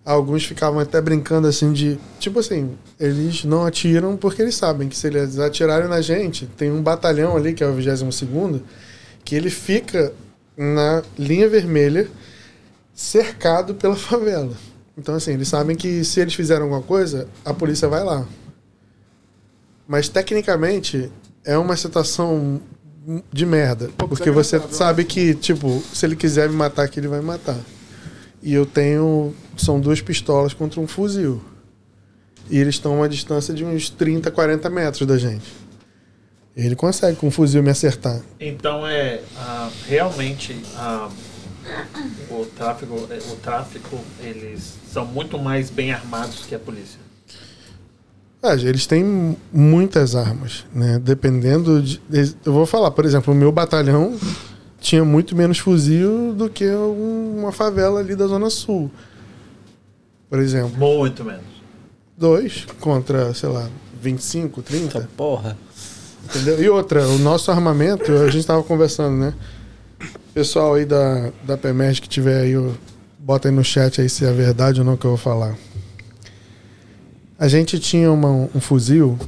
Alguns 0.09 0.43
ficavam 0.47 0.81
até 0.81 1.03
brincando 1.03 1.47
assim 1.47 1.71
de. 1.71 1.99
Tipo 2.19 2.39
assim, 2.39 2.79
eles 2.99 3.45
não 3.45 3.67
atiram 3.67 4.17
porque 4.17 4.41
eles 4.41 4.55
sabem 4.55 4.89
que 4.89 4.97
se 4.97 5.07
eles 5.07 5.39
atirarem 5.39 5.87
na 5.87 6.01
gente, 6.01 6.47
tem 6.47 6.73
um 6.73 6.83
batalhão 6.83 7.37
ali, 7.37 7.53
que 7.53 7.63
é 7.63 7.67
o 7.67 7.75
22, 7.75 8.63
que 9.23 9.35
ele 9.35 9.51
fica 9.51 10.15
na 10.57 11.03
linha 11.19 11.47
vermelha, 11.47 12.09
cercado 12.95 13.75
pela 13.75 13.97
favela. 13.97 14.57
Então, 14.99 15.15
assim, 15.15 15.33
eles 15.33 15.47
sabem 15.47 15.77
que 15.77 16.05
se 16.05 16.19
eles 16.19 16.35
fizerem 16.35 16.65
alguma 16.65 16.83
coisa, 16.83 17.29
a 17.45 17.55
polícia 17.55 17.87
vai 17.89 18.03
lá. 18.03 18.27
Mas, 19.87 20.09
tecnicamente, 20.09 21.11
é 21.45 21.57
uma 21.57 21.77
situação 21.77 22.61
de 23.33 23.47
merda. 23.47 23.91
Porque 23.97 24.29
você 24.29 24.61
sabe 24.73 25.05
que, 25.05 25.35
tipo, 25.35 25.81
se 25.95 26.05
ele 26.05 26.17
quiser 26.17 26.49
me 26.49 26.57
matar 26.57 26.83
aqui, 26.83 26.99
ele 26.99 27.07
vai 27.07 27.21
me 27.21 27.27
matar. 27.27 27.59
E 28.43 28.53
eu 28.53 28.67
tenho. 28.67 29.33
São 29.57 29.81
duas 29.81 30.01
pistolas 30.01 30.53
contra 30.53 30.81
um 30.81 30.87
fuzil. 30.87 31.41
E 32.51 32.59
eles 32.59 32.75
estão 32.75 32.95
a 32.95 32.97
uma 32.97 33.09
distância 33.09 33.55
de 33.55 33.65
uns 33.65 33.89
30, 33.91 34.31
40 34.33 34.69
metros 34.69 35.07
da 35.07 35.17
gente. 35.17 35.47
Ele 36.57 36.75
consegue 36.75 37.17
com 37.17 37.29
um 37.29 37.31
fuzil 37.31 37.63
me 37.63 37.71
acertar. 37.71 38.21
Então 38.41 38.87
é 38.87 39.21
ah, 39.37 39.71
realmente 39.87 40.57
ah, 40.77 41.09
o 42.31 42.45
tráfico, 42.47 42.95
o 42.95 43.37
tráfico 43.37 43.99
eles 44.21 44.75
são 44.93 45.05
muito 45.07 45.39
mais 45.39 45.71
bem 45.71 45.93
armados 45.93 46.45
que 46.47 46.55
a 46.55 46.59
polícia. 46.59 46.99
Ah, 48.43 48.55
eles 48.55 48.87
têm 48.87 49.37
muitas 49.53 50.15
armas, 50.15 50.65
né? 50.73 51.01
Dependendo 51.03 51.83
de. 51.83 52.01
Eu 52.45 52.53
vou 52.53 52.67
falar, 52.67 52.91
por 52.93 53.05
exemplo, 53.05 53.33
o 53.35 53.37
meu 53.37 53.51
batalhão 53.51 54.17
tinha 54.81 55.05
muito 55.05 55.35
menos 55.35 55.59
fuzil 55.59 56.33
do 56.35 56.49
que 56.49 56.65
um- 56.69 57.39
uma 57.41 57.51
favela 57.51 57.99
ali 57.99 58.15
da 58.15 58.27
Zona 58.29 58.49
Sul. 58.49 58.91
Por 60.31 60.39
exemplo, 60.39 60.77
Muito 60.79 61.25
menos. 61.25 61.43
dois 62.17 62.65
contra, 62.79 63.35
sei 63.35 63.49
lá, 63.49 63.69
25, 64.01 64.63
30. 64.63 64.99
Essa 64.99 65.09
porra. 65.17 65.57
Entendeu? 66.25 66.63
E 66.63 66.69
outra, 66.69 67.09
o 67.09 67.19
nosso 67.19 67.51
armamento, 67.51 68.13
a 68.13 68.31
gente 68.31 68.47
tava 68.47 68.63
conversando, 68.63 69.17
né? 69.17 69.35
Pessoal 70.39 70.75
aí 70.75 70.85
da, 70.85 71.33
da 71.43 71.57
PEMERG 71.59 72.01
que 72.01 72.09
tiver 72.09 72.41
aí, 72.43 72.53
bota 73.19 73.49
aí 73.49 73.53
no 73.53 73.65
chat 73.65 74.01
aí 74.01 74.09
se 74.09 74.25
é 74.25 74.33
verdade 74.33 74.79
ou 74.79 74.87
não 74.87 74.97
que 74.97 75.05
eu 75.05 75.11
vou 75.11 75.19
falar. 75.19 75.59
A 77.37 77.49
gente 77.49 77.77
tinha 77.81 78.13
uma- 78.13 78.49
um 78.55 78.61
fuzil 78.61 79.19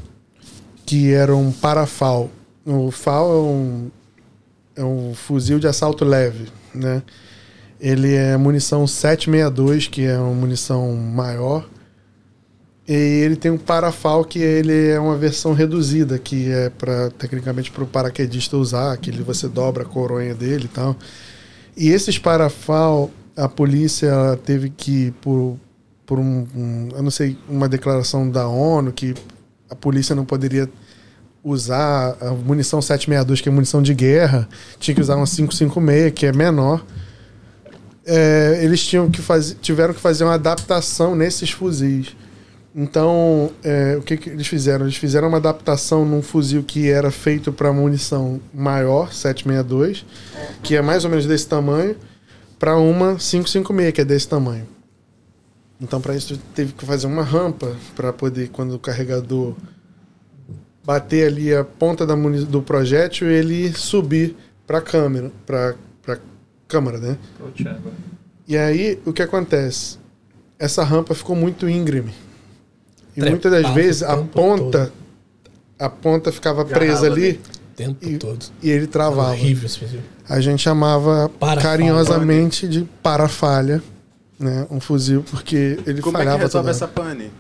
que 0.87 1.13
era 1.13 1.35
um 1.35 1.51
parafal. 1.51 2.31
O 2.65 2.93
FAL 2.93 3.29
é 3.29 3.41
um, 3.41 3.91
é 4.77 4.85
um 4.85 5.13
fuzil 5.13 5.59
de 5.59 5.67
assalto 5.67 6.05
leve, 6.05 6.47
né? 6.73 7.03
Ele 7.81 8.15
é 8.15 8.37
munição 8.37 8.87
762, 8.87 9.89
que 9.89 10.05
é 10.05 10.17
uma 10.17 10.33
munição 10.33 10.95
maior. 10.95 11.69
E 12.91 13.23
ele 13.23 13.37
tem 13.37 13.53
um 13.53 13.57
parafal 13.57 14.25
que 14.25 14.41
ele 14.41 14.89
é 14.89 14.99
uma 14.99 15.17
versão 15.17 15.53
reduzida, 15.53 16.19
que 16.19 16.51
é 16.51 16.71
para 16.71 17.09
tecnicamente 17.11 17.71
para 17.71 17.85
o 17.85 17.87
paraquedista 17.87 18.57
usar, 18.57 18.97
que 18.97 19.11
ele, 19.11 19.23
você 19.23 19.47
dobra 19.47 19.85
a 19.85 19.87
coronha 19.87 20.35
dele 20.35 20.65
e 20.65 20.69
tal. 20.69 20.97
E 21.77 21.89
esses 21.91 22.19
parafal, 22.19 23.09
a 23.37 23.49
polícia 23.49 24.13
teve 24.45 24.71
que 24.71 25.13
por 25.21 25.57
por 26.05 26.19
um, 26.19 26.45
um- 26.57 26.89
eu 26.97 27.03
não 27.05 27.11
sei, 27.13 27.39
uma 27.49 27.69
declaração 27.69 28.29
da 28.29 28.49
ONU 28.49 28.91
que 28.91 29.15
a 29.71 29.77
polícia 29.77 30.13
não 30.13 30.25
poderia 30.25 30.69
usar 31.45 32.17
a 32.21 32.31
munição 32.33 32.83
762, 32.83 33.41
que 33.41 33.49
é 33.49 33.53
munição 33.53 33.81
de 33.81 33.95
guerra, 33.95 34.49
tinha 34.81 34.93
que 34.93 35.01
usar 35.01 35.15
uma 35.15 35.25
556, 35.29 36.13
que 36.13 36.27
é 36.27 36.33
menor. 36.33 36.85
É, 38.05 38.59
eles 38.65 38.85
tinham 38.85 39.09
que 39.09 39.23
fazer, 39.23 39.55
tiveram 39.63 39.95
que 39.95 40.01
fazer 40.01 40.25
uma 40.25 40.35
adaptação 40.35 41.15
nesses 41.15 41.53
fuzis. 41.53 42.17
Então, 42.75 43.51
é, 43.65 43.97
o 43.97 44.03
que, 44.03 44.17
que 44.17 44.31
eles 44.31 44.47
fizeram? 44.47 44.85
Eles 44.85 44.97
fizeram 44.97 45.29
uma 45.29 45.39
adaptação 45.39 46.05
num 46.05 46.23
fuzil 46.23 46.63
que 46.63 46.89
era 46.89 47.11
feito 47.11 47.53
para 47.53 47.73
munição 47.73 48.41
maior, 48.55 49.13
762, 49.13 50.07
que 50.63 50.77
é 50.77 50.83
mais 50.83 51.05
ou 51.05 51.11
menos 51.11 51.27
desse 51.27 51.49
tamanho, 51.49 51.97
para 52.59 52.77
uma 52.77 53.17
556, 53.17 53.93
que 53.93 54.01
é 54.01 54.05
desse 54.05 54.29
tamanho. 54.29 54.69
Então, 55.81 56.01
para 56.01 56.15
isso, 56.15 56.39
teve 56.55 56.73
que 56.73 56.85
fazer 56.85 57.07
uma 57.07 57.25
rampa 57.25 57.75
para 57.97 58.13
poder, 58.13 58.51
quando 58.51 58.75
o 58.75 58.79
carregador 58.79 59.57
bater 60.85 61.27
ali 61.27 61.55
a 61.55 61.65
ponta 61.65 62.07
da 62.07 62.15
do 62.15 62.63
projétil, 62.63 63.29
ele 63.29 63.73
subir 63.73 64.37
para 64.67 64.79
a 64.79 64.83
câmera, 64.83 65.33
para 65.45 65.75
câmera, 66.69 66.99
né? 66.99 67.19
E 68.47 68.57
aí, 68.57 69.01
o 69.05 69.13
que 69.13 69.23
acontece? 69.23 69.99
Essa 70.59 70.85
rampa 70.85 71.15
ficou 71.15 71.35
muito 71.35 71.69
íngreme. 71.69 72.13
E 73.17 73.21
muitas 73.23 73.51
das 73.51 73.73
vezes 73.75 74.03
a 74.03 74.17
ponta 74.17 74.93
a 75.79 75.89
ponta 75.89 76.31
ficava 76.31 76.61
Agarrava 76.61 76.79
presa 76.87 77.07
ali. 77.07 77.41
O 77.73 77.75
tempo 77.77 77.97
E- 78.07 78.19
todo. 78.19 78.45
e 78.63 78.71
ele 78.71 78.87
travava. 78.87 79.31
Horrível 79.31 79.67
esse 79.67 79.79
fuzil. 79.79 80.01
A 80.29 80.39
gente 80.41 80.61
chamava 80.63 81.29
Parafalha. 81.41 81.63
carinhosamente 81.63 82.69
de 82.69 82.87
parafalha, 83.03 83.83
né? 84.39 84.67
Um 84.71 84.79
fuzil, 84.79 85.25
porque 85.31 85.79
ele 85.87 86.03
Como 86.03 86.17
é 86.17 86.21
que 86.21 86.27
falhava 86.27 86.43
resolve 86.45 86.51
toda 86.51 86.71
essa 86.71 86.87
pane? 86.87 87.33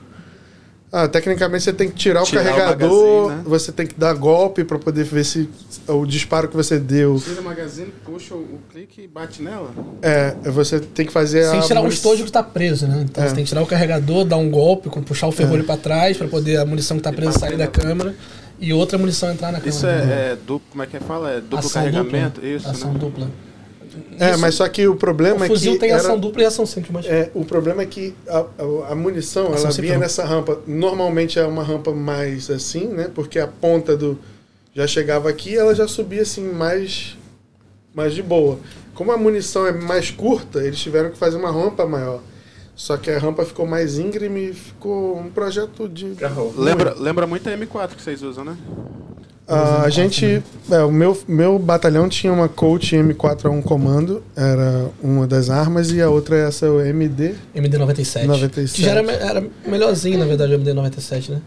Ah, 0.92 1.06
tecnicamente 1.06 1.62
você 1.62 1.72
tem 1.72 1.88
que 1.88 1.94
tirar, 1.94 2.24
Tirar 2.24 2.40
o 2.40 2.44
o 2.44 2.48
carregador, 2.48 3.22
magazine, 3.22 3.36
né? 3.36 3.42
você 3.46 3.70
tem 3.70 3.86
que 3.86 3.94
dar 3.94 4.12
golpe 4.14 4.64
para 4.64 4.76
poder 4.76 5.04
ver 5.04 5.24
se 5.24 5.48
o 5.86 6.04
disparo 6.04 6.48
que 6.48 6.56
você 6.56 6.80
deu. 6.80 7.16
Tira 7.24 7.40
o 7.40 7.44
magazine, 7.44 7.92
puxa 8.04 8.34
o, 8.34 8.38
o 8.38 8.58
clique 8.72 9.02
e 9.02 9.06
bate 9.06 9.40
nela. 9.40 9.70
É, 10.02 10.34
você 10.50 10.80
tem 10.80 11.06
que 11.06 11.12
fazer 11.12 11.44
Sem 11.48 11.60
a 11.60 11.62
tirar 11.62 11.80
o 11.80 11.82
munic- 11.84 11.96
estojo 11.96 12.24
que 12.24 12.32
tá 12.32 12.42
preso, 12.42 12.88
né? 12.88 13.06
Então 13.08 13.22
É. 13.22 13.28
você 13.28 13.34
tem 13.36 13.44
que 13.44 13.48
tirar 13.48 13.62
o 13.62 13.66
carregador, 13.66 14.24
dar 14.24 14.36
um 14.36 14.50
golpe, 14.50 14.88
puxar 15.02 15.28
o 15.28 15.32
ferrolho 15.32 15.62
pra 15.62 15.76
trás 15.76 16.16
pra 16.16 16.26
poder 16.26 16.56
a 16.56 16.66
munição 16.66 16.96
que 16.96 17.02
tá 17.04 17.12
presa 17.12 17.38
sair 17.38 17.56
da 17.56 17.68
câmera 17.68 18.12
e 18.58 18.72
outra 18.72 18.98
munição 18.98 19.30
entrar 19.30 19.52
na 19.52 19.58
câmera. 19.60 19.70
Isso 19.76 19.86
é, 19.86 20.32
é 20.32 20.36
duplo, 20.44 20.62
como 20.72 20.82
é 20.82 20.86
que 20.86 20.98
fala? 20.98 21.30
É 21.30 21.40
duplo 21.40 21.58
Ação 21.60 21.70
carregamento? 21.82 22.40
dupla. 22.40 22.48
Isso, 22.50 22.68
Ação 22.68 22.92
né? 22.92 22.98
dupla. 22.98 23.30
É, 24.20 24.30
Isso- 24.32 24.38
mas 24.40 24.54
só 24.54 24.68
que 24.68 24.86
o 24.86 24.94
problema 24.94 25.40
o 25.40 25.44
é 25.44 25.46
fuzil 25.48 25.72
que 25.72 25.78
tem 25.78 25.90
era- 25.90 25.98
ação 26.00 26.18
dupla 26.18 26.42
e 26.42 26.44
ação 26.44 26.66
simples, 26.66 26.92
mas 26.92 27.06
É, 27.06 27.30
o 27.34 27.42
problema 27.44 27.80
é 27.82 27.86
que 27.86 28.14
a, 28.28 28.38
a- 28.40 28.92
a 28.92 28.94
munição, 28.94 29.46
Ação 29.54 29.70
ela 29.70 29.80
vinha 29.80 29.94
não. 29.94 30.00
nessa 30.00 30.24
rampa. 30.24 30.60
Normalmente 30.66 31.38
é 31.38 31.46
uma 31.46 31.62
rampa 31.64 31.90
mais 31.92 32.50
assim, 32.50 32.86
né? 32.86 33.10
Porque 33.14 33.38
a 33.38 33.46
ponta 33.48 33.96
do 33.96 34.18
já 34.74 34.86
chegava 34.86 35.28
aqui, 35.30 35.56
ela 35.56 35.74
já 35.74 35.88
subia 35.88 36.20
assim 36.22 36.42
mais 36.52 37.16
mais 37.94 38.14
de 38.14 38.22
boa. 38.22 38.58
Como 38.94 39.10
a 39.10 39.16
munição 39.16 39.66
é 39.66 39.72
mais 39.72 40.10
curta, 40.10 40.62
eles 40.62 40.78
tiveram 40.78 41.10
que 41.10 41.16
fazer 41.16 41.36
uma 41.38 41.50
rampa 41.50 41.86
maior. 41.86 42.20
Só 42.76 42.96
que 42.96 43.10
a 43.10 43.18
rampa 43.18 43.44
ficou 43.44 43.66
mais 43.66 43.98
íngreme 43.98 44.50
e 44.50 44.52
ficou 44.52 45.18
um 45.18 45.28
projeto 45.30 45.88
de. 45.88 46.14
Lembra, 46.56 46.94
lembra 46.98 47.26
muito 47.26 47.48
a 47.48 47.52
M4 47.52 47.96
que 47.96 48.02
vocês 48.02 48.22
usam, 48.22 48.44
né? 48.44 48.56
Ah, 49.50 49.82
a 49.84 49.90
gente, 49.90 50.42
é, 50.70 50.78
o 50.84 50.92
meu, 50.92 51.18
meu 51.26 51.58
batalhão 51.58 52.08
tinha 52.08 52.32
uma 52.32 52.48
Colt 52.48 52.92
M4A1 52.92 53.62
comando, 53.64 54.22
era 54.36 54.86
uma 55.02 55.26
das 55.26 55.50
armas, 55.50 55.90
e 55.90 56.00
a 56.00 56.08
outra 56.08 56.36
é 56.36 56.46
essa 56.48 56.70
o 56.70 56.80
MD. 56.80 57.34
MD97. 57.56 58.24
97. 58.26 58.72
Que 58.76 58.82
já 58.82 58.90
era, 58.92 59.10
era 59.12 59.44
melhorzinho, 59.66 60.18
na 60.18 60.24
verdade, 60.24 60.54
o 60.54 60.58
MD97, 60.60 61.30
né? 61.30 61.40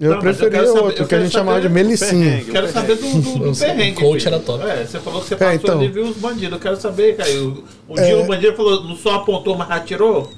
Eu 0.00 0.10
Não, 0.12 0.16
mas 0.16 0.24
eu 0.40 0.48
preferia 0.48 0.50
quero 0.50 0.66
saber- 0.66 0.80
outro, 0.86 1.02
eu 1.04 1.06
que 1.06 1.14
a 1.14 1.20
gente 1.20 1.32
chamava 1.32 1.60
de 1.60 1.68
perrengue. 1.68 2.50
Quero 2.50 2.68
saber 2.72 2.96
do, 2.96 3.02
do, 3.20 3.38
do 3.38 3.50
O 3.52 3.56
perrengue. 3.56 4.00
coach 4.00 4.22
filho. 4.24 4.34
era 4.34 4.42
top. 4.42 4.64
É, 4.64 4.84
você 4.86 4.98
falou 4.98 5.20
que 5.20 5.28
você 5.28 5.36
passou 5.36 5.54
então. 5.54 5.78
ali 5.78 5.86
e 5.86 5.88
viu 5.90 6.04
os 6.04 6.16
bandidos. 6.16 6.52
Eu 6.54 6.58
quero 6.58 6.80
saber, 6.80 7.16
Caio. 7.16 7.62
Um 7.88 7.96
É. 7.98 8.06
dia 8.06 8.18
o 8.18 8.26
bandido 8.26 8.56
falou, 8.56 8.82
não 8.82 8.96
só 8.96 9.16
apontou, 9.16 9.56
mas 9.56 9.70
atirou? 9.70 10.30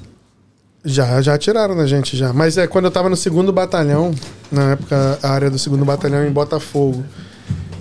Já, 0.88 1.20
já 1.20 1.34
atiraram 1.34 1.74
na 1.74 1.84
gente 1.84 2.16
já. 2.16 2.32
Mas 2.32 2.56
é 2.56 2.66
quando 2.68 2.84
eu 2.84 2.92
tava 2.92 3.08
no 3.10 3.16
segundo 3.16 3.52
batalhão, 3.52 4.14
na 4.52 4.70
época 4.70 5.18
a 5.20 5.30
área 5.30 5.50
do 5.50 5.58
segundo 5.58 5.84
batalhão 5.84 6.24
em 6.24 6.30
Botafogo. 6.30 7.04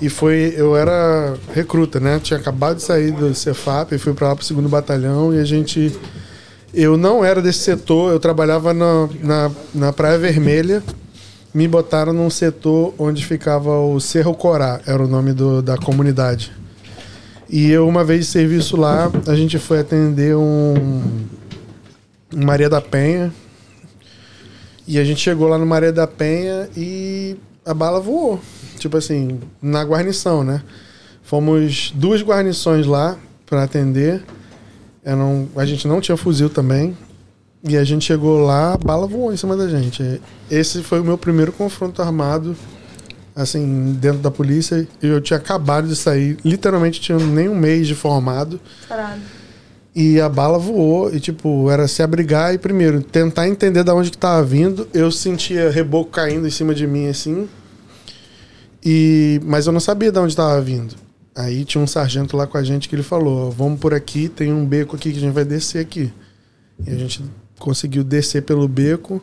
E 0.01 0.09
foi, 0.09 0.55
eu 0.57 0.75
era 0.75 1.35
recruta, 1.53 1.99
né? 1.99 2.19
Tinha 2.19 2.39
acabado 2.39 2.77
de 2.77 2.81
sair 2.81 3.11
do 3.11 3.33
Cefap 3.35 3.93
e 3.93 3.99
fui 3.99 4.13
pra 4.13 4.29
lá 4.29 4.35
pro 4.35 4.43
segundo 4.43 4.67
batalhão 4.67 5.31
e 5.33 5.39
a 5.39 5.45
gente. 5.45 5.95
Eu 6.73 6.97
não 6.97 7.23
era 7.23 7.43
desse 7.43 7.59
setor, 7.59 8.11
eu 8.11 8.19
trabalhava 8.19 8.73
na, 8.73 9.07
na, 9.21 9.51
na 9.73 9.93
Praia 9.93 10.17
Vermelha. 10.17 10.83
Me 11.53 11.67
botaram 11.67 12.11
num 12.11 12.29
setor 12.29 12.93
onde 12.97 13.23
ficava 13.23 13.79
o 13.79 13.99
Cerro 14.01 14.33
Corá, 14.33 14.81
era 14.85 15.01
o 15.01 15.07
nome 15.07 15.31
do, 15.31 15.61
da 15.61 15.77
comunidade. 15.77 16.51
E 17.49 17.69
eu, 17.69 17.87
uma 17.87 18.03
vez 18.03 18.21
de 18.21 18.25
serviço 18.25 18.75
lá, 18.75 19.09
a 19.27 19.35
gente 19.35 19.59
foi 19.59 19.79
atender 19.79 20.35
um, 20.35 20.75
Maria 22.35 22.69
da 22.69 22.81
Penha. 22.81 23.33
E 24.87 24.99
a 24.99 25.03
gente 25.03 25.21
chegou 25.21 25.47
lá 25.47 25.57
no 25.57 25.65
Maria 25.65 25.91
da 25.91 26.05
Penha 26.05 26.69
e 26.75 27.37
a 27.65 27.73
bala 27.73 27.99
voou. 27.99 28.39
Tipo 28.77 28.97
assim, 28.97 29.39
na 29.61 29.83
guarnição, 29.83 30.43
né? 30.43 30.61
Fomos 31.23 31.91
duas 31.95 32.21
guarnições 32.21 32.85
lá 32.85 33.17
para 33.45 33.63
atender. 33.63 34.23
A 35.55 35.65
gente 35.65 35.87
não 35.87 36.01
tinha 36.01 36.17
fuzil 36.17 36.49
também. 36.49 36.95
E 37.67 37.75
a 37.75 37.83
gente 37.83 38.05
chegou 38.05 38.45
lá, 38.45 38.73
a 38.73 38.77
bala 38.77 39.07
voou 39.07 39.33
em 39.33 39.37
cima 39.37 39.57
da 39.57 39.67
gente. 39.67 40.21
Esse 40.51 40.83
foi 40.83 40.99
o 40.99 41.03
meu 41.03 41.17
primeiro 41.17 41.51
confronto 41.51 41.99
armado, 41.99 42.55
assim, 43.35 43.97
dentro 43.99 44.19
da 44.19 44.29
polícia. 44.29 44.87
Eu 45.01 45.19
tinha 45.19 45.37
acabado 45.37 45.87
de 45.87 45.95
sair, 45.95 46.37
literalmente 46.45 47.01
tinha 47.01 47.17
nem 47.17 47.49
um 47.49 47.55
mês 47.55 47.87
de 47.87 47.95
formado. 47.95 48.59
Caralho. 48.87 49.21
E 49.95 50.19
a 50.19 50.27
bala 50.27 50.59
voou 50.59 51.13
e, 51.13 51.21
tipo, 51.21 51.69
era 51.71 51.87
se 51.87 52.03
abrigar 52.03 52.53
e, 52.53 52.57
primeiro, 52.57 53.01
tentar 53.01 53.47
entender 53.47 53.81
de 53.81 53.91
onde 53.91 54.11
que 54.11 54.17
tava 54.17 54.43
vindo. 54.43 54.85
Eu 54.93 55.09
sentia 55.09 55.71
reboco 55.71 56.11
caindo 56.11 56.45
em 56.45 56.51
cima 56.51 56.75
de 56.75 56.85
mim, 56.85 57.07
assim. 57.07 57.47
E... 58.83 59.39
Mas 59.45 59.67
eu 59.67 59.71
não 59.71 59.79
sabia 59.79 60.11
de 60.11 60.19
onde 60.19 60.35
tava 60.35 60.59
vindo. 60.61 60.95
Aí 61.33 61.63
tinha 61.63 61.81
um 61.81 61.87
sargento 61.87 62.35
lá 62.35 62.45
com 62.45 62.57
a 62.57 62.63
gente 62.63 62.89
que 62.89 62.95
ele 62.95 63.03
falou, 63.03 63.47
ó, 63.47 63.49
vamos 63.49 63.79
por 63.79 63.93
aqui, 63.93 64.27
tem 64.27 64.51
um 64.51 64.65
beco 64.65 64.97
aqui 64.97 65.11
que 65.11 65.17
a 65.17 65.21
gente 65.21 65.33
vai 65.33 65.45
descer 65.45 65.79
aqui. 65.79 66.11
E 66.85 66.91
a 66.91 66.95
gente 66.95 67.23
conseguiu 67.57 68.03
descer 68.03 68.41
pelo 68.43 68.67
beco. 68.67 69.21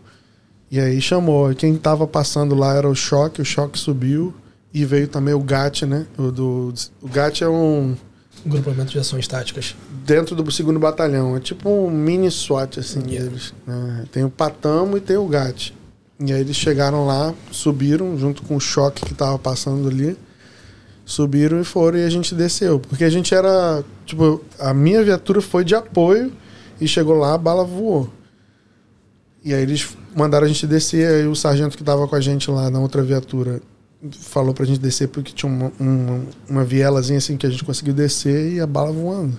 E 0.71 0.81
aí 0.81 1.03
chamou. 1.03 1.55
Quem 1.55 1.77
tava 1.77 2.07
passando 2.07 2.55
lá 2.55 2.75
era 2.75 2.89
o 2.89 2.95
choque, 2.95 3.43
o 3.43 3.45
choque 3.45 3.79
subiu. 3.79 4.33
E 4.73 4.87
veio 4.87 5.07
também 5.07 5.35
o 5.35 5.41
GAT, 5.41 5.85
né? 5.85 6.07
O, 6.17 6.31
do, 6.31 6.73
o 7.03 7.09
GAT 7.09 7.43
é 7.45 7.49
um 7.49 7.95
Grupamento 8.45 8.91
de 8.93 8.99
ações 8.99 9.27
táticas. 9.29 9.75
dentro 10.05 10.35
do 10.35 10.51
segundo 10.51 10.79
batalhão. 10.81 11.37
É 11.37 11.41
tipo 11.41 11.69
um 11.71 11.89
mini 11.91 12.31
SWAT, 12.31 12.81
assim, 12.81 13.01
Yeah. 13.07 13.29
deles. 13.31 13.55
né? 13.67 14.05
Tem 14.11 14.25
o 14.25 14.31
Patamo 14.31 14.97
e 14.97 15.01
tem 15.01 15.17
o 15.17 15.27
GAT. 15.27 15.73
E 16.19 16.33
aí 16.33 16.41
eles 16.41 16.57
chegaram 16.57 17.07
lá, 17.07 17.33
subiram 17.51 18.17
junto 18.19 18.43
com 18.43 18.57
o 18.57 18.61
choque 18.61 19.05
que 19.05 19.15
tava 19.15 19.39
passando 19.39 19.89
ali. 19.89 20.17
Subiram 21.05 21.61
e 21.61 21.65
foram 21.65 21.99
e 21.99 22.05
a 22.05 22.11
gente 22.11 22.35
desceu. 22.35 22.79
Porque 22.81 23.05
a 23.05 23.11
gente 23.11 23.35
era. 23.35 23.85
Tipo, 24.07 24.41
a 24.59 24.73
minha 24.75 25.03
viatura 25.03 25.41
foi 25.41 25.65
de 25.65 25.75
apoio 25.75 26.33
e 26.81 26.87
chegou 26.89 27.17
lá, 27.17 27.35
a 27.35 27.39
bala 27.39 27.65
voou. 27.65 28.09
E 29.45 29.53
aí 29.53 29.63
eles 29.63 29.89
mandaram 30.15 30.45
a 30.45 30.49
gente 30.49 30.67
descer, 30.67 31.09
aí 31.09 31.27
o 31.27 31.35
sargento 31.35 31.77
que 31.77 31.83
tava 31.83 32.07
com 32.07 32.15
a 32.15 32.21
gente 32.21 32.49
lá 32.51 32.71
na 32.71 32.79
outra 32.79 33.03
viatura 33.03 33.61
falou 34.11 34.53
pra 34.53 34.65
gente 34.65 34.81
descer 34.81 35.09
porque 35.09 35.33
tinha 35.33 35.51
uma, 35.51 35.73
uma, 35.79 36.21
uma 36.49 36.65
vielazinha 36.65 37.19
assim 37.19 37.37
que 37.37 37.47
a 37.47 37.51
gente 37.51 37.65
conseguiu 37.65 37.95
descer 37.95 38.53
e 38.53 38.61
a 38.61 38.67
bala 38.67 38.93
voando. 38.93 39.39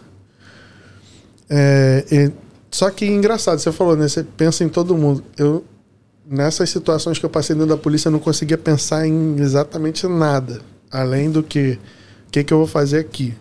É, 1.49 2.05
e- 2.11 2.31
só 2.71 2.89
que 2.89 3.05
engraçado, 3.05 3.59
você 3.59 3.71
falou, 3.71 3.95
né? 3.95 4.07
Você 4.07 4.23
pensa 4.23 4.63
em 4.63 4.69
todo 4.69 4.97
mundo. 4.97 5.23
Eu, 5.37 5.63
nessas 6.25 6.69
situações 6.69 7.19
que 7.19 7.25
eu 7.25 7.29
passei 7.29 7.55
dentro 7.55 7.69
da 7.69 7.77
polícia, 7.77 8.07
eu 8.07 8.11
não 8.11 8.19
conseguia 8.19 8.57
pensar 8.57 9.05
em 9.05 9.39
exatamente 9.39 10.07
nada. 10.07 10.61
Além 10.89 11.29
do 11.29 11.43
que, 11.43 11.77
o 12.27 12.31
que, 12.31 12.43
que 12.43 12.53
eu 12.53 12.57
vou 12.57 12.67
fazer 12.67 12.99
aqui? 12.99 13.35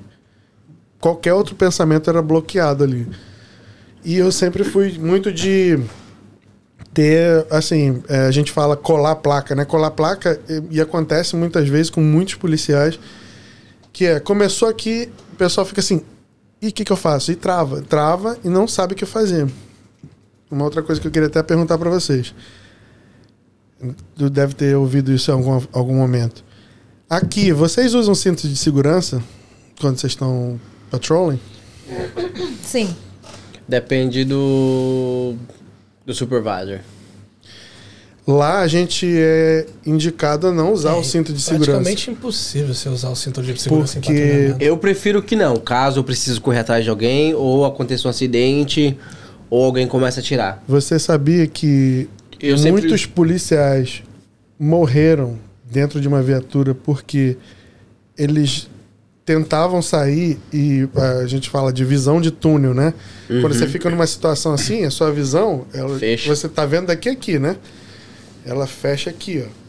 Qualquer 1.00 1.32
outro 1.32 1.54
pensamento 1.54 2.10
era 2.10 2.20
bloqueado 2.20 2.84
ali. 2.84 3.08
E 4.04 4.16
eu 4.16 4.30
sempre 4.30 4.64
fui 4.64 4.98
muito 4.98 5.32
de 5.32 5.78
ter, 6.93 7.47
assim, 7.51 8.02
é, 8.09 8.27
a 8.27 8.31
gente 8.31 8.52
fala 8.52 8.77
colar 8.77 9.16
placa, 9.16 9.55
né? 9.55 9.64
Colar 9.64 9.90
placa 9.93 10.40
e, 10.48 10.77
e 10.77 10.81
acontece 10.81 11.35
muitas 11.36 11.69
vezes 11.69 11.90
com 11.90 12.01
muitos 12.01 12.35
policiais 12.35 12.98
que 13.93 14.06
é, 14.06 14.20
começou 14.20 14.69
aqui, 14.69 15.10
o 15.32 15.36
pessoal 15.36 15.66
fica 15.66 15.81
assim, 15.81 16.02
e 16.60 16.69
o 16.69 16.73
que, 16.73 16.85
que 16.85 16.93
eu 16.93 16.97
faço? 16.97 17.31
E 17.31 17.36
trava, 17.36 17.82
trava 17.82 18.39
e 18.43 18.48
não 18.48 18.66
sabe 18.66 18.94
o 18.94 18.97
que 18.97 19.05
fazer. 19.05 19.47
Uma 20.51 20.64
outra 20.64 20.82
coisa 20.82 21.01
que 21.01 21.06
eu 21.06 21.10
queria 21.10 21.28
até 21.28 21.43
perguntar 21.43 21.77
para 21.77 21.90
vocês. 21.90 22.35
Tu 24.16 24.31
deve 24.31 24.55
ter 24.55 24.77
ouvido 24.77 25.12
isso 25.12 25.31
em 25.31 25.35
algum, 25.35 25.60
algum 25.73 25.94
momento. 25.94 26.44
Aqui, 27.10 27.52
vocês 27.52 27.94
usam 27.94 28.14
cinto 28.14 28.48
de 28.48 28.56
segurança 28.56 29.23
quando 29.81 29.98
vocês 29.98 30.12
estão 30.12 30.60
patrolling? 30.90 31.40
Sim. 32.62 32.94
Depende 33.66 34.24
do. 34.24 35.35
Do 36.06 36.14
supervisor. 36.14 36.80
Lá 38.26 38.60
a 38.60 38.68
gente 38.68 39.04
é 39.18 39.66
indicado 39.84 40.46
a 40.46 40.52
não 40.52 40.72
usar 40.72 40.94
o 40.94 41.02
cinto 41.02 41.32
de 41.32 41.40
segurança. 41.42 41.72
Praticamente 41.72 42.10
impossível 42.10 42.72
você 42.72 42.88
usar 42.88 43.08
o 43.10 43.16
cinto 43.16 43.42
de 43.42 43.60
segurança 43.60 43.94
Porque- 43.98 44.12
em 44.12 44.20
patrulhamento. 44.20 44.64
Eu 44.64 44.76
prefiro 44.78 45.22
que 45.22 45.34
não. 45.34 45.56
Caso 45.56 45.98
eu 45.98 46.04
precise 46.04 46.40
correr 46.40 46.60
atrás 46.60 46.84
de 46.84 46.90
alguém, 46.90 47.34
ou 47.34 47.64
aconteça 47.64 48.06
um 48.06 48.10
acidente, 48.10 48.96
ou 49.50 49.64
alguém 49.64 49.88
começa 49.88 50.20
a 50.20 50.22
tirar. 50.22 50.62
Você 50.68 51.00
sabia 51.00 51.48
que 51.48 52.08
Eu 52.40 52.56
sempre- 52.56 52.82
muitos 52.82 53.06
policiais 53.06 54.04
morreram 54.58 55.36
dentro 55.68 56.00
de 56.00 56.06
uma 56.06 56.22
viatura 56.22 56.76
porque 56.76 57.36
eles 58.16 58.68
tentavam 59.24 59.80
sair 59.80 60.38
e 60.52 60.88
a 61.22 61.26
gente 61.26 61.48
fala 61.48 61.72
de 61.72 61.84
visão 61.84 62.20
de 62.20 62.30
túnel, 62.30 62.74
né? 62.74 62.92
Quando 63.40 63.54
você 63.54 63.66
fica 63.68 63.88
numa 63.88 64.06
situação 64.06 64.52
assim, 64.52 64.84
a 64.84 64.90
sua 64.90 65.12
visão, 65.12 65.64
ela, 65.72 65.90
Uhum. 65.90 65.98
Fecha. 65.98 66.28
você 66.34 66.48
tá 66.48 66.66
vendo 66.66 66.86
daqui 66.86 67.08
a 67.08 67.12
aqui, 67.12 67.38
né? 67.38 67.56
Ela 68.44 68.66
fecha 68.66 69.10
aqui, 69.10 69.44
ó. 69.46 69.62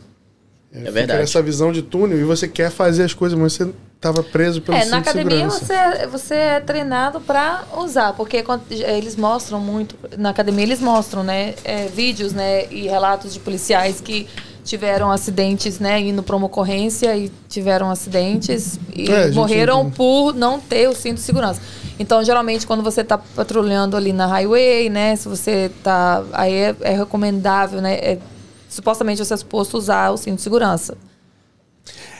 Fica 0.75 0.91
verdade. 0.91 1.21
Essa 1.21 1.39
visão 1.41 1.71
de 1.71 1.83
túnel 1.83 2.19
e 2.19 2.23
você 2.23 2.47
quer 2.47 2.71
fazer 2.71 3.03
as 3.03 3.13
coisas, 3.13 3.37
mas 3.37 3.53
você 3.53 3.69
tava 4.01 4.23
preso 4.23 4.59
pelo 4.59 4.75
É, 4.75 4.85
na 4.85 4.99
de 4.99 5.09
academia 5.09 5.47
você, 5.47 6.07
você 6.11 6.33
é 6.33 6.59
treinado 6.59 7.21
pra 7.21 7.63
usar, 7.77 8.13
porque 8.13 8.41
quando- 8.41 8.63
eles 8.71 9.15
mostram 9.15 9.59
muito, 9.59 9.95
na 10.17 10.31
academia 10.31 10.63
eles 10.63 10.79
mostram, 10.81 11.23
né, 11.23 11.53
é, 11.63 11.85
vídeos, 11.87 12.33
né, 12.33 12.65
e 12.71 12.87
relatos 12.87 13.33
de 13.33 13.39
policiais 13.39 14.01
que 14.01 14.27
tiveram 14.63 15.11
acidentes, 15.11 15.79
né, 15.79 15.99
indo 15.99 16.23
pra 16.23 16.35
uma 16.35 16.45
ocorrência 16.45 17.15
e 17.17 17.31
tiveram 17.49 17.89
acidentes 17.89 18.79
e 18.95 19.11
É, 19.11 19.23
gente 19.25 19.35
morreram 19.35 19.81
entende. 19.81 19.95
por 19.97 20.33
não 20.33 20.59
ter 20.59 20.87
o 20.87 20.95
cinto 20.95 21.15
de 21.15 21.21
segurança. 21.21 21.61
Então, 21.99 22.23
geralmente, 22.23 22.65
quando 22.65 22.81
você 22.81 23.03
tá 23.03 23.17
patrulhando 23.17 23.95
ali 23.97 24.11
na 24.13 24.25
highway, 24.25 24.89
né, 24.89 25.15
se 25.15 25.27
você 25.27 25.69
tá, 25.83 26.23
aí 26.33 26.53
é, 26.53 26.75
é 26.81 26.93
recomendável, 26.97 27.81
né, 27.81 27.93
é- 27.95 28.19
supostamente 28.69 29.23
você 29.23 29.33
é 29.33 29.37
suposto 29.37 29.77
usar 29.77 30.09
o 30.11 30.17
cinto 30.17 30.37
de 30.37 30.41
segurança. 30.41 30.97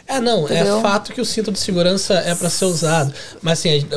É, 0.06 0.20
não, 0.20 0.44
Entendeu? 0.44 0.80
é 0.80 0.82
fato 0.82 1.14
que 1.14 1.22
o 1.22 1.26
cinto 1.26 1.52
de 1.52 1.58
segurança 1.60 2.16
é 2.16 2.36
pra 2.36 2.50
ser 2.50 2.66
usado. 2.66 3.14
Mas 3.42 3.60
assim, 3.60 3.88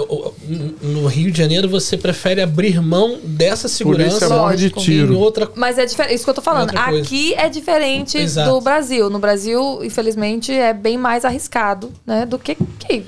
no 0.80 1.06
Rio 1.08 1.32
de 1.32 1.38
Janeiro 1.38 1.68
você 1.68 1.96
prefere 1.96 2.40
abrir 2.40 2.80
mão 2.80 3.18
dessa 3.24 3.68
segurança 3.68 4.20
Polícia 4.20 4.28
morre 4.28 4.56
de 4.56 4.70
tiro. 4.70 5.12
em 5.12 5.16
outra 5.16 5.50
Mas 5.56 5.78
é 5.78 5.84
diferente, 5.84 6.14
isso 6.14 6.24
que 6.24 6.30
eu 6.30 6.34
tô 6.34 6.42
falando. 6.42 6.70
Aqui 6.76 7.34
é 7.34 7.48
diferente 7.48 8.18
Exato. 8.18 8.50
do 8.50 8.60
Brasil. 8.60 9.10
No 9.10 9.18
Brasil, 9.18 9.80
infelizmente, 9.82 10.52
é 10.52 10.72
bem 10.72 10.96
mais 10.96 11.24
arriscado, 11.24 11.92
né, 12.06 12.24
do 12.24 12.38
que 12.38 12.52
aqui, 12.52 13.04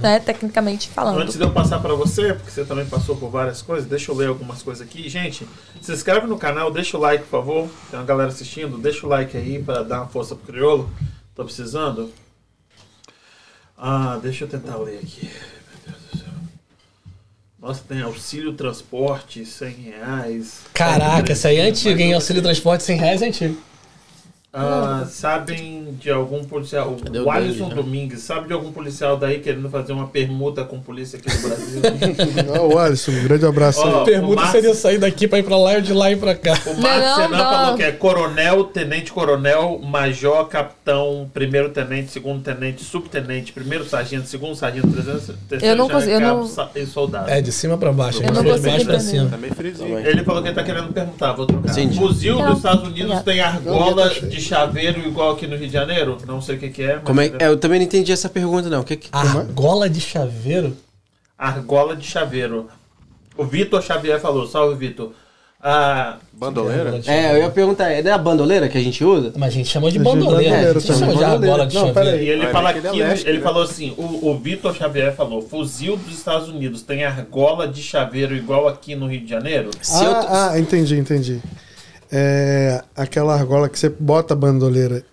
né, 0.00 0.18
tecnicamente 0.18 0.88
falando. 0.88 1.20
Antes 1.20 1.36
de 1.36 1.42
eu 1.42 1.50
passar 1.50 1.78
pra 1.80 1.94
você, 1.94 2.32
porque 2.32 2.50
você 2.50 2.64
também 2.64 2.86
passou 2.86 3.16
por 3.16 3.28
várias 3.30 3.60
coisas, 3.60 3.86
deixa 3.86 4.10
eu 4.10 4.16
ler 4.16 4.28
algumas 4.28 4.62
coisas 4.62 4.84
aqui. 4.86 5.08
Gente, 5.10 5.46
se 5.80 5.92
inscreve 5.92 6.26
no 6.26 6.38
canal, 6.38 6.70
deixa 6.72 6.96
o 6.96 7.00
like, 7.00 7.24
por 7.24 7.30
favor. 7.30 7.68
Tem 7.90 8.00
uma 8.00 8.06
galera 8.06 8.30
assistindo, 8.30 8.78
deixa 8.78 9.06
o 9.06 9.10
like 9.10 9.36
aí 9.36 9.62
pra 9.62 9.82
dar 9.82 9.98
uma 9.98 10.08
força 10.08 10.34
pro 10.34 10.52
crioulo. 10.52 10.90
Tô 11.34 11.44
precisando. 11.44 12.10
Ah, 13.82 14.18
deixa 14.22 14.44
eu 14.44 14.48
tentar 14.48 14.76
ler 14.76 14.98
aqui. 14.98 15.24
Meu 15.26 15.78
Deus 15.86 16.02
do 16.12 16.18
céu. 16.18 16.28
Nossa, 17.58 17.82
tem 17.88 18.02
auxílio 18.02 18.52
transporte, 18.52 19.46
100 19.46 19.72
reais. 19.72 20.60
Caraca, 20.74 21.32
essa 21.32 21.48
aí 21.48 21.56
é 21.56 21.62
antiga, 21.62 22.02
hein? 22.02 22.12
Auxílio 22.12 22.42
transporte 22.42 22.84
100 22.84 22.98
reais 22.98 23.22
é 23.22 23.28
antigo. 23.28 23.69
Ah, 24.52 25.04
sabem 25.08 25.96
de 26.00 26.10
algum 26.10 26.42
policial? 26.42 26.96
Cadê 27.00 27.20
o 27.20 27.26
O 27.26 27.30
Alisson 27.30 27.52
dele, 27.66 27.70
já? 27.70 27.74
Domingues, 27.76 28.20
sabe 28.22 28.48
de 28.48 28.52
algum 28.52 28.72
policial 28.72 29.16
daí 29.16 29.38
querendo 29.38 29.70
fazer 29.70 29.92
uma 29.92 30.08
permuta 30.08 30.64
com 30.64 30.80
polícia 30.80 31.20
aqui 31.20 31.32
no 31.32 31.48
Brasil? 31.48 31.80
Ó, 32.58 32.74
o 32.74 32.78
Alisson, 32.78 33.12
um 33.12 33.22
grande 33.22 33.46
abraço 33.46 33.80
aí. 33.80 33.92
Ó, 33.92 34.00
A 34.02 34.04
pergunta 34.04 34.32
o 34.32 34.36
Márcio- 34.36 34.52
seria 34.60 34.74
sair 34.74 34.98
daqui 34.98 35.28
pra 35.28 35.38
ir 35.38 35.44
pra 35.44 35.56
lá 35.56 35.78
e 35.78 35.82
de 35.82 35.92
lá 35.92 36.10
e 36.10 36.16
pra 36.16 36.34
cá. 36.34 36.54
O 36.66 36.80
Marcos 36.82 36.82
não, 37.08 37.14
Senan 37.16 37.28
não. 37.38 37.50
falou 37.50 37.76
que 37.76 37.82
é 37.84 37.92
coronel, 37.92 38.64
tenente 38.64 39.12
coronel, 39.12 39.78
major, 39.84 40.48
capitão, 40.48 41.30
primeiro 41.32 41.68
tenente, 41.68 42.10
segundo 42.10 42.42
tenente, 42.42 42.82
subtenente, 42.82 43.52
primeiro 43.52 43.84
sargento, 43.88 44.26
segundo 44.26 44.56
sargento, 44.56 44.88
terceiro, 44.88 45.38
terceiro 45.48 45.64
Eu 45.64 45.76
não 45.76 45.88
sargento, 45.88 46.10
consigo- 46.10 46.12
eu 46.12 46.20
cabo, 46.28 46.40
não- 46.40 46.48
sa- 46.48 46.70
e 46.74 46.86
soldado. 46.86 47.30
É, 47.30 47.40
de 47.40 47.52
cima 47.52 47.78
pra 47.78 47.92
baixo. 47.92 48.20
Eu 48.20 48.32
não 48.32 48.42
de 48.42 48.50
consigo 48.50 48.66
baixo 48.68 48.84
pra 48.84 48.94
entender. 48.96 49.10
cima. 49.10 49.54
Frisinho. 49.54 49.88
Também. 49.90 50.06
Ele 50.06 50.24
falou 50.24 50.42
que 50.42 50.48
ele 50.48 50.54
tá 50.56 50.64
querendo 50.64 50.92
perguntar, 50.92 51.34
vou 51.34 51.46
trocar. 51.46 51.70
Entendi. 51.70 51.96
Fuzil 51.96 52.34
Não. 52.36 52.48
dos 52.48 52.56
Estados 52.56 52.88
Unidos 52.88 53.14
Não. 53.14 53.22
tem 53.22 53.40
argola 53.40 54.08
tá 54.08 54.10
cheio. 54.10 54.39
De 54.40 54.46
chaveiro 54.48 55.00
igual 55.06 55.32
aqui 55.32 55.46
no 55.46 55.56
Rio 55.56 55.66
de 55.66 55.72
Janeiro? 55.72 56.18
Não 56.26 56.40
sei 56.42 56.56
o 56.56 56.58
que, 56.58 56.68
que 56.70 56.82
é. 56.82 56.94
mas 56.96 57.04
Como 57.04 57.20
é, 57.20 57.26
ele- 57.26 57.36
é, 57.38 57.46
eu 57.48 57.56
também 57.56 57.78
não 57.78 57.86
entendi 57.86 58.10
essa 58.12 58.28
pergunta, 58.28 58.68
não. 58.68 58.80
O 58.80 58.84
que 58.84 58.96
que... 58.96 59.08
Argola 59.12 59.88
de 59.88 60.00
chaveiro? 60.00 60.76
Argola 61.38 61.94
de 61.96 62.06
chaveiro. 62.06 62.68
O 63.36 63.44
Vitor 63.44 63.82
Xavier 63.82 64.20
falou, 64.20 64.46
salve 64.46 64.74
Vitor. 64.76 65.12
Ah, 65.62 66.16
Bandoleira? 66.32 67.00
É, 67.06 67.32
eu 67.34 67.38
ia 67.42 67.50
perguntar, 67.50 67.90
é 67.90 68.00
da 68.02 68.16
bandoleira 68.16 68.66
que 68.66 68.78
a 68.78 68.80
gente 68.80 69.04
usa? 69.04 69.30
Mas 69.36 69.48
a 69.48 69.56
gente 69.56 69.68
chamou 69.68 69.90
de 69.90 69.98
bandoleira. 69.98 70.70
A 70.70 70.72
gente 70.72 70.86
também. 70.86 71.16
de 71.16 71.22
argola 71.24 71.38
Bandoleira. 71.38 71.66
de 71.66 71.74
Não, 71.74 71.86
chaveiro. 71.94 72.16
E 72.22 72.28
ele 72.30 72.46
Ah, 72.46 72.50
fala 72.50 72.70
aqui, 72.70 72.78
aquele 72.78 73.02
é 73.02 73.06
leste, 73.06 73.28
ele 73.28 73.38
né? 73.38 73.44
falou 73.44 73.62
assim, 73.62 73.94
o, 73.98 74.30
o 74.30 74.38
Vitor 74.38 74.74
Xavier 74.74 75.14
falou, 75.14 75.42
fuzil 75.42 75.98
dos 75.98 76.14
Estados 76.16 76.48
Unidos 76.48 76.80
tem 76.80 77.04
argola 77.04 77.68
de 77.68 77.82
chaveiro 77.82 78.34
igual 78.34 78.68
aqui 78.68 78.94
no 78.94 79.06
Rio 79.06 79.20
de 79.20 79.28
Janeiro? 79.28 79.70
Se 79.82 80.02
eu 80.02 80.10
ah, 80.10 80.52
ah, 80.52 80.58
entendi, 80.58 80.96
entendi. 80.96 81.42
É 82.12 82.82
aquela 82.96 83.34
argola 83.34 83.68
que 83.68 83.78
você 83.78 83.88
bota 83.88 84.34
a 84.34 84.36
bandoleira 84.36 85.04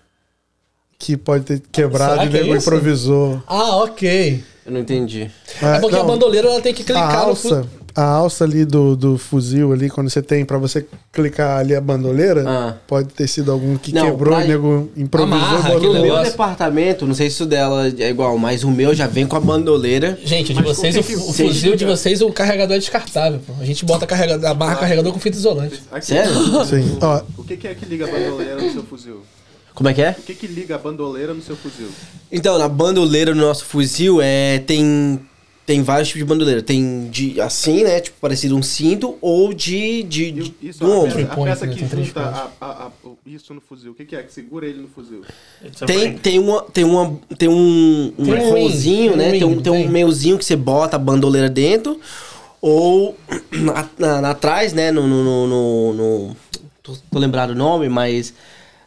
que 0.98 1.16
pode 1.16 1.44
ter 1.44 1.62
quebrado 1.70 2.12
Será 2.12 2.24
e 2.24 2.28
é 2.28 2.30
nego 2.42 2.56
isso? 2.56 2.68
improvisou. 2.68 3.42
Ah, 3.46 3.76
ok. 3.84 4.42
Eu 4.66 4.72
não 4.72 4.80
entendi. 4.80 5.30
É 5.62 5.78
porque 5.80 5.94
a 5.96 6.00
não, 6.00 6.06
bandoleira 6.08 6.48
ela 6.48 6.60
tem 6.60 6.74
que 6.74 6.82
a 6.82 6.84
clicar 6.84 7.12
no 7.22 7.28
alça, 7.28 7.62
fu- 7.62 7.70
a 8.00 8.04
alça 8.04 8.44
ali 8.44 8.64
do, 8.64 8.94
do 8.94 9.18
fuzil 9.18 9.72
ali, 9.72 9.90
quando 9.90 10.08
você 10.08 10.22
tem 10.22 10.44
pra 10.44 10.56
você 10.56 10.86
clicar 11.12 11.58
ali 11.58 11.74
a 11.74 11.80
bandoleira, 11.80 12.44
Ah. 12.46 12.76
pode 12.86 13.08
ter 13.08 13.26
sido 13.26 13.50
algum 13.50 13.76
que 13.76 13.92
Não, 13.92 14.04
quebrou 14.10 14.36
pra- 14.36 14.44
nego 14.46 14.88
improvisou 14.96 15.38
Amarra 15.48 15.68
No 15.70 15.74
botou. 15.74 15.92
meu 15.94 16.02
negócio. 16.02 16.30
departamento, 16.30 17.06
não 17.06 17.14
sei 17.14 17.28
se 17.28 17.42
o 17.42 17.46
dela 17.46 17.88
é 17.88 18.08
igual, 18.08 18.38
mas 18.38 18.62
o 18.62 18.70
meu 18.70 18.94
já 18.94 19.06
vem 19.08 19.26
com 19.26 19.34
a 19.34 19.40
bandoleira. 19.40 20.16
Gente, 20.24 20.52
o 20.52 20.54
de 20.54 20.62
Mas 20.62 20.76
vocês, 20.76 20.96
o, 20.96 21.00
o 21.00 21.32
fuzil 21.32 21.74
de 21.74 21.84
vocês, 21.84 22.22
o 22.22 22.30
carregador 22.32 22.76
é 22.76 22.78
descartável. 22.78 23.40
Pô. 23.44 23.52
A 23.60 23.64
gente 23.64 23.84
bota 23.84 24.06
carregador, 24.06 24.48
amarra 24.48 24.76
carregador 24.76 25.12
com 25.12 25.18
fita 25.18 25.36
isolante. 25.36 25.82
Aqui. 25.90 26.06
Sério? 26.06 26.32
Sim. 26.64 26.98
Ó, 27.00 27.20
O 27.36 27.42
que, 27.42 27.56
que 27.56 27.66
é 27.66 27.74
que 27.74 27.84
liga 27.84 28.04
a 28.06 28.10
bandoleira 28.10 28.56
no 28.62 28.72
seu 28.72 28.82
fuzil? 28.84 29.22
Como 29.74 29.88
é 29.88 29.94
que 29.94 30.02
é? 30.02 30.10
O 30.18 30.22
que, 30.22 30.34
que 30.34 30.46
liga 30.48 30.74
a 30.74 30.78
bandoleira 30.78 31.32
no 31.32 31.40
seu 31.42 31.54
fuzil? 31.56 31.86
Então, 32.32 32.58
na 32.58 32.68
bandoleira 32.68 33.32
do 33.32 33.40
nosso 33.40 33.64
fuzil, 33.64 34.18
é, 34.20 34.58
tem, 34.66 35.20
tem 35.68 35.82
vários 35.82 36.08
tipos 36.08 36.20
de 36.20 36.24
bandoleira. 36.24 36.62
Tem 36.62 37.10
de 37.10 37.38
assim, 37.42 37.84
né? 37.84 38.00
Tipo, 38.00 38.16
parecido 38.22 38.56
um 38.56 38.62
cinto, 38.62 39.18
ou 39.20 39.52
de, 39.52 40.02
de, 40.02 40.30
de 40.32 40.54
isso, 40.62 40.78
do 40.78 40.90
a 40.90 40.96
ombro. 40.96 41.14
peça, 41.14 41.30
a 41.30 41.34
Point, 41.34 41.50
peça 41.52 41.66
né? 41.66 41.72
que 41.74 41.78
Tem 41.80 41.88
três 41.90 42.06
junta 42.06 42.22
pontos. 42.22 42.38
a- 42.38 42.50
a- 42.58 42.84
a- 42.86 42.90
o- 43.06 43.18
isso 43.26 43.52
no 43.52 43.60
fuzil. 43.60 43.92
O 43.92 43.94
que, 43.94 44.06
que 44.06 44.16
é 44.16 44.22
que 44.22 44.32
segura 44.32 44.64
ele 44.66 44.80
no 44.80 44.88
fuzil? 44.88 45.20
Tem, 45.86 46.16
tem, 46.16 46.38
uma, 46.38 46.62
tem, 46.62 46.84
uma, 46.84 47.20
tem 47.36 47.50
um, 47.50 48.14
um 48.18 48.24
Tem 48.24 48.50
rolzinho, 48.50 49.14
né? 49.14 49.32
Tem 49.32 49.44
um, 49.44 49.60
tem 49.60 49.70
um 49.70 49.88
meiozinho 49.90 50.38
que 50.38 50.44
você 50.46 50.56
bota 50.56 50.96
a 50.96 50.98
bandoleira 50.98 51.50
dentro. 51.50 52.00
Ou 52.62 53.14
na, 53.52 53.86
na- 53.98 54.20
na- 54.22 54.30
atrás, 54.30 54.72
né? 54.72 54.90
No, 54.90 55.06
no, 55.06 55.22
no, 55.22 55.46
no- 55.46 55.92
no- 55.92 56.36
tô, 56.82 56.94
tô 57.10 57.18
lembrado 57.18 57.50
o 57.50 57.54
nome, 57.54 57.90
mas 57.90 58.32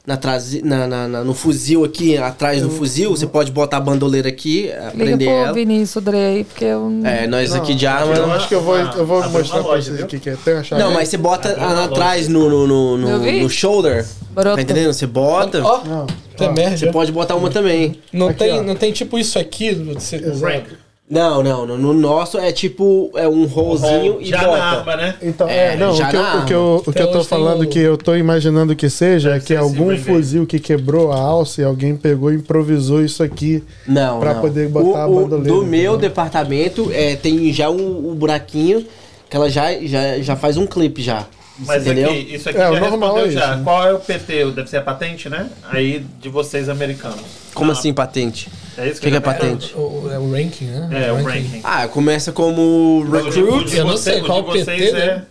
na 0.05 0.17
traze, 0.17 0.61
na, 0.63 0.87
na- 0.87 1.07
na- 1.07 1.23
no 1.23 1.33
fuzil 1.33 1.83
aqui, 1.85 2.17
atrás 2.17 2.61
do 2.61 2.69
fuzil, 2.71 3.11
você 3.11 3.27
pode 3.27 3.51
botar 3.51 3.77
a 3.77 3.79
bandoleira 3.79 4.29
aqui, 4.29 4.67
eh, 4.67 4.91
Liga 4.93 4.97
prender 4.97 5.27
pro 5.27 5.37
ela. 5.37 5.53
Vinícius 5.53 6.03
Dre 6.03 6.17
aí, 6.17 6.43
porque 6.43 6.65
eu 6.65 6.89
não... 6.89 7.07
É, 7.07 7.27
nós 7.27 7.53
aqui 7.53 7.75
de 7.75 7.85
eu 7.85 7.91
arma. 7.91 8.33
acho 8.35 8.47
que 8.47 8.55
eu 8.55 8.61
vou, 8.61 8.75
eu 8.77 9.05
vou 9.05 9.21
Ah, 9.21 9.29
mostrar 9.29 9.63
pra 9.63 9.75
vocês 9.79 10.01
o 10.01 10.07
que, 10.07 10.19
que 10.19 10.29
é. 10.31 10.35
Tem 10.43 10.63
chave? 10.63 10.81
Não, 10.81 10.91
mas 10.91 11.07
você 11.09 11.17
bota 11.17 11.49
a- 11.53 11.83
atrás 11.85 12.27
no, 12.27 12.49
no, 12.49 12.65
no, 12.67 12.97
no, 12.97 13.09
Eu 13.09 13.19
vi. 13.19 13.41
no 13.41 13.49
shoulder. 13.49 14.05
Broto. 14.31 14.55
Tá 14.55 14.61
entendendo? 14.61 14.91
Você 14.93 15.05
bota. 15.05 15.61
Ó, 15.63 15.83
Não. 15.83 16.07
tem 16.35 16.47
Ó, 16.49 16.51
merda. 16.53 16.77
Você 16.77 16.91
pode 16.91 17.11
botar 17.11 17.35
uma 17.35 17.49
também. 17.51 17.99
Não, 18.11 18.29
Aqui, 18.29 18.39
tem, 18.39 18.59
ó. 18.59 18.63
não 18.63 18.75
tem 18.75 18.91
tipo 18.91 19.19
isso 19.19 19.37
aqui. 19.37 19.71
Você, 19.75 20.15
Exato. 20.15 20.69
Não, 21.11 21.43
não, 21.43 21.67
no, 21.67 21.77
no 21.77 21.93
nosso 21.93 22.37
é 22.39 22.53
tipo 22.53 23.11
é 23.15 23.27
um 23.27 23.45
rolzinho 23.45 24.21
e 24.21 24.25
Já 24.27 24.37
bota. 24.45 24.57
na 24.57 24.63
arma, 24.63 24.95
né? 24.95 25.15
Então, 25.21 25.45
É, 25.49 25.73
é, 25.73 25.75
não, 25.75 25.91
o 25.91 25.93
já 25.93 26.07
que, 26.09 26.15
eu, 26.15 26.21
o 26.21 26.45
que 26.45 26.53
eu, 26.53 26.83
o 26.87 26.93
que 26.93 27.01
eu 27.01 27.11
tô 27.11 27.23
falando, 27.25 27.63
o- 27.63 27.67
que 27.67 27.79
eu 27.79 27.97
tô 27.97 28.15
imaginando 28.15 28.73
que 28.77 28.89
seja, 28.89 29.31
é 29.35 29.39
que 29.39 29.51
esse 29.53 29.57
algum 29.57 29.97
fuzil 29.97 30.47
que 30.47 30.57
quebrou 30.57 31.11
a 31.11 31.17
alça 31.19 31.59
e 31.61 31.65
alguém 31.65 31.97
pegou 31.97 32.31
e 32.31 32.35
improvisou 32.37 33.03
isso 33.03 33.21
aqui. 33.21 33.61
Não, 33.85 34.21
Pra 34.21 34.35
não. 34.35 34.41
poder 34.41 34.69
botar 34.69 34.87
o, 34.87 34.95
a 34.95 35.07
o- 35.07 35.15
bandoleira, 35.23 35.53
Do 35.59 35.65
meu 35.65 35.97
departamento 35.97 36.89
é, 36.93 37.17
tem 37.17 37.51
já 37.51 37.69
um, 37.69 38.11
um 38.11 38.15
buraquinho 38.15 38.85
que 39.29 39.35
ela 39.35 39.49
já, 39.49 39.73
já, 39.85 40.17
já 40.19 40.37
faz 40.37 40.55
um 40.55 40.65
clipe 40.65 41.01
já. 41.01 41.25
Mas 41.65 41.81
Entendeu? 41.85 42.09
aqui, 42.09 42.35
isso 42.35 42.49
aqui 42.49 42.57
É, 42.59 42.69
o 42.69 42.73
já 42.73 42.79
normal 42.79 43.15
respondeu 43.15 43.25
é 43.25 43.31
já. 43.31 43.39
isso, 43.49 43.57
né? 43.57 43.63
Qual 43.63 43.87
é 43.87 43.93
o 43.93 43.99
PT? 43.99 44.51
Deve 44.51 44.69
ser 44.69 44.77
a 44.77 44.81
patente, 44.81 45.29
né? 45.29 45.49
Aí 45.63 46.05
de 46.19 46.29
vocês 46.29 46.67
americanos. 46.69 47.21
Como 47.53 47.71
Não, 47.71 47.77
assim 47.79 47.93
patente? 47.93 48.49
É 48.77 48.87
isso 48.87 48.99
O 48.99 49.01
que, 49.03 49.11
que 49.11 49.17
é 49.17 49.19
patente? 49.19 49.73
O, 49.75 50.09
é 50.11 50.17
o 50.17 50.31
ranking, 50.31 50.65
né? 50.65 51.07
É, 51.07 51.11
o 51.11 51.23
ranking. 51.23 51.61
Ah, 51.63 51.87
começa 51.87 52.31
como 52.31 53.01
O 53.01 53.05
de- 53.05 53.17
o 53.17 53.23
recruit. 53.45 53.75
Eu 53.75 53.85
não 53.85 53.97
sei 53.97 54.21
o 54.21 54.25
qual 54.25 54.43
vocês 54.43 54.65
PT, 54.65 54.91
né? 54.93 55.25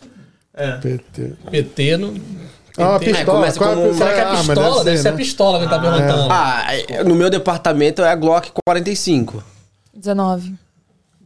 é. 0.55 0.65
É. 0.69 0.73
PT. 0.77 1.33
PT 1.51 1.97
no. 1.97 2.15
Ah, 2.79 2.99
pistola. 2.99 3.25
começa 3.39 3.59
Qual 3.59 3.71
é 3.71 3.73
a 3.73 3.77
como- 3.77 3.89
pistola? 3.89 4.11
Será 4.11 4.13
que 4.15 4.21
é 4.21 4.23
a 4.23 4.33
Ah, 4.33 4.37
pistola? 4.45 4.85
Deve 4.85 4.97
ser, 4.97 5.03
ser 5.03 5.09
a 5.09 5.11
né? 5.13 5.17
pistola 5.17 5.59
que 5.59 5.65
ele 5.65 5.71
tá 5.71 5.79
perguntando. 5.79 6.29
Ah, 6.31 6.67
é- 6.75 7.05
no 7.05 7.15
meu 7.15 7.29
departamento 7.31 8.03
é 8.03 8.11
a 8.11 8.15
Glock 8.15 8.51
45. 8.67 9.43
19. 9.95 10.55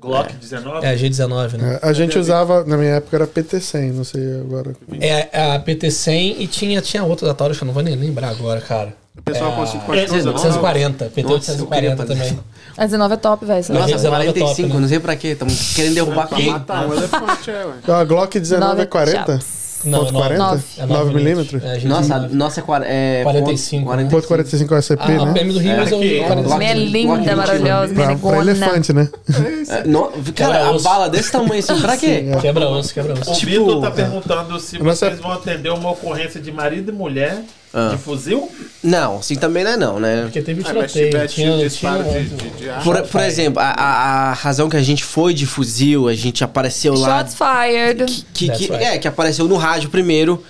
Glock 0.04 0.32
19? 0.34 0.84
É 0.86 0.90
a 0.90 0.94
G19, 0.96 1.52
né? 1.58 1.78
É, 1.82 1.88
a 1.88 1.92
gente 1.92 2.18
usava, 2.18 2.62
na 2.64 2.76
minha 2.76 2.92
época 2.96 3.16
era 3.16 3.26
PT100, 3.26 3.92
não 3.92 4.04
sei 4.04 4.40
agora. 4.40 4.76
É 5.00 5.52
a 5.54 5.58
PT100 5.60 6.36
e 6.38 6.46
tinha, 6.46 6.80
tinha 6.80 7.02
outra 7.04 7.26
da 7.26 7.34
Taurus 7.34 7.56
que 7.58 7.64
eu 7.64 7.66
não 7.66 7.72
vou 7.74 7.82
nem 7.82 7.94
lembrar 7.96 8.28
agora, 8.28 8.60
cara. 8.60 8.94
O 9.16 9.22
pessoal 9.22 9.52
É, 9.52 9.58
é, 9.60 10.04
usando. 10.04 10.28
840. 10.34 11.04
PT 11.06 11.22
Nossa, 11.22 11.52
eu 11.52 11.66
queria 11.68 11.90
840 11.92 11.96
fazer 11.96 12.14
também. 12.14 12.40
A 12.76 12.84
19 12.84 13.14
é 13.14 13.16
top, 13.16 13.44
velho. 13.46 13.56
Nossa, 13.58 13.72
Nossa, 13.72 13.86
19 13.94 14.22
é 14.22 14.26
top, 14.26 14.38
45, 14.40 14.74
né? 14.74 14.80
não 14.80 14.88
sei 14.88 15.00
pra 15.00 15.16
quê. 15.16 15.28
Estamos 15.28 15.74
querendo 15.74 15.94
derrubar 15.94 16.26
Pra 16.28 16.36
quem? 16.36 16.50
matar 16.50 16.88
um 16.88 16.92
elefante, 16.92 17.50
é, 17.50 17.64
ué. 17.64 17.94
A 17.94 18.04
Glock 18.04 18.40
19 18.40 18.82
é 18.82 18.86
40? 18.86 19.18
chaps. 19.18 19.63
Não, 19.84 20.00
Ponto 20.00 20.12
não, 20.12 20.20
40? 20.20 20.38
nove. 20.44 20.62
É 20.78 20.86
9 20.86 20.92
9 21.04 21.14
milímetros? 21.14 21.62
É, 21.64 21.72
a 21.72 21.76
G19. 21.78 21.84
Nossa, 21.88 22.18
nossa 22.28 22.60
é, 22.60 22.62
quar- 22.62 22.82
é 22.84 23.22
45, 23.22 23.84
ponto- 23.90 24.08
Ponto 24.10 24.26
45 24.28 24.74
é 24.74 24.76
o 24.76 24.80
SCP, 24.82 25.02
A, 25.02 25.06
a 25.22 25.26
né? 25.26 25.32
PM 25.34 25.52
do 25.52 25.58
Rio 25.58 25.72
É, 25.72 25.76
mas 25.76 25.90
eu 25.92 25.98
aqui, 25.98 26.06
uso 26.14 26.24
45. 26.24 26.58
Minha 26.58 26.74
Glock 26.74 26.90
linda, 26.90 27.14
21. 27.18 27.36
maravilhosa, 27.36 27.94
Pra, 27.94 28.16
pra 28.16 28.38
elefante, 28.38 28.92
né? 28.92 29.08
É, 29.68 29.84
no- 29.84 30.12
cara, 30.34 30.68
a 30.68 30.78
bala 30.78 31.08
desse 31.08 31.32
tamanho 31.32 31.58
assim, 31.58 31.80
pra 31.80 31.96
quê? 31.96 32.24
Quebra 32.42 32.68
osso, 32.68 32.92
quebra 32.92 33.14
osso. 33.14 33.30
O 33.30 33.34
Tipo, 33.34 33.50
Vitor 33.66 33.80
tá 33.80 33.90
perguntando 33.90 34.60
se 34.60 34.78
vocês 34.78 35.12
é- 35.18 35.22
vão 35.22 35.32
atender 35.32 35.70
uma 35.70 35.90
ocorrência 35.90 36.40
de 36.40 36.52
marido 36.52 36.90
e 36.90 36.94
mulher 36.94 37.42
Ah. 37.74 37.88
de 37.90 37.98
fuzil. 37.98 38.48
Não, 38.82 39.18
assim 39.18 39.34
também 39.34 39.64
não 39.64 39.70
é 39.72 39.76
não, 39.76 39.98
né? 39.98 40.22
Porque 40.22 40.40
teve 40.42 40.60
Ah, 40.62 40.64
tiroteio. 40.64 41.10
tiver 41.10 41.26
Tinha, 41.26 41.46
tiro, 41.46 41.56
tinha, 41.56 41.68
disparo 41.68 42.04
de, 42.04 42.24
de, 42.24 42.50
de 42.50 42.68
arma. 42.70 42.82
Por, 42.84 43.02
por 43.02 43.20
exemplo, 43.22 43.60
a, 43.60 43.64
a, 43.70 44.30
a 44.30 44.32
razão 44.34 44.68
que 44.68 44.76
a 44.76 44.82
gente 44.82 45.02
foi 45.02 45.34
de 45.34 45.44
fuzil, 45.46 46.06
a 46.08 46.14
gente 46.14 46.44
apareceu 46.44 46.94
lá. 46.94 47.18
Shots 47.18 47.34
fired. 47.34 48.24
Que, 48.32 48.46
That's 48.46 48.58
que- 48.60 48.70
right. 48.72 48.84
É, 48.84 48.98
que 48.98 49.08
apareceu 49.08 49.48
no 49.48 49.56
rádio 49.56 49.90
primeiro. 49.90 50.42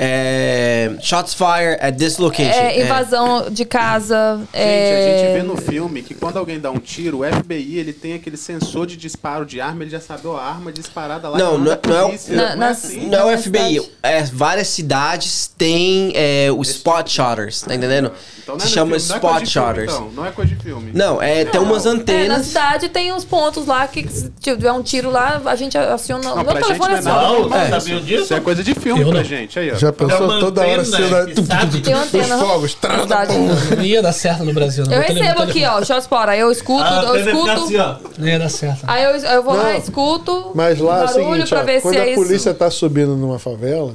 É, 0.00 0.92
shots 1.02 1.34
fired 1.34 1.76
at 1.80 1.96
this 1.96 2.18
location. 2.18 2.52
É, 2.52 2.82
invasão 2.84 3.50
de 3.50 3.64
casa. 3.64 4.36
Gente, 4.38 4.48
é... 4.54 5.14
a 5.14 5.18
gente 5.18 5.40
vê 5.40 5.42
no 5.42 5.56
filme 5.56 6.02
que 6.02 6.14
quando 6.14 6.36
alguém 6.36 6.60
dá 6.60 6.70
um 6.70 6.78
tiro, 6.78 7.20
o 7.20 7.24
FBI 7.24 7.78
ele 7.78 7.92
tem 7.92 8.12
aquele 8.14 8.36
sensor 8.36 8.86
de 8.86 8.96
disparo 8.96 9.44
de 9.44 9.60
arma, 9.60 9.82
ele 9.82 9.90
já 9.90 9.98
sabe 10.00 10.22
a 10.28 10.40
arma 10.40 10.70
disparada 10.70 11.28
lá. 11.28 11.36
Não, 11.36 11.58
não 11.58 11.72
é- 11.72 11.78
não 11.84 11.96
é 11.96 12.18
Na- 12.28 12.36
não 12.36 12.52
é 12.52 12.56
nas- 12.56 12.84
assim. 12.84 13.08
Não 13.08 13.18
é 13.30 13.34
o 13.34 13.38
FBI. 13.38 13.82
É, 14.00 14.22
várias 14.22 14.68
cidades 14.68 15.50
têm 15.58 16.12
é, 16.14 16.48
o 16.52 16.62
spot 16.62 17.08
shotters, 17.10 17.62
tá 17.62 17.74
entendendo? 17.74 18.12
Então 18.40 18.56
não 18.56 18.64
é 18.64 18.66
Se 18.68 18.72
chama 18.72 18.96
filme, 18.98 19.08
não 19.08 19.14
é 19.14 19.18
spot 19.18 19.32
de 19.32 19.38
filme, 19.38 19.66
shotters. 19.66 19.92
Então, 19.92 20.10
não 20.14 20.24
é 20.26 20.30
coisa 20.30 20.54
de 20.54 20.62
filme. 20.62 20.92
Não, 20.94 21.20
é, 21.20 21.44
tem 21.44 21.60
umas 21.60 21.84
É, 21.84 21.88
na 21.88 21.94
antenas. 21.96 22.46
cidade 22.46 22.88
tem 22.88 23.12
uns 23.12 23.24
pontos 23.24 23.66
lá 23.66 23.86
que 23.88 24.08
se 24.08 24.30
tiver 24.40 24.70
um 24.70 24.82
tiro 24.82 25.10
lá, 25.10 25.42
a 25.44 25.56
gente 25.56 25.76
aciona. 25.76 26.22
Não, 26.22 26.36
Meu 26.44 26.52
gente 26.54 26.62
telefone 26.62 27.00
não 27.02 27.20
é. 27.20 27.48
Não, 27.48 27.54
É. 27.56 27.68
sabiam 27.68 28.00
disso? 28.00 28.22
Isso 28.24 28.34
é 28.34 28.40
coisa 28.40 28.62
de 28.62 28.74
filme 28.74 29.04
não. 29.04 29.24
gente. 29.24 29.58
Aí, 29.58 29.72
ó. 29.72 29.87
Já 29.88 30.04
É 30.04 30.18
pensou 30.18 30.40
toda 30.40 30.60
hora 30.62 30.82
antena 30.82 30.84
sendo 30.84 31.46
sabe- 31.46 31.80
Tem 31.80 31.94
uma 31.94 32.02
os 32.02 32.14
antena. 32.14 32.38
fogos. 32.38 32.70
cidade. 33.02 33.32
Não 33.76 33.84
ia 33.84 34.02
dar 34.02 34.12
certo 34.12 34.44
no 34.44 34.52
Brasil. 34.52 34.84
Não. 34.86 34.92
Eu 34.94 35.00
recebo 35.02 35.42
aqui, 35.42 35.64
ó, 35.64 35.82
shots 35.84 36.06
fora. 36.06 36.36
Eu 36.36 36.50
escuto, 36.50 36.82
Ah, 36.84 37.04
eu 37.08 37.16
escuto. 37.26 37.50
assim, 37.50 37.76
ó. 37.76 37.96
Não 38.18 38.28
ia 38.28 38.38
dar 38.38 38.48
certo. 38.48 38.84
Aí 38.86 39.04
eu, 39.04 39.10
eu 39.16 39.42
vou 39.42 39.54
lá, 39.56 39.76
escuto. 39.76 40.52
Mas 40.54 40.78
lá 40.78 41.00
é 41.00 41.04
o 41.04 41.06
barulho 41.06 41.24
seguinte, 41.32 41.48
pra 41.48 41.60
ó, 41.60 41.64
ver 41.64 41.80
quando 41.82 41.94
se 41.94 42.00
a 42.00 42.06
é 42.08 42.14
polícia 42.14 42.50
isso. 42.50 42.54
tá 42.58 42.70
subindo 42.70 43.16
numa 43.16 43.38
favela, 43.38 43.94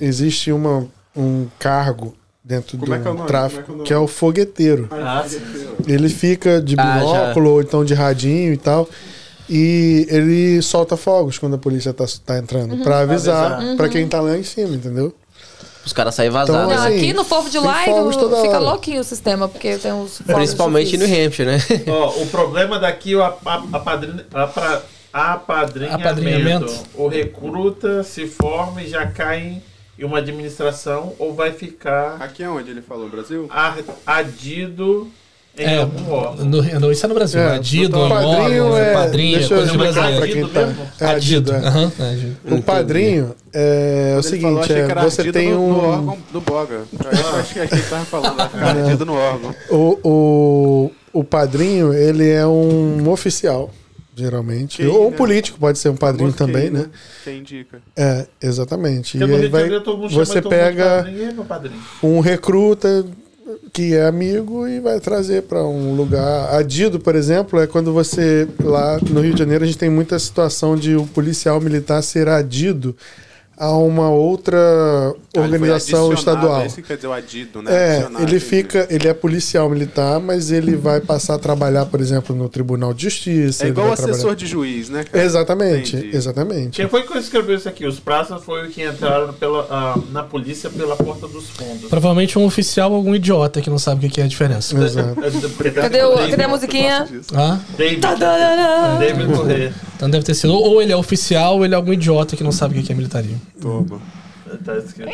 existe 0.00 0.50
uma, 0.52 0.86
um 1.16 1.46
cargo 1.58 2.14
dentro 2.44 2.78
Como 2.78 2.86
do 2.86 2.94
é 2.94 2.98
é 2.98 3.26
tráfico 3.26 3.62
Como 3.62 3.62
é 3.62 3.66
que 3.66 3.70
é 3.70 3.72
o 3.72 3.76
nome? 3.76 3.86
que 3.88 3.92
é 3.92 3.98
o 3.98 4.06
fogueteiro. 4.06 4.88
Ah. 4.90 5.24
Ele 5.86 6.08
fica 6.08 6.60
de 6.62 6.74
Ah, 6.78 6.98
binóculo 6.98 7.50
ou 7.52 7.60
então 7.60 7.84
de 7.84 7.94
radinho 7.94 8.52
e 8.52 8.56
tal. 8.56 8.88
E 9.50 10.06
ele 10.10 10.60
solta 10.60 10.94
fogos 10.96 11.38
quando 11.38 11.54
a 11.54 11.58
polícia 11.58 11.92
tá, 11.94 12.04
tá 12.24 12.38
entrando. 12.38 12.72
Uhum. 12.74 12.82
Pra 12.82 13.00
avisar 13.00 13.52
avisar. 13.54 13.76
pra 13.76 13.88
quem 13.88 14.06
tá 14.06 14.20
lá 14.20 14.36
em 14.36 14.42
cima, 14.42 14.74
entendeu? 14.74 15.14
Os 15.88 15.92
caras 15.94 16.14
saem 16.14 16.28
vazados. 16.30 16.70
Então, 16.70 16.76
Não, 16.76 16.86
assim, 16.86 16.96
aqui 16.96 17.12
no 17.14 17.24
Fogo 17.24 17.48
de 17.48 17.58
fogos 17.58 18.16
toda 18.16 18.36
fica 18.36 18.48
hora. 18.56 18.58
louquinho 18.58 19.00
o 19.00 19.04
sistema, 19.04 19.48
porque 19.48 19.78
tem 19.78 19.90
uns 19.92 20.20
Principalmente 20.20 20.96
no 20.98 21.06
difíceis. 21.06 21.26
Hampshire, 21.26 21.48
né? 21.50 21.58
Ó, 21.90 22.08
o 22.22 22.26
problema 22.26 22.78
daqui 22.78 23.14
é 23.14 23.16
o 23.16 23.22
apadrinhamento. 23.24 24.26
Apadrinhamento. 25.12 26.72
O 26.94 27.08
recruta 27.08 28.02
se 28.02 28.26
forma 28.26 28.82
e 28.82 28.88
já 28.88 29.06
cai 29.06 29.62
em 29.98 30.04
uma 30.04 30.18
administração 30.18 31.14
ou 31.18 31.34
vai 31.34 31.52
ficar 31.52 32.16
Aqui 32.20 32.42
é 32.42 32.48
onde 32.48 32.70
ele 32.70 32.82
falou, 32.82 33.08
Brasil? 33.08 33.48
adido 34.06 35.10
É, 35.58 35.80
órgão. 35.80 36.44
no, 36.44 36.62
no, 36.80 36.92
isso 36.92 37.04
é 37.04 37.08
no 37.08 37.14
Brasil. 37.14 37.40
É, 37.40 37.54
Adido, 37.56 37.98
o 37.98 38.08
padrinho 38.08 38.64
órgão, 38.64 38.78
é- 38.78 38.92
padrinho, 38.92 39.38
deixa 39.38 39.54
eu 39.54 39.58
coisa 39.58 39.72
explicar 39.72 39.92
brasileira. 39.92 40.18
pra 40.18 40.26
quem 40.28 40.42
Adido 40.42 40.88
tá. 40.98 41.04
É 41.06 41.10
adido, 41.14 41.52
é. 41.52 41.56
Aham, 41.58 41.92
é 41.98 42.10
adido. 42.10 42.36
O 42.56 42.62
padrinho 42.62 43.34
é, 43.52 44.06
o 44.18 44.22
falou, 44.22 44.22
seguinte, 44.22 44.66
que 44.66 44.72
é, 44.72 44.94
você 45.02 45.32
tem 45.32 45.50
no, 45.52 45.60
um. 45.60 45.68
no 45.72 45.88
órgão 45.88 46.18
do 46.32 46.40
Boga. 46.40 46.82
Eu 46.92 47.38
acho 47.40 47.54
que 47.54 47.60
aqui 47.60 47.74
ele 47.74 47.82
tava 47.82 48.04
falando, 48.04 48.36
ficar 48.50 48.76
ardido 48.76 49.04
no 49.06 49.14
órgão. 49.14 49.54
O, 49.70 49.98
o, 50.04 51.20
o 51.20 51.24
padrinho, 51.24 51.92
ele 51.92 52.28
é 52.28 52.46
um 52.46 53.08
oficial, 53.10 53.70
geralmente. 54.14 54.78
Quem, 54.78 54.86
Ou 54.86 55.08
um 55.08 55.10
né? 55.10 55.16
político, 55.16 55.58
pode 55.58 55.78
ser 55.78 55.88
um 55.88 55.96
padrinho 55.96 56.32
Famoso 56.32 56.52
também, 56.52 56.70
quem, 56.70 56.80
né? 56.80 56.86
Quem 57.24 57.38
indica. 57.38 57.80
É, 57.96 58.26
exatamente. 58.42 59.18
Porque 59.18 59.32
E 59.32 59.36
aí 59.36 59.48
vai, 59.48 59.68
você 60.10 60.40
pega 60.42 61.04
padrinho. 61.04 61.44
Padrinho? 61.44 61.82
um 62.02 62.20
recruta 62.20 63.04
que 63.72 63.94
é 63.94 64.06
amigo 64.06 64.66
e 64.66 64.80
vai 64.80 65.00
trazer 65.00 65.42
para 65.42 65.62
um 65.64 65.94
lugar. 65.94 66.54
Adido, 66.54 66.98
por 66.98 67.14
exemplo, 67.14 67.60
é 67.60 67.66
quando 67.66 67.92
você 67.92 68.48
lá 68.62 68.98
no 69.10 69.20
Rio 69.20 69.32
de 69.32 69.38
Janeiro 69.38 69.64
a 69.64 69.66
gente 69.66 69.78
tem 69.78 69.90
muita 69.90 70.18
situação 70.18 70.76
de 70.76 70.96
o 70.96 71.06
policial 71.06 71.60
militar 71.60 72.02
ser 72.02 72.28
adido 72.28 72.94
a 73.58 73.76
uma 73.76 74.08
outra 74.10 74.56
Ah, 74.58 75.40
organização 75.40 76.12
estadual. 76.12 76.62
É 76.62 76.66
isso 76.66 76.80
quer 76.82 76.96
dizer 76.96 77.08
o 77.08 77.12
adido, 77.12 77.60
né? 77.62 77.70
É, 77.74 77.96
Adicionado, 77.96 78.24
ele 78.24 78.40
fica, 78.40 78.86
ele 78.90 79.08
é 79.08 79.14
policial 79.14 79.68
militar, 79.68 80.20
mas 80.20 80.50
ele 80.50 80.76
vai 80.76 81.00
passar 81.00 81.34
a 81.34 81.38
trabalhar, 81.38 81.86
por 81.86 82.00
exemplo, 82.00 82.34
no 82.34 82.48
Tribunal 82.48 82.94
de 82.94 83.02
Justiça. 83.04 83.64
É 83.64 83.66
ele 83.66 83.72
igual 83.72 83.86
vai 83.88 83.94
assessor 83.94 84.14
trabalhar- 84.16 84.34
de 84.36 84.46
juiz, 84.46 84.88
né? 84.88 85.04
cara? 85.04 85.24
Exatamente, 85.24 85.96
Entendi. 85.96 86.16
exatamente. 86.16 86.76
Quem 86.76 86.88
foi 86.88 87.02
que 87.02 87.18
escreveu 87.18 87.56
isso 87.56 87.68
aqui? 87.68 87.84
Os 87.86 87.98
praças 87.98 88.42
foi 88.44 88.66
o 88.66 88.70
que 88.70 88.84
entraram 88.86 89.32
pela, 89.34 89.66
ah, 89.70 89.98
na 90.12 90.22
polícia 90.22 90.70
pela 90.70 90.96
porta 90.96 91.26
dos 91.26 91.48
fundos. 91.50 91.88
Provavelmente 91.90 92.38
um 92.38 92.44
oficial 92.44 92.90
ou 92.90 92.96
algum 92.96 93.14
idiota 93.14 93.60
que 93.60 93.68
não 93.70 93.78
sabe 93.78 94.06
o 94.06 94.10
que 94.10 94.20
é 94.20 94.24
a 94.24 94.28
diferença. 94.28 94.76
Exato. 94.78 95.16
Cadê, 95.74 96.02
o, 96.04 96.16
cadê 96.30 96.44
a 96.44 96.48
musiquinha? 96.48 97.08
Ah, 97.34 97.58
David. 97.76 98.00
David 98.98 99.32
Corrêa. 99.36 99.72
então 99.96 100.08
deve 100.10 100.24
ter 100.24 100.34
sido. 100.34 100.52
Ou 100.54 100.80
ele 100.82 100.92
é 100.92 100.96
oficial 100.96 101.56
ou 101.56 101.64
ele 101.64 101.74
é 101.74 101.76
algum 101.76 101.92
idiota 101.92 102.36
que 102.36 102.42
não 102.44 102.52
sabe 102.52 102.78
o 102.78 102.82
que 102.82 102.92
é 102.92 102.94
militarismo. 102.94 103.40
Toma. 103.60 104.00
Tá 104.64 104.76
escrito. 104.78 105.10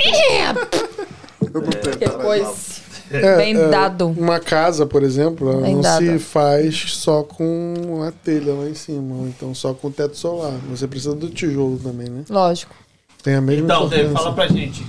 Depois. 1.98 2.82
É, 3.10 3.36
Bem 3.36 3.54
é, 3.56 3.68
dado. 3.68 4.08
Uma 4.08 4.40
casa, 4.40 4.86
por 4.86 5.02
exemplo, 5.02 5.50
ela 5.52 5.60
Bem 5.62 5.74
não 5.74 5.82
dado. 5.82 6.04
se 6.04 6.18
faz 6.18 6.92
só 6.94 7.22
com 7.22 8.02
a 8.06 8.10
telha 8.10 8.54
lá 8.54 8.68
em 8.68 8.74
cima, 8.74 9.14
ou 9.16 9.26
então 9.28 9.54
só 9.54 9.74
com 9.74 9.88
o 9.88 9.90
teto 9.90 10.16
solar. 10.16 10.52
Você 10.70 10.86
precisa 10.88 11.14
do 11.14 11.28
tijolo 11.28 11.78
também, 11.78 12.08
né? 12.08 12.24
Lógico. 12.30 12.74
Tem 13.22 13.34
a 13.34 13.40
mesma 13.40 13.64
Então, 13.64 13.84
importância. 13.86 14.10
fala 14.10 14.32
pra 14.34 14.48
gente. 14.48 14.84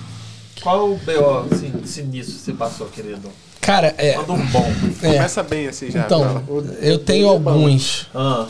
Qual 0.61 0.91
o 0.91 0.97
BO 0.97 1.53
assim, 1.53 1.73
sinistro 1.85 2.35
você 2.37 2.53
passou, 2.53 2.87
querido? 2.87 3.29
Cara, 3.61 3.93
é. 3.97 4.15
Manda 4.15 4.33
um 4.33 4.45
bom. 4.47 4.65
é 5.03 5.07
Começa 5.13 5.43
bem 5.43 5.67
assim 5.67 5.91
já. 5.91 6.01
então, 6.05 6.43
eu 6.81 6.97
tenho 6.99 7.27
alguns. 7.27 8.07
Ah, 8.15 8.47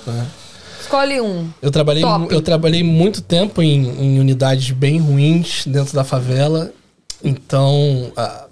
Escolhe 0.81 1.19
um. 1.21 1.49
Eu 1.61 1.71
trabalhei, 1.71 2.01
Top. 2.03 2.33
eu 2.33 2.41
trabalhei 2.41 2.83
muito 2.83 3.21
tempo 3.21 3.61
em, 3.61 3.87
em 4.15 4.19
unidades 4.19 4.71
bem 4.71 4.99
ruins 4.99 5.65
dentro 5.65 5.93
da 5.93 6.03
favela. 6.03 6.71
Então, 7.23 8.11
a 8.15 8.45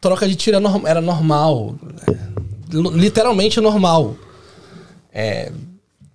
troca 0.00 0.28
de 0.28 0.34
tiro 0.36 0.56
era 0.56 0.62
norm- 0.62 0.86
era 0.86 1.00
normal. 1.00 1.74
Literalmente 2.70 3.60
normal. 3.60 4.16
É, 5.12 5.52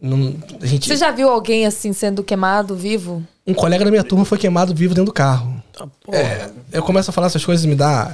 não- 0.01 0.33
a 0.61 0.65
gente, 0.65 0.87
Você 0.87 0.95
já 0.95 1.11
viu 1.11 1.29
alguém 1.29 1.65
assim 1.65 1.93
sendo 1.93 2.23
queimado 2.23 2.75
vivo? 2.75 3.23
Um 3.45 3.53
colega 3.53 3.85
da 3.85 3.91
minha 3.91 4.03
turma 4.03 4.25
foi 4.25 4.37
queimado 4.37 4.73
vivo 4.73 4.93
dentro 4.93 5.05
do 5.11 5.13
carro. 5.13 5.61
É, 6.11 6.49
eu 6.71 6.81
começo 6.81 7.09
a 7.11 7.13
falar 7.13 7.27
essas 7.27 7.45
coisas 7.45 7.63
e 7.63 7.67
me 7.67 7.75
dá. 7.75 8.11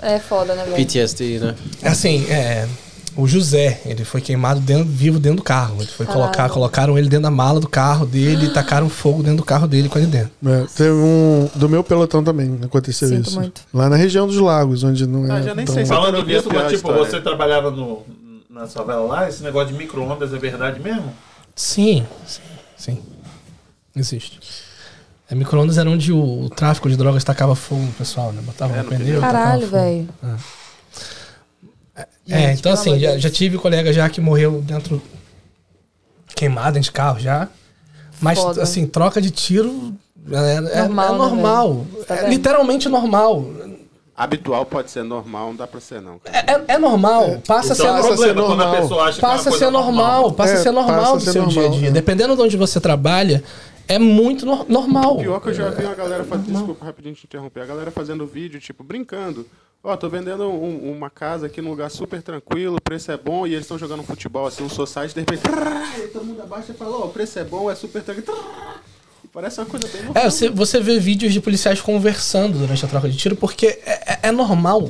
É, 0.00 0.14
É 0.14 0.18
foda, 0.20 0.54
né, 0.54 0.62
velho? 0.64 0.76
PTSD, 0.76 1.40
né? 1.40 1.54
é 1.82 1.88
assim, 1.88 2.24
é, 2.30 2.68
o 3.16 3.26
José, 3.28 3.80
ele 3.84 4.04
foi 4.04 4.20
queimado 4.20 4.60
dentro- 4.60 4.84
vivo 4.86 5.18
dentro 5.18 5.38
do 5.38 5.42
carro. 5.42 5.76
Ele 5.78 5.86
foi 5.90 6.06
colocar, 6.06 6.48
colocaram 6.48 6.96
ele 6.98 7.08
dentro 7.08 7.24
da 7.24 7.30
mala 7.30 7.60
do 7.60 7.68
carro 7.68 8.06
dele 8.06 8.46
e 8.46 8.50
tacaram 8.54 8.88
fogo 8.88 9.22
dentro 9.22 9.38
do 9.38 9.44
carro 9.44 9.66
dele 9.66 9.88
com 9.88 9.98
ele 9.98 10.06
dentro. 10.08 10.30
É, 10.46 10.64
teve 10.74 10.90
um. 10.90 11.48
Do 11.54 11.68
meu 11.68 11.84
pelotão 11.84 12.22
também 12.24 12.58
aconteceu 12.62 13.08
Sinto 13.08 13.28
isso. 13.28 13.38
muito. 13.38 13.60
Lá 13.72 13.88
na 13.88 13.96
região 13.96 14.26
dos 14.26 14.36
lagos, 14.38 14.82
onde 14.82 15.06
não 15.06 15.26
é. 15.26 15.38
Ah, 15.38 15.42
já 15.42 15.54
nem 15.54 15.64
tão- 15.66 15.74
sei 15.74 15.84
se- 15.84 15.88
falando 15.92 16.22
disso, 16.24 16.48
mas, 16.48 16.62
tipo, 16.72 16.74
história. 16.88 16.98
você 17.04 17.20
trabalhava 17.20 17.70
no, 17.70 18.02
na 18.48 18.66
favela 18.66 19.02
lá, 19.04 19.28
esse 19.28 19.42
negócio 19.42 19.68
de 19.72 19.74
micro-ondas 19.78 20.32
é 20.32 20.38
verdade 20.38 20.80
mesmo? 20.80 21.12
Sim, 21.54 22.06
sim, 22.26 22.40
sim. 22.76 22.98
Existe. 23.94 24.40
É, 25.30 25.34
micro-ondas 25.34 25.78
era 25.78 25.88
onde 25.90 26.12
o, 26.12 26.44
o 26.44 26.50
tráfico 26.50 26.88
de 26.90 26.96
drogas 26.96 27.22
tacava 27.24 27.54
fogo 27.54 27.82
no 27.82 27.92
pessoal, 27.92 28.32
né? 28.32 28.40
Botava 28.44 28.74
É, 28.74 28.82
no 28.82 28.88
pneu. 28.88 29.20
Caralho, 29.20 29.66
velho. 29.66 30.08
É, 30.22 30.34
Gente, 32.26 32.60
então 32.60 32.72
pelo 32.72 32.74
assim, 32.94 32.98
já, 33.00 33.18
já 33.18 33.30
tive 33.30 33.58
colega 33.58 33.92
já 33.92 34.08
que 34.08 34.20
morreu 34.20 34.62
dentro. 34.62 35.02
queimado 36.34 36.72
dentro 36.74 36.82
de 36.88 36.92
carro 36.92 37.18
já. 37.18 37.48
Mas, 38.20 38.38
Foda. 38.38 38.62
assim, 38.62 38.86
troca 38.86 39.20
de 39.20 39.30
tiro 39.30 39.94
é, 40.30 40.54
é- 40.54 40.60
Normal, 40.82 41.06
é 41.08 41.12
né, 41.12 41.18
normal. 41.18 41.74
velho? 41.92 42.04
Tá 42.04 42.16
é 42.18 42.28
literalmente 42.30 42.88
normal. 42.88 43.44
Habitual 44.14 44.64
pode 44.66 44.90
ser 44.90 45.02
normal, 45.02 45.48
não 45.48 45.56
dá 45.56 45.66
pra 45.66 45.80
ser 45.80 46.00
não. 46.00 46.20
É, 46.26 46.52
é- 46.52 46.64
é 46.74 46.78
normal. 46.78 47.40
Passa 47.46 47.72
a 47.72 47.76
ser 47.76 47.82
Então, 47.82 47.96
Passa 47.96 48.08
o 48.08 48.12
a 48.12 48.16
ser 48.16 48.34
problema 48.34 48.40
a 48.42 48.48
normal. 48.48 48.74
é 49.08 49.12
Passa 49.20 49.48
a 49.48 49.52
ser 49.52 49.70
normal, 49.70 50.32
passa 50.32 50.52
a 50.52 50.56
É, 50.58 50.62
ser 50.62 50.70
normal 50.70 51.14
a 51.14 51.16
do 51.16 51.20
ser 51.20 51.32
seu 51.32 51.46
dia 51.46 51.60
a 51.60 51.64
normal, 51.64 51.78
dia. 51.80 51.88
é. 51.88 51.90
Dependendo 51.90 52.36
de 52.36 52.42
onde 52.42 52.56
você 52.56 52.78
trabalha, 52.80 53.42
é 53.88 53.98
muito 53.98 54.46
no- 54.46 54.64
normal. 54.68 55.16
Pior 55.16 55.40
que 55.40 55.48
eu 55.48 55.54
já 55.54 55.70
vi 55.70 55.84
uma 55.84 55.94
galera 55.94 56.22
fazendo. 56.22 56.52
Desculpa, 56.52 56.84
rapidinho 56.84 57.14
te 57.16 57.24
interromper. 57.26 57.62
A 57.62 57.66
galera 57.66 57.90
fazendo 57.90 58.24
vídeo, 58.26 58.60
tipo, 58.60 58.84
brincando. 58.84 59.44
Ó, 59.84 59.96
tô 59.96 60.08
vendendo 60.08 60.44
um- 60.48 60.92
uma 60.92 61.10
casa 61.10 61.46
aqui 61.46 61.60
num 61.60 61.70
lugar 61.70 61.90
super 61.90 62.22
tranquilo, 62.22 62.76
o 62.76 62.80
preço 62.80 63.10
é 63.10 63.16
bom, 63.16 63.44
e 63.46 63.50
eles 63.52 63.64
estão 63.64 63.76
jogando 63.76 64.02
futebol, 64.04 64.46
assim, 64.46 64.62
um 64.62 64.68
society, 64.68 65.12
de 65.14 65.20
repente. 65.20 65.40
trrr, 65.42 65.98
e 66.04 66.08
todo 66.08 66.24
mundo 66.24 66.40
abaixa 66.40 66.70
e 66.72 66.74
fala, 66.74 66.96
ó, 66.98 67.06
o 67.06 67.08
preço 67.08 67.38
é 67.40 67.44
bom, 67.44 67.68
é 67.70 67.74
super 67.74 68.00
tranquilo. 68.02 68.26
trrr. 68.28 68.80
E 69.24 69.28
Parece 69.28 69.58
uma 69.60 69.66
coisa 69.66 69.88
bem 69.88 70.04
normal. 70.04 70.22
É, 70.24 70.30
você, 70.30 70.48
você 70.48 70.80
vê 70.80 71.00
vídeos 71.00 71.32
de 71.32 71.40
policiais 71.40 71.80
conversando 71.80 72.58
durante 72.58 72.84
a 72.84 72.88
troca 72.88 73.08
de 73.08 73.16
tiro, 73.16 73.34
porque 73.34 73.66
é, 73.84 74.12
é- 74.12 74.18
é 74.28 74.32
normal. 74.32 74.88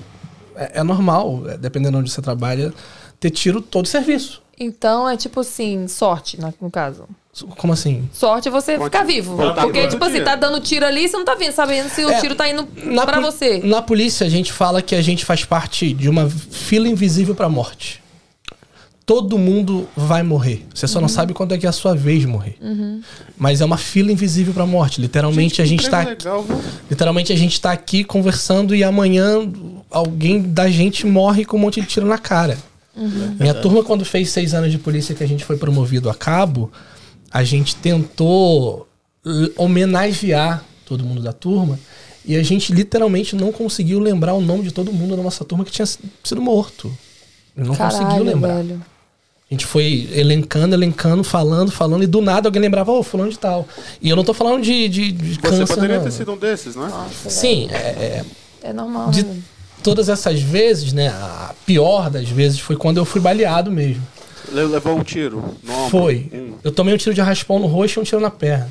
É, 0.55 0.81
é 0.81 0.83
normal, 0.83 1.43
é, 1.49 1.57
dependendo 1.57 1.93
de 1.93 2.01
onde 2.03 2.11
você 2.11 2.21
trabalha, 2.21 2.75
ter 3.19 3.31
tiro 3.31 3.63
todo 3.63 3.89
serviço. 3.89 4.43
Então 4.61 5.09
é 5.09 5.17
tipo 5.17 5.41
assim, 5.41 5.89
sorte, 5.89 6.39
na- 6.39 6.53
no 6.61 6.71
caso. 6.71 7.09
Como 7.57 7.73
assim? 7.73 8.09
Sorte 8.13 8.49
é 8.49 8.51
você 8.51 8.73
Pode- 8.77 8.85
ficar 8.91 9.05
vivo. 9.05 9.37
Porque, 9.63 9.87
tipo 9.89 10.05
assim, 10.05 10.21
tá 10.23 10.37
dando 10.37 10.61
tiro 10.61 10.85
ali, 10.85 11.09
você 11.09 11.17
não 11.17 11.25
tá 11.25 11.35
vendo, 11.35 11.53
sabendo 11.53 11.89
se 11.89 12.05
o 12.05 12.11
É, 12.11 12.21
tiro 12.21 12.35
tá 12.35 12.47
indo 12.49 12.69
Na 12.85 13.07
pra 13.07 13.21
você. 13.21 13.59
Na 13.65 13.81
polícia, 13.81 14.27
a 14.27 14.31
gente 14.31 14.53
fala 14.53 14.83
que 14.83 14.95
a 14.95 15.01
gente 15.01 15.25
faz 15.25 15.43
parte 15.45 15.95
de 15.95 16.11
uma 16.11 16.29
fila 16.29 16.87
invisível 16.87 17.35
pra 17.35 17.49
morte. 17.49 18.03
Todo 19.07 19.37
mundo 19.39 19.89
vai 19.97 20.23
morrer. 20.23 20.65
Você 20.75 20.87
só 20.87 21.01
não 21.01 21.09
sabe 21.09 21.33
quando 21.33 21.53
é 21.55 21.59
que 21.59 21.65
é 21.67 21.69
a 21.69 21.73
sua 21.73 21.95
vez 21.95 22.21
de 22.21 22.27
morrer. 22.27 22.57
Mas 23.37 23.61
é 23.63 23.65
uma 23.65 23.79
fila 23.79 24.13
invisível 24.13 24.53
pra 24.53 24.67
morte. 24.67 25.01
Literalmente, 25.01 25.61
a 25.61 25.65
que 25.65 25.71
gente 25.71 25.89
tá 25.91 26.01
legal? 26.05 26.45
Literalmente 26.91 27.33
a 27.33 27.37
gente 27.37 27.59
tá 27.61 27.73
aqui 27.73 28.05
conversando 28.05 28.75
e 28.77 28.85
amanhã 28.85 29.51
alguém 29.91 30.41
da 30.43 30.71
gente 30.71 31.07
morre 31.07 31.45
com 31.47 31.57
um 31.57 31.61
monte 31.61 31.81
de 31.81 31.87
tiro 31.87 32.07
na 32.07 32.19
cara. 32.19 32.57
Minha 33.41 33.55
turma, 33.55 33.83
quando 33.83 34.05
fez 34.05 34.29
seis 34.31 34.53
anos 34.55 34.71
de 34.71 34.79
polícia 34.79 35.15
que 35.15 35.25
a 35.25 35.29
gente 35.29 35.45
foi 35.45 35.57
promovido 35.57 36.09
a 36.11 36.15
cabo, 36.15 36.71
a 37.33 37.43
gente 37.45 37.75
tentou 37.77 38.87
homenagear 39.57 40.65
todo 40.85 41.05
mundo 41.05 41.23
da 41.23 41.33
turma 41.33 41.79
e 42.25 42.37
a 42.37 42.43
gente 42.43 42.73
literalmente 42.73 43.35
não 43.35 43.51
conseguiu 43.51 43.99
lembrar 43.99 44.35
o 44.35 44.41
nome 44.41 44.65
de 44.65 44.73
todo 44.73 44.93
mundo 44.93 45.17
da 45.17 45.23
nossa 45.23 45.45
turma 45.45 45.65
que 45.65 45.71
tinha 45.71 45.87
sido 45.87 46.41
morto. 46.41 46.93
Não 47.57 47.75
conseguiu 47.75 48.07
Caralho, 48.07 48.25
lembrar. 48.25 48.57
velho. 48.57 48.85
A 49.51 49.55
gente 49.55 49.67
foi 49.67 50.09
elencando, 50.15 50.75
elencando, 50.75 51.23
falando, 51.23 51.71
falando, 51.71 52.03
e 52.03 52.07
do 52.07 52.23
nada 52.23 52.49
alguém 52.49 52.63
lembrava, 52.63 52.91
ô, 52.91 53.03
fulano 53.03 53.31
de 53.31 53.39
tal. 53.39 53.69
E 54.01 54.09
eu 54.09 54.17
não 54.17 54.25
tô 54.25 54.33
falando 54.33 54.63
de, 54.63 54.89
de, 54.89 55.13
de 55.13 55.35
Você 55.35 55.41
câncer, 55.41 55.75
poderia 55.75 55.97
não. 55.97 56.05
ter 56.05 56.11
sido 56.11 56.33
um 56.33 56.39
desses, 56.39 56.75
não 56.75 56.87
é? 56.87 56.89
Nossa, 56.89 57.29
Sim, 57.29 57.69
é, 57.71 57.77
é. 57.77 58.25
É 58.63 58.73
normal, 58.73 59.11
de 59.11 59.25
né? 59.25 59.43
todas 59.83 60.09
essas 60.09 60.41
vezes, 60.41 60.93
né? 60.95 61.09
A 61.09 61.55
pior 61.67 62.09
das 62.09 62.29
vezes 62.29 62.61
foi 62.61 62.77
quando 62.77 62.97
eu 62.97 63.05
fui 63.05 63.21
baleado 63.21 63.71
mesmo. 63.71 64.03
Le- 64.51 64.65
Levou 64.65 64.97
um 64.99 65.03
tiro 65.05 65.57
no 65.63 65.73
ombro. 65.73 65.91
Foi. 65.91 66.29
Um. 66.33 66.55
Eu 66.65 66.73
tomei 66.73 66.93
um 66.95 66.97
tiro 66.97 67.15
de 67.15 67.21
raspão 67.21 67.59
no 67.59 67.67
rosto 67.67 67.99
e 67.99 68.01
um 68.01 68.05
tiro 68.05 68.21
na 68.21 68.31
perna. 68.31 68.71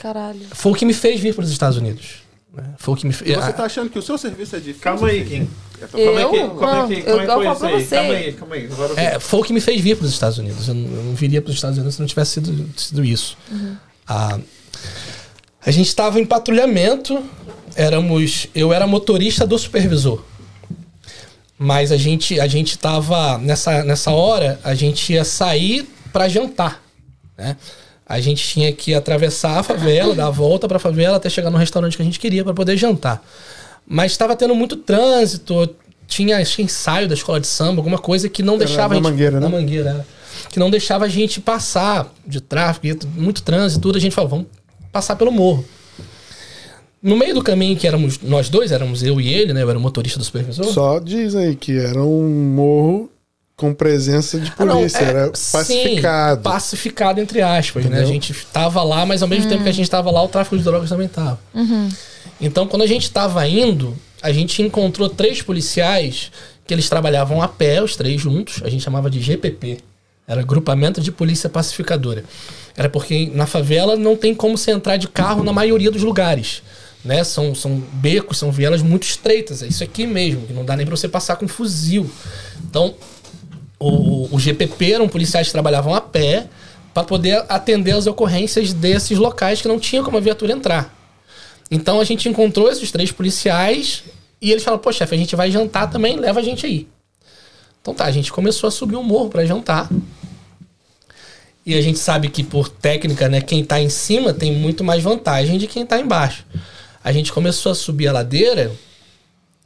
Caralho. 0.00 0.40
Foi 0.52 0.72
o 0.72 0.74
que 0.74 0.84
me 0.84 0.94
fez 0.94 1.20
vir 1.20 1.34
para 1.34 1.44
os 1.44 1.50
Estados 1.50 1.76
Unidos. 1.76 2.22
né? 2.54 2.64
Foi 2.78 2.94
o 2.94 2.96
que 2.96 3.06
me 3.06 3.12
fez. 3.12 3.36
Você 3.36 3.52
tá 3.52 3.64
achando 3.64 3.88
que 3.90 3.98
o 3.98 4.02
seu 4.02 4.16
serviço 4.18 4.56
é 4.56 4.58
difícil? 4.58 4.80
Calma 4.82 5.08
aí, 5.08 5.24
Kim. 5.24 5.48
Eu 5.96 6.16
Não, 6.16 6.58
falo 6.58 6.92
isso 6.92 7.58
pra 7.60 7.68
aí? 7.68 7.84
você. 7.84 7.96
Calma 7.96 8.14
aí, 8.14 8.32
calma 8.34 8.54
aí. 8.54 8.68
Agora 8.70 8.92
eu 8.92 8.98
É, 8.98 9.18
foi 9.18 9.40
o 9.40 9.42
que 9.42 9.52
me 9.52 9.60
fez 9.60 9.80
vir 9.80 9.96
para 9.96 10.04
os 10.06 10.12
Estados 10.12 10.38
Unidos. 10.38 10.68
Eu 10.68 10.74
não, 10.74 10.96
eu 10.96 11.02
não 11.04 11.14
viria 11.14 11.42
para 11.42 11.50
os 11.50 11.56
Estados 11.56 11.76
Unidos 11.76 11.94
se 11.96 12.00
não 12.00 12.06
tivesse 12.06 12.32
sido, 12.34 12.68
sido 12.76 13.04
isso. 13.04 13.36
Ah, 14.06 14.38
a 15.64 15.70
gente 15.70 15.86
estava 15.88 16.20
em 16.20 16.24
patrulhamento, 16.26 17.22
éramos, 17.74 18.46
eu 18.54 18.72
era 18.72 18.86
motorista 18.86 19.46
do 19.46 19.58
supervisor. 19.58 20.22
Mas 21.62 21.92
a 21.92 21.96
gente 21.96 22.40
a 22.40 22.48
gente 22.48 22.76
tava 22.76 23.38
nessa 23.38 23.84
nessa 23.84 24.10
hora, 24.10 24.58
a 24.64 24.74
gente 24.74 25.12
ia 25.12 25.22
sair 25.24 25.88
para 26.12 26.28
jantar, 26.28 26.82
né? 27.38 27.56
A 28.04 28.20
gente 28.20 28.44
tinha 28.44 28.72
que 28.72 28.92
atravessar 28.92 29.60
a 29.60 29.62
favela, 29.62 30.12
dar 30.12 30.26
a 30.26 30.30
volta 30.30 30.66
para 30.66 30.78
a 30.78 30.80
favela 30.80 31.18
até 31.18 31.30
chegar 31.30 31.50
no 31.50 31.56
restaurante 31.56 31.96
que 31.96 32.02
a 32.02 32.04
gente 32.04 32.18
queria 32.18 32.42
para 32.42 32.52
poder 32.52 32.76
jantar. 32.76 33.24
Mas 33.86 34.10
estava 34.10 34.34
tendo 34.34 34.56
muito 34.56 34.74
trânsito, 34.74 35.72
tinha, 36.08 36.44
que 36.44 36.62
ensaio 36.62 37.06
da 37.06 37.14
escola 37.14 37.38
de 37.38 37.46
samba, 37.46 37.78
alguma 37.78 37.98
coisa 37.98 38.28
que 38.28 38.42
não 38.42 38.58
deixava 38.58 38.94
na 38.94 38.94
a 38.94 38.94
gente, 38.96 39.12
Mangueira, 39.12 39.38
né? 39.38 39.40
na 39.40 39.48
mangueira, 39.48 40.06
que 40.50 40.58
não 40.58 40.68
deixava 40.68 41.04
a 41.04 41.08
gente 41.08 41.40
passar 41.40 42.12
de 42.26 42.40
tráfego, 42.40 43.06
muito 43.14 43.40
trânsito, 43.40 43.80
tudo. 43.80 43.98
A 43.98 44.00
gente 44.00 44.16
falou, 44.16 44.30
vamos 44.30 44.46
passar 44.90 45.14
pelo 45.14 45.30
morro. 45.30 45.64
No 47.02 47.16
meio 47.16 47.34
do 47.34 47.42
caminho 47.42 47.76
que 47.76 47.86
éramos 47.86 48.20
nós 48.22 48.48
dois, 48.48 48.70
éramos 48.70 49.02
eu 49.02 49.20
e 49.20 49.32
ele, 49.32 49.52
né? 49.52 49.62
Eu 49.62 49.68
era 49.70 49.78
o 49.78 49.82
motorista 49.82 50.18
do 50.18 50.24
supervisor. 50.24 50.64
Só 50.66 50.98
diz 51.00 51.34
aí 51.34 51.56
que 51.56 51.76
era 51.78 52.00
um 52.02 52.28
morro 52.54 53.10
com 53.56 53.74
presença 53.74 54.38
de 54.38 54.52
Ah, 54.56 54.64
não, 54.64 54.76
polícia, 54.76 54.98
é, 54.98 55.04
era 55.08 55.30
sim, 55.34 55.52
pacificado. 55.52 56.42
pacificado, 56.42 57.20
entre 57.20 57.42
aspas, 57.42 57.84
né? 57.84 57.90
A 57.90 58.00
Entendeu? 58.02 58.12
gente 58.14 58.34
tava 58.52 58.82
lá, 58.82 59.04
mas 59.04 59.20
ao 59.22 59.28
mesmo 59.28 59.48
tempo 59.48 59.62
que 59.64 59.68
a 59.68 59.72
gente 59.72 59.90
tava 59.90 60.10
lá, 60.10 60.22
o 60.22 60.28
tráfico 60.28 60.56
de 60.56 60.62
drogas 60.62 60.88
também 60.88 61.08
tava. 61.08 61.38
Então, 62.40 62.66
quando 62.66 62.82
a 62.82 62.86
gente 62.86 63.10
tava 63.10 63.46
indo, 63.46 63.96
a 64.22 64.32
gente 64.32 64.62
encontrou 64.62 65.08
três 65.08 65.42
policiais 65.42 66.30
que 66.66 66.72
eles 66.74 66.88
trabalhavam 66.88 67.42
a 67.42 67.48
pé, 67.48 67.82
os 67.82 67.96
três 67.96 68.20
juntos. 68.20 68.60
A 68.64 68.68
gente 68.68 68.82
chamava 68.82 69.10
de 69.10 69.20
GPP. 69.20 69.78
Era 70.26 70.42
Grupamento 70.42 71.00
de 71.00 71.10
Polícia 71.12 71.48
Pacificadora. 71.50 72.24
Era 72.76 72.88
porque 72.88 73.30
na 73.34 73.44
favela 73.46 73.96
não 73.96 74.16
tem 74.16 74.34
como 74.34 74.56
você 74.56 74.70
entrar 74.70 74.96
de 74.96 75.08
carro 75.08 75.42
na 75.44 75.52
maioria 75.52 75.90
dos 75.90 76.02
lugares. 76.02 76.62
Né? 77.04 77.24
São, 77.24 77.54
são 77.54 77.82
becos, 77.94 78.38
são 78.38 78.52
vielas 78.52 78.82
muito 78.82 79.04
estreitas. 79.04 79.62
É 79.62 79.66
isso 79.66 79.82
aqui 79.82 80.06
mesmo, 80.06 80.46
que 80.46 80.52
não 80.52 80.64
dá 80.64 80.76
nem 80.76 80.86
pra 80.86 80.96
você 80.96 81.08
passar 81.08 81.36
com 81.36 81.48
fuzil. 81.48 82.10
Então, 82.64 82.94
o, 83.78 84.34
o 84.34 84.38
GPP 84.38 84.92
eram 84.92 85.08
policiais 85.08 85.48
que 85.48 85.52
trabalhavam 85.52 85.94
a 85.94 86.00
pé 86.00 86.46
para 86.94 87.04
poder 87.04 87.44
atender 87.48 87.92
as 87.92 88.06
ocorrências 88.06 88.72
desses 88.72 89.18
locais 89.18 89.60
que 89.60 89.68
não 89.68 89.80
tinha 89.80 90.02
como 90.02 90.16
a 90.16 90.20
viatura 90.20 90.52
entrar. 90.52 90.94
Então 91.70 92.00
a 92.00 92.04
gente 92.04 92.28
encontrou 92.28 92.70
esses 92.70 92.92
três 92.92 93.10
policiais 93.10 94.04
e 94.40 94.50
eles 94.50 94.62
falaram: 94.62 94.82
pô, 94.82 94.92
chefe, 94.92 95.14
a 95.14 95.18
gente 95.18 95.34
vai 95.34 95.50
jantar 95.50 95.90
também, 95.90 96.16
leva 96.16 96.40
a 96.40 96.42
gente 96.42 96.66
aí. 96.66 96.86
Então 97.80 97.94
tá, 97.94 98.04
a 98.04 98.10
gente 98.10 98.30
começou 98.30 98.68
a 98.68 98.70
subir 98.70 98.96
o 98.96 99.02
morro 99.02 99.30
para 99.30 99.44
jantar. 99.44 99.88
E 101.64 101.74
a 101.74 101.80
gente 101.80 101.98
sabe 101.98 102.28
que 102.28 102.42
por 102.42 102.68
técnica, 102.68 103.28
né, 103.28 103.40
quem 103.40 103.64
tá 103.64 103.80
em 103.80 103.88
cima 103.88 104.34
tem 104.34 104.52
muito 104.52 104.84
mais 104.84 105.02
vantagem 105.02 105.58
de 105.58 105.66
quem 105.66 105.86
tá 105.86 105.98
embaixo. 105.98 106.44
A 107.04 107.12
gente 107.12 107.32
começou 107.32 107.72
a 107.72 107.74
subir 107.74 108.08
a 108.08 108.12
ladeira 108.12 108.72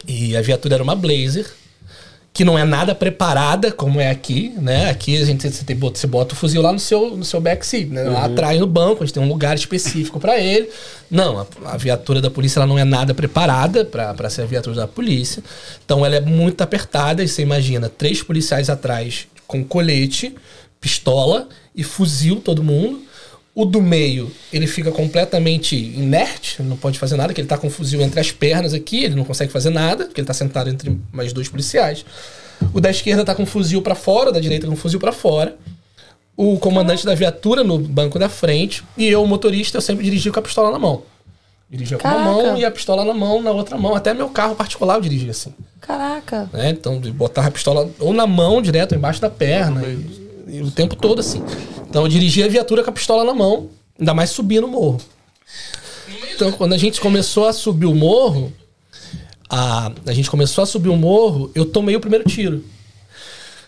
e 0.07 0.37
a 0.37 0.43
viatura 0.43 0.75
era 0.75 0.83
uma 0.83 0.95
Blazer 0.95 1.47
que 2.37 2.45
não 2.45 2.59
é 2.59 2.65
nada 2.67 2.95
preparada 2.95 3.73
como 3.73 3.99
é 3.99 4.11
aqui, 4.11 4.53
né? 4.59 4.91
Aqui 4.91 5.17
a 5.17 5.25
gente 5.25 5.51
você, 5.51 5.65
tem, 5.65 5.75
você 5.75 6.07
bota 6.07 6.35
o 6.35 6.37
fuzil 6.37 6.61
lá 6.61 6.71
no 6.71 6.79
seu, 6.79 7.17
no 7.17 7.25
seu 7.25 7.41
backseat, 7.41 7.87
né? 7.87 8.03
Lá 8.03 8.27
atrás 8.27 8.61
no 8.61 8.67
banco, 8.67 9.03
a 9.03 9.07
gente 9.07 9.15
tem 9.15 9.23
um 9.23 9.29
lugar 9.29 9.57
específico 9.57 10.21
para 10.21 10.39
ele. 10.39 10.69
Não, 11.11 11.39
a, 11.39 11.47
a 11.65 11.77
viatura 11.79 12.21
da 12.21 12.31
polícia 12.31 12.59
ela 12.59 12.67
não 12.67 12.79
é 12.79 12.85
nada 12.85 13.15
preparada 13.15 13.87
para 13.87 14.29
ser 14.29 14.43
a 14.43 14.45
viatura 14.45 14.77
da 14.77 14.87
polícia. 14.87 15.43
Então 15.83 16.05
ela 16.05 16.17
é 16.17 16.21
muito 16.21 16.61
apertada 16.61 17.25
e 17.25 17.29
você 17.29 17.41
imagina 17.41 17.89
três 17.89 18.23
policiais 18.23 18.69
atrás 18.69 19.27
com 19.47 19.65
colete, 19.65 20.35
pistola 20.79 21.49
e 21.75 21.83
fuzil 21.83 22.37
todo 22.37 22.63
mundo. 22.63 23.01
O 23.59 23.65
do 23.65 23.81
meio, 23.81 24.31
ele 24.53 24.67
fica 24.67 24.93
completamente 24.93 25.75
inerte, 25.75 26.57
ele 26.61 26.69
não 26.69 26.77
pode 26.77 26.99
fazer 26.99 27.17
nada, 27.17 27.33
que 27.33 27.41
ele 27.41 27.49
tá 27.49 27.57
com 27.57 27.69
o 27.69 27.71
fuzil 27.71 28.03
entre 28.03 28.21
as 28.21 28.31
pernas 28.31 28.75
aqui, 28.75 29.03
ele 29.03 29.15
não 29.15 29.25
consegue 29.25 29.51
fazer 29.51 29.71
nada, 29.71 30.05
porque 30.05 30.21
ele 30.21 30.29
tá 30.29 30.35
sentado 30.35 30.69
entre 30.69 31.01
mais 31.11 31.33
dois 31.33 31.49
policiais. 31.49 32.05
O 32.75 32.83
da 32.83 32.91
esquerda 32.91 33.25
tá 33.25 33.35
com 33.35 33.45
o 33.45 33.47
fuzil 33.47 33.81
para 33.81 33.95
fora, 33.95 34.29
o 34.29 34.33
da 34.33 34.41
direita 34.41 34.67
com 34.67 34.75
o 34.75 34.77
fuzil 34.77 35.01
para 35.01 35.11
fora. 35.11 35.57
O 36.37 36.59
comandante 36.59 37.07
da 37.07 37.15
viatura 37.15 37.65
no 37.65 37.79
banco 37.79 38.19
da 38.19 38.29
frente 38.29 38.85
e 38.95 39.07
eu, 39.07 39.23
o 39.23 39.27
motorista, 39.27 39.79
eu 39.79 39.83
sempre 39.83 40.05
dirigia 40.05 40.31
com 40.31 40.39
a 40.39 40.43
pistola 40.43 40.71
na 40.71 40.79
mão. 40.79 41.05
Dirigia 41.71 41.97
com 41.97 42.07
uma 42.07 42.19
mão 42.19 42.59
e 42.59 42.65
a 42.65 42.71
pistola 42.71 43.07
na 43.07 43.15
mão, 43.15 43.41
na 43.41 43.53
outra 43.53 43.79
mão. 43.79 43.95
Até 43.95 44.13
meu 44.13 44.29
carro 44.29 44.55
particular 44.55 44.97
eu 44.97 45.01
dirigia 45.01 45.31
assim. 45.31 45.55
Caraca. 45.81 46.51
Né? 46.53 46.69
Então, 46.69 47.01
de 47.01 47.11
botar 47.11 47.47
a 47.47 47.51
pistola 47.51 47.91
ou 47.99 48.13
na 48.13 48.27
mão 48.27 48.61
direto, 48.61 48.93
ou 48.93 48.99
embaixo 48.99 49.19
da 49.19 49.31
perna. 49.31 49.83
E, 49.83 50.57
e 50.59 50.61
o 50.61 50.71
tempo 50.71 50.95
todo 50.95 51.21
assim. 51.21 51.43
Então 51.89 52.03
eu 52.03 52.09
dirigia 52.09 52.45
a 52.45 52.49
viatura 52.49 52.83
com 52.83 52.91
a 52.91 52.93
pistola 52.93 53.25
na 53.25 53.35
mão, 53.35 53.71
ainda 53.99 54.15
mais 54.15 54.31
subir 54.31 54.61
no 54.61 54.69
morro. 54.69 55.01
Então, 56.35 56.53
quando 56.53 56.75
a 56.75 56.79
gente 56.79 57.01
começou 57.01 57.47
a 57.47 57.53
subir 57.53 57.87
o 57.87 57.95
morro, 57.95 58.53
a, 59.49 59.91
a 60.07 60.13
gente 60.13 60.31
começou 60.31 60.63
a 60.63 60.67
subir 60.67 60.89
o 60.89 60.97
morro, 60.97 61.51
eu 61.55 61.65
tomei 61.65 61.97
o 61.97 62.01
primeiro 62.01 62.25
tiro. 62.29 62.65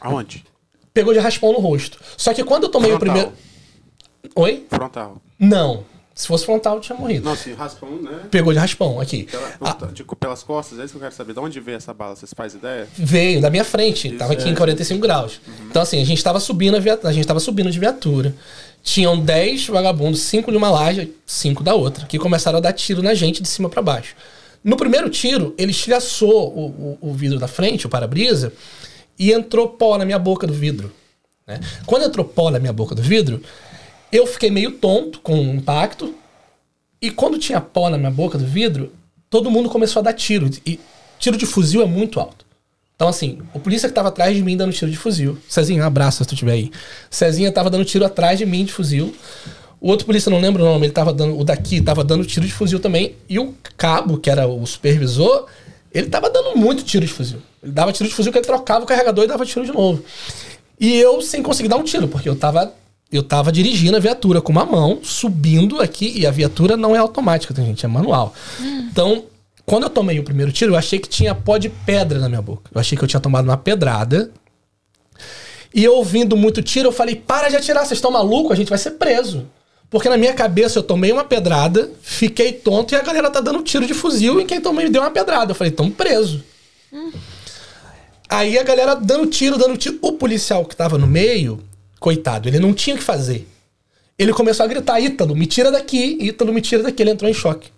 Aonde? 0.01 0.45
Pegou 0.93 1.13
de 1.13 1.19
raspão 1.19 1.53
no 1.53 1.61
rosto. 1.61 1.99
Só 2.17 2.35
que 2.35 2.45
quando 2.45 2.65
eu 2.65 2.69
tomei 2.69 2.93
o 2.93 2.99
Frontal. 2.99 3.15
primeiro. 3.15 3.37
Oi? 4.35 4.67
Frontal. 4.69 5.23
Não. 5.39 5.85
Se 6.19 6.27
fosse 6.27 6.45
frontal, 6.45 6.81
tinha 6.81 6.99
morrido. 6.99 7.25
Não, 7.25 7.37
se 7.37 7.53
raspão, 7.53 7.91
né? 8.03 8.23
Pegou 8.29 8.53
de 8.53 8.59
raspão 8.59 9.01
aqui. 9.01 9.23
Pela, 9.23 9.55
Ah, 9.61 9.79
de- 9.93 10.03
pelas 10.19 10.43
costas, 10.43 10.77
é 10.81 10.83
isso 10.83 10.91
que 10.95 10.97
eu 10.97 11.01
quero 11.03 11.15
saber. 11.15 11.33
De 11.33 11.39
onde 11.39 11.61
veio 11.61 11.77
essa 11.77 11.95
bala? 11.95 12.17
Vocês 12.17 12.33
fazem 12.35 12.59
ideia? 12.59 12.89
veio 12.99 13.41
da 13.41 13.49
minha 13.49 13.63
frente, 13.63 14.11
tava 14.11 14.33
aqui 14.33 14.49
em 14.49 14.55
45 14.57 15.01
graus. 15.01 15.41
Então, 15.71 15.81
assim, 15.81 16.03
a 16.03 16.05
gente 16.05 16.21
tava 16.25 16.41
subindo 16.41 16.75
a 16.77 17.09
a 17.09 17.13
gente 17.13 17.25
tava 17.25 17.39
subindo 17.39 17.71
de 17.71 17.79
viatura. 17.79 18.35
Tinham 18.83 19.17
10 19.21 19.69
vagabundos, 19.69 20.19
5 20.23 20.51
de 20.51 20.57
uma 20.57 20.69
laje, 20.69 21.15
5 21.25 21.63
da 21.63 21.77
outra, 21.77 22.05
que 22.07 22.19
começaram 22.19 22.59
a 22.59 22.61
dar 22.61 22.73
tiro 22.73 23.01
na 23.01 23.15
gente 23.15 23.41
de 23.41 23.47
cima 23.49 23.69
pra 23.69 23.81
baixo. 23.81 24.17
No 24.65 24.77
primeiro 24.77 25.09
tiro, 25.09 25.55
ele 25.57 25.71
estilhaçou 25.71 26.49
o, 26.53 26.99
o, 27.01 27.11
o 27.11 27.15
vidro 27.15 27.39
da 27.39 27.47
frente, 27.47 27.87
o 27.87 27.89
para-brisa, 27.89 28.53
e 29.17 29.31
entrou 29.31 29.69
pó 29.69 29.97
na 29.97 30.05
minha 30.05 30.19
boca 30.19 30.49
do 30.49 30.53
vidro. 30.53 30.93
né? 31.47 31.61
Quando 31.87 32.07
entrou 32.07 32.25
pó 32.25 32.51
na 32.51 32.59
minha 32.59 32.73
boca 32.73 32.93
do 32.93 33.03
vidro, 33.03 33.41
eu 34.13 34.27
fiquei 34.27 34.51
meio 34.51 34.73
tonto 34.73 35.21
com 35.21 35.35
o 35.35 35.55
impacto, 35.55 36.15
e 37.01 37.11
quando 37.11 37.39
tinha 37.39 37.61
pó 37.61 37.89
na 37.89 37.99
minha 37.99 38.11
boca 38.11 38.37
do 38.37 38.47
vidro, 38.47 38.93
todo 39.31 39.51
mundo 39.51 39.69
começou 39.69 40.01
a 40.01 40.03
dar 40.03 40.13
tiro. 40.13 40.51
E 40.67 40.81
tiro 41.19 41.37
de 41.37 41.47
fuzil 41.47 41.83
é 41.83 41.87
muito 41.87 42.19
alto. 42.19 42.47
Então, 42.97 43.07
assim, 43.07 43.39
o 43.55 43.61
polícia 43.61 43.89
que 43.89 43.95
tava 43.95 44.09
atrás 44.09 44.35
de 44.35 44.43
mim 44.43 44.57
dando 44.57 44.73
tiro 44.73 44.91
de 44.91 44.97
fuzil. 44.97 45.39
Cezinho, 45.49 45.85
um 45.85 45.87
abraço 45.87 46.19
se 46.19 46.29
tu 46.29 46.35
estiver 46.35 46.53
aí. 46.53 46.73
Cezinha 47.09 47.53
tava 47.53 47.71
dando 47.71 47.85
tiro 47.85 48.05
atrás 48.05 48.37
de 48.37 48.45
mim 48.45 48.65
de 48.65 48.73
fuzil. 48.73 49.15
O 49.81 49.89
outro 49.89 50.05
polícia, 50.05 50.29
não 50.29 50.41
lembro 50.41 50.65
o 50.65 50.67
nome, 50.67 50.87
ele 50.87 50.93
tava 50.93 51.13
dando. 51.13 51.39
O 51.39 51.45
daqui 51.45 51.81
tava 51.81 52.03
dando 52.03 52.25
tiro 52.25 52.45
de 52.45 52.53
fuzil 52.53 52.81
também. 52.81 53.15
E 53.29 53.39
o 53.39 53.55
cabo, 53.77 54.19
que 54.19 54.29
era 54.29 54.49
o 54.49 54.67
supervisor, 54.67 55.47
ele 55.95 56.09
tava 56.09 56.29
dando 56.29 56.57
muito 56.57 56.83
tiro 56.83 57.07
de 57.07 57.13
fuzil. 57.13 57.41
Ele 57.63 57.71
dava 57.71 57.93
tiro 57.93 58.09
de 58.09 58.15
fuzil 58.15 58.33
que 58.33 58.39
ele 58.39 58.47
trocava 58.47 58.85
o 58.85 58.87
carregador 58.89 59.25
e 59.25 59.29
dava 59.29 59.47
tiro 59.47 59.65
de 59.65 59.71
novo. 59.71 60.03
E 60.81 60.97
eu 60.97 61.23
sem 61.23 61.41
conseguir 61.41 61.69
dar 61.69 61.77
um 61.77 61.85
tiro, 61.85 62.09
porque 62.09 62.29
eu 62.29 62.35
tava. 62.35 62.75
Eu 63.11 63.23
tava 63.23 63.51
dirigindo 63.51 63.97
a 63.97 64.01
viatura 64.01 64.41
com 64.43 64.53
uma 64.53 64.67
mão, 64.67 65.01
subindo 65.03 65.81
aqui, 65.81 66.13
e 66.15 66.27
a 66.27 66.31
viatura 66.31 66.77
não 66.77 66.95
é 66.95 66.99
automática, 66.99 67.55
tá, 67.55 67.63
gente? 67.63 67.85
É 67.85 67.89
manual. 67.89 68.35
Então, 68.91 69.25
quando 69.65 69.85
eu 69.85 69.91
tomei 69.91 70.19
o 70.19 70.25
primeiro 70.25 70.53
tiro, 70.53 70.73
eu 70.73 70.77
achei 70.77 70.99
que 70.99 71.09
tinha 71.09 71.35
pó 71.35 71.57
de 71.57 71.69
pedra 71.69 72.19
na 72.19 72.29
minha 72.29 72.43
boca. 72.43 72.71
Eu 72.75 72.81
achei 72.81 72.97
que 72.97 73.05
eu 73.05 73.09
tinha 73.09 73.21
tomado 73.21 73.45
uma 73.47 73.57
pedrada. 73.57 74.31
E 75.75 75.85
eu 75.85 75.95
ouvindo 75.95 76.37
muito 76.37 76.63
tiro, 76.63 76.89
eu 76.89 76.93
falei: 76.93 77.15
para 77.15 77.49
de 77.49 77.57
atirar, 77.57 77.87
vocês 77.87 77.99
estão 77.99 78.11
malucos? 78.11 78.53
A 78.53 78.57
gente 78.57 78.69
vai 78.69 78.79
ser 78.79 78.93
preso. 78.93 79.47
Porque 79.91 80.09
na 80.09 80.19
minha 80.19 80.35
cabeça 80.35 80.79
eu 80.79 80.83
tomei 80.83 81.11
uma 81.11 81.25
pedrada, 81.25 81.91
fiquei 82.03 82.53
tonto 82.53 82.93
e 82.93 82.97
a 82.97 83.03
galera 83.03 83.31
tá 83.31 83.41
dando 83.41 83.63
tiro 83.63 83.87
de 83.87 83.95
fuzil 83.95 84.39
e 84.39 84.45
quem 84.45 84.61
tomou 84.61 84.83
me 84.83 84.91
deu 84.91 85.01
uma 85.01 85.11
pedrada. 85.11 85.53
Eu 85.53 85.55
falei: 85.55 85.71
tamo 85.71 85.91
preso. 85.91 86.43
Aí 88.29 88.59
a 88.59 88.63
galera 88.63 88.95
dando 88.95 89.27
tiro, 89.27 89.57
dando 89.57 89.79
tiro. 89.79 89.99
O 90.03 90.13
policial 90.13 90.65
que 90.67 90.77
tava 90.77 90.99
no 90.99 91.07
meio, 91.07 91.63
coitado, 91.99 92.49
ele 92.49 92.59
não 92.59 92.73
tinha 92.73 92.97
o 92.97 92.99
que 92.99 93.05
fazer. 93.05 93.47
Ele 94.19 94.33
começou 94.33 94.65
a 94.65 94.69
gritar: 94.69 95.01
Ítalo, 95.01 95.37
me 95.37 95.47
tira 95.47 95.71
daqui, 95.71 96.19
Ítalo, 96.21 96.53
me 96.53 96.61
tira 96.61 96.83
daqui. 96.83 97.03
Ele 97.03 97.11
entrou 97.11 97.31
em 97.31 97.35
choque. 97.35 97.71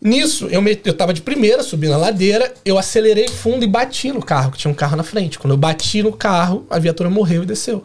Nisso, 0.00 0.46
eu, 0.48 0.60
me, 0.60 0.78
eu 0.84 0.94
tava 0.94 1.12
de 1.12 1.22
primeira, 1.22 1.62
subi 1.62 1.88
na 1.88 1.96
ladeira, 1.96 2.52
eu 2.64 2.78
acelerei 2.78 3.28
fundo 3.28 3.64
e 3.64 3.66
bati 3.66 4.12
no 4.12 4.22
carro, 4.22 4.52
que 4.52 4.58
tinha 4.58 4.70
um 4.70 4.74
carro 4.74 4.96
na 4.96 5.02
frente. 5.02 5.38
Quando 5.38 5.52
eu 5.52 5.56
bati 5.56 6.02
no 6.02 6.12
carro, 6.12 6.66
a 6.68 6.78
viatura 6.78 7.08
morreu 7.08 7.42
e 7.42 7.46
desceu. 7.46 7.82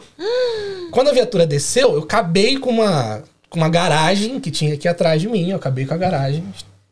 Quando 0.90 1.08
a 1.08 1.12
viatura 1.12 1.46
desceu, 1.46 1.94
eu 1.94 2.02
acabei 2.02 2.58
com 2.58 2.70
uma, 2.70 3.24
com 3.48 3.58
uma 3.58 3.68
garagem 3.68 4.38
que 4.40 4.50
tinha 4.50 4.74
aqui 4.74 4.86
atrás 4.86 5.22
de 5.22 5.28
mim. 5.28 5.50
Eu 5.50 5.56
acabei 5.56 5.86
com 5.86 5.94
a 5.94 5.96
garagem. 5.96 6.44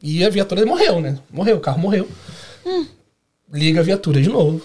E 0.03 0.25
a 0.25 0.31
viatura 0.31 0.65
morreu, 0.65 1.01
né? 1.01 1.19
Morreu, 1.31 1.59
o 1.59 1.61
carro 1.61 1.79
morreu. 1.79 2.09
Liga 3.53 3.81
a 3.81 3.85
viatura 3.85 4.23
de 4.23 4.31
novo. 4.31 4.63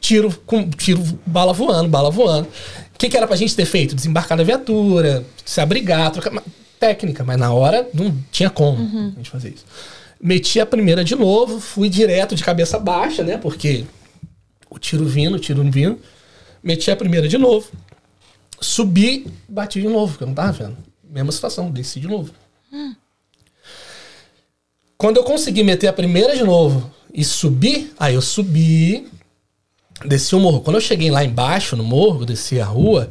Tiro, 0.00 0.34
com, 0.46 0.70
tiro, 0.70 1.02
bala 1.26 1.52
voando, 1.52 1.88
bala 1.88 2.10
voando. 2.10 2.48
O 2.96 2.98
que, 2.98 3.10
que 3.10 3.16
era 3.16 3.26
pra 3.26 3.36
gente 3.36 3.54
ter 3.54 3.66
feito? 3.66 3.94
Desembarcar 3.94 4.38
na 4.38 4.42
viatura, 4.42 5.22
se 5.44 5.60
abrigar, 5.60 6.10
trocar. 6.10 6.42
Técnica, 6.80 7.24
mas 7.24 7.38
na 7.38 7.52
hora 7.52 7.88
não 7.92 8.14
tinha 8.30 8.50
como 8.50 8.78
a 8.82 9.16
gente 9.16 9.30
fazer 9.30 9.50
isso. 9.50 9.64
Meti 10.20 10.60
a 10.60 10.66
primeira 10.66 11.04
de 11.04 11.14
novo, 11.14 11.60
fui 11.60 11.88
direto 11.88 12.34
de 12.34 12.42
cabeça 12.42 12.78
baixa, 12.78 13.22
né? 13.22 13.36
Porque 13.38 13.84
o 14.70 14.78
tiro 14.78 15.04
vindo, 15.04 15.36
o 15.36 15.38
tiro 15.38 15.62
vindo. 15.70 15.98
Meti 16.62 16.90
a 16.90 16.96
primeira 16.96 17.28
de 17.28 17.36
novo. 17.36 17.70
Subi, 18.60 19.26
bati 19.46 19.80
de 19.80 19.88
novo, 19.88 20.12
porque 20.12 20.24
eu 20.24 20.28
não 20.28 20.34
tava 20.34 20.52
vendo. 20.52 20.76
Mesma 21.04 21.32
situação, 21.32 21.70
desci 21.70 22.00
de 22.00 22.08
novo. 22.08 22.30
Quando 24.96 25.18
eu 25.18 25.24
consegui 25.24 25.62
meter 25.62 25.88
a 25.88 25.92
primeira 25.92 26.34
de 26.34 26.44
novo 26.44 26.90
e 27.12 27.22
subir, 27.24 27.92
aí 27.98 28.14
eu 28.14 28.22
subi, 28.22 29.06
desci 30.04 30.34
o 30.34 30.40
morro. 30.40 30.60
Quando 30.60 30.76
eu 30.76 30.80
cheguei 30.80 31.10
lá 31.10 31.24
embaixo, 31.24 31.76
no 31.76 31.84
morro, 31.84 32.26
desci 32.26 32.60
a 32.60 32.64
rua, 32.64 33.08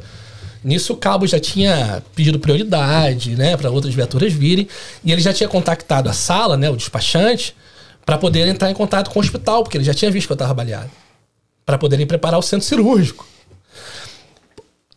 nisso 0.62 0.92
o 0.92 0.96
cabo 0.96 1.26
já 1.26 1.40
tinha 1.40 2.02
pedido 2.14 2.38
prioridade, 2.38 3.34
né, 3.36 3.56
para 3.56 3.70
outras 3.70 3.94
viaturas 3.94 4.32
virem, 4.32 4.68
e 5.04 5.12
ele 5.12 5.20
já 5.20 5.32
tinha 5.32 5.48
contactado 5.48 6.08
a 6.08 6.12
sala, 6.12 6.56
né, 6.56 6.70
o 6.70 6.76
despachante, 6.76 7.54
para 8.04 8.18
poder 8.18 8.46
entrar 8.46 8.70
em 8.70 8.74
contato 8.74 9.10
com 9.10 9.18
o 9.18 9.22
hospital, 9.22 9.62
porque 9.62 9.76
ele 9.76 9.84
já 9.84 9.94
tinha 9.94 10.10
visto 10.10 10.26
que 10.26 10.32
eu 10.32 10.36
estava 10.36 10.54
baleado, 10.54 10.90
para 11.64 11.78
poderem 11.78 12.06
preparar 12.06 12.38
o 12.38 12.42
centro 12.42 12.66
cirúrgico. 12.66 13.26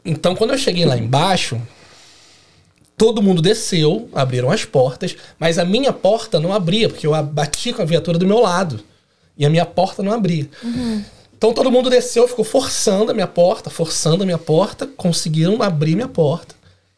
Então, 0.06 0.36
quando 0.36 0.52
eu 0.52 0.58
cheguei 0.58 0.86
lá 0.86 0.98
embaixo, 0.98 1.60
todo 2.96 3.22
mundo 3.22 3.42
desceu, 3.42 4.10
abriram 4.14 4.52
as 4.52 4.66
portas, 4.66 5.16
mas 5.40 5.58
a 5.58 5.66
minha 5.66 5.94
porta 5.94 6.40
não 6.40 6.54
abria, 6.54 6.90
porque 6.90 7.08
eu 7.08 7.24
bati 7.24 7.74
com 7.74 7.82
a 7.82 7.86
viatura 7.86 8.18
do 8.18 8.28
meu 8.28 8.40
lado. 8.40 8.82
E 9.38 9.46
a 9.46 9.50
minha 9.50 9.66
porta 9.66 10.04
não 10.04 10.12
abria. 10.12 10.50
Então 11.40 11.54
todo 11.54 11.72
mundo 11.72 11.90
desceu, 11.90 12.28
ficou 12.28 12.44
forçando 12.44 13.12
a 13.12 13.14
minha 13.14 13.26
porta, 13.26 13.70
forçando 13.70 14.24
a 14.24 14.26
minha 14.26 14.38
porta, 14.38 14.86
conseguiram 14.86 15.64
abrir 15.64 15.96
minha 15.96 16.08
porta. 16.10 16.54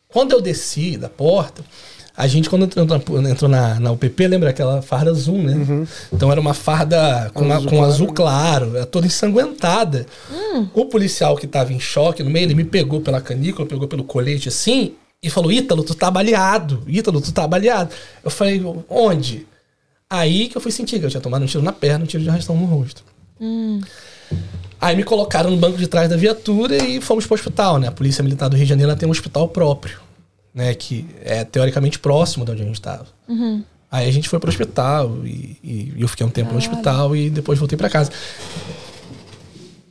Quando 0.08 0.32
eu 0.32 0.42
desci 0.42 0.98
da 0.98 1.08
porta, 1.08 1.64
a 2.18 2.26
gente, 2.26 2.50
quando 2.50 2.64
entrou 2.64 2.86
na, 3.22 3.30
entrou 3.30 3.48
na, 3.52 3.80
na 3.80 3.92
UPP, 3.92 4.26
lembra 4.28 4.50
aquela 4.50 4.82
farda 4.82 5.12
azul, 5.12 5.38
né? 5.38 5.88
Então 6.12 6.32
era 6.32 6.42
uma 6.42 6.56
farda 6.56 7.30
com, 7.36 7.46
uma- 7.46 7.58
Azul 7.58 7.70
com 7.70 7.76
claro. 7.78 7.92
azul 7.94 8.08
claro, 8.14 8.76
era 8.78 8.86
toda 8.88 9.06
ensanguentada. 9.06 10.08
O 10.74 10.86
policial 10.88 11.38
que 11.38 11.46
tava 11.46 11.72
em 11.72 11.80
choque 11.80 12.24
no 12.24 12.30
meio, 12.32 12.46
ele 12.48 12.56
me 12.56 12.64
pegou 12.64 13.00
pela 13.00 13.22
canícula, 13.22 13.68
pegou 13.68 13.88
pelo 13.88 14.04
colete 14.04 14.50
assim, 14.50 14.96
e 15.22 15.30
falou: 15.30 15.52
Ítalo, 15.52 15.84
tu 15.84 15.94
tá 15.94 16.10
baleado. 16.10 16.82
Ítalo, 16.88 17.22
tu 17.22 17.32
tá 17.32 17.48
baleado. 17.48 17.92
Eu 18.24 18.32
falei: 18.32 18.60
onde? 18.90 19.46
Aí 20.10 20.48
que 20.50 20.58
eu 20.58 20.62
fui 20.62 20.72
sentir 20.72 21.00
que 21.00 21.06
eu 21.06 21.10
tinha 21.12 21.22
tomado 21.22 21.44
um 21.44 21.46
tiro 21.46 21.64
na 21.64 21.72
perna, 21.72 22.04
um 22.06 22.08
tiro 22.08 22.24
de 22.24 22.30
arrastão 22.30 22.58
no 22.58 22.66
rosto. 22.66 23.04
Aí 24.80 24.96
me 24.96 25.04
colocaram 25.04 25.52
no 25.52 25.58
banco 25.58 25.78
de 25.78 25.88
trás 25.88 26.10
da 26.10 26.18
viatura 26.18 26.76
e 26.76 27.00
fomos 27.00 27.26
pro 27.28 27.36
hospital, 27.36 27.78
né? 27.78 27.88
A 27.88 27.92
Polícia 27.92 28.24
Militar 28.24 28.50
do 28.50 28.56
Rio 28.56 28.66
de 28.66 28.70
Janeiro 28.70 28.96
tem 28.96 29.08
um 29.08 29.12
hospital 29.12 29.48
próprio, 29.48 30.00
né? 30.54 30.74
Que 30.74 31.06
é 31.24 31.44
teoricamente 31.44 32.00
próximo 32.00 32.44
de 32.44 32.52
onde 32.52 32.64
a 32.64 32.66
gente 32.66 32.76
estava. 32.76 33.06
Aí 33.92 34.08
a 34.08 34.12
gente 34.12 34.28
foi 34.28 34.40
pro 34.40 34.50
hospital 34.50 35.20
e, 35.24 35.58
e 35.64 35.94
eu 36.00 36.08
fiquei 36.08 36.26
um 36.26 36.30
tempo 36.30 36.52
no 36.52 36.58
hospital 36.58 37.16
e 37.16 37.30
depois 37.30 37.60
voltei 37.60 37.78
para 37.78 37.90
casa. 37.90 38.10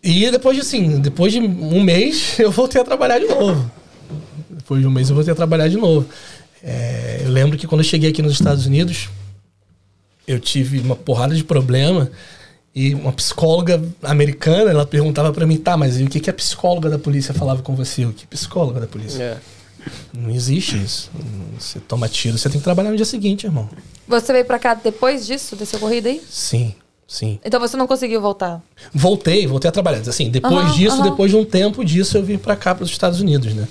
E 0.02 0.30
depois 0.30 0.56
de 0.56 0.62
assim, 0.62 0.98
depois 1.00 1.32
de 1.32 1.38
um 1.38 1.82
mês, 1.82 2.38
eu 2.40 2.50
voltei 2.50 2.80
a 2.80 2.84
trabalhar 2.84 3.18
de 3.18 3.26
novo. 3.26 3.70
Depois 4.48 4.80
de 4.80 4.86
um 4.88 4.90
mês 4.90 5.08
eu 5.08 5.14
voltei 5.14 5.32
a 5.32 5.36
trabalhar 5.36 5.68
de 5.68 5.76
novo. 5.76 6.08
É, 6.64 7.20
eu 7.24 7.30
lembro 7.30 7.56
que 7.56 7.66
quando 7.66 7.82
eu 7.82 7.86
cheguei 7.86 8.10
aqui 8.10 8.22
nos 8.22 8.32
Estados 8.32 8.66
Unidos, 8.66 9.08
eu 10.26 10.40
tive 10.40 10.80
uma 10.80 10.96
porrada 10.96 11.34
de 11.34 11.44
problema 11.44 12.10
e 12.74 12.94
uma 12.94 13.12
psicóloga 13.12 13.82
americana, 14.02 14.70
ela 14.70 14.86
perguntava 14.86 15.32
pra 15.32 15.46
mim, 15.46 15.56
tá, 15.56 15.76
mas 15.76 15.98
e 15.98 16.04
o 16.04 16.08
que, 16.08 16.20
que 16.20 16.30
a 16.30 16.32
psicóloga 16.32 16.88
da 16.88 16.98
polícia 16.98 17.34
falava 17.34 17.62
com 17.62 17.74
você? 17.74 18.04
O 18.04 18.12
que 18.12 18.26
psicóloga 18.26 18.80
da 18.80 18.86
polícia? 18.86 19.22
É. 19.22 19.38
Não 20.12 20.30
existe 20.30 20.76
isso. 20.76 21.10
Você 21.58 21.80
toma 21.80 22.08
tiro, 22.08 22.38
você 22.38 22.48
tem 22.48 22.60
que 22.60 22.64
trabalhar 22.64 22.90
no 22.90 22.96
dia 22.96 23.04
seguinte, 23.04 23.44
irmão. 23.46 23.68
Você 24.06 24.32
veio 24.32 24.44
pra 24.44 24.58
cá 24.58 24.74
depois 24.74 25.26
disso, 25.26 25.56
desse 25.56 25.74
ocorrido 25.76 26.08
aí? 26.08 26.22
Sim, 26.28 26.74
sim. 27.08 27.40
Então 27.44 27.58
você 27.58 27.76
não 27.76 27.86
conseguiu 27.86 28.20
voltar? 28.20 28.62
Voltei, 28.92 29.46
voltei 29.46 29.68
a 29.68 29.72
trabalhar. 29.72 30.00
Assim, 30.00 30.30
depois 30.30 30.74
disso, 30.74 31.02
depois 31.02 31.30
de 31.30 31.36
um 31.36 31.44
tempo 31.44 31.84
disso, 31.84 32.18
eu 32.18 32.22
vim 32.22 32.38
pra 32.38 32.54
cá, 32.54 32.74
para 32.74 32.84
os 32.84 32.90
Estados 32.90 33.20
Unidos, 33.20 33.54
né? 33.54 33.66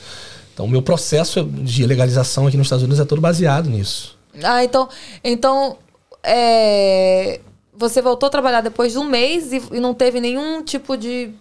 Então, 0.53 0.65
o 0.65 0.69
meu 0.69 0.81
processo 0.81 1.43
de 1.43 1.85
legalização 1.85 2.47
aqui 2.47 2.57
nos 2.57 2.65
Estados 2.65 2.83
Unidos 2.83 2.99
é 2.99 3.05
todo 3.05 3.21
baseado 3.21 3.69
nisso. 3.69 4.17
Ah, 4.43 4.63
então. 4.63 4.89
Então. 5.23 5.77
é, 6.23 7.39
Você 7.79 8.01
voltou 8.01 8.27
a 8.27 8.29
trabalhar 8.29 8.59
depois 8.61 8.91
de 8.91 8.97
um 8.97 9.05
mês 9.05 9.53
e, 9.53 9.61
e 9.71 9.79
não 9.79 9.93
teve 9.93 10.19
nenhum 10.19 10.61
tipo 10.61 10.97
de 10.97 11.31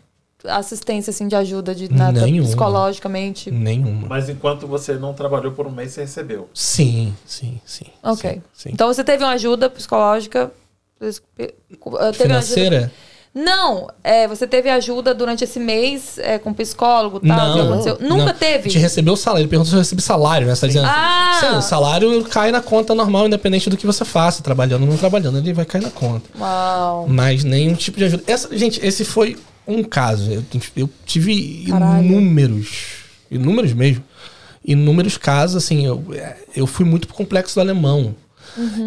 assistência, 0.45 1.11
assim, 1.11 1.27
de 1.27 1.35
ajuda, 1.35 1.75
de 1.75 1.93
nada 1.93 2.21
Nenhuma. 2.23 2.47
psicologicamente. 2.47 3.51
Nenhuma. 3.51 4.07
Mas 4.07 4.29
enquanto 4.29 4.65
você 4.65 4.95
não 4.95 5.13
trabalhou 5.13 5.51
por 5.51 5.67
um 5.67 5.71
mês, 5.73 5.91
você 5.93 6.03
recebeu. 6.03 6.49
Sim, 6.55 7.13
sim, 7.27 7.61
sim. 7.67 7.87
Ok. 8.05 8.31
Sim, 8.35 8.43
sim. 8.55 8.71
Então 8.73 8.87
você 8.87 9.03
teve 9.03 9.25
uma 9.25 9.33
ajuda 9.33 9.69
psicológica. 9.69 10.53
Teve 11.01 11.55
uma 11.85 11.99
ajuda- 11.99 12.13
Financeira? 12.15 12.93
Não, 13.35 13.89
é, 14.03 14.27
você 14.27 14.47
teve 14.47 14.69
ajuda 14.69 15.15
durante 15.15 15.45
esse 15.45 15.61
mês 15.61 16.19
é, 16.19 16.39
com 16.39 16.53
psicólogo 16.53 17.21
e 17.23 17.29
tal? 17.29 17.55
que 17.55 17.61
aconteceu? 17.61 17.99
Nunca 18.01 18.27
não. 18.27 18.33
teve? 18.33 18.71
Te 18.71 18.79
recebeu 18.79 19.15
o 19.15 19.17
salário. 19.17 19.43
Ele 19.43 19.49
perguntou 19.49 19.71
se 19.71 19.77
eu 19.77 19.81
recebi 19.81 20.03
salário, 20.03 20.47
né? 20.47 20.55
Você 20.55 20.63
tá 20.63 20.67
dizendo. 20.67 20.87
Ah! 20.89 21.39
Sim, 21.41 21.57
o 21.57 21.63
salário 21.63 22.25
cai 22.25 22.51
na 22.51 22.61
conta 22.61 22.95
normal, 22.95 23.27
independente 23.27 23.71
do 23.71 23.77
que 23.77 23.87
você 23.87 24.05
faça. 24.05 24.43
Trabalhando 24.43 24.83
ou 24.83 24.89
não 24.89 24.97
trabalhando, 24.97 25.39
ele 25.39 25.53
vai 25.53 25.65
cair 25.65 25.83
na 25.83 25.91
conta. 25.91 26.29
Uau. 26.39 27.07
Mas 27.09 27.45
nenhum 27.45 27.75
tipo 27.75 27.99
de 27.99 28.05
ajuda. 28.05 28.25
Essa, 28.27 28.57
gente, 28.57 28.85
esse 28.85 29.05
foi 29.05 29.37
um 29.67 29.85
caso. 29.85 30.33
Eu, 30.33 30.43
eu 30.77 30.91
tive 31.05 31.67
Caralho. 31.69 32.05
inúmeros, 32.05 32.69
inúmeros 33.31 33.73
mesmo, 33.75 34.03
inúmeros 34.65 35.17
casos, 35.17 35.63
assim, 35.63 35.87
eu, 35.87 36.03
eu 36.57 36.67
fui 36.67 36.85
muito 36.85 37.07
pro 37.07 37.17
complexo 37.17 37.55
do 37.55 37.61
alemão. 37.61 38.15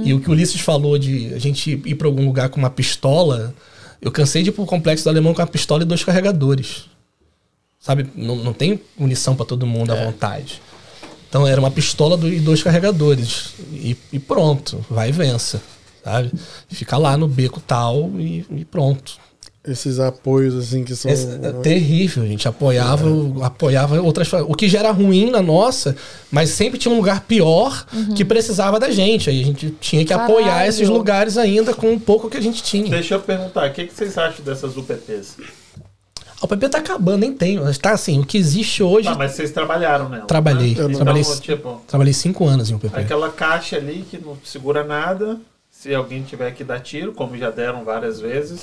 E 0.03 0.13
o 0.13 0.19
que 0.19 0.29
o 0.29 0.33
Ulisses 0.33 0.59
falou 0.59 0.97
de 0.97 1.33
a 1.33 1.39
gente 1.39 1.81
ir 1.85 1.95
para 1.95 2.07
algum 2.07 2.25
lugar 2.25 2.49
com 2.49 2.59
uma 2.59 2.69
pistola, 2.69 3.53
eu 4.01 4.11
cansei 4.11 4.41
de 4.43 4.49
ir 4.49 4.53
pro 4.53 4.65
complexo 4.65 5.03
do 5.03 5.09
alemão 5.09 5.33
com 5.33 5.41
uma 5.41 5.47
pistola 5.47 5.83
e 5.83 5.85
dois 5.85 6.03
carregadores. 6.03 6.85
Sabe? 7.80 8.09
Não, 8.15 8.35
não 8.35 8.53
tem 8.53 8.81
munição 8.97 9.35
para 9.35 9.45
todo 9.45 9.65
mundo 9.65 9.91
à 9.91 9.95
vontade. 10.05 10.61
Então 11.30 11.47
era 11.47 11.61
uma 11.61 11.71
pistola 11.71 12.19
e 12.27 12.39
dois 12.39 12.61
carregadores. 12.61 13.53
E, 13.71 13.95
e 14.11 14.19
pronto, 14.19 14.85
vai 14.89 15.09
e 15.09 15.11
vença. 15.11 15.61
Sabe? 16.03 16.31
Fica 16.67 16.97
lá 16.97 17.15
no 17.15 17.27
beco 17.27 17.59
tal 17.59 18.11
e, 18.19 18.45
e 18.49 18.65
pronto. 18.65 19.19
Esses 19.64 19.99
apoios, 19.99 20.56
assim, 20.56 20.83
que 20.83 20.95
são. 20.95 21.11
Esse- 21.11 21.27
é 21.40 21.51
terrível, 21.61 22.23
a 22.23 22.25
gente 22.25 22.48
apoiava, 22.48 23.07
apoiava 23.43 24.01
outras 24.01 24.27
O 24.33 24.56
que 24.56 24.67
já 24.67 24.80
era 24.80 24.90
ruim 24.91 25.30
na 25.30 25.40
nossa, 25.40 25.95
mas 26.31 26.49
sempre 26.49 26.80
tinha 26.80 26.91
um 26.91 26.98
lugar 26.98 27.22
pior 27.22 27.85
que 28.15 28.25
precisava 28.25 28.80
da 28.80 28.90
gente. 28.90 29.30
Aí 29.30 29.40
a 29.40 29.45
gente 29.45 29.69
tinha 29.80 30.03
que 30.03 30.11
apoiar 30.11 30.45
Caralho. 30.48 30.69
esses 30.69 30.90
lugares 30.90 31.38
ainda 31.38 31.75
com 31.75 31.93
o 31.93 31.99
pouco 31.99 32.27
que 32.27 32.38
a 32.38 32.41
gente 32.41 32.64
tinha. 32.64 32.90
Deixa 32.90 33.14
eu 33.14 33.19
perguntar, 33.19 33.69
o 33.69 33.73
que, 33.73 33.85
que 33.85 33.93
vocês 33.93 34.17
acham 34.17 34.43
dessas 34.43 34.75
UPPs? 34.77 35.38
O 36.41 36.48
PP 36.48 36.69
tá 36.69 36.80
acabando, 36.80 37.19
nem 37.19 37.31
tem. 37.31 37.59
Mas 37.59 37.77
Tá 37.77 37.91
assim, 37.91 38.19
o 38.19 38.25
que 38.25 38.40
existe 38.40 38.81
hoje. 38.81 39.07
Tá, 39.09 39.14
mas 39.15 39.33
vocês 39.33 39.51
trabalharam 39.51 40.09
nela. 40.09 40.25
Trabalhei. 40.25 40.73
Né? 40.73 40.81
Eu 40.81 40.85
Então, 40.90 40.95
trabalhei- 41.06 41.23
tipo, 41.40 41.81
Trabalhei 41.85 42.14
cinco 42.14 42.48
anos 42.48 42.72
em 42.72 42.73
UPP. 42.73 42.99
aquela 42.99 43.30
caixa 43.30 43.75
ali 43.75 44.03
que 44.09 44.17
não 44.17 44.35
segura 44.43 44.83
nada. 44.83 45.40
Se 45.69 45.93
alguém 45.93 46.23
tiver 46.23 46.49
que 46.56 46.64
dar 46.64 46.80
tiro, 46.80 47.11
como 47.14 47.38
já 47.38 47.51
deram 47.51 47.83
várias 47.85 48.19
vezes. 48.19 48.61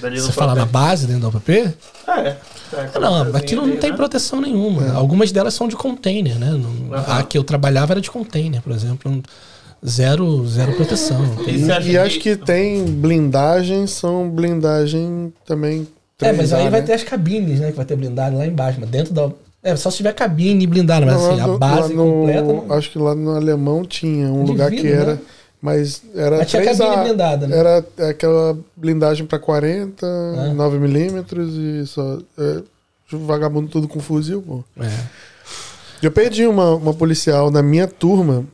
Você 0.00 0.10
não 0.10 0.32
fala 0.32 0.54
na 0.54 0.66
base 0.66 1.06
dentro 1.06 1.22
da 1.22 1.28
UPP? 1.28 1.52
É. 1.52 1.72
é 2.12 2.36
aquela 2.82 3.08
Não, 3.10 3.16
coisinha 3.22 3.38
aquilo 3.38 3.62
ali, 3.62 3.70
não 3.72 3.78
tem 3.80 3.90
né? 3.90 3.96
proteção 3.96 4.40
nenhuma. 4.40 4.92
Algumas 4.92 5.30
delas 5.32 5.54
são 5.54 5.66
de 5.68 5.76
container, 5.76 6.38
né? 6.38 6.50
Não- 6.50 6.94
Aham. 6.94 7.18
A 7.18 7.22
que 7.22 7.38
eu 7.38 7.44
trabalhava 7.44 7.92
era 7.94 8.00
de 8.00 8.10
container, 8.10 8.60
por 8.62 8.72
exemplo. 8.72 9.22
Zero, 9.86 10.46
zero 10.46 10.72
proteção. 10.74 11.18
Não 11.20 11.44
E 11.48 11.90
E 11.92 11.98
acho 11.98 12.18
que 12.20 12.36
tem 12.36 12.84
blindagem, 12.86 13.86
são 13.86 14.28
blindagem 14.30 15.32
também. 15.46 15.86
É, 16.22 16.32
mas 16.32 16.50
3A, 16.50 16.56
aí 16.56 16.70
vai 16.70 16.80
né? 16.80 16.86
ter 16.86 16.92
as 16.94 17.02
cabines, 17.02 17.60
né? 17.60 17.70
Que 17.70 17.76
vai 17.76 17.84
ter 17.84 17.96
blindado 17.96 18.38
lá 18.38 18.46
embaixo. 18.46 18.78
Mas 18.80 18.88
dentro 18.88 19.12
da. 19.12 19.30
É, 19.62 19.74
só 19.76 19.90
se 19.90 19.98
tiver 19.98 20.12
cabine 20.14 20.64
e 20.64 20.66
blindado, 20.66 21.04
mas 21.06 21.16
Não, 21.16 21.32
assim, 21.32 21.40
a 21.40 21.48
base 21.58 21.94
no- 21.94 22.04
completa. 22.04 22.42
Não... 22.42 22.72
Acho 22.72 22.90
que 22.90 22.98
lá 22.98 23.14
no 23.14 23.34
alemão 23.34 23.84
tinha 23.84 24.28
um 24.28 24.44
De 24.44 24.50
lugar 24.52 24.70
que 24.70 24.86
era. 24.86 25.14
né? 25.14 25.18
Mas 25.64 26.02
era. 26.14 26.36
Mas 26.36 26.50
tinha 26.50 26.62
3A, 26.62 26.76
cabine 26.76 27.04
blindada, 27.04 27.46
né? 27.46 27.56
Era 27.56 27.86
aquela 28.10 28.58
blindagem 28.76 29.24
pra 29.24 29.38
40, 29.38 30.06
É. 30.06 30.54
9mm 30.54 31.80
e 31.82 31.86
só. 31.86 32.18
É, 32.36 32.62
vagabundo 33.10 33.68
tudo 33.68 33.88
com 33.88 33.98
fuzil, 33.98 34.42
pô. 34.42 34.62
É. 34.78 34.90
Eu 36.02 36.10
perdi 36.10 36.46
uma, 36.46 36.74
uma 36.74 36.92
policial 36.92 37.50
na 37.50 37.62
minha 37.62 37.88
turma, 37.88 38.44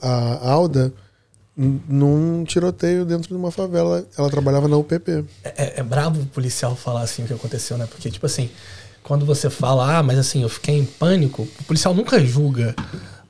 a, 0.00 0.48
a 0.48 0.50
Alda, 0.52 0.92
num 1.56 2.44
tiroteio 2.44 3.04
dentro 3.04 3.30
de 3.30 3.34
uma 3.34 3.50
favela. 3.50 4.06
Ela 4.16 4.30
trabalhava 4.30 4.68
na 4.68 4.76
UPP. 4.76 5.24
É, 5.42 5.80
é 5.80 5.82
brabo 5.82 6.20
o 6.20 6.26
policial 6.26 6.76
falar 6.76 7.00
assim 7.00 7.24
o 7.24 7.26
que 7.26 7.34
aconteceu, 7.34 7.76
né? 7.76 7.88
Porque, 7.90 8.08
tipo 8.12 8.26
assim, 8.26 8.48
quando 9.02 9.26
você 9.26 9.50
fala, 9.50 9.98
ah, 9.98 10.02
mas 10.04 10.16
assim, 10.20 10.42
eu 10.42 10.48
fiquei 10.48 10.78
em 10.78 10.84
pânico, 10.84 11.48
o 11.58 11.64
policial 11.64 11.92
nunca 11.92 12.20
julga 12.20 12.76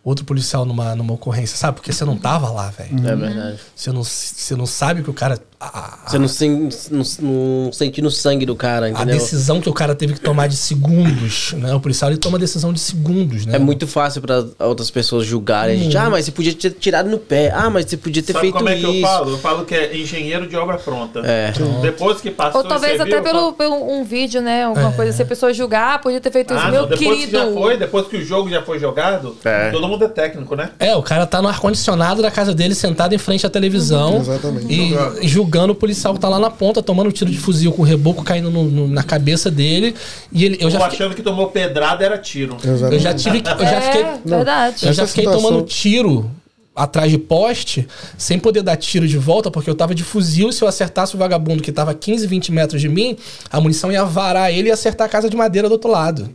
outro 0.03 0.25
policial 0.25 0.65
numa, 0.65 0.95
numa 0.95 1.13
ocorrência, 1.13 1.57
sabe? 1.57 1.77
Porque 1.77 1.93
você 1.93 2.05
não 2.05 2.17
tava 2.17 2.51
lá, 2.51 2.71
velho. 2.71 3.07
É 3.07 3.17
verdade. 3.17 3.61
Você 3.75 3.93
não, 3.93 4.05
você 4.05 4.57
não 4.57 4.67
sabe 4.67 5.03
que 5.03 5.11
o 5.11 5.15
cara. 5.15 5.39
A, 5.61 5.99
Você 6.07 6.19
não, 6.19 6.29
sen, 6.29 6.69
não, 6.91 7.03
não 7.21 7.73
sente 7.73 8.01
no 8.01 8.13
sangue 8.13 8.47
do 8.47 8.55
cara, 8.55 8.87
a 8.87 8.91
entendeu? 8.91 9.17
decisão 9.17 9.61
que 9.61 9.69
o 9.69 9.73
cara 9.73 9.93
teve 9.93 10.15
que 10.15 10.21
tomar 10.21 10.47
de 10.47 10.57
segundos, 10.57 11.53
né? 11.55 11.75
O 11.75 11.81
policial 11.81 12.11
ele 12.11 12.19
toma 12.19 12.39
decisão 12.39 12.73
de 12.73 12.79
segundos, 12.79 13.45
né? 13.45 13.57
É 13.57 13.59
muito 13.59 13.85
fácil 13.87 14.23
pra 14.23 14.45
outras 14.61 14.89
pessoas 14.89 15.27
julgarem 15.27 15.81
a 15.81 15.83
gente. 15.83 15.97
Ah, 15.99 16.09
mas 16.09 16.25
você 16.27 16.31
podia 16.31 16.55
ter 16.55 16.71
tirado 16.71 17.11
no 17.11 17.19
pé. 17.19 17.51
Ah, 17.53 17.69
mas 17.69 17.87
você 17.87 17.97
podia 17.97 18.23
ter 18.23 18.35
Sabe 18.35 18.45
feito 18.45 18.57
como 18.57 18.69
é 18.69 18.77
que 18.77 18.85
eu 18.85 19.01
falo? 19.01 19.31
Eu 19.33 19.39
falo 19.39 19.65
que 19.65 19.75
é 19.75 19.97
engenheiro 19.97 20.49
de 20.49 20.57
obra 20.57 20.79
pronta. 20.79 21.21
É. 21.25 21.53
Depois 21.83 22.21
que 22.21 22.31
passou 22.31 22.63
Ou 22.63 22.69
talvez 22.69 23.01
até 23.01 23.11
viu, 23.17 23.23
pelo, 23.23 23.53
pelo 23.55 23.75
um 23.93 24.05
vídeo, 24.05 24.41
né? 24.41 24.65
Alguma 24.65 24.93
coisa, 24.93 25.13
se 25.13 25.23
a 25.23 25.27
pessoa 25.27 25.53
julgar, 25.53 25.97
ah, 25.97 25.99
podia 25.99 26.21
ter 26.21 26.31
feito 26.31 26.55
isso. 26.55 26.63
Ah, 26.63 26.71
Meu 26.71 26.83
não, 26.83 26.89
depois 26.89 27.19
querido. 27.19 27.31
que 27.33 27.37
já 27.47 27.53
foi, 27.53 27.77
depois 27.77 28.07
que 28.07 28.17
o 28.17 28.25
jogo 28.25 28.49
já 28.49 28.63
foi 28.63 28.79
jogado, 28.79 29.37
É. 29.45 29.71
todo 29.73 29.89
mundo 29.89 30.05
é 30.05 30.09
técnico, 30.09 30.55
né? 30.55 30.71
É, 30.79 30.95
o 30.95 31.03
cara 31.03 31.27
tá 31.27 31.43
no 31.43 31.49
ar-condicionado 31.49 32.23
da 32.23 32.31
casa 32.31 32.55
dele, 32.55 32.77
sentado 32.77 33.13
em 33.13 33.19
frente 33.19 33.45
à 33.45 33.51
televisão. 33.51 34.19
Exatamente. 34.19 34.73
E, 34.73 34.95
e 35.23 35.29
julgando 35.49 35.73
o 35.73 35.77
policial 35.77 36.13
que 36.13 36.21
tá 36.21 36.29
lá 36.29 36.39
na 36.39 36.51
ponta, 36.51 36.83
tomando 36.83 37.09
um 37.09 37.11
tiro 37.11 37.31
de 37.31 37.39
fuzil 37.39 37.73
com 37.73 37.81
o 37.81 37.85
reboco 37.85 38.23
caindo 38.23 38.51
no- 38.51 38.65
no- 38.65 38.87
na 38.89 39.03
cabeça 39.03 39.51
dele. 39.51 39.95
E 40.31 40.45
ele, 40.45 40.59
eu 40.61 40.71
já 40.71 40.79
fiquei, 40.81 40.97
achando 40.99 41.15
que 41.17 41.23
tomou 41.23 41.49
pedrada 41.49 42.05
era 42.05 42.19
tiro. 42.19 42.57
Exatamente. 42.63 42.93
eu 42.95 43.01
já 43.01 43.15
tive 43.15 43.41
que- 43.41 43.51
eu 43.51 43.59
já 43.61 43.71
é, 43.77 43.81
fiquei, 43.81 44.05
verdade. 44.27 44.87
eu 44.87 44.93
já 44.93 45.07
fiquei 45.07 45.25
situação- 45.25 45.49
tomando 45.51 45.65
tiro 45.67 46.31
atrás 46.77 47.11
de 47.11 47.19
poste, 47.19 47.89
sem 48.17 48.39
poder 48.39 48.63
dar 48.63 48.77
tiro 48.77 49.09
de 49.09 49.17
volta, 49.19 49.51
porque 49.51 49.69
eu 49.69 49.75
tava 49.75 49.95
de 49.95 50.05
fuzil. 50.05 50.53
Se 50.53 50.63
eu 50.63 50.69
acertasse 50.69 51.15
o 51.17 51.19
vagabundo 51.19 51.61
que 51.63 51.73
tava 51.73 51.91
a 51.91 51.95
15, 51.95 52.27
20 52.27 52.53
metros 52.53 52.81
de 52.81 52.89
mim, 52.89 53.17
a 53.51 53.61
munição 53.61 53.91
ia 53.91 54.05
varar 54.05 54.53
ele 54.53 54.69
e 54.69 54.71
acertar 54.71 55.07
a 55.07 55.11
casa 55.11 55.29
de 55.31 55.37
madeira 55.37 55.67
do 55.69 55.73
outro 55.73 55.91
lado. 55.91 56.29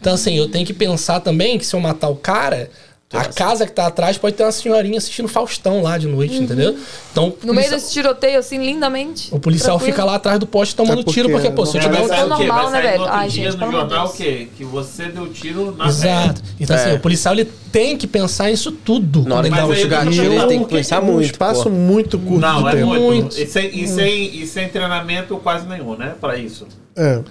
Então, 0.00 0.14
assim, 0.14 0.36
eu 0.36 0.48
tenho 0.48 0.64
que 0.64 0.72
pensar 0.74 1.18
também 1.20 1.58
que 1.58 1.66
se 1.66 1.74
eu 1.74 1.80
matar 1.80 2.08
o 2.10 2.14
cara. 2.16 2.70
A 3.10 3.24
casa 3.24 3.64
que 3.64 3.72
tá 3.72 3.86
atrás 3.86 4.18
pode 4.18 4.36
ter 4.36 4.42
uma 4.42 4.52
senhorinha 4.52 4.98
assistindo 4.98 5.26
Faustão 5.28 5.80
lá 5.82 5.96
de 5.96 6.06
noite, 6.06 6.36
entendeu? 6.36 6.76
Então, 7.10 7.28
Uhum. 7.28 7.34
No 7.44 7.54
meio 7.54 7.70
desse 7.70 7.90
tiroteio, 7.90 8.38
assim, 8.38 8.58
lindamente. 8.62 9.34
o 9.34 9.40
policial 9.40 9.78
tranquilo. 9.78 9.92
fica 9.96 10.04
lá 10.04 10.16
atrás 10.16 10.38
do 10.38 10.46
poste 10.46 10.76
tomando 10.76 11.00
É 11.00 11.04
porque 11.04 11.14
tiro, 11.14 11.30
porque, 11.30 11.50
pô, 11.50 11.64
se 11.64 11.78
eu 11.78 11.80
tiver 11.80 12.00
um 12.02 12.04
é 12.04 12.08
sair 12.08 12.18
o 12.20 12.22
quê? 12.24 12.28
normal, 12.28 12.64
Vai 12.70 12.72
né, 12.72 12.82
sair 12.82 12.98
no 12.98 13.04
velho? 13.04 13.12
Ai, 13.14 13.30
gente, 13.30 13.56
no 13.56 13.72
jornal 13.72 14.06
o 14.08 14.12
quê? 14.12 14.48
Que 14.58 14.64
você 14.64 15.06
deu 15.06 15.26
tiro 15.32 15.74
na 15.74 15.86
Exato. 15.88 16.42
Então, 16.60 16.76
assim, 16.76 16.90
É. 16.90 16.94
o 16.94 17.00
policial 17.00 17.32
ele 17.34 17.46
tem 17.72 17.96
que 17.96 18.06
pensar 18.06 18.50
isso 18.50 18.70
tudo. 18.72 19.22
Na 19.26 19.36
hora 19.36 19.44
que 19.44 19.50
Mas 19.50 19.60
dá 19.60 19.66
tô 19.82 19.88
gatilhos, 19.88 20.18
ele 20.18 20.46
tem 20.46 20.58
que 20.60 20.64
que- 20.66 20.74
pensar 20.76 21.02
um 21.02 21.06
muito. 21.06 21.24
espaço 21.24 21.62
pô. 21.64 21.70
muito 21.70 22.18
curto 22.18 22.40
Não, 22.40 22.68
é 22.68 22.72
tempo. 22.72 22.86
Muito. 22.88 23.40
E, 23.40 23.46
sem, 23.46 23.70
e, 23.74 23.88
sem, 23.88 24.36
e 24.42 24.46
sem 24.46 24.68
treinamento 24.68 25.34
quase 25.38 25.66
nenhum, 25.66 25.96
né? 25.96 26.12
Pra 26.20 26.36
isso. 26.36 26.66
É, 26.98 27.22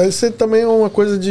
é, 0.00 0.08
isso 0.08 0.28
também 0.32 0.62
é 0.62 0.66
uma 0.66 0.90
coisa 0.90 1.16
de 1.16 1.30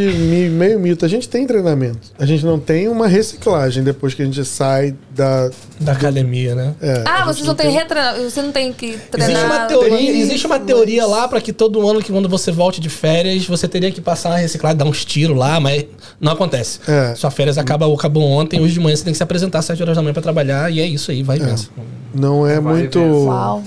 meio 0.50 0.80
mito. 0.80 1.04
A 1.04 1.10
gente 1.10 1.28
tem 1.28 1.46
treinamento. 1.46 2.00
A 2.18 2.26
gente 2.26 2.46
não 2.46 2.58
tem 2.58 2.88
uma 2.88 3.06
reciclagem 3.06 3.84
depois 3.84 4.14
que 4.14 4.22
a 4.22 4.26
gente 4.26 4.44
sai 4.46 4.96
da. 5.14 5.50
Da 5.78 5.92
academia, 5.92 6.56
né? 6.56 6.74
é, 6.82 7.04
Ah, 7.06 7.26
vocês 7.26 7.46
não 7.46 7.54
têm 7.54 7.70
retreinar. 7.70 8.16
Você 8.22 8.42
não 8.42 8.54
tem 8.54 8.72
que 8.72 8.98
treinar. 9.12 9.30
Existe 9.30 9.46
uma 9.46 9.66
teoria, 9.66 10.12
existe 10.12 10.46
uma 10.48 10.60
teoria 10.60 11.06
lá 11.06 11.28
pra 11.28 11.42
que 11.42 11.52
todo 11.52 11.86
ano 11.86 12.02
que 12.02 12.14
quando 12.14 12.30
você 12.30 12.50
volte 12.50 12.80
de 12.80 12.88
férias, 12.88 13.46
você 13.46 13.68
teria 13.68 13.92
que 13.92 14.00
passar 14.00 14.30
na 14.30 14.38
reciclagem, 14.38 14.78
dar 14.78 14.86
uns 14.86 15.04
tiros 15.04 15.36
lá, 15.38 15.60
mas 15.60 15.84
não 16.20 16.32
acontece. 16.32 16.80
É. 16.88 17.14
Sua 17.16 17.30
férias 17.30 17.58
acaba, 17.58 17.94
acabou 17.94 18.24
ontem, 18.24 18.62
hoje 18.62 18.74
de 18.76 18.80
manhã 18.80 18.96
você 18.96 19.04
tem 19.04 19.12
que 19.12 19.18
se 19.18 19.24
apresentar 19.24 19.60
às 19.60 19.66
7 19.66 19.82
horas 19.84 19.98
da 19.98 20.02
manhã 20.02 20.14
pra 20.14 20.24
trabalhar 20.24 20.72
e 20.72 20.80
é 20.80 20.88
isso 20.88 21.12
aí, 21.12 21.24
vai 21.24 21.38
e 21.38 21.42
pensa. 21.42 21.68
Não 22.14 22.48
é 22.48 22.60
Vai 22.62 22.74
muito. 22.74 22.98
ver. 22.98 23.06
Uau. 23.12 23.64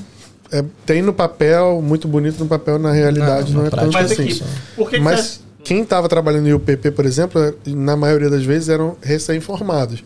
É, 0.51 0.65
tem 0.87 1.03
no 1.03 1.13
papel, 1.13 1.83
muito 1.83 2.09
bonito 2.09 2.39
no 2.39 2.47
papel, 2.47 2.79
na 2.79 2.91
realidade 2.91 3.53
Não, 3.53 3.61
não, 3.61 3.67
é 3.67 3.71
tanto 3.71 3.93
Mas 3.93 4.13
assim. 4.13 4.23
aqui, 4.23 4.43
por 4.75 4.89
que, 4.89 4.97
que 4.97 5.03
Mas 5.03 5.21
você... 5.21 5.41
quem 5.63 5.83
estava 5.83 6.09
trabalhando 6.09 6.49
em 6.49 6.55
UPP, 6.55 6.91
por 6.91 7.05
exemplo, 7.05 7.55
na 7.67 7.97
maioria 7.97 8.31
das 8.31 8.45
vezes 8.45 8.69
eram 8.69 8.97
recém-formados. 9.03 10.03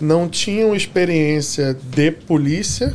Não 0.00 0.28
tinham 0.28 0.74
experiência 0.74 1.76
de 1.90 2.10
polícia, 2.10 2.94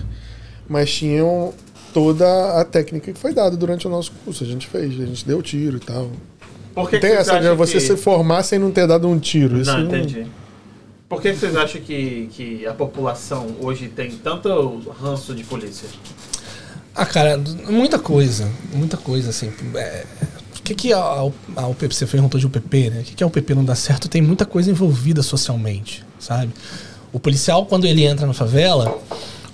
mas 0.68 0.92
tinham 0.92 1.53
toda 1.94 2.60
a 2.60 2.66
técnica 2.66 3.11
que 3.14 3.19
foi 3.19 3.34
dada 3.34 3.56
durante 3.56 3.88
o 3.88 3.90
nosso 3.90 4.11
curso. 4.24 4.44
A 4.44 4.48
gente 4.48 4.68
fez, 4.68 4.94
a 5.00 5.06
gente 5.06 5.26
deu 5.26 5.42
tiro 5.42 5.78
e 5.78 5.80
tal. 5.80 6.11
Por 6.76 6.90
que 6.90 6.98
que 6.98 7.02
Tem 7.02 7.11
vocês 7.11 7.28
essa 7.28 7.40
de 7.40 7.56
você 7.56 7.74
que... 7.74 7.80
se 7.82 7.98
formar 7.98 8.44
sem 8.44 8.60
não 8.60 8.72
ter 8.72 8.88
dado 8.88 9.08
um 9.08 9.18
tiro. 9.18 9.58
Isso 9.58 9.72
Não, 9.72 9.86
entendi. 9.86 10.28
Por 11.08 11.22
que 11.22 11.32
que 11.32 11.40
vocês 11.40 11.56
acham 11.56 11.82
que, 11.82 12.30
que 12.32 12.68
a 12.68 12.74
população 12.74 13.56
hoje 13.61 13.88
tem 13.88 14.11
tanto 14.11 14.80
ranço 14.92 15.34
de 15.34 15.44
polícia? 15.44 15.90
Ah, 17.00 17.06
cara, 17.06 17.42
muita 17.69 17.98
coisa. 17.98 18.52
Muita 18.74 18.98
coisa, 18.98 19.30
assim. 19.30 19.53
É, 19.74 20.03
o 20.58 20.61
que, 20.61 20.76
que 20.76 20.92
a, 20.92 21.00
a 21.00 21.68
UPP, 21.68 21.95
você 21.95 22.06
perguntou 22.06 22.38
de 22.38 22.45
UPP, 22.45 22.90
né? 22.90 23.00
O 23.00 23.03
que, 23.06 23.16
que 23.16 23.24
a 23.24 23.28
UPP 23.28 23.56
não 23.56 23.64
dá 23.64 23.74
certo? 23.74 24.10
Tem 24.10 24.22
muita 24.22 24.45
coisa 24.45 24.69
envolvida 24.69 25.24
socialmente, 25.24 26.03
sabe? 26.19 26.52
O 27.14 27.18
policial, 27.18 27.66
quando 27.66 27.86
ele 27.86 28.03
entra 28.03 28.28
na 28.28 28.34
favela, 28.34 29.00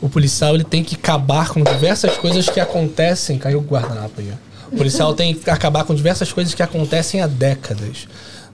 o 0.01 0.09
policial 0.09 0.55
ele 0.55 0.63
tem 0.63 0.83
que 0.83 0.95
acabar 0.95 1.49
com 1.49 1.61
diversas 1.63 2.17
coisas 2.17 2.49
que 2.49 2.59
acontecem. 2.59 3.37
Caiu 3.37 3.59
o 3.59 3.61
guardanapo 3.61 4.21
aí. 4.21 4.33
O 4.71 4.75
policial 4.75 5.13
tem 5.15 5.35
que 5.35 5.47
acabar 5.47 5.83
com 5.83 5.93
diversas 5.93 6.33
coisas 6.33 6.55
que 6.55 6.63
acontecem 6.63 7.21
há 7.21 7.27
décadas. 7.27 8.07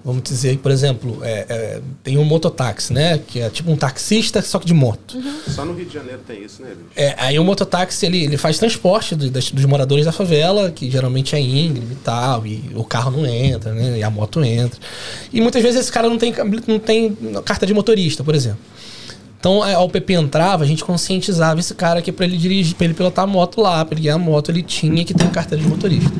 Vamos 0.03 0.23
dizer, 0.23 0.57
por 0.57 0.71
exemplo, 0.71 1.19
é, 1.21 1.45
é, 1.47 1.81
tem 2.03 2.17
um 2.17 2.23
mototáxi, 2.23 2.91
né? 2.91 3.19
Que 3.27 3.39
é 3.39 3.49
tipo 3.51 3.69
um 3.71 3.75
taxista, 3.75 4.41
só 4.41 4.57
que 4.57 4.65
de 4.65 4.73
moto. 4.73 5.15
Só 5.47 5.63
no 5.63 5.73
Rio 5.73 5.85
de 5.85 5.93
Janeiro 5.93 6.21
tem 6.27 6.43
isso, 6.43 6.61
né, 6.63 6.69
bicho? 6.69 6.89
É, 6.95 7.13
aí 7.19 7.37
o 7.37 7.43
mototáxi 7.43 8.05
ele, 8.07 8.23
ele 8.23 8.35
faz 8.37 8.57
transporte 8.57 9.15
do- 9.15 9.29
das- 9.29 9.51
dos 9.51 9.65
moradores 9.65 10.05
da 10.05 10.11
favela, 10.11 10.71
que 10.71 10.89
geralmente 10.89 11.35
é 11.35 11.39
íngreme 11.39 11.91
e 11.91 11.95
tal, 12.03 12.47
e 12.47 12.71
o 12.73 12.83
carro 12.83 13.11
não 13.11 13.25
entra, 13.27 13.73
né? 13.73 13.99
E 13.99 14.03
a 14.03 14.09
moto 14.09 14.43
entra. 14.43 14.79
E 15.31 15.39
muitas 15.39 15.61
vezes 15.61 15.81
esse 15.81 15.91
cara 15.91 16.09
não 16.09 16.17
tem, 16.17 16.33
não 16.67 16.79
tem 16.79 17.15
carta 17.45 17.67
de 17.67 17.73
motorista, 17.73 18.23
por 18.23 18.33
exemplo. 18.33 18.59
Então 19.39 19.63
a 19.63 19.79
UPP 19.83 20.13
entrava, 20.13 20.63
a 20.63 20.67
gente 20.67 20.83
conscientizava 20.83 21.59
esse 21.59 21.73
cara 21.73 21.99
que 22.01 22.11
para 22.11 22.25
ele 22.25 22.37
dirigir, 22.37 22.75
para 22.75 22.85
ele 22.85 22.93
pilotar 22.93 23.23
a 23.23 23.27
moto 23.27 23.59
lá, 23.59 23.83
para 23.83 23.95
ele 23.95 24.01
guiar 24.03 24.15
a 24.15 24.19
moto, 24.19 24.49
ele 24.49 24.61
tinha 24.61 25.03
que 25.03 25.13
ter 25.15 25.27
carteira 25.31 25.63
de 25.63 25.67
motorista. 25.69 26.11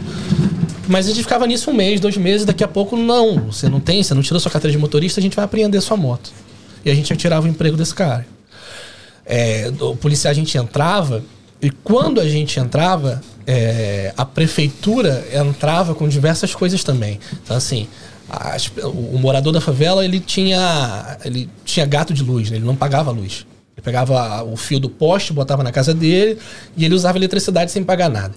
Mas 0.91 1.05
a 1.05 1.09
gente 1.09 1.23
ficava 1.23 1.47
nisso 1.47 1.71
um 1.71 1.73
mês, 1.73 2.01
dois 2.01 2.17
meses, 2.17 2.45
daqui 2.45 2.65
a 2.65 2.67
pouco, 2.67 2.97
não, 2.97 3.45
você 3.45 3.69
não 3.69 3.79
tem, 3.79 4.03
você 4.03 4.13
não 4.13 4.21
tirou 4.21 4.41
sua 4.41 4.51
carteira 4.51 4.73
de 4.73 4.77
motorista, 4.77 5.21
a 5.21 5.23
gente 5.23 5.37
vai 5.37 5.45
apreender 5.45 5.81
sua 5.81 5.95
moto. 5.95 6.33
E 6.83 6.91
a 6.91 6.93
gente 6.93 7.15
tirava 7.15 7.45
o 7.45 7.49
emprego 7.49 7.77
desse 7.77 7.95
cara. 7.95 8.27
É, 9.25 9.71
o 9.79 9.95
policial 9.95 10.31
a 10.31 10.33
gente 10.33 10.57
entrava, 10.57 11.23
e 11.61 11.69
quando 11.69 12.19
a 12.19 12.27
gente 12.27 12.59
entrava, 12.59 13.21
é, 13.47 14.13
a 14.17 14.25
prefeitura 14.25 15.25
entrava 15.33 15.95
com 15.95 16.09
diversas 16.09 16.53
coisas 16.53 16.83
também. 16.83 17.21
Então, 17.41 17.55
assim, 17.55 17.87
as- 18.29 18.69
o, 18.83 19.17
morador 19.17 19.53
da 19.53 19.61
favela, 19.61 20.03
ele 20.03 20.19
tinha, 20.19 21.17
ele 21.23 21.49
tinha 21.63 21.85
gato 21.85 22.13
de 22.13 22.21
luz, 22.21 22.51
né? 22.51 22.57
ele 22.57 22.65
não 22.65 22.75
pagava 22.75 23.11
luz. 23.11 23.45
Ele 23.77 23.81
pegava 23.81 24.43
o 24.43 24.57
fio 24.57 24.77
do 24.77 24.89
poste, 24.89 25.31
botava 25.31 25.63
na 25.63 25.71
casa 25.71 25.93
dele 25.93 26.37
e 26.75 26.83
ele 26.83 26.93
usava 26.93 27.17
eletricidade 27.17 27.71
sem 27.71 27.81
pagar 27.81 28.09
nada. 28.09 28.33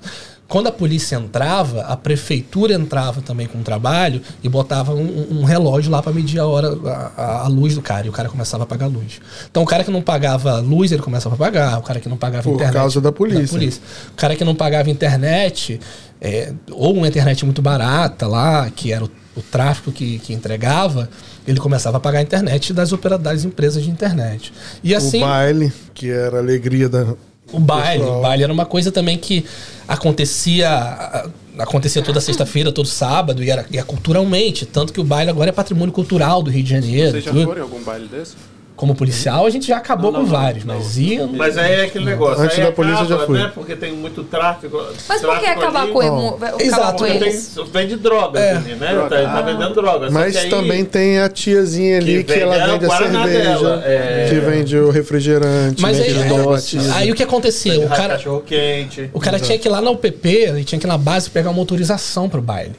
Quando 0.46 0.66
a 0.66 0.72
polícia 0.72 1.16
entrava, 1.16 1.80
a 1.82 1.96
prefeitura 1.96 2.74
entrava 2.74 3.22
também 3.22 3.46
com 3.46 3.58
o 3.58 3.62
trabalho 3.62 4.20
e 4.42 4.48
botava 4.48 4.92
um, 4.94 5.40
um- 5.40 5.44
relógio 5.44 5.90
lá 5.90 6.02
para 6.02 6.12
medir 6.12 6.38
a 6.38 6.46
hora, 6.46 6.68
a, 7.16 7.44
a- 7.44 7.48
luz 7.48 7.74
do 7.74 7.80
cara. 7.82 8.06
E 8.06 8.10
o 8.10 8.12
cara 8.12 8.28
começava 8.28 8.62
a 8.64 8.66
pagar 8.66 8.86
luz. 8.86 9.20
Então 9.50 9.62
o 9.62 9.66
cara 9.66 9.82
que 9.82 9.90
não 9.90 10.02
pagava 10.02 10.58
luz, 10.60 10.92
ele 10.92 11.00
começava 11.02 11.34
a 11.34 11.38
pagar. 11.38 11.78
O 11.78 11.82
cara 11.82 11.98
que 11.98 12.08
não 12.08 12.16
pagava 12.18 12.42
Por 12.44 12.54
internet. 12.56 12.74
causa 12.74 13.00
da 13.00 13.10
polícia. 13.10 13.80
O 14.12 14.16
cara 14.16 14.36
que 14.36 14.44
não 14.44 14.54
pagava 14.54 14.90
internet, 14.90 15.80
é, 16.20 16.52
ou 16.70 16.94
uma 16.94 17.08
internet 17.08 17.42
muito 17.44 17.62
barata 17.62 18.26
lá, 18.26 18.70
que 18.70 18.92
era 18.92 19.04
o, 19.04 19.10
o 19.36 19.42
tráfico 19.42 19.90
que, 19.90 20.18
que 20.18 20.34
entregava, 20.34 21.08
ele 21.48 21.58
começava 21.58 21.96
a 21.96 22.00
pagar 22.00 22.18
a 22.18 22.22
internet 22.22 22.72
das 22.74 22.92
operadoras 22.92 23.24
das 23.40 23.44
empresas 23.44 23.82
de 23.82 23.90
internet. 23.90 24.52
E 24.82 24.94
assim. 24.94 25.22
O 25.22 25.26
baile, 25.26 25.72
que 25.94 26.10
era 26.10 26.36
a 26.36 26.40
alegria 26.40 26.88
da. 26.88 27.14
O 27.52 27.60
baile, 27.60 28.00
pessoal. 28.00 28.18
o 28.18 28.22
baile 28.22 28.42
era 28.42 28.52
uma 28.52 28.66
coisa 28.66 28.90
também 28.90 29.18
que 29.18 29.44
acontecia 29.86 31.30
acontecia 31.58 32.02
toda 32.02 32.20
sexta-feira, 32.20 32.72
todo 32.72 32.86
sábado, 32.86 33.42
e 33.42 33.50
era, 33.50 33.64
e 33.70 33.76
era 33.76 33.86
culturalmente. 33.86 34.66
Tanto 34.66 34.92
que 34.92 35.00
o 35.00 35.04
baile 35.04 35.30
agora 35.30 35.50
é 35.50 35.52
patrimônio 35.52 35.92
cultural 35.92 36.42
do 36.42 36.50
Rio 36.50 36.64
de 36.64 36.70
Janeiro. 36.70 37.12
Vocês 37.12 37.24
já 37.24 37.30
tudo. 37.30 37.44
foram 37.44 37.58
em 37.58 37.62
algum 37.62 37.82
baile 37.82 38.08
desse? 38.08 38.34
Como 38.76 38.92
policial, 38.92 39.46
a 39.46 39.50
gente 39.50 39.68
já 39.68 39.76
acabou 39.76 40.10
Não, 40.10 40.18
não, 40.20 40.26
com 40.26 40.32
vários, 40.32 40.64
não. 40.64 40.74
mas 40.74 40.98
ia. 40.98 41.28
Mas 41.28 41.56
aí 41.56 41.74
é 41.74 41.84
aquele 41.84 42.06
negócio. 42.06 42.42
Antes 42.42 42.58
aí 42.58 42.64
da 42.64 42.72
polícia 42.72 43.02
eu 43.02 43.06
já 43.06 43.14
acaba, 43.14 43.26
fui. 43.26 43.38
Né? 43.38 43.52
Porque 43.54 43.76
tem 43.76 43.92
muito 43.92 44.24
tráfico. 44.24 44.82
Mas 45.08 45.20
por 45.22 45.38
que 45.38 45.46
acabar 45.46 45.82
ali, 45.82 45.92
com, 45.92 46.00
acabar 46.28 46.60
exato, 46.60 46.98
com 46.98 47.06
eles? 47.06 47.52
tem, 47.54 47.64
vende 47.66 47.94
droga, 47.96 48.40
É. 48.40 48.56
ali, 48.56 48.74
né? 48.74 48.92
Droga. 48.92 49.16
Tá, 49.22 49.32
tá 49.32 49.42
vendendo 49.42 49.74
droga. 49.74 50.10
Mas 50.10 50.34
aí- 50.36 50.50
também 50.50 50.84
tem 50.84 51.20
a 51.20 51.28
tiazinha 51.28 51.98
ali 51.98 52.24
Que 52.24 52.34
que, 52.34 52.40
ela 52.40 52.56
vende- 52.58 52.64
é 52.64 52.78
vende 52.78 52.86
a 52.86 52.98
cerveja, 52.98 53.82
é. 53.86 54.26
que 54.28 54.40
vende 54.40 54.76
o 54.76 54.90
refrigerante, 54.90 55.80
Mas 55.80 55.96
vende 55.98 56.18
aí, 56.18 56.34
a 56.36 56.42
batida. 56.42 56.94
aí 56.96 57.12
o 57.12 57.14
que 57.14 57.22
acontecia? 57.22 57.78
O 57.78 57.88
cara, 57.88 58.14
Cachorro 58.16 58.40
quente. 58.44 59.08
O 59.12 59.20
cara 59.20 59.38
tinha 59.38 59.56
que 59.56 59.68
ir 59.68 59.70
lá 59.70 59.80
na 59.80 59.90
UPP, 59.92 60.28
ele 60.28 60.64
tinha 60.64 60.80
que 60.80 60.86
ir 60.86 60.88
na 60.88 60.98
base 60.98 61.30
pegar 61.30 61.50
uma 61.50 61.60
autorização 61.60 62.28
pro 62.28 62.42
baile. 62.42 62.74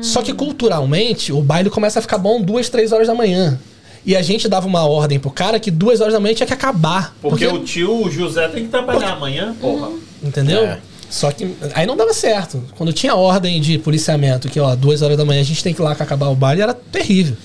Só 0.00 0.22
que 0.22 0.32
culturalmente, 0.32 1.34
o 1.34 1.42
baile 1.42 1.68
começa 1.68 1.98
a 1.98 2.02
ficar 2.02 2.16
bom 2.16 2.40
duas, 2.40 2.70
três 2.70 2.92
horas 2.92 3.06
da 3.08 3.14
manhã. 3.14 3.58
E 4.04 4.16
a 4.16 4.22
gente 4.22 4.48
dava 4.48 4.66
uma 4.66 4.86
ordem 4.86 5.18
pro 5.18 5.30
cara 5.30 5.58
que 5.60 5.70
duas 5.70 6.00
horas 6.00 6.14
da 6.14 6.20
manhã 6.20 6.34
tinha 6.34 6.46
que 6.46 6.52
acabar. 6.52 7.14
Porque, 7.20 7.46
o 7.46 7.58
tio 7.62 8.04
o 8.06 8.10
José 8.10 8.48
tem 8.48 8.64
que 8.64 8.70
trabalhar 8.70 9.12
amanhã, 9.12 9.54
porra. 9.60 9.90
Entendeu? 10.22 10.64
É. 10.64 10.78
Só 11.10 11.30
que 11.32 11.54
aí 11.74 11.86
não 11.86 11.96
dava 11.96 12.12
certo. 12.12 12.62
Quando 12.76 12.92
tinha 12.92 13.14
ordem 13.14 13.60
de 13.60 13.78
policiamento, 13.78 14.48
que 14.48 14.60
ó, 14.60 14.74
duas 14.74 15.00
horas 15.02 15.16
da 15.16 15.24
manhã 15.24 15.40
a 15.40 15.44
gente 15.44 15.62
tem 15.62 15.72
que 15.72 15.80
ir 15.80 15.84
lá 15.84 15.92
acabar 15.92 16.28
o 16.28 16.34
baile, 16.34 16.60
era 16.62 16.74
terrível. 16.74 17.36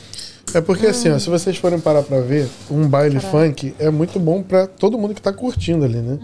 É 0.54 0.62
porque 0.62 0.88
assim, 0.88 1.10
ó, 1.10 1.18
se 1.18 1.30
vocês 1.30 1.58
forem 1.58 1.80
parar 1.80 2.04
pra 2.04 2.20
ver, 2.20 2.48
um 2.70 2.88
baile 2.88 3.20
funk 3.20 3.74
é 3.80 3.90
muito 3.90 4.20
bom 4.20 4.44
pra 4.44 4.68
todo 4.68 4.98
mundo 4.98 5.16
que 5.16 5.22
tá 5.22 5.32
curtindo 5.32 5.86
ali, 5.86 5.98
né? 5.98 6.20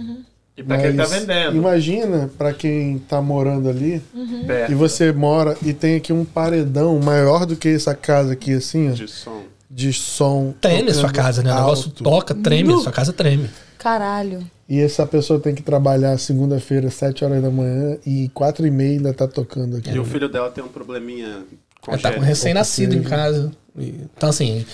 E 0.57 0.61
pra 0.63 0.77
quem 0.77 0.91
tá 0.91 1.03
Mas 1.07 1.11
vendendo. 1.11 1.55
Imagina 1.55 2.29
pra 2.37 2.51
quem 2.53 2.99
tá 2.99 3.21
morando 3.21 3.69
ali 3.69 4.01
perto. 4.45 4.71
e 4.71 4.75
você 4.75 5.11
mora 5.13 5.55
e 5.63 5.71
tem 5.73 5.95
aqui 5.95 6.11
um 6.11 6.25
paredão 6.25 6.99
maior 6.99 7.45
do 7.45 7.55
que 7.55 7.69
essa 7.69 7.95
casa 7.95 8.33
aqui, 8.33 8.53
assim, 8.53 8.89
ó, 8.89 8.93
De 8.93 9.07
som. 9.07 9.43
De 9.69 9.93
som. 9.93 10.53
Treme 10.59 10.91
a 10.91 10.93
sua 10.93 11.11
casa, 11.11 11.43
né? 11.43 11.51
O 11.53 11.55
negócio 11.55 11.91
toca, 11.91 12.33
treme, 12.33 12.73
a 12.73 12.77
sua 12.77 12.91
casa 12.91 13.13
treme. 13.13 13.49
Caralho. 13.77 14.45
E 14.67 14.79
essa 14.79 15.05
pessoa 15.05 15.39
tem 15.39 15.55
que 15.55 15.63
trabalhar 15.63 16.17
segunda-feira, 16.19 16.89
7 16.91 17.25
horas 17.25 17.41
da 17.41 17.49
manhã, 17.49 17.97
e 18.05 18.29
4 18.33 18.67
e 18.67 18.71
meia 18.71 18.91
ainda 18.91 19.13
tá 19.13 19.27
tocando 19.27 19.77
aqui. 19.77 19.89
E 19.89 19.99
o 19.99 20.05
filho 20.05 20.29
dela 20.29 20.51
tem 20.51 20.63
um 20.63 20.67
probleminha 20.67 21.43
Ela 21.87 21.97
tá 21.97 22.13
com 22.13 22.19
recém-nascido 22.19 22.95
em 22.95 23.01
casa. 23.01 23.51
Então, 23.75 24.29
assim, 24.29 24.65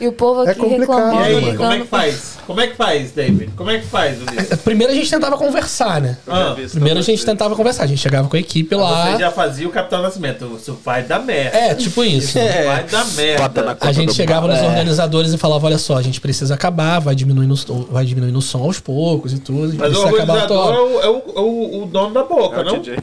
E 0.00 0.08
o 0.08 0.12
povo 0.12 0.44
É 0.46 0.50
aqui 0.52 0.64
E 0.64 0.68
reclamando. 0.78 1.18
aí, 1.18 1.40
mano. 1.40 1.56
como 1.58 1.72
é 1.72 1.78
que 1.80 1.86
faz? 1.86 2.38
Como 2.46 2.60
é 2.60 2.66
que 2.66 2.74
faz, 2.76 3.12
David? 3.12 3.52
Como 3.54 3.70
é 3.70 3.78
que 3.78 3.86
faz, 3.86 4.18
Ulisses? 4.22 4.58
primeiro 4.62 4.92
a 4.92 4.96
gente 4.96 5.10
tentava 5.10 5.36
conversar, 5.36 6.00
né? 6.00 6.16
Ah, 6.26 6.56
Primeiro 6.72 6.98
a 6.98 7.02
gente 7.02 7.24
tentava 7.24 7.54
conversar. 7.54 7.84
A 7.84 7.86
gente 7.86 8.00
chegava 8.00 8.28
com 8.28 8.36
a 8.36 8.40
equipe 8.40 8.74
lá. 8.74 9.12
Você 9.12 9.18
já 9.20 9.30
fazia 9.30 9.68
o 9.68 9.70
Capitão 9.70 10.02
Nascimento. 10.02 10.50
Isso 10.56 10.78
vai 10.84 11.02
dar 11.02 11.20
merda. 11.20 11.56
É, 11.56 11.74
tipo 11.74 12.02
isso. 12.02 12.38
Vai 12.38 12.84
dar 12.84 13.04
na 13.04 13.12
merda. 13.12 13.76
A 13.80 13.92
gente 13.92 14.14
chegava 14.14 14.48
nos 14.48 14.60
organizadores 14.62 15.32
e 15.32 15.38
falava: 15.38 15.66
olha 15.66 15.78
só, 15.78 15.96
a 15.98 16.02
gente 16.02 16.20
precisa 16.20 16.54
acabar, 16.54 16.98
vai 16.98 17.14
diminuindo, 17.14 17.54
o- 17.68 17.88
vai 17.90 18.04
diminuindo 18.04 18.38
o 18.38 18.42
som 18.42 18.62
aos 18.64 18.80
poucos 18.80 19.32
e 19.32 19.38
tudo. 19.38 19.74
Mas 19.76 19.94
o 19.96 20.00
organizador 20.06 20.74
é 20.74 20.78
o, 20.78 21.00
é 21.02 21.08
o, 21.08 21.22
é 21.36 21.40
o- 21.40 21.82
o 21.82 21.86
dono 21.86 22.14
da 22.14 22.24
boca, 22.24 22.56
É 22.56 22.60
o 22.62 22.64
não? 22.64 22.78
DJ. 22.78 22.96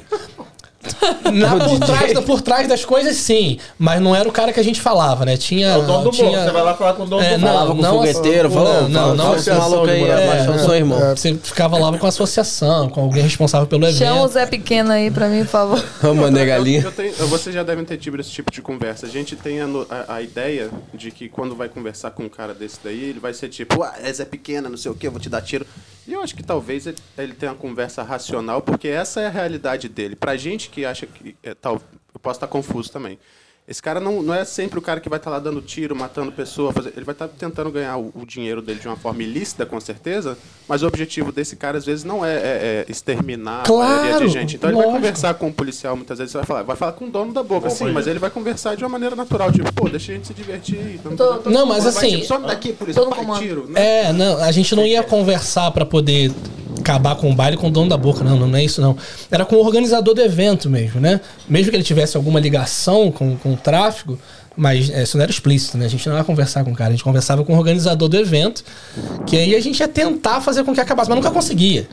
Na, 1.34 1.56
por, 1.56 1.80
trás, 1.80 2.14
da- 2.14 2.22
por 2.22 2.42
trás 2.42 2.68
das 2.68 2.86
coisas, 2.86 3.16
sim. 3.18 3.60
Mas 3.78 4.02
não 4.02 4.16
era 4.16 4.28
o 4.28 4.32
cara 4.32 4.52
que 4.54 4.60
a 4.60 4.64
gente 4.64 4.80
falava, 4.82 5.26
né? 5.26 5.38
Tinha. 5.38 5.68
É 5.68 5.78
o 5.78 5.82
dono 5.84 6.04
do 6.06 6.12
tinha. 6.12 6.44
Você 6.46 6.52
vai 6.52 6.64
lá 6.64 6.74
falar 6.76 6.94
com 6.94 7.04
o 7.04 7.06
dono 7.08 7.22
É, 7.24 7.38
do 7.38 7.42
não, 7.42 7.48
morro. 7.48 7.54
Falava 7.58 7.76
com 7.76 7.82
não, 7.82 7.96
o 7.96 7.98
fogueteiro, 8.00 8.50
não, 8.50 8.56
falou, 8.56 8.82
não, 8.84 8.90
não, 8.90 9.16
não, 9.16 9.36
esse 9.36 9.50
maluco 9.52 9.86
aí, 9.90 10.04
é, 10.04 10.58
seu 10.60 10.76
irmão. 10.76 11.00
Você 11.16 11.34
ficava 11.36 11.78
lá 11.78 11.98
com 11.98 12.06
a 12.06 12.10
associação, 12.10 12.90
com 12.90 13.02
alguém 13.02 13.24
responsável 13.24 13.68
pelo 13.68 13.86
evento. 13.86 13.98
Chama 14.00 14.22
o 14.24 14.28
Zé 14.28 14.46
Pequeno 14.46 14.92
aí 14.92 15.10
pra 15.12 15.28
mim, 15.28 15.40
por 15.40 15.48
favor. 15.50 15.84
Vamos, 16.02 16.30
Eu, 16.40 16.46
galinha? 16.46 16.82
eu 16.82 16.92
tenho- 16.92 17.14
vocês 17.28 17.54
já 17.54 17.64
devem 17.64 17.84
ter 17.86 17.98
tido 17.98 18.20
esse 18.20 18.30
tipo 18.32 18.52
de 18.52 18.62
conversa. 18.62 19.06
A 19.06 19.10
gente 19.10 19.36
tem 19.36 19.62
a, 19.62 19.66
a- 19.90 20.16
a 20.16 20.22
ideia 20.22 20.70
de 20.94 21.12
que 21.12 21.28
quando 21.30 21.56
vai 21.56 21.70
conversar 21.70 22.12
com 22.12 22.24
um 22.24 22.30
cara 22.30 22.54
desse 22.54 22.78
daí, 22.84 23.04
ele 23.10 23.20
vai 23.20 23.34
ser 23.34 23.50
tipo, 23.50 23.84
ah, 23.84 23.94
é 24.04 24.26
pequena, 24.26 24.70
não 24.70 24.78
sei 24.78 24.92
o 24.92 24.96
que, 24.96 25.08
eu 25.08 25.12
vou 25.12 25.20
te 25.20 25.30
dar 25.30 25.42
tiro. 25.42 25.66
E 26.08 26.14
eu 26.14 26.22
acho 26.22 26.34
que 26.34 26.42
talvez 26.42 26.88
ele, 26.88 27.34
tenha 27.34 27.52
uma 27.52 27.58
conversa 27.58 28.02
racional, 28.02 28.62
porque 28.62 28.88
essa 28.88 29.20
é 29.20 29.28
a 29.28 29.30
realidade 29.30 29.90
dele. 29.90 30.16
Pra 30.16 30.38
gente 30.38 30.70
que 30.70 30.86
acha 30.86 31.06
que. 31.06 31.36
É, 31.44 31.54
tal, 31.54 31.82
eu 32.14 32.20
posso 32.20 32.38
estar 32.38 32.48
confuso 32.48 32.90
também. 32.90 33.20
Esse 33.68 33.82
cara 33.82 34.00
não, 34.00 34.22
não 34.24 34.34
é 34.34 34.46
sempre 34.46 34.80
o 34.80 34.82
cara 34.82 35.02
que 35.02 35.10
vai 35.10 35.18
estar 35.20 35.30
lá 35.30 35.40
dando 35.40 35.62
tiro, 35.62 35.94
matando 35.94 36.32
pessoa. 36.32 36.72
fazer- 36.72 36.94
ele 36.96 37.04
vai 37.04 37.14
estar 37.14 37.28
tentando 37.28 37.70
ganhar 37.70 37.98
o, 37.98 38.14
o 38.16 38.26
dinheiro 38.26 38.62
dele 38.62 38.80
de 38.80 38.88
uma 38.88 38.96
forma 38.96 39.22
ilícita, 39.22 39.66
com 39.66 39.78
certeza. 39.82 40.38
Mas 40.70 40.84
o 40.84 40.88
objetivo 40.88 41.34
desse 41.34 41.58
cara, 41.58 41.78
às 41.78 41.86
vezes, 41.86 42.06
não 42.06 42.24
é, 42.26 42.34
é- 42.34 42.38
é 42.38 42.86
exterminar 42.88 43.64
a 43.68 43.72
maioria 43.74 44.10
Claro, 44.12 44.26
de 44.28 44.32
gente. 44.32 44.56
Então 44.56 44.70
ele 44.70 44.78
vai 44.78 44.86
lógico. 44.86 45.02
conversar 45.02 45.34
com 45.34 45.48
o 45.50 45.54
policial, 45.54 45.98
muitas 45.98 46.18
vezes 46.18 46.34
vai 46.34 46.46
falar, 46.46 46.64
vai 46.64 46.78
falar 46.78 46.94
com 46.94 47.06
o 47.06 47.10
dono 47.10 47.34
da 47.34 47.44
boca, 47.44 47.70
sim, 47.70 47.92
mas 47.92 48.08
ele 48.08 48.20
vai 48.20 48.30
conversar 48.30 48.76
de 48.78 48.86
uma 48.86 48.90
maneira 48.90 49.18
natural, 49.18 49.52
tipo, 49.52 49.72
pô, 49.74 49.90
deixa 49.90 50.14
a 50.14 50.16
gente 50.16 50.28
se 50.28 50.34
divertir. 50.34 51.02
Não, 51.04 51.18
Tô- 51.18 51.50
Não, 51.50 51.66
mas 51.66 51.84
vai, 51.84 51.90
assim- 51.94 52.16
tipo, 52.16 52.26
some 52.26 52.48
daqui, 52.48 52.72
Tô 52.94 53.04
no 53.04 53.10
pai, 53.14 53.40
tiro. 53.40 53.68
né? 53.68 54.06
É, 54.08 54.14
não, 54.14 54.38
a 54.42 54.52
gente 54.54 54.74
não 54.78 54.86
ia 54.86 55.04
conversar 55.04 55.72
pra 55.72 55.86
poder 55.86 56.32
acabar 56.80 57.16
com 57.16 57.30
o 57.32 57.36
baile 57.36 57.58
com 57.58 57.68
o 57.68 57.72
dono 57.72 57.90
da 57.90 57.98
boca, 57.98 58.24
não, 58.24 58.38
não 58.48 58.58
é 58.58 58.64
isso 58.64 58.80
não. 58.80 58.96
Era 59.30 59.44
com 59.44 59.56
o 59.58 59.60
organizador 59.66 60.14
do 60.14 60.22
evento 60.22 60.70
mesmo, 60.70 61.02
né? 61.02 61.20
Mesmo 61.50 61.70
que 61.72 61.76
ele 61.76 61.84
tivesse 61.84 62.16
alguma 62.16 62.40
ligação 62.40 63.12
com, 63.12 63.36
com 63.36 63.54
o 63.54 63.57
tráfego, 63.58 64.20
mas 64.56 64.90
é, 64.90 65.04
isso 65.04 65.18
não 65.18 65.24
era 65.24 65.32
explícito, 65.32 65.78
né? 65.78 65.86
A 65.86 65.90
gente 65.90 66.08
não 66.10 66.18
ia 66.18 66.24
conversar 66.24 66.64
com 66.64 66.72
o 66.72 66.76
cara, 66.76 66.90
a 66.90 66.92
gente 66.94 67.04
conversava 67.04 67.44
com 67.44 67.54
o 67.54 67.58
organizador 67.58 68.10
do 68.10 68.18
evento, 68.18 68.64
que 69.26 69.38
aí 69.38 69.56
a 69.56 69.60
gente 69.62 69.80
ia 69.80 69.88
tentar 69.88 70.42
fazer 70.42 70.64
com 70.64 70.74
que 70.74 70.82
acabasse, 70.82 71.10
mas 71.10 71.18
nunca 71.18 71.32
conseguia. 71.32 71.88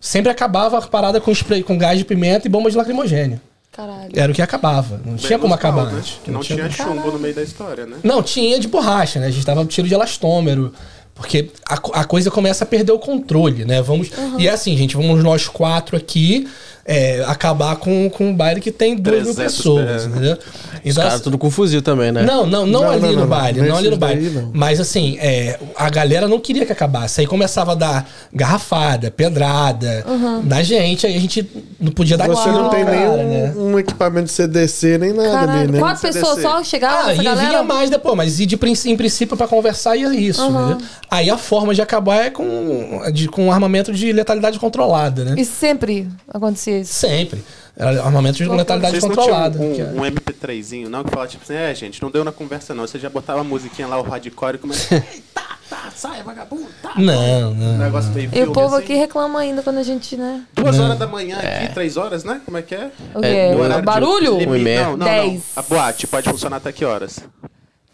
Sempre 0.00 0.30
acabava 0.30 0.78
a 0.78 0.82
parada 0.82 1.20
com 1.20 1.30
spray, 1.30 1.62
com 1.62 1.78
gás 1.78 1.98
de 1.98 2.04
pimenta 2.04 2.46
e 2.46 2.50
bomba 2.50 2.70
de 2.70 2.76
lacrimogênio. 2.76 3.40
Caralho. 3.72 4.10
Era 4.14 4.32
o 4.32 4.34
que 4.34 4.40
acabava. 4.40 5.00
Não 5.04 5.16
tinha 5.16 5.38
como 5.38 5.52
acabar 5.52 5.86
né? 5.86 5.98
antes. 5.98 6.18
Que 6.24 6.30
não, 6.30 6.40
tinha 6.40 6.70
chumbo 6.70 7.12
no 7.12 7.18
meio 7.18 7.34
da 7.34 7.42
história, 7.42 7.84
né? 7.84 7.98
Não, 8.02 8.22
tinha 8.22 8.58
de 8.58 8.68
borracha, 8.68 9.20
né? 9.20 9.26
A 9.26 9.30
gente 9.30 9.44
tava 9.44 9.64
tiro 9.66 9.86
de 9.86 9.92
elastômero. 9.92 10.72
Porque 11.14 11.50
a, 11.66 11.74
a 12.00 12.04
coisa 12.04 12.30
começa 12.30 12.64
a 12.64 12.66
perder 12.66 12.92
o 12.92 12.98
controle, 12.98 13.64
né? 13.64 13.82
Vamos. 13.82 14.10
E 14.38 14.46
é 14.46 14.50
assim, 14.50 14.76
gente, 14.76 14.96
vamos 14.96 15.22
nós 15.22 15.48
quatro 15.48 15.96
aqui 15.96 16.46
é, 16.86 17.24
acabar 17.26 17.76
com, 17.76 18.08
com 18.10 18.28
um 18.28 18.34
baile 18.34 18.60
que 18.60 18.70
tem 18.70 18.94
duas 18.96 19.24
mil 19.24 19.34
300 19.34 19.56
pessoas, 19.56 19.86
pés. 19.86 20.06
entendeu? 20.06 20.32
Os 20.34 20.80
Então, 20.84 20.94
caras 21.02 21.14
assim, 21.14 21.22
tudo 21.24 21.36
com 21.38 21.50
fuzil 21.50 21.82
também, 21.82 22.12
né? 22.12 22.22
não, 22.22 22.46
não, 22.46 22.64
não, 22.66 22.82
Não, 22.82 22.90
ali 22.90 23.00
não, 23.02 23.12
no 23.12 23.20
não, 23.20 23.26
baile, 23.26 23.60
não. 23.60 23.68
não 23.68 23.76
ali 23.76 23.90
no 23.90 23.96
baile. 23.96 24.28
daí. 24.30 24.46
Mas 24.52 24.78
assim, 24.80 25.16
é, 25.20 25.58
a 25.76 25.90
galera 25.90 26.28
não 26.28 26.38
queria 26.38 26.64
que 26.64 26.72
acabasse. 26.72 27.20
Aí 27.20 27.26
começava 27.26 27.72
a 27.72 27.74
dar 27.74 28.08
garrafada, 28.32 29.10
pedrada 29.10 30.04
na 30.44 30.62
gente, 30.62 31.06
aí 31.06 31.16
a 31.16 31.20
gente 31.20 31.48
não 31.80 31.90
podia 31.92 32.16
dar 32.16 32.28
Você 32.28 32.48
não 32.50 32.68
tem 32.70 32.84
cara, 32.84 32.96
nenhum 32.96 33.28
né? 33.28 33.54
um 33.56 33.78
equipamento 33.78 34.28
CDC 34.30 34.98
nem 34.98 35.12
nada 35.12 35.28
ali, 35.38 35.46
Caralho, 35.46 35.72
né? 35.72 35.78
quatro 35.78 36.02
pessoas 36.02 36.40
só 36.42 36.62
chegaram 36.62 37.08
Ah, 37.08 37.14
e 37.14 37.22
galera. 37.22 37.48
vinha 37.48 37.62
mais 37.62 37.90
depois, 37.90 38.16
mas 38.16 38.38
e 38.40 38.46
de, 38.46 38.56
em 38.86 38.96
princípio 38.96 39.36
pra 39.36 39.48
conversar 39.48 39.96
ia 39.96 40.14
isso, 40.14 40.42
entendeu? 40.44 40.78
Aí 41.10 41.28
a 41.30 41.38
forma 41.38 41.74
de 41.74 41.82
acabar 41.82 42.26
é 42.26 42.30
com, 42.30 43.00
de, 43.12 43.28
com 43.28 43.50
armamento 43.52 43.92
de 43.92 44.12
letalidade 44.12 44.58
controlada, 44.58 45.24
né? 45.24 45.34
E 45.38 45.44
sempre 45.44 46.08
acontecia 46.32 46.75
Sempre. 46.84 47.42
Era 47.78 48.02
armamento 48.02 48.38
de 48.38 48.48
letalidade 48.48 49.00
não 49.00 49.08
controlada. 49.08 49.58
tinham 49.58 49.74
que 49.74 49.80
é- 49.82 49.84
um, 49.84 50.00
um 50.00 50.04
MP3zinho, 50.06 50.88
não? 50.88 51.04
Que 51.04 51.10
fala 51.10 51.26
tipo 51.26 51.44
assim, 51.44 51.54
é, 51.54 51.74
gente, 51.74 52.00
não 52.02 52.10
deu 52.10 52.24
na 52.24 52.32
conversa 52.32 52.74
não. 52.74 52.86
Você 52.86 52.98
já 52.98 53.10
botava 53.10 53.40
a 53.40 53.44
musiquinha 53.44 53.86
lá, 53.86 53.98
o 54.00 54.02
hardcore 54.02 54.54
e 54.54 54.58
começa. 54.58 55.04
tá, 55.34 55.58
tá, 55.68 55.92
sai, 55.94 56.22
vagabundo, 56.22 56.68
tá. 56.82 56.92
Não, 56.96 57.50
Um 57.50 57.54
não. 57.54 57.76
negócio 57.78 58.10
meio 58.12 58.30
E 58.32 58.42
o 58.44 58.52
povo 58.52 58.76
assim. 58.76 58.84
aqui 58.84 58.94
reclama 58.94 59.40
ainda 59.40 59.62
quando 59.62 59.76
a 59.76 59.82
gente, 59.82 60.16
né? 60.16 60.42
Duas 60.54 60.78
horas 60.80 60.98
da 60.98 61.06
manhã 61.06 61.36
aqui, 61.38 61.74
três 61.74 61.98
horas, 61.98 62.24
né? 62.24 62.40
Como 62.46 62.56
é 62.56 62.62
que 62.62 62.74
é? 62.74 62.90
O 63.14 63.20
quê? 63.20 63.26
É, 63.26 63.54
horário 63.54 63.76
de- 63.76 63.82
Barulho? 63.82 64.38
limite- 64.38 64.48
Um 64.50 64.56
e. 64.56 64.76
Não, 64.76 64.96
não, 64.96 65.06
Dez. 65.06 65.32
não. 65.34 65.40
A 65.56 65.62
boate 65.62 66.06
pode 66.06 66.30
funcionar 66.30 66.56
até 66.56 66.72
que 66.72 66.84
horas? 66.84 67.20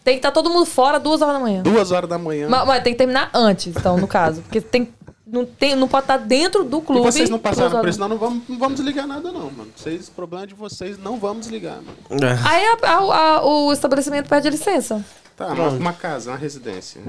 Tem 0.05 0.15
que 0.15 0.19
estar 0.19 0.31
todo 0.33 0.49
mundo 0.51 0.65
fora 0.67 0.99
duas 1.01 1.23
horas 1.23 1.35
da 1.35 1.41
manhã. 1.41 1.63
Duas 1.63 1.91
horas 1.93 2.09
da 2.09 2.19
manhã. 2.19 2.49
Mas, 2.49 2.67
mas 2.67 2.83
tem 2.85 2.93
que 2.93 2.99
terminar 2.99 3.31
antes, 3.35 3.69
então, 3.77 3.97
no 3.97 4.07
caso. 4.09 4.43
Porque 4.43 4.61
tem, 4.61 4.89
não, 5.33 5.45
tem, 5.47 5.75
não 5.75 5.89
pode 5.89 6.05
estar 6.05 6.19
dentro 6.19 6.63
do 6.63 6.79
E 6.79 6.83
clube. 6.83 7.01
vocês 7.03 7.29
não 7.31 7.39
passaram 7.39 7.81
por 7.81 7.89
isso, 7.89 7.99
não, 7.99 8.09
não 8.09 8.19
vamos, 8.19 8.43
não 8.49 8.59
vamos 8.59 8.77
desligar 8.77 9.07
nada, 9.07 9.33
não, 9.33 9.51
mano. 9.51 9.69
Vocês, 9.75 10.09
problema 10.09 10.45
é 10.45 10.47
de 10.47 10.55
vocês, 10.55 10.99
não 10.99 11.19
vamos 11.19 11.41
desligar, 11.47 11.77
mano. 11.77 12.25
É. 12.25 12.39
Aí 12.49 12.65
a- 12.67 12.79
a- 12.89 13.17
a- 13.39 13.45
o 13.45 13.73
estabelecimento 13.73 14.29
pede 14.29 14.49
licença. 14.51 15.05
Tá, 15.35 15.47
uma, 15.49 15.69
uma 15.71 15.93
casa, 15.95 16.31
uma 16.31 16.37
residência. 16.37 17.01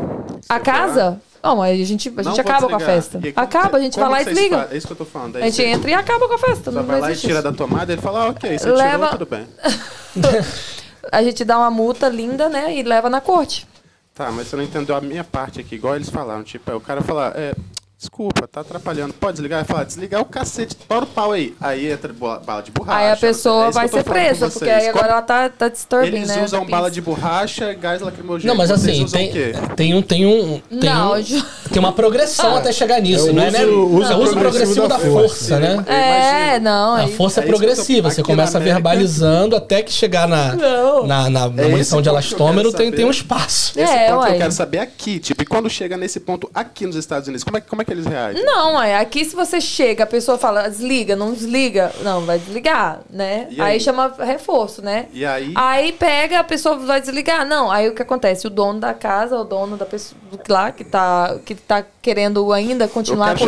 A 0.47 0.55
Você 0.57 0.63
casa? 0.63 1.21
Não, 1.43 1.61
aí 1.61 1.81
a 1.81 1.85
gente, 1.85 2.11
a 2.15 2.23
gente 2.23 2.39
acaba 2.39 2.69
com 2.69 2.75
a 2.75 2.77
desligar. 2.77 2.95
festa. 3.03 3.19
E 3.27 3.33
como 3.33 3.45
Acaba, 3.45 3.77
a 3.77 3.81
gente 3.81 3.99
vai 3.99 4.09
lá 4.09 4.21
e 4.21 4.25
desliga. 4.25 4.69
É 4.71 4.77
isso 4.77 4.87
que 4.87 4.93
eu 4.93 4.97
tô 4.97 5.03
falando. 5.05 5.35
A 5.35 5.41
gente 5.41 5.61
entra 5.61 5.91
e 5.91 5.93
acaba 5.93 6.25
com 6.27 6.33
a 6.33 6.37
festa. 6.37 6.71
Só 6.71 6.79
Não 6.79 6.85
vai 6.87 7.01
lá 7.01 7.11
e 7.11 7.15
tira 7.17 7.33
isso. 7.33 7.43
da 7.43 7.51
tomada 7.51 7.91
e 7.91 7.95
ele 7.95 8.01
fala, 8.01 8.23
ah, 8.23 8.29
ok, 8.29 8.57
você 8.57 8.71
Leva- 8.71 9.07
tirou, 9.07 9.19
tudo 9.19 9.25
bem. 9.25 9.45
A 11.11 11.21
gente 11.21 11.43
dá 11.43 11.57
uma 11.57 11.69
multa 11.69 12.07
linda, 12.07 12.47
né? 12.47 12.73
E 12.75 12.81
leva 12.83 13.09
na 13.09 13.19
corte. 13.19 13.67
Tá, 14.15 14.31
mas 14.31 14.47
você 14.47 14.55
não 14.55 14.63
entendeu 14.63 14.95
a 14.95 15.01
minha 15.01 15.23
parte 15.23 15.59
aqui, 15.59 15.75
igual 15.75 15.95
eles 15.95 16.09
falaram. 16.09 16.43
Tipo, 16.43 16.71
é 16.71 16.75
o 16.75 16.79
cara 16.79 17.01
falar, 17.01 17.33
é, 17.35 17.53
desculpa, 18.03 18.47
tá 18.47 18.61
atrapalhando, 18.61 19.13
pode 19.13 19.33
desligar? 19.33 19.59
Ele 19.59 19.67
fala, 19.67 19.85
desligar 19.85 20.21
o 20.21 20.25
cacete, 20.25 20.75
para 20.87 21.03
o 21.03 21.07
pau 21.07 21.31
aí. 21.31 21.55
Aí 21.59 21.89
entra 21.91 22.11
bala 22.13 22.61
de 22.61 22.71
borracha. 22.71 22.97
aí 22.99 23.05
a 23.07 23.11
é 23.11 23.15
pessoa 23.15 23.67
que 23.67 23.73
vai 23.73 23.85
eu 23.85 23.89
ser 23.89 24.03
presa, 24.03 24.49
porque 24.49 24.69
aí 24.69 24.89
agora 24.89 25.07
ela 25.07 25.21
tá, 25.21 25.49
tá 25.49 25.69
disturbing, 25.69 26.07
Eles 26.07 26.27
né? 26.27 26.43
usam 26.43 26.65
Tá 26.65 26.71
bala 26.71 26.91
de 26.91 27.01
borracha, 27.01 27.73
gás 27.73 28.01
lacrimogêneo. 28.01 28.47
Não, 28.53 28.57
mas 28.57 28.69
Vocês 28.69 28.89
assim, 28.95 29.03
usam 29.05 29.19
tem, 29.19 29.29
o 29.29 29.33
quê? 29.33 29.53
tem 29.75 29.93
um. 29.95 30.01
Tem, 30.01 30.25
um, 30.25 30.59
tem, 30.79 30.89
Não, 30.89 31.13
um, 31.13 31.21
Ju- 31.23 31.45
tem 31.71 31.79
uma 31.79 31.93
progressão 31.93 32.55
Ah. 32.55 32.59
até 32.59 32.71
chegar 32.71 32.99
nisso, 33.01 33.29
É 33.29 33.31
não 33.33 33.43
é, 33.43 33.51
né? 33.51 33.65
uso- 33.65 33.85
uso 33.97 34.11
É 34.11 34.15
o 34.15 34.19
uso 34.19 34.33
progressivo 34.37 34.87
da 34.87 34.97
da 34.97 34.99
força, 34.99 35.11
força. 35.11 35.59
né? 35.59 35.83
Eu 35.87 35.93
É, 35.93 36.59
não. 36.59 36.95
A 36.95 37.07
força 37.07 37.39
é 37.39 37.43
É 37.43 37.45
eu 37.45 37.49
progressiva, 37.49 38.09
você 38.11 38.21
começa 38.21 38.57
América- 38.57 38.75
verbalizando 38.75 39.55
até 39.55 39.81
que 39.81 39.91
chegar 39.91 40.27
na, 40.27 40.55
Não. 40.55 41.07
na, 41.07 41.29
na, 41.29 41.49
na 41.49 41.63
É 41.63 41.67
munição 41.67 41.99
esse 41.99 42.03
de 42.03 42.09
eu 42.09 42.13
elastômero 42.13 42.71
tem, 42.73 42.91
tem 42.91 43.05
um 43.05 43.11
espaço. 43.11 43.79
Esse 43.79 43.93
É, 43.93 44.09
ponto 44.11 44.25
que 44.27 44.33
eu 44.33 44.37
quero 44.37 44.51
saber 44.51 44.79
aqui, 44.79 45.19
tipo, 45.19 45.41
e 45.41 45.45
quando 45.45 45.69
chega 45.69 45.95
nesse 45.97 46.19
ponto 46.19 46.49
aqui 46.53 46.85
nos 46.85 46.95
Estados 46.95 47.27
Unidos, 47.27 47.43
como 47.43 47.57
é, 47.57 47.61
como 47.61 47.81
é 47.81 47.85
que 47.85 47.91
eles 47.93 48.05
reagem? 48.05 48.43
Não, 48.43 48.81
é 48.81 48.97
aqui 48.97 49.23
se 49.25 49.35
você 49.35 49.59
chega, 49.61 50.03
a 50.03 50.07
pessoa 50.07 50.37
fala, 50.37 50.67
desliga, 50.69 51.15
não 51.15 51.33
desliga. 51.33 51.91
Não, 52.03 52.21
vai 52.25 52.37
desligar, 52.39 52.99
né? 53.09 53.47
Aí? 53.51 53.61
aí? 53.61 53.79
chama 53.79 54.13
reforço, 54.19 54.81
né? 54.81 55.07
E 55.13 55.25
aí, 55.25 55.53
Aí 55.55 55.91
pega, 55.93 56.39
a 56.39 56.43
pessoa 56.43 56.77
vai 56.77 56.99
desligar. 57.01 57.45
Não, 57.45 57.71
aí 57.71 57.87
o 57.89 57.93
que 57.95 58.01
acontece? 58.01 58.47
O 58.47 58.49
dono 58.49 58.79
da 58.79 58.93
casa, 58.93 59.37
o 59.37 59.43
dono 59.43 59.77
da 59.77 59.85
pessoa 59.85 60.19
do- 60.31 60.39
lá 60.53 60.71
que 60.71 60.83
tá, 60.83 61.35
que 61.45 61.55
tá 61.55 61.83
querendo 62.01 62.51
ainda 62.51 62.85
eu 62.85 62.89
continuar 62.89 63.27
quero 63.35 63.39
com 63.39 63.45
o 63.45 63.47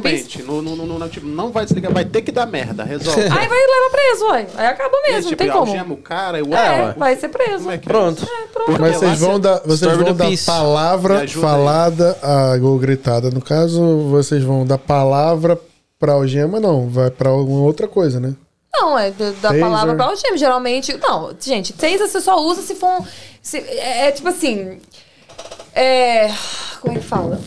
Peace. 0.00 0.24
finalmente. 0.24 0.42
No, 0.42 0.62
no, 0.62 0.76
no, 0.86 0.98
no- 0.98 1.08
tipo, 1.08 1.26
não 1.26 1.50
vai 1.50 1.64
desligar, 1.64 1.92
vai 1.92 2.04
ter 2.04 2.22
que 2.22 2.32
dar 2.32 2.46
merda, 2.46 2.82
resolve. 2.84 3.20
Aí 3.22 3.28
vai 3.28 3.58
e 3.58 3.66
leva 3.66 3.90
preso, 3.90 4.24
ué. 4.30 4.46
Aí 4.56 4.66
acaba 4.66 4.96
mesmo, 5.02 5.30
tipo, 5.30 5.30
não 5.30 5.36
tem 5.36 5.48
como. 5.50 5.70
algema 5.72 5.94
o 5.94 5.96
cara, 5.98 6.38
eu, 6.38 6.46
É, 6.46 6.86
ué. 6.86 6.94
vai 6.96 7.16
ser 7.16 7.28
preso. 7.28 7.70
É 7.70 7.74
é 7.74 7.78
Pronto. 7.78 8.22
isso? 8.22 8.32
É, 8.32 8.46
pronto. 8.52 8.80
Mas 8.80 8.96
vocês 8.96 9.18
vão 9.20 9.38
dar, 9.40 9.60
vocês 9.64 9.96
vão 9.96 10.14
dar 10.14 10.28
palavra 10.46 11.26
falada 11.28 12.16
a, 12.22 12.56
ou 12.62 12.78
gritada. 12.78 13.30
No 13.30 13.40
caso, 13.40 13.69
vocês 13.76 14.42
vão 14.42 14.64
dar 14.66 14.78
palavra 14.78 15.58
pra 15.98 16.12
algema, 16.14 16.58
não. 16.60 16.88
Vai 16.88 17.10
pra 17.10 17.30
alguma 17.30 17.62
outra 17.62 17.86
coisa, 17.88 18.18
né? 18.20 18.34
Não, 18.72 18.98
é 18.98 19.10
da 19.10 19.30
da 19.30 19.48
Taser. 19.48 19.60
palavra 19.60 19.94
pra 19.94 20.04
algema. 20.06 20.36
Geralmente. 20.36 20.96
Não, 20.96 21.34
gente, 21.40 21.72
taser 21.72 21.98
você 21.98 22.20
só 22.20 22.38
usa 22.40 22.62
se 22.62 22.74
for. 22.74 23.04
se- 23.42 23.58
é, 23.58 24.06
é 24.08 24.12
tipo 24.12 24.28
assim. 24.28 24.78
É. 25.74 26.28
Como 26.80 26.96
é 26.96 27.00
que 27.00 27.04
fala? 27.06 27.40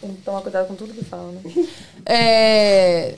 Tem 0.00 0.10
que 0.12 0.22
tomar 0.22 0.40
cuidado 0.42 0.66
com 0.68 0.74
tudo 0.74 0.92
que 0.94 1.04
fala, 1.04 1.30
né? 1.32 1.66
É. 2.06 3.14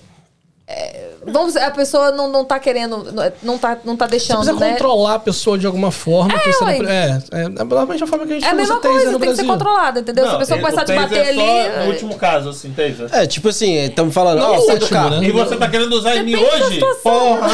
é, 0.69 1.11
vamos 1.25 1.55
dizer, 1.55 1.61
a 1.65 1.71
pessoa 1.71 2.11
não, 2.11 2.29
não 2.29 2.45
tá 2.45 2.59
querendo. 2.59 3.07
Não 3.43 3.57
tá, 3.57 3.79
não 3.85 3.97
tá 3.97 4.07
Você 4.07 4.11
deixando, 4.11 4.39
precisa 4.41 4.59
né? 4.59 4.73
controlar 4.73 5.15
a 5.15 5.19
pessoa 5.21 5.57
de 5.57 5.65
alguma 5.67 5.93
forma. 5.93 6.33
É, 6.35 6.65
ué. 6.65 6.79
é, 7.33 7.41
é, 7.41 7.45
é 7.45 7.49
provavelmente 7.51 8.03
a 8.03 8.07
forma 8.07 8.27
que 8.27 8.33
a 8.33 8.35
gente 8.37 8.45
É 8.49 8.51
a 8.51 8.55
mesma 8.55 8.81
coisa, 8.81 9.13
no 9.13 9.19
tem 9.21 9.29
que 9.31 9.37
ser 9.37 9.43
Brasil. 9.45 9.47
controlada, 9.47 10.01
entendeu? 10.01 10.29
Se 10.29 10.35
a 10.35 10.39
pessoa 10.39 10.57
Não, 10.57 10.65
começar 10.65 10.83
a 10.83 10.85
te 10.85 10.93
bater 10.93 11.19
é 11.25 11.29
ali. 11.29 11.85
no 11.85 11.93
último 11.93 12.15
caso, 12.17 12.49
assim, 12.49 12.73
taser. 12.73 13.09
É, 13.13 13.27
tipo 13.27 13.49
assim, 13.49 13.77
estamos 13.85 14.13
falando, 14.13 14.41
Não 14.41 14.59
sai 14.63 14.77
do 14.79 14.83
último, 14.83 14.89
carro. 15.01 15.21
né? 15.21 15.27
E 15.29 15.31
você 15.31 15.57
tá 15.57 15.69
querendo 15.69 15.93
usar 15.93 16.17
em 16.17 16.25
mim 16.25 16.35
hoje? 16.35 16.81
Porra, 17.03 17.49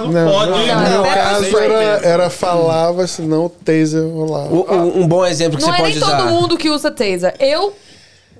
não, 0.00 0.08
Não, 0.08 0.30
pode. 0.32 0.50
não, 0.50 0.66
Não, 0.66 0.82
no 0.82 0.90
meu 0.90 1.04
é 1.06 1.14
caso 1.14 1.58
era, 1.58 2.06
era 2.06 2.30
falava, 2.30 3.06
senão 3.06 3.46
o 3.46 3.48
taser 3.48 4.02
rolava. 4.06 4.54
Um, 4.54 5.00
um 5.02 5.08
bom 5.08 5.24
exemplo 5.24 5.58
que 5.58 5.64
Não 5.64 5.70
você 5.72 5.78
é 5.78 5.82
pode 5.84 5.94
nem 5.98 6.04
usar. 6.04 6.16
todo 6.18 6.28
mundo 6.30 6.58
que 6.58 6.68
usa 6.68 6.90
taser. 6.90 7.34
Eu 7.40 7.72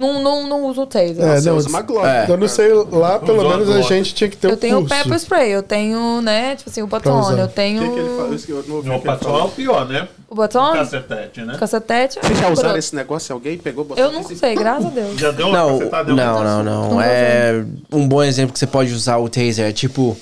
não, 0.03 0.23
não, 0.23 0.49
não 0.49 0.65
uso 0.67 0.85
taser. 0.87 1.19
É, 1.21 1.41
Você 1.41 1.49
não, 1.49 1.57
usa 1.57 1.69
uma 1.69 1.81
Glock. 1.81 2.07
é. 2.07 2.27
Eu 2.29 2.37
não 2.37 2.49
sei, 2.49 2.73
lá 2.91 3.19
pelo 3.19 3.49
menos 3.49 3.71
a 3.71 3.81
gente 3.83 4.15
tinha 4.15 4.29
que 4.29 4.37
ter 4.37 4.49
Eu 4.49 4.55
o 4.55 4.57
tenho 4.57 4.79
o 4.79 4.81
curso. 4.81 4.95
pepper 4.95 5.17
spray, 5.19 5.51
eu 5.51 5.63
tenho, 5.63 6.21
né, 6.21 6.57
tipo 6.57 6.69
assim, 6.69 6.83
o 6.83 6.87
batom, 6.87 7.21
usar. 7.21 7.39
eu 7.39 7.45
O 7.45 7.49
tenho 7.49 7.83
que, 7.83 7.89
que 7.91 7.99
ele 8.01 8.17
fala? 8.17 8.35
Isso 8.35 8.47
que 8.47 8.53
eu 8.53 8.65
não 8.67 8.77
ouvi 8.77 8.89
Meu 8.89 8.99
o 8.99 9.03
patrão 9.03 9.39
é 9.39 9.43
o 9.45 9.49
pior, 9.49 9.87
né? 9.89 10.09
o 10.29 10.35
batom, 10.35 10.73
Cacetete, 10.73 11.41
né? 11.43 11.57
cacetete. 11.59 12.19
Vocês 12.23 12.39
já 12.39 12.49
usaram 12.51 12.77
esse 12.79 12.95
negócio? 12.97 13.33
Alguém 13.35 13.57
pegou, 13.59 13.85
botou 13.85 14.03
Eu 14.03 14.09
aqui, 14.11 14.19
não 14.19 14.25
assim? 14.27 14.35
sei, 14.37 14.55
graças 14.55 14.87
a 14.87 14.91
Deus. 14.91 15.21
Já 15.21 15.31
deu 15.31 15.47
uma 15.49 15.59
Não, 15.59 15.79
cacetada? 15.79 16.13
não, 16.13 16.45
não, 16.45 16.63
não. 16.65 16.91
Não 16.91 17.03
É 17.03 17.65
um 17.93 18.09
bom 18.09 18.23
exemplo 18.23 18.53
que 18.53 18.59
você 18.59 18.67
pode 18.67 18.93
usar 18.93 19.19
o 19.19 19.29
taser. 19.29 19.69
É 19.69 19.73
tipo, 19.73 20.17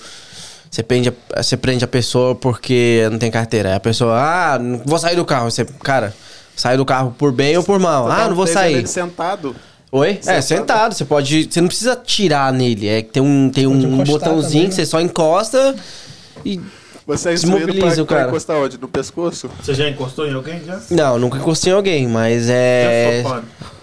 você 0.70 0.82
prende, 0.82 1.08
a, 1.34 1.42
você 1.42 1.56
prende 1.56 1.84
a 1.84 1.88
pessoa 1.88 2.34
porque 2.34 3.06
não 3.10 3.18
tem 3.18 3.30
carteira. 3.30 3.70
Aí 3.70 3.74
A 3.76 3.80
pessoa, 3.80 4.14
ah, 4.18 4.58
não 4.58 4.78
vou 4.84 4.98
sair 4.98 5.14
do 5.16 5.24
carro. 5.24 5.48
Você, 5.50 5.64
cara, 5.64 6.12
sai 6.56 6.76
do 6.76 6.84
carro 6.84 7.14
por 7.16 7.30
bem 7.32 7.56
ou 7.56 7.62
por 7.62 7.78
mal. 7.78 8.06
Você 8.06 8.12
Ah, 8.20 8.24
um 8.24 8.28
não 8.30 8.36
vou 8.36 8.46
sair. 8.48 8.84
sentado. 8.88 9.54
Oi? 9.92 10.20
É, 10.26 10.40
Sentado. 10.40 10.94
Você 10.94 11.04
pode. 11.04 11.48
Você 11.50 11.60
não 11.60 11.68
precisa 11.68 11.96
tirar 11.96 12.52
nele. 12.52 12.88
É 12.88 13.02
que 13.02 13.10
tem 13.10 13.22
um, 13.22 13.50
tem 13.50 13.66
Pode 13.66 13.86
um 13.86 14.04
botãozinho 14.04 14.64
também, 14.64 14.68
que 14.68 14.74
você 14.74 14.86
só 14.86 15.00
encosta 15.00 15.74
e. 16.44 16.60
Você 17.06 17.30
é 17.30 17.32
instruído 17.34 17.74
pra, 17.74 17.88
o 17.88 18.06
pra 18.06 18.16
cara. 18.18 18.28
encostar 18.28 18.56
onde? 18.56 18.78
No 18.78 18.86
pescoço? 18.86 19.50
Você 19.60 19.74
já 19.74 19.88
encostou 19.88 20.28
em 20.28 20.34
alguém? 20.34 20.62
Já? 20.64 20.80
Não, 20.90 21.18
nunca 21.18 21.38
encostei 21.38 21.72
em 21.72 21.76
alguém, 21.76 22.06
mas 22.06 22.48
é. 22.48 23.24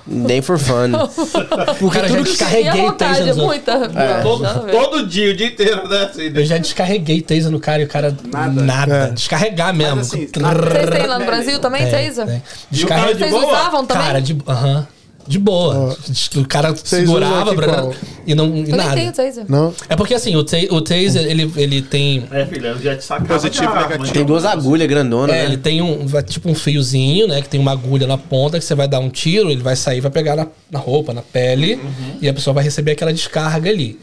Nem 0.09 0.41
for 0.41 0.57
fun. 0.57 0.91
O 1.85 1.89
cara, 1.91 2.07
já 2.07 2.13
Minha 2.13 2.23
descarreguei 2.23 2.81
vontade 2.81 3.17
taser 3.17 3.27
é 3.27 3.33
muita. 3.33 3.71
É. 3.93 4.21
Todo, 4.21 4.71
todo 4.71 5.05
dia, 5.05 5.31
o 5.31 5.35
dia 5.35 5.47
inteiro, 5.47 5.85
né? 5.89 6.03
Assim, 6.05 6.29
né? 6.29 6.39
Eu 6.39 6.45
já 6.45 6.57
descarreguei 6.57 7.21
taser 7.21 7.51
no 7.51 7.59
cara 7.59 7.81
e 7.81 7.85
o 7.85 7.87
cara. 7.89 8.15
Nada. 8.31 8.61
Nada. 8.61 8.95
É. 8.95 9.09
Descarregar 9.11 9.73
mesmo. 9.75 9.99
assim, 9.99 10.25
Vocês 10.27 10.89
têm 10.89 11.07
lá 11.07 11.19
no 11.19 11.25
Brasil 11.25 11.59
também, 11.59 11.83
Tem, 11.89 12.07
taser? 12.07 12.25
tem. 12.25 12.43
E 12.71 12.83
o 12.85 12.87
cara 12.87 13.11
de 13.13 13.19
Vocês 13.19 13.31
boa? 13.31 13.45
usavam 13.45 13.85
também? 13.85 14.03
Cara, 14.05 14.21
de, 14.21 14.37
aham, 14.47 14.87
de 15.27 15.37
boa. 15.39 15.97
O 16.35 16.45
cara 16.47 16.73
segurava 16.75 17.53
pra- 17.53 17.89
e 18.25 18.33
não 18.33 18.47
e 18.55 18.59
Eu 18.61 18.65
nem 18.65 18.75
nada. 18.77 18.93
tenho 18.95 19.11
taser. 19.11 19.45
Não? 19.47 19.73
É 19.89 19.95
porque 19.95 20.13
assim, 20.13 20.35
o, 20.35 20.43
ta 20.43 20.57
o 20.71 20.81
taser, 20.81 21.25
ele, 21.29 21.51
ele 21.57 21.81
tem. 21.81 22.25
É, 22.31 22.45
filha, 22.45 22.69
eu 22.69 22.79
já 22.79 22.95
te 22.95 23.03
sacava 23.03 23.27
Positivo, 23.33 23.73
negativo. 23.75 24.13
Tem 24.13 24.25
duas 24.25 24.45
agulhas 24.45 24.87
grandonas, 24.87 25.35
É, 25.35 25.39
né? 25.39 25.45
ele 25.45 25.57
tem 25.57 25.81
um. 25.81 26.05
tipo 26.25 26.49
um 26.49 26.55
fiozinho, 26.55 27.27
né? 27.27 27.41
Que 27.41 27.49
tem 27.49 27.59
uma 27.59 27.71
agulha 27.71 28.07
na 28.07 28.17
ponta 28.17 28.57
que 28.59 28.65
você 28.65 28.73
vai 28.75 28.87
dar 28.87 28.99
um 28.99 29.09
tiro, 29.09 29.49
ele 29.51 29.61
vai 29.61 29.75
sair, 29.75 29.99
vai 30.01 30.11
pegar 30.11 30.35
na, 30.35 30.47
na 30.71 30.79
roupa, 30.79 31.13
na 31.13 31.21
pele, 31.21 31.75
Uhum. 31.75 32.17
e 32.21 32.29
a 32.29 32.33
pessoa 32.33 32.53
vai 32.53 32.63
receber 32.63 32.91
aquela 32.91 33.13
descarga 33.13 33.69
ali. 33.69 33.99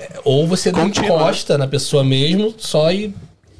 É, 0.00 0.20
Ou 0.24 0.46
você 0.46 0.72
não 0.72 0.80
Contínua, 0.86 1.06
encosta 1.16 1.56
na 1.58 1.66
pessoa 1.66 2.02
mesmo, 2.02 2.54
só 2.58 2.90
e. 2.92 3.14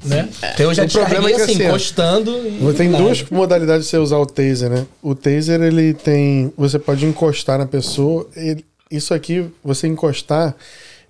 Né? 0.05 0.29
Então 0.55 0.67
eu 0.67 0.75
já 0.75 0.85
O 0.85 0.89
problema 0.89 1.31
é 1.31 1.35
que 1.35 1.41
assim, 1.43 1.53
assim, 1.55 1.65
encostando. 1.67 2.31
E 2.49 2.75
Tem 2.75 2.89
nada. 2.89 3.05
duas 3.05 3.23
modalidades 3.31 3.85
de 3.85 3.91
você 3.91 3.99
usar 3.99 4.19
o 4.19 4.27
taser, 4.27 4.69
né? 4.71 4.87
O 5.03 5.15
taser, 5.15 5.61
ele 5.63 5.95
tem. 5.95 6.53
Você 6.57 6.79
pode 6.79 7.07
encostar 7.07 7.59
na 7.59 7.67
pessoa. 7.67 8.29
ele- 8.35 8.65
isso 8.91 9.15
aqui, 9.15 9.47
você 9.65 9.87
encostar, 9.87 10.55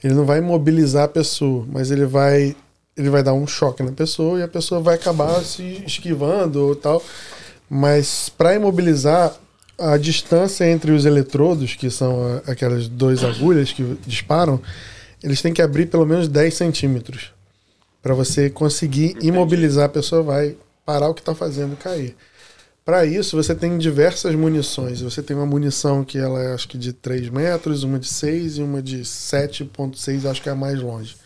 ele 0.05 0.15
não 0.15 0.25
vai 0.25 0.39
imobilizar 0.39 1.05
a 1.05 1.09
pessoa, 1.09 1.67
mas 1.71 1.91
ele 1.91 2.05
vai. 2.07 2.55
Ele 2.97 3.09
vai 3.09 3.23
dar 3.23 3.33
um 3.33 3.47
choque 3.47 3.83
na 3.83 3.91
pessoa 3.93 4.39
e 4.39 4.43
a 4.43 4.49
pessoa 4.49 4.81
vai 4.81 4.95
acabar 4.97 5.43
se 5.43 5.83
esquivando 5.87 6.67
ou 6.69 6.77
tal. 6.77 7.03
Mas 7.69 8.29
para 8.29 8.55
imobilizar, 8.55 9.33
a 9.79 9.97
distância 9.97 10.71
entre 10.71 10.93
os 10.93 11.07
eletrodos, 11.07 11.75
que 11.75 11.91
são 11.91 12.41
aquelas 12.47 12.87
duas 12.89 13.25
agulhas 13.25 13.73
que 13.73 13.97
disparam, 14.07 14.61
eles 15.25 15.41
têm 15.41 15.53
que 15.55 15.63
abrir 15.63 15.87
pelo 15.87 16.05
menos 16.07 16.29
10 16.29 16.55
centímetros. 16.55 17.32
Para 18.03 18.15
você 18.15 18.51
conseguir 18.51 19.17
imobilizar 19.23 19.85
a 19.85 19.89
pessoa, 19.89 20.23
vai 20.23 20.57
parar 20.85 21.09
o 21.09 21.15
que 21.15 21.21
está 21.21 21.35
fazendo 21.35 21.77
cair. 21.77 22.17
Para 22.85 23.07
isso, 23.07 23.37
você 23.37 23.55
tem 23.55 23.79
diversas 23.79 24.35
munições. 24.35 25.01
Você 25.01 25.23
tem 25.23 25.37
uma 25.37 25.47
munição 25.47 26.03
que 26.03 26.19
ela 26.19 26.43
é 26.43 26.53
acho 26.53 26.67
que 26.67 26.77
de 26.77 26.93
3 26.93 27.29
metros, 27.29 27.85
uma 27.85 27.99
de 27.99 28.09
6 28.09 28.59
e 28.59 28.63
uma 28.63 28.83
de 28.83 29.05
7.6, 29.05 30.27
acho 30.29 30.43
que 30.43 30.49
é 30.49 30.53
a 30.53 30.57
mais 30.57 30.81
longe. 30.81 31.17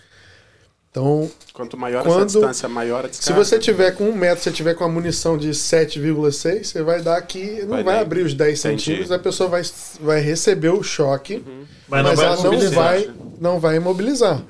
Então, 0.91 1.31
Quanto 1.53 1.77
maior 1.77 2.03
Quando- 2.05 2.25
essa 2.27 2.39
distância, 2.39 2.69
maior 2.69 3.05
a 3.05 3.09
se 3.09 3.19
descarga. 3.21 3.45
você 3.45 3.59
tiver 3.59 3.91
com 3.93 4.05
um 4.05 4.15
metro, 4.17 4.43
você 4.43 4.51
tiver 4.51 4.75
com 4.75 4.85
a 4.85 4.89
munição 4.89 5.37
de 5.37 5.53
7,6, 5.55 6.69
você 6.69 6.83
vai 6.83 7.03
dar 7.03 7.17
aqui, 7.19 7.61
não 7.63 7.69
Vai 7.69 7.85
vai, 7.85 7.99
abrir 8.01 8.23
os 8.23 8.33
10 8.35 8.59
Entendi. 8.65 8.83
centímetros, 8.83 9.13
a 9.13 9.19
pessoa 9.19 9.49
vai, 9.49 9.63
vai 10.01 10.21
receber 10.21 10.71
o 10.71 10.83
choque, 10.83 11.43
Mas 11.89 12.03
mas, 12.03 12.05
não 12.05 12.17
vai 12.17 12.27
ela 12.27 12.37
não 12.43 12.71
vai, 12.71 13.11
não 13.41 13.61
vai 13.61 13.77
imobilizar. 13.77 14.43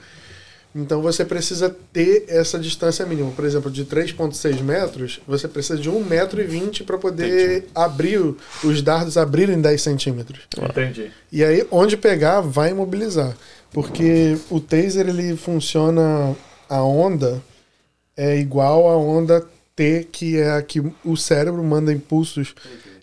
Então 0.77 1.01
você 1.01 1.25
precisa 1.25 1.75
ter 1.93 2.25
essa 2.29 2.59
distância 2.59 3.07
mínima. 3.07 3.31
Por 3.31 3.45
exemplo, 3.47 3.71
de 3.71 3.85
3,6 3.87 4.61
metros, 4.61 5.21
você 5.27 5.49
precisa 5.49 5.79
de 5.79 5.89
1,20 5.91 6.05
metro 6.05 6.85
para 6.85 6.99
poder 6.99 7.67
abrir 7.75 8.21
o- 8.21 8.37
os 8.63 8.83
dardos 8.83 9.17
abrirem 9.17 9.59
10 9.61 9.81
centímetros. 9.81 10.41
Entendi. 10.57 11.11
E 11.33 11.43
aí, 11.43 11.67
onde 11.71 11.97
pegar, 11.97 12.41
vai 12.43 12.71
imobilizar. 12.73 13.35
Porque 13.73 14.37
o 14.51 14.61
taser 14.61 15.09
ele 15.09 15.37
funciona, 15.37 16.35
a 16.69 16.83
onda 16.83 17.43
é 18.17 18.39
igual 18.39 18.89
à 18.89 18.97
onda 18.97 19.45
T, 19.75 20.07
que 20.11 20.39
é 20.39 20.53
a 20.53 20.63
que 20.63 20.83
o 21.05 21.17
cérebro 21.17 21.63
manda 21.63 21.93
impulsos 21.93 22.55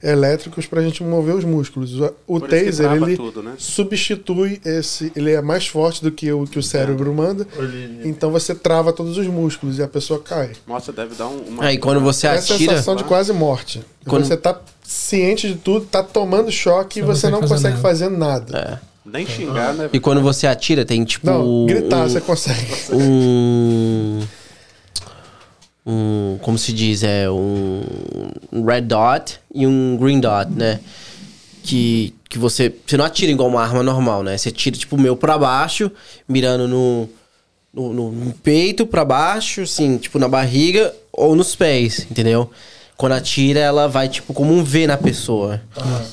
elétricos 0.04 0.66
para 0.66 0.82
a 0.82 0.84
gente 0.84 1.02
mover 1.04 1.34
os 1.36 1.44
músculos. 1.46 2.00
O- 2.28 2.40
Por 2.40 2.50
taser 2.50 2.74
trava 2.88 3.06
ele 3.08 3.16
tudo, 3.18 3.42
né? 3.42 3.54
substitui 3.58 4.60
esse, 4.66 5.12
ele 5.16 5.32
é 5.32 5.42
mais 5.42 5.66
forte 5.68 6.04
do 6.04 6.12
que 6.12 6.32
o 6.32 6.46
que 6.46 6.60
o 6.60 6.64
cérebro 6.64 7.14
manda. 7.14 7.48
Então 8.04 8.30
você 8.32 8.54
trava 8.54 8.92
todos 8.92 9.18
os 9.18 9.28
músculos 9.28 9.78
e 9.80 9.84
a 9.84 9.88
pessoa 9.88 10.20
cai. 10.20 10.52
Nossa, 10.68 10.92
deve 10.92 11.16
dar 11.16 11.28
um, 11.28 11.38
uma. 11.48 11.64
Aí 11.66 11.78
quando 11.78 12.00
você 12.02 12.28
É 12.28 12.32
a 12.32 12.34
atira. 12.34 12.58
sensação 12.58 12.96
de 12.96 13.04
quase 13.06 13.32
morte. 13.32 13.82
Quando- 14.06 14.26
Você 14.26 14.36
tá 14.36 14.60
ciente 14.84 15.48
de 15.48 15.56
tudo, 15.56 15.86
tá 15.86 16.04
tomando 16.04 16.52
choque 16.52 17.00
e 17.00 17.02
Você 17.02 17.30
não 17.30 17.40
você 17.40 17.48
não 17.48 17.48
consegue 17.50 17.76
consegue 17.78 17.82
fazer 17.82 18.06
fazer 18.06 18.18
nada. 18.18 18.82
Nem 19.06 19.26
xingar, 19.28 19.74
né? 19.74 19.90
E 19.94 20.00
quando 20.00 20.22
você 20.22 20.48
atira, 20.48 20.86
tem 20.86 21.04
tipo. 21.04 21.26
Não, 21.26 21.66
gritar 21.66 22.06
um, 22.06 22.10
você 22.10 22.22
consegue. 22.22 22.68
um, 22.94 24.20
um- 25.86 26.38
como 26.42 26.58
se 26.58 26.72
diz, 26.74 27.04
é 27.04 27.30
um 27.30 28.66
red 28.66 28.82
dot 28.82 29.40
e 29.54 29.66
um 29.68 29.98
green 30.00 30.20
dot, 30.20 30.50
né? 30.52 30.80
Que, 31.64 32.14
que 32.30 32.38
você, 32.38 32.74
você 32.86 32.98
não 32.98 33.06
atira 33.06 33.32
igual 33.32 33.48
uma 33.48 33.62
arma 33.62 33.82
normal, 33.84 34.22
né? 34.24 34.38
Você 34.38 34.52
tira 34.52 34.76
tipo 34.76 34.96
o 34.96 35.00
meu 35.00 35.16
pra 35.16 35.38
baixo, 35.38 35.90
mirando 36.28 36.68
no, 36.68 37.10
no, 37.74 37.94
no- 37.94 38.12
no 38.12 38.34
peito 38.34 38.86
pra 38.86 39.06
baixo, 39.06 39.62
assim, 39.62 39.98
tipo 39.98 40.20
na 40.20 40.28
barriga 40.28 40.94
ou 41.12 41.36
nos 41.36 41.56
pés, 41.56 42.06
entendeu? 42.12 42.50
Quando 42.98 43.14
atira, 43.14 43.60
ela 43.60 43.88
vai 43.88 44.08
tipo 44.10 44.34
como 44.34 44.54
um 44.54 44.64
V 44.64 44.88
na 44.88 44.98
pessoa, 44.98 45.62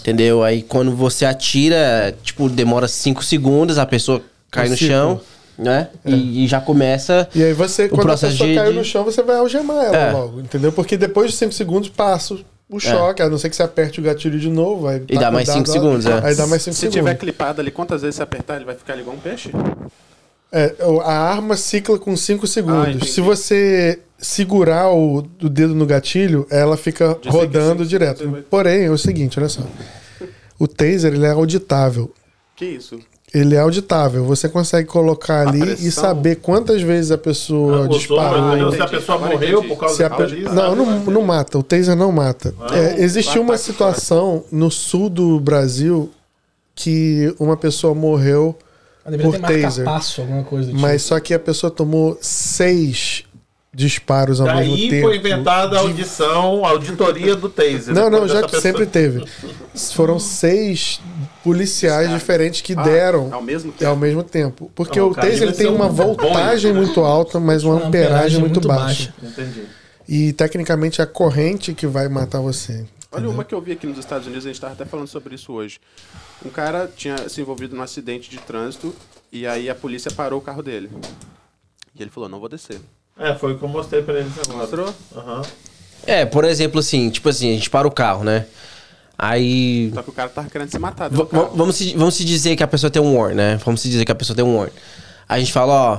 entendeu? 0.01 0.43
Aí 0.43 0.63
quando 0.63 0.95
você 0.95 1.25
atira, 1.27 2.17
tipo, 2.23 2.49
demora 2.49 2.89
5 2.89 3.23
segundos, 3.25 3.77
a 3.77 3.85
pessoa 3.85 4.23
cai 4.51 4.69
no 4.69 4.77
ciclo. 4.77 4.89
chão, 4.89 5.21
né? 5.61 5.89
E, 6.05 6.45
e 6.45 6.49
já 6.49 6.61
começa 6.61 7.29
E 7.35 7.43
aí 7.45 7.53
você, 7.53 7.89
quando 7.89 8.01
a 8.01 8.05
processo 8.05 8.33
pessoa 8.33 8.49
de- 8.49 8.55
caiu 8.57 8.73
de- 8.73 8.79
no 8.79 8.85
chão, 8.85 9.05
você 9.05 9.23
vai 9.23 9.37
algemar 9.37 9.85
ela 9.85 9.97
É. 9.97 10.11
logo, 10.13 10.41
entendeu? 10.41 10.73
Porque 10.73 10.97
depois 10.97 11.31
de 11.31 11.37
5 11.37 11.53
segundos 11.53 11.89
passa 11.91 12.39
o 12.69 12.79
choque, 12.81 13.21
a 13.21 13.29
não 13.29 13.37
ser 13.37 13.51
que 13.51 13.57
você 13.57 13.63
aperte 13.63 14.01
o 14.01 14.03
gatilho 14.03 14.39
de 14.39 14.49
novo. 14.49 14.83
Vai 14.83 15.03
E 15.09 15.19
dá 15.19 15.31
mais 15.31 15.49
cinco 15.49 15.69
segundos, 15.69 16.07
é. 16.07 16.21
Aí 16.25 16.35
dá 16.35 16.47
mais 16.47 16.63
5 16.63 16.75
Se 16.75 16.81
segundos. 16.81 16.99
tiver 17.01 17.15
clipado 17.17 17.61
ali, 17.61 17.71
quantas 17.71 18.03
vezes 18.03 18.17
você 18.17 18.23
apertar, 18.23 18.57
ele 18.57 18.65
vai 18.65 18.75
ficar 18.77 18.93
ali 18.95 19.03
igual 19.03 19.17
um 19.17 19.21
peixe? 19.21 19.51
É, 20.53 20.75
a 21.05 21.13
arma 21.13 21.57
cicla 21.57 21.99
com 21.99 22.17
5 22.17 22.45
Ah, 22.45 22.49
segundos. 22.49 22.89
entendi. 22.89 23.09
Se 23.11 23.21
você 23.21 24.01
segurar 24.19 24.91
o, 24.91 25.19
o 25.19 25.49
dedo 25.49 25.75
no 25.75 25.87
gatilho, 25.87 26.47
ela 26.51 26.77
fica 26.77 27.17
De 27.21 27.29
rodando 27.29 27.85
direto. 27.87 28.45
Porém, 28.51 28.85
é 28.85 28.91
o 28.91 28.99
seguinte, 28.99 29.39
olha 29.39 29.49
só. 29.49 29.63
O 30.59 30.67
taser 30.69 31.15
ele 31.15 31.25
é 31.25 31.31
auditável. 31.31 32.13
Que 32.57 32.65
isso? 32.67 32.99
Ele 33.33 33.55
é 33.55 33.61
auditável. 33.61 34.25
Você 34.25 34.49
consegue 34.49 34.89
colocar 34.89 35.47
ali 35.47 35.75
e 35.75 35.91
saber 35.93 36.37
quantas 36.37 36.83
vezes 36.83 37.11
a 37.13 37.19
pessoa 37.19 37.85
som, 37.85 37.89
disparou. 37.89 38.41
mas 38.43 38.51
entendeu? 38.55 38.73
se 38.73 38.83
a 38.83 38.89
pessoa 38.89 39.19
morreu 39.19 39.63
por 39.65 39.77
causa 39.79 39.95
Se 39.95 40.03
a 40.05 40.09
da 40.09 40.17
pe- 40.17 40.25
polícia, 40.25 40.53
Não, 40.53 40.75
não, 40.75 40.99
não 41.05 41.23
mata. 41.23 41.57
O 41.59 41.63
taser 41.63 41.95
não 41.95 42.11
mata. 42.11 42.53
Ah, 42.61 42.77
É, 42.77 43.01
existiu 43.01 43.41
uma 43.43 43.57
situação 43.57 44.45
no 44.51 44.69
sul 44.71 45.09
do 45.09 45.39
Brasil 45.39 46.11
que 46.75 47.35
uma 47.39 47.57
pessoa 47.57 47.95
morreu, 47.95 48.57
Ah, 49.05 49.11
Por 49.23 49.39
taser. 49.39 49.85
coisa 50.45 50.71
do 50.73 50.79
mas 50.79 51.03
tipo. 51.03 51.15
só 51.15 51.21
que 51.21 51.33
a 51.33 51.39
pessoa 51.39 51.71
tomou 51.71 52.19
seis 52.21 53.25
disparos 53.73 54.41
ao 54.41 54.47
mesmo 54.57 54.75
Daí 54.77 54.91
tempo. 54.91 55.07
foi 55.07 55.17
inventada 55.17 55.77
a 55.77 55.81
audição, 55.81 56.65
a 56.67 56.71
auditoria 56.71 57.37
do 57.37 57.49
taser. 57.49 57.95
Não, 57.95 58.11
não, 58.11 58.27
já 58.27 58.47
sempre 58.49 58.85
teve. 58.87 59.25
Foram 59.95 60.19
seis 60.19 61.01
policiais 61.43 62.11
diferentes 62.11 62.61
que 62.61 62.75
Ah, 62.77 62.83
deram 62.83 63.33
Ao 63.33 63.43
mesmo 63.43 63.71
ao 63.73 63.77
tempo. 63.79 63.97
mesmo 63.97 64.23
tempo. 64.23 64.71
Porque 64.75 64.99
Não, 64.99 65.09
o 65.11 65.15
taser 65.15 65.43
ele 65.43 65.53
tem 65.53 65.67
uma 65.69 65.87
um 65.87 65.93
voltagem 65.93 66.73
Boeing, 66.73 66.81
né? 66.81 66.87
muito 66.87 67.01
alta, 67.01 67.41
mas 67.41 67.65
uma 67.65 67.75
Uma 67.77 67.87
amperagem 67.87 68.39
muito 68.41 68.61
baixa. 68.61 69.13
Entendi. 69.23 69.65
E 70.09 70.33
tecnicamente 70.33 71.01
é 71.01 71.05
a 71.05 71.07
corrente 71.07 71.73
que 71.73 71.87
vai 71.87 72.09
matar 72.09 72.41
você. 72.41 72.73
Olha 73.13 73.21
entendeu? 73.23 73.31
uma 73.31 73.45
que 73.45 73.55
eu 73.55 73.61
vi 73.61 73.73
aqui 73.73 73.87
nos 73.87 73.99
Estados 73.99 74.27
Unidos, 74.27 74.45
a 74.45 74.49
gente 74.49 74.57
estava 74.57 74.73
até 74.73 74.85
falando 74.85 75.09
sobre 75.09 75.35
isso 75.35 75.53
hoje. 75.53 75.79
Um 76.45 76.49
cara 76.51 76.91
tinha 76.95 77.29
se 77.29 77.41
envolvido 77.41 77.75
num 77.75 77.83
acidente 77.83 78.29
de 78.31 78.39
trânsito 78.39 78.95
e 79.33 79.47
aí 79.47 79.69
a 79.69 79.75
polícia 79.75 80.11
parou 80.11 80.39
o 80.39 80.43
carro 80.43 80.63
dele. 80.63 80.91
E 81.95 82.03
ele 82.03 82.11
falou, 82.11 82.29
não 82.29 82.39
vou 82.41 82.49
descer. 82.49 82.81
É, 83.19 83.35
foi 83.35 83.53
o 83.53 83.59
que 83.59 83.65
eu 83.65 83.69
mostrei 83.69 84.03
pra 84.03 84.19
eles 84.19 84.33
agora. 84.39 84.59
Mostrou? 84.59 84.95
Aham. 85.17 85.43
É, 86.07 86.25
por 86.25 86.45
exemplo, 86.45 86.81
assim, 86.81 87.11
tipo 87.11 87.29
assim, 87.29 87.51
a 87.51 87.55
gente 87.55 87.69
para 87.69 87.87
o 87.87 87.91
carro, 87.91 88.25
né? 88.25 88.47
Aí. 89.23 89.91
Só 89.95 90.03
que 90.03 90.09
o 90.09 90.13
cara 90.15 90.31
tava 90.31 90.49
querendo 90.49 90.71
se 90.71 90.79
matar 90.79 91.11
vamos, 91.11 91.77
se, 91.77 91.95
vamos 91.95 92.15
se 92.15 92.25
dizer 92.25 92.57
que 92.57 92.63
a 92.63 92.67
pessoa 92.67 92.91
tem 92.91 93.03
um 93.03 93.19
warrant, 93.19 93.35
né? 93.37 93.61
Vamos 93.63 93.83
se 93.83 93.91
dizer 93.91 94.07
que 94.07 94.13
a 94.13 94.15
pessoa 94.15 94.35
tem 94.35 94.43
um 94.43 94.57
warrant. 94.57 94.73
A 95.29 95.39
gente 95.39 95.53
fala, 95.53 95.73
ó, 95.75 95.99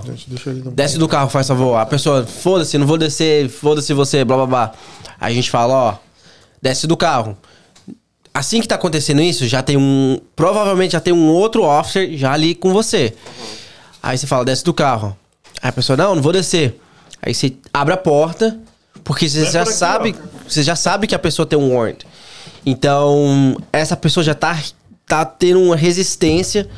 desce 0.74 0.98
do 0.98 1.08
carro, 1.08 1.30
faz 1.30 1.48
favor. 1.48 1.78
A 1.78 1.86
pessoa, 1.86 2.26
foda-se, 2.26 2.78
não 2.80 2.88
vou 2.88 2.98
descer, 2.98 3.48
foda-se 3.48 3.94
você, 3.94 4.26
blá 4.26 4.38
blá 4.38 4.46
blá. 4.48 4.72
Aí 5.20 5.34
a 5.34 5.36
gente 5.36 5.52
fala, 5.52 5.74
ó, 5.74 5.96
desce 6.60 6.88
do 6.88 6.98
carro. 6.98 7.38
Assim 8.34 8.60
que 8.60 8.68
tá 8.68 8.74
acontecendo 8.76 9.22
isso, 9.22 9.48
já 9.48 9.62
tem 9.62 9.78
um. 9.78 10.20
Provavelmente 10.36 10.94
já 10.94 11.00
tem 11.00 11.14
um 11.14 11.30
outro 11.30 11.64
officer 11.64 12.18
já 12.18 12.34
ali 12.34 12.56
com 12.56 12.74
você. 12.74 13.14
Aí 14.02 14.18
você 14.18 14.26
fala, 14.26 14.44
desce 14.44 14.64
do 14.64 14.74
carro. 14.74 15.16
Aí 15.62 15.70
a 15.70 15.72
pessoa, 15.72 15.96
não, 15.96 16.16
não 16.16 16.24
vou 16.24 16.34
descer. 16.34 16.82
Aí 17.22 17.36
você 17.36 17.54
abre 17.72 17.94
a 17.94 17.98
porta, 17.98 18.60
porque 19.04 19.30
você 19.30 19.44
Vem 19.44 19.52
já 19.52 19.64
por 19.64 19.70
aqui, 19.70 19.78
sabe. 19.78 20.16
ó. 20.18 20.50
Você 20.50 20.64
já 20.64 20.76
sabe 20.76 21.06
que 21.06 21.14
a 21.14 21.20
pessoa 21.20 21.46
tem 21.46 21.58
um 21.60 21.76
warrant. 21.76 22.04
Então, 22.66 23.56
essa 23.74 23.98
pessoa 23.98 24.24
já 24.24 24.34
tá, 24.36 24.62
tá 25.06 25.26
tendo 25.26 25.62
uma 25.62 25.76
resistência 25.76 26.70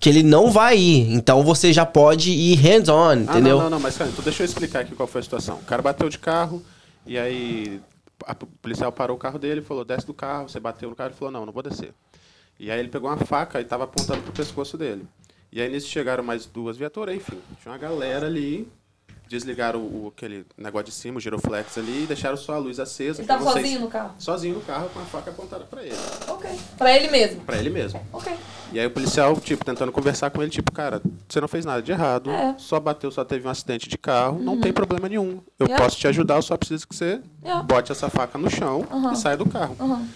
que 0.00 0.08
ele 0.08 0.22
não 0.24 0.50
vai 0.50 0.76
ir. 0.76 1.12
Então 1.14 1.44
você 1.44 1.72
já 1.72 1.86
pode 1.86 2.30
ir 2.32 2.56
hands-on, 2.56 3.10
Ah, 3.10 3.14
entendeu? 3.16 3.56
não, 3.56 3.64
não, 3.64 3.70
não, 3.70 3.80
mas 3.80 3.96
cara, 3.96 4.10
então 4.10 4.24
deixa 4.24 4.42
eu 4.42 4.46
explicar 4.46 4.80
aqui 4.80 4.96
qual 4.96 5.06
foi 5.06 5.20
a 5.20 5.22
situação. 5.22 5.58
O 5.58 5.64
cara 5.64 5.80
bateu 5.80 6.08
de 6.08 6.18
carro 6.18 6.60
e 7.06 7.16
aí 7.16 7.80
a 8.26 8.34
policial 8.34 8.90
parou 8.90 9.16
o 9.16 9.18
carro 9.18 9.38
dele 9.38 9.60
e 9.60 9.64
falou, 9.64 9.84
desce 9.84 10.04
do 10.06 10.12
carro, 10.14 10.48
você 10.48 10.58
bateu 10.58 10.90
no 10.90 10.96
carro, 10.96 11.10
ele 11.10 11.16
falou, 11.16 11.30
não, 11.32 11.46
não 11.46 11.52
vou 11.52 11.62
descer. 11.62 11.92
E 12.58 12.68
aí 12.68 12.80
ele 12.80 12.88
pegou 12.88 13.08
uma 13.08 13.16
faca 13.18 13.60
e 13.60 13.64
tava 13.64 13.84
apontando 13.84 14.22
pro 14.22 14.32
pescoço 14.32 14.76
dele. 14.76 15.04
E 15.52 15.60
aí 15.60 15.70
nisso 15.70 15.88
chegaram 15.88 16.24
mais 16.24 16.46
duas 16.46 16.76
viaturas, 16.76 17.14
enfim, 17.14 17.38
tinha 17.60 17.70
uma 17.70 17.78
galera 17.78 18.26
ali, 18.26 18.66
desligaram 19.32 19.80
o, 19.80 20.04
o- 20.04 20.08
aquele 20.14 20.46
negócio 20.56 20.86
de 20.86 20.92
cima, 20.92 21.16
o 21.18 21.20
giroflex 21.20 21.76
ali, 21.78 22.04
e 22.04 22.06
deixaram 22.06 22.36
só 22.36 22.54
a 22.54 22.58
luz 22.58 22.78
acesa. 22.78 23.20
Ele 23.20 23.26
tava 23.26 23.42
sozinho 23.42 23.66
se- 23.66 23.78
no 23.78 23.88
carro? 23.88 24.14
Sozinho 24.18 24.54
no 24.54 24.60
carro 24.60 24.88
com 24.90 25.00
a 25.00 25.04
faca 25.04 25.30
apontada 25.30 25.64
pra 25.64 25.82
ele. 25.82 25.96
Ok. 26.28 26.50
Pra 26.78 26.94
ele 26.94 27.08
mesmo? 27.08 27.40
Pra 27.40 27.56
ele 27.56 27.70
mesmo. 27.70 28.00
Ok. 28.12 28.32
E 28.72 28.78
aí 28.78 28.86
o 28.86 28.90
policial, 28.90 29.34
tipo, 29.40 29.64
tentando 29.64 29.90
conversar 29.90 30.30
com 30.30 30.40
ele, 30.42 30.50
tipo, 30.50 30.70
cara, 30.70 31.02
você 31.28 31.40
não 31.40 31.48
fez 31.48 31.64
nada 31.64 31.82
de 31.82 31.90
errado, 31.90 32.30
É. 32.30 32.54
só 32.58 32.78
bateu, 32.78 33.10
só 33.10 33.24
teve 33.24 33.46
um 33.46 33.50
acidente 33.50 33.88
de 33.88 33.98
carro, 33.98 34.38
não 34.38 34.60
tem 34.60 34.72
problema 34.72 35.08
nenhum. 35.08 35.40
Eu 35.58 35.66
Yeah. 35.66 35.82
posso 35.84 35.96
te 35.98 36.06
ajudar, 36.08 36.36
eu 36.36 36.42
só 36.42 36.56
preciso 36.56 36.86
que 36.86 36.94
você 36.94 37.20
Yeah. 37.42 37.62
bote 37.62 37.90
essa 37.90 38.08
faca 38.08 38.38
no 38.38 38.48
chão 38.50 38.86
Uhum. 38.90 39.12
e 39.12 39.16
saia 39.16 39.36
do 39.36 39.46
carro. 39.46 39.76
Uhum. 39.80 40.06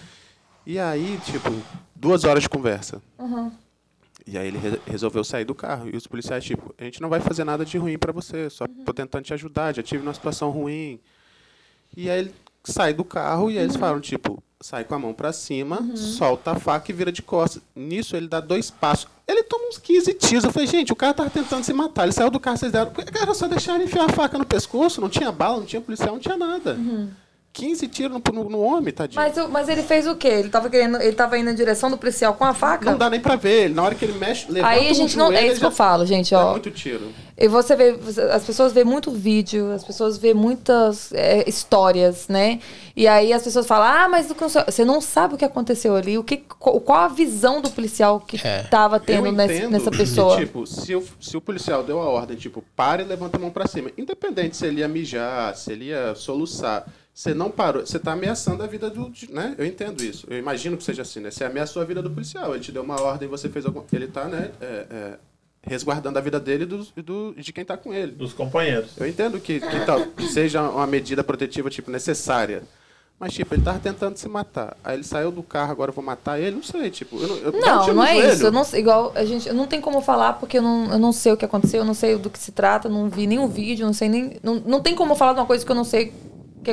E 0.65 0.77
aí, 0.79 1.19
tipo, 1.25 1.51
duas 1.95 2.23
horas 2.23 2.43
de 2.43 2.49
conversa. 2.49 3.01
Uhum. 3.17 3.51
E 4.27 4.37
aí 4.37 4.47
ele 4.47 4.57
re- 4.57 4.79
resolveu 4.85 5.23
sair 5.23 5.45
do 5.45 5.55
carro. 5.55 5.89
E 5.91 5.95
os 5.95 6.05
policiais, 6.05 6.43
tipo, 6.43 6.75
a 6.77 6.83
gente 6.83 7.01
não 7.01 7.09
vai 7.09 7.19
fazer 7.21 7.43
nada 7.43 7.63
de 7.63 7.77
ruim 7.77 7.97
pra 7.97 8.11
você, 8.11 8.49
só 8.49 8.65
Uhum. 8.65 8.83
tô 8.85 8.93
tentando 8.93 9.23
te 9.23 9.33
ajudar, 9.33 9.73
já 9.73 9.81
tive 9.81 10.03
uma 10.03 10.13
situação 10.13 10.49
ruim. 10.49 10.99
E 11.95 12.09
aí 12.09 12.19
ele 12.19 12.33
sai 12.63 12.93
do 12.93 13.03
carro 13.05 13.49
e 13.49 13.57
aí 13.57 13.63
eles 13.63 13.75
Uhum. 13.75 13.79
falam, 13.81 13.99
tipo, 14.01 14.43
sai 14.59 14.83
com 14.83 14.93
a 14.95 14.99
mão 14.99 15.13
pra 15.13 15.31
cima, 15.31 15.79
solta 15.95 16.51
a 16.51 16.55
faca 16.59 16.91
e 16.91 16.93
vira 16.93 17.11
de 17.11 17.21
costas. 17.21 17.61
Nisso 17.75 18.15
ele 18.17 18.27
dá 18.27 18.39
dois 18.41 18.69
passos. 18.69 19.07
Ele 19.25 19.43
toma 19.43 19.67
uns 19.69 19.77
15 19.77 20.13
tiros. 20.13 20.43
Eu 20.43 20.51
falei, 20.51 20.67
gente, 20.67 20.91
o 20.91 20.95
cara 20.95 21.13
tava 21.13 21.29
tentando 21.29 21.63
se 21.63 21.71
matar. 21.73 22.03
Ele 22.03 22.11
saiu 22.11 22.29
do 22.29 22.39
carro, 22.39 22.57
vocês 22.57 22.71
deram. 22.71 22.91
Cara, 22.91 23.33
só 23.33 23.47
deixaram 23.47 23.79
ele 23.79 23.85
enfiar 23.89 24.05
a 24.09 24.13
faca 24.13 24.37
no 24.37 24.45
pescoço, 24.45 24.99
não 24.99 25.09
tinha 25.09 25.31
bala, 25.31 25.57
não 25.59 25.65
tinha 25.65 25.81
policial, 25.81 26.13
não 26.13 26.19
tinha 26.19 26.37
nada. 26.37 26.77
15 27.57 27.87
tiros 27.87 28.21
no, 28.23 28.33
no, 28.43 28.49
no 28.49 28.59
homem, 28.61 28.93
tadinho. 28.93 29.19
Mas, 29.19 29.35
mas 29.49 29.67
ele 29.67 29.81
fez 29.81 30.05
o 30.05 30.15
quê? 30.15 30.27
Ele 30.27 30.49
tava 30.49 30.69
querendo. 30.69 31.01
Ele 31.01 31.13
tava 31.15 31.37
indo 31.39 31.45
na 31.47 31.53
direção 31.53 31.89
do 31.89 31.97
policial 31.97 32.35
com 32.35 32.45
a 32.45 32.53
faca? 32.53 32.91
Não 32.91 32.97
dá 32.97 33.09
nem 33.09 33.19
pra 33.19 33.35
ver. 33.35 33.65
Ele, 33.65 33.73
na 33.73 33.83
hora 33.83 33.95
que 33.95 34.05
ele 34.05 34.13
mexe, 34.17 34.45
levanta 34.51 34.73
Aí 34.73 34.89
a 34.89 34.91
o 34.91 34.93
gente 34.93 35.17
não. 35.17 35.27
joelho, 35.27 35.43
É 35.47 35.51
isso 35.51 35.59
que 35.59 35.65
eu 35.65 35.71
falo, 35.71 36.05
gente, 36.05 36.35
ó. 36.35 36.51
muito 36.51 36.69
tiro. 36.69 37.11
E 37.35 37.47
você 37.47 37.75
vê, 37.75 37.95
as 38.31 38.43
pessoas 38.43 38.73
vê 38.73 38.83
muito 38.83 39.11
vídeo, 39.11 39.71
as 39.71 39.83
pessoas 39.83 40.17
vê 40.17 40.33
muitas 40.33 41.11
é, 41.13 41.47
histórias, 41.47 42.27
né? 42.27 42.59
E 42.95 43.07
aí 43.07 43.31
as 43.31 43.43
pessoas 43.43 43.67
falam, 43.67 43.87
ah, 43.87 44.07
mas 44.09 44.29
o 44.31 44.35
que 44.35 44.43
você- 44.43 44.83
não 44.85 44.99
sabe 45.01 45.35
o 45.35 45.37
que 45.37 45.45
aconteceu 45.45 45.95
ali, 45.95 46.17
o 46.17 46.23
que, 46.23 46.37
qual 46.37 46.99
a 46.99 47.07
visão 47.07 47.61
do 47.61 47.69
policial 47.69 48.19
que 48.19 48.39
É. 48.45 48.63
tava 48.63 48.99
tendo 48.99 49.31
nessa 49.31 49.91
que, 49.91 49.97
pessoa. 49.97 50.37
tipo, 50.37 50.65
se 50.65 50.95
o, 50.95 51.03
se 51.19 51.37
o 51.37 51.41
policial 51.41 51.83
deu 51.83 51.99
a 52.01 52.05
ordem, 52.05 52.35
tipo, 52.37 52.63
pare 52.75 53.03
e 53.03 53.05
levanta 53.05 53.37
a 53.37 53.39
mão 53.39 53.51
pra 53.51 53.67
cima. 53.67 53.91
Independente 53.97 54.57
se 54.57 54.65
ele 54.65 54.79
ia 54.79 54.87
mijar, 54.87 55.55
se 55.55 55.71
ele 55.71 55.85
ia 55.85 56.15
soluçar. 56.15 56.85
Você 57.17 57.33
não 57.33 57.49
parou, 57.49 57.83
você 57.83 57.97
tá 57.97 58.11
ameaçando 58.11 58.61
a 58.61 58.67
vida 58.67 58.91
do. 58.91 59.11
Né? 59.31 59.55
Eu 59.57 59.65
entendo 59.65 60.03
isso. 60.03 60.27
Eu 60.29 60.37
imagino 60.37 60.77
que 60.77 60.83
seja 60.83 61.01
assim, 61.01 61.19
né? 61.19 61.31
Você 61.31 61.43
ameaçou 61.43 61.81
a 61.81 61.85
vida 61.85 61.99
do 61.99 62.11
policial. 62.11 62.53
Ele 62.53 62.63
te 62.63 62.71
deu 62.71 62.83
uma 62.83 63.01
ordem, 63.01 63.27
você 63.27 63.49
fez 63.49 63.65
alguma. 63.65 63.83
Ele 63.91 64.05
tá, 64.07 64.25
né? 64.25 64.51
é, 64.61 64.85
é, 64.91 65.13
resguardando 65.63 66.19
a 66.19 66.21
vida 66.21 66.39
dele 66.39 66.63
e 66.63 66.67
do, 66.67 66.83
do- 67.01 67.33
de 67.35 67.51
quem 67.51 67.65
tá 67.65 67.75
com 67.75 67.91
ele. 67.91 68.11
Dos 68.11 68.33
companheiros. 68.33 68.91
Eu 68.99 69.07
entendo 69.07 69.39
que, 69.39 69.59
que, 69.59 69.79
tal, 69.83 69.99
seja 70.31 70.61
uma 70.61 70.85
medida 70.85 71.23
protetiva, 71.23 71.71
tipo, 71.71 71.89
necessária. 71.89 72.61
Mas, 73.19 73.33
tipo, 73.33 73.51
ele 73.55 73.63
tava 73.63 73.79
tentando 73.79 74.15
se 74.15 74.29
matar. 74.29 74.77
Aí 74.83 74.95
ele 74.97 75.03
saiu 75.03 75.31
do 75.31 75.41
carro, 75.41 75.71
agora 75.71 75.89
eu 75.89 75.95
vou 75.95 76.03
matar 76.05 76.39
ele. 76.39 76.57
Não 76.57 76.61
sei, 76.61 76.91
tipo... 76.91 77.19
Eu 77.19 77.27
não, 77.27 77.37
eu, 77.37 77.51
Não, 77.51 77.93
não 77.95 78.03
é 78.03 78.13
joelho. 78.13 78.33
isso. 78.35 78.43
Eu 78.45 78.51
não, 78.51 78.63
sei- 78.63 78.79
igual 78.81 79.11
a 79.15 79.25
gente, 79.25 79.47
eu 79.49 79.55
não 79.55 79.65
tem 79.65 79.81
como 79.81 80.01
falar 80.01 80.33
porque 80.33 80.59
eu 80.59 80.61
não, 80.61 80.91
eu 80.91 80.99
não 80.99 81.11
sei 81.11 81.31
o 81.31 81.37
que 81.37 81.43
aconteceu, 81.45 81.79
eu 81.79 81.85
não 81.85 81.95
sei 81.95 82.15
do 82.15 82.29
que 82.29 82.37
se 82.37 82.51
trata, 82.51 82.87
não 82.87 83.09
vi 83.09 83.25
nenhum 83.25 83.47
vídeo, 83.47 83.87
não 83.87 83.93
sei 83.93 84.07
nem. 84.07 84.37
Não, 84.43 84.61
não 84.63 84.81
tem 84.83 84.93
como 84.93 85.15
falar 85.15 85.33
de 85.33 85.39
uma 85.39 85.47
coisa 85.47 85.65
que 85.65 85.71
eu 85.71 85.75
não 85.75 85.83
sei. 85.83 86.13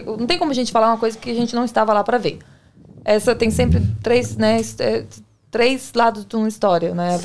Não 0.03 0.27
tem 0.27 0.39
como 0.39 0.51
a 0.51 0.55
gente 0.55 0.73
falar 0.73 0.89
uma 0.89 0.99
coisa 0.99 1.17
que 1.19 1.31
a 1.31 1.35
gente 1.35 1.55
não 1.55 1.65
estava 1.65 1.93
lá 1.93 2.03
pra 2.05 2.19
ver. 2.19 2.39
Essa 3.05 3.35
tem 3.35 3.51
sempre 3.51 3.83
três, 4.03 4.37
né? 4.37 4.61
é, 4.79 5.05
três 5.51 5.93
lados 5.95 6.25
de 6.25 6.35
uma 6.37 6.49
história, 6.49 6.95
né? 6.95 7.17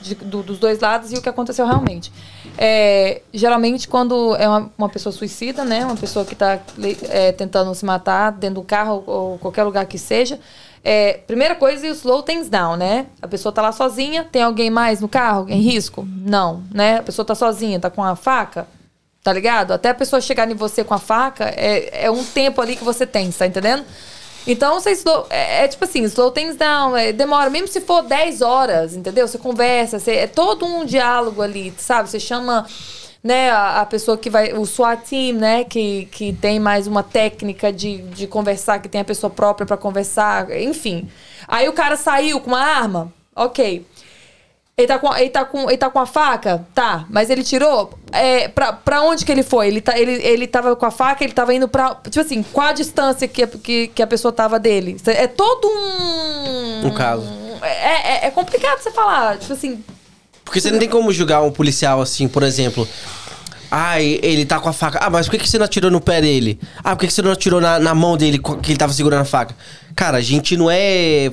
De- 0.00 0.14
do- 0.16 0.42
dos 0.42 0.58
dois 0.58 0.80
lados 0.80 1.12
e 1.12 1.16
o 1.16 1.22
que 1.22 1.28
aconteceu 1.28 1.64
realmente. 1.66 2.10
É, 2.56 3.22
geralmente, 3.32 3.86
quando 3.86 4.34
é 4.36 4.48
uma, 4.48 4.72
uma 4.76 4.88
pessoa 4.88 5.12
suicida, 5.12 5.64
né? 5.64 5.84
Uma 5.84 5.96
pessoa 5.96 6.24
que 6.24 6.32
está 6.32 6.58
tentando 7.36 7.72
se 7.74 7.84
matar 7.84 8.32
dentro 8.32 8.56
do 8.56 8.62
carro 8.66 9.04
ou 9.06 9.38
qualquer 9.38 9.62
lugar 9.64 9.86
que 9.86 9.98
seja. 9.98 10.40
é, 10.82 11.12
primeira 11.26 11.54
coisa, 11.54 11.86
é 11.86 11.90
o 11.90 11.92
slow 11.92 12.22
things 12.22 12.48
down, 12.48 12.76
né? 12.76 13.06
A 13.22 13.28
pessoa 13.28 13.52
tá 13.52 13.62
lá 13.62 13.70
sozinha, 13.70 14.24
tem 14.24 14.42
alguém 14.42 14.70
mais 14.70 15.00
no 15.00 15.08
carro 15.08 15.46
em 15.48 15.60
risco? 15.60 16.04
Não, 16.08 16.62
né? 16.72 16.98
A 16.98 17.02
pessoa 17.02 17.24
tá 17.24 17.34
sozinha, 17.34 17.78
tá 17.78 17.90
com 17.90 18.02
a 18.02 18.16
faca, 18.16 18.66
tá 19.28 19.32
ligado? 19.34 19.72
Até 19.72 19.90
a 19.90 19.94
pessoa 19.94 20.22
chegar 20.22 20.50
em 20.50 20.54
você 20.54 20.82
com 20.82 20.94
a 20.94 20.98
faca, 20.98 21.52
é, 21.54 22.06
é 22.06 22.10
um 22.10 22.24
tempo 22.24 22.62
ali 22.62 22.74
que 22.74 22.82
você 22.82 23.06
tem, 23.06 23.30
tá 23.30 23.46
entendendo? 23.46 23.84
Então, 24.46 24.80
você 24.80 24.92
slow, 24.92 25.26
é, 25.28 25.64
é 25.64 25.68
tipo 25.68 25.84
assim, 25.84 26.02
slow 26.04 26.30
things 26.30 26.56
down, 26.56 26.96
é, 26.96 27.12
demora, 27.12 27.50
mesmo 27.50 27.68
se 27.68 27.82
for 27.82 28.00
10 28.00 28.40
horas, 28.40 28.96
entendeu? 28.96 29.28
Você 29.28 29.36
conversa, 29.36 29.98
você, 29.98 30.12
é 30.12 30.26
todo 30.26 30.64
um 30.64 30.86
diálogo 30.86 31.42
ali, 31.42 31.74
sabe? 31.76 32.08
Você 32.08 32.18
chama 32.18 32.66
né, 33.22 33.50
a, 33.50 33.82
a 33.82 33.86
pessoa 33.86 34.16
que 34.16 34.30
vai, 34.30 34.54
o 34.54 34.64
SWAT 34.64 35.06
team, 35.06 35.36
né, 35.36 35.64
que, 35.64 36.06
que 36.10 36.32
tem 36.32 36.58
mais 36.58 36.86
uma 36.86 37.02
técnica 37.02 37.70
de, 37.70 37.98
de 37.98 38.26
conversar, 38.26 38.78
que 38.78 38.88
tem 38.88 39.02
a 39.02 39.04
pessoa 39.04 39.28
própria 39.28 39.66
pra 39.66 39.76
conversar, 39.76 40.50
enfim. 40.58 41.06
Aí 41.46 41.68
o 41.68 41.74
cara 41.74 41.98
saiu 41.98 42.40
com 42.40 42.48
uma 42.48 42.64
arma, 42.64 43.12
ok. 43.36 43.84
Ele 44.78 44.86
tá, 44.86 44.96
com, 45.00 45.16
ele, 45.16 45.28
tá 45.30 45.44
com, 45.44 45.68
ele 45.68 45.76
tá 45.76 45.90
com 45.90 45.98
a 45.98 46.06
faca? 46.06 46.64
Tá. 46.72 47.04
Mas 47.10 47.28
ele 47.30 47.42
tirou? 47.42 47.90
É, 48.12 48.46
pra, 48.46 48.72
pra 48.72 49.02
onde 49.02 49.24
que 49.24 49.32
ele 49.32 49.42
foi? 49.42 49.66
Ele, 49.66 49.80
tá, 49.80 49.98
ele, 49.98 50.12
ele 50.12 50.46
tava 50.46 50.76
com 50.76 50.86
a 50.86 50.90
faca, 50.92 51.24
ele 51.24 51.32
tava 51.32 51.52
indo 51.52 51.66
pra. 51.66 51.96
Tipo 52.08 52.20
assim, 52.20 52.44
qual 52.44 52.68
a 52.68 52.72
distância 52.72 53.26
que, 53.26 53.42
a- 53.42 53.48
que, 53.48 53.88
que 53.88 54.00
a 54.00 54.06
pessoa 54.06 54.30
tava 54.30 54.56
dele? 54.60 54.96
É 55.06 55.26
todo 55.26 55.66
um. 55.66 56.86
Um 56.86 56.90
caso. 56.94 57.24
É, 57.60 58.24
é, 58.24 58.26
é 58.28 58.30
complicado 58.30 58.78
você 58.80 58.92
falar. 58.92 59.36
Tipo 59.38 59.52
assim. 59.52 59.82
Porque 60.44 60.60
você 60.60 60.70
não 60.70 60.78
tem 60.78 60.88
como 60.88 61.12
julgar 61.12 61.42
um 61.42 61.50
policial 61.50 62.00
assim, 62.00 62.28
por 62.28 62.44
exemplo. 62.44 62.86
Ai, 63.70 64.18
ele 64.22 64.46
tá 64.46 64.60
com 64.60 64.68
a 64.68 64.72
faca. 64.72 64.98
Ah, 65.02 65.10
mas 65.10 65.26
por 65.26 65.32
que 65.32 65.38
que 65.42 65.48
você 65.50 65.58
não 65.58 65.64
atirou 65.66 65.90
no 65.90 66.00
pé 66.00 66.20
dele? 66.20 66.58
Ah, 66.82 66.94
por 66.94 67.00
que 67.00 67.08
que 67.08 67.12
você 67.12 67.20
não 67.20 67.32
atirou 67.32 67.60
na, 67.60 67.78
na 67.80 67.94
mão 67.94 68.16
dele 68.16 68.38
que 68.38 68.70
ele 68.70 68.78
tava 68.78 68.92
segurando 68.92 69.22
a 69.22 69.24
faca? 69.26 69.54
Cara, 69.96 70.18
a 70.18 70.20
gente 70.22 70.56
não 70.56 70.70
é 70.70 71.30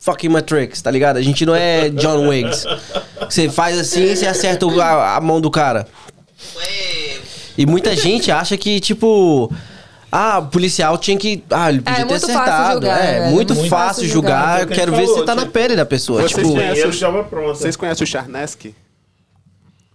fucking 0.00 0.28
Matrix, 0.30 0.82
tá 0.82 0.90
ligado? 0.90 1.18
A 1.18 1.22
gente 1.22 1.46
não 1.46 1.54
é 1.54 1.88
John 1.90 2.26
Wiggs. 2.28 2.66
Você 3.28 3.48
faz 3.48 3.78
assim 3.78 4.02
e 4.04 4.16
você 4.16 4.26
acerta 4.26 4.66
o- 4.66 4.80
a, 4.80 5.16
a 5.16 5.20
mão 5.20 5.40
do 5.40 5.50
cara. 5.50 5.86
E 7.56 7.66
muita 7.66 7.94
gente 7.94 8.30
acha 8.32 8.56
que, 8.56 8.80
tipo. 8.80 9.52
Ah, 10.12 10.38
o 10.40 10.46
policial 10.46 10.98
tinha 10.98 11.16
que. 11.16 11.44
Ah, 11.50 11.68
ele 11.68 11.82
podia 11.82 12.00
é 12.00 12.04
ter 12.04 12.10
muito 12.10 12.26
fácil 12.26 12.40
acertado. 12.40 12.72
julgar, 12.80 13.04
é, 13.04 13.20
velho. 13.20 13.30
muito, 13.30 13.54
Muito 13.54 13.68
fácil 13.70 13.86
fácil 13.94 14.08
julgar. 14.08 14.58
julgar. 14.58 14.60
Eu 14.62 14.66
quero 14.66 14.92
ver 14.96 15.06
se 15.06 15.12
você 15.14 15.24
tá 15.24 15.34
na 15.36 15.46
pele 15.46 15.76
da 15.76 15.86
pessoa. 15.86 16.22
Vocês 16.22 16.32
tipo, 16.32 16.52
conhecem- 16.54 17.24
pronto. 17.28 17.58
Vocês 17.58 17.76
conhecem 17.76 18.04
o 18.04 18.06
Charneski? 18.06 18.74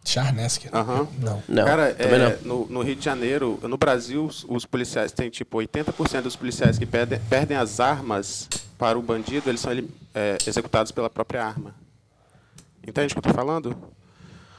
Charneski. 0.06 0.69
Aham. 0.72 1.08
Não. 1.19 1.43
não, 1.48 1.66
Cara, 1.66 1.95
é, 2.00 2.17
não. 2.43 2.59
No, 2.59 2.66
no 2.67 2.82
Rio 2.84 2.95
de 2.95 3.03
Janeiro, 3.03 3.59
no 3.64 3.77
Brasil, 3.77 4.25
os, 4.25 4.45
os 4.48 4.66
policiais 4.66 5.11
têm 5.11 5.30
tipo 5.30 5.58
80% 5.58 6.22
dos 6.22 6.35
policiais 6.35 6.77
que 6.77 6.85
perdem, 6.85 7.19
perdem 7.30 7.58
as 7.58 7.80
armas 7.80 8.48
para 8.77 8.98
o 8.98 9.01
bandido, 9.01 9.50
eles 9.50 9.59
são 9.61 9.72
ele- 9.72 9.90
é, 10.14 10.38
executados 10.45 10.92
pela 10.92 11.09
própria 11.09 11.43
arma. 11.43 11.74
Entende 12.88 13.14
o 13.14 13.16
que 13.22 13.27
eu 13.27 13.34
tô 13.34 13.34
falando? 13.38 13.75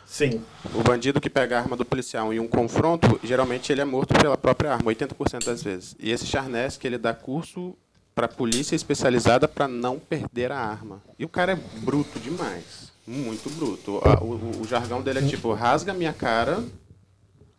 Sim. 0.04 0.42
O 0.74 0.82
bandido 0.82 1.20
que 1.20 1.28
pega 1.30 1.56
a 1.58 1.60
arma 1.62 1.76
do 1.76 1.84
policial 1.84 2.32
em 2.32 2.38
um 2.40 2.46
confronto, 2.48 3.18
geralmente 3.24 3.72
ele 3.72 3.80
é 3.80 3.84
morto 3.84 4.14
pela 4.14 4.36
própria 4.36 4.72
arma, 4.72 4.90
80% 4.92 5.44
das 5.44 5.62
vezes. 5.62 5.96
E 5.98 6.10
esse 6.10 6.26
Charnes, 6.26 6.76
que 6.76 6.86
ele 6.86 6.96
dá 6.98 7.12
curso 7.12 7.76
para 8.16 8.26
polícia 8.26 8.74
especializada 8.74 9.46
para 9.46 9.68
não 9.68 9.98
perder 9.98 10.50
a 10.50 10.58
arma. 10.58 11.02
E 11.18 11.24
o 11.26 11.28
cara 11.28 11.52
é 11.52 11.56
bruto 11.82 12.18
demais. 12.18 12.90
Muito 13.06 13.50
bruto. 13.50 14.00
O, 14.22 14.24
o- 14.24 14.62
o 14.62 14.66
jargão 14.66 15.02
dele 15.02 15.18
é 15.18 15.22
tipo, 15.28 15.52
rasga 15.52 15.92
minha 15.92 16.14
cara, 16.14 16.64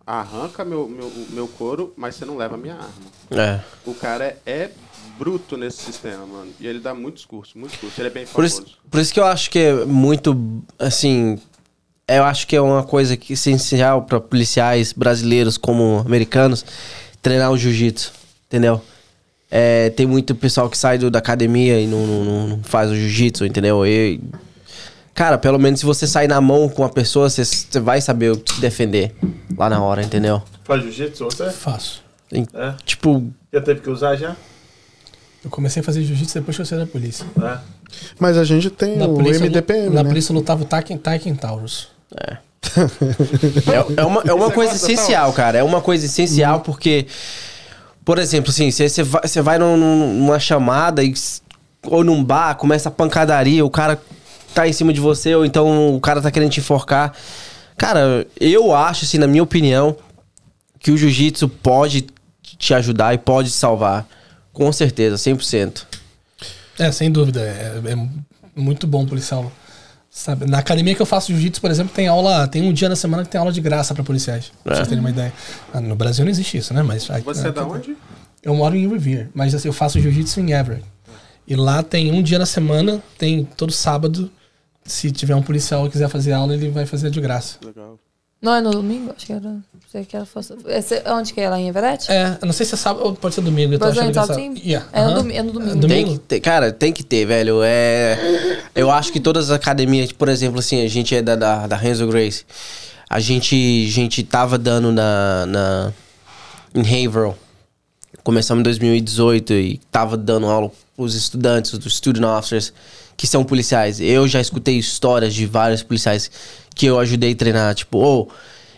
arranca 0.06 0.66
meu, 0.66 0.88
meu, 0.90 1.12
meu 1.30 1.48
couro, 1.48 1.94
mas 1.96 2.16
você 2.16 2.26
não 2.26 2.36
leva 2.36 2.58
minha 2.58 2.74
arma. 2.74 2.90
É. 3.30 3.62
O 3.86 3.94
cara 3.94 4.26
é, 4.26 4.38
é 4.48 4.72
bruto 5.20 5.56
nesse 5.58 5.84
sistema, 5.84 6.26
mano. 6.26 6.52
E 6.60 6.66
ele 6.66 6.80
dá 6.80 6.92
muitos 6.92 7.24
cursos, 7.24 7.54
muitos 7.54 7.78
cursos. 7.78 7.98
Ele 8.00 8.08
é 8.08 8.12
bem 8.12 8.26
Por 8.26 8.34
famoso. 8.50 8.64
isso, 8.66 8.78
por 8.90 9.00
isso 9.00 9.14
que 9.14 9.20
eu 9.20 9.26
acho 9.26 9.52
que 9.52 9.60
é 9.60 9.86
muito, 9.86 10.36
assim, 10.80 11.40
eu 12.08 12.24
acho 12.24 12.48
que 12.48 12.56
é 12.56 12.62
uma 12.62 12.84
coisa 12.84 13.16
que 13.16 13.34
essencial 13.34 14.02
para 14.06 14.20
policiais 14.20 14.92
brasileiros 14.92 15.56
como 15.56 16.00
americanos 16.04 16.66
treinar 17.22 17.52
o 17.52 17.58
jiu-jitsu, 17.58 18.12
entendeu? 18.48 18.82
É, 19.50 19.90
tem 19.92 20.06
muito 20.06 20.36
pessoal 20.36 20.70
que 20.70 20.78
sai 20.78 20.98
do- 20.98 21.10
da 21.10 21.20
academia 21.20 21.80
e 21.80 21.88
não, 21.88 22.06
não- 22.06 22.48
não- 22.48 22.60
faz 22.64 22.92
o 22.92 22.96
jiu-jitsu, 22.96 23.46
entendeu? 23.46 23.86
E, 23.88 24.20
cara, 25.14 25.38
pelo 25.38 25.58
menos 25.58 25.80
se 25.80 25.86
você 25.86 26.06
sair 26.06 26.28
na 26.28 26.42
mão 26.42 26.68
com 26.68 26.84
a 26.84 26.90
pessoa, 26.90 27.30
você, 27.30 27.46
você 27.46 27.80
vai 27.80 28.02
saber 28.02 28.32
o 28.34 28.38
que 28.38 28.54
se 28.56 28.60
defender 28.62 29.16
lá 29.58 29.70
na 29.70 29.82
hora, 29.82 30.04
entendeu? 30.04 30.42
Faz 30.66 30.84
jiu-jitsu 30.84 31.24
você? 31.26 31.50
Faço. 31.50 32.04
É. 32.34 32.74
Tipo, 32.86 33.24
Já 33.54 33.62
teve 33.62 33.80
que 33.80 33.90
usar 33.90 34.18
já? 34.18 34.36
Eu 35.46 35.50
comecei 35.50 35.80
a 35.80 35.84
fazer 35.84 36.02
jiu-jitsu 36.04 36.34
depois 36.40 36.58
que 36.58 36.62
eu 36.62 36.66
saí 36.66 36.80
da 36.80 36.86
polícia. 36.86 37.26
É. 37.42 37.58
Mas 38.20 38.38
a 38.38 38.44
gente 38.44 38.70
tem 38.70 38.98
Na 38.98 39.06
o 39.06 39.14
polícia, 39.16 39.40
MDPM, 39.46 39.90
na 39.96 40.04
né? 40.04 40.10
polícia 40.10 40.34
eu 40.34 40.36
lutava 40.36 40.64
o 40.64 40.66
Taiken, 40.66 40.98
Taiken 40.98 41.36
Taurus. 41.36 41.88
É, 42.78 44.02
é 44.02 44.06
uma, 44.06 44.22
é 44.28 44.34
uma 44.34 44.52
coisa 44.52 44.76
essencial, 44.76 45.32
cara. 45.32 45.58
É 45.58 45.64
uma 45.64 45.80
coisa 45.82 46.06
essencial 46.06 46.60
porque, 46.60 47.08
por 48.08 48.20
exemplo, 48.20 48.52
assim, 48.52 48.72
você 48.72 49.04
vai, 49.04 49.22
vai 49.44 49.58
num- 49.60 49.76
num- 49.76 50.14
numa 50.14 50.40
chamada 50.40 51.04
e, 51.04 51.14
ou 51.84 52.06
num 52.06 52.24
bar, 52.24 52.56
começa 52.56 52.88
a 52.88 52.92
pancadaria, 52.92 53.66
o 53.66 53.70
cara 53.70 54.02
tá 54.54 54.66
em 54.66 54.72
cima 54.72 54.94
de 54.94 55.02
você, 55.02 55.36
ou 55.36 55.44
então 55.44 55.94
o 55.94 56.00
cara 56.00 56.22
tá 56.22 56.32
querendo 56.32 56.50
te 56.52 56.62
enforcar. 56.62 57.14
Cara, 57.76 58.26
eu 58.40 58.74
acho, 58.74 59.04
assim, 59.04 59.18
na 59.18 59.28
minha 59.28 59.44
opinião, 59.44 59.94
que 60.80 60.90
o 60.90 60.96
jiu-jitsu 60.96 61.50
pode 61.50 62.08
te 62.42 62.74
ajudar 62.74 63.14
e 63.14 63.18
pode 63.18 63.50
te 63.50 63.56
salvar. 63.56 64.08
Com 64.54 64.72
certeza, 64.72 65.18
100%. 65.18 65.86
É, 66.80 66.90
sem 66.94 67.12
dúvida. 67.12 67.42
É, 67.42 67.92
é 67.92 67.96
muito 68.56 68.88
bom 68.88 69.06
policial. 69.06 69.52
Sabe? 70.18 70.48
Na 70.50 70.58
academia 70.58 70.96
que 70.96 71.02
eu 71.02 71.06
faço 71.06 71.32
jiu-jitsu, 71.32 71.62
por 71.62 71.70
exemplo, 71.70 71.94
tem 71.94 72.08
aula. 72.08 72.48
Tem 72.48 72.64
um 72.68 72.74
dia 72.74 72.90
na 72.90 72.96
semana 72.96 73.24
que 73.24 73.30
tem 73.30 73.38
aula 73.38 73.52
de 73.52 73.62
graça 73.62 73.94
pra 73.94 74.04
policiais. 74.04 74.52
Pra 74.64 74.74
vocês 74.76 74.88
terem 74.88 75.00
uma 75.00 75.12
ideia. 75.12 75.32
Ah, 75.72 75.80
No 75.80 75.96
Brasil 75.96 76.26
não 76.26 76.32
existe 76.32 76.58
isso, 76.58 76.74
né? 76.74 76.82
Mas 76.82 77.08
aqui- 77.12 77.24
Você 77.24 77.48
é 77.48 77.52
da 77.52 77.62
aqui- 77.62 77.72
onde? 77.72 77.98
Eu 78.42 78.56
moro 78.56 78.76
em 78.76 78.88
Revere, 78.90 79.30
mas 79.32 79.54
assim, 79.54 79.68
eu 79.68 79.74
faço 79.74 80.00
jiu-jitsu 80.00 80.40
em 80.40 80.54
Everett. 80.54 80.84
E 81.48 81.56
lá 81.56 81.84
tem 81.84 82.12
um 82.12 82.24
dia 82.24 82.40
na 82.40 82.48
semana, 82.48 83.00
tem 83.18 83.46
todo 83.46 83.72
sábado. 83.72 84.32
Se 84.84 85.12
tiver 85.12 85.36
um 85.36 85.42
policial 85.44 85.84
que 85.86 85.92
quiser 85.92 86.10
fazer 86.10 86.34
aula, 86.34 86.54
ele 86.56 86.70
vai 86.70 86.88
fazer 86.88 87.12
de 87.12 87.22
graça. 87.22 87.58
Legal. 87.64 88.00
Não 88.42 88.54
é 88.54 88.62
no 88.62 88.70
domingo? 88.72 89.12
Acho 89.16 89.26
que 89.26 89.34
era. 89.34 89.42
Não 89.42 89.64
sei 89.92 90.06
que 90.06 90.16
ela 90.16 90.26
fosse. 90.26 90.54
Esse, 90.68 91.02
onde 91.08 91.34
que 91.34 91.42
é 91.42 91.50
lá 91.50 91.60
em 91.60 91.68
Everett? 91.70 92.12
É, 92.12 92.38
eu 92.40 92.46
não 92.46 92.54
sei 92.54 92.66
se 92.68 92.76
é 92.76 92.78
sábado 92.78 93.04
ou 93.06 93.16
pode 93.16 93.34
ser 93.34 93.42
domingo. 93.42 93.74
Eu 93.74 93.80
tô 93.80 93.86
Brazilian 93.86 94.12
achando. 94.22 94.36
Team? 94.36 94.54
Yeah, 94.64 94.88
É 94.94 95.02
no 95.02 95.08
aham. 95.08 95.16
domi- 95.16 95.34
é 95.36 95.44
no 95.44 95.52
domingo. 95.52 95.72
Tem 95.72 95.80
Domingo? 95.82 96.12
que 96.14 96.20
ter, 96.20 96.40
cara, 96.40 96.72
tem 96.72 96.94
que 96.94 97.04
ter, 97.04 97.26
velho. 97.26 97.62
É, 97.64 98.62
eu 98.76 98.92
acho 98.92 99.12
que 99.12 99.20
todas 99.20 99.50
as 99.50 99.56
academias, 99.56 100.12
por 100.12 100.30
exemplo, 100.30 100.60
assim, 100.60 100.84
a 100.86 100.88
gente 100.88 101.16
é 101.16 101.22
da, 101.22 101.36
da, 101.36 101.66
da 101.66 101.76
Renzo 101.76 102.06
Grace. 102.08 102.46
A 103.10 103.20
gente, 103.20 103.56
a 103.88 103.92
gente 103.92 104.22
tava 104.22 104.58
dando 104.58 104.92
na, 104.92 105.46
na 105.48 105.94
em 106.76 106.82
Haverhill. 106.82 107.36
Começamos 108.24 108.60
em 108.60 108.64
2018 108.64 109.54
e 109.54 109.80
tava 109.92 110.16
dando 110.18 110.46
aula 110.48 110.70
pros 110.96 111.16
estudantes, 111.16 111.72
os 111.74 111.96
student 111.98 112.26
officers, 112.26 112.74
que 113.18 113.26
são 113.28 113.44
policiais. 113.44 114.00
Eu 114.00 114.28
já 114.28 114.40
escutei 114.40 114.78
histórias 114.78 115.34
de 115.34 115.46
vários 115.46 115.82
policiais 115.84 116.30
que 116.76 116.86
eu 116.86 117.00
ajudei 117.00 117.32
a 117.34 117.36
treinar, 117.36 117.74
tipo, 117.74 117.98
ô, 117.98 118.28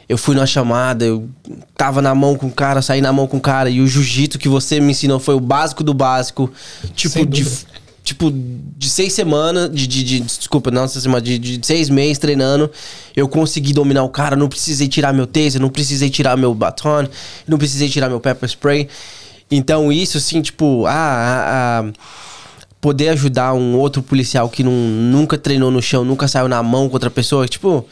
eu 0.08 0.18
fui 0.18 0.34
numa 0.34 0.48
chamada, 0.48 1.06
eu 1.06 1.30
tava 1.76 2.01
na 2.01 2.16
mão 2.16 2.35
com 2.35 2.48
o 2.48 2.51
cara, 2.51 2.82
saí 2.82 3.01
na 3.01 3.11
mão 3.11 3.27
com 3.27 3.38
o 3.38 3.42
cara, 3.42 3.69
e 3.69 3.82
o 3.82 3.88
jiu-jitsu 3.88 4.40
que 4.40 4.48
você 4.48 4.80
me 4.80 4.92
ensinou 4.92 5.19
foi 5.19 5.35
o 5.35 5.40
básico 5.40 5.84
do 5.84 5.93
básico. 5.93 6.50
Tipo, 6.95 7.26
de, 7.26 7.45
tipo, 8.03 8.32
de 8.34 8.90
seis 8.90 9.14
semanas, 9.14 9.69
de, 9.69 9.85
de, 9.85 10.03
de- 10.03 10.22
desculpa, 10.22 10.72
não 10.72 10.85
essa 10.85 11.00
semana, 11.00 11.22
de, 11.22 11.38
de 11.38 11.59
seis 11.64 11.90
meses 11.90 12.18
treinando, 12.18 12.72
eu 13.16 13.27
consegui 13.27 13.74
dominar 13.74 14.03
o 14.03 14.09
cara, 14.09 14.35
não 14.35 14.48
precisei 14.48 14.88
tirar 14.88 15.14
meu 15.14 15.27
taser, 15.27 15.61
não 15.61 15.69
precisei 15.69 16.09
tirar 16.09 16.38
meu 16.38 16.56
baton, 16.56 17.08
não 17.45 17.58
precisei 17.58 17.90
tirar 17.90 18.08
meu 18.09 18.19
pepper 18.22 18.50
spray. 18.50 18.88
Então 19.51 19.92
isso, 19.92 20.18
assim, 20.18 20.42
tipo, 20.42 20.85
ah, 20.88 20.92
ah, 20.92 21.84
ah, 21.84 21.92
poder 22.82 23.09
ajudar 23.09 23.53
um 23.53 23.75
outro 23.77 24.01
policial 24.01 24.49
que 24.49 24.64
não, 24.64 24.72
nunca 24.72 25.38
treinou 25.38 25.69
no 25.72 25.82
chão, 25.82 26.03
nunca 26.06 26.27
saiu 26.27 26.48
na 26.48 26.61
mão 26.64 26.88
com 26.88 26.95
outra 26.95 27.09
pessoa, 27.09 27.48
tipo, 27.48 27.85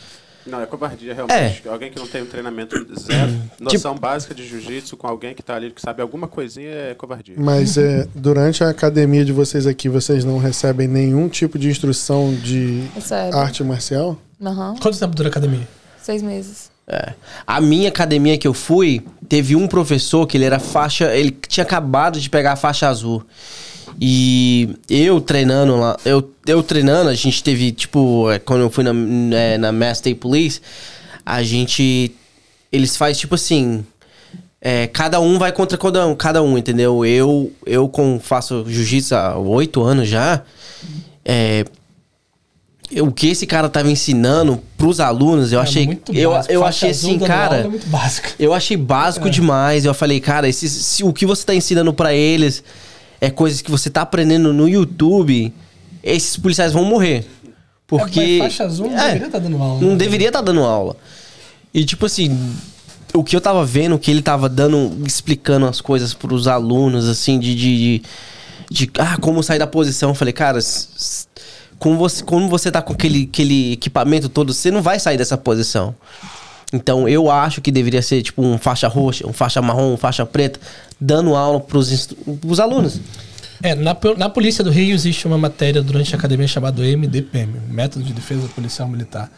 Não, 0.45 0.61
é 0.61 0.65
covardia, 0.65 1.13
realmente. 1.13 1.67
Alguém 1.67 1.91
que 1.91 1.99
não 1.99 2.07
tem 2.07 2.23
um 2.23 2.25
treinamento 2.25 2.75
zero, 2.97 3.33
noção 3.59 3.95
básica 3.95 4.33
de 4.33 4.47
jiu-jitsu 4.47 4.95
com 4.95 5.07
alguém 5.07 5.33
que 5.33 5.43
tá 5.43 5.55
ali, 5.55 5.71
que 5.71 5.81
sabe 5.81 6.01
alguma 6.01 6.27
coisinha, 6.27 6.69
é 6.69 6.93
covardia. 6.93 7.35
Mas 7.37 7.77
é, 7.77 8.07
durante 8.15 8.63
a 8.63 8.69
academia 8.69 9.25
de 9.25 9.33
vocês 9.33 9.67
aqui, 9.67 9.89
vocês 9.89 10.23
não 10.23 10.37
recebem 10.37 10.87
nenhum 10.87 11.27
tipo 11.27 11.59
de 11.59 11.69
instrução 11.69 12.33
de 12.33 12.83
Recebe. 12.95 13.35
arte 13.35 13.63
marcial? 13.63 14.17
Aham. 14.41 14.75
Quanto 14.79 14.97
tempo 14.97 15.15
dura 15.15 15.27
a 15.27 15.31
academia? 15.31 15.67
Seis 16.01 16.21
meses. 16.23 16.69
É. 16.87 17.13
A 17.45 17.59
minha 17.59 17.89
academia 17.89 18.37
que 18.37 18.47
eu 18.47 18.53
fui, 18.53 19.05
teve 19.27 19.57
um 19.57 19.67
professor 19.67 20.25
que 20.25 20.37
ele 20.37 20.45
era 20.45 20.57
faixa. 20.59 21.13
Ele 21.13 21.37
tinha 21.49 21.65
acabado 21.65 22.17
de 22.17 22.29
pegar 22.29 22.53
a 22.53 22.55
faixa 22.55 22.87
azul. 22.87 23.25
E 23.99 24.69
eu 24.89 25.19
treinando 25.19 25.75
lá, 25.75 25.97
eu, 26.05 26.31
eu 26.45 26.61
treinando, 26.61 27.09
a 27.09 27.15
gente 27.15 27.43
teve, 27.43 27.71
tipo, 27.71 28.29
é, 28.29 28.37
quando 28.37 28.61
eu 28.61 28.69
fui 28.69 28.83
na, 28.83 28.91
é, 29.35 29.57
na 29.57 29.71
Mass 29.71 29.97
State 29.97 30.19
Police, 30.19 30.61
a 31.25 31.41
gente. 31.43 32.11
Eles 32.71 32.95
fazem 32.95 33.15
tipo 33.15 33.35
assim. 33.35 33.83
é, 34.61 34.87
cada 34.87 35.19
um 35.19 35.39
vai 35.39 35.51
contra 35.51 35.77
cada 35.77 36.05
um, 36.05 36.15
cada 36.15 36.43
um, 36.43 36.57
entendeu? 36.57 37.03
Eu, 37.05 37.51
eu 37.65 37.87
com, 37.89 38.19
faço 38.19 38.65
jiu-jitsu 38.67 39.15
há 39.15 39.37
oito 39.37 39.81
anos 39.83 40.07
já. 40.07 40.43
É, 41.25 41.65
o 43.01 43.11
que 43.11 43.27
esse 43.29 43.45
cara 43.45 43.67
tava 43.67 43.89
ensinando 43.91 44.61
pros 44.77 44.99
alunos, 44.99 45.51
eu 45.51 45.59
É 45.59 45.63
achei. 45.63 45.85
muito 45.85 46.13
eu, 46.13 46.31
eu 46.47 46.61
Faixa 46.61 46.65
achei 46.67 46.89
assim, 46.91 47.19
cara. 47.19 47.67
É. 47.67 47.69
Eu 48.39 48.53
achei 48.53 48.77
básico 48.77 49.29
demais. 49.29 49.85
Eu 49.85 49.93
falei, 49.93 50.19
cara, 50.19 50.47
esse, 50.47 50.69
se 50.69 51.03
o 51.03 51.11
que 51.11 51.25
você 51.25 51.45
tá 51.45 51.53
ensinando 51.55 51.93
pra 51.93 52.13
eles 52.13 52.63
é 53.19 53.29
coisas 53.29 53.61
que 53.61 53.71
você 53.71 53.89
tá 53.89 54.01
aprendendo 54.01 54.53
no 54.53 54.67
YouTube, 54.67 55.53
esses 56.03 56.37
policiais 56.37 56.71
vão 56.71 56.85
morrer. 56.85 57.25
Porque. 57.87 58.19
É, 58.19 58.39
faixa 58.39 58.65
azul 58.65 58.89
não 58.89 58.97
É, 58.97 59.07
deveria 59.07 59.27
estar 59.27 59.39
dando 59.39 59.63
aula. 59.63 59.81
Não 59.81 59.89
né? 59.91 59.95
deveria 59.95 60.27
estar 60.27 60.41
dando 60.41 60.61
aula. 60.61 60.95
E 61.73 61.85
tipo 61.85 62.05
assim, 62.05 62.55
o 63.13 63.23
que 63.23 63.35
eu 63.35 63.41
tava 63.41 63.65
vendo, 63.65 63.97
que 63.97 64.11
ele 64.11 64.21
tava 64.21 64.49
dando, 64.49 64.97
explicando 65.05 65.65
as 65.65 65.81
coisas 65.81 66.13
pros 66.13 66.47
alunos, 66.47 67.07
assim, 67.07 67.39
de. 67.39 67.55
de, 67.55 67.77
de, 67.77 68.01
de, 68.69 68.91
ah, 68.99 69.17
como 69.17 69.41
sair 69.41 69.59
da 69.59 69.67
posição. 69.67 70.09
Eu 70.09 70.15
falei, 70.15 70.33
cara, 70.33 70.59
como 71.79 71.97
você, 71.97 72.23
como 72.23 72.49
você 72.49 72.71
tá 72.71 72.81
com 72.81 72.93
aquele, 72.93 73.29
aquele 73.31 73.73
equipamento 73.73 74.27
todo, 74.27 74.53
você 74.53 74.69
não 74.69 74.81
vai 74.81 74.99
sair 74.99 75.17
dessa 75.17 75.37
posição. 75.37 75.95
Então 76.73 77.07
eu 77.07 77.31
acho 77.31 77.61
que 77.61 77.71
deveria 77.71 78.01
ser 78.01 78.21
tipo 78.21 78.41
um 78.43 78.57
faixa 78.57 78.87
roxa, 78.87 79.25
um 79.27 79.33
faixa 79.33 79.61
marrom, 79.61 79.93
um 79.93 79.97
faixa 79.97 80.25
preta, 80.25 80.59
dando 80.99 81.35
aula 81.35 81.63
instru- 81.77 82.17
pros 82.41 82.59
alunos. 82.59 82.99
É, 83.63 83.73
na, 83.73 83.95
na 84.17 84.29
Polícia 84.29 84.63
do 84.63 84.69
Rio 84.69 84.93
existe 84.93 85.25
uma 85.25 85.37
matéria 85.37 85.81
durante 85.81 86.13
a 86.13 86.17
academia 86.17 86.47
chamada 86.47 86.81
MDPM, 86.83 87.59
Método 87.69 88.05
de 88.05 88.13
Defesa 88.13 88.47
Policial 88.49 88.87
Militar. 88.87 89.31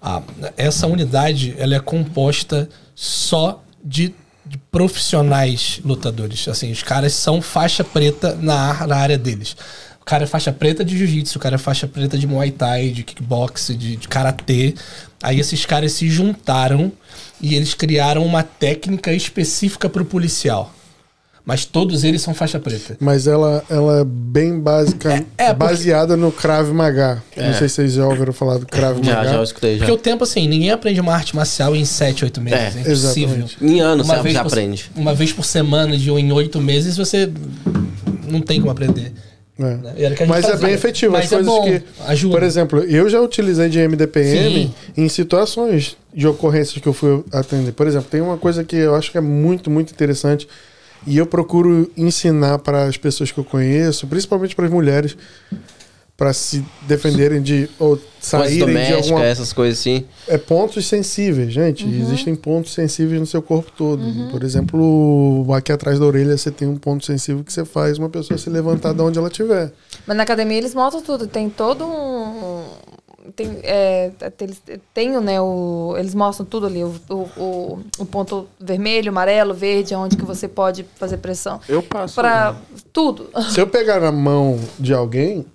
Ah, 0.00 0.22
essa 0.56 0.86
unidade 0.86 1.54
ela 1.58 1.74
é 1.74 1.80
composta 1.80 2.68
só 2.94 3.60
de, 3.84 4.14
de 4.46 4.58
profissionais 4.70 5.80
lutadores. 5.84 6.46
Assim, 6.48 6.70
os 6.70 6.82
caras 6.82 7.14
são 7.14 7.42
faixa 7.42 7.82
preta 7.82 8.36
na, 8.40 8.86
na 8.86 8.96
área 8.96 9.18
deles. 9.18 9.56
O 10.08 10.10
cara 10.10 10.24
é 10.24 10.26
faixa 10.26 10.50
preta 10.50 10.82
de 10.82 10.96
jiu-jitsu, 10.96 11.36
o 11.36 11.38
cara 11.38 11.56
é 11.56 11.58
faixa 11.58 11.86
preta 11.86 12.16
de 12.16 12.26
muay 12.26 12.50
thai, 12.50 12.88
de 12.88 13.02
kickbox, 13.02 13.66
de, 13.76 13.94
de 13.96 14.08
karatê. 14.08 14.74
Aí 15.22 15.38
esses 15.38 15.66
caras 15.66 15.92
se 15.92 16.08
juntaram 16.08 16.90
e 17.42 17.54
eles 17.54 17.74
criaram 17.74 18.24
uma 18.24 18.42
técnica 18.42 19.12
específica 19.12 19.86
para 19.86 20.00
o 20.00 20.06
policial. 20.06 20.72
Mas 21.44 21.66
todos 21.66 22.04
eles 22.04 22.22
são 22.22 22.32
faixa 22.32 22.58
preta. 22.58 22.96
Mas 22.98 23.26
ela, 23.26 23.62
ela 23.68 24.00
é 24.00 24.04
bem 24.04 24.58
básica, 24.58 25.12
É, 25.12 25.16
é, 25.16 25.52
porque- 25.52 25.54
baseada 25.54 26.16
no 26.16 26.32
Krav 26.32 26.72
Maga. 26.72 27.22
Não 27.36 27.52
sei 27.52 27.68
se 27.68 27.74
vocês 27.74 27.92
já 27.92 28.06
ouviram 28.08 28.32
falar 28.32 28.56
do 28.56 28.64
Krav 28.66 29.04
Já, 29.04 29.14
Maga. 29.16 29.28
já 29.28 29.36
eu 29.36 29.42
escutei 29.42 29.72
já. 29.74 29.78
Porque 29.80 29.92
o 29.92 29.98
tempo, 29.98 30.24
assim, 30.24 30.48
ninguém 30.48 30.70
aprende 30.70 31.02
uma 31.02 31.12
arte 31.12 31.36
marcial 31.36 31.76
em 31.76 31.84
7, 31.84 32.24
8 32.24 32.40
meses. 32.40 32.58
É, 32.58 32.78
É, 32.78 32.80
impossível. 32.80 33.36
exatamente. 33.36 33.56
Em 33.62 33.80
anos 33.82 34.06
você 34.06 34.22
vez 34.22 34.34
já 34.34 34.42
por- 34.42 34.48
aprende. 34.52 34.90
Uma 34.96 35.12
vez 35.14 35.32
por 35.34 35.44
semana, 35.44 35.98
de 35.98 36.10
ou 36.10 36.18
em 36.18 36.32
8 36.32 36.58
meses, 36.62 36.96
você 36.96 37.30
não 38.26 38.40
tem 38.40 38.58
como 38.58 38.70
aprender. 38.72 39.12
É. 39.58 39.62
né? 39.62 39.94
Mas 40.28 40.44
é 40.44 40.50
fazia. 40.50 40.66
bem 40.66 40.74
efetivo. 40.74 41.12
Mas 41.12 41.26
As 41.26 41.32
é 41.32 41.36
coisas 41.36 41.52
bom, 41.52 41.64
que. 41.64 41.82
ajuda. 42.06 42.34
Por 42.34 42.42
exemplo, 42.44 42.80
eu 42.84 43.08
já 43.08 43.20
utilizei 43.20 43.68
de 43.68 43.78
MDPM 43.80 44.66
Sim. 44.66 44.74
em 44.96 45.08
situações 45.08 45.96
de 46.14 46.26
ocorrências 46.28 46.80
que 46.80 46.88
eu 46.88 46.92
fui 46.92 47.24
atender. 47.32 47.72
Por 47.72 47.86
exemplo, 47.86 48.08
tem 48.10 48.20
uma 48.20 48.36
coisa 48.36 48.62
que 48.62 48.76
eu 48.76 48.94
acho 48.94 49.10
que 49.10 49.18
é 49.18 49.20
muito, 49.20 49.70
muito 49.70 49.90
interessante. 49.90 50.46
E 51.06 51.16
eu 51.16 51.26
procuro 51.26 51.90
ensinar 51.96 52.58
para 52.58 52.84
as 52.84 52.96
pessoas 52.96 53.30
que 53.30 53.38
eu 53.38 53.44
conheço, 53.44 54.06
principalmente 54.06 54.54
para 54.54 54.66
as 54.66 54.70
mulheres, 54.70 55.16
para 56.18 56.32
se 56.32 56.66
defenderem 56.82 57.40
de 57.40 57.70
ou 57.78 57.96
saírem 58.18 58.74
de 58.74 58.92
alguma 58.92 59.24
essas 59.24 59.52
coisas 59.52 59.78
assim. 59.78 60.04
é 60.26 60.36
pontos 60.36 60.84
sensíveis, 60.84 61.52
gente. 61.52 61.84
Uhum. 61.84 62.00
Existem 62.00 62.34
pontos 62.34 62.74
sensíveis 62.74 63.20
no 63.20 63.26
seu 63.26 63.40
corpo 63.40 63.70
todo. 63.70 64.02
Por 64.32 64.42
exemplo, 64.42 65.46
aqui 65.54 65.70
atrás 65.70 66.00
da 66.00 66.04
orelha 66.04 66.36
você 66.36 66.50
tem 66.50 66.66
um 66.66 66.76
ponto 66.76 67.06
sensível 67.06 67.44
que 67.44 67.52
você 67.52 67.64
faz 67.64 67.98
uma 67.98 68.08
pessoa 68.08 68.36
se 68.36 68.50
levantar 68.50 68.92
de 68.92 69.00
onde 69.00 69.16
ela 69.16 69.28
estiver. 69.28 69.72
Mas 70.04 70.16
na 70.16 70.24
academia 70.24 70.58
eles 70.58 70.74
mostram 70.74 71.00
tudo. 71.00 71.28
Tem 71.28 71.48
todo 71.48 71.86
um. 71.86 72.64
Tem, 73.36 73.60
é, 73.62 74.10
eles, 74.40 74.60
tem, 74.92 75.20
né, 75.20 75.40
o, 75.40 75.94
eles 75.96 76.16
mostram 76.16 76.44
tudo 76.44 76.66
ali. 76.66 76.82
O, 76.82 76.94
o, 77.10 77.78
o, 77.96 78.04
ponto 78.04 78.48
vermelho, 78.58 79.10
amarelo, 79.10 79.54
verde, 79.54 79.94
onde 79.94 80.16
que 80.16 80.24
você 80.24 80.48
pode 80.48 80.84
fazer 80.96 81.18
pressão. 81.18 81.60
Eu 81.68 81.80
passo. 81.80 82.16
Pra 82.16 82.56
tudo. 82.92 83.30
Se 83.50 83.60
eu 83.60 83.68
pegar 83.68 84.00
na 84.00 84.10
mão 84.10 84.58
de 84.80 84.92
alguém, 84.92 85.46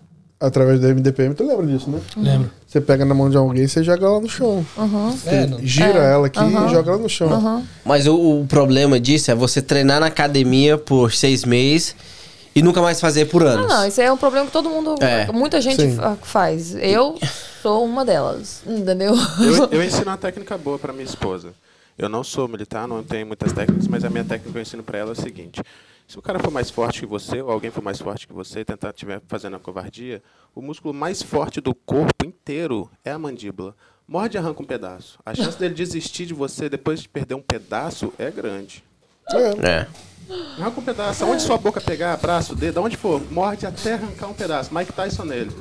através 0.46 0.80
do 0.80 0.88
MDPM, 0.88 1.34
tu 1.34 1.48
lembra 1.48 1.66
disso, 1.66 1.90
né? 1.90 2.00
Lembro. 2.18 2.52
Você 2.68 2.82
pega 2.82 3.06
na 3.06 3.14
mão 3.14 3.30
de 3.30 3.38
alguém 3.38 3.64
e 3.64 3.68
você 3.68 3.84
joga 3.84 4.06
ela 4.06 4.20
no 4.20 4.28
chão. 4.30 4.66
É, 5.26 5.46
não- 5.48 5.60
Gira 5.60 6.00
É. 6.00 6.14
ela 6.14 6.28
aqui 6.28 6.40
Aham. 6.40 6.68
e 6.68 6.70
joga 6.72 6.92
ela 6.92 7.00
no 7.00 7.10
chão. 7.10 7.64
Mas 7.86 8.08
o, 8.08 8.42
o 8.42 8.46
problema 8.48 9.00
disso 9.00 9.32
é 9.32 9.36
você 9.36 9.62
treinar 9.62 10.00
na 10.00 10.08
academia 10.08 10.78
por 10.78 11.12
seis 11.14 11.46
meses 11.46 11.96
e 12.56 12.62
nunca 12.62 12.82
mais 12.82 13.00
fazer 13.00 13.26
por 13.26 13.42
Não, 13.44 13.50
anos. 13.52 13.68
não, 13.68 13.88
isso 13.88 14.02
aí 14.02 14.08
é 14.08 14.12
um 14.12 14.18
problema 14.18 14.46
que 14.46 14.52
todo 14.52 14.70
mundo. 14.70 14.96
É. 15.02 15.32
Muita 15.32 15.60
gente 15.62 15.82
Sim. 15.82 15.96
fa- 15.96 16.18
faz. 16.22 16.76
Eu 16.76 17.18
sou 17.62 17.86
uma 17.86 18.04
delas. 18.04 18.62
Entendeu? 18.68 19.16
Eu, 19.40 19.70
eu 19.80 19.84
ensino 19.84 20.04
uma 20.08 20.18
técnica 20.18 20.58
boa 20.58 20.78
para 20.78 20.92
minha 20.94 21.06
esposa. 21.06 21.50
Eu 21.98 22.10
não 22.10 22.24
sou 22.24 22.48
militar, 22.48 22.88
não 22.88 23.04
tenho 23.04 23.26
muitas 23.28 23.54
técnicas, 23.54 23.88
mas 23.88 24.04
a 24.04 24.10
minha 24.10 24.24
técnica 24.24 24.52
que 24.52 24.58
eu 24.58 24.62
ensino 24.64 24.82
para 24.82 24.98
ela 24.98 25.12
é 25.12 25.14
o 25.14 25.16
seguinte: 25.16 25.62
se 26.08 26.18
o 26.18 26.22
cara 26.22 26.40
for 26.40 26.52
mais 26.52 26.70
forte 26.70 27.00
que 27.00 27.06
você, 27.06 27.42
ou 27.42 27.52
alguém 27.52 27.72
for 27.72 27.84
mais 27.84 28.00
forte 28.00 28.28
que 28.28 28.34
você, 28.34 28.60
e 28.60 28.66
tentar 28.66 28.90
estiver 28.90 29.22
fazendo 29.28 29.56
a 29.56 29.60
covardia, 29.60 30.22
o 30.54 30.62
músculo 30.62 30.94
mais 30.94 31.22
forte 31.22 31.62
do 31.62 31.74
corpo 31.74 32.26
inteiro 32.26 32.90
é 33.04 33.12
a 33.12 33.20
mandíbula. 33.20 33.76
Morde 34.08 34.36
e 34.36 34.38
arranca 34.38 34.62
um 34.62 34.66
pedaço. 34.66 35.18
A 35.26 35.34
chance 35.34 35.58
dele 35.58 35.74
desistir 35.74 36.26
de 36.26 36.34
você 36.34 36.70
depois 36.70 37.02
de 37.02 37.08
perder 37.08 37.36
um 37.36 37.42
pedaço 37.42 38.14
é 38.20 38.30
grande. 38.30 38.84
É. 39.32 39.68
É. 39.68 39.88
Arranca 40.60 40.80
um 40.80 40.84
pedaço. 40.84 41.24
Aonde 41.24 41.42
sua 41.42 41.58
boca 41.58 41.80
pegar, 41.80 42.16
braço, 42.18 42.56
dedo, 42.56 42.80
aonde 42.80 42.98
for, 42.98 43.22
morde 43.32 43.66
até 43.66 43.94
arrancar 43.94 44.28
um 44.28 44.34
pedaço. 44.34 44.74
Mike 44.74 44.92
Tyson 44.94 45.24
nele. 45.24 45.52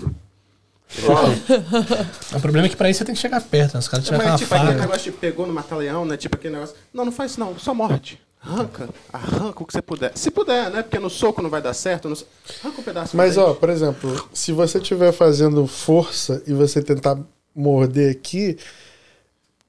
O 2.37 2.41
problema 2.41 2.67
é 2.67 2.69
que 2.69 2.77
pra 2.77 2.91
isso 2.91 2.99
você 2.99 3.05
tem 3.05 3.15
que 3.15 3.21
chegar 3.21 3.41
perto, 3.41 3.75
né? 3.75 3.81
Os 3.81 3.89
caras 3.89 4.05
tiver 4.05 4.19
com 4.19 4.25
Mas 4.25 4.33
uma 4.33 4.39
tipo 4.39 4.55
aquele 4.55 4.81
negócio 4.81 5.11
de 5.11 5.19
pegou 5.19 5.47
no 5.47 5.53
mata-leão, 5.53 6.05
né? 6.05 6.17
Tipo 6.19 6.37
aquele 6.37 6.55
negócio. 6.55 6.77
Não, 6.93 7.05
não 7.07 7.13
faz 7.13 7.31
isso 7.31 7.41
não, 7.41 7.59
só 7.59 7.73
morde. 7.73 8.21
Arranca, 8.45 8.89
arranca 9.13 9.63
o 9.63 9.67
que 9.67 9.73
você 9.73 9.81
puder. 9.83 10.13
Se 10.17 10.31
puder, 10.31 10.71
né? 10.71 10.83
Porque 10.83 10.99
no 10.99 11.09
soco 11.09 11.41
não 11.41 11.49
vai 11.49 11.63
dar 11.63 11.73
certo. 11.75 12.09
no 12.09 12.17
Arranca 12.63 12.81
um 12.81 12.85
pedaço. 12.85 13.17
Mas, 13.17 13.39
ó, 13.39 13.55
por 13.55 13.71
exemplo, 13.71 14.29
se 14.33 14.51
você 14.53 14.79
estiver 14.79 15.13
fazendo 15.13 15.65
força 15.67 16.43
e 16.47 16.53
você 16.53 16.83
tentar 16.83 17.17
morder 17.55 18.11
aqui, 18.11 18.57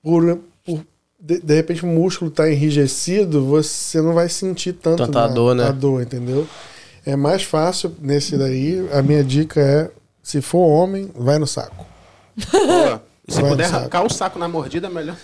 por, 0.01 0.39
por- 0.65 0.83
de, 1.19 1.39
de 1.39 1.53
repente 1.55 1.83
o 1.83 1.87
músculo 1.87 2.31
está 2.31 2.49
enrijecido, 2.51 3.45
você 3.45 4.01
não 4.01 4.13
vai 4.13 4.27
sentir 4.27 4.73
tanto 4.73 5.05
Tanta 5.05 5.27
dor, 5.27 5.53
né? 5.55 5.65
a 5.67 5.71
dor, 5.71 6.01
entendeu? 6.01 6.47
É 7.05 7.15
mais 7.15 7.43
fácil 7.43 7.95
nesse 8.01 8.37
daí. 8.37 8.87
A 8.91 9.01
minha 9.03 9.23
dica 9.23 9.61
é: 9.61 9.91
se 10.21 10.41
for 10.41 10.65
homem, 10.65 11.11
vai 11.13 11.37
no 11.37 11.45
saco. 11.45 11.85
Boa. 12.51 13.03
E 13.25 13.31
se 13.33 13.39
Vai 13.41 13.51
puder 13.51 13.63
saco. 13.67 13.77
arrancar 13.77 14.03
o 14.05 14.09
saco 14.09 14.37
na 14.37 14.49
mordida, 14.49 14.87
é 14.87 14.89
melhor. 14.89 15.15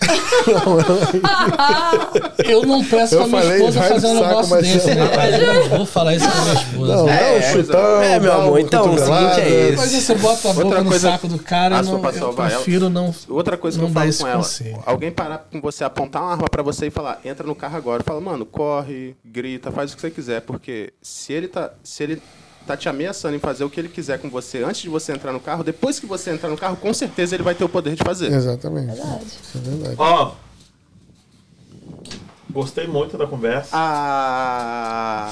Eu 2.44 2.62
não 2.66 2.82
peço 2.84 3.14
Eu 3.14 3.18
pra 3.20 3.28
minha 3.28 3.42
falei, 3.42 3.56
esposa 3.58 3.82
fazer 3.82 4.06
um 4.06 4.14
negócio 4.14 4.56
desse, 4.62 4.94
né? 4.94 5.40
Eu 5.40 5.54
não 5.54 5.68
vou 5.78 5.86
falar 5.86 6.14
isso 6.14 6.26
pra 6.28 6.40
minha 6.40 6.54
esposa. 6.54 6.96
Não, 6.96 7.08
É, 7.08 7.34
não, 7.34 7.52
chutão. 7.52 8.02
é, 8.02 8.20
meu 8.20 8.32
amor, 8.32 8.58
então, 8.60 8.86
o 8.86 8.88
cotovelada. 8.90 9.34
seguinte 9.34 9.52
é 9.54 9.60
esse. 9.68 9.76
Mas 9.76 9.90
você 9.90 10.14
bota 10.14 10.48
a 10.48 10.52
boca 10.54 10.66
Outra 10.66 10.82
no 10.82 10.90
coisa- 10.90 11.10
saco 11.10 11.28
do 11.28 11.38
cara, 11.38 11.82
não, 11.82 12.02
eu 12.04 12.32
prefiro 12.32 12.88
não. 12.88 13.14
Outra 13.28 13.56
coisa 13.56 13.76
que 13.78 13.82
Não 13.82 13.90
eu 13.90 13.94
falo 13.94 14.14
com 14.16 14.26
ela: 14.26 14.36
conselho. 14.38 14.82
alguém 14.86 15.10
parar 15.10 15.46
com 15.50 15.60
você, 15.60 15.84
apontar 15.84 16.22
uma 16.22 16.32
arma 16.32 16.48
pra 16.48 16.62
você 16.62 16.86
e 16.86 16.90
falar, 16.90 17.20
entra 17.24 17.46
no 17.46 17.54
carro 17.54 17.76
agora. 17.76 18.02
Fala, 18.02 18.20
mano, 18.20 18.46
corre, 18.46 19.14
grita, 19.24 19.70
faz 19.70 19.92
o 19.92 19.96
que 19.96 20.00
você 20.00 20.10
quiser. 20.10 20.40
Porque 20.40 20.92
se 21.02 21.32
ele 21.32 21.48
tá. 21.48 21.70
Se 21.84 22.02
ele 22.02 22.22
tá 22.66 22.76
te 22.76 22.88
ameaçando 22.88 23.34
em 23.36 23.38
fazer 23.38 23.64
o 23.64 23.70
que 23.70 23.80
ele 23.80 23.88
quiser 23.88 24.18
com 24.18 24.28
você 24.30 24.62
antes 24.62 24.82
de 24.82 24.88
você 24.88 25.12
entrar 25.12 25.32
no 25.32 25.40
carro, 25.40 25.64
depois 25.64 25.98
que 26.00 26.06
você 26.06 26.30
entrar 26.30 26.48
no 26.48 26.56
carro, 26.56 26.76
com 26.76 26.92
certeza 26.94 27.34
ele 27.34 27.42
vai 27.42 27.54
ter 27.54 27.64
o 27.64 27.68
poder 27.68 27.94
de 27.94 28.02
fazer. 28.04 28.32
Exatamente. 28.32 28.92
Isso 28.92 29.56
é 29.56 29.60
verdade. 29.60 29.94
Ó. 29.98 30.32
Gostei 32.52 32.86
muito 32.86 33.16
da 33.16 33.26
conversa. 33.28 33.70
Ah. 33.72 35.28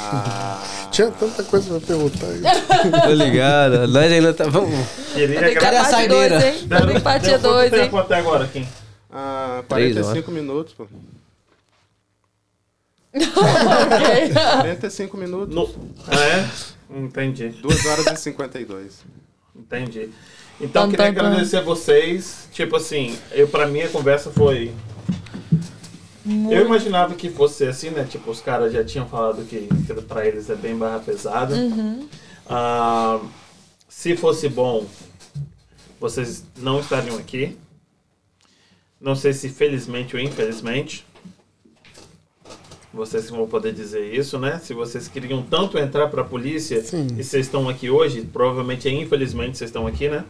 Tinha 0.92 1.10
tanta 1.10 1.42
coisa 1.42 1.78
pra 1.78 1.81
perguntar. 1.86 2.26
aí. 2.26 2.40
Tô 3.02 3.12
ligado. 3.12 3.89
Nós 3.89 4.12
ainda 4.12 4.32
tá. 4.32 4.44
Vamos. 4.44 4.89
Queria 5.12 5.40
Tem 5.40 5.55
que 5.55 5.60
Cadê 5.60 5.76
a 5.78 5.84
saideira? 5.84 6.39
2, 6.39 6.44
hein? 6.44 6.52
Tem 6.68 6.81
que 6.81 6.86
ter 6.86 7.00
parte 7.02 7.23
Deu 7.26 7.39
quanto 7.40 7.52
2, 7.55 7.73
hein? 7.73 7.81
tempo 7.81 7.98
até 7.98 8.15
agora, 8.16 8.47
Kim? 8.47 8.66
Ah, 9.10 9.65
Três 9.68 9.94
45 9.94 10.31
minutos, 10.31 10.74
pô. 10.74 10.86
Ok. 13.15 14.32
45 14.60 15.16
minutos. 15.16 15.55
No... 15.55 15.65
É? 16.12 16.47
Entendi. 16.91 17.49
2 17.49 17.86
horas 17.86 18.07
e 18.07 18.17
52. 18.17 19.05
Entendi. 19.55 20.10
Então, 20.60 20.84
Tan, 20.84 20.91
queria 20.91 21.07
agradecer 21.08 21.57
a 21.58 21.62
vocês. 21.62 22.49
Tipo 22.52 22.76
assim, 22.76 23.17
eu, 23.33 23.49
pra 23.49 23.67
mim 23.67 23.81
a 23.83 23.89
conversa 23.89 24.31
foi. 24.31 24.73
Eu 26.26 26.67
imaginava 26.67 27.15
que 27.15 27.31
fosse 27.31 27.65
assim, 27.65 27.91
né? 27.91 28.05
Tipo, 28.05 28.31
os 28.31 28.41
caras 28.41 28.73
já 28.73 28.84
tinham 28.84 29.08
falado 29.08 29.44
que, 29.47 29.67
que 29.86 29.94
pra 30.02 30.26
eles 30.26 30.50
é 30.50 30.55
bem 30.55 30.76
barra 30.76 30.99
pesada. 30.99 31.55
Ah, 32.47 33.20
se 33.89 34.17
fosse 34.17 34.49
bom, 34.49 34.86
vocês 36.00 36.44
não 36.57 36.81
estariam 36.81 37.17
aqui. 37.17 37.57
Não 39.00 39.15
sei 39.15 39.33
se 39.33 39.49
felizmente 39.49 40.17
ou 40.17 40.23
infelizmente. 40.23 41.07
Vocês 42.99 43.31
vão 43.31 43.47
poder 43.47 43.73
dizer 43.73 44.12
isso, 44.12 44.39
né? 44.39 44.60
Se 44.62 44.75
vocês 44.75 45.07
queriam 45.09 45.41
tanto 45.43 45.78
entrar 45.78 46.09
pra 46.09 46.25
polícia 46.25 46.83
Sim. 46.83 47.07
e 47.17 47.23
vocês 47.23 47.47
estão 47.47 47.68
aqui 47.68 47.89
hoje, 47.89 48.23
provavelmente 48.23 48.89
é 48.89 48.93
infelizmente 48.93 49.57
vocês 49.57 49.68
estão 49.70 49.86
aqui, 49.86 50.09
né? 50.09 50.25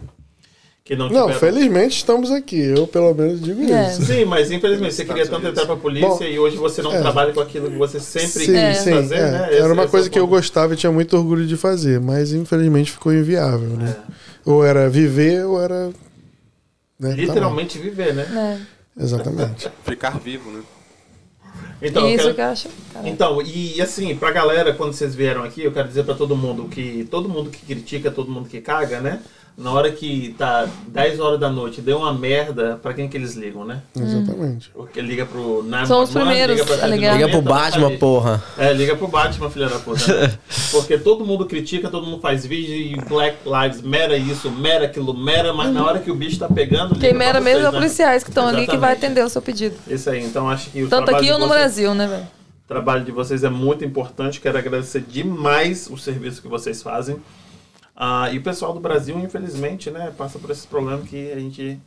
Que 0.85 0.95
não 0.97 1.07
Não, 1.11 1.29
tiveram- 1.31 1.39
felizmente 1.41 1.97
estamos 1.97 2.31
aqui. 2.31 2.59
Eu, 2.61 2.87
pelo 2.87 3.13
menos, 3.15 3.41
digo 3.43 3.63
É. 3.63 3.91
isso. 3.91 4.03
Sim, 4.05 4.25
mas 4.25 4.51
infelizmente 4.51 4.95
você 4.95 5.05
queria 5.05 5.25
tanto 5.25 5.37
Unidos. 5.37 5.53
entrar 5.53 5.67
pra 5.67 5.77
polícia 5.77 6.09
Bom, 6.09 6.23
e 6.25 6.39
hoje 6.39 6.57
você 6.57 6.81
não 6.83 6.93
é. 6.95 7.01
trabalha 7.01 7.33
com 7.33 7.41
aquilo 7.41 7.71
que 7.71 7.77
você 7.77 7.99
sempre 8.01 8.45
Sim, 8.47 8.53
quis 8.55 8.79
sim. 8.79 8.91
fazer, 8.93 9.15
é. 9.17 9.31
né? 9.31 9.49
Esse- 9.51 9.63
Era 9.63 9.73
uma 9.73 9.83
esse 9.83 9.89
é 9.89 9.91
coisa 9.91 10.11
que 10.11 10.19
eu 10.19 10.27
gostava 10.27 10.75
e 10.75 10.77
tinha 10.77 10.93
muito 10.93 11.17
orgulho 11.17 11.47
de 11.47 11.57
fazer, 11.57 12.01
mas 12.01 12.33
infelizmente 12.33 12.91
ficou 12.93 13.13
inviável, 13.13 13.69
né? 13.77 13.97
É. 13.99 14.51
Ou 14.51 14.65
era 14.65 14.89
viver 14.89 15.45
ou 15.45 15.61
era. 15.61 15.89
né, 16.99 17.11
tá 17.11 17.17
Literalmente 17.17 17.79
viver, 17.79 18.15
né? 18.15 18.59
É. 18.99 19.03
Exatamente. 19.05 19.71
Ficar 19.85 20.19
vivo, 20.19 20.51
né? 20.51 20.61
Então, 21.81 22.03
eu 22.09 22.09
Isso 22.15 22.23
quero- 22.25 22.35
que 22.35 22.41
eu 22.41 22.45
acho. 22.47 22.69
Caralho. 22.93 23.13
Então, 23.13 23.43
e 23.43 23.81
assim, 23.81 24.15
pra 24.17 24.31
galera, 24.33 24.73
quando 24.75 24.93
vocês 24.93 25.15
vieram 25.15 25.45
aqui, 25.45 25.63
eu 25.63 25.73
quero 25.73 25.87
dizer 25.89 26.05
pra 26.05 26.15
todo 26.15 26.37
mundo 26.37 26.65
que 26.69 27.07
todo 27.11 27.29
mundo 27.29 27.51
que 27.51 27.65
critica, 27.65 28.11
todo 28.11 28.31
mundo 28.31 28.49
que 28.49 28.61
caga, 28.61 29.01
né? 29.01 29.21
Na 29.59 29.73
hora 29.73 29.91
que 29.91 30.37
tá 30.39 30.69
10 30.87 31.19
horas 31.19 31.41
da 31.41 31.51
noite, 31.51 31.81
deu 31.81 31.99
uma 31.99 32.15
merda, 32.15 32.79
pra 32.81 32.95
quem 32.95 33.09
que 33.09 33.17
eles 33.17 33.35
ligam, 33.35 33.65
né? 33.65 33.83
Exatamente. 33.97 34.71
Porque 34.73 35.01
liga 35.01 35.27
pro 35.27 35.65
911, 35.65 35.87
São 35.89 36.03
os 36.05 36.11
primeiros 36.11 36.57
liga 36.61 36.77
pra 36.77 36.85
a 36.85 36.87
ligar. 36.89 37.17
Liga 37.17 37.29
pro 37.29 37.39
190, 37.39 37.51
Batman, 37.81 37.99
porra. 37.99 38.45
É, 38.57 38.73
liga 38.73 38.95
pro 38.95 39.09
Batman, 39.09 39.51
filha 39.51 39.69
da 39.69 39.81
puta. 39.81 40.15
né? 40.29 40.39
Porque 40.71 40.97
todo 40.97 41.25
mundo 41.27 41.45
critica, 41.45 41.91
todo 41.91 42.07
mundo 42.07 42.21
faz 42.21 42.47
vídeo 42.47 42.73
e 42.73 42.97
Black 43.09 43.39
Lives 43.45 43.83
mera 43.83 44.17
isso, 44.17 44.49
mera 44.49 44.85
aquilo, 44.85 45.13
mera, 45.13 45.53
mas 45.53 45.73
na 45.75 45.85
hora 45.85 45.99
que 45.99 46.11
o 46.11 46.15
bicho 46.15 46.39
tá 46.39 46.47
pegando. 46.49 46.95
Quem 46.97 47.13
mera 47.13 47.41
vocês, 47.41 47.45
mesmo 47.57 47.69
é 47.69 47.73
né? 47.73 47.79
policiais 47.79 48.23
que 48.23 48.31
estão 48.31 48.47
ali 48.47 48.65
que 48.65 48.77
vai 48.77 48.93
atender 48.93 49.25
o 49.25 49.29
seu 49.29 49.43
pedido. 49.43 49.75
Isso 49.89 50.09
aí, 50.09 50.23
então 50.25 50.49
acho 50.49 50.71
que 50.71 50.85
o 50.85 50.89
Tanto 50.89 51.07
trabalho 51.07 51.17
aqui 51.17 51.27
de 51.27 51.33
ou 51.33 51.39
no 51.41 51.47
vocês- 51.49 51.61
Brasil, 51.61 51.95
né, 51.95 52.07
velho? 52.07 52.23
O 52.23 52.69
trabalho 52.69 53.05
de 53.05 53.11
vocês 53.11 53.43
é 53.43 53.49
muito 53.51 53.85
importante. 53.85 54.41
Quero 54.41 54.57
agradecer 54.57 55.01
demais 55.01 55.89
o 55.91 55.97
serviço 55.97 56.41
que 56.43 56.47
vocês 56.49 56.81
fazem. 56.81 57.17
Ah, 58.01 58.31
e 58.33 58.39
o 58.39 58.43
pessoal 58.43 58.73
do 58.73 58.79
Brasil, 58.79 59.19
infelizmente, 59.19 59.91
né, 59.91 60.13
passa 60.17 60.39
por 60.39 60.51
esses 60.51 60.65
problemas 60.65 61.09
que 61.09 61.33
a 61.33 61.39
gente 61.41 61.81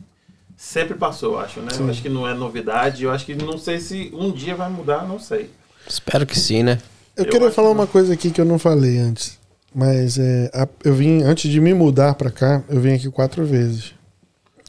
sempre 0.54 0.94
passou, 0.94 1.32
eu 1.32 1.40
acho, 1.40 1.60
né? 1.60 1.68
Eu 1.78 1.88
acho 1.88 2.02
que 2.02 2.08
não 2.10 2.28
é 2.28 2.34
novidade. 2.34 3.04
Eu 3.04 3.10
acho 3.10 3.24
que 3.24 3.34
não 3.34 3.56
sei 3.56 3.80
se 3.80 4.10
um 4.12 4.30
dia 4.30 4.54
vai 4.54 4.68
mudar, 4.70 5.08
não 5.08 5.18
sei. 5.18 5.50
Espero 5.88 6.26
que 6.26 6.38
sim, 6.38 6.62
né? 6.62 6.78
Eu, 7.16 7.24
Eu 7.24 7.30
queria 7.30 7.50
falar 7.50 7.68
que 7.70 7.74
uma 7.74 7.86
coisa 7.86 8.12
aqui 8.12 8.30
que 8.30 8.38
eu 8.40 8.44
não 8.44 8.58
falei 8.58 8.98
antes. 8.98 9.38
Mas 9.74 10.18
é, 10.18 10.50
a- 10.52 10.68
eu 10.84 10.94
vim, 10.94 11.22
antes 11.22 11.50
de 11.50 11.58
me 11.60 11.72
mudar 11.72 12.14
pra 12.14 12.30
cá, 12.30 12.62
eu 12.68 12.78
vim 12.78 12.92
aqui 12.92 13.10
quatro 13.10 13.44
vezes. 13.46 13.94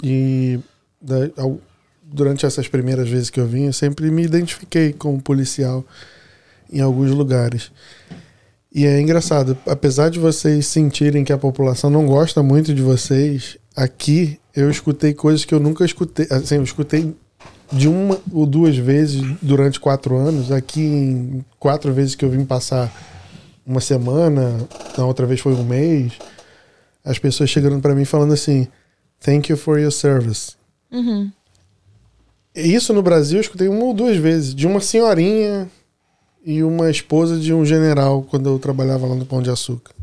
E 0.01 0.57
da- 1.01 1.29
ao- 1.37 1.59
durante 2.01 2.45
essas 2.45 2.69
primeiras 2.69 3.09
vezes 3.09 3.29
que 3.29 3.39
eu 3.39 3.45
vim, 3.45 3.65
eu 3.65 3.73
sempre 3.73 4.09
me 4.09 4.23
identifiquei 4.23 4.93
como 4.93 5.21
policial 5.21 5.83
em 6.71 6.79
alguns 6.79 7.11
lugares. 7.11 7.69
E 8.73 8.87
é 8.87 8.99
engraçado, 8.99 9.55
apesar 9.67 10.09
de 10.09 10.17
vocês 10.17 10.65
sentirem 10.65 11.23
que 11.23 11.31
a 11.31 11.37
população 11.37 11.91
não 11.91 12.07
gosta 12.07 12.41
muito 12.41 12.73
de 12.73 12.81
vocês, 12.81 13.55
aqui 13.75 14.39
eu 14.55 14.67
escutei 14.71 15.13
coisas 15.13 15.45
que 15.45 15.53
eu 15.53 15.59
nunca 15.59 15.85
escutei. 15.85 16.25
Assim, 16.31 16.55
eu 16.55 16.63
escutei 16.63 17.15
de 17.71 17.87
uma 17.87 18.19
ou 18.31 18.47
duas 18.47 18.75
vezes 18.75 19.21
durante 19.43 19.79
quatro 19.79 20.15
anos. 20.15 20.51
Aqui, 20.51 20.81
em 20.81 21.45
quatro 21.59 21.93
vezes 21.93 22.15
que 22.15 22.25
eu 22.25 22.29
vim 22.31 22.45
passar 22.45 22.91
uma 23.63 23.79
semana, 23.79 24.67
na 24.97 25.05
outra 25.05 25.27
vez 25.27 25.39
foi 25.39 25.53
um 25.53 25.63
mês, 25.63 26.13
as 27.05 27.19
pessoas 27.19 27.51
chegando 27.51 27.79
para 27.79 27.93
mim 27.93 28.05
falando 28.05 28.33
assim: 28.33 28.67
Thank 29.19 29.51
you 29.51 29.57
for 29.57 29.79
your 29.79 29.91
service. 29.91 30.53
Isso 32.55 32.91
no 32.91 33.03
Brasil 33.03 33.37
eu 33.37 33.41
escutei 33.41 33.67
uma 33.67 33.83
ou 33.83 33.93
duas 33.93 34.17
vezes, 34.17 34.55
de 34.55 34.65
uma 34.65 34.79
senhorinha 34.79 35.69
e 36.45 36.63
uma 36.63 36.89
esposa 36.89 37.37
de 37.37 37.53
um 37.53 37.65
general, 37.65 38.23
quando 38.29 38.49
eu 38.49 38.59
trabalhava 38.59 39.07
lá 39.07 39.15
no 39.15 39.25
Pão 39.25 39.41
de 39.41 39.49
Açúcar. 39.49 39.93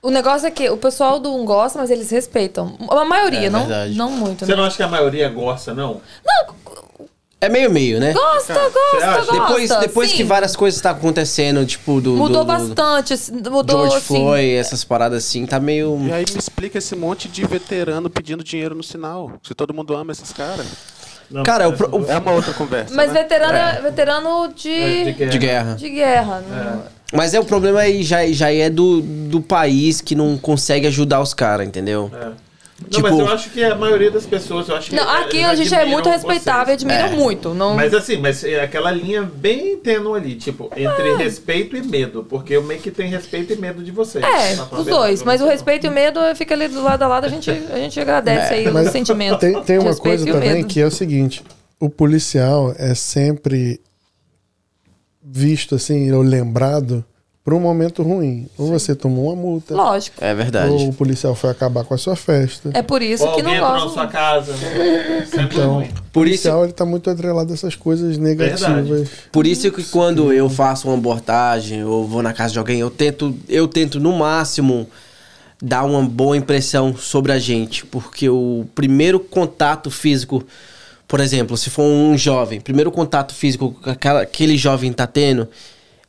O 0.00 0.10
negócio 0.10 0.46
é 0.46 0.50
que 0.50 0.70
o 0.70 0.76
pessoal 0.76 1.18
do 1.18 1.34
um 1.34 1.44
gosta, 1.44 1.78
mas 1.78 1.90
eles 1.90 2.10
respeitam. 2.10 2.76
A 2.88 3.04
maioria, 3.04 3.46
É 3.46 3.50
não, 3.50 3.60
verdade. 3.60 3.94
não 3.94 4.10
muito, 4.10 4.46
Você 4.46 4.52
né? 4.52 4.56
não 4.56 4.64
acha 4.64 4.76
que 4.76 4.82
a 4.82 4.88
maioria 4.88 5.28
gosta, 5.28 5.74
não? 5.74 6.00
É 7.40 7.48
meio 7.48 7.70
meio, 7.70 8.00
né? 8.00 8.12
Gosta, 8.12 8.54
gosta, 8.54 9.16
gosta. 9.16 9.32
Depois, 9.32 9.70
depois 9.80 10.10
sim. 10.10 10.16
que 10.16 10.24
várias 10.24 10.56
coisas 10.56 10.78
estão 10.78 10.90
acontecendo, 10.90 11.64
tipo, 11.64 12.00
do. 12.00 12.16
Mudou 12.16 12.44
do, 12.44 12.44
do 12.44 12.44
bastante, 12.44 13.12
assim, 13.14 13.32
mudou 13.32 13.82
George 13.82 13.96
assim. 13.96 14.16
Floyd, 14.16 14.50
essas 14.54 14.82
paradas 14.82 15.24
assim, 15.24 15.46
tá 15.46 15.60
meio. 15.60 16.00
E 16.04 16.12
aí 16.12 16.24
me 16.32 16.38
explica 16.38 16.78
esse 16.78 16.96
monte 16.96 17.28
de 17.28 17.46
veterano 17.46 18.10
pedindo 18.10 18.42
dinheiro 18.42 18.74
no 18.74 18.82
sinal. 18.82 19.32
Se 19.46 19.54
todo 19.54 19.72
mundo 19.72 19.94
ama 19.94 20.10
esses 20.10 20.32
caras. 20.32 20.66
Não, 21.30 21.42
Cara, 21.42 21.68
o 21.68 21.72
o- 21.72 22.06
É 22.10 22.16
uma 22.18 22.32
outra 22.32 22.52
conversa. 22.54 22.94
Mas 22.94 23.12
né? 23.12 23.22
veterano, 23.22 23.54
é. 23.54 23.80
veterano 23.82 24.52
de, 24.54 24.70
É, 24.70 25.04
de 25.04 25.12
guerra. 25.12 25.30
De 25.30 25.38
guerra. 25.38 25.74
de 25.74 25.90
guerra. 25.90 26.42
não- 26.48 26.82
Mas 27.12 27.34
é 27.34 27.40
o 27.40 27.44
problema 27.44 27.80
aí 27.80 28.02
já, 28.02 28.26
já 28.28 28.52
é 28.52 28.68
do, 28.70 29.00
do 29.00 29.40
país 29.40 30.00
que 30.00 30.14
não 30.14 30.36
consegue 30.38 30.86
ajudar 30.86 31.20
os 31.20 31.32
caras, 31.34 31.66
entendeu? 31.66 32.10
É. 32.14 32.47
Não, 32.80 32.88
Tipo- 32.90 33.02
mas 33.10 33.18
eu 33.18 33.28
acho 33.28 33.50
que 33.50 33.62
a 33.64 33.74
maioria 33.74 34.08
das 34.08 34.24
pessoas, 34.24 34.68
eu 34.68 34.76
acho 34.76 34.90
que 34.90 34.94
Não, 34.96 35.08
aqui 35.08 35.42
a 35.42 35.52
gente 35.56 35.74
é 35.74 35.84
muito 35.84 36.08
respeitável, 36.08 36.66
vocês. 36.66 36.74
admira 36.84 37.08
É. 37.08 37.16
muito. 37.16 37.52
Não... 37.52 37.74
Mas 37.74 37.92
assim, 37.92 38.18
mas 38.18 38.44
é 38.44 38.60
aquela 38.62 38.92
linha 38.92 39.22
bem 39.22 39.76
tênue 39.78 40.16
ali, 40.16 40.36
tipo, 40.36 40.70
entre 40.76 41.16
respeito 41.16 41.76
e 41.76 41.82
medo. 41.82 42.24
Porque 42.28 42.54
eu 42.54 42.62
meio 42.62 42.80
que 42.80 42.92
tenho 42.92 43.10
respeito 43.10 43.52
e 43.52 43.56
medo 43.56 43.82
de 43.82 43.90
vocês. 43.90 44.24
é, 44.24 44.56
os 44.74 44.86
dois. 44.86 45.24
Mas 45.24 45.40
o 45.40 45.46
respeito 45.46 45.86
e 45.86 45.88
o 45.88 45.92
medo 45.92 46.20
fica 46.36 46.54
ali 46.54 46.68
do 46.68 46.80
lado 46.82 47.02
a 47.02 47.08
lado, 47.08 47.24
a 47.24 47.28
gente, 47.28 47.50
a 47.50 47.76
gente 47.78 47.98
agradece 47.98 48.54
aí 48.54 48.68
o 48.68 48.90
sentimento. 48.92 49.40
Tem, 49.40 49.60
tem 49.64 49.78
uma 49.78 49.96
coisa 49.96 50.24
também 50.24 50.64
que 50.64 50.80
é 50.80 50.86
o 50.86 50.90
seguinte: 50.90 51.42
o 51.80 51.90
policial 51.90 52.72
é 52.78 52.94
sempre 52.94 53.80
visto 55.22 55.74
assim, 55.74 56.10
ou 56.12 56.22
lembrado 56.22 57.04
por 57.48 57.54
um 57.54 57.60
momento 57.60 58.02
ruim. 58.02 58.46
Ou 58.58 58.66
você 58.66 58.94
tomou 58.94 59.28
uma 59.32 59.34
multa, 59.36 59.74
Lógico. 59.74 60.22
É 60.22 60.34
verdade. 60.34 60.70
ou 60.70 60.90
o 60.90 60.92
policial 60.92 61.34
foi 61.34 61.48
acabar 61.48 61.82
com 61.82 61.94
a 61.94 61.96
sua 61.96 62.14
festa. 62.14 62.68
É 62.74 62.82
por 62.82 63.00
isso 63.00 63.24
Ou 63.24 63.36
que 63.36 63.42
não 63.42 63.54
entrou 63.54 63.70
na 63.72 63.88
sua 63.88 64.06
casa. 64.06 64.52
Sempre 64.54 65.56
Então, 65.56 65.76
ruim. 65.76 65.86
o 65.86 65.88
Por 66.12 66.26
isso, 66.28 66.42
policial 66.42 66.64
ele 66.64 66.74
tá 66.74 66.84
muito 66.84 67.08
atrelado 67.08 67.50
a 67.50 67.54
essas 67.54 67.74
coisas 67.74 68.18
negativas. 68.18 69.08
por 69.32 69.46
isso 69.46 69.70
que 69.72 69.82
quando 69.84 70.30
eu 70.30 70.50
faço 70.50 70.88
uma 70.88 70.94
abordagem 70.98 71.82
ou 71.84 72.06
vou 72.06 72.22
na 72.22 72.34
casa 72.34 72.52
de 72.52 72.58
alguém, 72.58 72.80
eu 72.80 72.90
tento, 72.90 73.34
eu 73.48 73.66
tento 73.66 73.98
no 73.98 74.12
máximo 74.12 74.86
dar 75.62 75.84
uma 75.84 76.02
boa 76.02 76.36
impressão 76.36 76.94
sobre 76.98 77.32
a 77.32 77.38
gente, 77.38 77.86
porque 77.86 78.28
o 78.28 78.66
primeiro 78.74 79.18
contato 79.18 79.90
físico, 79.90 80.44
por 81.08 81.18
exemplo, 81.18 81.56
se 81.56 81.70
for 81.70 81.84
um 81.84 82.14
jovem, 82.18 82.60
primeiro 82.60 82.92
contato 82.92 83.32
físico 83.34 83.74
que 83.82 83.88
aquela- 83.88 84.20
aquele 84.20 84.54
jovem 84.58 84.92
tá 84.92 85.06
tendo 85.06 85.48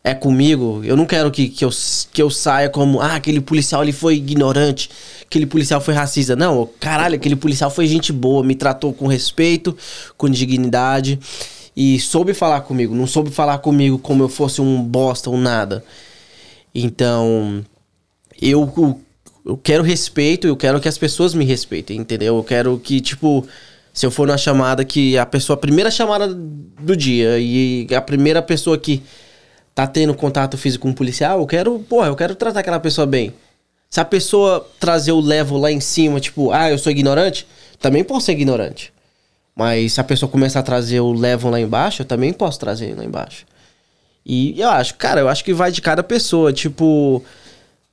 é 0.03 0.13
comigo, 0.13 0.81
eu 0.83 0.95
não 0.95 1.05
quero 1.05 1.29
que, 1.29 1.49
que, 1.49 1.63
eu, 1.63 1.69
que 2.13 2.21
eu 2.21 2.29
saia 2.29 2.69
como, 2.69 3.01
ah, 3.01 3.15
aquele 3.15 3.41
policial 3.41 3.83
ele 3.83 3.91
foi 3.91 4.15
ignorante, 4.15 4.89
aquele 5.21 5.45
policial 5.45 5.81
foi 5.81 5.93
racista. 5.93 6.35
Não, 6.35 6.69
caralho, 6.79 7.15
aquele 7.15 7.35
policial 7.35 7.69
foi 7.69 7.85
gente 7.85 8.13
boa, 8.13 8.43
me 8.43 8.55
tratou 8.55 8.93
com 8.93 9.07
respeito, 9.07 9.75
com 10.17 10.29
dignidade 10.29 11.19
e 11.75 11.99
soube 11.99 12.33
falar 12.33 12.61
comigo, 12.61 12.95
não 12.95 13.07
soube 13.07 13.29
falar 13.29 13.59
comigo 13.59 13.99
como 13.99 14.23
eu 14.23 14.29
fosse 14.29 14.61
um 14.61 14.81
bosta 14.81 15.29
ou 15.29 15.37
nada. 15.37 15.83
Então, 16.73 17.63
eu, 18.41 18.71
eu, 18.77 19.01
eu 19.45 19.57
quero 19.57 19.83
respeito, 19.83 20.47
eu 20.47 20.55
quero 20.55 20.79
que 20.79 20.87
as 20.87 20.97
pessoas 20.97 21.33
me 21.33 21.43
respeitem, 21.43 21.97
entendeu? 21.97 22.37
Eu 22.37 22.43
quero 22.43 22.79
que, 22.79 23.01
tipo, 23.01 23.45
se 23.93 24.05
eu 24.05 24.11
for 24.11 24.25
numa 24.27 24.37
chamada 24.37 24.85
que 24.85 25.17
a 25.17 25.25
pessoa, 25.25 25.55
a 25.55 25.59
primeira 25.59 25.91
chamada 25.91 26.33
do 26.33 26.95
dia 26.95 27.37
e 27.37 27.87
a 27.93 28.01
primeira 28.01 28.41
pessoa 28.41 28.77
que 28.77 29.03
tá 29.79 29.87
tendo 29.87 30.13
contato 30.13 30.57
físico 30.57 30.81
com 30.83 30.89
um 30.89 30.93
policial, 30.93 31.39
eu 31.39 31.47
quero, 31.47 31.79
porra, 31.79 32.07
eu 32.07 32.15
quero 32.15 32.35
tratar 32.35 32.59
aquela 32.59 32.81
pessoa 32.81 33.07
bem. 33.07 33.33
Se 33.89 34.01
a 34.01 34.03
pessoa 34.03 34.67
trazer 34.77 35.13
o 35.13 35.21
level 35.21 35.57
lá 35.57 35.71
em 35.71 35.79
cima, 35.79 36.19
tipo, 36.19 36.51
ah, 36.51 36.69
eu 36.69 36.77
sou 36.77 36.91
ignorante, 36.91 37.47
também 37.79 38.03
posso 38.03 38.25
ser 38.25 38.33
ignorante. 38.33 38.91
Mas 39.55 39.93
se 39.93 40.01
a 40.01 40.03
pessoa 40.03 40.29
começar 40.29 40.59
a 40.59 40.63
trazer 40.63 40.99
o 40.99 41.13
level 41.13 41.49
lá 41.49 41.61
embaixo, 41.61 42.01
eu 42.01 42.05
também 42.05 42.33
posso 42.33 42.59
trazer 42.59 42.93
lá 42.97 43.05
embaixo. 43.05 43.45
E 44.25 44.59
eu 44.59 44.69
acho, 44.69 44.95
cara, 44.95 45.21
eu 45.21 45.29
acho 45.29 45.45
que 45.45 45.53
vai 45.53 45.71
de 45.71 45.81
cada 45.81 46.03
pessoa. 46.03 46.51
Tipo, 46.51 47.23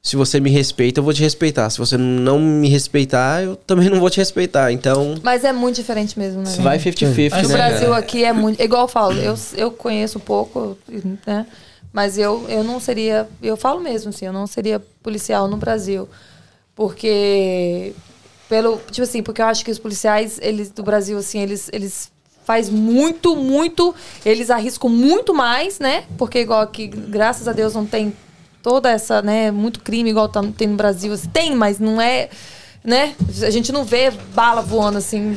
se 0.03 0.17
você 0.17 0.41
me 0.41 0.51
respeita, 0.51 0.99
eu 0.99 1.05
vou 1.05 1.13
te 1.13 1.23
respeitar. 1.23 1.71
Se 1.71 1.79
você 1.79 1.97
não 1.97 2.41
me 2.41 2.69
respeitar, 2.69 3.45
eu 3.45 3.55
também 3.55 3.89
não 3.89 4.01
vou 4.01 4.11
te 4.11 4.19
respeitar. 4.19 4.73
Então, 4.73 5.15
Mas 5.23 5.45
é 5.45 5.53
muito 5.53 5.77
diferente 5.77 6.19
mesmo, 6.19 6.43
né? 6.43 6.53
vai 6.59 6.79
50-50, 6.79 7.31
Mas 7.31 7.43
No 7.45 7.49
né? 7.49 7.55
Brasil 7.55 7.89
cara? 7.91 7.97
aqui 7.99 8.25
é 8.25 8.33
muito. 8.33 8.61
Igual 8.61 8.83
eu 8.83 8.89
falo, 8.89 9.13
eu, 9.15 9.35
eu 9.57 9.71
conheço 9.71 10.19
pouco, 10.19 10.77
né? 11.25 11.47
Mas 11.97 12.19
eu, 12.19 12.45
eu 12.51 12.63
não 12.63 12.79
seria. 12.79 13.27
Eu 13.43 13.57
falo 13.57 13.81
mesmo, 13.81 14.11
assim, 14.11 14.27
eu 14.27 14.33
não 14.33 14.47
seria 14.47 14.79
policial 15.03 15.49
no 15.49 15.57
Brasil. 15.57 16.07
Porque. 16.75 17.95
Pelo. 18.51 18.77
Tipo 18.91 19.05
assim, 19.05 19.23
porque 19.23 19.41
eu 19.41 19.47
acho 19.47 19.65
que 19.65 19.71
os 19.71 19.79
policiais, 19.79 20.39
eles 20.43 20.69
do 20.71 20.83
Brasil, 20.83 21.17
assim, 21.17 21.41
eles. 21.41 21.71
eles 21.73 22.13
faz 22.45 22.69
muito, 22.69 23.35
muito. 23.35 23.95
Eles 24.27 24.51
arriscam 24.51 24.91
muito 24.91 25.33
mais, 25.33 25.79
né? 25.79 26.05
Porque 26.19 26.41
igual 26.41 26.61
aqui, 26.61 26.87
graças 26.87 27.49
a 27.49 27.53
Deus, 27.55 27.73
não 27.73 27.87
tem 27.87 28.15
toda 28.63 28.91
essa, 28.91 29.23
né? 29.23 29.51
Muito 29.51 29.81
crime 29.81 30.11
igual 30.11 30.29
tá- 30.29 30.45
tem 30.55 30.69
no 30.69 30.77
Brasil. 30.77 31.15
Assim, 31.15 31.31
tem, 31.31 31.57
mas 31.57 31.79
não 31.79 31.99
é. 31.99 32.29
Né? 32.85 33.15
A 33.43 33.49
gente 33.49 33.73
não 33.73 33.85
vê 33.85 34.11
bala 34.35 34.61
voando 34.61 34.99
assim. 34.99 35.35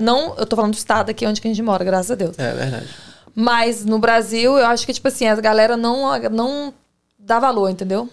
Não, 0.00 0.34
eu 0.38 0.46
tô 0.46 0.56
falando 0.56 0.72
do 0.72 0.78
estado 0.78 1.10
aqui 1.10 1.26
onde 1.26 1.38
a 1.44 1.46
gente 1.46 1.60
mora, 1.60 1.84
graças 1.84 2.10
a 2.10 2.14
Deus. 2.14 2.38
É 2.38 2.54
verdade. 2.54 3.07
Mas 3.40 3.84
no 3.84 4.00
Brasil, 4.00 4.58
eu 4.58 4.66
acho 4.66 4.84
que, 4.84 4.92
tipo 4.92 5.06
assim, 5.06 5.26
a 5.28 5.36
galera 5.36 5.76
não, 5.76 6.18
não 6.28 6.74
dá 7.16 7.38
valor, 7.38 7.70
entendeu? 7.70 8.08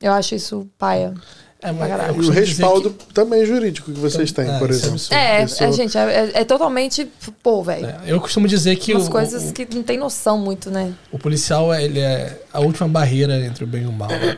Eu 0.00 0.10
acho 0.12 0.34
isso 0.34 0.66
paia. 0.78 1.12
É, 1.60 1.70
mas 1.72 1.90
E 1.90 1.92
o 1.92 1.96
costumo 1.98 2.22
dizer 2.32 2.40
respaldo 2.40 2.90
que- 2.90 3.12
também 3.12 3.44
jurídico 3.44 3.92
que 3.92 3.98
vocês 4.00 4.32
têm, 4.32 4.48
É, 4.48 4.58
por 4.58 4.70
é 4.70 4.72
exemplo. 4.72 4.98
É, 5.10 5.44
Isso- 5.44 5.64
é, 5.64 5.72
gente, 5.72 5.96
é, 5.98 6.02
é- 6.02 6.40
é 6.40 6.44
totalmente. 6.44 7.10
Pô, 7.42 7.62
velho. 7.62 7.86
É, 7.86 7.96
eu 8.06 8.20
costumo 8.20 8.48
dizer 8.48 8.76
que 8.76 8.92
Umas 8.94 9.06
o, 9.06 9.10
coisas 9.10 9.50
o, 9.50 9.52
que 9.52 9.66
não 9.74 9.82
tem 9.82 9.98
noção 9.98 10.38
muito, 10.38 10.70
né? 10.70 10.94
o 11.12 11.18
policial 11.18 11.74
ele 11.74 12.00
é 12.00 12.38
a 12.52 12.60
última 12.60 12.88
barreira 12.88 13.44
entre 13.44 13.64
o 13.64 13.66
bem 13.66 13.82
e 13.82 13.86
o 13.86 13.92
mal. 13.92 14.08
né? 14.10 14.36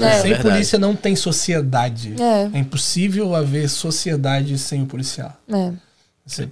É. 0.00 0.20
sem 0.20 0.30
verdade. 0.32 0.42
polícia 0.42 0.78
não 0.78 0.94
tem 0.96 1.16
sociedade. 1.16 2.14
É. 2.22 2.58
impossível 2.58 3.34
haver 3.34 3.68
sociedade 3.70 4.56
sem 4.58 4.82
o 4.82 4.86
policial. 4.86 5.32
É. 5.50 5.72
Você- 6.26 6.48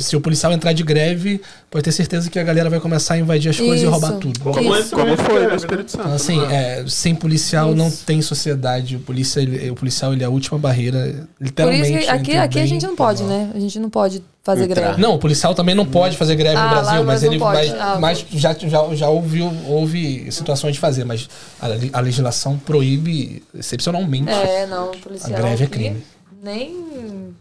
se 0.00 0.16
o 0.16 0.20
policial 0.20 0.52
entrar 0.52 0.72
de 0.72 0.82
greve, 0.82 1.40
pode 1.70 1.84
ter 1.84 1.92
certeza 1.92 2.28
que 2.30 2.38
a 2.38 2.42
galera 2.44 2.68
vai 2.70 2.80
começar 2.80 3.14
a 3.14 3.18
invadir 3.18 3.50
as 3.50 3.56
coisas 3.58 3.80
e 3.80 3.82
Isso. 3.82 3.90
roubar 3.90 4.12
tudo. 4.18 4.38
Como, 4.40 4.60
Isso. 4.60 4.74
esse 4.80 4.90
Como 4.90 5.06
mesmo 5.06 5.24
foi 5.24 5.46
no 5.46 5.54
Espírito 5.54 5.90
Santo. 5.90 6.02
Então, 6.04 6.14
assim, 6.14 6.40
né? 6.40 6.80
é, 6.80 6.84
sem 6.88 7.14
policial 7.14 7.74
não 7.74 7.88
Isso. 7.88 8.04
tem 8.06 8.20
sociedade. 8.22 8.96
O, 8.96 9.00
polícia, 9.00 9.40
ele- 9.40 9.70
o 9.70 9.74
policial 9.74 10.12
ele 10.12 10.22
é 10.22 10.26
a 10.26 10.30
última 10.30 10.58
barreira, 10.58 11.26
Por 11.38 11.44
literalmente. 11.44 11.88
isso 11.90 11.98
que 12.02 12.08
aqui, 12.08 12.36
aqui 12.36 12.58
a 12.60 12.66
gente 12.66 12.86
não 12.86 12.96
pode, 12.96 13.22
né? 13.24 13.50
A 13.54 13.58
gente 13.60 13.78
não 13.78 13.90
pode 13.90 14.22
fazer 14.42 14.64
Entrar. 14.64 14.80
greve. 14.80 15.02
Não, 15.02 15.14
o 15.14 15.18
policial 15.18 15.54
também 15.54 15.74
não 15.74 15.84
pode 15.84 16.16
fazer 16.16 16.36
greve 16.36 16.56
Ah, 16.56 16.64
no 16.64 16.70
Brasil, 16.70 17.04
mas 17.04 17.22
ele 17.24 17.36
não 17.38 17.46
pode. 17.46 17.68
mas, 17.70 17.80
Ah, 17.80 17.98
mas 18.00 18.24
já, 18.32 18.54
já, 18.54 18.94
já 18.94 19.08
ouviu, 19.08 19.52
houve 19.66 20.30
situações 20.30 20.74
de 20.74 20.78
fazer, 20.78 21.04
mas 21.04 21.28
a, 21.60 21.66
a 21.98 22.00
legislação 22.00 22.56
proíbe 22.58 23.42
excepcionalmente. 23.58 24.30
É, 24.30 24.66
não, 24.66 24.92
policial. 24.92 25.32
A 25.32 25.36
greve 25.42 25.64
é 25.64 25.66
crime. 25.66 25.96
Nem. 26.42 27.34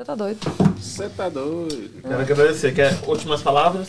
Você 0.00 0.04
tá 0.06 0.14
doido. 0.14 0.38
Você 0.80 1.08
tá 1.10 1.28
doido. 1.28 1.90
Quero 2.00 2.20
agradecer. 2.22 2.72
Quer 2.72 2.98
últimas 3.06 3.42
palavras? 3.42 3.88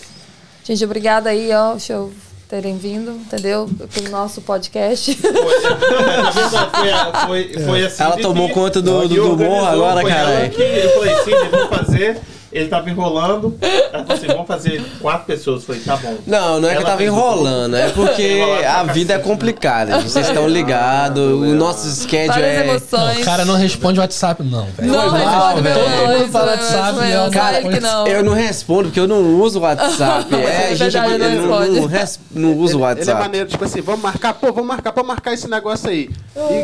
Gente, 0.62 0.84
obrigada 0.84 1.30
aí, 1.30 1.50
ó, 1.54 1.80
show 1.80 2.12
terem 2.50 2.78
vindo, 2.78 3.12
entendeu? 3.12 3.70
Pelo 3.94 4.10
nosso 4.10 4.42
podcast. 4.42 5.16
Foi, 5.16 5.32
foi, 5.62 7.54
foi, 7.54 7.64
foi 7.64 7.86
assim. 7.86 8.04
Ela 8.04 8.18
tomou 8.18 8.50
que- 8.50 8.54
conta 8.54 8.82
do- 8.82 9.08
do- 9.08 9.16
do 9.38 9.38
morro 9.38 9.66
agora, 9.66 10.02
foi 10.02 10.50
que- 10.50 10.62
Eu 10.62 10.90
falei, 11.00 11.16
sim, 11.24 11.50
vamos 11.50 11.70
fazer. 11.78 12.20
Ele 12.52 12.68
tava 12.68 12.90
enrolando. 12.90 13.58
Ela 13.62 14.04
falou 14.04 14.14
assim: 14.18 14.28
vamos 14.28 14.48
fazer 14.48 14.84
quatro 15.00 15.26
pessoas. 15.26 15.62
Eu 15.62 15.68
falei, 15.68 15.82
tá 15.82 15.96
bom. 15.98 16.18
Não, 16.28 16.60
não 16.60 16.68
é 16.70 16.72
que 16.72 16.78
eu 16.78 16.82
Ela 16.82 16.86
tava 16.86 16.98
fez 16.98 17.10
o 17.10 17.14
enrolando, 17.14 17.76
é 17.78 17.90
porque 17.90 18.42
a 18.68 18.84
vida 18.84 19.14
é 19.14 19.18
né? 19.18 19.24
complicada. 19.24 20.00
Vocês 20.02 20.28
estão 20.28 20.48
ligados, 20.48 21.24
o 21.24 21.56
nosso 21.56 21.88
schedule 21.90 22.28
Várias 22.42 22.94
é. 22.94 22.98
Não, 22.98 23.22
o 23.22 23.26
cara 23.26 23.46
não 23.46 23.56
responde 23.56 24.00
o 24.00 24.02
WhatsApp, 24.02 24.44
não, 24.44 24.66
velho. 24.78 24.92
Não 24.92 25.10
Foi 25.10 25.20
mal, 25.20 25.56
responde 25.56 25.62
velho. 25.62 25.80
não, 25.80 25.92
Todo 25.98 26.08
mundo 26.12 26.24
isso, 26.24 26.32
fala 26.32 26.52
WhatsApp, 26.52 27.00
e 27.04 27.12
isso, 27.24 27.32
cara, 27.32 27.62
que 27.62 27.80
não. 27.80 28.08
Eu 28.08 28.24
não 28.24 28.34
respondo 28.34 28.84
porque 28.86 29.00
eu 29.00 29.08
não 29.08 29.40
uso 29.42 29.60
o 29.60 29.62
WhatsApp. 29.62 30.36
É, 30.36 30.68
a 30.72 30.76
gente 30.76 30.96
eu 30.98 31.02
não 31.02 31.18
não, 31.48 31.68
não, 31.74 31.86
res- 31.86 32.20
não 32.32 32.54
uso 32.58 32.78
o 32.80 32.82
Ele, 32.82 32.92
ele 32.92 33.00
é 33.02 33.04
WhatsApp. 33.14 33.22
maneiro, 33.22 33.48
tipo 33.50 33.64
assim, 33.64 33.82
vamos 33.82 34.02
marcar, 34.02 34.34
pô, 34.34 34.48
vamos 34.52 34.68
marcar, 34.68 34.92
pô, 34.92 35.04
marcar 35.04 35.34
esse 35.34 35.48
negócio 35.50 35.90
aí. 35.90 36.10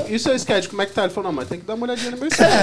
E, 0.08 0.14
e 0.14 0.16
o 0.16 0.20
seu 0.20 0.38
schedule, 0.38 0.68
como 0.68 0.82
é 0.82 0.86
que 0.86 0.94
tá? 0.94 1.04
Ele 1.04 1.14
falou, 1.14 1.30
não, 1.32 1.36
mas 1.36 1.48
tem 1.48 1.60
que 1.60 1.66
dar 1.66 1.76
uma 1.76 1.86
olhadinha 1.86 2.12
no 2.12 2.18
meu 2.18 2.30
schedule. 2.32 2.54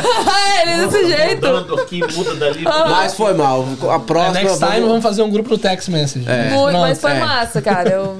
ele 0.63 0.71
é 0.71 0.87
desse 0.87 1.07
jeito. 1.17 1.47
Mudando 1.47 1.81
aqui, 1.81 2.01
muda 2.15 2.35
dali. 2.35 2.63
Mas 2.65 3.14
foi 3.15 3.35
mal. 3.35 3.65
A 3.91 3.95
É, 3.95 3.99
próxima. 3.99 4.33
next 4.43 4.59
time 4.59 4.71
vamos- 4.73 4.89
vamos 4.89 5.03
fazer 5.03 5.23
um 5.23 5.31
grupo 5.31 5.51
no 5.51 5.59
text 5.59 5.89
message. 5.89 6.29
É. 6.29 6.51
Muito, 6.51 6.71
Pronto. 6.71 6.79
mas 6.81 7.01
foi 7.01 7.13
é. 7.13 7.21
massa, 7.21 7.63
cara. 7.63 7.91
Eu... 7.91 8.19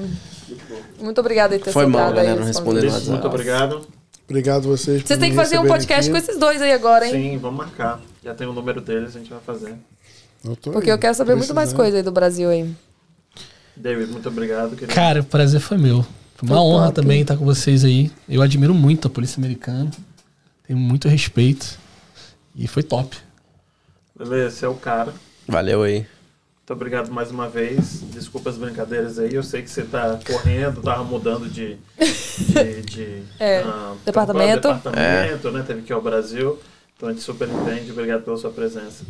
Muito 0.99 1.19
obrigada 1.19 1.57
por 1.57 1.65
ter 1.65 1.71
Foi 1.71 1.85
mal, 1.85 2.01
aceitado 2.03 2.17
aí. 2.19 2.25
galera, 2.25 2.39
não 2.39 2.47
responder. 2.47 2.81
respondendo 2.81 3.07
Muito 3.11 3.11
WhatsApp. 3.11 3.27
obrigado. 3.27 3.87
Obrigado 4.27 4.63
vocês. 4.63 5.03
Vocês 5.03 5.19
têm 5.19 5.29
que 5.29 5.35
fazer 5.35 5.59
um 5.59 5.67
podcast 5.67 6.09
com 6.09 6.17
aqui. 6.17 6.25
esses 6.25 6.39
dois 6.39 6.61
aí 6.61 6.71
agora, 6.73 7.05
hein? 7.05 7.11
Sim, 7.33 7.37
vamos 7.37 7.57
marcar. 7.57 8.01
Já 8.23 8.33
tem 8.33 8.47
o 8.47 8.53
número 8.53 8.81
deles, 8.81 9.15
a 9.15 9.19
gente 9.19 9.29
vai 9.29 9.39
fazer. 9.45 9.75
Eu 10.43 10.55
tô 10.55 10.71
Porque 10.71 10.89
aí, 10.89 10.95
eu 10.95 10.99
quero 10.99 11.13
saber 11.13 11.35
muito 11.35 11.53
mais 11.53 11.71
coisa 11.73 11.97
aí 11.97 12.03
do 12.03 12.11
Brasil 12.11 12.49
aí. 12.49 12.73
David, 13.75 14.11
muito 14.11 14.27
obrigado. 14.29 14.71
Querido. 14.71 14.93
Cara, 14.93 15.19
o 15.21 15.23
prazer 15.23 15.59
foi 15.59 15.77
meu. 15.77 16.03
Foi 16.35 16.49
uma 16.49 16.55
Foi 16.57 16.65
honra 16.65 16.85
top. 16.87 16.95
também 17.01 17.21
estar 17.21 17.37
com 17.37 17.45
vocês 17.45 17.83
aí. 17.83 18.11
Eu 18.27 18.41
admiro 18.41 18.73
muito 18.73 19.07
a 19.07 19.11
polícia 19.11 19.37
americana. 19.39 19.91
Tenho 20.67 20.79
muito 20.79 21.07
respeito. 21.07 21.77
E 22.55 22.67
foi 22.67 22.81
top. 22.83 23.15
Beleza, 24.17 24.55
você 24.55 24.65
é 24.65 24.69
o 24.69 24.75
cara. 24.75 25.13
Valeu 25.47 25.83
aí. 25.83 25.99
Muito 26.67 26.73
obrigado 26.73 27.11
mais 27.11 27.29
uma 27.29 27.47
vez. 27.47 28.01
Desculpa 28.11 28.49
as 28.49 28.57
brincadeiras 28.57 29.19
aí. 29.19 29.33
Eu 29.33 29.43
sei 29.43 29.61
que 29.61 29.69
você 29.69 29.83
tá 29.83 30.17
correndo, 30.25 30.81
tava 30.81 31.03
mudando 31.03 31.47
de, 31.47 31.77
de, 31.99 32.81
de, 32.81 33.23
É, 33.39 33.59
ah, 33.59 33.93
departamento. 34.03 34.67
departamento, 34.73 35.51
né? 35.51 35.63
Teve 35.67 35.81
que 35.83 35.91
ir 35.91 35.93
ao 35.93 36.01
Brasil. 36.01 36.57
Então 36.95 37.09
a 37.09 37.11
gente 37.11 37.23
super 37.23 37.47
entende. 37.47 37.91
Obrigado 37.91 38.23
pela 38.23 38.37
sua 38.37 38.49
presença. 38.51 39.03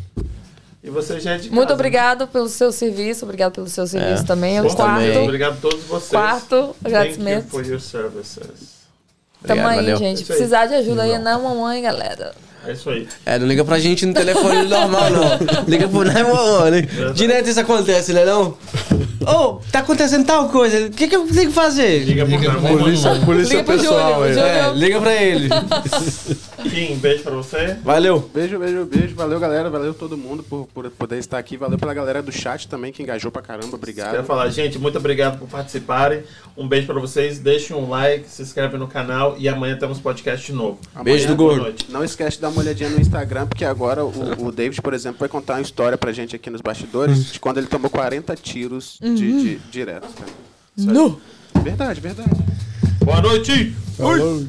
E 0.84 0.90
você 0.90 1.18
já 1.18 1.32
é 1.32 1.38
de 1.38 1.48
Muito 1.50 1.68
casa, 1.68 1.74
obrigado 1.74 2.28
pelo 2.28 2.48
seu 2.48 2.70
serviço, 2.70 3.24
obrigado 3.24 3.52
pelo 3.54 3.68
seu 3.68 3.86
serviço 3.86 4.24
também. 4.26 4.58
É 4.58 4.60
Né? 4.60 4.66
o 4.68 4.70
Bom, 4.70 4.76
quarto. 4.76 5.00
também. 5.02 5.24
Obrigado 5.24 5.52
a 5.54 5.60
todos 5.60 5.82
vocês. 5.84 6.10
Quarto 6.10 6.48
Thank 6.50 6.68
you 6.68 6.74
agradecimento. 6.84 7.48
for 7.48 7.66
your 7.66 7.80
services. 7.80 8.76
Tamo 9.46 9.60
Obrigado, 9.62 9.68
aí, 9.70 9.76
valeu. 9.76 9.96
gente. 9.96 10.24
Precisar 10.24 10.66
de 10.66 10.74
ajuda 10.74 11.02
aí, 11.04 11.18
não, 11.18 11.42
mamãe, 11.42 11.80
galera. 11.82 12.34
É 12.66 12.72
isso 12.72 12.90
aí. 12.90 13.06
É, 13.24 13.38
não 13.38 13.46
liga 13.46 13.64
pra 13.64 13.78
gente 13.78 14.04
no 14.06 14.12
telefone 14.14 14.62
normal, 14.68 15.10
não. 15.10 15.64
Liga 15.66 15.88
pro 15.88 16.04
911. 16.04 16.70
né? 16.70 17.12
Direto 17.14 17.48
isso 17.48 17.60
acontece, 17.60 18.12
né 18.12 18.24
não? 18.24 18.56
Ô, 19.26 19.60
tá 19.72 19.80
acontecendo 19.80 20.24
tal 20.24 20.48
coisa. 20.48 20.86
O 20.86 20.90
que, 20.90 21.08
que 21.08 21.16
eu 21.16 21.26
tenho 21.26 21.48
que 21.48 21.52
fazer? 21.54 22.04
Liga 22.04 22.24
pro 22.24 22.36
Liga 22.36 22.50
pro. 22.52 22.78
Polícia, 22.78 23.14
polícia 23.24 23.56
Liga 23.58 23.64
pessoal 23.72 24.22
aí. 24.22 24.38
É, 24.38 24.72
liga 24.74 25.00
pra 25.00 25.14
ele. 25.14 25.48
Kim, 26.62 26.96
beijo 26.96 27.22
pra 27.22 27.32
você. 27.34 27.76
Valeu. 27.82 28.30
Beijo, 28.32 28.58
beijo, 28.58 28.84
beijo. 28.84 29.14
Valeu, 29.14 29.38
galera. 29.40 29.68
Valeu 29.70 29.94
todo 29.94 30.16
mundo 30.16 30.42
por, 30.42 30.66
por 30.72 30.88
poder 30.90 31.18
estar 31.18 31.38
aqui. 31.38 31.56
Valeu 31.56 31.78
pela 31.78 31.94
galera 31.94 32.22
do 32.22 32.30
chat 32.32 32.68
também, 32.68 32.92
que 32.92 33.02
engajou 33.02 33.30
pra 33.30 33.42
caramba. 33.42 33.76
Obrigado. 33.76 34.12
Quero 34.12 34.24
falar, 34.24 34.48
gente, 34.50 34.78
muito 34.78 34.98
obrigado 34.98 35.38
por 35.38 35.48
participarem. 35.48 36.22
Um 36.56 36.66
beijo 36.68 36.86
pra 36.86 37.00
vocês. 37.00 37.38
Deixem 37.38 37.74
um 37.76 37.88
like, 37.88 38.28
se 38.28 38.42
inscreve 38.42 38.76
no 38.76 38.86
canal 38.86 39.34
e 39.38 39.48
amanhã 39.48 39.76
temos 39.76 39.98
podcast 39.98 40.46
de 40.46 40.52
novo. 40.52 40.78
Beijo 41.02 41.26
do 41.28 41.34
Boa 41.36 41.50
gordo. 41.50 41.62
noite. 41.64 41.86
Não 41.88 42.04
esquece 42.04 42.36
de 42.36 42.42
dar 42.42 42.48
uma 42.48 42.55
olhadinha 42.60 42.90
no 42.90 43.00
Instagram, 43.00 43.46
porque 43.46 43.64
agora 43.64 44.04
o, 44.04 44.46
o 44.46 44.52
David, 44.52 44.80
por 44.82 44.94
exemplo, 44.94 45.18
vai 45.18 45.28
contar 45.28 45.54
uma 45.54 45.62
história 45.62 45.96
pra 45.96 46.12
gente 46.12 46.34
aqui 46.36 46.50
nos 46.50 46.60
bastidores 46.60 47.32
de 47.32 47.40
quando 47.40 47.58
ele 47.58 47.66
tomou 47.66 47.90
40 47.90 48.34
tiros 48.36 48.98
de, 49.00 49.14
de, 49.14 49.56
direto. 49.70 50.08
Cara. 50.14 50.30
Isso 50.76 50.90
aí. 50.90 50.94
Verdade, 51.62 52.00
verdade. 52.00 52.30
Boa 53.04 53.20
noite! 53.20 53.74
Falou. 53.96 54.46